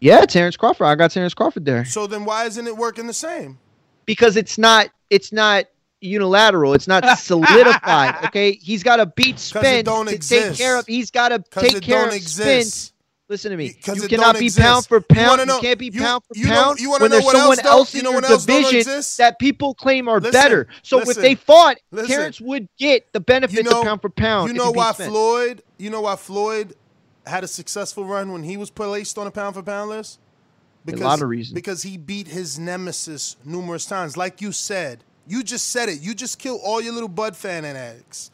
Yeah, 0.00 0.24
Terence 0.26 0.56
Crawford. 0.56 0.86
I 0.86 0.96
got 0.96 1.12
Terence 1.12 1.32
Crawford 1.34 1.64
there 1.64 1.84
So 1.84 2.08
then 2.08 2.24
why 2.24 2.46
isn't 2.46 2.66
it 2.66 2.76
working 2.76 3.06
the 3.06 3.14
same? 3.14 3.58
Because 4.06 4.36
it's 4.36 4.58
not 4.58 4.88
it's 5.10 5.32
not 5.32 5.66
unilateral. 6.00 6.74
It's 6.74 6.88
not 6.88 7.04
solidified. 7.18 8.24
Okay, 8.26 8.52
he's 8.52 8.82
got 8.82 8.96
to 8.96 9.06
beat 9.06 9.38
Spence 9.38 9.88
to 9.88 10.02
exist. 10.14 10.48
take 10.48 10.56
care 10.58 10.78
of. 10.78 10.86
He's 10.86 11.10
got 11.10 11.28
to 11.30 11.38
'Cause 11.50 11.62
take 11.62 11.76
it 11.76 11.82
care 11.82 11.98
don't 12.00 12.08
of 12.08 12.14
exist. 12.14 12.42
Spence. 12.72 12.88
Listen 13.28 13.50
to 13.52 13.56
me. 13.56 13.66
You 13.86 13.94
it 14.04 14.08
cannot 14.10 14.38
be 14.38 14.46
exist. 14.46 14.60
pound 14.62 14.86
for 14.86 15.00
pound. 15.00 15.38
wanna 15.38 15.54
You, 15.54 15.60
can't 15.60 15.78
be 15.78 15.86
you- 15.86 16.00
pound 16.00 16.22
for 16.24 16.36
you 16.38 16.48
know- 16.48 16.52
pound 16.64 16.80
you 16.80 16.90
wanna 16.90 17.02
when 17.04 17.10
know 17.12 17.14
there's 17.16 17.24
what 17.24 17.36
someone 17.36 17.58
else 17.60 17.66
else, 17.66 17.92
don't- 17.92 17.94
you 17.94 18.00
in 18.00 18.04
know 18.22 18.28
your 18.28 18.30
else 18.30 18.44
division 18.44 19.02
that 19.18 19.38
people 19.38 19.74
claim 19.74 20.06
are 20.08 20.20
Listen, 20.20 20.32
better. 20.32 20.66
So 20.82 21.00
if 21.00 21.14
they 21.16 21.34
fought, 21.36 21.78
listen. 21.92 22.10
Terence 22.14 22.40
would 22.42 22.68
get 22.78 23.10
the 23.12 23.20
benefits 23.20 23.62
know- 23.70 23.78
of 23.80 23.84
pound 23.86 24.02
for 24.02 24.10
pound. 24.10 24.48
You 24.48 24.54
know 24.58 24.70
why 24.72 24.92
Spence. 24.92 25.10
Floyd? 25.10 25.62
You 25.78 25.88
know 25.88 26.02
why 26.02 26.16
Floyd 26.16 26.74
had 27.26 27.42
a 27.42 27.48
successful 27.48 28.04
run 28.04 28.32
when 28.32 28.42
he 28.42 28.58
was 28.58 28.68
placed 28.68 29.16
on 29.16 29.26
a 29.26 29.30
pound 29.30 29.54
for 29.54 29.62
pound 29.62 29.88
list? 29.88 30.18
A 30.86 30.96
lot 30.96 31.22
of 31.22 31.28
reasons. 31.28 31.54
Because 31.54 31.82
he 31.82 31.96
beat 31.96 32.28
his 32.28 32.58
nemesis 32.58 33.36
numerous 33.44 33.86
times. 33.86 34.16
Like 34.16 34.40
you 34.40 34.52
said, 34.52 35.04
you 35.26 35.42
just 35.42 35.68
said 35.68 35.88
it. 35.88 36.00
You 36.00 36.14
just 36.14 36.38
killed 36.38 36.60
all 36.64 36.80
your 36.80 36.92
little 36.92 37.08
Bud 37.08 37.36
fan 37.36 37.64
addicts. 37.64 38.30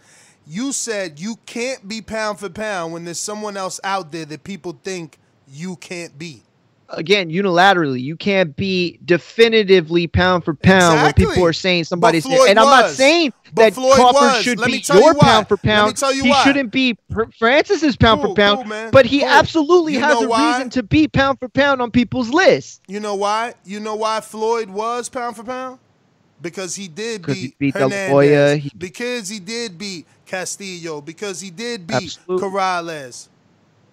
You 0.47 0.73
said 0.73 1.21
you 1.21 1.37
can't 1.45 1.87
be 1.87 2.01
pound 2.01 2.39
for 2.39 2.49
pound 2.49 2.93
when 2.93 3.05
there's 3.05 3.19
someone 3.19 3.57
else 3.57 3.81
out 3.85 4.13
there 4.13 4.25
that 4.25 4.45
people 4.45 4.79
think 4.83 5.19
you 5.47 5.77
can't 5.77 6.19
beat. 6.19 6.43
Again, 6.91 7.29
unilaterally, 7.31 8.01
you 8.01 8.17
can't 8.17 8.57
be 8.57 8.99
definitively 9.05 10.07
pound 10.07 10.45
for 10.45 10.55
pound 10.55 10.95
Exactly. 10.95 11.27
when 11.27 11.35
people 11.35 11.47
are 11.49 11.53
saying 11.53 11.85
somebody's. 11.85 12.25
And 12.25 12.59
I'm 12.59 12.65
not 12.65 12.91
saying 12.91 13.35
that 13.55 13.75
Floyd 13.75 13.95
Crawford 13.95 14.15
was. 14.23 14.43
should 14.43 14.59
Let 14.59 14.69
be 14.71 14.83
your 14.95 15.13
why. 15.15 15.25
pound 15.27 15.49
for 15.49 15.57
pound. 15.59 15.99
he 16.15 16.31
why. 16.31 16.43
shouldn't 16.45 16.73
be 16.73 16.97
Francis's 17.39 17.95
pound 17.97 18.23
Cool, 18.23 18.31
for 18.31 18.37
pound, 18.37 18.69
cool, 18.71 18.91
but 18.91 19.05
he 19.05 19.21
Cool. 19.21 19.29
absolutely 19.29 19.93
You 19.95 20.01
has 20.01 20.23
a 20.23 20.29
why? 20.29 20.55
reason 20.57 20.71
to 20.71 20.83
be 20.83 21.09
pound 21.09 21.39
for 21.39 21.49
pound 21.51 21.83
on 21.83 21.91
people's 21.91 22.31
list. 22.31 22.81
You 22.89 23.01
know 23.01 23.17
why? 23.17 23.53
You 23.67 23.81
know 23.81 23.95
why 23.97 24.21
Floyd 24.21 24.71
was 24.71 25.11
pound 25.11 25.37
for 25.37 25.45
pound? 25.45 25.79
Because 26.41 26.75
he 26.77 26.89
did 26.89 27.23
'Cause 27.23 27.35
he 27.35 27.49
beat, 27.49 27.59
beat 27.59 27.75
Hernandez. 27.75 28.11
Hoya, 28.11 28.57
he- 28.57 28.73
because 28.79 29.29
he 29.29 29.41
did 29.41 29.77
beat 29.77 30.07
Castillo. 30.25 31.01
Because 31.03 31.41
he 31.41 31.51
did 31.51 31.87
beat 31.87 31.97
Absolutely. 32.17 32.49
Corrales. 32.49 33.29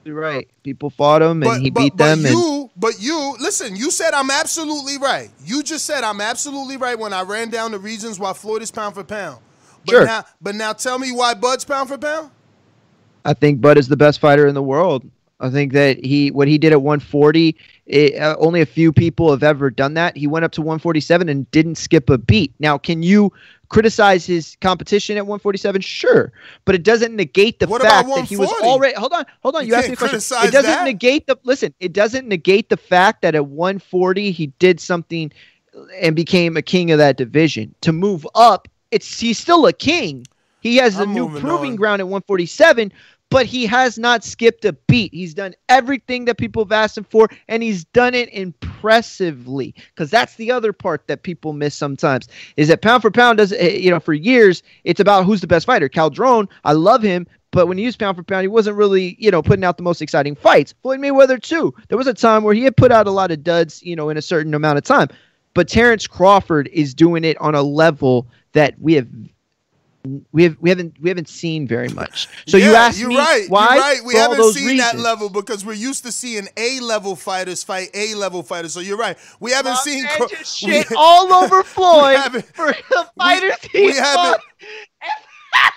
Right. 0.05 0.47
People 0.63 0.89
fought 0.91 1.21
him, 1.21 1.41
and 1.41 1.43
But, 1.43 1.61
he 1.61 1.69
but, 1.71 1.79
beat 1.79 1.97
but 1.97 2.05
them. 2.15 2.25
and 2.25 2.33
you, 2.35 2.69
but 2.77 2.93
you, 2.99 3.35
listen. 3.39 3.75
You 3.75 3.89
said 3.89 4.13
I'm 4.13 4.29
absolutely 4.29 4.97
right. 4.97 5.29
You 5.43 5.63
just 5.63 5.85
said 5.85 6.03
I'm 6.03 6.21
absolutely 6.21 6.77
right 6.77 6.97
when 6.97 7.11
I 7.11 7.23
ran 7.23 7.49
down 7.49 7.71
the 7.71 7.79
reasons 7.79 8.19
why 8.19 8.33
Floyd 8.33 8.61
is 8.61 8.69
pound 8.71 8.95
for 8.95 9.03
pound. 9.03 9.39
But 9.85 9.91
Sure. 9.91 10.05
now, 10.05 10.25
but 10.41 10.55
now 10.55 10.73
tell 10.73 10.99
me 10.99 11.11
why 11.11 11.33
Bud's 11.33 11.65
pound 11.65 11.89
for 11.89 11.97
pound. 11.97 12.29
I 13.23 13.33
think 13.33 13.61
Bud 13.61 13.77
is 13.77 13.87
the 13.87 13.97
best 13.97 14.19
fighter 14.19 14.45
in 14.45 14.53
the 14.53 14.61
world. 14.63 15.03
I 15.39 15.49
think 15.49 15.73
that 15.73 16.03
he 16.03 16.31
what 16.31 16.47
he 16.47 16.57
did 16.57 16.71
at 16.71 16.81
140, 16.81 17.55
it, 17.87 18.15
uh, 18.15 18.35
only 18.39 18.61
a 18.61 18.65
few 18.65 18.93
people 18.93 19.31
have 19.31 19.43
ever 19.43 19.69
done 19.69 19.95
that. 19.95 20.15
He 20.15 20.27
went 20.27 20.45
up 20.45 20.51
to 20.53 20.61
147 20.61 21.27
and 21.27 21.49
didn't 21.51 21.75
skip 21.75 22.09
a 22.09 22.17
beat. 22.17 22.53
Now, 22.59 22.77
can 22.77 23.03
you 23.03 23.33
criticize 23.69 24.25
his 24.25 24.57
competition 24.61 25.17
at 25.17 25.25
147? 25.25 25.81
Sure, 25.81 26.31
but 26.65 26.75
it 26.75 26.83
doesn't 26.83 27.15
negate 27.15 27.59
the 27.59 27.67
What 27.67 27.81
fact 27.81 28.07
that 28.07 28.25
he 28.25 28.37
was 28.37 28.51
already. 28.61 28.95
Hold 28.95 29.13
on, 29.13 29.25
hold 29.41 29.55
on. 29.55 29.63
You 29.63 29.69
You, 29.69 29.75
asked 29.75 29.87
me 29.87 29.93
a 29.93 29.97
question. 29.97 30.17
It 30.17 30.51
doesn't 30.51 30.63
that. 30.71 30.83
negate 30.85 31.27
the 31.27 31.37
listen. 31.43 31.73
It 31.79 31.93
doesn't 31.93 32.27
negate 32.27 32.69
the 32.69 32.77
fact 32.77 33.21
that 33.21 33.35
at 33.35 33.47
140 33.47 34.31
he 34.31 34.47
did 34.59 34.79
something 34.79 35.31
and 36.01 36.15
became 36.15 36.55
a 36.57 36.61
king 36.61 36.91
of 36.91 36.97
that 36.99 37.17
division. 37.17 37.73
To 37.81 37.91
move 37.91 38.25
up, 38.35 38.67
it's 38.91 39.19
he's 39.19 39.37
still 39.37 39.65
a 39.67 39.73
king. 39.73 40.25
He 40.61 40.77
has 40.77 40.97
a 40.97 41.03
I'm 41.03 41.13
new 41.13 41.29
proving 41.39 41.71
on. 41.71 41.75
ground 41.75 41.99
at 42.01 42.05
147, 42.05 42.91
but 43.29 43.45
he 43.45 43.65
has 43.65 43.97
not 43.97 44.23
skipped 44.23 44.65
a 44.65 44.73
beat. 44.73 45.13
He's 45.13 45.33
done 45.33 45.55
everything 45.67 46.25
that 46.25 46.37
people 46.37 46.63
have 46.63 46.71
asked 46.71 46.97
him 46.97 47.03
for, 47.05 47.29
and 47.47 47.63
he's 47.63 47.85
done 47.85 48.13
it 48.13 48.29
impressively. 48.31 49.73
Because 49.89 50.09
that's 50.09 50.35
the 50.35 50.51
other 50.51 50.73
part 50.73 51.07
that 51.07 51.23
people 51.23 51.53
miss 51.53 51.75
sometimes 51.75 52.27
is 52.57 52.67
that 52.67 52.81
pound 52.81 53.01
for 53.01 53.11
pound 53.11 53.37
does 53.37 53.51
eh, 53.53 53.69
you 53.69 53.89
know 53.89 53.99
for 53.99 54.13
years 54.13 54.63
it's 54.83 54.99
about 54.99 55.25
who's 55.25 55.41
the 55.41 55.47
best 55.47 55.65
fighter. 55.65 55.89
Caldron, 55.89 56.47
I 56.63 56.73
love 56.73 57.01
him. 57.01 57.27
But 57.51 57.67
when 57.67 57.77
he 57.77 57.85
used 57.85 57.99
pound 57.99 58.17
for 58.17 58.23
pound, 58.23 58.41
he 58.41 58.49
wasn't 58.49 58.75
really, 58.75 59.15
you 59.17 59.31
know, 59.31 59.41
putting 59.41 59.63
out 59.63 59.77
the 59.77 59.83
most 59.83 60.01
exciting 60.01 60.35
fights. 60.35 60.73
Floyd 60.81 60.99
Mayweather 60.99 61.41
too. 61.41 61.73
There 61.87 61.97
was 61.97 62.07
a 62.07 62.13
time 62.13 62.43
where 62.43 62.53
he 62.53 62.65
had 62.65 62.75
put 62.75 62.91
out 62.91 63.07
a 63.07 63.11
lot 63.11 63.31
of 63.31 63.43
duds, 63.43 63.81
you 63.81 63.95
know, 63.95 64.09
in 64.09 64.17
a 64.17 64.21
certain 64.21 64.53
amount 64.53 64.77
of 64.77 64.83
time. 64.83 65.07
But 65.53 65.69
Terence 65.69 66.05
Crawford 66.05 66.69
is 66.73 66.93
doing 66.93 67.23
it 67.23 67.39
on 67.39 67.55
a 67.55 67.61
level 67.61 68.27
that 68.51 68.77
we 68.79 68.93
have 68.95 69.07
we 70.31 70.43
have 70.43 70.57
we 70.59 70.69
haven't 70.69 70.95
we 71.01 71.09
haven't 71.09 71.29
seen 71.29 71.67
very 71.67 71.89
much. 71.89 72.27
So 72.47 72.57
you 72.57 72.75
asked 72.75 72.99
you're 72.99 73.09
me 73.09 73.17
right. 73.17 73.45
why? 73.49 73.73
You're 73.75 73.81
right. 73.83 74.01
We 74.05 74.15
haven't 74.15 74.37
those 74.37 74.55
seen 74.55 74.77
that 74.77 74.97
level 74.99 75.29
because 75.29 75.65
we're 75.65 75.73
used 75.73 76.03
to 76.05 76.11
seeing 76.11 76.47
A 76.57 76.79
level 76.79 77.15
fighters 77.15 77.63
fight 77.63 77.89
A 77.93 78.13
level 78.15 78.43
fighters. 78.43 78.73
So 78.73 78.79
you're 78.79 78.97
right. 78.97 79.17
We 79.39 79.51
haven't 79.51 79.77
seen 79.77 80.05
Cro- 80.17 80.27
just 80.27 80.57
shit 80.59 80.87
all 80.97 81.31
over 81.33 81.57
we 81.61 81.63
Floyd 81.63 82.17
haven't- 82.17 82.45
for 82.55 82.67
the 82.89 83.09
fighters 83.17 83.53
we 83.73 83.79
he 83.91 83.95
haven't- 83.97 84.41
fought. 84.41 84.41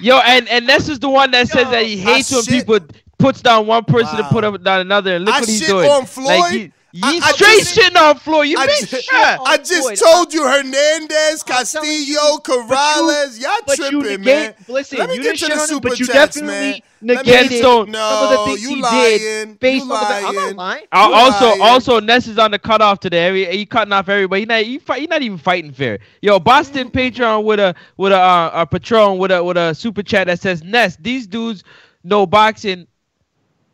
Yo, 0.00 0.18
and 0.18 0.48
and 0.48 0.68
this 0.68 0.88
is 0.88 0.98
the 0.98 1.08
one 1.08 1.30
that 1.32 1.48
says 1.48 1.68
that 1.70 1.84
he 1.84 1.94
I 2.00 2.14
hates 2.16 2.30
when 2.32 2.42
shit- 2.42 2.66
people 2.66 2.80
puts 3.18 3.40
down 3.42 3.66
one 3.66 3.84
person 3.84 4.16
to 4.16 4.22
Wow. 4.22 4.28
put 4.30 4.44
up 4.44 4.62
down 4.62 4.80
another. 4.80 5.16
And 5.16 5.24
look 5.24 5.34
I 5.34 5.40
what 5.40 5.48
he's 5.48 5.58
shit 5.58 5.68
doing. 5.68 5.88
on 5.90 6.06
Floyd. 6.06 6.26
Like 6.40 6.52
he, 6.52 6.72
I- 7.02 7.20
I 7.22 7.32
straight 7.32 7.58
just- 7.58 7.76
shitting 7.76 7.96
on 8.00 8.18
Floyd. 8.18 8.48
You 8.48 8.58
I 8.58 8.66
been 8.66 8.86
just. 8.86 9.08
I 9.12 9.56
just 9.62 10.02
told 10.04 10.32
you 10.32 10.42
Hernandez, 10.46 11.42
Castillo, 11.42 12.38
Corrales. 12.38 13.40
Y'all 13.40 13.50
But 13.66 13.78
you 13.78 13.90
tripping, 13.90 14.02
negate, 14.20 14.24
man. 14.24 14.54
listen, 14.68 14.98
Let 14.98 15.10
me 15.10 15.16
you 15.16 15.22
get 15.22 15.36
to 15.38 15.46
the 15.46 15.52
him, 15.54 15.58
super 15.60 15.88
but 15.90 16.00
you 16.00 16.06
chats, 16.06 16.34
definitely 16.36 16.70
man. 16.70 16.80
negated 17.00 17.26
Let 17.42 17.50
me- 17.50 17.58
Stone. 17.58 17.92
some 17.94 18.24
of 18.24 18.30
the 18.30 18.44
things 18.46 18.62
you 18.62 18.68
he 18.76 18.82
lying. 18.82 19.18
did 19.18 19.60
based 19.60 19.86
You 19.86 19.92
on 19.92 20.00
the. 20.00 20.14
I'm 20.28 20.34
not 20.34 20.34
lying. 20.34 20.56
lying. 20.56 20.82
You 20.82 20.88
Also, 21.14 21.46
lying. 21.48 21.60
also, 21.62 22.00
Ness 22.00 22.26
is 22.26 22.38
on 22.38 22.50
the 22.50 22.58
cutoff 22.58 23.00
today. 23.00 23.44
He, 23.50 23.58
he 23.58 23.66
cutting 23.66 23.92
off 23.92 24.08
everybody. 24.08 24.42
He 24.42 24.46
not, 24.46 24.62
he 24.62 24.78
fight, 24.78 25.00
he 25.00 25.06
not 25.06 25.22
even 25.22 25.38
fighting 25.38 25.72
fair. 25.72 25.98
Yo, 26.22 26.38
Boston 26.38 26.90
Patreon 26.90 27.44
with 27.44 27.60
a 27.60 27.74
with 27.96 28.12
a 28.12 28.18
uh, 28.18 28.50
a 28.54 28.66
patron 28.66 29.18
with 29.18 29.30
a 29.30 29.42
with 29.44 29.56
a 29.56 29.74
super 29.74 30.02
chat 30.02 30.26
that 30.26 30.40
says 30.40 30.62
Ness. 30.64 30.96
These 31.00 31.26
dudes 31.26 31.64
know 32.04 32.26
boxing. 32.26 32.86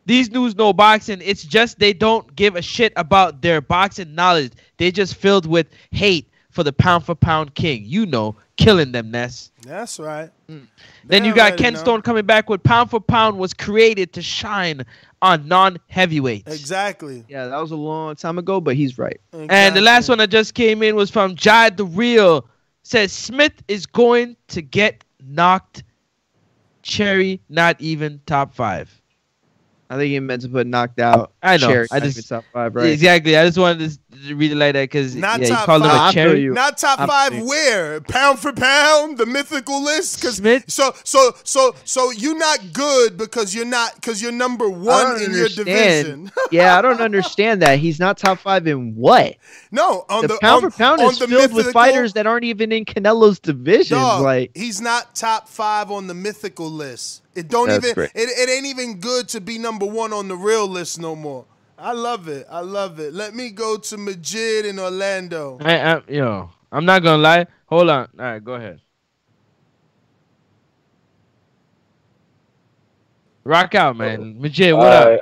These 0.07 0.29
dudes 0.29 0.57
know 0.57 0.73
boxing. 0.73 1.21
It's 1.23 1.43
just 1.43 1.79
they 1.79 1.93
don't 1.93 2.35
give 2.37 2.57
a 2.57 2.63
shit 2.63 2.93
about 2.97 3.43
their 3.43 3.61
boxing 3.61 4.15
knowledge. 4.15 4.53
They 4.77 4.91
just 4.91 5.15
filled 5.15 5.47
with 5.47 5.67
hate 5.91 6.29
for 6.51 6.63
the 6.63 6.73
pound 6.73 7.05
for 7.05 7.15
pound 7.15 7.55
king. 7.55 7.85
You 7.85 8.07
know, 8.07 8.37
killing 8.57 8.93
them, 8.93 9.11
Ness. 9.11 9.51
That's 9.63 9.99
right. 9.99 10.31
Mm. 10.49 10.67
Then 11.05 11.25
you 11.25 11.35
got 11.35 11.53
already 11.53 11.63
Ken 11.63 11.73
know. 11.75 11.81
Stone 11.81 12.03
coming 12.03 12.27
back 12.27 12.49
with 12.49 12.63
pound 12.63 12.91
for 12.91 13.01
pound 13.01 13.39
was 13.39 13.55
created 13.55 14.13
to 14.15 14.23
shine 14.23 14.85
on 15.23 15.49
non 15.49 15.79
heavyweights. 15.89 16.53
Exactly. 16.55 17.25
Yeah, 17.29 17.47
that 17.47 17.59
was 17.59 17.71
a 17.71 17.77
long 17.77 18.15
time 18.17 18.39
ago, 18.39 18.61
but 18.61 18.77
he's 18.77 18.99
right. 18.99 19.21
And 19.33 19.75
the 19.75 19.81
last 19.81 20.09
one 20.09 20.19
that 20.19 20.29
just 20.29 20.55
came 20.55 20.83
in 20.83 20.97
was 20.97 21.11
from 21.11 21.35
Jad 21.35 21.77
the 21.77 21.87
Real. 21.87 22.47
Says 22.83 23.13
Smith 23.13 23.55
is 23.67 23.87
going 23.87 24.37
to 24.49 24.61
get 24.61 25.05
knocked. 25.27 25.83
Cherry, 26.83 27.41
not 27.49 27.81
even 27.81 28.21
top 28.27 28.55
five. 28.55 29.01
I 29.95 29.97
think 29.97 30.11
he 30.11 30.19
meant 30.19 30.43
to 30.43 30.49
put 30.49 30.67
knocked 30.67 30.99
out. 30.99 31.35
I 31.41 31.57
know. 31.57 31.69
Cherry, 31.69 31.87
I 31.93 32.01
just 32.01 32.29
top 32.29 32.43
five, 32.53 32.75
right? 32.75 32.91
exactly. 32.91 33.37
I 33.37 33.47
just 33.47 33.57
wanted 33.57 33.97
to 34.27 34.35
read 34.35 34.51
it 34.51 34.57
like 34.57 34.73
that 34.73 34.91
because 34.91 35.15
Not 35.15 35.39
yeah, 35.39 35.47
you 35.47 35.55
top 35.55 35.67
called 35.67 35.83
him 35.85 35.89
five. 35.91 36.11
a 36.11 36.13
cherry. 36.13 36.49
Not 36.49 36.79
top 36.79 36.99
I'm- 36.99 37.09
five 37.09 37.43
where? 37.45 38.01
Pound 38.01 38.41
for 38.41 38.53
pound, 38.53 39.19
the 39.19 39.27
mythical 39.27 39.85
list? 39.85 40.21
Cause 40.21 40.43
so 40.67 40.93
so 41.05 41.37
so 41.45 41.77
so 41.85 42.11
you're 42.11 42.37
not 42.37 42.73
good 42.73 43.17
because 43.17 43.55
you're 43.55 43.65
not 43.65 43.95
because 43.95 44.21
you're 44.21 44.33
number 44.33 44.69
one 44.69 45.07
don't 45.07 45.23
in 45.23 45.31
your 45.31 45.49
division. 45.49 46.33
yeah, 46.51 46.77
I 46.77 46.83
don't 46.83 47.01
understand 47.01 47.63
that. 47.63 47.79
He's 47.79 48.01
not 48.01 48.19
top 48.19 48.41
five 48.41 48.67
in 48.67 48.97
what? 48.97 49.37
No, 49.71 50.07
on 50.09 50.23
the, 50.23 50.29
the, 50.29 50.39
pound 50.41 50.65
on, 50.65 50.71
for 50.73 50.77
pound 50.77 51.03
on 51.03 51.13
is 51.13 51.21
the 51.21 51.29
filled 51.29 51.53
with 51.53 51.73
fighters 51.73 52.15
that 52.15 52.27
aren't 52.27 52.43
even 52.43 52.73
in 52.73 52.85
Canelo's 52.85 53.39
division. 53.39 53.97
Dog, 53.99 54.25
Like 54.25 54.51
he's 54.57 54.81
not 54.81 55.15
top 55.15 55.49
five 55.49 55.93
on 55.93 56.09
the 56.09 56.15
mythical 56.15 56.69
list. 56.69 57.23
It 57.35 57.49
don't 57.49 57.69
That's 57.69 57.85
even 57.85 57.95
great. 57.95 58.11
it, 58.15 58.29
it 58.29 58.49
ain't 58.49 58.67
even 58.67 59.01
good 59.01 59.29
to 59.31 59.41
be 59.41 59.59
number 59.59 59.87
one 59.87 60.13
on 60.13 60.29
the 60.29 60.37
real 60.37 60.69
list 60.69 61.01
no 61.01 61.17
more. 61.17 61.45
I 61.77 61.93
love 61.93 62.29
it. 62.29 62.47
I 62.49 62.61
love 62.61 63.01
it. 63.01 63.13
Let 63.13 63.35
me 63.35 63.51
go 63.51 63.77
to 63.77 63.97
Majid 63.97 64.65
in 64.67 64.79
Orlando. 64.79 65.59
I, 65.61 65.95
I, 65.95 66.03
yo, 66.09 66.51
I'm 66.71 66.85
not 66.85 67.03
gonna 67.03 67.23
lie. 67.23 67.47
Hold 67.67 67.91
on. 67.91 68.09
All 68.19 68.25
right, 68.25 68.45
go 68.45 68.55
ahead. 68.55 68.81
Rock 73.43 73.75
out, 73.75 73.97
man. 73.97 74.41
Majid, 74.41 74.75
what 74.75 74.93
up? 74.93 75.21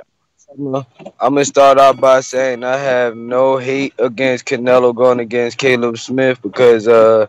I'm 1.19 1.33
gonna 1.33 1.45
start 1.45 1.79
off 1.79 1.99
by 1.99 2.21
saying 2.21 2.63
I 2.63 2.77
have 2.77 3.17
no 3.17 3.57
hate 3.57 3.95
against 3.97 4.45
Canelo 4.45 4.95
going 4.95 5.19
against 5.19 5.57
Caleb 5.57 5.97
Smith 5.97 6.39
because 6.41 6.87
uh, 6.87 7.25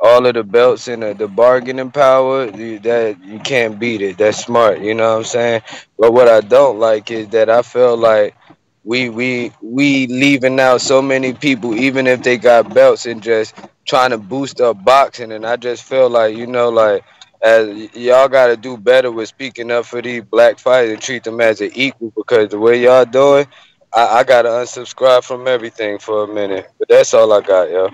all 0.00 0.26
of 0.26 0.34
the 0.34 0.44
belts 0.44 0.88
and 0.88 1.02
the, 1.02 1.14
the 1.14 1.26
bargaining 1.28 1.90
power 1.90 2.46
you, 2.56 2.78
that 2.80 3.22
you 3.24 3.38
can't 3.40 3.78
beat 3.78 4.00
it. 4.00 4.18
That's 4.18 4.38
smart, 4.44 4.80
you 4.80 4.94
know 4.94 5.10
what 5.12 5.18
I'm 5.18 5.24
saying. 5.24 5.62
But 5.98 6.12
what 6.12 6.28
I 6.28 6.40
don't 6.40 6.78
like 6.78 7.10
is 7.10 7.28
that 7.28 7.50
I 7.50 7.62
feel 7.62 7.96
like 7.96 8.36
we 8.84 9.08
we 9.10 9.52
we 9.60 10.06
leaving 10.06 10.60
out 10.60 10.80
so 10.80 11.02
many 11.02 11.32
people, 11.34 11.74
even 11.74 12.06
if 12.06 12.22
they 12.22 12.38
got 12.38 12.72
belts, 12.72 13.06
and 13.06 13.22
just 13.22 13.54
trying 13.86 14.10
to 14.10 14.18
boost 14.18 14.60
up 14.60 14.82
boxing. 14.84 15.32
And 15.32 15.44
I 15.44 15.56
just 15.56 15.82
feel 15.84 16.08
like 16.08 16.36
you 16.36 16.46
know 16.46 16.68
like 16.68 17.04
as 17.42 17.94
y'all 17.94 18.28
got 18.28 18.48
to 18.48 18.56
do 18.56 18.76
better 18.76 19.10
with 19.12 19.28
speaking 19.28 19.70
up 19.70 19.84
for 19.86 20.02
these 20.02 20.22
black 20.24 20.58
fighters 20.58 20.92
and 20.92 21.02
treat 21.02 21.24
them 21.24 21.40
as 21.40 21.60
an 21.60 21.70
equal 21.74 22.12
because 22.16 22.48
the 22.48 22.58
way 22.58 22.82
y'all 22.82 23.04
doing, 23.04 23.46
I, 23.94 24.18
I 24.18 24.24
got 24.24 24.42
to 24.42 24.48
unsubscribe 24.48 25.24
from 25.24 25.46
everything 25.46 25.98
for 25.98 26.24
a 26.24 26.28
minute. 26.28 26.68
But 26.78 26.88
that's 26.88 27.14
all 27.14 27.32
I 27.32 27.40
got, 27.40 27.70
yo. 27.70 27.90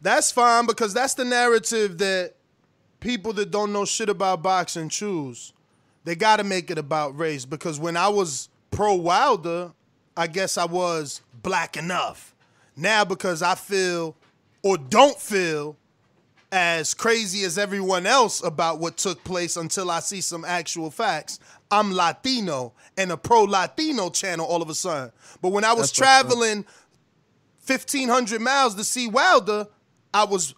That's 0.00 0.32
fine 0.32 0.66
because 0.66 0.94
that's 0.94 1.14
the 1.14 1.24
narrative 1.24 1.98
that 1.98 2.34
people 3.00 3.32
that 3.34 3.50
don't 3.50 3.72
know 3.72 3.84
shit 3.84 4.08
about 4.08 4.42
boxing 4.42 4.88
choose. 4.88 5.52
They 6.04 6.14
got 6.14 6.36
to 6.36 6.44
make 6.44 6.70
it 6.70 6.78
about 6.78 7.18
race 7.18 7.44
because 7.44 7.78
when 7.78 7.96
I 7.96 8.08
was 8.08 8.48
pro 8.70 8.94
Wilder, 8.94 9.72
I 10.16 10.26
guess 10.26 10.56
I 10.56 10.64
was 10.64 11.20
black 11.42 11.76
enough. 11.76 12.34
Now 12.76 13.04
because 13.04 13.42
I 13.42 13.54
feel 13.54 14.16
or 14.62 14.78
don't 14.78 15.18
feel 15.18 15.76
as 16.52 16.94
crazy 16.94 17.44
as 17.44 17.58
everyone 17.58 18.06
else 18.06 18.42
about 18.42 18.80
what 18.80 18.96
took 18.96 19.22
place 19.22 19.56
until 19.56 19.90
I 19.90 20.00
see 20.00 20.20
some 20.20 20.44
actual 20.44 20.90
facts. 20.90 21.38
I'm 21.70 21.92
Latino 21.92 22.72
and 22.96 23.12
a 23.12 23.16
pro 23.16 23.44
Latino 23.44 24.10
channel 24.10 24.46
all 24.46 24.62
of 24.62 24.68
a 24.68 24.74
sudden. 24.74 25.12
But 25.40 25.52
when 25.52 25.64
I 25.64 25.72
was 25.72 25.92
That's 25.92 25.92
traveling 25.92 26.64
1500 27.66 28.40
miles 28.40 28.74
to 28.74 28.84
see 28.84 29.06
Wilder, 29.06 29.68
I 30.12 30.24
was 30.24 30.54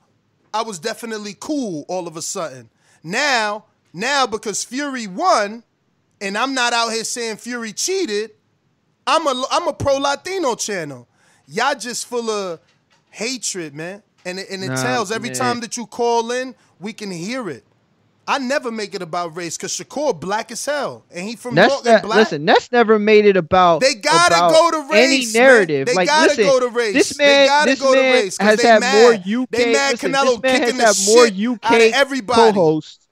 I 0.54 0.62
was 0.62 0.78
definitely 0.78 1.36
cool 1.38 1.84
all 1.88 2.06
of 2.06 2.16
a 2.16 2.22
sudden. 2.22 2.70
Now, 3.02 3.64
now 3.92 4.26
because 4.26 4.64
Fury 4.64 5.06
won 5.06 5.64
and 6.20 6.36
I'm 6.38 6.54
not 6.54 6.72
out 6.72 6.90
here 6.90 7.04
saying 7.04 7.36
Fury 7.38 7.72
cheated, 7.72 8.32
I'm 9.06 9.26
a 9.26 9.44
I'm 9.50 9.68
a 9.68 9.72
pro 9.72 9.96
Latino 9.96 10.54
channel. 10.54 11.08
Y'all 11.46 11.74
just 11.74 12.06
full 12.06 12.30
of 12.30 12.60
hatred, 13.10 13.74
man. 13.74 14.02
And 14.24 14.38
it, 14.38 14.48
and 14.50 14.62
it 14.62 14.68
Nah, 14.68 14.76
tells 14.82 15.10
every 15.10 15.30
man. 15.30 15.38
time 15.38 15.60
that 15.60 15.76
you 15.76 15.86
call 15.86 16.30
in, 16.30 16.54
we 16.78 16.92
can 16.92 17.10
hear 17.10 17.48
it. 17.50 17.64
I 18.34 18.38
never 18.38 18.70
make 18.72 18.94
it 18.94 19.02
about 19.02 19.36
race 19.36 19.58
because 19.58 19.72
Shakur 19.76 20.18
black 20.18 20.50
as 20.50 20.64
hell, 20.64 21.04
and 21.10 21.28
he 21.28 21.36
from 21.36 21.54
Ness, 21.54 21.84
ne- 21.84 22.00
black. 22.00 22.16
listen, 22.16 22.46
Ness 22.46 22.72
never 22.72 22.98
made 22.98 23.26
it 23.26 23.36
about. 23.36 23.80
They 23.82 23.94
gotta 23.94 24.34
about 24.36 24.52
go 24.52 24.70
to 24.70 24.90
race, 24.90 25.06
Any 25.06 25.24
man. 25.26 25.32
narrative, 25.54 25.86
They 25.88 25.94
like 25.94 26.08
gotta 26.08 26.28
listen, 26.30 26.44
go 26.44 26.60
to 26.60 26.68
race. 26.68 26.94
this 26.94 27.16
They 27.16 27.24
man, 27.26 27.46
gotta 27.46 27.70
this 27.72 27.80
go 27.80 27.94
to 27.94 28.00
man 28.00 28.12
race 28.14 28.38
has 28.40 28.62
had 28.62 28.80
mad. 28.80 29.02
more 29.02 29.42
UK. 29.42 29.48
They 29.50 29.72
mad 29.74 29.92
listen, 29.92 30.12
Canelo 30.12 30.24
this 30.24 30.42
man 30.42 30.60
kicking 30.60 30.80
has 30.80 31.04
the 31.06 31.12
had 31.12 31.36
more 31.36 31.52
UK 31.54 31.72
everybody. 31.94 32.52
co-hosts. 32.52 33.06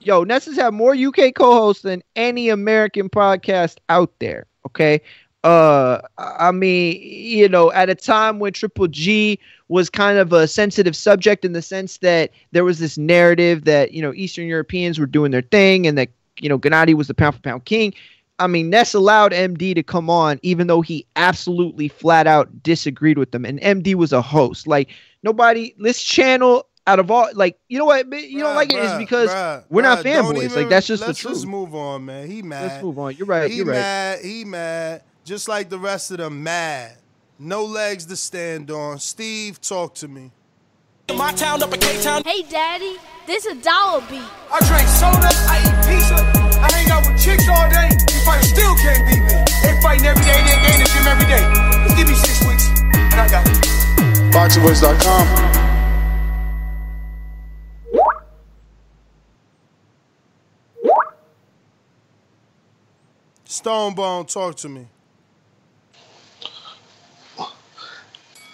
Yo, 0.00 0.24
Ness 0.24 0.44
has 0.44 0.56
had 0.56 0.74
more 0.74 0.94
UK 0.94 1.32
co-hosts 1.34 1.82
than 1.82 2.02
any 2.14 2.50
American 2.50 3.08
podcast 3.08 3.76
out 3.88 4.12
there. 4.18 4.44
Okay. 4.66 5.00
Uh, 5.44 6.00
I 6.18 6.52
mean, 6.52 7.00
you 7.02 7.48
know, 7.48 7.72
at 7.72 7.88
a 7.88 7.94
time 7.94 8.38
when 8.38 8.52
Triple 8.52 8.86
G 8.88 9.38
was 9.72 9.88
kind 9.88 10.18
of 10.18 10.34
a 10.34 10.46
sensitive 10.46 10.94
subject 10.94 11.46
in 11.46 11.54
the 11.54 11.62
sense 11.62 11.96
that 11.98 12.30
there 12.50 12.62
was 12.62 12.78
this 12.78 12.98
narrative 12.98 13.64
that 13.64 13.92
you 13.92 14.02
know 14.02 14.12
Eastern 14.12 14.46
Europeans 14.46 14.98
were 14.98 15.06
doing 15.06 15.30
their 15.30 15.40
thing 15.40 15.86
and 15.86 15.96
that 15.96 16.10
you 16.38 16.48
know 16.48 16.58
Gennady 16.58 16.92
was 16.92 17.08
the 17.08 17.14
pound 17.14 17.36
for 17.36 17.40
pound 17.40 17.64
king. 17.64 17.94
I 18.38 18.48
mean, 18.48 18.68
Ness 18.68 18.92
allowed 18.92 19.32
MD 19.32 19.74
to 19.74 19.82
come 19.82 20.10
on, 20.10 20.38
even 20.42 20.66
though 20.66 20.82
he 20.82 21.06
absolutely 21.16 21.88
flat 21.88 22.26
out 22.26 22.62
disagreed 22.62 23.16
with 23.16 23.30
them. 23.30 23.46
And 23.46 23.60
MD 23.60 23.94
was 23.94 24.12
a 24.12 24.20
host. 24.20 24.66
Like 24.66 24.90
nobody, 25.22 25.74
this 25.78 26.02
channel 26.02 26.66
out 26.86 26.98
of 26.98 27.10
all, 27.10 27.30
like 27.32 27.58
you 27.68 27.78
know 27.78 27.86
what, 27.86 28.06
you 28.12 28.40
don't 28.40 28.54
like 28.54 28.74
it 28.74 28.84
is 28.84 28.92
because 28.98 29.30
bruh, 29.30 29.64
we're 29.70 29.80
not 29.80 30.04
bruh, 30.04 30.22
fanboys. 30.22 30.54
like 30.54 30.68
that's 30.68 30.86
just 30.86 31.00
the 31.00 31.14
truth. 31.14 31.24
let's 31.24 31.40
just 31.40 31.46
move 31.46 31.74
on, 31.74 32.04
man. 32.04 32.28
He 32.28 32.42
mad. 32.42 32.62
Let's 32.64 32.82
move 32.82 32.98
on. 32.98 33.16
You're 33.16 33.26
right. 33.26 33.50
He 33.50 33.56
You're 33.56 33.66
right. 33.66 33.72
mad. 33.72 34.18
He 34.22 34.44
mad. 34.44 35.02
Just 35.24 35.48
like 35.48 35.70
the 35.70 35.78
rest 35.78 36.10
of 36.10 36.18
them, 36.18 36.42
mad. 36.42 36.98
No 37.38 37.64
legs 37.64 38.06
to 38.06 38.16
stand 38.16 38.70
on. 38.70 38.98
Steve, 38.98 39.60
talk 39.60 39.94
to 39.96 40.08
me. 40.08 40.30
My 41.16 41.32
town 41.32 41.62
up 41.62 41.72
in 41.72 41.80
K-Town. 41.80 42.22
Hey, 42.24 42.42
Daddy, 42.42 42.96
this 43.26 43.44
a 43.46 43.54
dollar 43.56 44.00
beat. 44.08 44.22
I 44.50 44.58
drink 44.66 44.88
soda, 44.88 45.28
I 45.50 45.58
eat 45.60 45.76
pizza, 45.84 46.14
I 46.60 46.70
hang 46.72 46.90
out 46.90 47.06
with 47.06 47.20
chicks 47.22 47.48
all 47.48 47.68
day. 47.68 47.88
You 47.90 48.20
fight 48.24 48.42
still 48.44 48.74
can't 48.76 49.04
beat 49.08 49.20
me. 49.20 49.36
They 49.62 49.80
fighting 49.82 50.06
every 50.06 50.24
day, 50.24 50.40
they 50.46 50.56
they 50.62 50.74
in 50.74 50.80
the 50.80 50.88
gym 50.88 51.06
every 51.06 51.26
day. 51.26 51.42
Just 51.84 51.96
give 51.96 52.08
me 52.08 52.14
six 52.14 52.46
weeks, 52.46 52.68
and 52.94 53.14
I 53.20 53.28
got 53.28 53.46
it. 53.46 53.72
BoxingWords.com. 54.32 55.52
Stonebone, 63.44 64.32
talk 64.32 64.56
to 64.56 64.68
me. 64.68 64.86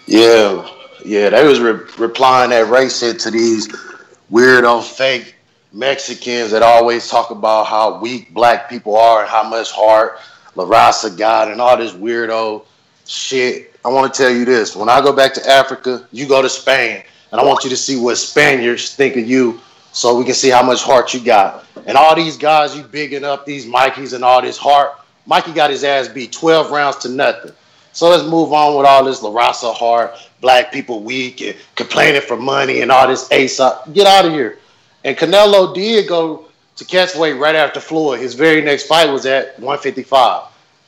Yeah, 0.09 0.67
yeah, 1.05 1.29
they 1.29 1.45
was 1.45 1.59
re- 1.59 1.85
replying 1.99 2.49
that 2.49 2.67
race 2.67 2.97
shit 2.97 3.19
to 3.19 3.29
these 3.29 3.67
weirdo 4.31 4.79
um, 4.79 4.83
fake 4.83 5.35
Mexicans 5.71 6.49
that 6.49 6.63
always 6.63 7.07
talk 7.07 7.29
about 7.29 7.67
how 7.67 7.99
weak 7.99 8.33
black 8.33 8.71
people 8.71 8.97
are 8.97 9.21
and 9.21 9.29
how 9.29 9.47
much 9.47 9.69
heart 9.71 10.17
La 10.55 10.65
Raza 10.65 11.15
got 11.15 11.51
and 11.51 11.61
all 11.61 11.77
this 11.77 11.91
weirdo 11.91 12.65
shit. 13.05 13.75
I 13.85 13.89
want 13.89 14.11
to 14.11 14.17
tell 14.23 14.31
you 14.31 14.45
this: 14.45 14.75
when 14.75 14.89
I 14.89 14.99
go 14.99 15.13
back 15.15 15.31
to 15.35 15.47
Africa, 15.47 16.07
you 16.11 16.27
go 16.27 16.41
to 16.41 16.49
Spain, 16.49 17.03
and 17.31 17.39
I 17.39 17.45
want 17.45 17.63
you 17.63 17.69
to 17.69 17.77
see 17.77 17.95
what 17.95 18.15
Spaniards 18.15 18.95
think 18.95 19.15
of 19.15 19.29
you, 19.29 19.61
so 19.91 20.17
we 20.17 20.25
can 20.25 20.33
see 20.33 20.49
how 20.49 20.63
much 20.63 20.81
heart 20.81 21.13
you 21.13 21.23
got. 21.23 21.67
And 21.85 21.95
all 21.95 22.15
these 22.15 22.35
guys 22.35 22.75
you 22.75 22.81
bigging 22.81 23.23
up, 23.23 23.45
these 23.45 23.67
Mikeys 23.67 24.13
and 24.13 24.23
all 24.23 24.41
this 24.41 24.57
heart. 24.57 24.93
Mikey 25.27 25.51
got 25.53 25.69
his 25.69 25.83
ass 25.83 26.07
beat 26.07 26.31
12 26.31 26.71
rounds 26.71 26.97
to 26.97 27.09
nothing. 27.09 27.51
So 27.99 28.07
let's 28.07 28.23
move 28.23 28.53
on 28.53 28.77
with 28.77 28.85
all 28.85 29.03
this 29.03 29.21
La 29.21 29.29
Raza 29.29 29.75
heart, 29.75 30.15
black 30.39 30.71
people 30.71 31.03
weak 31.03 31.41
and 31.41 31.53
complaining 31.75 32.21
for 32.21 32.37
money 32.37 32.79
and 32.79 32.93
all 32.93 33.05
this 33.09 33.27
ASAP. 33.27 33.93
Get 33.93 34.07
out 34.07 34.23
of 34.25 34.31
here. 34.31 34.57
And 35.03 35.17
Canelo 35.17 35.75
did 35.75 36.07
go 36.07 36.45
to 36.77 36.85
catch 36.85 37.13
weight 37.13 37.33
right 37.33 37.55
after 37.55 37.81
Floyd. 37.81 38.21
His 38.21 38.35
very 38.35 38.61
next 38.61 38.83
fight 38.87 39.09
was 39.11 39.25
at 39.25 39.59
155 39.59 40.43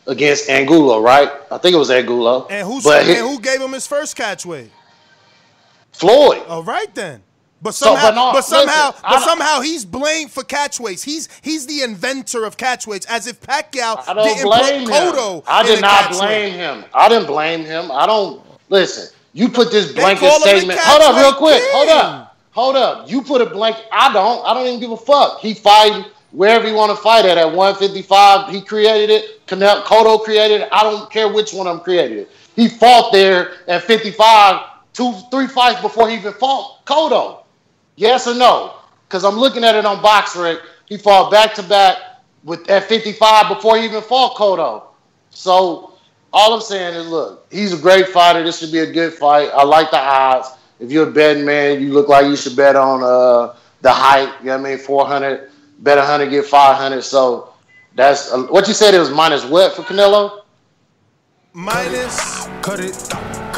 against 0.08 0.48
Angulo, 0.50 1.02
right? 1.02 1.30
I 1.52 1.58
think 1.58 1.76
it 1.76 1.80
was 1.80 1.92
Angulo. 1.92 2.48
And 2.50 2.66
who's 2.66 2.86
but 2.86 3.02
and 3.02 3.10
he- 3.10 3.18
who 3.18 3.42
gave 3.42 3.60
him 3.60 3.74
his 3.74 3.86
first 3.86 4.16
catch 4.16 4.46
weight? 4.46 4.72
Floyd. 5.92 6.44
All 6.48 6.64
right 6.64 6.96
then. 6.96 7.24
But 7.62 7.76
So, 7.76 7.86
somehow, 7.86 8.10
but 8.10 8.16
no, 8.16 8.32
but 8.34 8.42
somehow, 8.42 8.88
listen, 8.88 9.02
but 9.04 9.20
somehow 9.22 9.62
he's 9.62 9.86
blamed 9.86 10.32
for 10.32 10.44
catch 10.44 10.80
weights. 10.80 11.04
He's 11.04 11.30
he's 11.42 11.68
the 11.68 11.84
inventor 11.84 12.44
of 12.46 12.58
catch 12.58 12.88
weights, 12.88 13.06
as 13.06 13.28
if 13.28 13.40
Pacquiao 13.42 14.04
I 14.08 14.14
didn't 14.14 14.44
blame. 14.44 14.88
Cotto 14.88 15.44
I 15.48 15.64
did 15.64 15.82
not 15.82 16.12
blame 16.12 16.54
him. 16.54 16.86
I 16.94 17.08
didn't 17.08 17.28
blame 17.28 17.64
him. 17.64 17.92
I 17.92 18.08
don't 18.08 18.42
listen. 18.70 19.16
You 19.34 19.48
put 19.48 19.72
this 19.72 19.92
blanket 19.92 20.22
call 20.22 20.36
him 20.38 20.42
the 20.42 20.48
statement. 20.48 20.80
Hold 20.82 21.02
up, 21.02 21.22
real 21.22 21.34
quick. 21.36 21.62
Hold 21.68 21.90
up. 21.90 22.38
Hold 22.52 22.76
up. 22.76 23.10
You 23.10 23.22
put 23.22 23.42
a 23.42 23.46
blanket. 23.46 23.86
I 23.92 24.12
don't. 24.12 24.46
I 24.46 24.54
don't 24.54 24.66
even 24.66 24.80
give 24.80 24.92
a 24.92 24.98
fuck. 24.98 25.40
He 25.40 25.54
fighting 25.54 26.06
wherever 26.32 26.68
he 26.68 26.74
want 26.74 26.96
to 26.96 27.02
fight 27.02 27.26
at. 27.26 27.38
At 27.38 27.46
155, 27.46 28.50
he 28.50 28.62
created 28.62 29.10
it. 29.10 29.46
Canel 29.48 29.84
Cotto 29.84 30.22
created 30.22 30.62
it. 30.62 30.70
I 30.72 30.84
don't 30.84 31.10
care 31.12 31.32
which 31.32 31.54
one 31.54 31.68
of 31.68 31.78
them 31.78 31.84
created 31.84 32.18
it. 32.18 32.32
He 32.56 32.68
fought 32.68 33.14
there 33.14 33.54
at 33.68 33.84
55, 33.84 34.62
two, 34.94 35.14
three 35.32 35.48
fights 35.48 35.82
before 35.82 36.10
he 36.10 36.16
even 36.16 36.34
fought 36.34 36.86
Cotto. 36.86 37.41
Yes 38.02 38.26
or 38.26 38.34
no? 38.34 38.74
Because 39.08 39.24
I'm 39.24 39.36
looking 39.36 39.64
at 39.64 39.76
it 39.76 39.86
on 39.86 39.98
BoxRec. 39.98 40.60
He 40.88 40.98
fought 40.98 41.30
back 41.30 41.54
to 41.54 41.64
back 41.64 41.98
with 42.44 42.68
at 42.68 42.86
55 42.86 43.48
before 43.48 43.78
he 43.78 43.86
even 43.86 44.02
fought 44.02 44.36
Cotto. 44.36 44.86
So 45.30 45.94
all 46.34 46.56
I'm 46.56 46.62
saying 46.62 46.96
is, 46.96 47.08
look, 47.08 47.46
he's 47.52 47.74
a 47.74 47.78
great 47.78 48.08
fighter. 48.08 48.44
This 48.44 48.58
should 48.58 48.72
be 48.72 48.80
a 48.80 48.92
good 48.92 49.14
fight. 49.14 49.52
I 49.54 49.64
like 49.64 49.92
the 49.92 50.00
odds. 50.00 50.50
If 50.80 50.92
you're 50.92 51.10
a 51.10 51.12
betting 51.12 51.46
man, 51.46 51.80
you 51.80 51.94
look 51.94 52.10
like 52.10 52.26
you 52.26 52.36
should 52.36 52.56
bet 52.56 52.76
on 52.76 53.04
uh, 53.04 53.56
the 53.82 53.92
height. 53.92 54.34
You 54.40 54.48
know 54.48 54.58
what 54.58 54.68
I 54.68 54.70
mean? 54.72 54.80
400, 54.80 55.52
bet 55.78 56.00
100, 56.00 56.30
get 56.32 56.46
500. 56.46 57.04
So 57.04 57.54
that's 57.94 58.34
uh, 58.34 58.42
what 58.46 58.68
you 58.68 58.74
said. 58.74 58.96
It 58.96 59.00
was 59.00 59.12
minus 59.12 59.46
what 59.46 59.76
for 59.76 59.84
Canelo? 59.84 60.40
minus 61.54 62.48
cut 62.62 62.80
it 62.80 62.96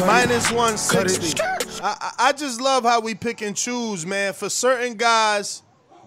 minus 0.02 0.52
160 0.52 1.53
I, 1.84 2.12
I 2.18 2.32
just 2.32 2.62
love 2.62 2.84
how 2.84 3.02
we 3.02 3.14
pick 3.14 3.42
and 3.42 3.56
choose 3.56 4.06
man. 4.06 4.34
For 4.34 4.50
certain 4.50 4.96
guys 4.96 5.62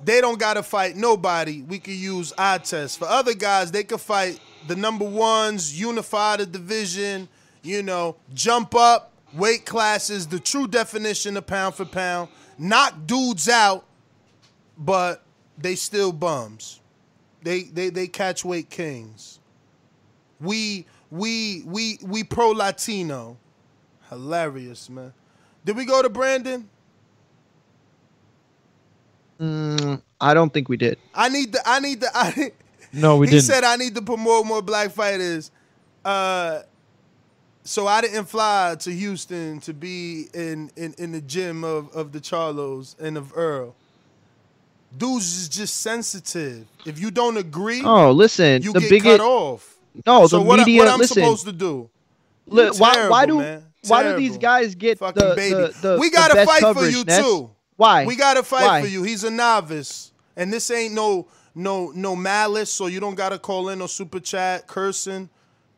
they 0.05 0.21
don't 0.21 0.39
gotta 0.39 0.63
fight 0.63 0.97
nobody. 0.97 1.63
We 1.63 1.79
could 1.79 1.95
use 1.95 2.33
eye 2.37 2.59
test 2.59 2.99
for 2.99 3.07
other 3.07 3.35
guys 3.35 3.71
they 3.71 3.85
could 3.85 4.01
fight 4.01 4.41
the 4.67 4.77
number 4.77 5.05
ones 5.05 5.79
unify 5.79 6.37
the 6.39 6.47
division 6.47 7.29
you 7.63 7.83
know 7.83 8.17
jump 8.35 8.75
up 8.75 9.13
weight 9.33 9.65
classes 9.65 10.27
the 10.27 10.41
true 10.41 10.67
definition 10.67 11.37
of 11.37 11.47
pound 11.47 11.75
for 11.75 11.85
pound 11.85 12.29
knock 12.59 12.95
dudes 13.07 13.49
out 13.49 13.87
but 14.77 15.23
they 15.59 15.75
still 15.75 16.13
bums. 16.13 16.81
They 17.43 17.63
they 17.65 17.91
they 17.91 18.09
catch 18.09 18.45
weight 18.45 18.71
kings. 18.71 19.41
We 20.41 20.87
we 21.11 21.63
we 21.65 21.99
we 22.03 22.25
pro 22.25 22.51
Latino. 22.51 23.37
Hilarious, 24.09 24.89
man. 24.91 25.13
Did 25.67 25.77
we 25.77 25.85
go 25.85 26.01
to 26.01 26.09
Brandon? 26.09 26.67
Mm, 29.41 30.01
I 30.21 30.33
don't 30.33 30.53
think 30.53 30.69
we 30.69 30.77
did. 30.79 30.99
I 31.15 31.29
need 31.29 31.53
the 31.53 31.61
I 31.67 31.81
need 31.81 32.01
the 32.01 32.11
I 32.15 32.53
No, 32.93 33.17
we 33.19 33.27
he 33.27 33.33
didn't. 33.33 33.43
He 33.43 33.47
said 33.47 33.65
I 33.65 33.77
need 33.77 33.95
to 33.97 34.03
promote 34.03 34.47
more 34.47 34.63
black 34.63 34.93
fighters. 34.93 35.51
Uh 36.05 36.61
so 37.65 37.87
I 37.89 38.01
didn't 38.01 38.27
fly 38.27 38.77
to 38.79 38.91
Houston 38.93 39.61
to 39.61 39.75
be 39.75 40.29
in 40.33 40.71
in, 40.77 40.95
in 40.99 41.13
the 41.13 41.21
gym 41.21 41.65
of, 41.65 41.95
of 41.95 42.13
the 42.13 42.21
Charlos 42.21 42.99
and 42.99 43.19
of 43.19 43.37
Earl. 43.37 43.75
Dudes 44.97 45.37
is 45.37 45.49
just 45.49 45.83
sensitive. 45.83 46.67
If 46.87 46.99
you 47.01 47.11
don't 47.11 47.37
agree, 47.37 47.83
Oh, 47.85 48.13
listen, 48.13 48.63
you 48.63 48.73
the 48.73 48.81
get 48.81 48.89
biggest. 48.91 49.19
cut 49.19 49.21
off. 49.27 49.77
No, 50.07 50.27
so 50.29 50.39
the 50.39 50.45
what, 50.45 50.61
I- 50.61 50.65
media. 50.65 50.83
what 50.83 50.89
I'm 50.89 50.99
listen, 51.01 51.15
supposed 51.23 51.45
to 51.45 51.53
do? 51.53 51.91
Look, 52.47 52.75
You 52.75 52.81
why, 52.81 53.09
why 53.09 53.27
terrible, 53.27 53.27
do 53.27 53.39
man. 53.43 53.65
Why 53.89 54.03
do 54.03 54.17
these 54.17 54.39
guys 54.39 54.75
get 54.75 54.99
the, 54.99 55.07
Fucking 55.07 55.37
baby. 55.37 55.55
the, 55.55 55.75
the 55.81 55.99
we 55.99 56.11
gotta 56.11 56.45
fight 56.45 56.61
coverage, 56.61 56.93
for 56.93 56.99
you 56.99 57.05
Ness? 57.05 57.21
too. 57.21 57.51
Why? 57.77 58.07
We 58.07 58.17
gotta 58.17 58.43
fight 58.43 58.65
Why? 58.65 58.81
for 58.83 58.89
you. 58.89 59.03
He's 59.03 59.25
a 59.25 59.31
novice, 59.31 60.13
and 60.37 60.53
this 60.53 60.71
ain't 60.71 60.95
no 60.95 61.29
no 61.55 61.93
no 61.95 62.17
malice. 62.17 62.71
So 62.71 62.87
you 62.87 63.01
don't 63.01 63.15
gotta 63.15 63.39
call 63.39 63.69
in 63.69 63.79
no 63.79 63.87
super 63.87 64.21
chat 64.21 64.67
cursing. 64.67 65.29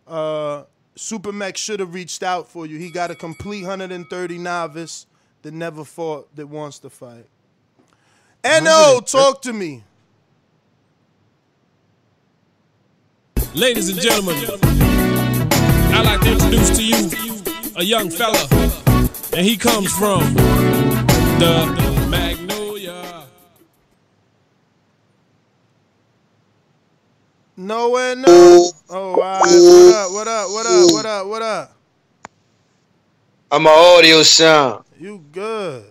Uh, 0.06 0.64
Super 0.98 1.32
Mech 1.32 1.56
should 1.56 1.78
have 1.80 1.94
reached 1.94 2.22
out 2.24 2.48
for 2.48 2.66
you. 2.66 2.76
He 2.78 2.90
got 2.90 3.10
a 3.10 3.14
complete 3.14 3.62
130 3.62 4.38
novice 4.38 5.06
that 5.42 5.54
never 5.54 5.84
fought 5.84 6.34
that 6.34 6.46
wants 6.48 6.80
to 6.80 6.90
fight. 6.90 7.26
No, 8.44 9.00
talk 9.04 9.42
to 9.42 9.52
me. 9.52 9.84
Ladies 13.54 13.88
and 13.88 14.00
gentlemen, 14.00 14.36
I'd 15.92 16.04
like 16.04 16.20
to 16.22 16.32
introduce 16.32 16.76
to 16.76 16.84
you 16.84 17.27
a 17.78 17.84
young 17.84 18.10
fella, 18.10 18.44
and 19.36 19.46
he 19.46 19.56
comes 19.56 19.92
from 19.92 20.34
the 21.38 22.08
Magnolia. 22.10 23.24
Nowhere, 27.56 28.16
no. 28.16 28.70
Oh, 28.90 29.14
all 29.14 29.14
right. 29.14 29.40
What 29.40 29.94
up? 29.94 30.10
What 30.10 30.26
up? 30.26 30.50
What 30.50 30.66
up? 30.66 30.92
What 30.92 31.06
up? 31.06 31.26
What 31.28 31.42
up? 31.42 31.76
I'm 33.52 33.64
an 33.64 33.72
audio 33.72 34.24
sound. 34.24 34.84
You 34.98 35.24
good? 35.30 35.84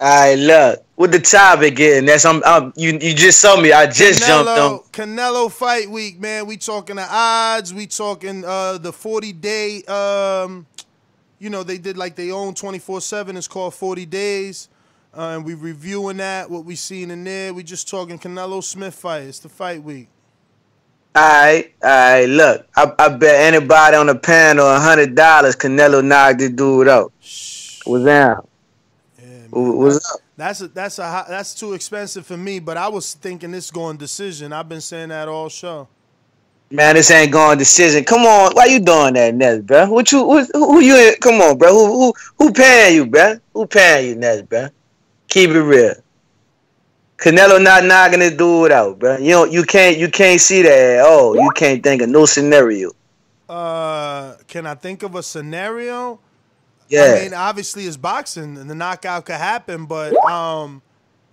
Alright, 0.00 0.38
look. 0.38 0.84
with 0.96 1.12
the 1.12 1.18
topic 1.18 1.78
is? 1.78 2.02
That's 2.04 2.24
I'm, 2.24 2.42
I'm 2.44 2.72
you 2.74 2.92
you 2.92 3.14
just 3.14 3.38
saw 3.38 3.60
me. 3.60 3.70
I 3.70 3.86
just 3.86 4.26
jumped 4.26 4.48
on. 4.48 4.78
Canelo, 4.78 4.90
Canelo 4.92 5.52
fight 5.52 5.90
week, 5.90 6.18
man. 6.18 6.46
We 6.46 6.56
talking 6.56 6.96
the 6.96 7.06
odds. 7.06 7.74
We 7.74 7.86
talking 7.86 8.42
uh 8.46 8.78
the 8.78 8.92
40 8.92 9.32
day 9.34 9.82
um 9.84 10.66
you 11.38 11.50
know, 11.50 11.62
they 11.62 11.78
did 11.78 11.98
like 11.98 12.16
they 12.16 12.30
own 12.30 12.54
24/7. 12.54 13.36
It's 13.36 13.48
called 13.48 13.74
40 13.74 14.06
days. 14.06 14.68
Uh, 15.12 15.34
and 15.34 15.44
we 15.44 15.54
reviewing 15.54 16.18
that, 16.18 16.48
what 16.48 16.64
we 16.64 16.76
seen 16.76 17.10
in 17.10 17.24
there. 17.24 17.52
We 17.52 17.62
just 17.62 17.88
talking 17.88 18.18
Canelo 18.18 18.62
Smith 18.62 18.94
fight. 18.94 19.24
It's 19.24 19.40
the 19.40 19.48
fight 19.48 19.82
week. 19.82 20.08
Alright, 21.16 21.74
alright, 21.82 22.28
look. 22.28 22.66
I, 22.76 22.92
I 22.98 23.08
bet 23.08 23.54
anybody 23.54 23.96
on 23.96 24.06
the 24.06 24.14
panel 24.14 24.66
a 24.66 24.78
hundred 24.78 25.14
dollars 25.14 25.56
Canelo 25.56 26.04
knocked 26.04 26.38
the 26.38 26.48
dude 26.48 26.88
out. 26.88 27.12
What's 27.84 28.04
down? 28.04 28.46
What- 29.50 29.76
What's 29.76 30.12
up? 30.14 30.20
That's 30.36 30.60
a, 30.62 30.68
that's 30.68 30.98
a 30.98 31.06
hot- 31.06 31.28
that's 31.28 31.54
too 31.54 31.74
expensive 31.74 32.26
for 32.26 32.36
me, 32.36 32.60
but 32.60 32.76
I 32.78 32.88
was 32.88 33.12
thinking 33.14 33.50
this 33.50 33.70
going 33.70 33.98
decision. 33.98 34.52
I've 34.52 34.68
been 34.68 34.80
saying 34.80 35.10
that 35.10 35.28
all 35.28 35.48
show. 35.50 35.86
Man, 36.70 36.94
this 36.94 37.10
ain't 37.10 37.32
going 37.32 37.58
decision. 37.58 38.04
Come 38.04 38.20
on, 38.22 38.52
why 38.54 38.66
you 38.66 38.78
doing 38.80 39.14
that, 39.14 39.34
Ness, 39.34 39.60
bro? 39.60 39.90
What 39.90 40.12
you 40.12 40.20
who, 40.24 40.44
who 40.52 40.80
you 40.80 41.14
come 41.20 41.40
on, 41.40 41.58
bro? 41.58 41.72
Who 41.72 41.86
who 41.86 42.14
who 42.38 42.52
paying 42.52 42.94
you, 42.94 43.06
bro? 43.06 43.38
Who 43.52 43.66
paying 43.66 44.08
you, 44.08 44.14
Ness, 44.14 44.42
bro? 44.42 44.68
Keep 45.28 45.50
it 45.50 45.62
real. 45.62 45.94
Canelo 47.18 47.62
not 47.62 47.84
knocking 47.84 48.20
this 48.20 48.32
dude 48.34 48.72
out, 48.72 48.98
bro. 48.98 49.18
You 49.18 49.30
don't, 49.30 49.52
you 49.52 49.64
can't 49.64 49.98
you 49.98 50.08
can't 50.08 50.40
see 50.40 50.62
that 50.62 50.70
at 51.00 51.04
all. 51.04 51.36
You 51.36 51.50
can't 51.54 51.82
think 51.82 52.00
of 52.02 52.08
no 52.08 52.24
scenario. 52.24 52.92
Uh, 53.48 54.36
can 54.46 54.64
I 54.64 54.74
think 54.74 55.02
of 55.02 55.16
a 55.16 55.22
scenario? 55.22 56.20
Yeah. 56.90 57.14
I 57.18 57.22
mean, 57.22 57.34
obviously 57.34 57.86
it's 57.86 57.96
boxing 57.96 58.58
and 58.58 58.68
the 58.68 58.74
knockout 58.74 59.24
could 59.24 59.36
happen, 59.36 59.86
but 59.86 60.14
um, 60.26 60.82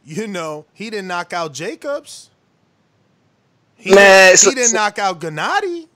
you 0.06 0.27
know, 0.27 0.66
he 0.74 0.90
didn't 0.90 1.08
knock 1.08 1.34
out 1.34 1.53
Jacobs. 1.53 2.30
He, 3.76 3.94
Man, 3.94 4.32
he 4.32 4.38
so- 4.38 4.52
didn't 4.52 4.69
so- 4.69 4.77
knock 4.77 4.98
out 5.00 5.19
Gennady. 5.19 5.88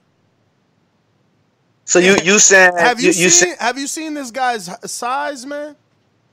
So 1.84 1.98
you 1.98 2.16
you 2.22 2.38
saying 2.38 2.76
Have 2.78 3.00
you, 3.00 3.08
you, 3.08 3.28
seen? 3.28 3.50
say- 3.50 3.56
have 3.58 3.76
you 3.78 3.86
seen 3.86 4.14
this 4.14 4.30
guy's 4.30 4.68
size, 4.90 5.44
man? 5.46 5.76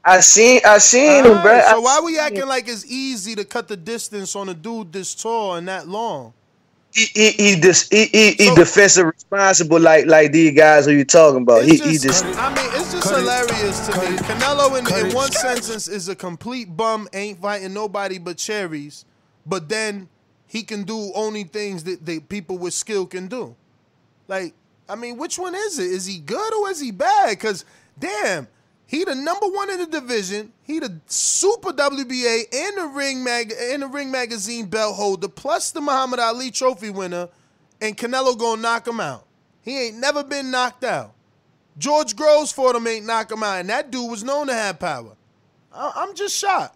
I 0.06 0.22
seen 0.22 0.62
I 0.66 0.78
seen 0.78 1.26
him, 1.26 1.42
bro. 1.42 1.60
So 1.62 1.76
I 1.76 1.80
why 1.80 2.02
we 2.04 2.18
acting 2.20 2.42
him. 2.44 2.48
like 2.48 2.68
it's 2.70 2.86
easy 2.86 3.36
to 3.36 3.44
cut 3.46 3.68
the 3.68 3.76
distance 3.78 4.36
on 4.36 4.48
a 4.50 4.54
dude 4.54 4.94
this 4.94 5.14
tall 5.14 5.56
and 5.56 5.68
that 5.68 5.88
long? 5.88 6.34
He 6.94 7.06
he 7.06 7.32
he, 7.32 7.60
dis, 7.60 7.88
he, 7.90 8.06
he, 8.06 8.32
he 8.32 8.56
defensive 8.56 9.06
responsible 9.06 9.80
like 9.80 10.06
like 10.08 10.32
these 10.32 10.56
guys 10.58 10.86
who 10.86 10.92
you 10.92 11.06
talking 11.06 11.44
about. 11.44 11.64
He 11.64 11.78
he 11.78 11.98
just 11.98 12.26
I 12.26 12.50
mean, 12.50 12.66
it's 12.74 12.92
just 12.94 13.10
hilarious 13.10 13.88
to 13.88 13.92
me. 13.92 14.18
Canelo, 14.18 14.78
in, 14.80 15.08
in 15.08 15.16
one 15.16 15.32
sentence, 15.32 15.88
is 15.88 16.10
a 16.10 16.16
complete 16.16 16.76
bum, 16.76 17.08
ain't 17.14 17.40
fighting 17.40 17.74
nobody 17.74 18.18
but 18.18 18.38
cherries, 18.38 19.06
but 19.46 19.70
then 19.70 20.10
he 20.48 20.64
can 20.64 20.84
do 20.84 21.12
only 21.14 21.44
things 21.44 21.84
that, 21.84 22.06
that 22.08 22.28
people 22.28 22.58
with 22.58 22.74
skill 22.74 23.06
can 23.06 23.28
do. 23.28 23.56
Like, 24.28 24.56
I 24.90 24.96
mean, 24.96 25.18
which 25.18 25.38
one 25.38 25.54
is 25.54 25.78
it? 25.78 25.86
Is 25.86 26.08
he 26.08 26.18
good 26.18 26.54
or 26.56 26.70
is 26.72 26.80
he 26.80 26.90
bad? 26.90 27.30
Because, 27.30 27.66
damn, 28.00 28.48
he 28.90 29.04
the 29.04 29.14
number 29.14 29.46
one 29.46 29.70
in 29.70 29.78
the 29.78 29.86
division. 29.86 30.52
He 30.64 30.80
the 30.80 31.00
super 31.06 31.72
WBA 31.72 32.46
and 32.52 32.78
the 32.80 32.92
ring 32.96 33.24
mag 33.24 33.54
and 33.56 33.84
the 33.84 33.88
ring 33.88 34.10
magazine 34.10 34.66
belt 34.66 34.96
holder, 34.96 35.28
plus 35.28 35.70
the 35.70 35.80
Muhammad 35.80 36.20
Ali 36.20 36.50
trophy 36.50 36.90
winner, 36.90 37.30
and 37.80 37.96
Canelo 37.96 38.36
gonna 38.36 38.64
knock 38.64 38.88
him 38.88 39.00
out. 39.00 39.28
He 39.62 39.80
ain't 39.80 39.98
never 39.98 40.24
been 40.24 40.50
knocked 40.50 40.84
out. 40.84 41.14
George 41.78 42.16
Groves 42.16 42.52
fought 42.52 42.76
him, 42.76 42.88
ain't 42.88 43.06
knock 43.06 43.32
him 43.32 43.44
out, 43.44 43.60
and 43.60 43.70
that 43.70 43.92
dude 43.92 44.10
was 44.10 44.24
known 44.24 44.48
to 44.48 44.54
have 44.54 44.80
power. 44.80 45.16
I, 45.72 45.92
I'm 45.96 46.16
just 46.16 46.36
shocked. 46.36 46.76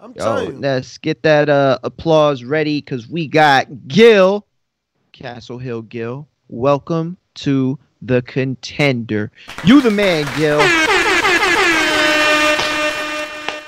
I'm 0.00 0.12
Yo, 0.12 0.24
telling 0.24 0.52
you. 0.54 0.58
let's 0.60 0.96
get 0.96 1.22
that 1.24 1.50
uh, 1.50 1.78
applause 1.84 2.42
ready 2.42 2.80
because 2.80 3.06
we 3.06 3.28
got 3.28 3.86
Gil, 3.86 4.46
Castle 5.12 5.58
Hill 5.58 5.82
Gil. 5.82 6.26
Welcome 6.48 7.18
to 7.34 7.78
the 8.00 8.22
contender. 8.22 9.30
You 9.62 9.82
the 9.82 9.90
man, 9.90 10.24
Gil. 10.38 10.99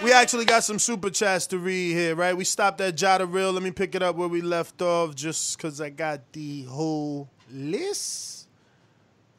We 0.02 0.12
actually 0.12 0.46
got 0.46 0.64
some 0.64 0.80
super 0.80 1.10
chats 1.10 1.46
to 1.48 1.58
read 1.58 1.92
here, 1.92 2.16
right? 2.16 2.36
We 2.36 2.42
stopped 2.42 2.80
at 2.80 2.96
Jada 2.96 3.32
Real. 3.32 3.52
Let 3.52 3.62
me 3.62 3.70
pick 3.70 3.94
it 3.94 4.02
up 4.02 4.16
where 4.16 4.26
we 4.26 4.40
left 4.40 4.82
off 4.82 5.14
just 5.14 5.56
because 5.56 5.80
I 5.80 5.90
got 5.90 6.32
the 6.32 6.64
whole 6.64 7.28
list. 7.52 8.48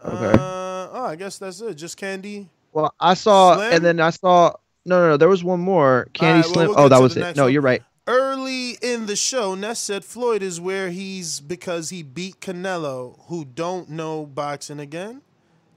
Okay. 0.05 0.39
Uh, 0.39 0.87
oh, 0.91 1.05
I 1.05 1.17
guess 1.17 1.37
that's 1.37 1.59
it. 1.59 1.75
Just 1.75 1.97
Candy. 1.97 2.49
Well, 2.71 2.95
I 2.97 3.13
saw, 3.13 3.55
Slim? 3.55 3.73
and 3.73 3.85
then 3.85 3.99
I 3.99 4.11
saw. 4.11 4.53
No, 4.85 5.01
no, 5.01 5.09
no. 5.09 5.17
There 5.17 5.27
was 5.27 5.43
one 5.43 5.59
more. 5.59 6.07
Candy 6.13 6.47
well, 6.47 6.53
Slim. 6.53 6.67
we'll 6.69 6.79
oh, 6.79 6.89
that 6.89 7.01
was 7.01 7.17
it. 7.17 7.35
No, 7.35 7.43
one. 7.43 7.53
you're 7.53 7.61
right. 7.61 7.83
Early 8.07 8.77
in 8.81 9.05
the 9.05 9.17
show, 9.17 9.55
Ness 9.55 9.79
said 9.79 10.05
Floyd 10.05 10.41
is 10.41 10.61
where 10.61 10.91
he's 10.91 11.41
because 11.41 11.89
he 11.89 12.03
beat 12.03 12.39
Canelo, 12.39 13.19
who 13.27 13.43
don't 13.43 13.89
know 13.89 14.25
boxing 14.25 14.79
again. 14.79 15.23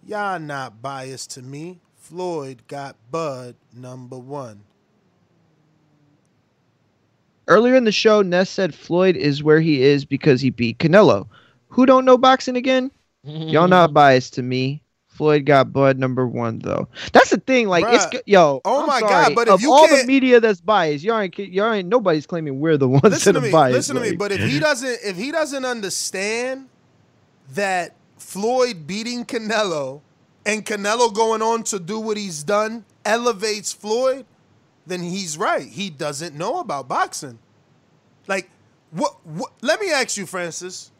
Y'all 0.04 0.38
not 0.38 0.80
biased 0.80 1.30
to 1.32 1.42
me. 1.42 1.80
Floyd 1.96 2.62
got 2.68 2.94
Bud 3.10 3.56
number 3.72 4.18
one. 4.18 4.62
Earlier 7.48 7.74
in 7.76 7.84
the 7.84 7.92
show, 7.92 8.22
Ness 8.22 8.50
said 8.50 8.74
Floyd 8.74 9.16
is 9.16 9.42
where 9.42 9.60
he 9.60 9.82
is 9.82 10.04
because 10.04 10.40
he 10.40 10.50
beat 10.50 10.78
Canelo. 10.78 11.26
Who 11.68 11.86
don't 11.86 12.04
know 12.04 12.18
boxing 12.18 12.56
again? 12.56 12.90
Y'all 13.24 13.68
not 13.68 13.92
biased 13.92 14.34
to 14.34 14.42
me. 14.42 14.82
Floyd 15.08 15.46
got 15.46 15.72
Bud 15.72 15.98
number 15.98 16.26
one 16.28 16.58
though. 16.58 16.88
That's 17.12 17.30
the 17.30 17.38
thing. 17.38 17.68
Like 17.68 17.86
it's 17.88 18.04
Bruh. 18.06 18.12
go- 18.12 18.20
yo. 18.26 18.60
Oh 18.66 18.80
I'm 18.82 18.86
my 18.86 19.00
sorry. 19.00 19.10
God, 19.26 19.34
but 19.34 19.48
if 19.48 19.54
of 19.54 19.60
you 19.62 19.72
all 19.72 19.88
the 19.88 19.94
can't- 19.94 20.06
media 20.06 20.40
that's 20.40 20.60
biased, 20.60 21.02
y'all 21.04 21.18
ain't 21.20 21.38
y'all 21.38 21.72
ain't 21.72 21.88
nobody's 21.88 22.26
claiming 22.26 22.60
we're 22.60 22.76
the 22.76 22.86
ones 22.88 23.02
listen 23.04 23.32
that 23.32 23.40
to 23.40 23.46
are 23.46 23.48
me. 23.48 23.52
biased. 23.52 23.74
Listen 23.76 23.94
to 23.96 24.02
me. 24.02 24.10
like- 24.10 24.18
But 24.18 24.32
if 24.32 24.40
he 24.40 24.58
doesn't, 24.60 24.98
if 25.02 25.16
he 25.16 25.32
doesn't 25.32 25.64
understand 25.64 26.68
that 27.54 27.94
Floyd 28.18 28.86
beating 28.86 29.24
Canelo 29.24 30.02
and 30.44 30.66
Canelo 30.66 31.12
going 31.14 31.40
on 31.40 31.62
to 31.64 31.78
do 31.78 31.98
what 31.98 32.16
he's 32.18 32.42
done 32.42 32.84
elevates 33.06 33.72
Floyd, 33.72 34.26
then 34.86 35.02
he's 35.02 35.36
right. 35.36 35.66
He 35.66 35.90
doesn't 35.90 36.34
know 36.34 36.60
about 36.60 36.88
boxing. 36.88 37.38
Like, 38.26 38.50
what? 38.90 39.16
what 39.24 39.52
let 39.62 39.80
me 39.80 39.90
ask 39.90 40.16
you, 40.16 40.26
Francis. 40.26 40.90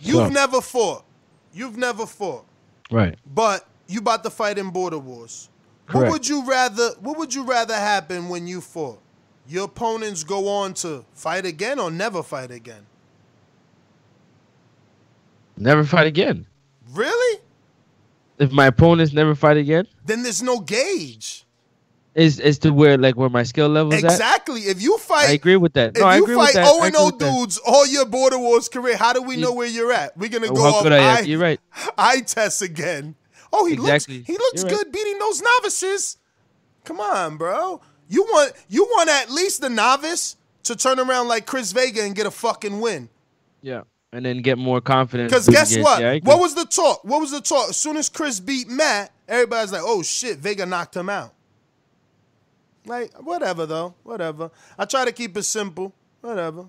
You've 0.00 0.16
So- 0.16 0.28
never 0.28 0.60
fought. 0.60 1.04
You've 1.52 1.76
never 1.78 2.04
fought, 2.06 2.44
Right. 2.90 3.18
but 3.26 3.66
you 3.86 4.00
about 4.00 4.22
to 4.24 4.30
fight 4.30 4.58
in 4.58 4.68
border 4.70 4.98
wars. 4.98 5.48
Correct. 5.86 6.04
What 6.04 6.12
would 6.12 6.28
you 6.28 6.44
rather? 6.44 6.90
What 7.00 7.16
would 7.18 7.32
you 7.34 7.44
rather 7.44 7.74
happen 7.74 8.28
when 8.28 8.46
you 8.46 8.60
fought? 8.60 9.00
Your 9.48 9.64
opponents 9.64 10.22
go 10.24 10.48
on 10.48 10.74
to 10.74 11.04
fight 11.14 11.46
again 11.46 11.78
or 11.78 11.90
never 11.90 12.22
fight 12.22 12.50
again? 12.50 12.84
Never 15.56 15.84
fight 15.84 16.06
again. 16.06 16.46
Really? 16.92 17.40
If 18.38 18.50
my 18.52 18.66
opponents 18.66 19.12
never 19.14 19.34
fight 19.34 19.56
again, 19.56 19.86
Then 20.04 20.22
there's 20.22 20.42
no 20.42 20.60
gauge. 20.60 21.45
Is 22.16 22.40
is 22.40 22.58
to 22.60 22.70
where 22.72 22.96
like 22.98 23.14
where 23.16 23.28
my 23.28 23.42
skill 23.44 23.68
level 23.68 23.92
is 23.92 24.02
at. 24.02 24.10
Exactly. 24.12 24.62
If 24.62 24.80
you 24.82 24.96
fight, 24.98 25.28
I 25.28 25.32
agree 25.32 25.56
with 25.56 25.74
that. 25.74 25.90
if 25.96 26.00
No, 26.00 26.06
I 26.06 26.16
you 26.16 26.24
agree 26.24 26.34
fight 26.34 26.54
with 26.54 26.54
that. 26.54 26.66
O 26.68 26.82
and 26.82 26.96
O 26.96 27.10
dudes 27.10 27.58
all 27.58 27.86
your 27.86 28.06
border 28.06 28.38
wars 28.38 28.68
career, 28.68 28.96
how 28.96 29.12
do 29.12 29.22
we 29.22 29.36
know 29.36 29.52
where 29.52 29.68
you're 29.68 29.92
at? 29.92 30.16
We're 30.16 30.30
gonna 30.30 30.48
Oh, 30.50 30.54
go 30.54 30.62
off 30.64 30.86
eye, 30.86 31.20
You're 31.20 31.38
right. 31.38 31.60
eye 31.98 32.20
tests 32.22 32.62
again. 32.62 33.14
Oh, 33.52 33.66
he 33.66 33.74
Exactly. 33.74 34.16
looks 34.18 34.26
he 34.26 34.32
looks 34.32 34.62
You're 34.62 34.72
right. 34.72 34.78
good 34.84 34.92
beating 34.92 35.18
those 35.18 35.42
novices. 35.42 36.16
Come 36.84 37.00
on, 37.00 37.36
bro. 37.36 37.80
You 38.08 38.22
want 38.24 38.52
you 38.68 38.84
want 38.84 39.08
at 39.10 39.30
least 39.30 39.60
the 39.60 39.68
novice 39.68 40.36
to 40.64 40.74
turn 40.74 40.98
around 40.98 41.28
like 41.28 41.46
Chris 41.46 41.72
Vega 41.72 42.02
and 42.02 42.14
get 42.14 42.26
a 42.26 42.30
fucking 42.30 42.80
win. 42.80 43.08
Yeah. 43.62 43.82
And 44.12 44.24
then 44.24 44.38
get 44.40 44.56
more 44.56 44.80
confidence. 44.80 45.30
Because 45.30 45.48
guess 45.48 45.74
gates. 45.74 45.84
what? 45.84 46.00
Yeah, 46.00 46.18
what 46.22 46.40
was 46.40 46.54
the 46.54 46.64
talk? 46.64 47.04
What 47.04 47.20
was 47.20 47.30
the 47.32 47.40
talk? 47.40 47.68
As 47.70 47.76
soon 47.76 47.96
as 47.98 48.08
Chris 48.08 48.40
beat 48.40 48.68
Matt, 48.68 49.12
everybody's 49.28 49.72
like, 49.72 49.82
"Oh 49.84 50.02
shit, 50.02 50.38
Vega 50.38 50.64
knocked 50.64 50.96
him 50.96 51.10
out." 51.10 51.34
Like 52.86 53.12
whatever 53.14 53.66
though, 53.66 53.94
whatever. 54.02 54.50
I 54.78 54.86
try 54.86 55.04
to 55.04 55.12
keep 55.12 55.36
it 55.36 55.42
simple. 55.42 55.92
Whatever. 56.20 56.66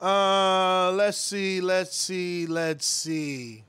Uh, 0.00 0.90
let's 0.92 1.18
see, 1.18 1.60
let's 1.60 1.96
see, 1.96 2.46
let's 2.46 2.86
see. 2.86 3.62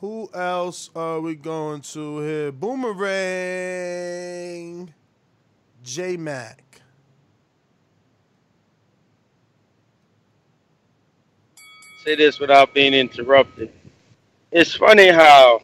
Who 0.00 0.28
else 0.34 0.90
are 0.94 1.20
we 1.20 1.36
going 1.36 1.82
to 1.82 2.20
here? 2.20 2.52
Boomerang, 2.52 3.12
J 5.82 6.16
Mac. 6.18 6.66
say 12.06 12.14
this 12.14 12.38
without 12.38 12.72
being 12.72 12.94
interrupted. 12.94 13.72
It's 14.52 14.74
funny 14.74 15.08
how 15.08 15.62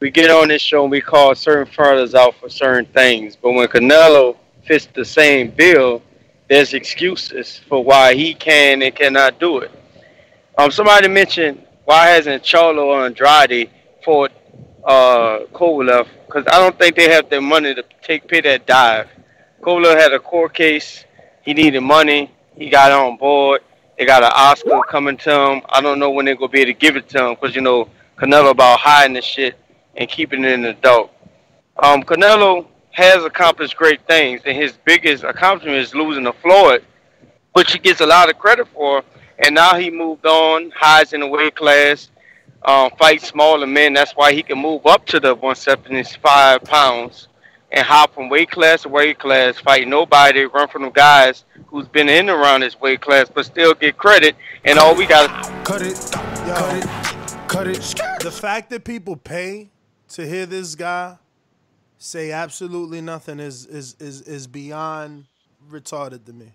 we 0.00 0.10
get 0.10 0.30
on 0.30 0.48
this 0.48 0.62
show 0.62 0.82
and 0.82 0.90
we 0.90 1.00
call 1.00 1.34
certain 1.34 1.70
fighters 1.72 2.14
out 2.14 2.34
for 2.36 2.48
certain 2.48 2.86
things, 2.86 3.36
but 3.36 3.52
when 3.52 3.68
Canelo 3.68 4.36
fits 4.64 4.88
the 4.94 5.04
same 5.04 5.50
bill, 5.50 6.02
there's 6.48 6.72
excuses 6.72 7.60
for 7.68 7.84
why 7.84 8.14
he 8.14 8.34
can 8.34 8.82
and 8.82 8.94
cannot 8.96 9.38
do 9.38 9.58
it. 9.58 9.70
Um, 10.56 10.70
somebody 10.70 11.06
mentioned 11.06 11.64
why 11.84 12.08
hasn't 12.08 12.42
Charlo 12.42 13.04
Andrade 13.04 13.70
fought 14.02 14.32
uh, 14.84 15.40
Kovalev? 15.52 16.08
Because 16.26 16.46
I 16.46 16.58
don't 16.58 16.78
think 16.78 16.96
they 16.96 17.10
have 17.10 17.28
the 17.28 17.40
money 17.40 17.74
to 17.74 17.84
take 18.02 18.26
pay 18.26 18.40
that 18.40 18.66
dive. 18.66 19.08
Kovalev 19.60 20.00
had 20.00 20.12
a 20.12 20.18
court 20.18 20.54
case. 20.54 21.04
He 21.42 21.52
needed 21.52 21.80
money. 21.80 22.30
He 22.56 22.70
got 22.70 22.90
on 22.90 23.16
board. 23.16 23.60
They 23.98 24.06
got 24.06 24.22
an 24.22 24.32
Oscar 24.34 24.80
coming 24.88 25.18
to 25.18 25.30
him. 25.30 25.62
I 25.68 25.82
don't 25.82 25.98
know 25.98 26.10
when 26.10 26.24
they're 26.24 26.36
gonna 26.36 26.48
be 26.48 26.60
able 26.60 26.72
to 26.72 26.78
give 26.78 26.96
it 26.96 27.08
to 27.10 27.26
him 27.26 27.34
because 27.34 27.54
you 27.54 27.60
know 27.60 27.88
Canelo 28.16 28.50
about 28.50 28.80
hiding 28.80 29.14
the 29.14 29.22
shit 29.22 29.56
and 29.96 30.08
keeping 30.08 30.44
it 30.44 30.52
in 30.52 30.62
the 30.62 30.74
dark. 30.74 31.10
Um, 31.82 32.02
Canelo 32.02 32.66
has 32.92 33.24
accomplished 33.24 33.76
great 33.76 34.00
things, 34.06 34.42
and 34.44 34.56
his 34.56 34.72
biggest 34.84 35.24
accomplishment 35.24 35.78
is 35.78 35.94
losing 35.94 36.24
to 36.24 36.32
Floyd, 36.32 36.84
which 37.52 37.72
he 37.72 37.78
gets 37.78 38.00
a 38.00 38.06
lot 38.06 38.28
of 38.28 38.38
credit 38.38 38.68
for. 38.68 39.02
And 39.38 39.54
now 39.54 39.74
he 39.76 39.90
moved 39.90 40.26
on, 40.26 40.70
hides 40.76 41.12
in 41.12 41.20
the 41.20 41.26
weight 41.26 41.56
class, 41.56 42.10
um, 42.62 42.90
fights 42.98 43.28
smaller 43.28 43.66
men. 43.66 43.94
That's 43.94 44.12
why 44.12 44.32
he 44.32 44.42
can 44.42 44.58
move 44.58 44.86
up 44.86 45.06
to 45.06 45.20
the 45.20 45.34
175 45.34 46.62
pounds 46.64 47.28
and 47.72 47.86
hop 47.86 48.14
from 48.14 48.28
weight 48.28 48.50
class 48.50 48.82
to 48.82 48.88
weight 48.88 49.18
class, 49.18 49.58
fight 49.58 49.86
nobody, 49.86 50.44
run 50.44 50.68
from 50.68 50.82
the 50.82 50.90
guys 50.90 51.44
who's 51.68 51.86
been 51.88 52.08
in 52.08 52.28
and 52.28 52.30
around 52.30 52.60
this 52.60 52.78
weight 52.80 53.00
class, 53.00 53.30
but 53.32 53.46
still 53.46 53.74
get 53.74 53.96
credit. 53.96 54.34
And 54.64 54.78
all 54.78 54.94
we 54.94 55.06
got 55.06 55.44
to 55.44 55.50
Cut 55.70 55.82
it. 55.82 55.94
Cut 56.12 56.76
it. 56.76 57.48
Cut 57.48 57.66
it. 57.68 58.22
The 58.22 58.30
fact 58.30 58.70
that 58.70 58.82
people 58.82 59.14
pay 59.14 59.70
to 60.10 60.26
hear 60.26 60.46
this 60.46 60.74
guy 60.74 61.16
say 61.98 62.32
absolutely 62.32 63.00
nothing 63.00 63.40
is 63.40 63.66
is 63.66 63.94
is 64.00 64.22
is 64.22 64.46
beyond 64.46 65.26
retarded 65.70 66.24
to 66.24 66.32
me. 66.32 66.52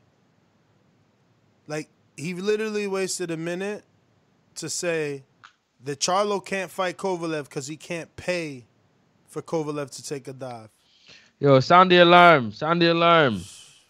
Like 1.67 1.89
he 2.17 2.33
literally 2.33 2.87
wasted 2.87 3.31
a 3.31 3.37
minute 3.37 3.83
to 4.55 4.69
say 4.69 5.23
that 5.83 5.99
Charlo 5.99 6.43
can't 6.43 6.71
fight 6.71 6.97
Kovalev 6.97 7.45
because 7.45 7.67
he 7.67 7.77
can't 7.77 8.13
pay 8.15 8.65
for 9.27 9.41
Kovalev 9.41 9.89
to 9.91 10.03
take 10.03 10.27
a 10.27 10.33
dive. 10.33 10.69
Yo, 11.39 11.59
sound 11.59 11.91
the 11.91 11.97
alarm. 11.97 12.51
Sound 12.51 12.81
the 12.81 12.87
alarm. 12.87 13.41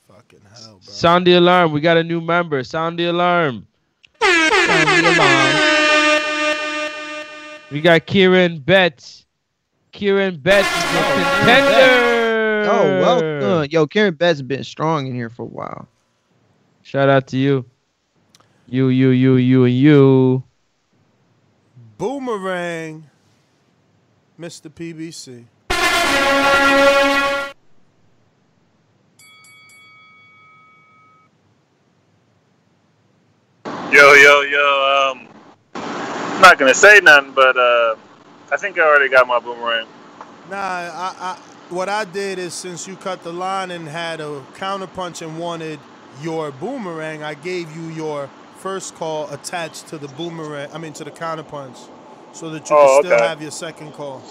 Fucking 0.08 0.42
hell, 0.54 0.82
bro. 0.84 0.94
Sound 0.94 1.28
the 1.28 1.34
alarm. 1.34 1.72
We 1.72 1.80
got 1.80 1.98
a 1.98 2.04
new 2.04 2.20
member. 2.20 2.64
Sound 2.64 2.98
the 3.00 3.06
alarm. 3.06 3.68
Sound 4.22 4.90
the 4.90 5.14
alarm. 5.14 5.56
We 7.72 7.82
got 7.82 8.06
Kieran 8.06 8.60
Betts. 8.60 9.25
Kieran 9.96 10.36
Betts 10.36 10.68
is 10.68 10.84
a 10.84 11.04
contender. 11.14 12.70
Oh, 12.70 13.00
well 13.00 13.22
done. 13.22 13.70
Yo, 13.72 13.88
Karen 13.88 14.14
Betts 14.14 14.40
has 14.40 14.42
been 14.42 14.66
strong 14.66 15.08
in 15.08 15.16
here 15.16 15.30
for 15.30 15.44
a 15.44 15.46
while. 15.46 15.88
Shout 16.84 17.08
out 17.08 17.28
to 17.28 17.38
you. 17.38 17.66
You, 18.68 18.90
you, 18.90 19.12
you, 19.12 19.36
you, 19.38 19.64
and 19.64 19.74
you. 19.74 20.44
Boomerang, 21.98 23.10
Mr. 24.38 24.70
PBC. 24.70 25.46
Yo, 33.94 34.14
yo, 34.14 34.42
yo. 34.42 35.14
Um, 35.14 35.28
I'm 35.74 36.42
not 36.42 36.60
gonna 36.60 36.74
say 36.74 37.00
nothing, 37.02 37.32
but 37.32 37.56
uh, 37.56 37.96
I 38.52 38.58
think 38.58 38.78
I 38.78 38.84
already 38.84 39.10
got 39.10 39.28
my 39.28 39.40
boomerang. 39.40 39.88
Nah, 40.50 40.58
I, 40.58 41.16
I 41.20 41.40
what 41.70 41.90
I 41.90 42.06
did 42.06 42.38
is 42.38 42.54
since 42.54 42.88
you 42.88 42.96
cut 42.96 43.24
the 43.24 43.34
line 43.34 43.72
and 43.72 43.88
had 43.88 44.22
a 44.22 44.42
counterpunch 44.56 45.22
and 45.26 45.40
wanted 45.40 45.80
your 46.22 46.52
boomerang, 46.52 47.24
I 47.24 47.34
gave 47.34 47.76
you 47.76 47.88
your 47.90 48.30
first 48.58 48.96
call 48.96 49.30
attached 49.34 49.88
to 49.88 49.98
the 49.98 50.08
boomerang. 50.10 50.70
I 50.72 50.78
mean 50.78 50.94
to 50.94 51.04
the 51.04 51.12
counterpunch, 51.12 51.78
so 52.34 52.50
that 52.52 52.70
you 52.70 52.76
Oh, 52.76 53.00
can 53.02 53.06
still 53.06 53.18
okay. 53.18 53.28
have 53.28 53.42
your 53.42 53.52
second 53.52 53.94
call. 53.94 54.22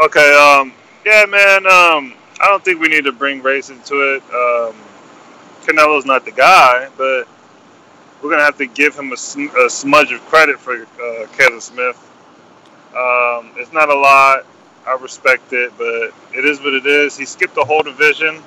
Okay. 0.00 0.34
Um. 0.34 0.72
Yeah, 1.04 1.24
man. 1.26 1.66
Um. 1.66 2.14
I 2.40 2.46
don't 2.46 2.64
think 2.64 2.80
we 2.80 2.86
need 2.88 3.04
to 3.04 3.12
bring 3.12 3.42
race 3.42 3.70
into 3.70 4.14
it. 4.14 4.22
Um. 4.32 4.76
Canelo's 5.66 6.06
not 6.06 6.24
the 6.24 6.30
guy, 6.30 6.88
but 6.96 7.26
we're 8.22 8.30
gonna 8.30 8.44
have 8.44 8.56
to 8.58 8.66
give 8.66 8.96
him 8.96 9.12
a, 9.12 9.16
sm- 9.16 9.54
a 9.58 9.68
smudge 9.68 10.12
of 10.12 10.20
credit 10.26 10.58
for 10.58 10.82
uh, 10.82 11.26
Caleb 11.36 11.60
Smith. 11.60 12.04
Um. 12.96 13.52
It's 13.56 13.72
not 13.72 13.88
a 13.88 13.94
lot. 13.94 14.46
I 14.86 14.94
respect 14.94 15.52
it, 15.52 15.72
but 15.76 16.14
it 16.34 16.46
is 16.46 16.60
what 16.60 16.72
it 16.72 16.86
is. 16.86 17.16
He 17.16 17.26
skipped 17.26 17.54
the 17.54 17.64
whole 17.64 17.82
division, 17.82 18.42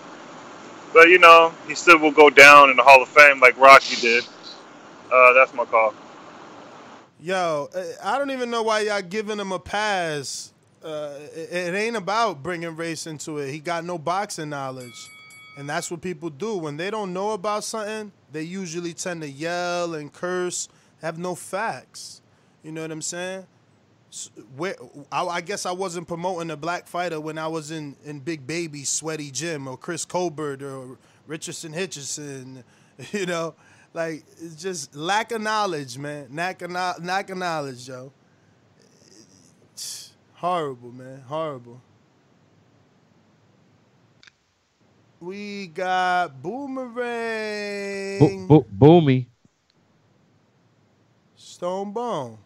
but 0.91 1.07
you 1.07 1.19
know 1.19 1.53
he 1.67 1.75
still 1.75 1.99
will 1.99 2.11
go 2.11 2.31
down 2.31 2.71
in 2.71 2.77
the 2.77 2.83
Hall 2.83 3.01
of 3.01 3.09
Fame 3.09 3.39
like 3.39 3.57
Rocky 3.59 3.95
did. 4.01 4.25
Uh, 5.13 5.33
that's 5.33 5.53
my 5.53 5.65
call. 5.65 5.93
Yo, 7.19 7.69
uh, 7.75 7.83
I 8.03 8.17
don't 8.17 8.31
even 8.31 8.49
know 8.49 8.63
why 8.63 8.79
y'all 8.79 9.03
giving 9.03 9.39
him 9.39 9.51
a 9.51 9.59
pass. 9.59 10.51
Uh, 10.83 11.13
it, 11.35 11.51
it 11.51 11.75
ain't 11.75 11.95
about 11.95 12.41
bringing 12.41 12.75
race 12.75 13.05
into 13.05 13.37
it. 13.37 13.51
He 13.51 13.59
got 13.59 13.85
no 13.85 13.99
boxing 13.99 14.49
knowledge, 14.49 15.09
and 15.57 15.69
that's 15.69 15.91
what 15.91 16.01
people 16.01 16.31
do 16.31 16.57
when 16.57 16.77
they 16.77 16.89
don't 16.89 17.13
know 17.13 17.31
about 17.31 17.63
something. 17.63 18.11
They 18.31 18.41
usually 18.41 18.93
tend 18.93 19.21
to 19.21 19.29
yell 19.29 19.93
and 19.93 20.11
curse, 20.11 20.69
have 21.03 21.19
no 21.19 21.35
facts. 21.35 22.21
You 22.63 22.71
know 22.71 22.81
what 22.81 22.91
I'm 22.91 23.03
saying? 23.03 23.45
Where 24.57 24.75
I, 25.11 25.25
I 25.25 25.41
guess 25.41 25.65
I 25.65 25.71
wasn't 25.71 26.07
promoting 26.07 26.51
a 26.51 26.57
black 26.57 26.87
fighter 26.87 27.21
when 27.21 27.37
I 27.37 27.47
was 27.47 27.71
in 27.71 27.95
in 28.03 28.19
Big 28.19 28.45
Baby, 28.45 28.83
Sweaty 28.83 29.31
Jim, 29.31 29.67
or 29.67 29.77
Chris 29.77 30.03
Colbert, 30.03 30.61
or 30.61 30.97
Richardson 31.27 31.73
Hitchins. 31.73 32.19
You 33.13 33.25
know, 33.25 33.55
like 33.95 34.23
it's 34.39 34.61
just 34.61 34.95
lack 34.95 35.31
of 35.31 35.41
knowledge, 35.41 35.97
man. 35.97 36.27
Lack 36.31 36.61
of, 36.61 36.69
lack 36.69 37.31
of 37.31 37.37
knowledge, 37.37 37.87
Joe. 37.87 38.11
Horrible, 40.33 40.91
man. 40.91 41.21
Horrible. 41.21 41.81
We 45.19 45.67
got 45.67 46.41
Boomerang. 46.41 48.19
Bo- 48.47 48.61
bo- 48.61 49.01
boomy. 49.01 49.27
Stone 51.35 51.91
Bone. 51.91 52.37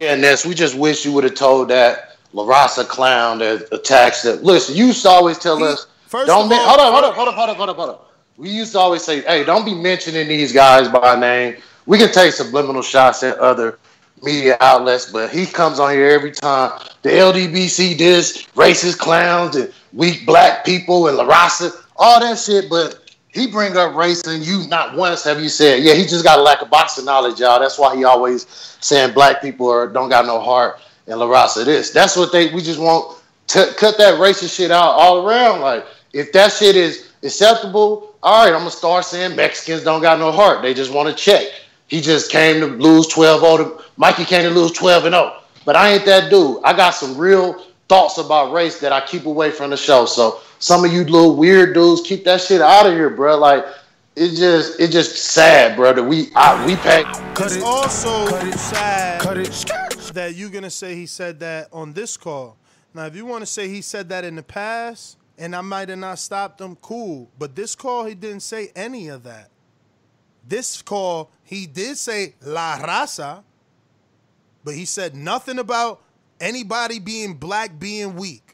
Yeah, 0.00 0.14
Ness, 0.14 0.44
we 0.44 0.54
just 0.54 0.76
wish 0.76 1.04
you 1.04 1.12
would 1.12 1.24
have 1.24 1.34
told 1.34 1.68
that 1.68 2.16
La 2.32 2.44
Raza 2.44 2.86
clown 2.86 3.38
that 3.38 3.68
attacks 3.72 4.22
them. 4.22 4.42
Listen, 4.42 4.76
you 4.76 4.86
used 4.86 5.02
to 5.02 5.08
always 5.08 5.38
tell 5.38 5.62
us, 5.64 5.86
first 6.06 6.26
don't 6.26 6.52
all- 6.52 6.58
hold 6.58 6.80
up, 6.80 6.92
hold 6.92 7.04
up, 7.04 7.14
hold 7.14 7.28
up, 7.28 7.34
hold 7.34 7.48
up, 7.50 7.56
hold 7.56 7.70
up, 7.70 7.76
hold 7.76 7.90
up. 7.90 8.12
We 8.36 8.50
used 8.50 8.72
to 8.72 8.78
always 8.78 9.02
say, 9.02 9.22
hey, 9.22 9.44
don't 9.44 9.64
be 9.64 9.74
mentioning 9.74 10.28
these 10.28 10.52
guys 10.52 10.88
by 10.88 11.18
name. 11.18 11.56
We 11.86 11.96
can 11.98 12.12
take 12.12 12.32
subliminal 12.32 12.82
shots 12.82 13.22
at 13.22 13.38
other 13.38 13.78
media 14.22 14.58
outlets, 14.60 15.10
but 15.10 15.30
he 15.30 15.46
comes 15.46 15.78
on 15.78 15.92
here 15.92 16.10
every 16.10 16.32
time. 16.32 16.78
The 17.00 17.10
LDBC 17.10 17.96
this, 17.96 18.42
racist 18.54 18.98
clowns 18.98 19.56
and 19.56 19.72
weak 19.94 20.26
black 20.26 20.64
people 20.66 21.08
and 21.08 21.16
La 21.16 21.26
Raza, 21.26 21.72
all 21.96 22.20
that 22.20 22.38
shit, 22.38 22.68
but 22.68 23.05
he 23.36 23.46
bring 23.46 23.76
up 23.76 23.94
race 23.94 24.22
and 24.22 24.44
you 24.44 24.66
not 24.68 24.96
once 24.96 25.22
have 25.24 25.40
you 25.42 25.50
said, 25.50 25.82
yeah, 25.82 25.92
he 25.92 26.02
just 26.04 26.24
got 26.24 26.38
a 26.38 26.42
lack 26.42 26.62
of 26.62 26.70
boxing 26.70 27.04
knowledge, 27.04 27.38
y'all. 27.38 27.60
That's 27.60 27.78
why 27.78 27.94
he 27.94 28.04
always 28.04 28.46
saying 28.80 29.12
black 29.12 29.42
people 29.42 29.70
are 29.70 29.86
don't 29.86 30.08
got 30.08 30.24
no 30.24 30.40
heart 30.40 30.80
and 31.06 31.20
La 31.20 31.26
Raza 31.26 31.64
this. 31.64 31.90
That's 31.90 32.16
what 32.16 32.32
they 32.32 32.52
we 32.52 32.62
just 32.62 32.80
want 32.80 33.18
to 33.48 33.72
cut 33.76 33.98
that 33.98 34.14
racist 34.14 34.56
shit 34.56 34.70
out 34.70 34.92
all 34.92 35.28
around. 35.28 35.60
Like 35.60 35.86
if 36.14 36.32
that 36.32 36.50
shit 36.50 36.76
is 36.76 37.12
acceptable, 37.22 38.14
all 38.22 38.44
right, 38.44 38.52
I'm 38.54 38.60
gonna 38.60 38.70
start 38.70 39.04
saying 39.04 39.36
Mexicans 39.36 39.84
don't 39.84 40.00
got 40.00 40.18
no 40.18 40.32
heart. 40.32 40.62
They 40.62 40.72
just 40.72 40.92
want 40.92 41.08
to 41.08 41.14
check. 41.14 41.46
He 41.88 42.00
just 42.00 42.30
came 42.30 42.60
to 42.60 42.66
lose 42.66 43.06
12 43.08 43.40
0 43.40 43.56
to 43.58 43.84
Mikey 43.98 44.24
came 44.24 44.42
to 44.42 44.50
lose 44.50 44.72
12 44.72 45.04
and 45.04 45.14
0. 45.14 45.40
but 45.66 45.76
I 45.76 45.92
ain't 45.92 46.06
that 46.06 46.30
dude. 46.30 46.60
I 46.64 46.74
got 46.74 46.90
some 46.90 47.18
real 47.18 47.62
thoughts 47.88 48.18
about 48.18 48.52
race 48.52 48.80
that 48.80 48.92
I 48.92 49.06
keep 49.06 49.26
away 49.26 49.50
from 49.50 49.70
the 49.70 49.76
show. 49.76 50.06
So 50.06 50.40
some 50.58 50.84
of 50.84 50.92
you 50.92 51.04
little 51.04 51.36
weird 51.36 51.74
dudes, 51.74 52.00
keep 52.02 52.24
that 52.24 52.40
shit 52.40 52.60
out 52.60 52.86
of 52.86 52.92
here, 52.92 53.10
bro. 53.10 53.38
Like 53.38 53.64
it's 54.14 54.38
just 54.38 54.80
it's 54.80 54.92
just 54.92 55.16
sad, 55.16 55.76
bro. 55.76 55.92
That 55.92 56.04
we 56.04 56.28
I, 56.34 56.64
we 56.66 56.76
pack. 56.76 57.06
It's 57.38 57.62
also 57.62 58.26
sad 58.56 59.20
that 60.14 60.34
you're 60.34 60.50
gonna 60.50 60.70
say 60.70 60.94
he 60.94 61.06
said 61.06 61.40
that 61.40 61.68
on 61.72 61.92
this 61.92 62.16
call. 62.16 62.56
Now, 62.94 63.04
if 63.04 63.14
you 63.14 63.26
want 63.26 63.42
to 63.42 63.46
say 63.46 63.68
he 63.68 63.82
said 63.82 64.08
that 64.08 64.24
in 64.24 64.36
the 64.36 64.42
past, 64.42 65.18
and 65.36 65.54
I 65.54 65.60
might 65.60 65.90
have 65.90 65.98
not 65.98 66.18
stopped 66.18 66.60
him, 66.60 66.76
cool. 66.76 67.30
But 67.38 67.54
this 67.54 67.74
call, 67.74 68.06
he 68.06 68.14
didn't 68.14 68.40
say 68.40 68.70
any 68.74 69.08
of 69.08 69.22
that. 69.24 69.50
This 70.48 70.80
call, 70.80 71.30
he 71.44 71.66
did 71.66 71.98
say 71.98 72.34
La 72.40 72.78
Raza, 72.78 73.42
but 74.64 74.74
he 74.74 74.86
said 74.86 75.14
nothing 75.14 75.58
about 75.58 76.02
anybody 76.40 76.98
being 76.98 77.34
black 77.34 77.78
being 77.78 78.16
weak. 78.16 78.45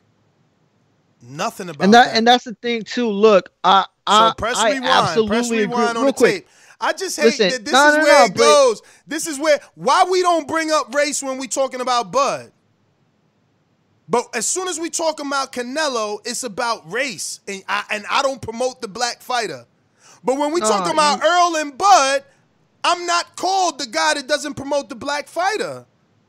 Nothing 1.22 1.68
about 1.68 1.84
And 1.84 1.94
that, 1.94 2.06
that. 2.08 2.16
and 2.16 2.26
that's 2.26 2.44
the 2.44 2.54
thing 2.54 2.82
too. 2.82 3.08
Look, 3.08 3.50
I 3.62 3.86
I, 4.06 4.30
so 4.30 4.34
press 4.34 4.56
I 4.58 4.72
rewind. 4.72 4.84
absolutely 4.86 5.36
press 5.36 5.50
agree. 5.50 5.64
on 5.84 5.94
Real 5.96 6.06
the 6.06 6.12
quick, 6.12 6.34
tape. 6.34 6.48
I 6.80 6.92
just 6.92 7.16
hate 7.16 7.26
Listen, 7.26 7.48
that 7.50 7.64
this 7.64 7.72
no, 7.72 7.88
is 7.90 7.96
no, 7.98 8.02
where 8.02 8.18
no, 8.20 8.24
it 8.24 8.34
goes. 8.34 8.82
This 9.06 9.26
is 9.28 9.38
where 9.38 9.60
why 9.76 10.04
we 10.10 10.20
don't 10.22 10.48
bring 10.48 10.72
up 10.72 10.92
race 10.94 11.22
when 11.22 11.38
we 11.38 11.46
talking 11.46 11.80
about 11.80 12.10
Bud. 12.10 12.50
But 14.08 14.26
as 14.34 14.46
soon 14.46 14.68
as 14.68 14.80
we 14.80 14.90
talk 14.90 15.20
about 15.20 15.52
Canelo, 15.52 16.18
it's 16.26 16.42
about 16.42 16.90
race, 16.92 17.40
and 17.46 17.62
I 17.68 17.84
and 17.90 18.04
I 18.10 18.22
don't 18.22 18.42
promote 18.42 18.80
the 18.82 18.88
black 18.88 19.22
fighter. 19.22 19.64
But 20.24 20.38
when 20.38 20.52
we 20.52 20.60
talk 20.60 20.92
about 20.92 21.20
you- 21.22 21.28
Earl 21.28 21.56
and 21.56 21.78
Bud, 21.78 22.24
I'm 22.84 23.06
not 23.06 23.36
called 23.36 23.78
the 23.78 23.86
guy 23.86 24.14
that 24.14 24.26
doesn't 24.26 24.54
promote 24.54 24.88
the 24.88 24.96
black 24.96 25.28
fighter. 25.28 25.86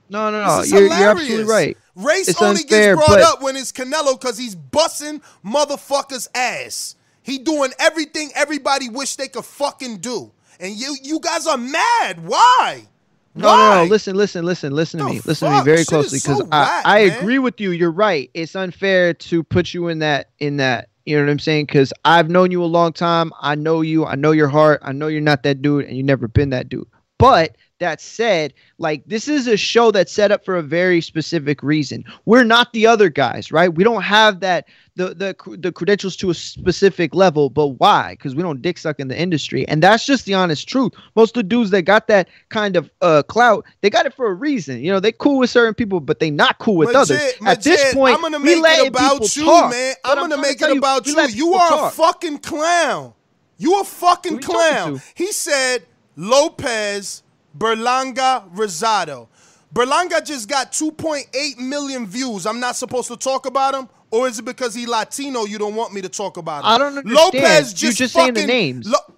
No, 0.10 0.30
no, 0.30 0.46
no. 0.46 0.58
This 0.58 0.68
is 0.68 0.72
You're, 0.72 0.82
you're 0.84 1.10
absolutely 1.10 1.44
right. 1.46 1.78
Race 1.96 2.28
It's 2.28 2.42
only 2.42 2.62
unfair, 2.62 2.96
gets 2.96 3.08
brought 3.08 3.22
up 3.22 3.42
when 3.42 3.56
it's 3.56 3.72
Canelo 3.72 4.20
because 4.20 4.38
he's 4.38 4.56
bussing 4.56 5.22
motherfuckers' 5.46 6.28
ass. 6.34 6.96
He 7.22 7.38
doing 7.38 7.72
everything 7.80 8.32
everybody 8.36 8.90
wish 8.90 9.16
they 9.16 9.28
could 9.28 9.46
fucking 9.46 9.98
do. 9.98 10.32
And 10.60 10.76
you 10.76 10.98
you 11.02 11.20
guys 11.20 11.48
are 11.48 11.58
mad. 11.58 12.26
Why? 12.26 12.88
No, 13.36 13.48
Why? 13.48 13.76
no, 13.76 13.84
no. 13.84 13.90
Listen, 13.90 14.16
listen, 14.16 14.46
listen, 14.46 14.74
listen 14.74 15.00
to 15.00 15.06
me. 15.06 15.22
Listen 15.26 15.52
to 15.52 15.58
me 15.58 15.64
very 15.64 15.80
Shit 15.80 15.88
closely 15.88 16.20
because 16.20 16.40
so 16.40 16.48
I, 16.52 16.82
I 16.86 17.00
agree 17.00 17.40
with 17.40 17.60
you. 17.60 17.72
You're 17.72 17.92
right. 17.92 18.30
It's 18.34 18.56
unfair 18.56 19.14
to 19.16 19.44
put 19.44 19.74
you 19.74 19.88
in 19.88 20.00
that 20.00 20.30
in 20.40 20.58
that. 20.58 20.90
You 21.06 21.18
know 21.18 21.26
what 21.26 21.32
I'm 21.32 21.40
saying? 21.40 21.66
Because 21.66 21.92
I've 22.06 22.30
known 22.30 22.52
you 22.52 22.64
a 22.64 22.66
long 22.66 22.94
time. 22.94 23.34
I 23.42 23.56
know 23.56 23.82
you. 23.82 24.06
I 24.06 24.16
know 24.16 24.32
your 24.32 24.48
heart. 24.48 24.82
I 24.84 24.94
know 24.94 25.08
you're 25.08 25.22
not 25.22 25.44
that 25.44 25.62
dude, 25.62 25.86
and 25.86 25.98
you've 25.98 26.06
never 26.06 26.28
been 26.28 26.52
that 26.52 26.70
dude. 26.70 26.88
But 27.18 27.58
that 27.80 28.02
said, 28.02 28.54
like 28.78 29.04
this 29.08 29.28
is 29.28 29.48
a 29.48 29.58
show 29.58 29.92
that's 29.92 30.12
set 30.12 30.32
up 30.32 30.46
for 30.46 30.56
a 30.56 30.62
very 30.62 31.02
specific 31.02 31.62
reason. 31.64 32.04
We're 32.26 32.44
not 32.44 32.72
the 32.74 32.88
other 32.88 33.10
guys, 33.10 33.52
right? 33.52 33.74
We 33.74 33.84
don't 33.84 34.04
have 34.04 34.40
that 34.42 34.66
the 34.96 35.10
the 35.14 35.58
the 35.58 35.72
credentials 35.72 36.16
to 36.18 36.30
a 36.30 36.34
specific 36.34 37.14
level. 37.16 37.50
But 37.50 37.68
why? 37.80 38.14
Because 38.14 38.36
we 38.36 38.44
don't 38.44 38.62
dick 38.62 38.78
suck 38.78 39.00
in 39.00 39.08
the 39.08 39.20
industry, 39.20 39.68
and 39.68 39.82
that's 39.82 40.06
just 40.06 40.26
the 40.26 40.34
honest 40.34 40.68
truth. 40.68 40.94
Most 41.16 41.36
of 41.36 41.44
the 41.44 41.50
dudes 41.50 41.72
that 41.72 41.84
got 41.84 42.08
that 42.08 42.30
kind 42.50 42.76
of 42.76 42.90
uh 43.02 43.24
clout, 43.24 43.66
they 43.82 43.90
got 43.90 44.06
it 44.06 44.14
for 44.14 44.28
a 44.28 44.34
reason. 44.34 44.80
You 44.82 44.92
know, 44.92 45.00
they 45.00 45.12
cool 45.12 45.40
with 45.40 45.50
certain 45.50 45.74
people, 45.74 46.00
but 46.00 46.20
they 46.20 46.32
not 46.32 46.60
cool 46.60 46.78
with 46.78 46.96
others. 46.96 47.20
Majid, 47.42 47.48
At 47.48 47.64
this 47.64 47.94
point, 47.94 48.16
I'm 48.16 48.22
gonna 48.22 48.40
we 48.40 48.62
make 48.62 48.80
it 48.80 48.88
about 48.88 49.36
you, 49.36 49.46
talk. 49.46 49.72
man. 49.72 49.96
I'm 50.06 50.18
gonna 50.18 50.42
make 50.42 50.62
it 50.62 50.78
about 50.78 51.08
you. 51.08 51.20
You 51.30 51.54
are 51.56 51.74
a 51.74 51.78
talk. 51.78 51.94
fucking 51.94 52.40
clown. 52.40 53.14
You 53.58 53.80
a 53.80 53.84
fucking 53.84 54.34
you 54.34 54.40
clown. 54.40 55.02
He 55.16 55.32
said 55.32 55.86
Lopez 56.16 57.23
Berlanga 57.58 58.50
Rosado. 58.54 59.28
Berlanga 59.74 60.24
just 60.24 60.48
got 60.48 60.72
2.8 60.72 61.58
million 61.58 62.06
views. 62.06 62.46
I'm 62.46 62.60
not 62.60 62.76
supposed 62.76 63.08
to 63.08 63.18
talk 63.18 63.46
about 63.48 63.74
him, 63.74 63.90
or 64.12 64.28
is 64.28 64.38
it 64.40 64.46
because 64.46 64.76
he 64.76 64.86
Latino? 64.86 65.46
You 65.46 65.58
don't 65.58 65.76
want 65.76 65.94
me 65.94 66.02
to 66.02 66.10
talk 66.10 66.38
about 66.38 66.60
him? 66.60 66.66
I 66.72 66.78
don't 66.78 66.98
understand. 66.98 67.16
Lopez 67.34 67.74
just 67.74 67.98
just 67.98 68.14
saying 68.14 68.36
the 68.36 68.46
names. 68.46 68.88
Lo- 68.88 69.16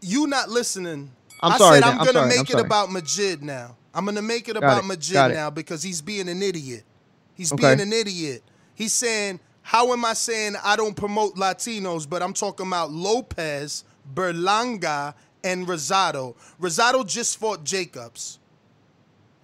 you 0.00 0.26
not 0.26 0.48
listening. 0.48 1.10
I'm 1.42 1.52
I 1.52 1.58
sorry, 1.58 1.74
said. 1.80 1.84
I'm 1.84 1.90
I'm 1.92 1.98
gonna 1.98 2.12
sorry, 2.12 2.28
make 2.28 2.38
I'm 2.38 2.44
it 2.44 2.50
sorry. 2.50 2.64
about 2.64 2.92
Majid 2.92 3.42
now. 3.42 3.76
I'm 3.92 4.04
gonna 4.04 4.22
make 4.22 4.48
it 4.48 4.52
Got 4.54 4.58
about 4.58 4.84
it, 4.84 4.86
Majid 4.86 5.14
now 5.34 5.50
because 5.50 5.82
he's 5.82 6.00
being 6.00 6.28
an 6.28 6.42
idiot. 6.42 6.84
He's 7.34 7.52
Okay. 7.52 7.74
being 7.74 7.80
an 7.80 7.92
idiot. 7.92 8.42
He's 8.74 8.92
saying, 8.92 9.40
"How 9.62 9.92
am 9.92 10.04
I 10.04 10.12
saying 10.14 10.54
I 10.62 10.76
don't 10.76 10.94
promote 10.94 11.34
Latinos, 11.36 12.08
but 12.08 12.22
I'm 12.22 12.32
talking 12.32 12.66
about 12.66 12.92
Lopez, 12.92 13.84
Berlanga, 14.14 15.14
and 15.46 15.66
Rosado? 15.66 16.34
Rosado 16.60 17.06
just 17.06 17.38
fought 17.38 17.64
Jacobs. 17.64 18.38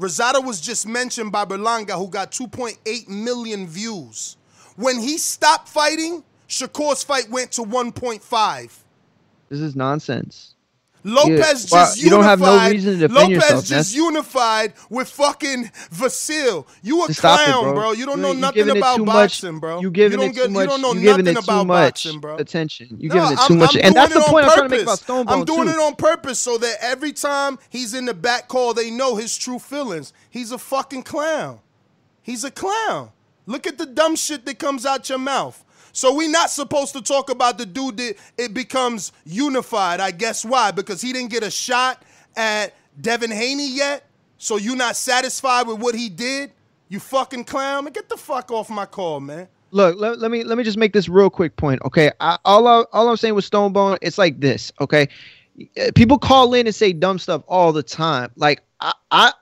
Rosado 0.01 0.45
was 0.45 0.61
just 0.61 0.87
mentioned 0.87 1.31
by 1.31 1.45
Berlanga, 1.45 1.93
who 1.93 2.09
got 2.09 2.33
2.8 2.33 3.09
million 3.09 3.67
views. 3.67 4.37
When 4.77 4.99
he 4.99 5.17
stopped 5.19 5.69
fighting, 5.69 6.25
Shakur's 6.49 7.05
fight 7.05 7.31
went 7.31 7.53
to 7.53 7.63
1.5. 7.63 8.79
This 9.49 9.61
is 9.61 9.77
nonsense. 9.77 10.52
Lopez 11.05 11.71
Yeah, 11.73 11.79
just 11.85 12.01
you 12.03 12.11
don't 12.11 12.23
have 12.23 12.39
no 12.41 12.47
unified- 12.53 12.73
reason 12.73 12.93
to 12.93 12.99
defend 13.09 13.15
Lopez 13.15 13.31
yourself, 13.31 13.65
just 13.65 13.95
unified 13.95 14.73
with 14.89 15.09
fucking 15.09 15.71
Vasil. 15.93 16.65
You 16.83 17.05
a 17.05 17.07
Just 17.09 17.19
stop 17.19 17.41
it, 17.41 17.45
clown, 17.47 17.65
bro. 17.65 17.75
bro. 17.75 17.93
You 17.93 18.07
don't 18.07 18.19
You- 18.19 18.23
know 18.23 18.33
you 18.33 18.39
nothing 18.39 18.71
about 18.71 18.97
too 18.99 19.05
much- 19.05 19.15
boxing, 19.15 19.59
bro. 19.59 19.81
You 19.81 19.91
giving 19.91 20.21
don't 20.21 20.31
it 20.31 20.35
get- 20.35 20.45
too 20.47 20.51
much. 20.51 20.63
You 20.63 20.67
don't 20.69 20.81
know 20.83 20.93
you 20.93 21.11
nothing 21.11 21.37
about 21.37 21.67
much 21.67 21.93
boxing, 22.05 22.21
bro. 22.21 22.37
attention. 22.37 22.97
You 23.01 23.09
No, 23.09 23.15
giving 23.17 23.33
it 23.33 23.39
I'm- 23.39 23.49
too 23.49 23.55
much, 23.57 23.75
I'm 23.77 23.83
and 23.85 23.95
that's 23.97 24.13
doing 24.13 24.25
the 24.25 24.31
point 24.31 24.45
on 24.45 24.51
I'm 24.51 24.57
trying 24.59 24.69
to 24.69 24.75
make 24.77 24.83
about 24.83 24.91
purpose. 24.93 25.05
Stone 25.05 25.29
I'm 25.29 25.45
doing 25.45 25.65
too. 25.65 25.71
it 25.75 25.79
on 25.81 25.95
purpose 25.97 26.39
so 26.39 26.59
that 26.59 26.77
every 26.81 27.13
time 27.13 27.59
he's 27.69 27.95
in 27.95 28.05
the 28.07 28.15
back 28.15 28.49
call, 28.49 28.73
they 28.75 28.91
know 28.91 29.17
his 29.17 29.37
true 29.37 29.59
feelings. 29.59 30.13
He's 30.31 30.53
a 30.53 30.59
fucking 30.59 31.03
clown. 31.03 31.59
He's 32.23 32.45
a 32.45 32.51
clown. 32.51 33.11
Look 33.47 33.67
at 33.67 33.77
the 33.77 33.87
dumb 33.87 34.15
shit 34.15 34.47
that 34.47 34.61
comes 34.61 34.87
out 34.87 35.09
your 35.09 35.19
mouth. 35.19 35.65
So 35.93 36.15
we 36.15 36.29
not 36.29 36.51
supposed 36.51 36.93
to 36.95 37.03
talk 37.03 37.31
about 37.31 37.59
the 37.59 37.67
dude 37.67 37.99
that 37.99 38.17
it 38.39 38.55
becomes 38.55 39.13
unified. 39.25 40.01
I 40.01 40.11
guess 40.11 40.45
why? 40.45 40.71
Because 40.71 41.01
he 41.03 41.13
didn't 41.13 41.31
get 41.31 41.43
a 41.43 41.51
shot 41.51 42.03
at 42.37 42.75
Devin 43.01 43.31
Haney 43.31 43.71
yet. 43.71 44.05
So 44.39 44.57
you 44.57 44.75
not 44.75 44.97
satisfied 44.97 45.67
with 45.67 45.79
what 45.79 45.95
he 45.95 46.09
did? 46.09 46.53
You 46.89 46.99
fucking 46.99 47.45
clown. 47.45 47.85
Man, 47.85 47.93
get 47.93 48.09
the 48.09 48.17
fuck 48.17 48.51
off 48.51 48.69
my 48.69 48.87
call, 48.87 49.21
man. 49.21 49.49
Look, 49.71 49.99
let, 49.99 50.19
let 50.19 50.31
me 50.31 50.45
let 50.45 50.59
me 50.59 50.65
just 50.65 50.77
make 50.77 50.93
this 50.93 51.09
real 51.09 51.31
quick 51.31 51.57
point. 51.57 51.81
Okay, 51.85 52.11
I, 52.21 52.39
all 52.45 52.67
I, 52.67 52.85
all 52.93 53.09
I'm 53.09 53.17
saying 53.17 53.35
with 53.35 53.49
Stonebone, 53.49 53.99
it's 54.03 54.19
like 54.19 54.41
this. 54.41 54.73
Okay, 54.81 55.09
Uh, 55.79 55.91
people 55.95 56.19
call 56.19 56.55
in 56.55 56.67
and 56.67 56.75
say 56.75 56.93
dumb 56.93 57.19
stuff 57.19 57.43
all 57.47 57.73
the 57.73 57.83
time. 57.83 58.31
Like 58.37 58.63
I, 58.81 58.93
I 59.11 59.33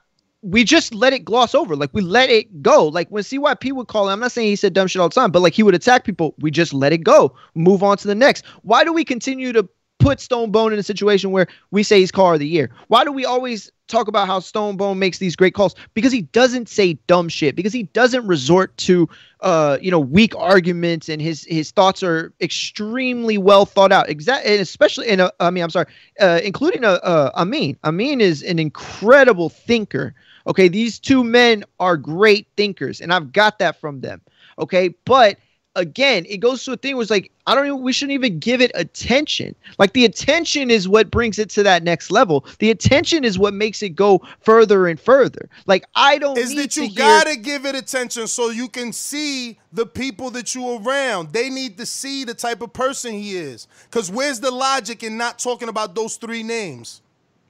we 0.41 0.63
just 0.63 0.93
let 0.93 1.13
it 1.13 1.23
gloss 1.23 1.53
over. 1.53 1.75
Like 1.75 1.91
we 1.93 2.01
let 2.01 2.29
it 2.29 2.61
go. 2.61 2.87
Like 2.87 3.09
when 3.09 3.23
CYP 3.23 3.73
would 3.73 3.87
call 3.87 4.09
I'm 4.09 4.19
not 4.19 4.31
saying 4.31 4.47
he 4.47 4.55
said 4.55 4.73
dumb 4.73 4.87
shit 4.87 5.01
all 5.01 5.09
the 5.09 5.15
time, 5.15 5.31
but 5.31 5.41
like 5.41 5.53
he 5.53 5.63
would 5.63 5.75
attack 5.75 6.03
people. 6.03 6.33
We 6.39 6.51
just 6.51 6.73
let 6.73 6.93
it 6.93 6.99
go. 6.99 7.35
Move 7.55 7.83
on 7.83 7.97
to 7.97 8.07
the 8.07 8.15
next. 8.15 8.45
Why 8.63 8.83
do 8.83 8.91
we 8.91 9.03
continue 9.03 9.53
to 9.53 9.67
put 9.99 10.19
Stone 10.19 10.51
Bone 10.51 10.73
in 10.73 10.79
a 10.79 10.83
situation 10.83 11.31
where 11.31 11.47
we 11.69 11.83
say 11.83 11.99
he's 11.99 12.11
car 12.11 12.33
of 12.33 12.39
the 12.39 12.47
year? 12.47 12.71
Why 12.87 13.03
do 13.03 13.11
we 13.11 13.23
always 13.23 13.71
talk 13.87 14.07
about 14.07 14.25
how 14.25 14.39
Stone 14.39 14.77
Bone 14.77 14.97
makes 14.97 15.19
these 15.19 15.35
great 15.35 15.53
calls? 15.53 15.75
Because 15.93 16.11
he 16.11 16.23
doesn't 16.23 16.69
say 16.69 16.93
dumb 17.05 17.29
shit. 17.29 17.55
Because 17.55 17.73
he 17.73 17.83
doesn't 17.83 18.25
resort 18.25 18.75
to 18.77 19.07
uh, 19.41 19.77
you 19.81 19.91
know, 19.91 19.99
weak 19.99 20.35
arguments 20.35 21.09
and 21.09 21.21
his 21.21 21.45
his 21.45 21.71
thoughts 21.71 22.03
are 22.03 22.33
extremely 22.41 23.37
well 23.37 23.65
thought 23.65 23.91
out. 23.91 24.09
Exact 24.09 24.45
and 24.45 24.59
especially 24.61 25.07
in 25.07 25.19
a, 25.19 25.31
I 25.39 25.49
mean, 25.51 25.63
I'm 25.63 25.69
sorry, 25.69 25.87
uh, 26.19 26.39
including 26.43 26.83
a, 26.83 26.89
uh, 26.89 27.31
Amin. 27.35 27.77
Amin 27.83 28.21
is 28.21 28.43
an 28.43 28.59
incredible 28.59 29.49
thinker. 29.49 30.15
Okay, 30.47 30.67
these 30.67 30.99
two 30.99 31.23
men 31.23 31.63
are 31.79 31.97
great 31.97 32.47
thinkers, 32.57 33.01
and 33.01 33.13
I've 33.13 33.31
got 33.31 33.59
that 33.59 33.79
from 33.79 34.01
them. 34.01 34.21
Okay, 34.57 34.89
but 35.05 35.37
again, 35.75 36.25
it 36.27 36.37
goes 36.37 36.63
to 36.65 36.73
a 36.73 36.77
thing 36.77 36.95
where 36.95 37.01
it's 37.01 37.11
like 37.11 37.31
I 37.47 37.55
don't 37.55 37.65
even 37.65 37.81
we 37.81 37.93
shouldn't 37.93 38.13
even 38.13 38.39
give 38.39 38.61
it 38.61 38.71
attention. 38.75 39.55
Like 39.77 39.93
the 39.93 40.05
attention 40.05 40.69
is 40.69 40.87
what 40.87 41.11
brings 41.11 41.39
it 41.39 41.49
to 41.51 41.63
that 41.63 41.83
next 41.83 42.11
level. 42.11 42.45
The 42.59 42.69
attention 42.69 43.23
is 43.23 43.39
what 43.39 43.53
makes 43.53 43.81
it 43.81 43.89
go 43.89 44.21
further 44.41 44.87
and 44.87 44.99
further. 44.99 45.49
Like 45.65 45.85
I 45.95 46.17
don't 46.17 46.37
is 46.37 46.55
that 46.55 46.75
you 46.75 46.93
gotta 46.93 47.35
give 47.35 47.65
it 47.65 47.75
attention 47.75 48.27
so 48.27 48.49
you 48.49 48.67
can 48.67 48.93
see 48.93 49.59
the 49.71 49.85
people 49.85 50.29
that 50.31 50.53
you 50.53 50.77
around. 50.77 51.33
They 51.33 51.49
need 51.49 51.77
to 51.77 51.85
see 51.85 52.23
the 52.23 52.33
type 52.33 52.61
of 52.61 52.73
person 52.73 53.13
he 53.13 53.35
is. 53.35 53.67
Cause 53.89 54.11
where's 54.11 54.39
the 54.39 54.51
logic 54.51 55.03
in 55.03 55.17
not 55.17 55.39
talking 55.39 55.69
about 55.69 55.95
those 55.95 56.17
three 56.17 56.43
names 56.43 57.01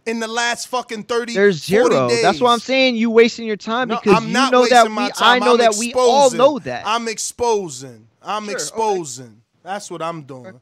in 0.05 0.19
the 0.19 0.27
last 0.27 0.67
fucking 0.67 1.03
30 1.03 1.33
There's 1.33 1.69
40 1.69 1.95
zero. 1.95 2.09
days? 2.09 2.21
That's 2.21 2.41
why 2.41 2.53
I'm 2.53 2.59
saying 2.59 2.95
you 2.95 3.09
wasting 3.09 3.45
your 3.45 3.57
time 3.57 3.89
No, 3.89 3.99
because 3.99 4.17
I'm 4.17 4.27
you 4.27 4.33
not 4.33 4.51
know 4.51 4.67
that 4.67 4.83
wasting 4.83 4.91
my 4.93 5.07
we. 5.07 5.11
time. 5.11 5.43
I 5.43 5.45
know 5.45 5.53
I'm 5.53 5.57
that 5.59 5.75
we 5.75 5.93
all 5.93 6.31
know 6.31 6.59
that. 6.59 6.83
I'm 6.85 7.07
exposing. 7.07 8.07
I'm 8.21 8.49
exposing. 8.49 9.41
That's 9.63 9.91
what 9.91 10.01
I'm 10.01 10.23
doing. 10.23 10.59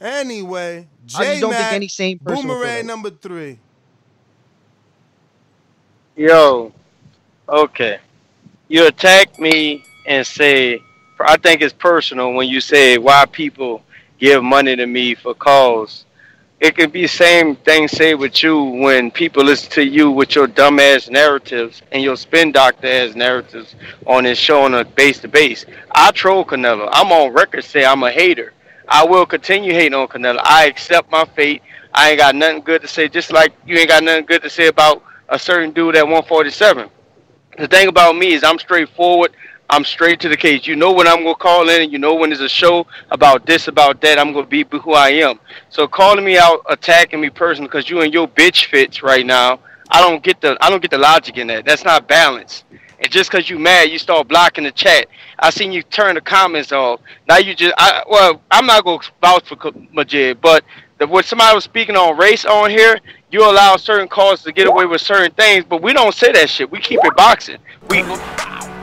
Anyway, 0.00 0.86
I 1.16 1.24
just 1.24 1.40
don't 1.40 1.54
think 1.54 1.72
any 1.72 1.88
sane 1.88 2.18
person 2.18 2.46
Boomerang 2.48 2.86
number 2.86 3.10
three. 3.10 3.58
Yo, 6.16 6.72
okay. 7.48 7.98
You 8.68 8.86
attack 8.86 9.38
me 9.38 9.84
and 10.06 10.26
say, 10.26 10.82
I 11.20 11.36
think 11.36 11.62
it's 11.62 11.72
personal 11.72 12.32
when 12.32 12.48
you 12.48 12.60
say 12.60 12.98
why 12.98 13.24
people 13.26 13.82
give 14.18 14.42
money 14.42 14.76
to 14.76 14.86
me 14.86 15.14
for 15.14 15.34
calls. 15.34 16.04
It 16.60 16.74
could 16.74 16.90
be 16.90 17.06
same 17.06 17.54
thing 17.54 17.86
say 17.86 18.14
with 18.14 18.42
you 18.42 18.60
when 18.62 19.12
people 19.12 19.44
listen 19.44 19.70
to 19.70 19.86
you 19.86 20.10
with 20.10 20.34
your 20.34 20.48
dumbass 20.48 21.08
narratives 21.08 21.82
and 21.92 22.02
your 22.02 22.16
spin 22.16 22.50
doctor 22.50 22.88
ass 22.88 23.14
narratives 23.14 23.76
on 24.06 24.24
this 24.24 24.38
show 24.38 24.62
on 24.62 24.74
a 24.74 24.84
base 24.84 25.20
to 25.20 25.28
base. 25.28 25.64
I 25.92 26.10
troll 26.10 26.44
Canelo. 26.44 26.88
I'm 26.90 27.12
on 27.12 27.32
record 27.32 27.62
say 27.64 27.84
I'm 27.84 28.02
a 28.02 28.10
hater. 28.10 28.52
I 28.88 29.04
will 29.04 29.24
continue 29.24 29.72
hating 29.72 29.94
on 29.94 30.08
Canelo. 30.08 30.40
I 30.42 30.66
accept 30.66 31.12
my 31.12 31.24
fate. 31.36 31.62
I 31.94 32.10
ain't 32.10 32.18
got 32.18 32.34
nothing 32.34 32.62
good 32.62 32.82
to 32.82 32.88
say. 32.88 33.08
Just 33.08 33.32
like 33.32 33.52
you 33.64 33.76
ain't 33.76 33.88
got 33.88 34.02
nothing 34.02 34.26
good 34.26 34.42
to 34.42 34.50
say 34.50 34.66
about 34.66 35.04
a 35.28 35.38
certain 35.38 35.70
dude 35.70 35.94
at 35.94 36.04
147. 36.04 36.90
The 37.56 37.68
thing 37.68 37.86
about 37.88 38.16
me 38.16 38.32
is 38.32 38.42
I'm 38.42 38.58
straightforward. 38.58 39.32
I'm 39.70 39.84
straight 39.84 40.18
to 40.20 40.28
the 40.28 40.36
case. 40.36 40.66
You 40.66 40.76
know 40.76 40.92
when 40.92 41.06
I'm 41.06 41.22
gonna 41.22 41.34
call 41.34 41.68
in, 41.68 41.82
and 41.82 41.92
you 41.92 41.98
know 41.98 42.14
when 42.14 42.30
there's 42.30 42.40
a 42.40 42.48
show 42.48 42.86
about 43.10 43.44
this, 43.44 43.68
about 43.68 44.00
that. 44.00 44.18
I'm 44.18 44.32
gonna 44.32 44.46
be 44.46 44.64
who 44.70 44.94
I 44.94 45.10
am. 45.10 45.38
So 45.68 45.86
calling 45.86 46.24
me 46.24 46.38
out, 46.38 46.62
attacking 46.68 47.20
me 47.20 47.28
personally 47.28 47.68
because 47.68 47.90
you 47.90 48.00
and 48.00 48.12
your 48.12 48.28
bitch 48.28 48.66
fits 48.66 49.02
right 49.02 49.26
now. 49.26 49.60
I 49.90 50.00
don't 50.00 50.22
get 50.22 50.40
the 50.40 50.56
I 50.60 50.70
don't 50.70 50.80
get 50.80 50.90
the 50.90 50.98
logic 50.98 51.36
in 51.36 51.48
that. 51.48 51.66
That's 51.66 51.84
not 51.84 52.08
balance. 52.08 52.64
And 53.00 53.12
just 53.12 53.30
because 53.30 53.48
you 53.48 53.58
mad, 53.58 53.90
you 53.90 53.98
start 53.98 54.26
blocking 54.26 54.64
the 54.64 54.72
chat. 54.72 55.06
I 55.38 55.50
seen 55.50 55.70
you 55.70 55.82
turn 55.82 56.14
the 56.14 56.20
comments 56.20 56.72
off. 56.72 57.00
Now 57.28 57.36
you 57.36 57.54
just 57.54 57.74
I 57.76 58.04
well 58.08 58.40
I'm 58.50 58.64
not 58.64 58.84
gonna 58.84 59.02
vouch 59.20 59.48
for 59.48 59.72
Majid, 59.92 60.40
but 60.40 60.64
the, 60.96 61.06
when 61.06 61.24
somebody 61.24 61.54
was 61.54 61.64
speaking 61.64 61.94
on 61.94 62.16
race 62.16 62.44
on 62.44 62.70
here, 62.70 62.98
you 63.30 63.44
allow 63.44 63.76
certain 63.76 64.08
calls 64.08 64.42
to 64.44 64.52
get 64.52 64.66
away 64.66 64.86
with 64.86 65.00
certain 65.00 65.30
things, 65.32 65.64
but 65.68 65.82
we 65.82 65.92
don't 65.92 66.14
say 66.14 66.32
that 66.32 66.48
shit. 66.50 66.70
We 66.70 66.80
keep 66.80 67.00
it 67.04 67.14
boxing. 67.14 67.58
We 67.88 68.02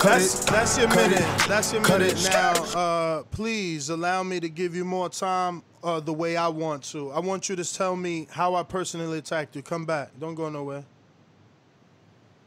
That's, 0.06 0.46
that's 0.46 0.78
your 0.78 0.88
minute. 0.90 1.20
That's 1.48 1.74
your 1.74 1.82
minute 1.82 2.30
now. 2.32 2.52
Uh, 2.76 3.24
please 3.24 3.90
allow 3.90 4.22
me 4.22 4.40
to 4.40 4.48
give 4.50 4.76
you 4.76 4.86
more 4.86 5.10
time 5.10 5.64
uh, 5.84 6.00
the 6.00 6.14
way 6.14 6.38
I 6.38 6.48
want 6.48 6.84
to. 6.92 7.10
I 7.12 7.20
want 7.20 7.50
you 7.50 7.56
to 7.56 7.74
tell 7.74 7.96
me 7.96 8.28
how 8.30 8.54
I 8.54 8.62
personally 8.62 9.18
attacked 9.18 9.56
you. 9.56 9.64
Come 9.64 9.86
back. 9.86 10.12
Don't 10.20 10.36
go 10.36 10.48
nowhere. 10.50 10.84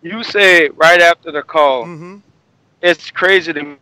you 0.02 0.22
said 0.22 0.70
right 0.76 1.00
after 1.00 1.32
the 1.32 1.42
call, 1.42 1.84
Mm-hmm. 1.84 2.16
it's 2.80 3.10
crazy 3.10 3.52
to 3.52 3.62
me. 3.62 3.76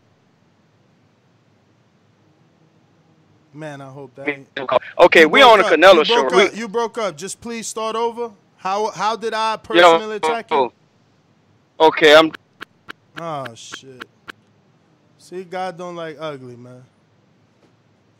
Man, 3.52 3.82
I 3.82 3.90
hope 3.90 4.14
that. 4.14 4.80
Okay, 4.98 5.20
You 5.20 5.28
we 5.28 5.40
broke 5.40 5.52
on 5.52 5.60
a 5.60 5.64
up. 5.64 5.72
Canelo 5.72 5.98
you 5.98 6.05
show. 6.06 6.20
Broke 6.22 6.32
We- 6.32 6.42
up. 6.48 6.56
You 6.56 6.68
broke 6.68 6.98
up. 6.98 7.16
Just 7.16 7.40
please 7.42 7.66
start 7.66 7.94
over. 7.94 8.30
How 8.56 8.90
how 8.90 9.16
did 9.16 9.34
I 9.34 9.56
personally 9.58 10.16
attack 10.16 10.50
you? 10.50 10.72
Okay, 11.78 12.14
I'm 12.16 12.32
Oh 13.19 13.55
shit. 13.55 14.07
See, 15.19 15.45
God 15.45 15.78
don't 15.78 15.97
like 15.97 16.17
ugly, 16.20 16.57
man. 16.57 16.85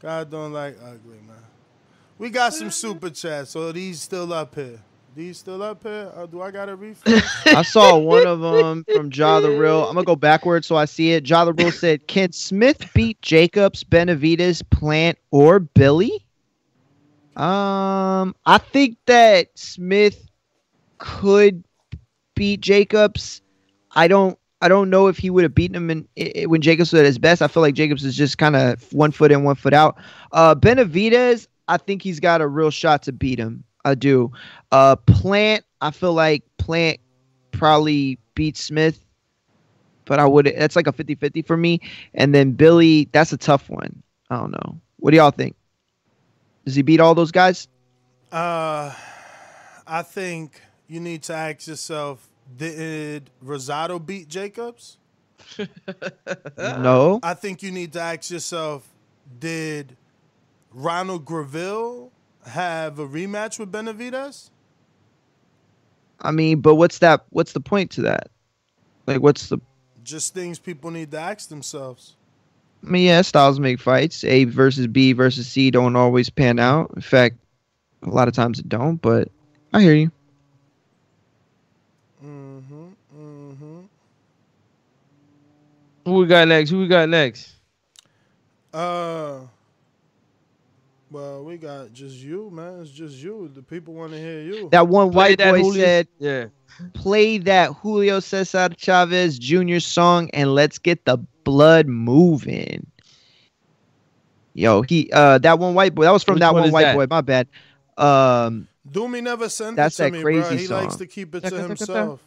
God 0.01 0.31
don't 0.31 0.53
like 0.53 0.77
ugly, 0.83 1.19
man. 1.27 1.37
We 2.19 2.31
got 2.31 2.55
some 2.55 2.71
super 2.71 3.11
chats, 3.11 3.51
so 3.51 3.71
these 3.73 4.01
still 4.01 4.33
up 4.33 4.55
here. 4.55 4.81
These 5.15 5.39
still 5.39 5.63
up 5.63 5.83
here? 5.83 6.13
Uh, 6.15 6.27
do 6.27 6.43
I 6.43 6.51
got 6.51 6.69
a 6.69 6.77
refresh? 6.77 7.25
I 7.47 7.63
saw 7.63 7.97
one 7.97 8.27
of 8.27 8.41
them 8.41 8.85
from 8.93 9.11
Ja 9.11 9.41
the 9.41 9.51
Real. 9.51 9.87
I'm 9.87 9.95
gonna 9.95 10.05
go 10.05 10.17
backwards 10.17 10.67
so 10.67 10.77
I 10.77 10.85
see 10.85 11.13
it. 11.13 11.29
Ja 11.29 11.45
the 11.45 11.55
Real 11.55 11.73
said, 11.73 12.07
"Can 12.07 12.33
Smith 12.33 12.87
beat 12.95 13.21
Jacobs, 13.23 13.83
Benavidez, 13.83 14.63
Plant, 14.71 15.19
or 15.31 15.59
Billy?" 15.61 16.27
Um, 17.35 18.35
I 18.45 18.59
think 18.59 18.99
that 19.07 19.49
Smith 19.59 20.29
could 20.99 21.65
beat 22.35 22.61
Jacobs. 22.61 23.41
I 23.93 24.09
don't. 24.09 24.39
I 24.63 24.69
don't 24.69 24.89
know 24.91 25.07
if 25.09 25.19
he 25.19 25.29
would 25.31 25.43
have 25.45 25.55
beaten 25.55 25.77
him 25.77 25.91
in, 25.91 26.09
i- 26.19 26.33
i- 26.43 26.47
when 26.47 26.63
Jacobs 26.63 26.93
was 26.93 27.01
at 27.01 27.05
his 27.07 27.19
best. 27.19 27.43
I 27.43 27.49
feel 27.49 27.63
like 27.63 27.75
Jacobs 27.75 28.05
is 28.05 28.17
just 28.17 28.39
kind 28.39 28.57
of 28.57 28.83
one 28.93 29.11
foot 29.11 29.31
in, 29.31 29.45
one 29.45 29.55
foot 29.57 29.75
out. 29.75 29.97
Uh, 30.33 30.55
Benavidez, 30.55 31.47
I 31.69 31.77
think 31.77 32.03
he's 32.03 32.21
got 32.21 32.41
a 32.41 32.47
real 32.49 32.71
shot 32.71 33.03
to 33.05 33.13
beat 33.13 33.39
him. 33.39 33.65
I 33.85 33.95
do. 33.95 34.33
Uh, 34.73 34.97
Plant, 34.97 35.65
I 35.81 35.91
feel 35.91 36.15
like 36.15 36.43
Plant 36.59 36.99
probably 37.53 38.19
beats 38.35 38.61
Smith, 38.63 38.99
but 40.07 40.19
I 40.19 40.25
would. 40.27 40.47
That's 40.57 40.75
like 40.77 40.87
a 40.87 40.93
50-50 40.93 41.47
for 41.47 41.57
me. 41.57 41.81
And 42.15 42.35
then 42.35 42.53
Billy, 42.53 43.09
that's 43.13 43.33
a 43.33 43.37
tough 43.37 43.69
one. 43.69 44.03
I 44.31 44.37
don't 44.39 44.53
know. 44.53 44.81
What 44.97 45.11
do 45.13 45.19
y'all 45.19 45.31
think? 45.31 45.55
Does 46.65 46.75
he 46.75 46.83
beat 46.83 46.99
all 47.01 47.15
those 47.15 47.31
guys? 47.31 47.69
Uh, 48.33 48.93
I 49.87 50.03
think 50.03 50.61
you 50.89 50.99
need 50.99 51.23
to 51.25 51.35
ask 51.35 51.69
yourself: 51.69 52.27
Did 52.55 53.31
Rosado 53.45 54.05
beat 54.05 54.29
Jacobs? 54.29 54.99
No. 56.59 57.21
I 57.23 57.35
think 57.35 57.63
you 57.63 57.71
need 57.71 57.93
to 57.93 58.01
ask 58.01 58.31
yourself: 58.31 58.89
Did 59.39 59.97
Ronald 60.73 61.25
Gavril 61.25 62.11
have 62.47 62.99
a 62.99 63.07
rematch 63.07 63.59
with 63.59 63.71
Benavidez? 63.71 64.51
I 66.21 66.31
mean, 66.31 66.61
but 66.61 66.77
what's 66.77 66.99
that? 66.99 67.25
What's 67.31 67.53
the 67.53 67.61
point 67.61 67.91
to 67.93 68.03
that? 68.03 68.31
Like, 69.07 69.21
what's 69.21 69.49
the? 69.49 69.59
Just 70.03 70.35
things 70.35 70.59
people 70.59 70.91
need 70.91 71.11
to 71.11 71.19
ask 71.19 71.49
themselves. 71.49 72.17
I 72.87 72.91
mean, 72.91 73.07
yeah, 73.07 73.23
styles 73.23 73.59
make 73.59 73.81
fights. 73.81 74.25
A 74.25 74.45
versus 74.45 74.87
B 74.87 75.13
versus 75.13 75.47
C 75.47 75.71
don't 75.71 75.97
always 75.97 76.31
pan 76.31 76.59
out. 76.59 76.93
In 76.95 77.03
fact, 77.03 77.37
a 78.03 78.11
lot 78.11 78.29
of 78.29 78.35
times 78.35 78.59
it 78.59 78.69
don't. 78.69 78.97
But 78.97 79.29
I 79.73 79.83
hear 79.83 79.95
you. 79.95 80.11
Mm-hmm. 82.25 82.87
Mm-hmm. 83.19 83.81
Who 86.07 86.15
we 86.15 86.27
got 86.27 86.47
next? 86.49 86.71
Who 86.71 86.79
we 86.79 86.87
got 86.89 87.09
next? 87.09 87.53
Uh. 88.73 89.41
Well, 91.11 91.45
we 91.45 91.57
got 91.57 91.93
just 91.93 92.17
you, 92.17 92.51
man. 92.51 92.81
It's 92.81 92.91
just 92.91 93.17
you. 93.17 93.51
The 93.53 93.63
people 93.63 93.95
want 93.95 94.13
to 94.13 94.19
hear 94.19 94.41
you. 94.41 94.69
That 94.71 94.89
one 94.89 95.11
Play 95.11 95.17
white 95.17 95.39
that 95.39 95.51
boy 95.53 95.63
Julio- 95.63 95.85
said, 95.85 96.09
"Yeah, 96.19 96.47
play 96.95 97.39
that 97.39 97.73
Julio 97.75 98.21
Cesar 98.21 98.69
Chavez 98.77 99.39
Jr. 99.39 99.79
song 99.79 100.31
and 100.33 100.55
let's 100.55 100.79
get 100.79 101.05
the 101.05 101.19
blood 101.45 101.87
moving." 101.87 102.87
Yo, 104.55 104.83
he 104.83 105.11
uh 105.13 105.39
that 105.39 105.59
one 105.59 105.75
white 105.75 105.95
boy. 105.95 106.05
That 106.05 106.13
was 106.13 106.23
from 106.25 106.35
Which 106.35 106.41
that 106.41 106.53
one 106.55 106.63
one 106.63 106.73
white 106.73 106.83
that? 106.83 106.95
boy. 106.97 107.07
My 107.09 107.21
bad. 107.21 107.49
Um, 107.97 108.69
Doomy 108.91 109.23
never 109.23 109.49
sent 109.49 109.77
That's 109.77 109.99
it 109.99 110.05
to 110.05 110.11
that 110.11 110.17
me, 110.17 110.23
crazy 110.23 110.41
bro. 110.49 110.57
He 110.57 110.67
likes 110.69 110.93
song. 110.95 110.99
to 110.99 111.07
keep 111.07 111.35
it 111.35 111.45
to 111.45 111.63
himself. 111.63 112.21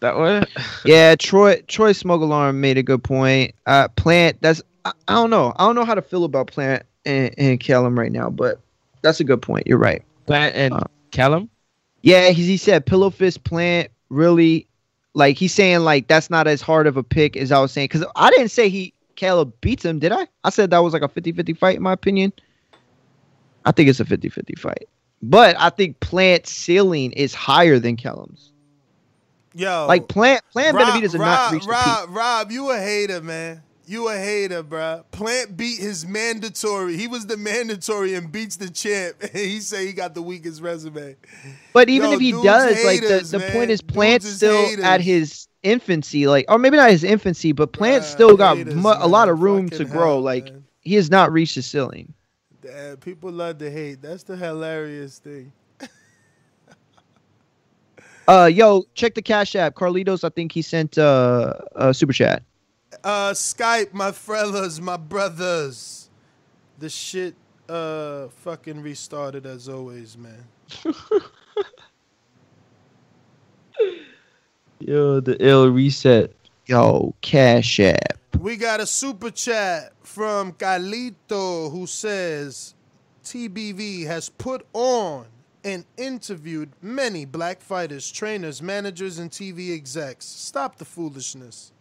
That 0.00 0.16
one. 0.16 0.44
yeah, 0.84 1.14
Troy 1.16 1.60
Troy 1.68 1.92
Smoke 1.92 2.22
Alarm 2.22 2.60
made 2.60 2.78
a 2.78 2.82
good 2.82 3.02
point. 3.02 3.54
Uh, 3.66 3.88
Plant. 3.88 4.38
That's 4.40 4.62
I, 4.84 4.92
I 5.08 5.14
don't 5.14 5.30
know. 5.30 5.52
I 5.56 5.66
don't 5.66 5.74
know 5.74 5.84
how 5.84 5.94
to 5.94 6.02
feel 6.02 6.24
about 6.24 6.48
Plant 6.48 6.84
and, 7.04 7.34
and 7.38 7.60
Callum 7.60 7.98
right 7.98 8.12
now, 8.12 8.30
but 8.30 8.60
that's 9.02 9.20
a 9.20 9.24
good 9.24 9.42
point. 9.42 9.66
You're 9.66 9.78
right. 9.78 10.02
Plant 10.26 10.54
and 10.56 10.74
Callum. 11.10 11.48
Yeah, 12.02 12.30
he, 12.30 12.44
he 12.44 12.56
said 12.56 12.86
Pillow 12.86 13.10
Fist 13.10 13.44
Plant 13.44 13.90
really 14.08 14.66
like 15.14 15.36
he's 15.36 15.52
saying 15.52 15.80
like 15.80 16.08
that's 16.08 16.30
not 16.30 16.46
as 16.46 16.60
hard 16.60 16.86
of 16.86 16.96
a 16.96 17.02
pick 17.02 17.36
as 17.36 17.50
I 17.50 17.60
was 17.60 17.72
saying 17.72 17.86
because 17.86 18.04
I 18.16 18.30
didn't 18.30 18.50
say 18.50 18.68
he 18.68 18.92
Caleb 19.16 19.52
beats 19.60 19.84
him, 19.84 19.98
did 19.98 20.12
I? 20.12 20.28
I 20.44 20.50
said 20.50 20.70
that 20.70 20.78
was 20.78 20.92
like 20.92 21.02
a 21.02 21.08
50-50 21.08 21.56
fight 21.56 21.76
in 21.76 21.82
my 21.82 21.92
opinion. 21.92 22.32
I 23.64 23.72
think 23.72 23.88
it's 23.88 23.98
a 23.98 24.04
50-50 24.04 24.58
fight. 24.58 24.88
But 25.22 25.56
I 25.58 25.70
think 25.70 25.98
Plant's 26.00 26.52
ceiling 26.52 27.12
is 27.12 27.34
higher 27.34 27.78
than 27.78 27.96
Callum's. 27.96 28.52
Yo, 29.56 29.86
Like 29.88 30.06
Plant 30.06 30.42
Plant 30.52 30.76
Rob, 30.76 30.88
Benavidez 30.88 31.12
did 31.12 31.18
not 31.18 31.52
Rob, 31.52 31.62
the 31.62 31.68
Rob, 31.68 32.08
Rob, 32.16 32.52
you 32.52 32.70
a 32.70 32.78
hater, 32.78 33.22
man. 33.22 33.62
You 33.88 34.08
a 34.08 34.16
hater, 34.16 34.64
bruh. 34.64 35.04
Plant 35.12 35.56
beat 35.56 35.78
his 35.78 36.06
mandatory. 36.06 36.96
He 36.96 37.06
was 37.06 37.26
the 37.26 37.36
mandatory 37.36 38.14
and 38.14 38.30
beats 38.30 38.56
the 38.56 38.68
champ. 38.68 39.16
And 39.22 39.30
he 39.32 39.60
say 39.60 39.86
he 39.86 39.92
got 39.92 40.14
the 40.14 40.22
weakest 40.22 40.60
resume. 40.60 41.14
But 41.72 41.88
even 41.88 42.10
Yo, 42.10 42.14
if 42.16 42.20
he 42.20 42.32
does, 42.32 42.84
like 42.84 43.00
the, 43.00 43.26
the 43.30 43.50
point 43.52 43.70
is 43.70 43.80
Plant's 43.80 44.26
is 44.26 44.36
still 44.36 44.60
haters. 44.66 44.84
at 44.84 45.00
his 45.00 45.46
infancy, 45.62 46.26
like 46.26 46.46
or 46.48 46.58
maybe 46.58 46.76
not 46.76 46.90
his 46.90 47.04
infancy, 47.04 47.52
but 47.52 47.72
Plant 47.72 48.04
still 48.04 48.36
got 48.36 48.58
mu- 48.58 48.88
a 48.88 49.08
lot 49.08 49.28
of 49.28 49.40
room 49.40 49.70
to 49.70 49.84
grow. 49.84 50.18
like 50.18 50.52
he 50.80 50.96
has 50.96 51.10
not 51.10 51.32
reached 51.32 51.54
his 51.54 51.66
ceiling. 51.66 52.12
Damn, 52.60 52.96
people 52.96 53.30
love 53.30 53.58
to 53.58 53.70
hate. 53.70 54.02
That's 54.02 54.24
the 54.24 54.36
hilarious 54.36 55.18
thing. 55.18 55.52
Uh, 58.28 58.50
yo, 58.52 58.84
check 58.94 59.14
the 59.14 59.22
Cash 59.22 59.54
App. 59.54 59.74
Carlitos, 59.74 60.24
I 60.24 60.30
think 60.30 60.52
he 60.52 60.62
sent 60.62 60.98
uh 60.98 61.54
a 61.76 61.94
super 61.94 62.12
chat. 62.12 62.42
Uh, 63.04 63.30
Skype, 63.32 63.92
my 63.92 64.10
fellas, 64.12 64.80
my 64.80 64.96
brothers. 64.96 66.10
The 66.78 66.88
shit 66.88 67.34
uh 67.68 68.28
fucking 68.28 68.82
restarted 68.82 69.46
as 69.46 69.68
always, 69.68 70.16
man. 70.18 70.44
Yo, 74.80 75.20
the 75.20 75.36
ill 75.40 75.70
reset. 75.70 76.32
Yo, 76.66 77.14
Cash 77.20 77.78
App. 77.80 78.18
We 78.40 78.56
got 78.56 78.80
a 78.80 78.86
super 78.86 79.30
chat 79.30 79.92
from 80.02 80.52
Calito 80.52 81.70
who 81.70 81.86
says 81.86 82.74
TBV 83.24 84.04
has 84.06 84.28
put 84.28 84.66
on 84.72 85.26
and 85.66 85.84
interviewed 85.98 86.70
many 86.80 87.24
black 87.26 87.60
fighters, 87.60 88.10
trainers, 88.10 88.62
managers, 88.62 89.18
and 89.18 89.30
TV 89.30 89.74
execs. 89.74 90.24
Stop 90.24 90.78
the 90.78 90.84
foolishness. 90.86 91.72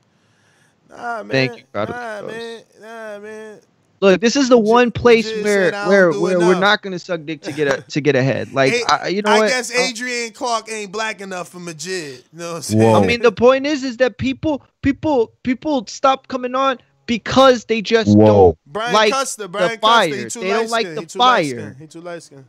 Nah, 0.89 1.23
man. 1.23 1.29
Thank 1.29 1.57
you, 1.59 1.63
Nah, 1.75 2.21
man. 2.23 2.63
Nah, 2.81 3.19
man. 3.19 3.61
Look, 4.01 4.11
Look, 4.13 4.21
this 4.21 4.35
is 4.35 4.49
the 4.49 4.57
one 4.57 4.91
place 4.91 5.31
where 5.43 5.71
said, 5.71 5.73
"I 5.75 5.81
don't 5.85 5.89
where 5.89 6.11
where 6.13 6.39
we're 6.39 6.59
not 6.59 6.81
gonna 6.81 6.99
suck 6.99 7.25
dick 7.25 7.41
to 7.43 7.51
get 7.53 7.67
a, 7.67 7.81
to 7.91 8.01
get 8.01 8.15
ahead. 8.15 8.51
Like 8.53 8.73
A- 8.73 8.91
I, 9.03 9.07
you 9.09 9.21
know 9.21 9.31
I 9.31 9.39
what? 9.39 9.49
guess 9.49 9.71
Adrian 9.71 10.31
Clark 10.33 10.69
ain't 10.71 10.91
black 10.91 11.21
enough 11.21 11.49
for 11.49 11.59
Majid. 11.59 12.23
You 12.33 12.39
know 12.39 12.49
what 12.49 12.55
I'm 12.57 12.61
saying? 12.63 12.81
Whoa. 12.83 13.01
I 13.03 13.05
mean, 13.05 13.21
the 13.21 13.31
point 13.31 13.65
is, 13.67 13.83
is 13.83 13.97
that 13.97 14.17
people, 14.17 14.63
people, 14.81 15.31
people 15.43 15.85
stop 15.87 16.27
coming 16.27 16.55
on 16.55 16.79
because 17.07 17.65
they 17.65 17.81
just 17.81 18.15
Whoa. 18.15 18.25
don't 18.25 18.57
Brian 18.67 18.93
like 18.93 19.13
Custer, 19.13 19.47
Brian 19.47 19.69
the 19.71 19.77
Custer, 19.77 19.87
fire. 19.87 20.29
he 20.29 20.39
They 20.41 20.49
don't 20.53 20.69
like 20.69 20.85
light-skinned. 20.85 20.97
the 20.97 21.05
He 21.13 21.19
light 21.19 21.45
fire. 21.45 21.45
skinned. 21.45 21.77
He 21.79 21.87
too 21.87 22.01
light 22.01 22.23
skinned. 22.23 22.45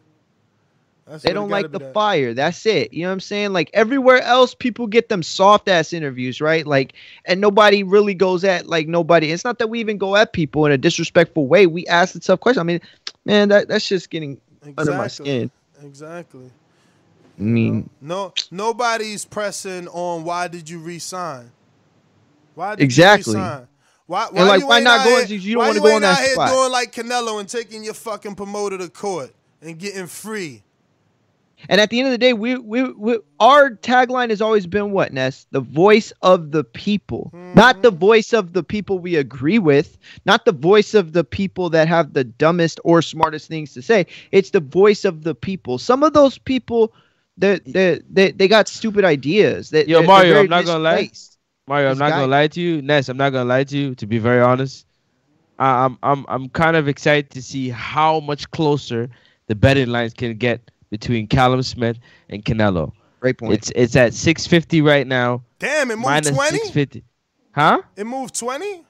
That's 1.07 1.23
They 1.23 1.33
don't 1.33 1.49
like 1.51 1.70
the 1.70 1.78
that. 1.78 1.94
fire. 1.94 2.35
That's 2.35 2.67
it. 2.67 2.93
You 2.93 3.02
know 3.02 3.10
what 3.10 3.15
I'm 3.15 3.20
saying? 3.20 3.52
Like 3.52 3.70
everywhere 3.73 4.20
else, 4.23 4.55
people 4.55 4.89
get 4.89 5.09
them 5.09 5.23
soft 5.23 5.68
ass 5.68 5.93
interviews, 5.93 6.41
right? 6.41 6.67
Like, 6.67 6.94
and 7.25 7.41
nobody 7.41 7.85
really 7.85 8.15
goes 8.15 8.43
at 8.43 8.67
like 8.67 8.89
nobody. 8.89 9.31
It's 9.31 9.44
not 9.44 9.59
that 9.60 9.68
we 9.70 9.78
even 9.78 9.99
go 9.99 10.17
at 10.17 10.33
people 10.33 10.67
in 10.67 10.73
a 10.73 10.78
disrespectful 10.78 11.47
way. 11.47 11.67
We 11.68 11.86
ask 11.86 12.12
the 12.12 12.18
tough 12.20 12.41
question. 12.41 12.60
I 12.60 12.65
mean, 12.65 12.81
man, 13.25 13.49
that 13.51 13.68
that's 13.68 13.86
just 13.89 14.10
getting 14.10 14.41
under 14.76 14.93
my 14.97 15.07
skin. 15.07 15.49
Exactly. 15.83 16.51
I 17.39 17.43
mean, 17.43 17.89
No, 18.01 18.33
nobody's 18.51 19.25
pressing 19.25 19.86
on 19.89 20.25
why 20.25 20.49
did 20.49 20.68
you 20.68 20.81
resign? 20.81 21.52
Why 22.57 22.75
did 22.75 22.83
Exactly. 22.83 23.35
you 23.35 23.39
resign? 23.39 23.68
Why, 24.07 24.26
And, 24.35 24.49
like, 24.49 24.60
you 24.60 24.67
why 24.68 24.81
not 24.81 25.05
going 25.05 25.26
here- 25.26 25.36
you 25.39 25.55
don't 25.55 25.67
wanna 25.67 25.81
go 25.81 25.86
ain't 25.89 25.97
on 25.97 26.02
that 26.02 26.18
out 26.18 26.25
here 26.25 26.33
spot? 26.35 26.49
doing 26.51 26.73
like 26.73 26.93
Canelo 26.93 27.39
and 27.39 27.49
taking 27.49 27.85
your 27.85 27.93
fucking 27.94 28.35
promoter 28.36 28.78
to 28.78 28.89
court 28.89 29.35
and 29.60 29.78
getting 29.78 30.07
free? 30.07 30.62
And 31.68 31.81
at 31.81 31.91
the 31.91 31.99
end 31.99 32.07
of 32.09 32.12
the 32.12 32.18
day, 32.18 32.33
we, 32.33 32.57
we, 32.57 32.85
we 32.93 33.18
our 33.41 33.70
tagline 33.70 34.31
has 34.31 34.41
always 34.41 34.67
been 34.67 34.93
what, 34.93 35.12
Ness? 35.12 35.47
The 35.51 35.60
voice 35.60 36.12
of 36.23 36.52
the 36.52 36.65
people. 36.65 37.31
Mm-hmm. 37.35 37.55
Not 37.55 37.83
the 37.83 37.91
voice 37.91 38.33
of 38.33 38.52
the 38.52 38.62
people 38.62 38.99
we 38.99 39.17
agree 39.17 39.59
with, 39.59 39.99
not 40.25 40.44
the 40.44 40.52
voice 40.52 40.94
of 40.94 41.12
the 41.12 41.25
people 41.25 41.70
that 41.70 41.89
have 41.89 42.12
the 42.12 42.25
dumbest 42.25 42.81
or 42.85 43.02
smartest 43.02 43.49
things 43.49 43.73
to 43.75 43.83
say. 43.83 44.07
It's 44.33 44.51
the 44.51 44.60
voice 44.60 45.05
of 45.05 45.25
the 45.25 45.35
people. 45.35 45.78
Some 45.78 46.02
of 46.02 46.12
those 46.12 46.39
people 46.39 46.93
they 47.36 47.59
they 47.67 48.01
they, 48.10 48.31
they 48.33 48.49
got 48.49 48.68
stupid 48.68 49.05
ideas. 49.05 49.70
That 49.70 49.89
Yo, 49.89 50.02
Mario, 50.02 50.41
I'm 50.41 50.49
not 50.49 50.65
gonna 50.65 50.78
lie. 50.78 51.10
Mario, 51.68 51.91
I'm 51.91 51.99
not 51.99 52.10
guy- 52.10 52.20
gonna 52.20 52.31
lie 52.31 52.49
to 52.49 52.60
you, 52.60 52.83
Ness. 52.83 53.09
I'm 53.09 53.17
not 53.17 53.31
gonna 53.31 53.49
lie 53.49 53.65
to 53.65 53.76
you. 53.76 53.94
To 53.97 54.07
be 54.07 54.18
very 54.18 54.41
honest, 54.41 54.86
I'm 55.59 55.99
I'm 56.02 56.25
I'm 56.28 56.49
kind 56.51 56.76
of 56.76 56.89
excited 56.89 57.31
to 57.31 57.43
see 57.43 57.68
how 57.68 58.20
much 58.20 58.51
closer 58.51 59.10
the 59.49 59.55
betting 59.55 59.89
lines 59.89 60.15
can 60.15 60.36
get 60.36 60.70
between 60.91 61.27
Callum 61.27 61.63
Smith 61.63 61.99
and 62.29 62.45
Canelo. 62.45 62.93
Great 63.21 63.39
point. 63.39 63.55
It's 63.55 63.73
it's 63.75 63.97
at 63.97 64.15
650 64.15 64.83
right 64.83 65.07
now. 65.07 65.43
Damn, 65.59 65.91
it 65.91 65.97
moved 65.97 66.07
minus 66.07 66.31
20? 66.31 66.59
650. 66.59 67.05
Huh? 67.53 67.81
It 67.97 68.05
moved 68.05 68.39
twenty. 68.39 68.85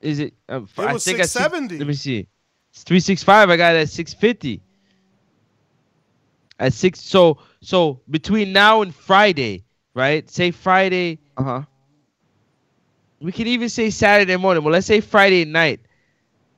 Is 0.00 0.18
it? 0.18 0.34
Um, 0.48 0.66
It 0.78 0.80
I 0.80 0.92
was 0.94 1.04
think 1.04 1.18
I 1.18 1.22
670. 1.26 1.78
Let 1.78 1.86
me 1.86 1.92
see. 1.94 2.26
It's 2.70 2.82
365. 2.84 3.50
I 3.50 3.56
got 3.56 3.74
it 3.74 3.80
at 3.80 3.88
650. 3.90 4.62
At 6.58 6.72
six. 6.72 7.00
So 7.00 7.38
so 7.60 8.00
between 8.10 8.52
now 8.52 8.82
and 8.82 8.94
Friday, 8.94 9.64
right? 9.94 10.28
Say 10.30 10.50
Friday. 10.50 11.18
Uh 11.36 11.42
huh. 11.42 11.62
We 13.20 13.32
can 13.32 13.46
even 13.46 13.68
say 13.68 13.90
Saturday 13.90 14.36
morning. 14.36 14.64
Well, 14.64 14.72
let's 14.72 14.86
say 14.86 15.00
Friday 15.00 15.44
night. 15.44 15.80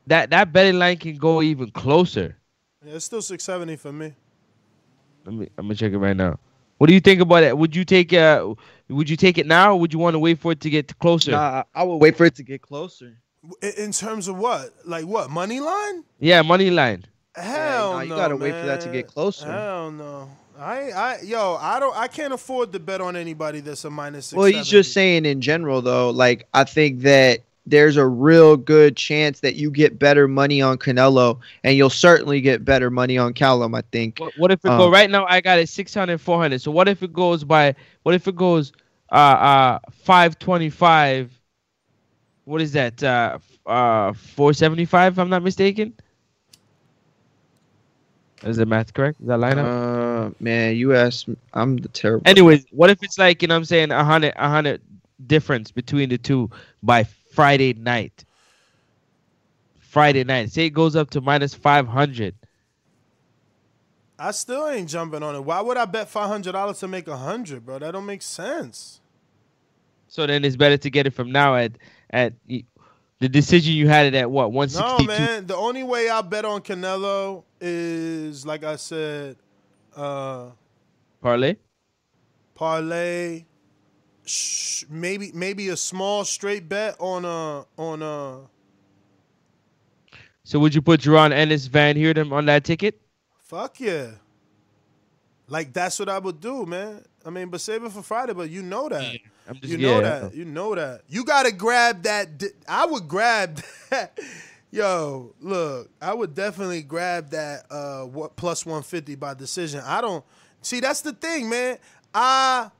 That 0.07 0.31
that 0.31 0.53
betting 0.53 0.79
line 0.79 0.97
can 0.99 1.17
go 1.17 1.43
even 1.43 1.71
closer. 1.71 2.37
Yeah, 2.85 2.95
it's 2.95 3.05
still 3.05 3.23
six 3.23 3.45
seventy 3.45 3.77
for 3.77 3.93
me. 3.93 4.15
Let 5.25 5.35
me. 5.35 5.49
I'm 5.59 5.67
gonna 5.67 5.75
check 5.75 5.93
it 5.93 5.99
right 5.99 6.17
now. 6.17 6.39
What 6.79 6.87
do 6.87 6.95
you 6.95 7.01
think 7.01 7.21
about 7.21 7.43
it? 7.43 7.57
Would 7.57 7.77
you 7.77 7.85
take 7.85 8.13
uh 8.13 8.55
Would 8.89 9.11
you 9.11 9.17
take 9.17 9.39
it 9.39 9.47
now, 9.47 9.73
or 9.73 9.81
would 9.81 9.93
you 9.93 9.99
want 9.99 10.15
to 10.15 10.19
wait 10.19 10.39
for 10.39 10.53
it 10.53 10.61
to 10.61 10.71
get 10.71 10.99
closer? 10.99 11.33
Nah, 11.33 11.65
I 11.75 11.83
would 11.83 11.97
wait 11.97 12.17
for 12.17 12.25
it 12.25 12.35
to 12.37 12.43
get 12.43 12.63
closer. 12.63 13.19
In, 13.63 13.73
in 13.77 13.93
terms 13.93 14.29
of 14.29 14.39
what? 14.39 14.75
Like 14.85 15.05
what? 15.05 15.31
Money 15.31 15.61
line? 15.61 16.05
Yeah, 16.19 16.43
money 16.43 16.71
line. 16.71 17.05
Hell 17.35 17.93
nah, 17.93 17.99
no. 17.99 18.03
you 18.03 18.09
gotta 18.11 18.37
wait 18.37 18.53
for 18.53 18.67
that 18.67 18.81
to 18.83 18.89
get 18.89 19.07
closer. 19.07 19.51
Hell 19.51 19.91
no. 19.91 20.31
I 20.59 20.91
I 20.91 21.21
yo, 21.23 21.57
I 21.61 21.81
don't 21.81 21.97
I 21.97 22.07
can't 22.09 22.33
afford 22.33 22.73
to 22.73 22.79
bet 22.79 23.01
on 23.01 23.17
anybody 23.17 23.61
that's 23.61 23.85
a 23.85 23.91
minus 23.91 24.27
six. 24.27 24.37
Well, 24.37 24.47
he's 24.47 24.67
just 24.67 24.93
saying 24.93 25.25
in 25.25 25.41
general, 25.41 25.81
though. 25.81 26.11
Like, 26.11 26.47
I 26.53 26.65
think 26.65 27.01
that 27.01 27.41
there's 27.67 27.97
a 27.97 28.07
real 28.07 28.57
good 28.57 28.97
chance 28.97 29.41
that 29.41 29.55
you 29.57 29.71
get 29.71 29.99
better 29.99 30.27
money 30.29 30.61
on 30.63 30.79
Canelo, 30.79 31.39
and 31.65 31.77
you'll 31.77 31.91
certainly 31.91 32.41
get 32.41 32.65
better 32.65 32.91
money 32.91 33.19
on 33.19 33.33
Callum. 33.35 33.75
I 33.75 33.83
think. 33.93 34.19
What, 34.19 34.33
what 34.37 34.51
if 34.51 34.65
it 34.65 34.69
Um, 34.71 34.79
go 34.79 34.91
right 34.91 35.11
now? 35.11 35.27
I 35.27 35.41
got 35.41 35.59
it 35.59 35.69
600, 35.69 36.21
400. 36.21 36.61
So 36.61 36.71
what 36.71 36.89
if 36.89 37.03
it 37.03 37.13
goes 37.13 37.45
by? 37.45 37.75
What 38.03 38.15
if 38.15 38.27
it 38.29 38.37
goes 38.37 38.73
uh 39.11 39.15
uh 39.15 39.79
525? 39.91 41.31
What 42.45 42.61
is 42.61 42.73
that? 42.73 43.03
Uh 43.03 43.39
uh 43.67 44.13
475 44.13 45.15
if 45.15 45.19
I'm 45.19 45.29
not 45.31 45.43
mistaken. 45.43 45.95
Is 48.43 48.57
the 48.57 48.67
math 48.67 48.93
correct? 48.95 49.21
Is 49.21 49.27
that 49.29 49.39
lineup? 49.39 49.69
Uh, 49.69 50.31
man, 50.41 50.77
you 50.77 50.95
asked. 50.95 51.29
I'm 51.53 51.77
the 51.77 51.89
terrible. 51.89 52.25
Anyways, 52.27 52.67
what 52.71 52.91
if 52.91 53.03
it's 53.03 53.19
like, 53.19 53.43
you 53.43 53.49
know 53.49 53.55
what 53.55 53.59
I'm 53.59 53.65
saying, 53.65 53.91
a 53.91 54.05
hundred 54.05 54.35
a 54.37 54.49
hundred 54.49 54.81
difference 55.27 55.71
between 55.71 56.09
the 56.09 56.19
two 56.19 56.51
by 56.83 57.05
Friday 57.31 57.75
night? 57.75 58.25
Friday 59.79 60.25
night. 60.25 60.51
Say 60.53 60.67
it 60.67 60.71
goes 60.71 60.95
up 60.97 61.11
to 61.11 61.21
minus 61.21 61.55
five 61.55 61.87
hundred. 61.89 62.35
I 64.19 64.33
still 64.33 64.69
ain't 64.69 64.89
jumping 64.89 65.23
on 65.23 65.35
it. 65.35 65.41
Why 65.41 65.61
would 65.61 65.77
I 65.77 65.87
bet 65.87 66.09
five 66.09 66.29
hundred 66.29 66.53
dollars 66.53 66.79
to 66.81 66.89
make 66.89 67.09
a 67.09 67.17
hundred, 67.17 67.65
bro? 67.65 67.79
That 67.79 67.93
don't 67.93 68.07
make 68.07 68.23
sense. 68.23 69.01
So 70.09 70.27
then 70.27 70.45
it's 70.45 70.57
better 70.57 70.77
to 70.77 70.91
get 70.91 71.07
it 71.07 71.11
from 71.15 71.33
now 71.33 71.57
at 71.57 71.73
at 72.11 72.35
the 72.49 73.29
decision 73.29 73.75
you 73.75 73.89
had 73.89 74.07
it 74.07 74.15
at 74.15 74.31
what 74.31 74.53
one 74.53 74.69
No, 74.73 74.79
sixty 74.99 75.07
two. 75.07 75.07
man. 75.07 75.47
The 75.47 75.57
only 75.57 75.83
way 75.85 76.09
I 76.11 76.21
bet 76.23 76.45
on 76.45 76.61
Canelo 76.61 77.45
is 77.61 78.45
like 78.45 78.65
I 78.65 78.77
said, 78.77 79.37
uh, 79.97 80.51
parlay. 81.23 81.57
parlay. 82.55 83.45
Sh- 84.31 84.85
maybe 84.89 85.33
maybe 85.35 85.69
a 85.71 85.77
small 85.77 86.25
straight 86.25 86.69
bet 86.69 86.95
on 87.01 87.25
uh 87.25 87.65
on 87.77 88.01
uh 88.03 88.37
So 90.45 90.59
would 90.61 90.73
you 90.75 90.83
put 90.83 91.01
Jaron 91.01 91.33
Ennis 91.33 91.67
Van 91.67 91.97
Heerden 91.97 92.33
on 92.33 92.47
that 92.47 92.63
ticket? 92.65 93.01
fuck 93.39 93.81
yeah. 93.81 94.13
Like 95.49 95.73
that's 95.73 95.99
what 95.99 96.09
I 96.09 96.21
would 96.21 96.41
do, 96.41 96.65
man. 96.65 97.05
I 97.27 97.31
mean, 97.31 97.49
but 97.49 97.61
save 97.61 97.83
it 97.83 97.91
for 97.91 98.03
Friday. 98.03 98.33
But 98.33 98.51
you 98.51 98.63
know 98.63 98.89
that. 98.89 99.19
I'm 99.49 99.57
just 99.57 99.67
you 99.73 99.79
know 99.79 99.97
yeah, 100.01 100.21
that. 100.21 100.35
You 100.35 100.45
know 100.45 100.77
that. 100.77 101.03
You 101.09 101.25
gotta 101.25 101.51
grab 101.51 102.05
that. 102.05 102.39
Di- 102.39 102.55
I 102.69 102.87
would 102.87 103.09
grab 103.09 103.61
that. 103.91 104.17
Yo, 104.71 105.35
look, 105.41 105.91
I 106.01 106.15
would 106.15 106.37
definitely 106.37 106.83
grab 106.83 107.31
that 107.31 107.67
uh 107.69 108.03
what 108.03 108.37
plus 108.37 108.65
150 108.65 109.17
by 109.17 109.35
decision. 109.35 109.81
I 109.85 110.01
don't 110.01 110.25
see 110.63 110.79
that's 110.79 111.01
the 111.01 111.13
thing, 111.15 111.49
man. 111.49 111.79
I 112.15 112.71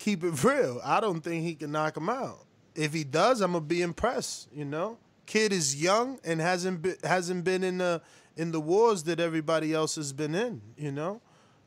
keep 0.00 0.24
it 0.24 0.42
real. 0.42 0.80
I 0.82 0.98
don't 1.00 1.20
think 1.20 1.44
he 1.44 1.54
can 1.54 1.70
knock 1.70 1.96
him 1.96 2.08
out. 2.08 2.44
If 2.74 2.92
he 2.92 3.04
does, 3.04 3.40
I'm 3.40 3.52
gonna 3.52 3.64
be 3.64 3.82
impressed, 3.82 4.48
you 4.52 4.64
know? 4.64 4.98
Kid 5.26 5.52
is 5.52 5.80
young 5.80 6.18
and 6.24 6.40
hasn't 6.40 6.82
been 6.82 6.96
hasn't 7.04 7.44
been 7.44 7.62
in 7.62 7.78
the 7.78 8.02
in 8.36 8.50
the 8.50 8.60
wars 8.60 9.04
that 9.04 9.20
everybody 9.20 9.72
else 9.72 9.94
has 9.94 10.12
been 10.12 10.34
in, 10.34 10.60
you 10.76 10.90
know? 10.90 11.20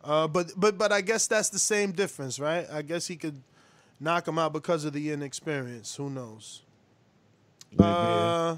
Uh, 0.03 0.27
but 0.27 0.51
but 0.57 0.77
but 0.77 0.91
I 0.91 0.99
guess 0.99 1.27
that's 1.27 1.49
the 1.49 1.59
same 1.59 1.93
difference, 1.93 2.39
right? 2.39 2.67
I 2.69 2.81
guess 2.81 3.07
he 3.07 3.15
could 3.15 3.41
knock 3.99 4.27
him 4.27 4.37
out 4.37 4.51
because 4.51 4.83
of 4.83 4.91
the 4.91 5.11
inexperience. 5.11 5.95
Who 5.95 6.09
knows? 6.09 6.63
Uh, 7.79 8.57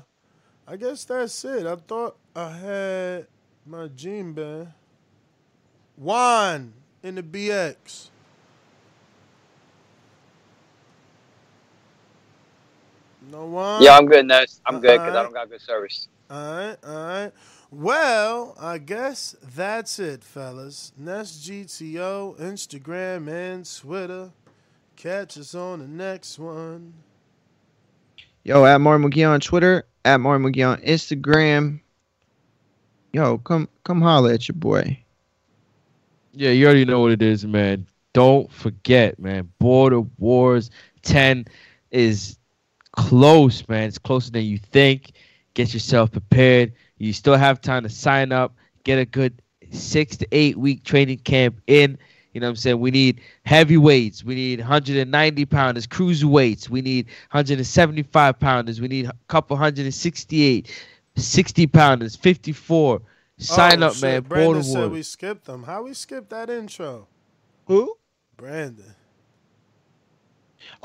I 0.67 0.75
guess 0.77 1.05
that's 1.05 1.45
it. 1.45 1.67
I 1.67 1.75
thought 1.75 2.17
I 2.35 2.49
had 2.49 3.27
my 3.65 3.87
gene 3.89 4.33
band. 4.33 4.69
Juan 5.97 6.73
in 7.03 7.15
the 7.15 7.23
BX. 7.23 8.09
No 13.31 13.45
one. 13.45 13.81
Yeah, 13.81 13.97
I'm 13.97 14.05
good, 14.05 14.25
Ness. 14.25 14.61
I'm 14.65 14.79
good 14.79 14.99
because 14.99 15.15
I 15.15 15.23
don't 15.23 15.33
got 15.33 15.49
good 15.49 15.61
service. 15.61 16.07
All 16.29 16.55
right, 16.55 16.77
all 16.85 17.07
right. 17.07 17.31
Well, 17.71 18.55
I 18.59 18.77
guess 18.77 19.35
that's 19.55 19.99
it, 19.99 20.23
fellas. 20.23 20.91
Nest 20.97 21.47
GTO, 21.47 22.39
Instagram, 22.39 23.27
and 23.27 23.77
Twitter. 23.77 24.31
Catch 24.95 25.37
us 25.37 25.53
on 25.53 25.79
the 25.79 25.87
next 25.87 26.39
one. 26.39 26.93
Yo, 28.43 28.63
at 28.65 28.79
Martin 28.79 29.09
McGee 29.09 29.27
on 29.27 29.39
Twitter, 29.39 29.85
at 30.05 30.21
Martin 30.21 30.45
McGee 30.45 30.67
on 30.67 30.77
Instagram. 30.81 31.81
Yo, 33.11 33.39
come 33.39 33.67
come 33.83 34.01
holler 34.01 34.31
at 34.31 34.47
your 34.47 34.55
boy. 34.55 34.99
Yeah, 36.33 36.51
you 36.51 36.65
already 36.65 36.85
know 36.85 36.99
what 36.99 37.11
it 37.11 37.21
is, 37.21 37.45
man. 37.45 37.87
Don't 38.13 38.51
forget, 38.51 39.19
man. 39.19 39.51
Border 39.59 40.01
Wars 40.17 40.69
10 41.01 41.45
is 41.91 42.37
close, 42.95 43.67
man. 43.67 43.83
It's 43.87 43.97
closer 43.97 44.31
than 44.31 44.43
you 44.45 44.57
think. 44.57 45.11
Get 45.53 45.73
yourself 45.73 46.11
prepared. 46.11 46.73
You 46.97 47.13
still 47.13 47.35
have 47.35 47.61
time 47.61 47.83
to 47.83 47.89
sign 47.89 48.31
up. 48.31 48.55
Get 48.83 48.99
a 48.99 49.05
good 49.05 49.41
six 49.71 50.15
to 50.17 50.27
eight 50.31 50.57
week 50.57 50.83
training 50.83 51.19
camp 51.19 51.59
in. 51.67 51.97
You 52.33 52.41
know 52.41 52.47
what 52.47 52.51
I'm 52.51 52.55
saying? 52.57 52.79
We 52.81 52.91
need 52.91 53.21
heavyweights. 53.45 54.23
We 54.25 54.35
need 54.35 54.59
190 54.59 55.45
pounders, 55.45 55.87
cruiserweights. 55.87 56.67
We 56.69 56.81
need 56.81 57.05
175 57.31 58.39
pounders. 58.39 58.81
We 58.81 58.89
need 58.89 59.05
a 59.05 59.13
couple 59.29 59.55
168, 59.55 60.69
60 61.15 61.67
pounders, 61.67 62.15
54. 62.17 63.01
Sign 63.37 63.83
Oh, 63.83 63.87
up, 63.87 63.93
shit. 63.93 64.01
man. 64.01 64.21
Brandon 64.23 64.63
said 64.63 64.73
Baltimore. 64.73 64.89
we 64.89 65.03
skipped 65.03 65.45
them. 65.45 65.63
How 65.63 65.83
we 65.83 65.93
skipped 65.93 66.29
that 66.31 66.49
intro? 66.49 67.07
Who? 67.67 67.95
Brandon. 68.37 68.94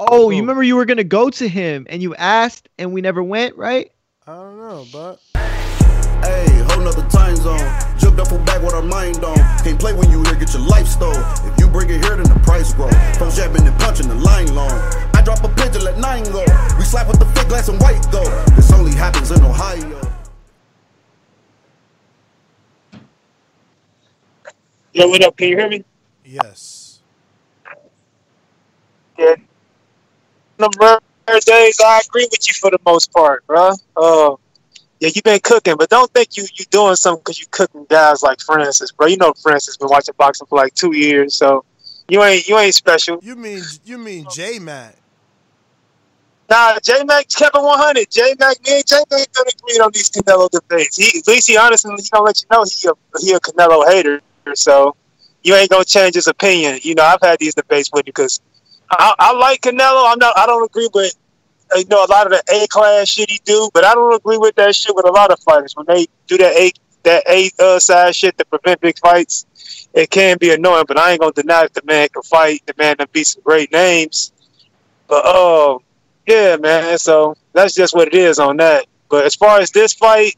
Oh, 0.02 0.30
you 0.30 0.40
remember 0.40 0.62
you 0.62 0.76
were 0.76 0.86
gonna 0.86 1.04
go 1.04 1.28
to 1.28 1.46
him 1.46 1.86
and 1.90 2.00
you 2.02 2.14
asked 2.14 2.70
and 2.78 2.94
we 2.94 3.02
never 3.02 3.22
went, 3.22 3.56
right? 3.56 3.90
I 4.26 4.32
don't 4.34 4.56
know, 4.58 4.86
but 4.90 5.20
Hey, 6.24 6.46
whole 6.68 6.80
nother 6.80 7.06
time 7.08 7.36
zone. 7.36 7.58
Jumped 7.98 8.18
up 8.18 8.28
full 8.28 8.38
back 8.38 8.62
with 8.62 8.72
our 8.72 8.82
mind 8.82 9.22
on. 9.22 9.36
Can't 9.62 9.78
play 9.78 9.92
when 9.92 10.10
you 10.10 10.22
here, 10.22 10.36
get 10.36 10.54
your 10.54 10.62
life 10.62 10.86
stole. 10.86 11.12
If 11.44 11.60
you 11.60 11.68
bring 11.68 11.90
it 11.90 12.02
here, 12.02 12.16
then 12.16 12.24
the 12.24 12.40
price 12.44 12.72
grow. 12.72 12.88
From 13.18 13.30
jabbing 13.30 13.66
and 13.66 13.78
punching 13.78 14.08
the 14.08 14.14
line 14.14 14.54
long. 14.54 14.72
I 15.14 15.20
drop 15.22 15.44
a 15.44 15.48
pigeon, 15.50 15.84
let 15.84 15.98
nine 15.98 16.24
go. 16.24 16.44
We 16.78 16.84
slap 16.84 17.06
with 17.06 17.18
the 17.18 17.26
fake 17.26 17.48
glass 17.48 17.68
and 17.68 17.78
white 17.78 18.00
go. 18.10 18.24
This 18.56 18.72
only 18.72 18.94
happens 18.94 19.30
in 19.30 19.42
Ohio. 19.42 20.00
Yo, 24.94 25.08
what 25.08 25.22
up? 25.22 25.36
Can 25.36 25.48
you 25.48 25.56
hear 25.56 25.68
me? 25.68 25.84
Yes. 26.24 27.00
Yeah. 29.18 29.36
The 30.60 31.00
rare 31.26 31.40
days, 31.40 31.80
I 31.80 32.02
agree 32.06 32.28
with 32.30 32.47
you 32.47 32.55
for 32.55 32.70
the 32.70 32.78
most 32.84 33.10
part, 33.12 33.47
bro. 33.47 33.72
Uh, 33.97 34.36
yeah, 35.00 35.08
you've 35.14 35.24
been 35.24 35.40
cooking, 35.40 35.76
but 35.78 35.89
don't 35.89 36.12
think 36.12 36.36
you 36.36 36.44
you 36.55 36.66
doing 36.66 36.97
something 36.97 37.20
because 37.20 37.40
you 37.40 37.47
cooking 37.50 37.86
guys 37.89 38.22
like 38.22 38.40
Francis, 38.40 38.92
bro. 38.92 39.06
You 39.06 39.16
know 39.16 39.32
Francis 39.42 39.78
been 39.78 39.89
watching 39.89 40.14
boxing 40.18 40.47
for 40.48 40.56
like 40.58 40.74
two 40.74 40.94
years, 40.94 41.34
so 41.34 41.64
you 42.08 42.22
ain't 42.22 42.47
you 42.47 42.58
ain't 42.58 42.74
special. 42.74 43.18
You 43.22 43.36
mean 43.36 43.62
you 43.84 43.97
mean 43.97 44.26
J 44.30 44.58
Mac? 44.58 44.97
Nah, 46.50 46.78
J 46.82 47.05
Mac 47.05 47.26
kept 47.30 47.56
it 47.56 47.62
100. 47.62 48.10
J 48.10 48.34
Mac, 48.39 48.60
me 48.66 48.74
and 48.74 48.86
J 48.86 48.97
Mac 49.10 49.32
don't 49.32 49.55
agree 49.55 49.78
on 49.78 49.90
these 49.94 50.10
Canelo 50.10 50.50
debates. 50.50 50.98
He, 50.98 51.20
at 51.20 51.26
least 51.26 51.48
he 51.48 51.56
honestly, 51.56 51.94
he 51.97 52.06
gonna 52.10 52.24
let 52.24 52.42
you 52.42 52.47
know 52.52 52.64
he 52.64 52.89
a, 52.89 53.20
he 53.20 53.32
a 53.32 53.40
Canelo 53.40 53.89
hater. 53.90 54.20
So 54.55 54.94
you 55.42 55.55
ain't 55.55 55.70
gonna 55.70 55.84
change 55.84 56.16
his 56.16 56.26
opinion. 56.26 56.80
You 56.82 56.97
know, 56.97 57.05
I've 57.05 57.22
had 57.22 57.39
these 57.39 57.55
debates 57.55 57.89
with 57.90 58.06
you 58.06 58.12
because 58.12 58.40
I, 58.91 59.15
I 59.19 59.33
like 59.33 59.60
Canelo. 59.60 60.10
I'm 60.12 60.19
not. 60.19 60.36
I 60.36 60.47
don't 60.47 60.65
agree 60.65 60.89
with 60.93 61.15
you 61.77 61.85
know 61.86 62.05
a 62.05 62.10
lot 62.10 62.27
of 62.27 62.33
the 62.33 62.43
A 62.55 62.67
class 62.69 63.09
shit 63.09 63.31
he 63.31 63.41
do, 63.44 63.70
but 63.73 63.85
I 63.85 63.94
don't 63.94 64.15
agree 64.15 64.39
with 64.39 64.55
that 64.57 64.75
shit 64.75 64.94
with 64.94 65.07
a 65.07 65.12
lot 65.12 65.31
of 65.31 65.39
fighters 65.41 65.75
when 65.77 65.86
they 65.86 66.07
do 66.27 66.36
that 66.39 66.57
A 66.57 66.73
that 67.05 67.25
A 67.28 67.51
uh, 67.59 67.78
side 67.78 68.15
shit 68.15 68.36
to 68.39 68.44
prevent 68.44 68.81
big 68.81 68.99
fights. 68.99 69.47
It 69.94 70.10
can 70.10 70.39
be 70.39 70.52
annoying, 70.52 70.85
but 70.86 70.99
I 70.99 71.12
ain't 71.12 71.20
gonna 71.20 71.33
deny 71.33 71.62
that 71.62 71.75
the 71.75 71.83
man 71.85 72.09
can 72.09 72.23
fight. 72.23 72.62
The 72.67 72.75
man 72.78 72.97
can 72.97 73.09
beat 73.12 73.27
some 73.27 73.43
great 73.43 73.73
names. 73.73 74.33
But 75.09 75.25
uh, 75.25 75.78
yeah, 76.27 76.57
man. 76.57 76.99
So 76.99 77.36
that's 77.52 77.75
just 77.75 77.94
what 77.94 78.09
it 78.09 78.15
is 78.15 78.39
on 78.39 78.57
that. 78.59 78.86
But 79.09 79.25
as 79.25 79.35
far 79.35 79.60
as 79.60 79.70
this 79.70 79.93
fight, 79.93 80.36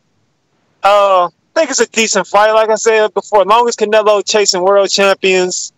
uh, 0.82 1.26
I 1.26 1.30
think 1.54 1.70
it's 1.70 1.80
a 1.80 1.88
decent 1.88 2.26
fight. 2.26 2.52
Like 2.52 2.70
I 2.70 2.76
said 2.76 3.12
before, 3.14 3.42
as 3.42 3.46
long 3.46 3.68
as 3.68 3.76
Canelo 3.76 4.22
chasing 4.26 4.62
world 4.62 4.90
champions, 4.90 5.72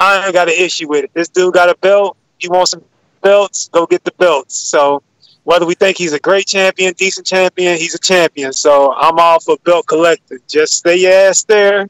I 0.00 0.24
ain't 0.24 0.32
got 0.32 0.48
an 0.48 0.54
issue 0.56 0.88
with 0.88 1.04
it. 1.04 1.10
This 1.14 1.28
dude 1.28 1.54
got 1.54 1.68
a 1.68 1.76
belt. 1.76 2.16
He 2.38 2.48
wants 2.48 2.72
some 2.72 2.84
belts. 3.22 3.68
Go 3.72 3.86
get 3.86 4.04
the 4.04 4.12
belts. 4.12 4.56
So 4.56 5.02
whether 5.44 5.66
we 5.66 5.74
think 5.74 5.96
he's 5.96 6.12
a 6.12 6.18
great 6.18 6.46
champion, 6.46 6.92
decent 6.94 7.26
champion, 7.26 7.76
he's 7.78 7.94
a 7.94 7.98
champion. 7.98 8.52
So 8.52 8.94
I'm 8.94 9.18
all 9.18 9.40
for 9.40 9.56
belt 9.64 9.86
collecting. 9.86 10.38
Just 10.46 10.74
stay 10.74 10.96
your 10.96 11.12
ass 11.12 11.44
there 11.44 11.88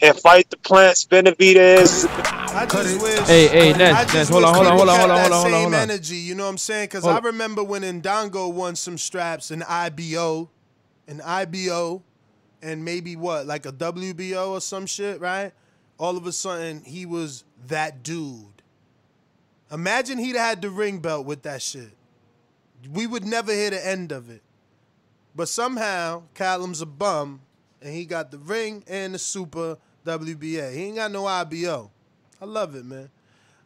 and 0.00 0.18
fight 0.18 0.50
the 0.50 0.56
plants 0.58 1.04
Benavidez. 1.06 2.06
I 2.54 2.66
just 2.66 3.02
wish. 3.02 3.20
Hey, 3.26 3.48
hey, 3.48 3.72
Ness, 3.72 3.94
I 3.94 4.14
Ness, 4.14 4.28
hold 4.28 4.44
on, 4.44 4.54
hold 4.54 4.66
on, 4.66 4.76
hold 4.76 4.88
on, 4.88 4.98
hold 4.98 5.10
on, 5.10 5.18
hold 5.18 5.32
on, 5.32 5.42
hold 5.42 5.54
on, 5.54 5.70
same 5.70 5.74
energy. 5.74 6.16
You 6.16 6.34
know 6.34 6.44
what 6.44 6.50
I'm 6.50 6.58
saying? 6.58 6.86
Because 6.86 7.06
I 7.06 7.18
remember 7.18 7.64
when 7.64 7.82
Ndongo 7.82 8.52
won 8.52 8.76
some 8.76 8.98
straps 8.98 9.50
in 9.50 9.62
IBO, 9.62 10.50
an 11.08 11.20
IBO, 11.22 12.02
and 12.60 12.84
maybe 12.84 13.16
what, 13.16 13.46
like 13.46 13.64
a 13.64 13.72
WBO 13.72 14.50
or 14.50 14.60
some 14.60 14.86
shit, 14.86 15.20
right? 15.20 15.52
All 15.98 16.16
of 16.16 16.26
a 16.26 16.32
sudden, 16.32 16.82
he 16.84 17.06
was 17.06 17.44
that 17.68 18.02
dude. 18.02 18.51
Imagine 19.72 20.18
he'd 20.18 20.36
had 20.36 20.60
the 20.60 20.70
ring 20.70 20.98
belt 20.98 21.24
with 21.24 21.42
that 21.42 21.62
shit. 21.62 21.90
We 22.92 23.06
would 23.06 23.24
never 23.24 23.52
hear 23.52 23.70
the 23.70 23.86
end 23.86 24.12
of 24.12 24.28
it. 24.28 24.42
But 25.34 25.48
somehow, 25.48 26.24
Callum's 26.34 26.82
a 26.82 26.86
bum, 26.86 27.40
and 27.80 27.94
he 27.94 28.04
got 28.04 28.30
the 28.30 28.38
ring 28.38 28.84
and 28.86 29.14
the 29.14 29.18
super 29.18 29.78
WBA. 30.04 30.74
He 30.74 30.84
ain't 30.84 30.96
got 30.96 31.10
no 31.10 31.26
IBO. 31.26 31.90
I 32.40 32.44
love 32.44 32.74
it, 32.74 32.84
man. 32.84 33.08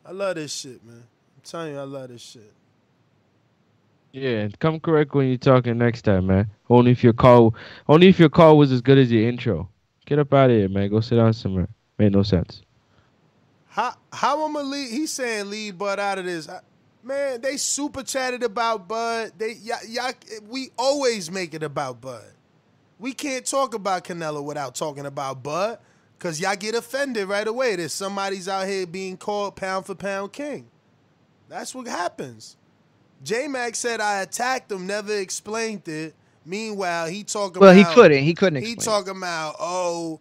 I 0.04 0.12
love 0.12 0.36
this 0.36 0.54
shit, 0.54 0.84
man. 0.84 1.02
I'm 1.02 1.42
telling 1.42 1.72
you, 1.72 1.80
I 1.80 1.82
love 1.82 2.08
this 2.08 2.22
shit. 2.22 2.52
Yeah, 4.12 4.48
come 4.60 4.78
correct 4.78 5.14
when 5.14 5.28
you're 5.28 5.36
talking 5.38 5.76
next 5.76 6.02
time, 6.02 6.28
man. 6.28 6.48
Only 6.70 6.92
if 6.92 7.02
your 7.02 7.12
call, 7.12 7.54
only 7.88 8.08
if 8.08 8.18
your 8.18 8.28
call 8.28 8.56
was 8.56 8.70
as 8.70 8.80
good 8.80 8.96
as 8.96 9.10
your 9.10 9.28
intro. 9.28 9.68
Get 10.06 10.20
up 10.20 10.32
out 10.32 10.50
of 10.50 10.56
here, 10.56 10.68
man. 10.68 10.88
Go 10.88 11.00
sit 11.00 11.16
down 11.16 11.32
somewhere. 11.32 11.68
Made 11.98 12.12
no 12.12 12.22
sense. 12.22 12.62
How 13.76 13.94
how 14.10 14.46
I'm 14.46 14.54
gonna 14.54 14.66
leave? 14.66 14.90
He's 14.90 15.12
saying 15.12 15.50
leave 15.50 15.76
Bud 15.76 16.00
out 16.00 16.18
of 16.18 16.24
this. 16.24 16.48
Man, 17.02 17.42
they 17.42 17.58
super 17.58 18.02
chatted 18.02 18.42
about 18.42 18.88
Bud. 18.88 19.32
They 19.36 19.52
y'all, 19.52 19.84
y'all 19.86 20.12
we 20.48 20.70
always 20.78 21.30
make 21.30 21.52
it 21.52 21.62
about 21.62 22.00
Bud. 22.00 22.24
We 22.98 23.12
can't 23.12 23.44
talk 23.44 23.74
about 23.74 24.04
Canelo 24.04 24.42
without 24.42 24.76
talking 24.76 25.04
about 25.04 25.42
Bud, 25.42 25.78
cause 26.18 26.40
y'all 26.40 26.56
get 26.56 26.74
offended 26.74 27.28
right 27.28 27.46
away 27.46 27.76
that 27.76 27.90
somebody's 27.90 28.48
out 28.48 28.66
here 28.66 28.86
being 28.86 29.18
called 29.18 29.56
pound 29.56 29.84
for 29.84 29.94
pound 29.94 30.32
king. 30.32 30.70
That's 31.50 31.74
what 31.74 31.86
happens. 31.86 32.56
J 33.22 33.46
Mac 33.46 33.74
said 33.74 34.00
I 34.00 34.22
attacked 34.22 34.72
him, 34.72 34.86
never 34.86 35.12
explained 35.12 35.86
it. 35.86 36.14
Meanwhile, 36.46 37.08
he 37.08 37.24
talking 37.24 37.60
Well, 37.60 37.74
he 37.74 37.84
couldn't. 37.84 38.24
He 38.24 38.32
couldn't 38.32 38.62
He 38.62 38.74
talking 38.74 39.18
about 39.18 39.56
oh, 39.60 40.18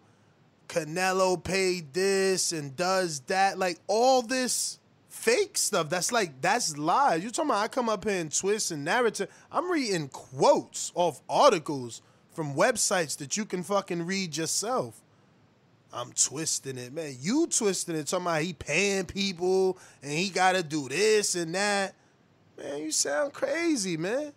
Canelo 0.68 1.42
paid 1.42 1.92
this 1.92 2.52
and 2.52 2.76
does 2.76 3.20
that, 3.20 3.58
like 3.58 3.78
all 3.86 4.22
this 4.22 4.78
fake 5.08 5.58
stuff. 5.58 5.88
That's 5.88 6.12
like 6.12 6.40
that's 6.40 6.76
lies. 6.76 7.24
You 7.24 7.30
talking 7.30 7.50
about 7.50 7.64
I 7.64 7.68
come 7.68 7.88
up 7.88 8.04
here 8.04 8.20
and 8.20 8.34
twist 8.34 8.70
and 8.70 8.84
narrative. 8.84 9.28
I'm 9.50 9.70
reading 9.70 10.08
quotes 10.08 10.92
off 10.94 11.20
articles 11.28 12.02
from 12.32 12.54
websites 12.54 13.16
that 13.18 13.36
you 13.36 13.44
can 13.44 13.62
fucking 13.62 14.04
read 14.06 14.36
yourself. 14.36 15.00
I'm 15.92 16.12
twisting 16.12 16.76
it, 16.76 16.92
man. 16.92 17.16
You 17.20 17.46
twisting 17.46 17.96
it, 17.96 18.06
talking 18.06 18.26
about 18.26 18.42
he 18.42 18.52
paying 18.52 19.06
people 19.06 19.78
and 20.02 20.12
he 20.12 20.28
gotta 20.28 20.62
do 20.62 20.88
this 20.88 21.34
and 21.34 21.54
that. 21.54 21.94
Man, 22.58 22.82
you 22.82 22.90
sound 22.90 23.32
crazy, 23.32 23.96
man. 23.96 24.32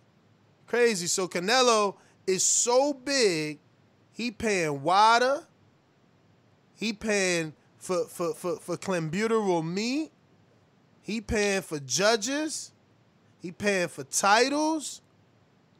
Crazy. 0.66 1.06
So 1.06 1.28
Canelo 1.28 1.96
is 2.26 2.42
so 2.42 2.94
big, 2.94 3.58
he 4.12 4.30
paying 4.30 4.82
water. 4.82 5.46
He 6.80 6.94
paying 6.94 7.52
for 7.78 8.06
for 8.06 8.32
for 8.34 8.56
for 8.56 8.76
clenbuterol 8.78 9.62
meat. 9.64 10.10
He 11.02 11.20
paying 11.20 11.60
for 11.62 11.78
judges. 11.78 12.72
He 13.42 13.52
paying 13.52 13.88
for 13.88 14.04
titles. 14.04 15.02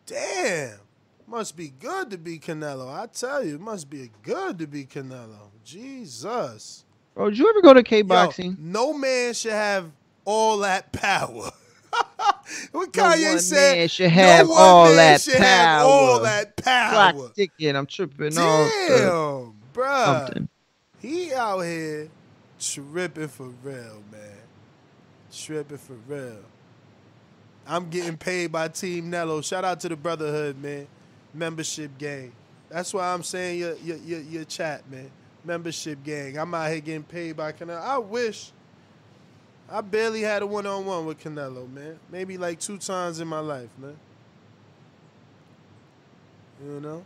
Damn. 0.06 0.78
Must 1.26 1.56
be 1.56 1.68
good 1.68 2.10
to 2.10 2.18
be 2.18 2.38
Canelo. 2.38 2.92
I 2.92 3.06
tell 3.06 3.44
you, 3.44 3.54
it 3.54 3.60
must 3.60 3.88
be 3.88 4.10
good 4.22 4.58
to 4.58 4.66
be 4.66 4.84
Canelo. 4.84 5.50
Jesus. 5.64 6.84
Bro, 7.14 7.30
did 7.30 7.38
you 7.38 7.48
ever 7.48 7.62
go 7.62 7.72
to 7.72 7.82
K 7.82 7.98
Yo, 7.98 8.02
boxing? 8.04 8.56
no 8.58 8.92
man 8.92 9.32
should 9.34 9.52
have 9.52 9.90
all 10.24 10.58
that 10.58 10.92
power. 10.92 11.50
what 12.72 12.94
No 12.94 13.02
Kanye 13.04 13.38
said, 13.40 13.78
man 13.78 13.88
should 13.88 14.10
have 14.10 14.48
no 14.48 14.54
all 14.54 14.84
man 14.86 14.96
that 14.96 15.20
should 15.20 15.34
have 15.34 15.86
all 15.86 16.16
power. 16.18 16.24
that 16.24 16.56
Clock 16.56 17.14
power. 17.14 17.30
ticking. 17.34 17.76
I'm 17.76 17.86
tripping 17.86 18.36
off. 18.36 18.70
Damn, 18.88 19.54
bruh. 19.72 20.26
something. 20.26 20.48
He 21.00 21.32
out 21.32 21.60
here 21.60 22.08
tripping 22.58 23.28
for 23.28 23.48
real, 23.62 24.02
man. 24.12 24.38
Tripping 25.32 25.78
for 25.78 25.96
real. 26.06 26.38
I'm 27.66 27.88
getting 27.88 28.16
paid 28.16 28.52
by 28.52 28.68
Team 28.68 29.10
Nello. 29.10 29.40
Shout 29.40 29.64
out 29.64 29.80
to 29.80 29.88
the 29.88 29.96
Brotherhood, 29.96 30.60
man. 30.60 30.86
Membership 31.32 31.96
gang. 31.98 32.32
That's 32.68 32.92
why 32.92 33.12
I'm 33.12 33.22
saying 33.22 33.58
your 33.58 33.76
your 33.76 33.96
your, 33.98 34.20
your 34.20 34.44
chat, 34.44 34.88
man. 34.90 35.10
Membership 35.44 36.02
gang. 36.04 36.36
I'm 36.36 36.52
out 36.54 36.70
here 36.70 36.80
getting 36.80 37.02
paid 37.02 37.36
by 37.36 37.52
Canelo. 37.52 37.80
I 37.80 37.98
wish. 37.98 38.52
I 39.72 39.80
barely 39.80 40.22
had 40.22 40.42
a 40.42 40.46
one 40.46 40.66
on 40.66 40.84
one 40.84 41.06
with 41.06 41.20
Canelo, 41.22 41.70
man. 41.72 41.98
Maybe 42.10 42.36
like 42.36 42.58
two 42.58 42.76
times 42.76 43.20
in 43.20 43.28
my 43.28 43.38
life, 43.38 43.68
man. 43.78 43.96
You 46.62 46.80
know? 46.80 47.04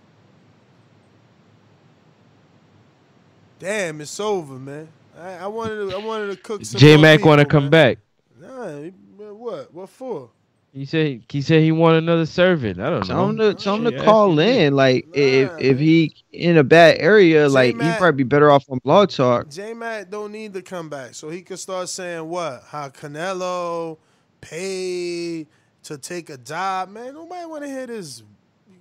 Damn, 3.58 4.00
it's 4.00 4.18
over, 4.20 4.54
man. 4.54 4.88
I, 5.18 5.34
I 5.34 5.46
wanted 5.46 5.90
to 5.90 5.96
I 5.96 6.04
wanted 6.04 6.28
to 6.34 6.36
cook 6.36 6.64
some 6.64 6.78
J 6.78 6.96
Mac 6.96 7.24
want 7.24 7.40
to 7.40 7.46
come 7.46 7.64
man. 7.64 7.70
back. 7.70 7.98
Nah, 8.40 8.82
he- 8.82 8.92
what? 9.18 9.72
What 9.72 9.88
for? 9.88 10.30
He 10.72 10.84
said 10.86 11.22
he 11.28 11.40
said 11.40 11.62
he 11.62 11.70
want 11.70 11.96
another 11.98 12.26
servant. 12.26 12.80
I 12.80 12.90
don't 12.90 13.06
Tell 13.06 13.28
him 13.28 13.36
know. 13.36 13.52
to 13.52 13.62
tell 13.62 13.76
him 13.76 13.84
to 13.84 13.90
Shit, 13.92 14.02
call 14.02 14.38
in. 14.40 14.74
Like 14.74 15.06
if 15.14 15.50
if 15.60 15.78
he 15.78 16.14
in 16.32 16.56
a 16.56 16.64
bad 16.64 16.96
area, 16.98 17.48
like 17.48 17.80
he'd 17.80 17.96
probably 17.96 18.24
be 18.24 18.28
better 18.28 18.50
off 18.50 18.64
on 18.68 18.78
Blog 18.82 19.10
Talk. 19.10 19.48
J 19.50 19.72
Mac 19.72 20.10
don't 20.10 20.32
need 20.32 20.52
to 20.54 20.62
come 20.62 20.88
back, 20.88 21.14
so 21.14 21.30
he 21.30 21.42
could 21.42 21.60
start 21.60 21.88
saying 21.88 22.28
what? 22.28 22.64
How 22.66 22.88
Canelo 22.88 23.98
paid 24.40 25.46
to 25.84 25.96
take 25.98 26.30
a 26.30 26.38
job, 26.38 26.88
man. 26.88 27.14
Nobody 27.14 27.46
want 27.46 27.62
to 27.62 27.68
hear 27.68 27.86
this. 27.86 28.22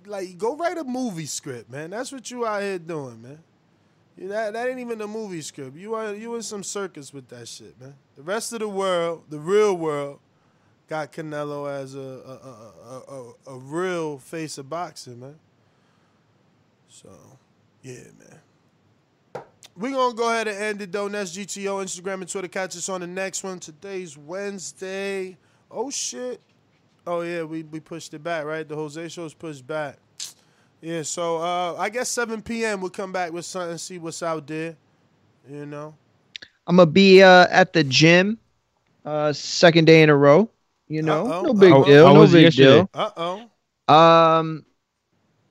Like, 0.06 0.36
go 0.36 0.56
write 0.56 0.76
a 0.78 0.84
movie 0.84 1.26
script, 1.26 1.70
man. 1.70 1.90
That's 1.90 2.10
what 2.12 2.30
you 2.30 2.44
out 2.44 2.60
here 2.62 2.78
doing, 2.78 3.22
man. 3.22 3.38
That 4.16 4.52
that 4.52 4.68
ain't 4.68 4.78
even 4.78 5.00
a 5.00 5.08
movie 5.08 5.42
script. 5.42 5.76
You 5.76 5.94
are 5.94 6.14
you 6.14 6.34
in 6.36 6.42
some 6.42 6.62
circus 6.62 7.12
with 7.12 7.28
that 7.28 7.48
shit, 7.48 7.78
man. 7.80 7.94
The 8.16 8.22
rest 8.22 8.52
of 8.52 8.60
the 8.60 8.68
world, 8.68 9.24
the 9.28 9.40
real 9.40 9.76
world, 9.76 10.20
got 10.88 11.12
Canelo 11.12 11.68
as 11.68 11.96
a 11.96 11.98
a, 11.98 12.92
a, 12.92 13.52
a, 13.52 13.54
a, 13.54 13.58
real 13.58 14.18
face 14.18 14.56
of 14.58 14.70
boxing, 14.70 15.18
man. 15.18 15.36
So, 16.88 17.10
yeah, 17.82 18.04
man. 18.18 19.42
We're 19.76 19.90
gonna 19.90 20.14
go 20.14 20.30
ahead 20.30 20.46
and 20.46 20.56
end 20.56 20.82
it 20.82 20.92
though. 20.92 21.08
Next 21.08 21.36
GTO, 21.36 21.82
Instagram 21.82 22.14
and 22.14 22.28
Twitter. 22.28 22.46
Catch 22.46 22.76
us 22.76 22.88
on 22.88 23.00
the 23.00 23.08
next 23.08 23.42
one. 23.42 23.58
Today's 23.58 24.16
Wednesday. 24.16 25.36
Oh 25.70 25.90
shit. 25.90 26.40
Oh 27.04 27.22
yeah, 27.22 27.42
we, 27.42 27.64
we 27.64 27.80
pushed 27.80 28.14
it 28.14 28.22
back, 28.22 28.44
right? 28.44 28.66
The 28.66 28.76
Jose 28.76 29.08
show's 29.08 29.34
pushed 29.34 29.66
back. 29.66 29.98
Yeah, 30.80 31.02
so 31.02 31.38
uh 31.38 31.76
I 31.78 31.88
guess 31.88 32.08
7 32.08 32.64
p.m. 32.64 32.80
we'll 32.80 32.90
come 32.90 33.12
back 33.12 33.32
with 33.32 33.44
something, 33.44 33.78
see 33.78 33.98
what's 33.98 34.22
out 34.22 34.46
there. 34.46 34.76
You 35.48 35.66
know? 35.66 35.94
I'm 36.66 36.76
gonna 36.76 36.90
be 36.90 37.22
uh, 37.22 37.46
at 37.50 37.72
the 37.72 37.84
gym, 37.84 38.38
uh, 39.04 39.32
second 39.32 39.86
day 39.86 40.02
in 40.02 40.10
a 40.10 40.16
row. 40.16 40.50
You 40.88 41.02
know, 41.02 41.32
Uh-oh, 41.32 41.42
no 41.42 41.54
big 41.54 41.72
uh-oh. 41.72 41.84
deal. 41.84 42.06
How 42.06 42.12
No 42.12 42.20
was 42.20 42.32
big 42.32 42.42
yesterday? 42.42 42.56
deal. 42.56 42.90
Uh 42.94 43.10
oh. 43.16 43.50
Um, 43.88 44.64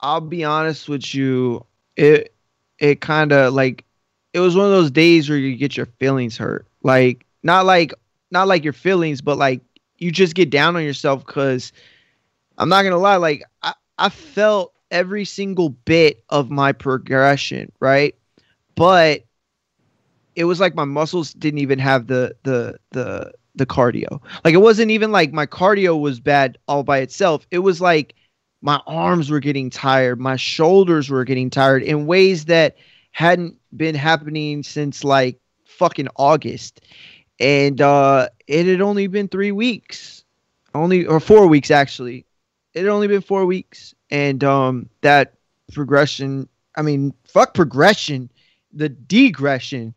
I'll 0.01 0.21
be 0.21 0.43
honest 0.43 0.87
with 0.89 1.13
you. 1.13 1.65
It 1.95 2.33
it 2.79 3.01
kind 3.01 3.31
of 3.31 3.53
like 3.53 3.85
it 4.33 4.39
was 4.39 4.55
one 4.55 4.65
of 4.65 4.71
those 4.71 4.91
days 4.91 5.29
where 5.29 5.37
you 5.37 5.55
get 5.55 5.77
your 5.77 5.85
feelings 5.85 6.37
hurt. 6.37 6.67
Like 6.83 7.25
not 7.43 7.65
like 7.65 7.93
not 8.31 8.47
like 8.47 8.63
your 8.63 8.73
feelings, 8.73 9.21
but 9.21 9.37
like 9.37 9.61
you 9.97 10.11
just 10.11 10.35
get 10.35 10.49
down 10.49 10.75
on 10.75 10.83
yourself 10.83 11.25
because 11.25 11.71
I'm 12.57 12.69
not 12.69 12.83
gonna 12.83 12.97
lie. 12.97 13.17
Like 13.17 13.43
I 13.61 13.73
I 13.97 14.09
felt 14.09 14.72
every 14.93 15.25
single 15.25 15.69
bit 15.69 16.23
of 16.29 16.49
my 16.49 16.71
progression, 16.71 17.71
right? 17.81 18.15
But 18.75 19.25
it 20.35 20.45
was 20.45 20.59
like 20.59 20.75
my 20.75 20.85
muscles 20.85 21.33
didn't 21.33 21.59
even 21.59 21.79
have 21.79 22.07
the 22.07 22.35
the 22.43 22.77
the 22.91 23.33
the 23.55 23.65
cardio. 23.65 24.21
Like 24.45 24.53
it 24.53 24.61
wasn't 24.61 24.91
even 24.91 25.11
like 25.11 25.33
my 25.33 25.45
cardio 25.45 25.99
was 25.99 26.19
bad 26.19 26.57
all 26.67 26.83
by 26.83 26.99
itself. 26.99 27.45
It 27.51 27.59
was 27.59 27.81
like 27.81 28.15
my 28.61 28.79
arms 28.87 29.29
were 29.29 29.41
getting 29.41 29.69
tired, 29.69 30.19
my 30.19 30.37
shoulders 30.37 31.09
were 31.09 31.25
getting 31.25 31.49
tired 31.49 31.83
in 31.83 32.05
ways 32.05 32.45
that 32.45 32.77
hadn't 33.11 33.57
been 33.75 33.95
happening 33.95 34.63
since 34.63 35.03
like 35.03 35.39
fucking 35.65 36.07
August. 36.15 36.81
And 37.39 37.81
uh 37.81 38.29
it 38.47 38.67
had 38.67 38.81
only 38.81 39.07
been 39.07 39.27
3 39.27 39.51
weeks. 39.51 40.23
Only 40.75 41.05
or 41.05 41.19
4 41.19 41.47
weeks 41.47 41.71
actually. 41.71 42.25
It 42.73 42.81
had 42.81 42.89
only 42.89 43.07
been 43.07 43.21
4 43.21 43.45
weeks 43.45 43.93
and 44.13 44.45
um 44.45 44.89
that 45.01 45.33
progression, 45.73 46.47
I 46.77 46.83
mean, 46.83 47.13
fuck 47.25 47.53
progression, 47.53 48.29
the 48.71 48.89
degression 48.89 49.93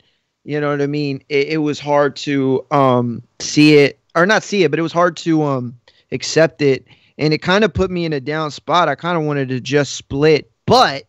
you 0.47 0.61
know 0.61 0.71
what 0.71 0.81
I 0.81 0.87
mean? 0.87 1.25
It, 1.29 1.49
it 1.49 1.57
was 1.59 1.81
hard 1.81 2.15
to 2.19 2.65
um 2.71 3.23
see 3.41 3.75
it 3.79 3.99
or 4.15 4.25
not 4.27 4.45
see 4.45 4.63
it, 4.63 4.71
but 4.71 4.79
it 4.79 4.83
was 4.83 4.93
hard 4.93 5.17
to 5.19 5.43
um 5.43 5.77
accept 6.13 6.63
it, 6.63 6.87
and 7.19 7.35
it 7.35 7.39
kind 7.39 7.65
of 7.65 7.75
put 7.75 7.91
me 7.91 8.05
in 8.05 8.13
a 8.13 8.21
down 8.21 8.53
spot. 8.53 8.89
I 8.89 8.95
kind 8.95 9.19
of 9.19 9.25
wanted 9.25 9.49
to 9.49 9.61
just 9.61 9.95
split, 9.95 10.49
but 10.65 11.03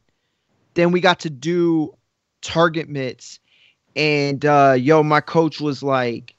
then 0.73 0.91
we 0.91 1.01
got 1.01 1.19
to 1.19 1.29
do 1.29 1.93
target 2.41 2.89
mitts, 2.89 3.39
and 3.95 4.43
uh 4.43 4.75
yo, 4.75 5.03
my 5.03 5.21
coach 5.21 5.61
was 5.61 5.83
like, 5.83 6.33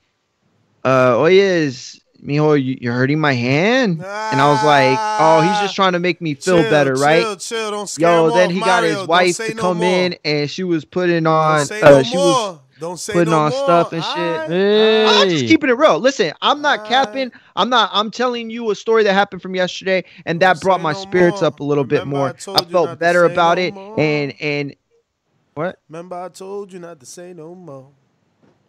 uh, 0.84 1.14
oh 1.18 1.26
yes. 1.26 2.00
Mijo, 2.24 2.54
you- 2.62 2.78
you're 2.80 2.94
hurting 2.94 3.20
my 3.20 3.32
hand, 3.32 3.98
and 4.02 4.40
I 4.40 4.50
was 4.50 4.64
like, 4.64 4.98
"Oh, 5.00 5.40
he's 5.40 5.60
just 5.60 5.76
trying 5.76 5.92
to 5.92 5.98
make 6.00 6.20
me 6.20 6.34
feel 6.34 6.60
Chill, 6.62 6.70
better, 6.70 6.94
right?" 6.94 7.22
Chill, 7.22 7.36
chill. 7.36 7.70
Don't 7.70 7.88
scare 7.88 8.10
Yo, 8.10 8.30
then 8.30 8.50
he 8.50 8.58
got 8.58 8.82
Mario. 8.82 8.98
his 8.98 9.06
wife 9.08 9.36
to 9.36 9.54
no 9.54 9.62
come 9.62 9.76
more. 9.78 9.86
in, 9.86 10.16
and 10.24 10.50
she 10.50 10.64
was 10.64 10.84
putting 10.84 11.26
on, 11.26 11.60
uh, 11.60 11.66
no 11.80 12.02
she 12.02 12.16
more. 12.16 12.24
was 12.26 12.58
Don't 12.80 12.98
say 12.98 13.12
putting 13.12 13.30
no 13.30 13.38
on 13.38 13.50
more. 13.50 13.64
stuff 13.64 13.92
and 13.92 14.02
shit. 14.02 14.48
Hey. 14.50 15.06
I'm 15.06 15.28
just 15.28 15.46
keeping 15.46 15.70
it 15.70 15.74
real. 15.78 15.98
Listen, 16.00 16.32
I'm 16.42 16.60
not 16.60 16.86
capping. 16.86 17.30
I'm 17.54 17.70
not. 17.70 17.90
I'm 17.92 18.10
telling 18.10 18.50
you 18.50 18.70
a 18.70 18.74
story 18.74 19.04
that 19.04 19.12
happened 19.14 19.40
from 19.42 19.54
yesterday, 19.54 20.02
and 20.26 20.40
that 20.40 20.60
brought 20.60 20.80
my 20.80 20.92
spirits 20.94 21.40
up 21.42 21.60
a 21.60 21.64
little 21.64 21.84
bit 21.84 22.06
more. 22.06 22.34
I, 22.46 22.52
not 22.52 22.70
felt 22.70 22.98
better 22.98 23.24
about 23.24 23.58
it, 23.58 23.74
and 23.76 24.34
and 24.40 24.74
what? 25.54 25.78
Remember, 25.88 26.16
I 26.16 26.28
told 26.30 26.72
you 26.72 26.80
not 26.80 26.98
to 27.00 27.06
say 27.06 27.32
no 27.32 27.54
more. 27.54 27.88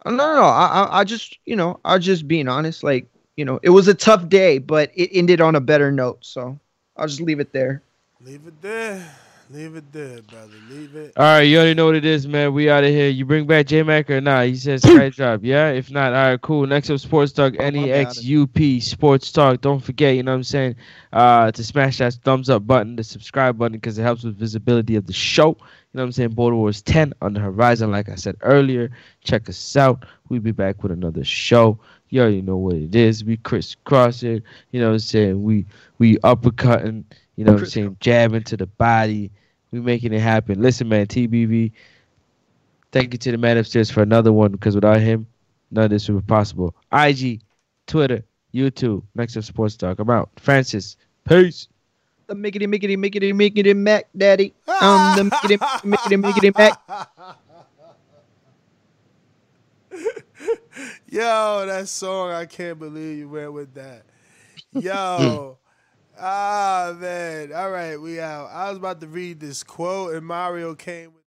Oh, 0.06 0.10
no, 0.10 0.16
no, 0.16 0.34
no. 0.36 0.42
I, 0.44 0.66
I, 0.66 1.00
I 1.00 1.04
just, 1.04 1.38
you 1.46 1.54
know, 1.56 1.78
I 1.84 1.98
just 1.98 2.26
being 2.26 2.48
honest. 2.48 2.82
Like, 2.82 3.06
you 3.40 3.46
know, 3.46 3.58
it 3.62 3.70
was 3.70 3.88
a 3.88 3.94
tough 3.94 4.28
day, 4.28 4.58
but 4.58 4.90
it 4.94 5.08
ended 5.16 5.40
on 5.40 5.54
a 5.56 5.60
better 5.60 5.90
note. 5.90 6.18
So 6.20 6.60
I'll 6.94 7.06
just 7.06 7.22
leave 7.22 7.40
it 7.40 7.54
there. 7.54 7.82
Leave 8.20 8.46
it 8.46 8.60
there. 8.60 9.02
Leave 9.48 9.76
it 9.76 9.90
there, 9.92 10.20
brother. 10.20 10.52
Leave 10.68 10.94
it. 10.94 11.14
All 11.16 11.24
right, 11.24 11.40
you 11.40 11.56
already 11.56 11.72
know 11.72 11.86
what 11.86 11.94
it 11.96 12.04
is, 12.04 12.28
man. 12.28 12.52
We 12.52 12.68
out 12.68 12.84
of 12.84 12.90
here. 12.90 13.08
You 13.08 13.24
bring 13.24 13.46
back 13.46 13.66
J 13.66 13.82
Mac 13.82 14.10
or 14.10 14.20
not? 14.20 14.44
He 14.44 14.56
says 14.56 14.82
sky 14.82 15.08
drop. 15.16 15.40
Yeah. 15.42 15.70
If 15.70 15.90
not, 15.90 16.12
all 16.12 16.30
right, 16.32 16.40
cool. 16.42 16.66
Next 16.66 16.90
up, 16.90 17.00
Sports 17.00 17.32
Talk, 17.32 17.54
Oh, 17.58 17.70
Next 17.70 18.18
Up 18.18 18.82
Sports 18.82 19.32
Talk. 19.32 19.62
Don't 19.62 19.80
forget, 19.80 20.16
you 20.16 20.22
know 20.22 20.32
what 20.32 20.36
I'm 20.36 20.44
saying, 20.44 20.76
uh, 21.14 21.50
to 21.50 21.64
smash 21.64 21.98
that 21.98 22.12
thumbs 22.22 22.50
up 22.50 22.66
button, 22.66 22.94
the 22.94 23.02
subscribe 23.02 23.56
button, 23.56 23.78
because 23.78 23.98
it 23.98 24.02
helps 24.02 24.22
with 24.22 24.38
visibility 24.38 24.96
of 24.96 25.06
the 25.06 25.14
show. 25.14 25.48
You 25.48 25.96
know 25.96 26.02
what 26.02 26.08
I'm 26.08 26.12
saying? 26.12 26.30
Border 26.30 26.56
Wars 26.56 26.82
10 26.82 27.14
on 27.20 27.32
the 27.32 27.40
horizon, 27.40 27.90
like 27.90 28.10
I 28.10 28.16
said 28.16 28.36
earlier. 28.42 28.90
Check 29.24 29.48
us 29.48 29.76
out. 29.76 30.04
We'll 30.28 30.40
be 30.40 30.52
back 30.52 30.84
with 30.84 30.92
another 30.92 31.24
show. 31.24 31.80
You 32.10 32.22
already 32.22 32.42
know 32.42 32.56
what 32.56 32.74
it 32.74 32.94
is. 32.94 33.24
We 33.24 33.36
crisscross 33.38 34.22
it. 34.22 34.42
You 34.72 34.80
know 34.80 34.88
what 34.88 34.94
I'm 34.94 34.98
saying? 34.98 35.42
We 35.42 35.64
we 35.98 36.16
uppercutting. 36.18 37.04
You 37.36 37.44
know 37.44 37.52
what 37.52 37.62
I'm 37.62 37.66
saying? 37.66 37.96
Jabbing 38.00 38.42
to 38.44 38.56
the 38.56 38.66
body. 38.66 39.30
We 39.70 39.80
making 39.80 40.12
it 40.12 40.20
happen. 40.20 40.60
Listen, 40.60 40.88
man, 40.88 41.06
TBV. 41.06 41.72
Thank 42.92 43.12
you 43.12 43.18
to 43.18 43.30
the 43.30 43.38
man 43.38 43.56
upstairs 43.56 43.90
for 43.90 44.02
another 44.02 44.32
one 44.32 44.50
because 44.50 44.74
without 44.74 45.00
him, 45.00 45.26
none 45.70 45.84
of 45.84 45.90
this 45.90 46.08
would 46.08 46.26
be 46.26 46.28
possible. 46.28 46.74
IG, 46.92 47.40
Twitter, 47.86 48.24
YouTube, 48.52 49.04
Next 49.14 49.36
Up 49.36 49.44
Sports 49.44 49.76
Talk. 49.76 50.00
I'm 50.00 50.10
out. 50.10 50.28
Francis, 50.36 50.96
peace. 51.28 51.68
The 52.26 52.34
mickety, 52.34 52.66
mickety, 52.66 52.96
mickety, 52.96 53.32
mickety, 53.32 53.74
Mac, 53.74 54.08
daddy. 54.16 54.52
Um, 54.82 55.14
the 55.14 55.24
mickety, 55.24 55.58
mickety, 55.84 56.16
mickety, 56.16 56.50
Mac. 56.56 56.80
Yo, 61.10 61.66
that 61.66 61.88
song, 61.88 62.30
I 62.30 62.46
can't 62.46 62.78
believe 62.78 63.18
you 63.18 63.28
went 63.28 63.52
with 63.52 63.74
that. 63.74 64.04
Yo. 64.72 65.58
ah, 66.20 66.94
man. 66.96 67.52
All 67.52 67.72
right, 67.72 68.00
we 68.00 68.20
out. 68.20 68.46
I 68.52 68.68
was 68.68 68.78
about 68.78 69.00
to 69.00 69.08
read 69.08 69.40
this 69.40 69.64
quote, 69.64 70.14
and 70.14 70.24
Mario 70.24 70.76
came 70.76 71.12
with 71.12 71.19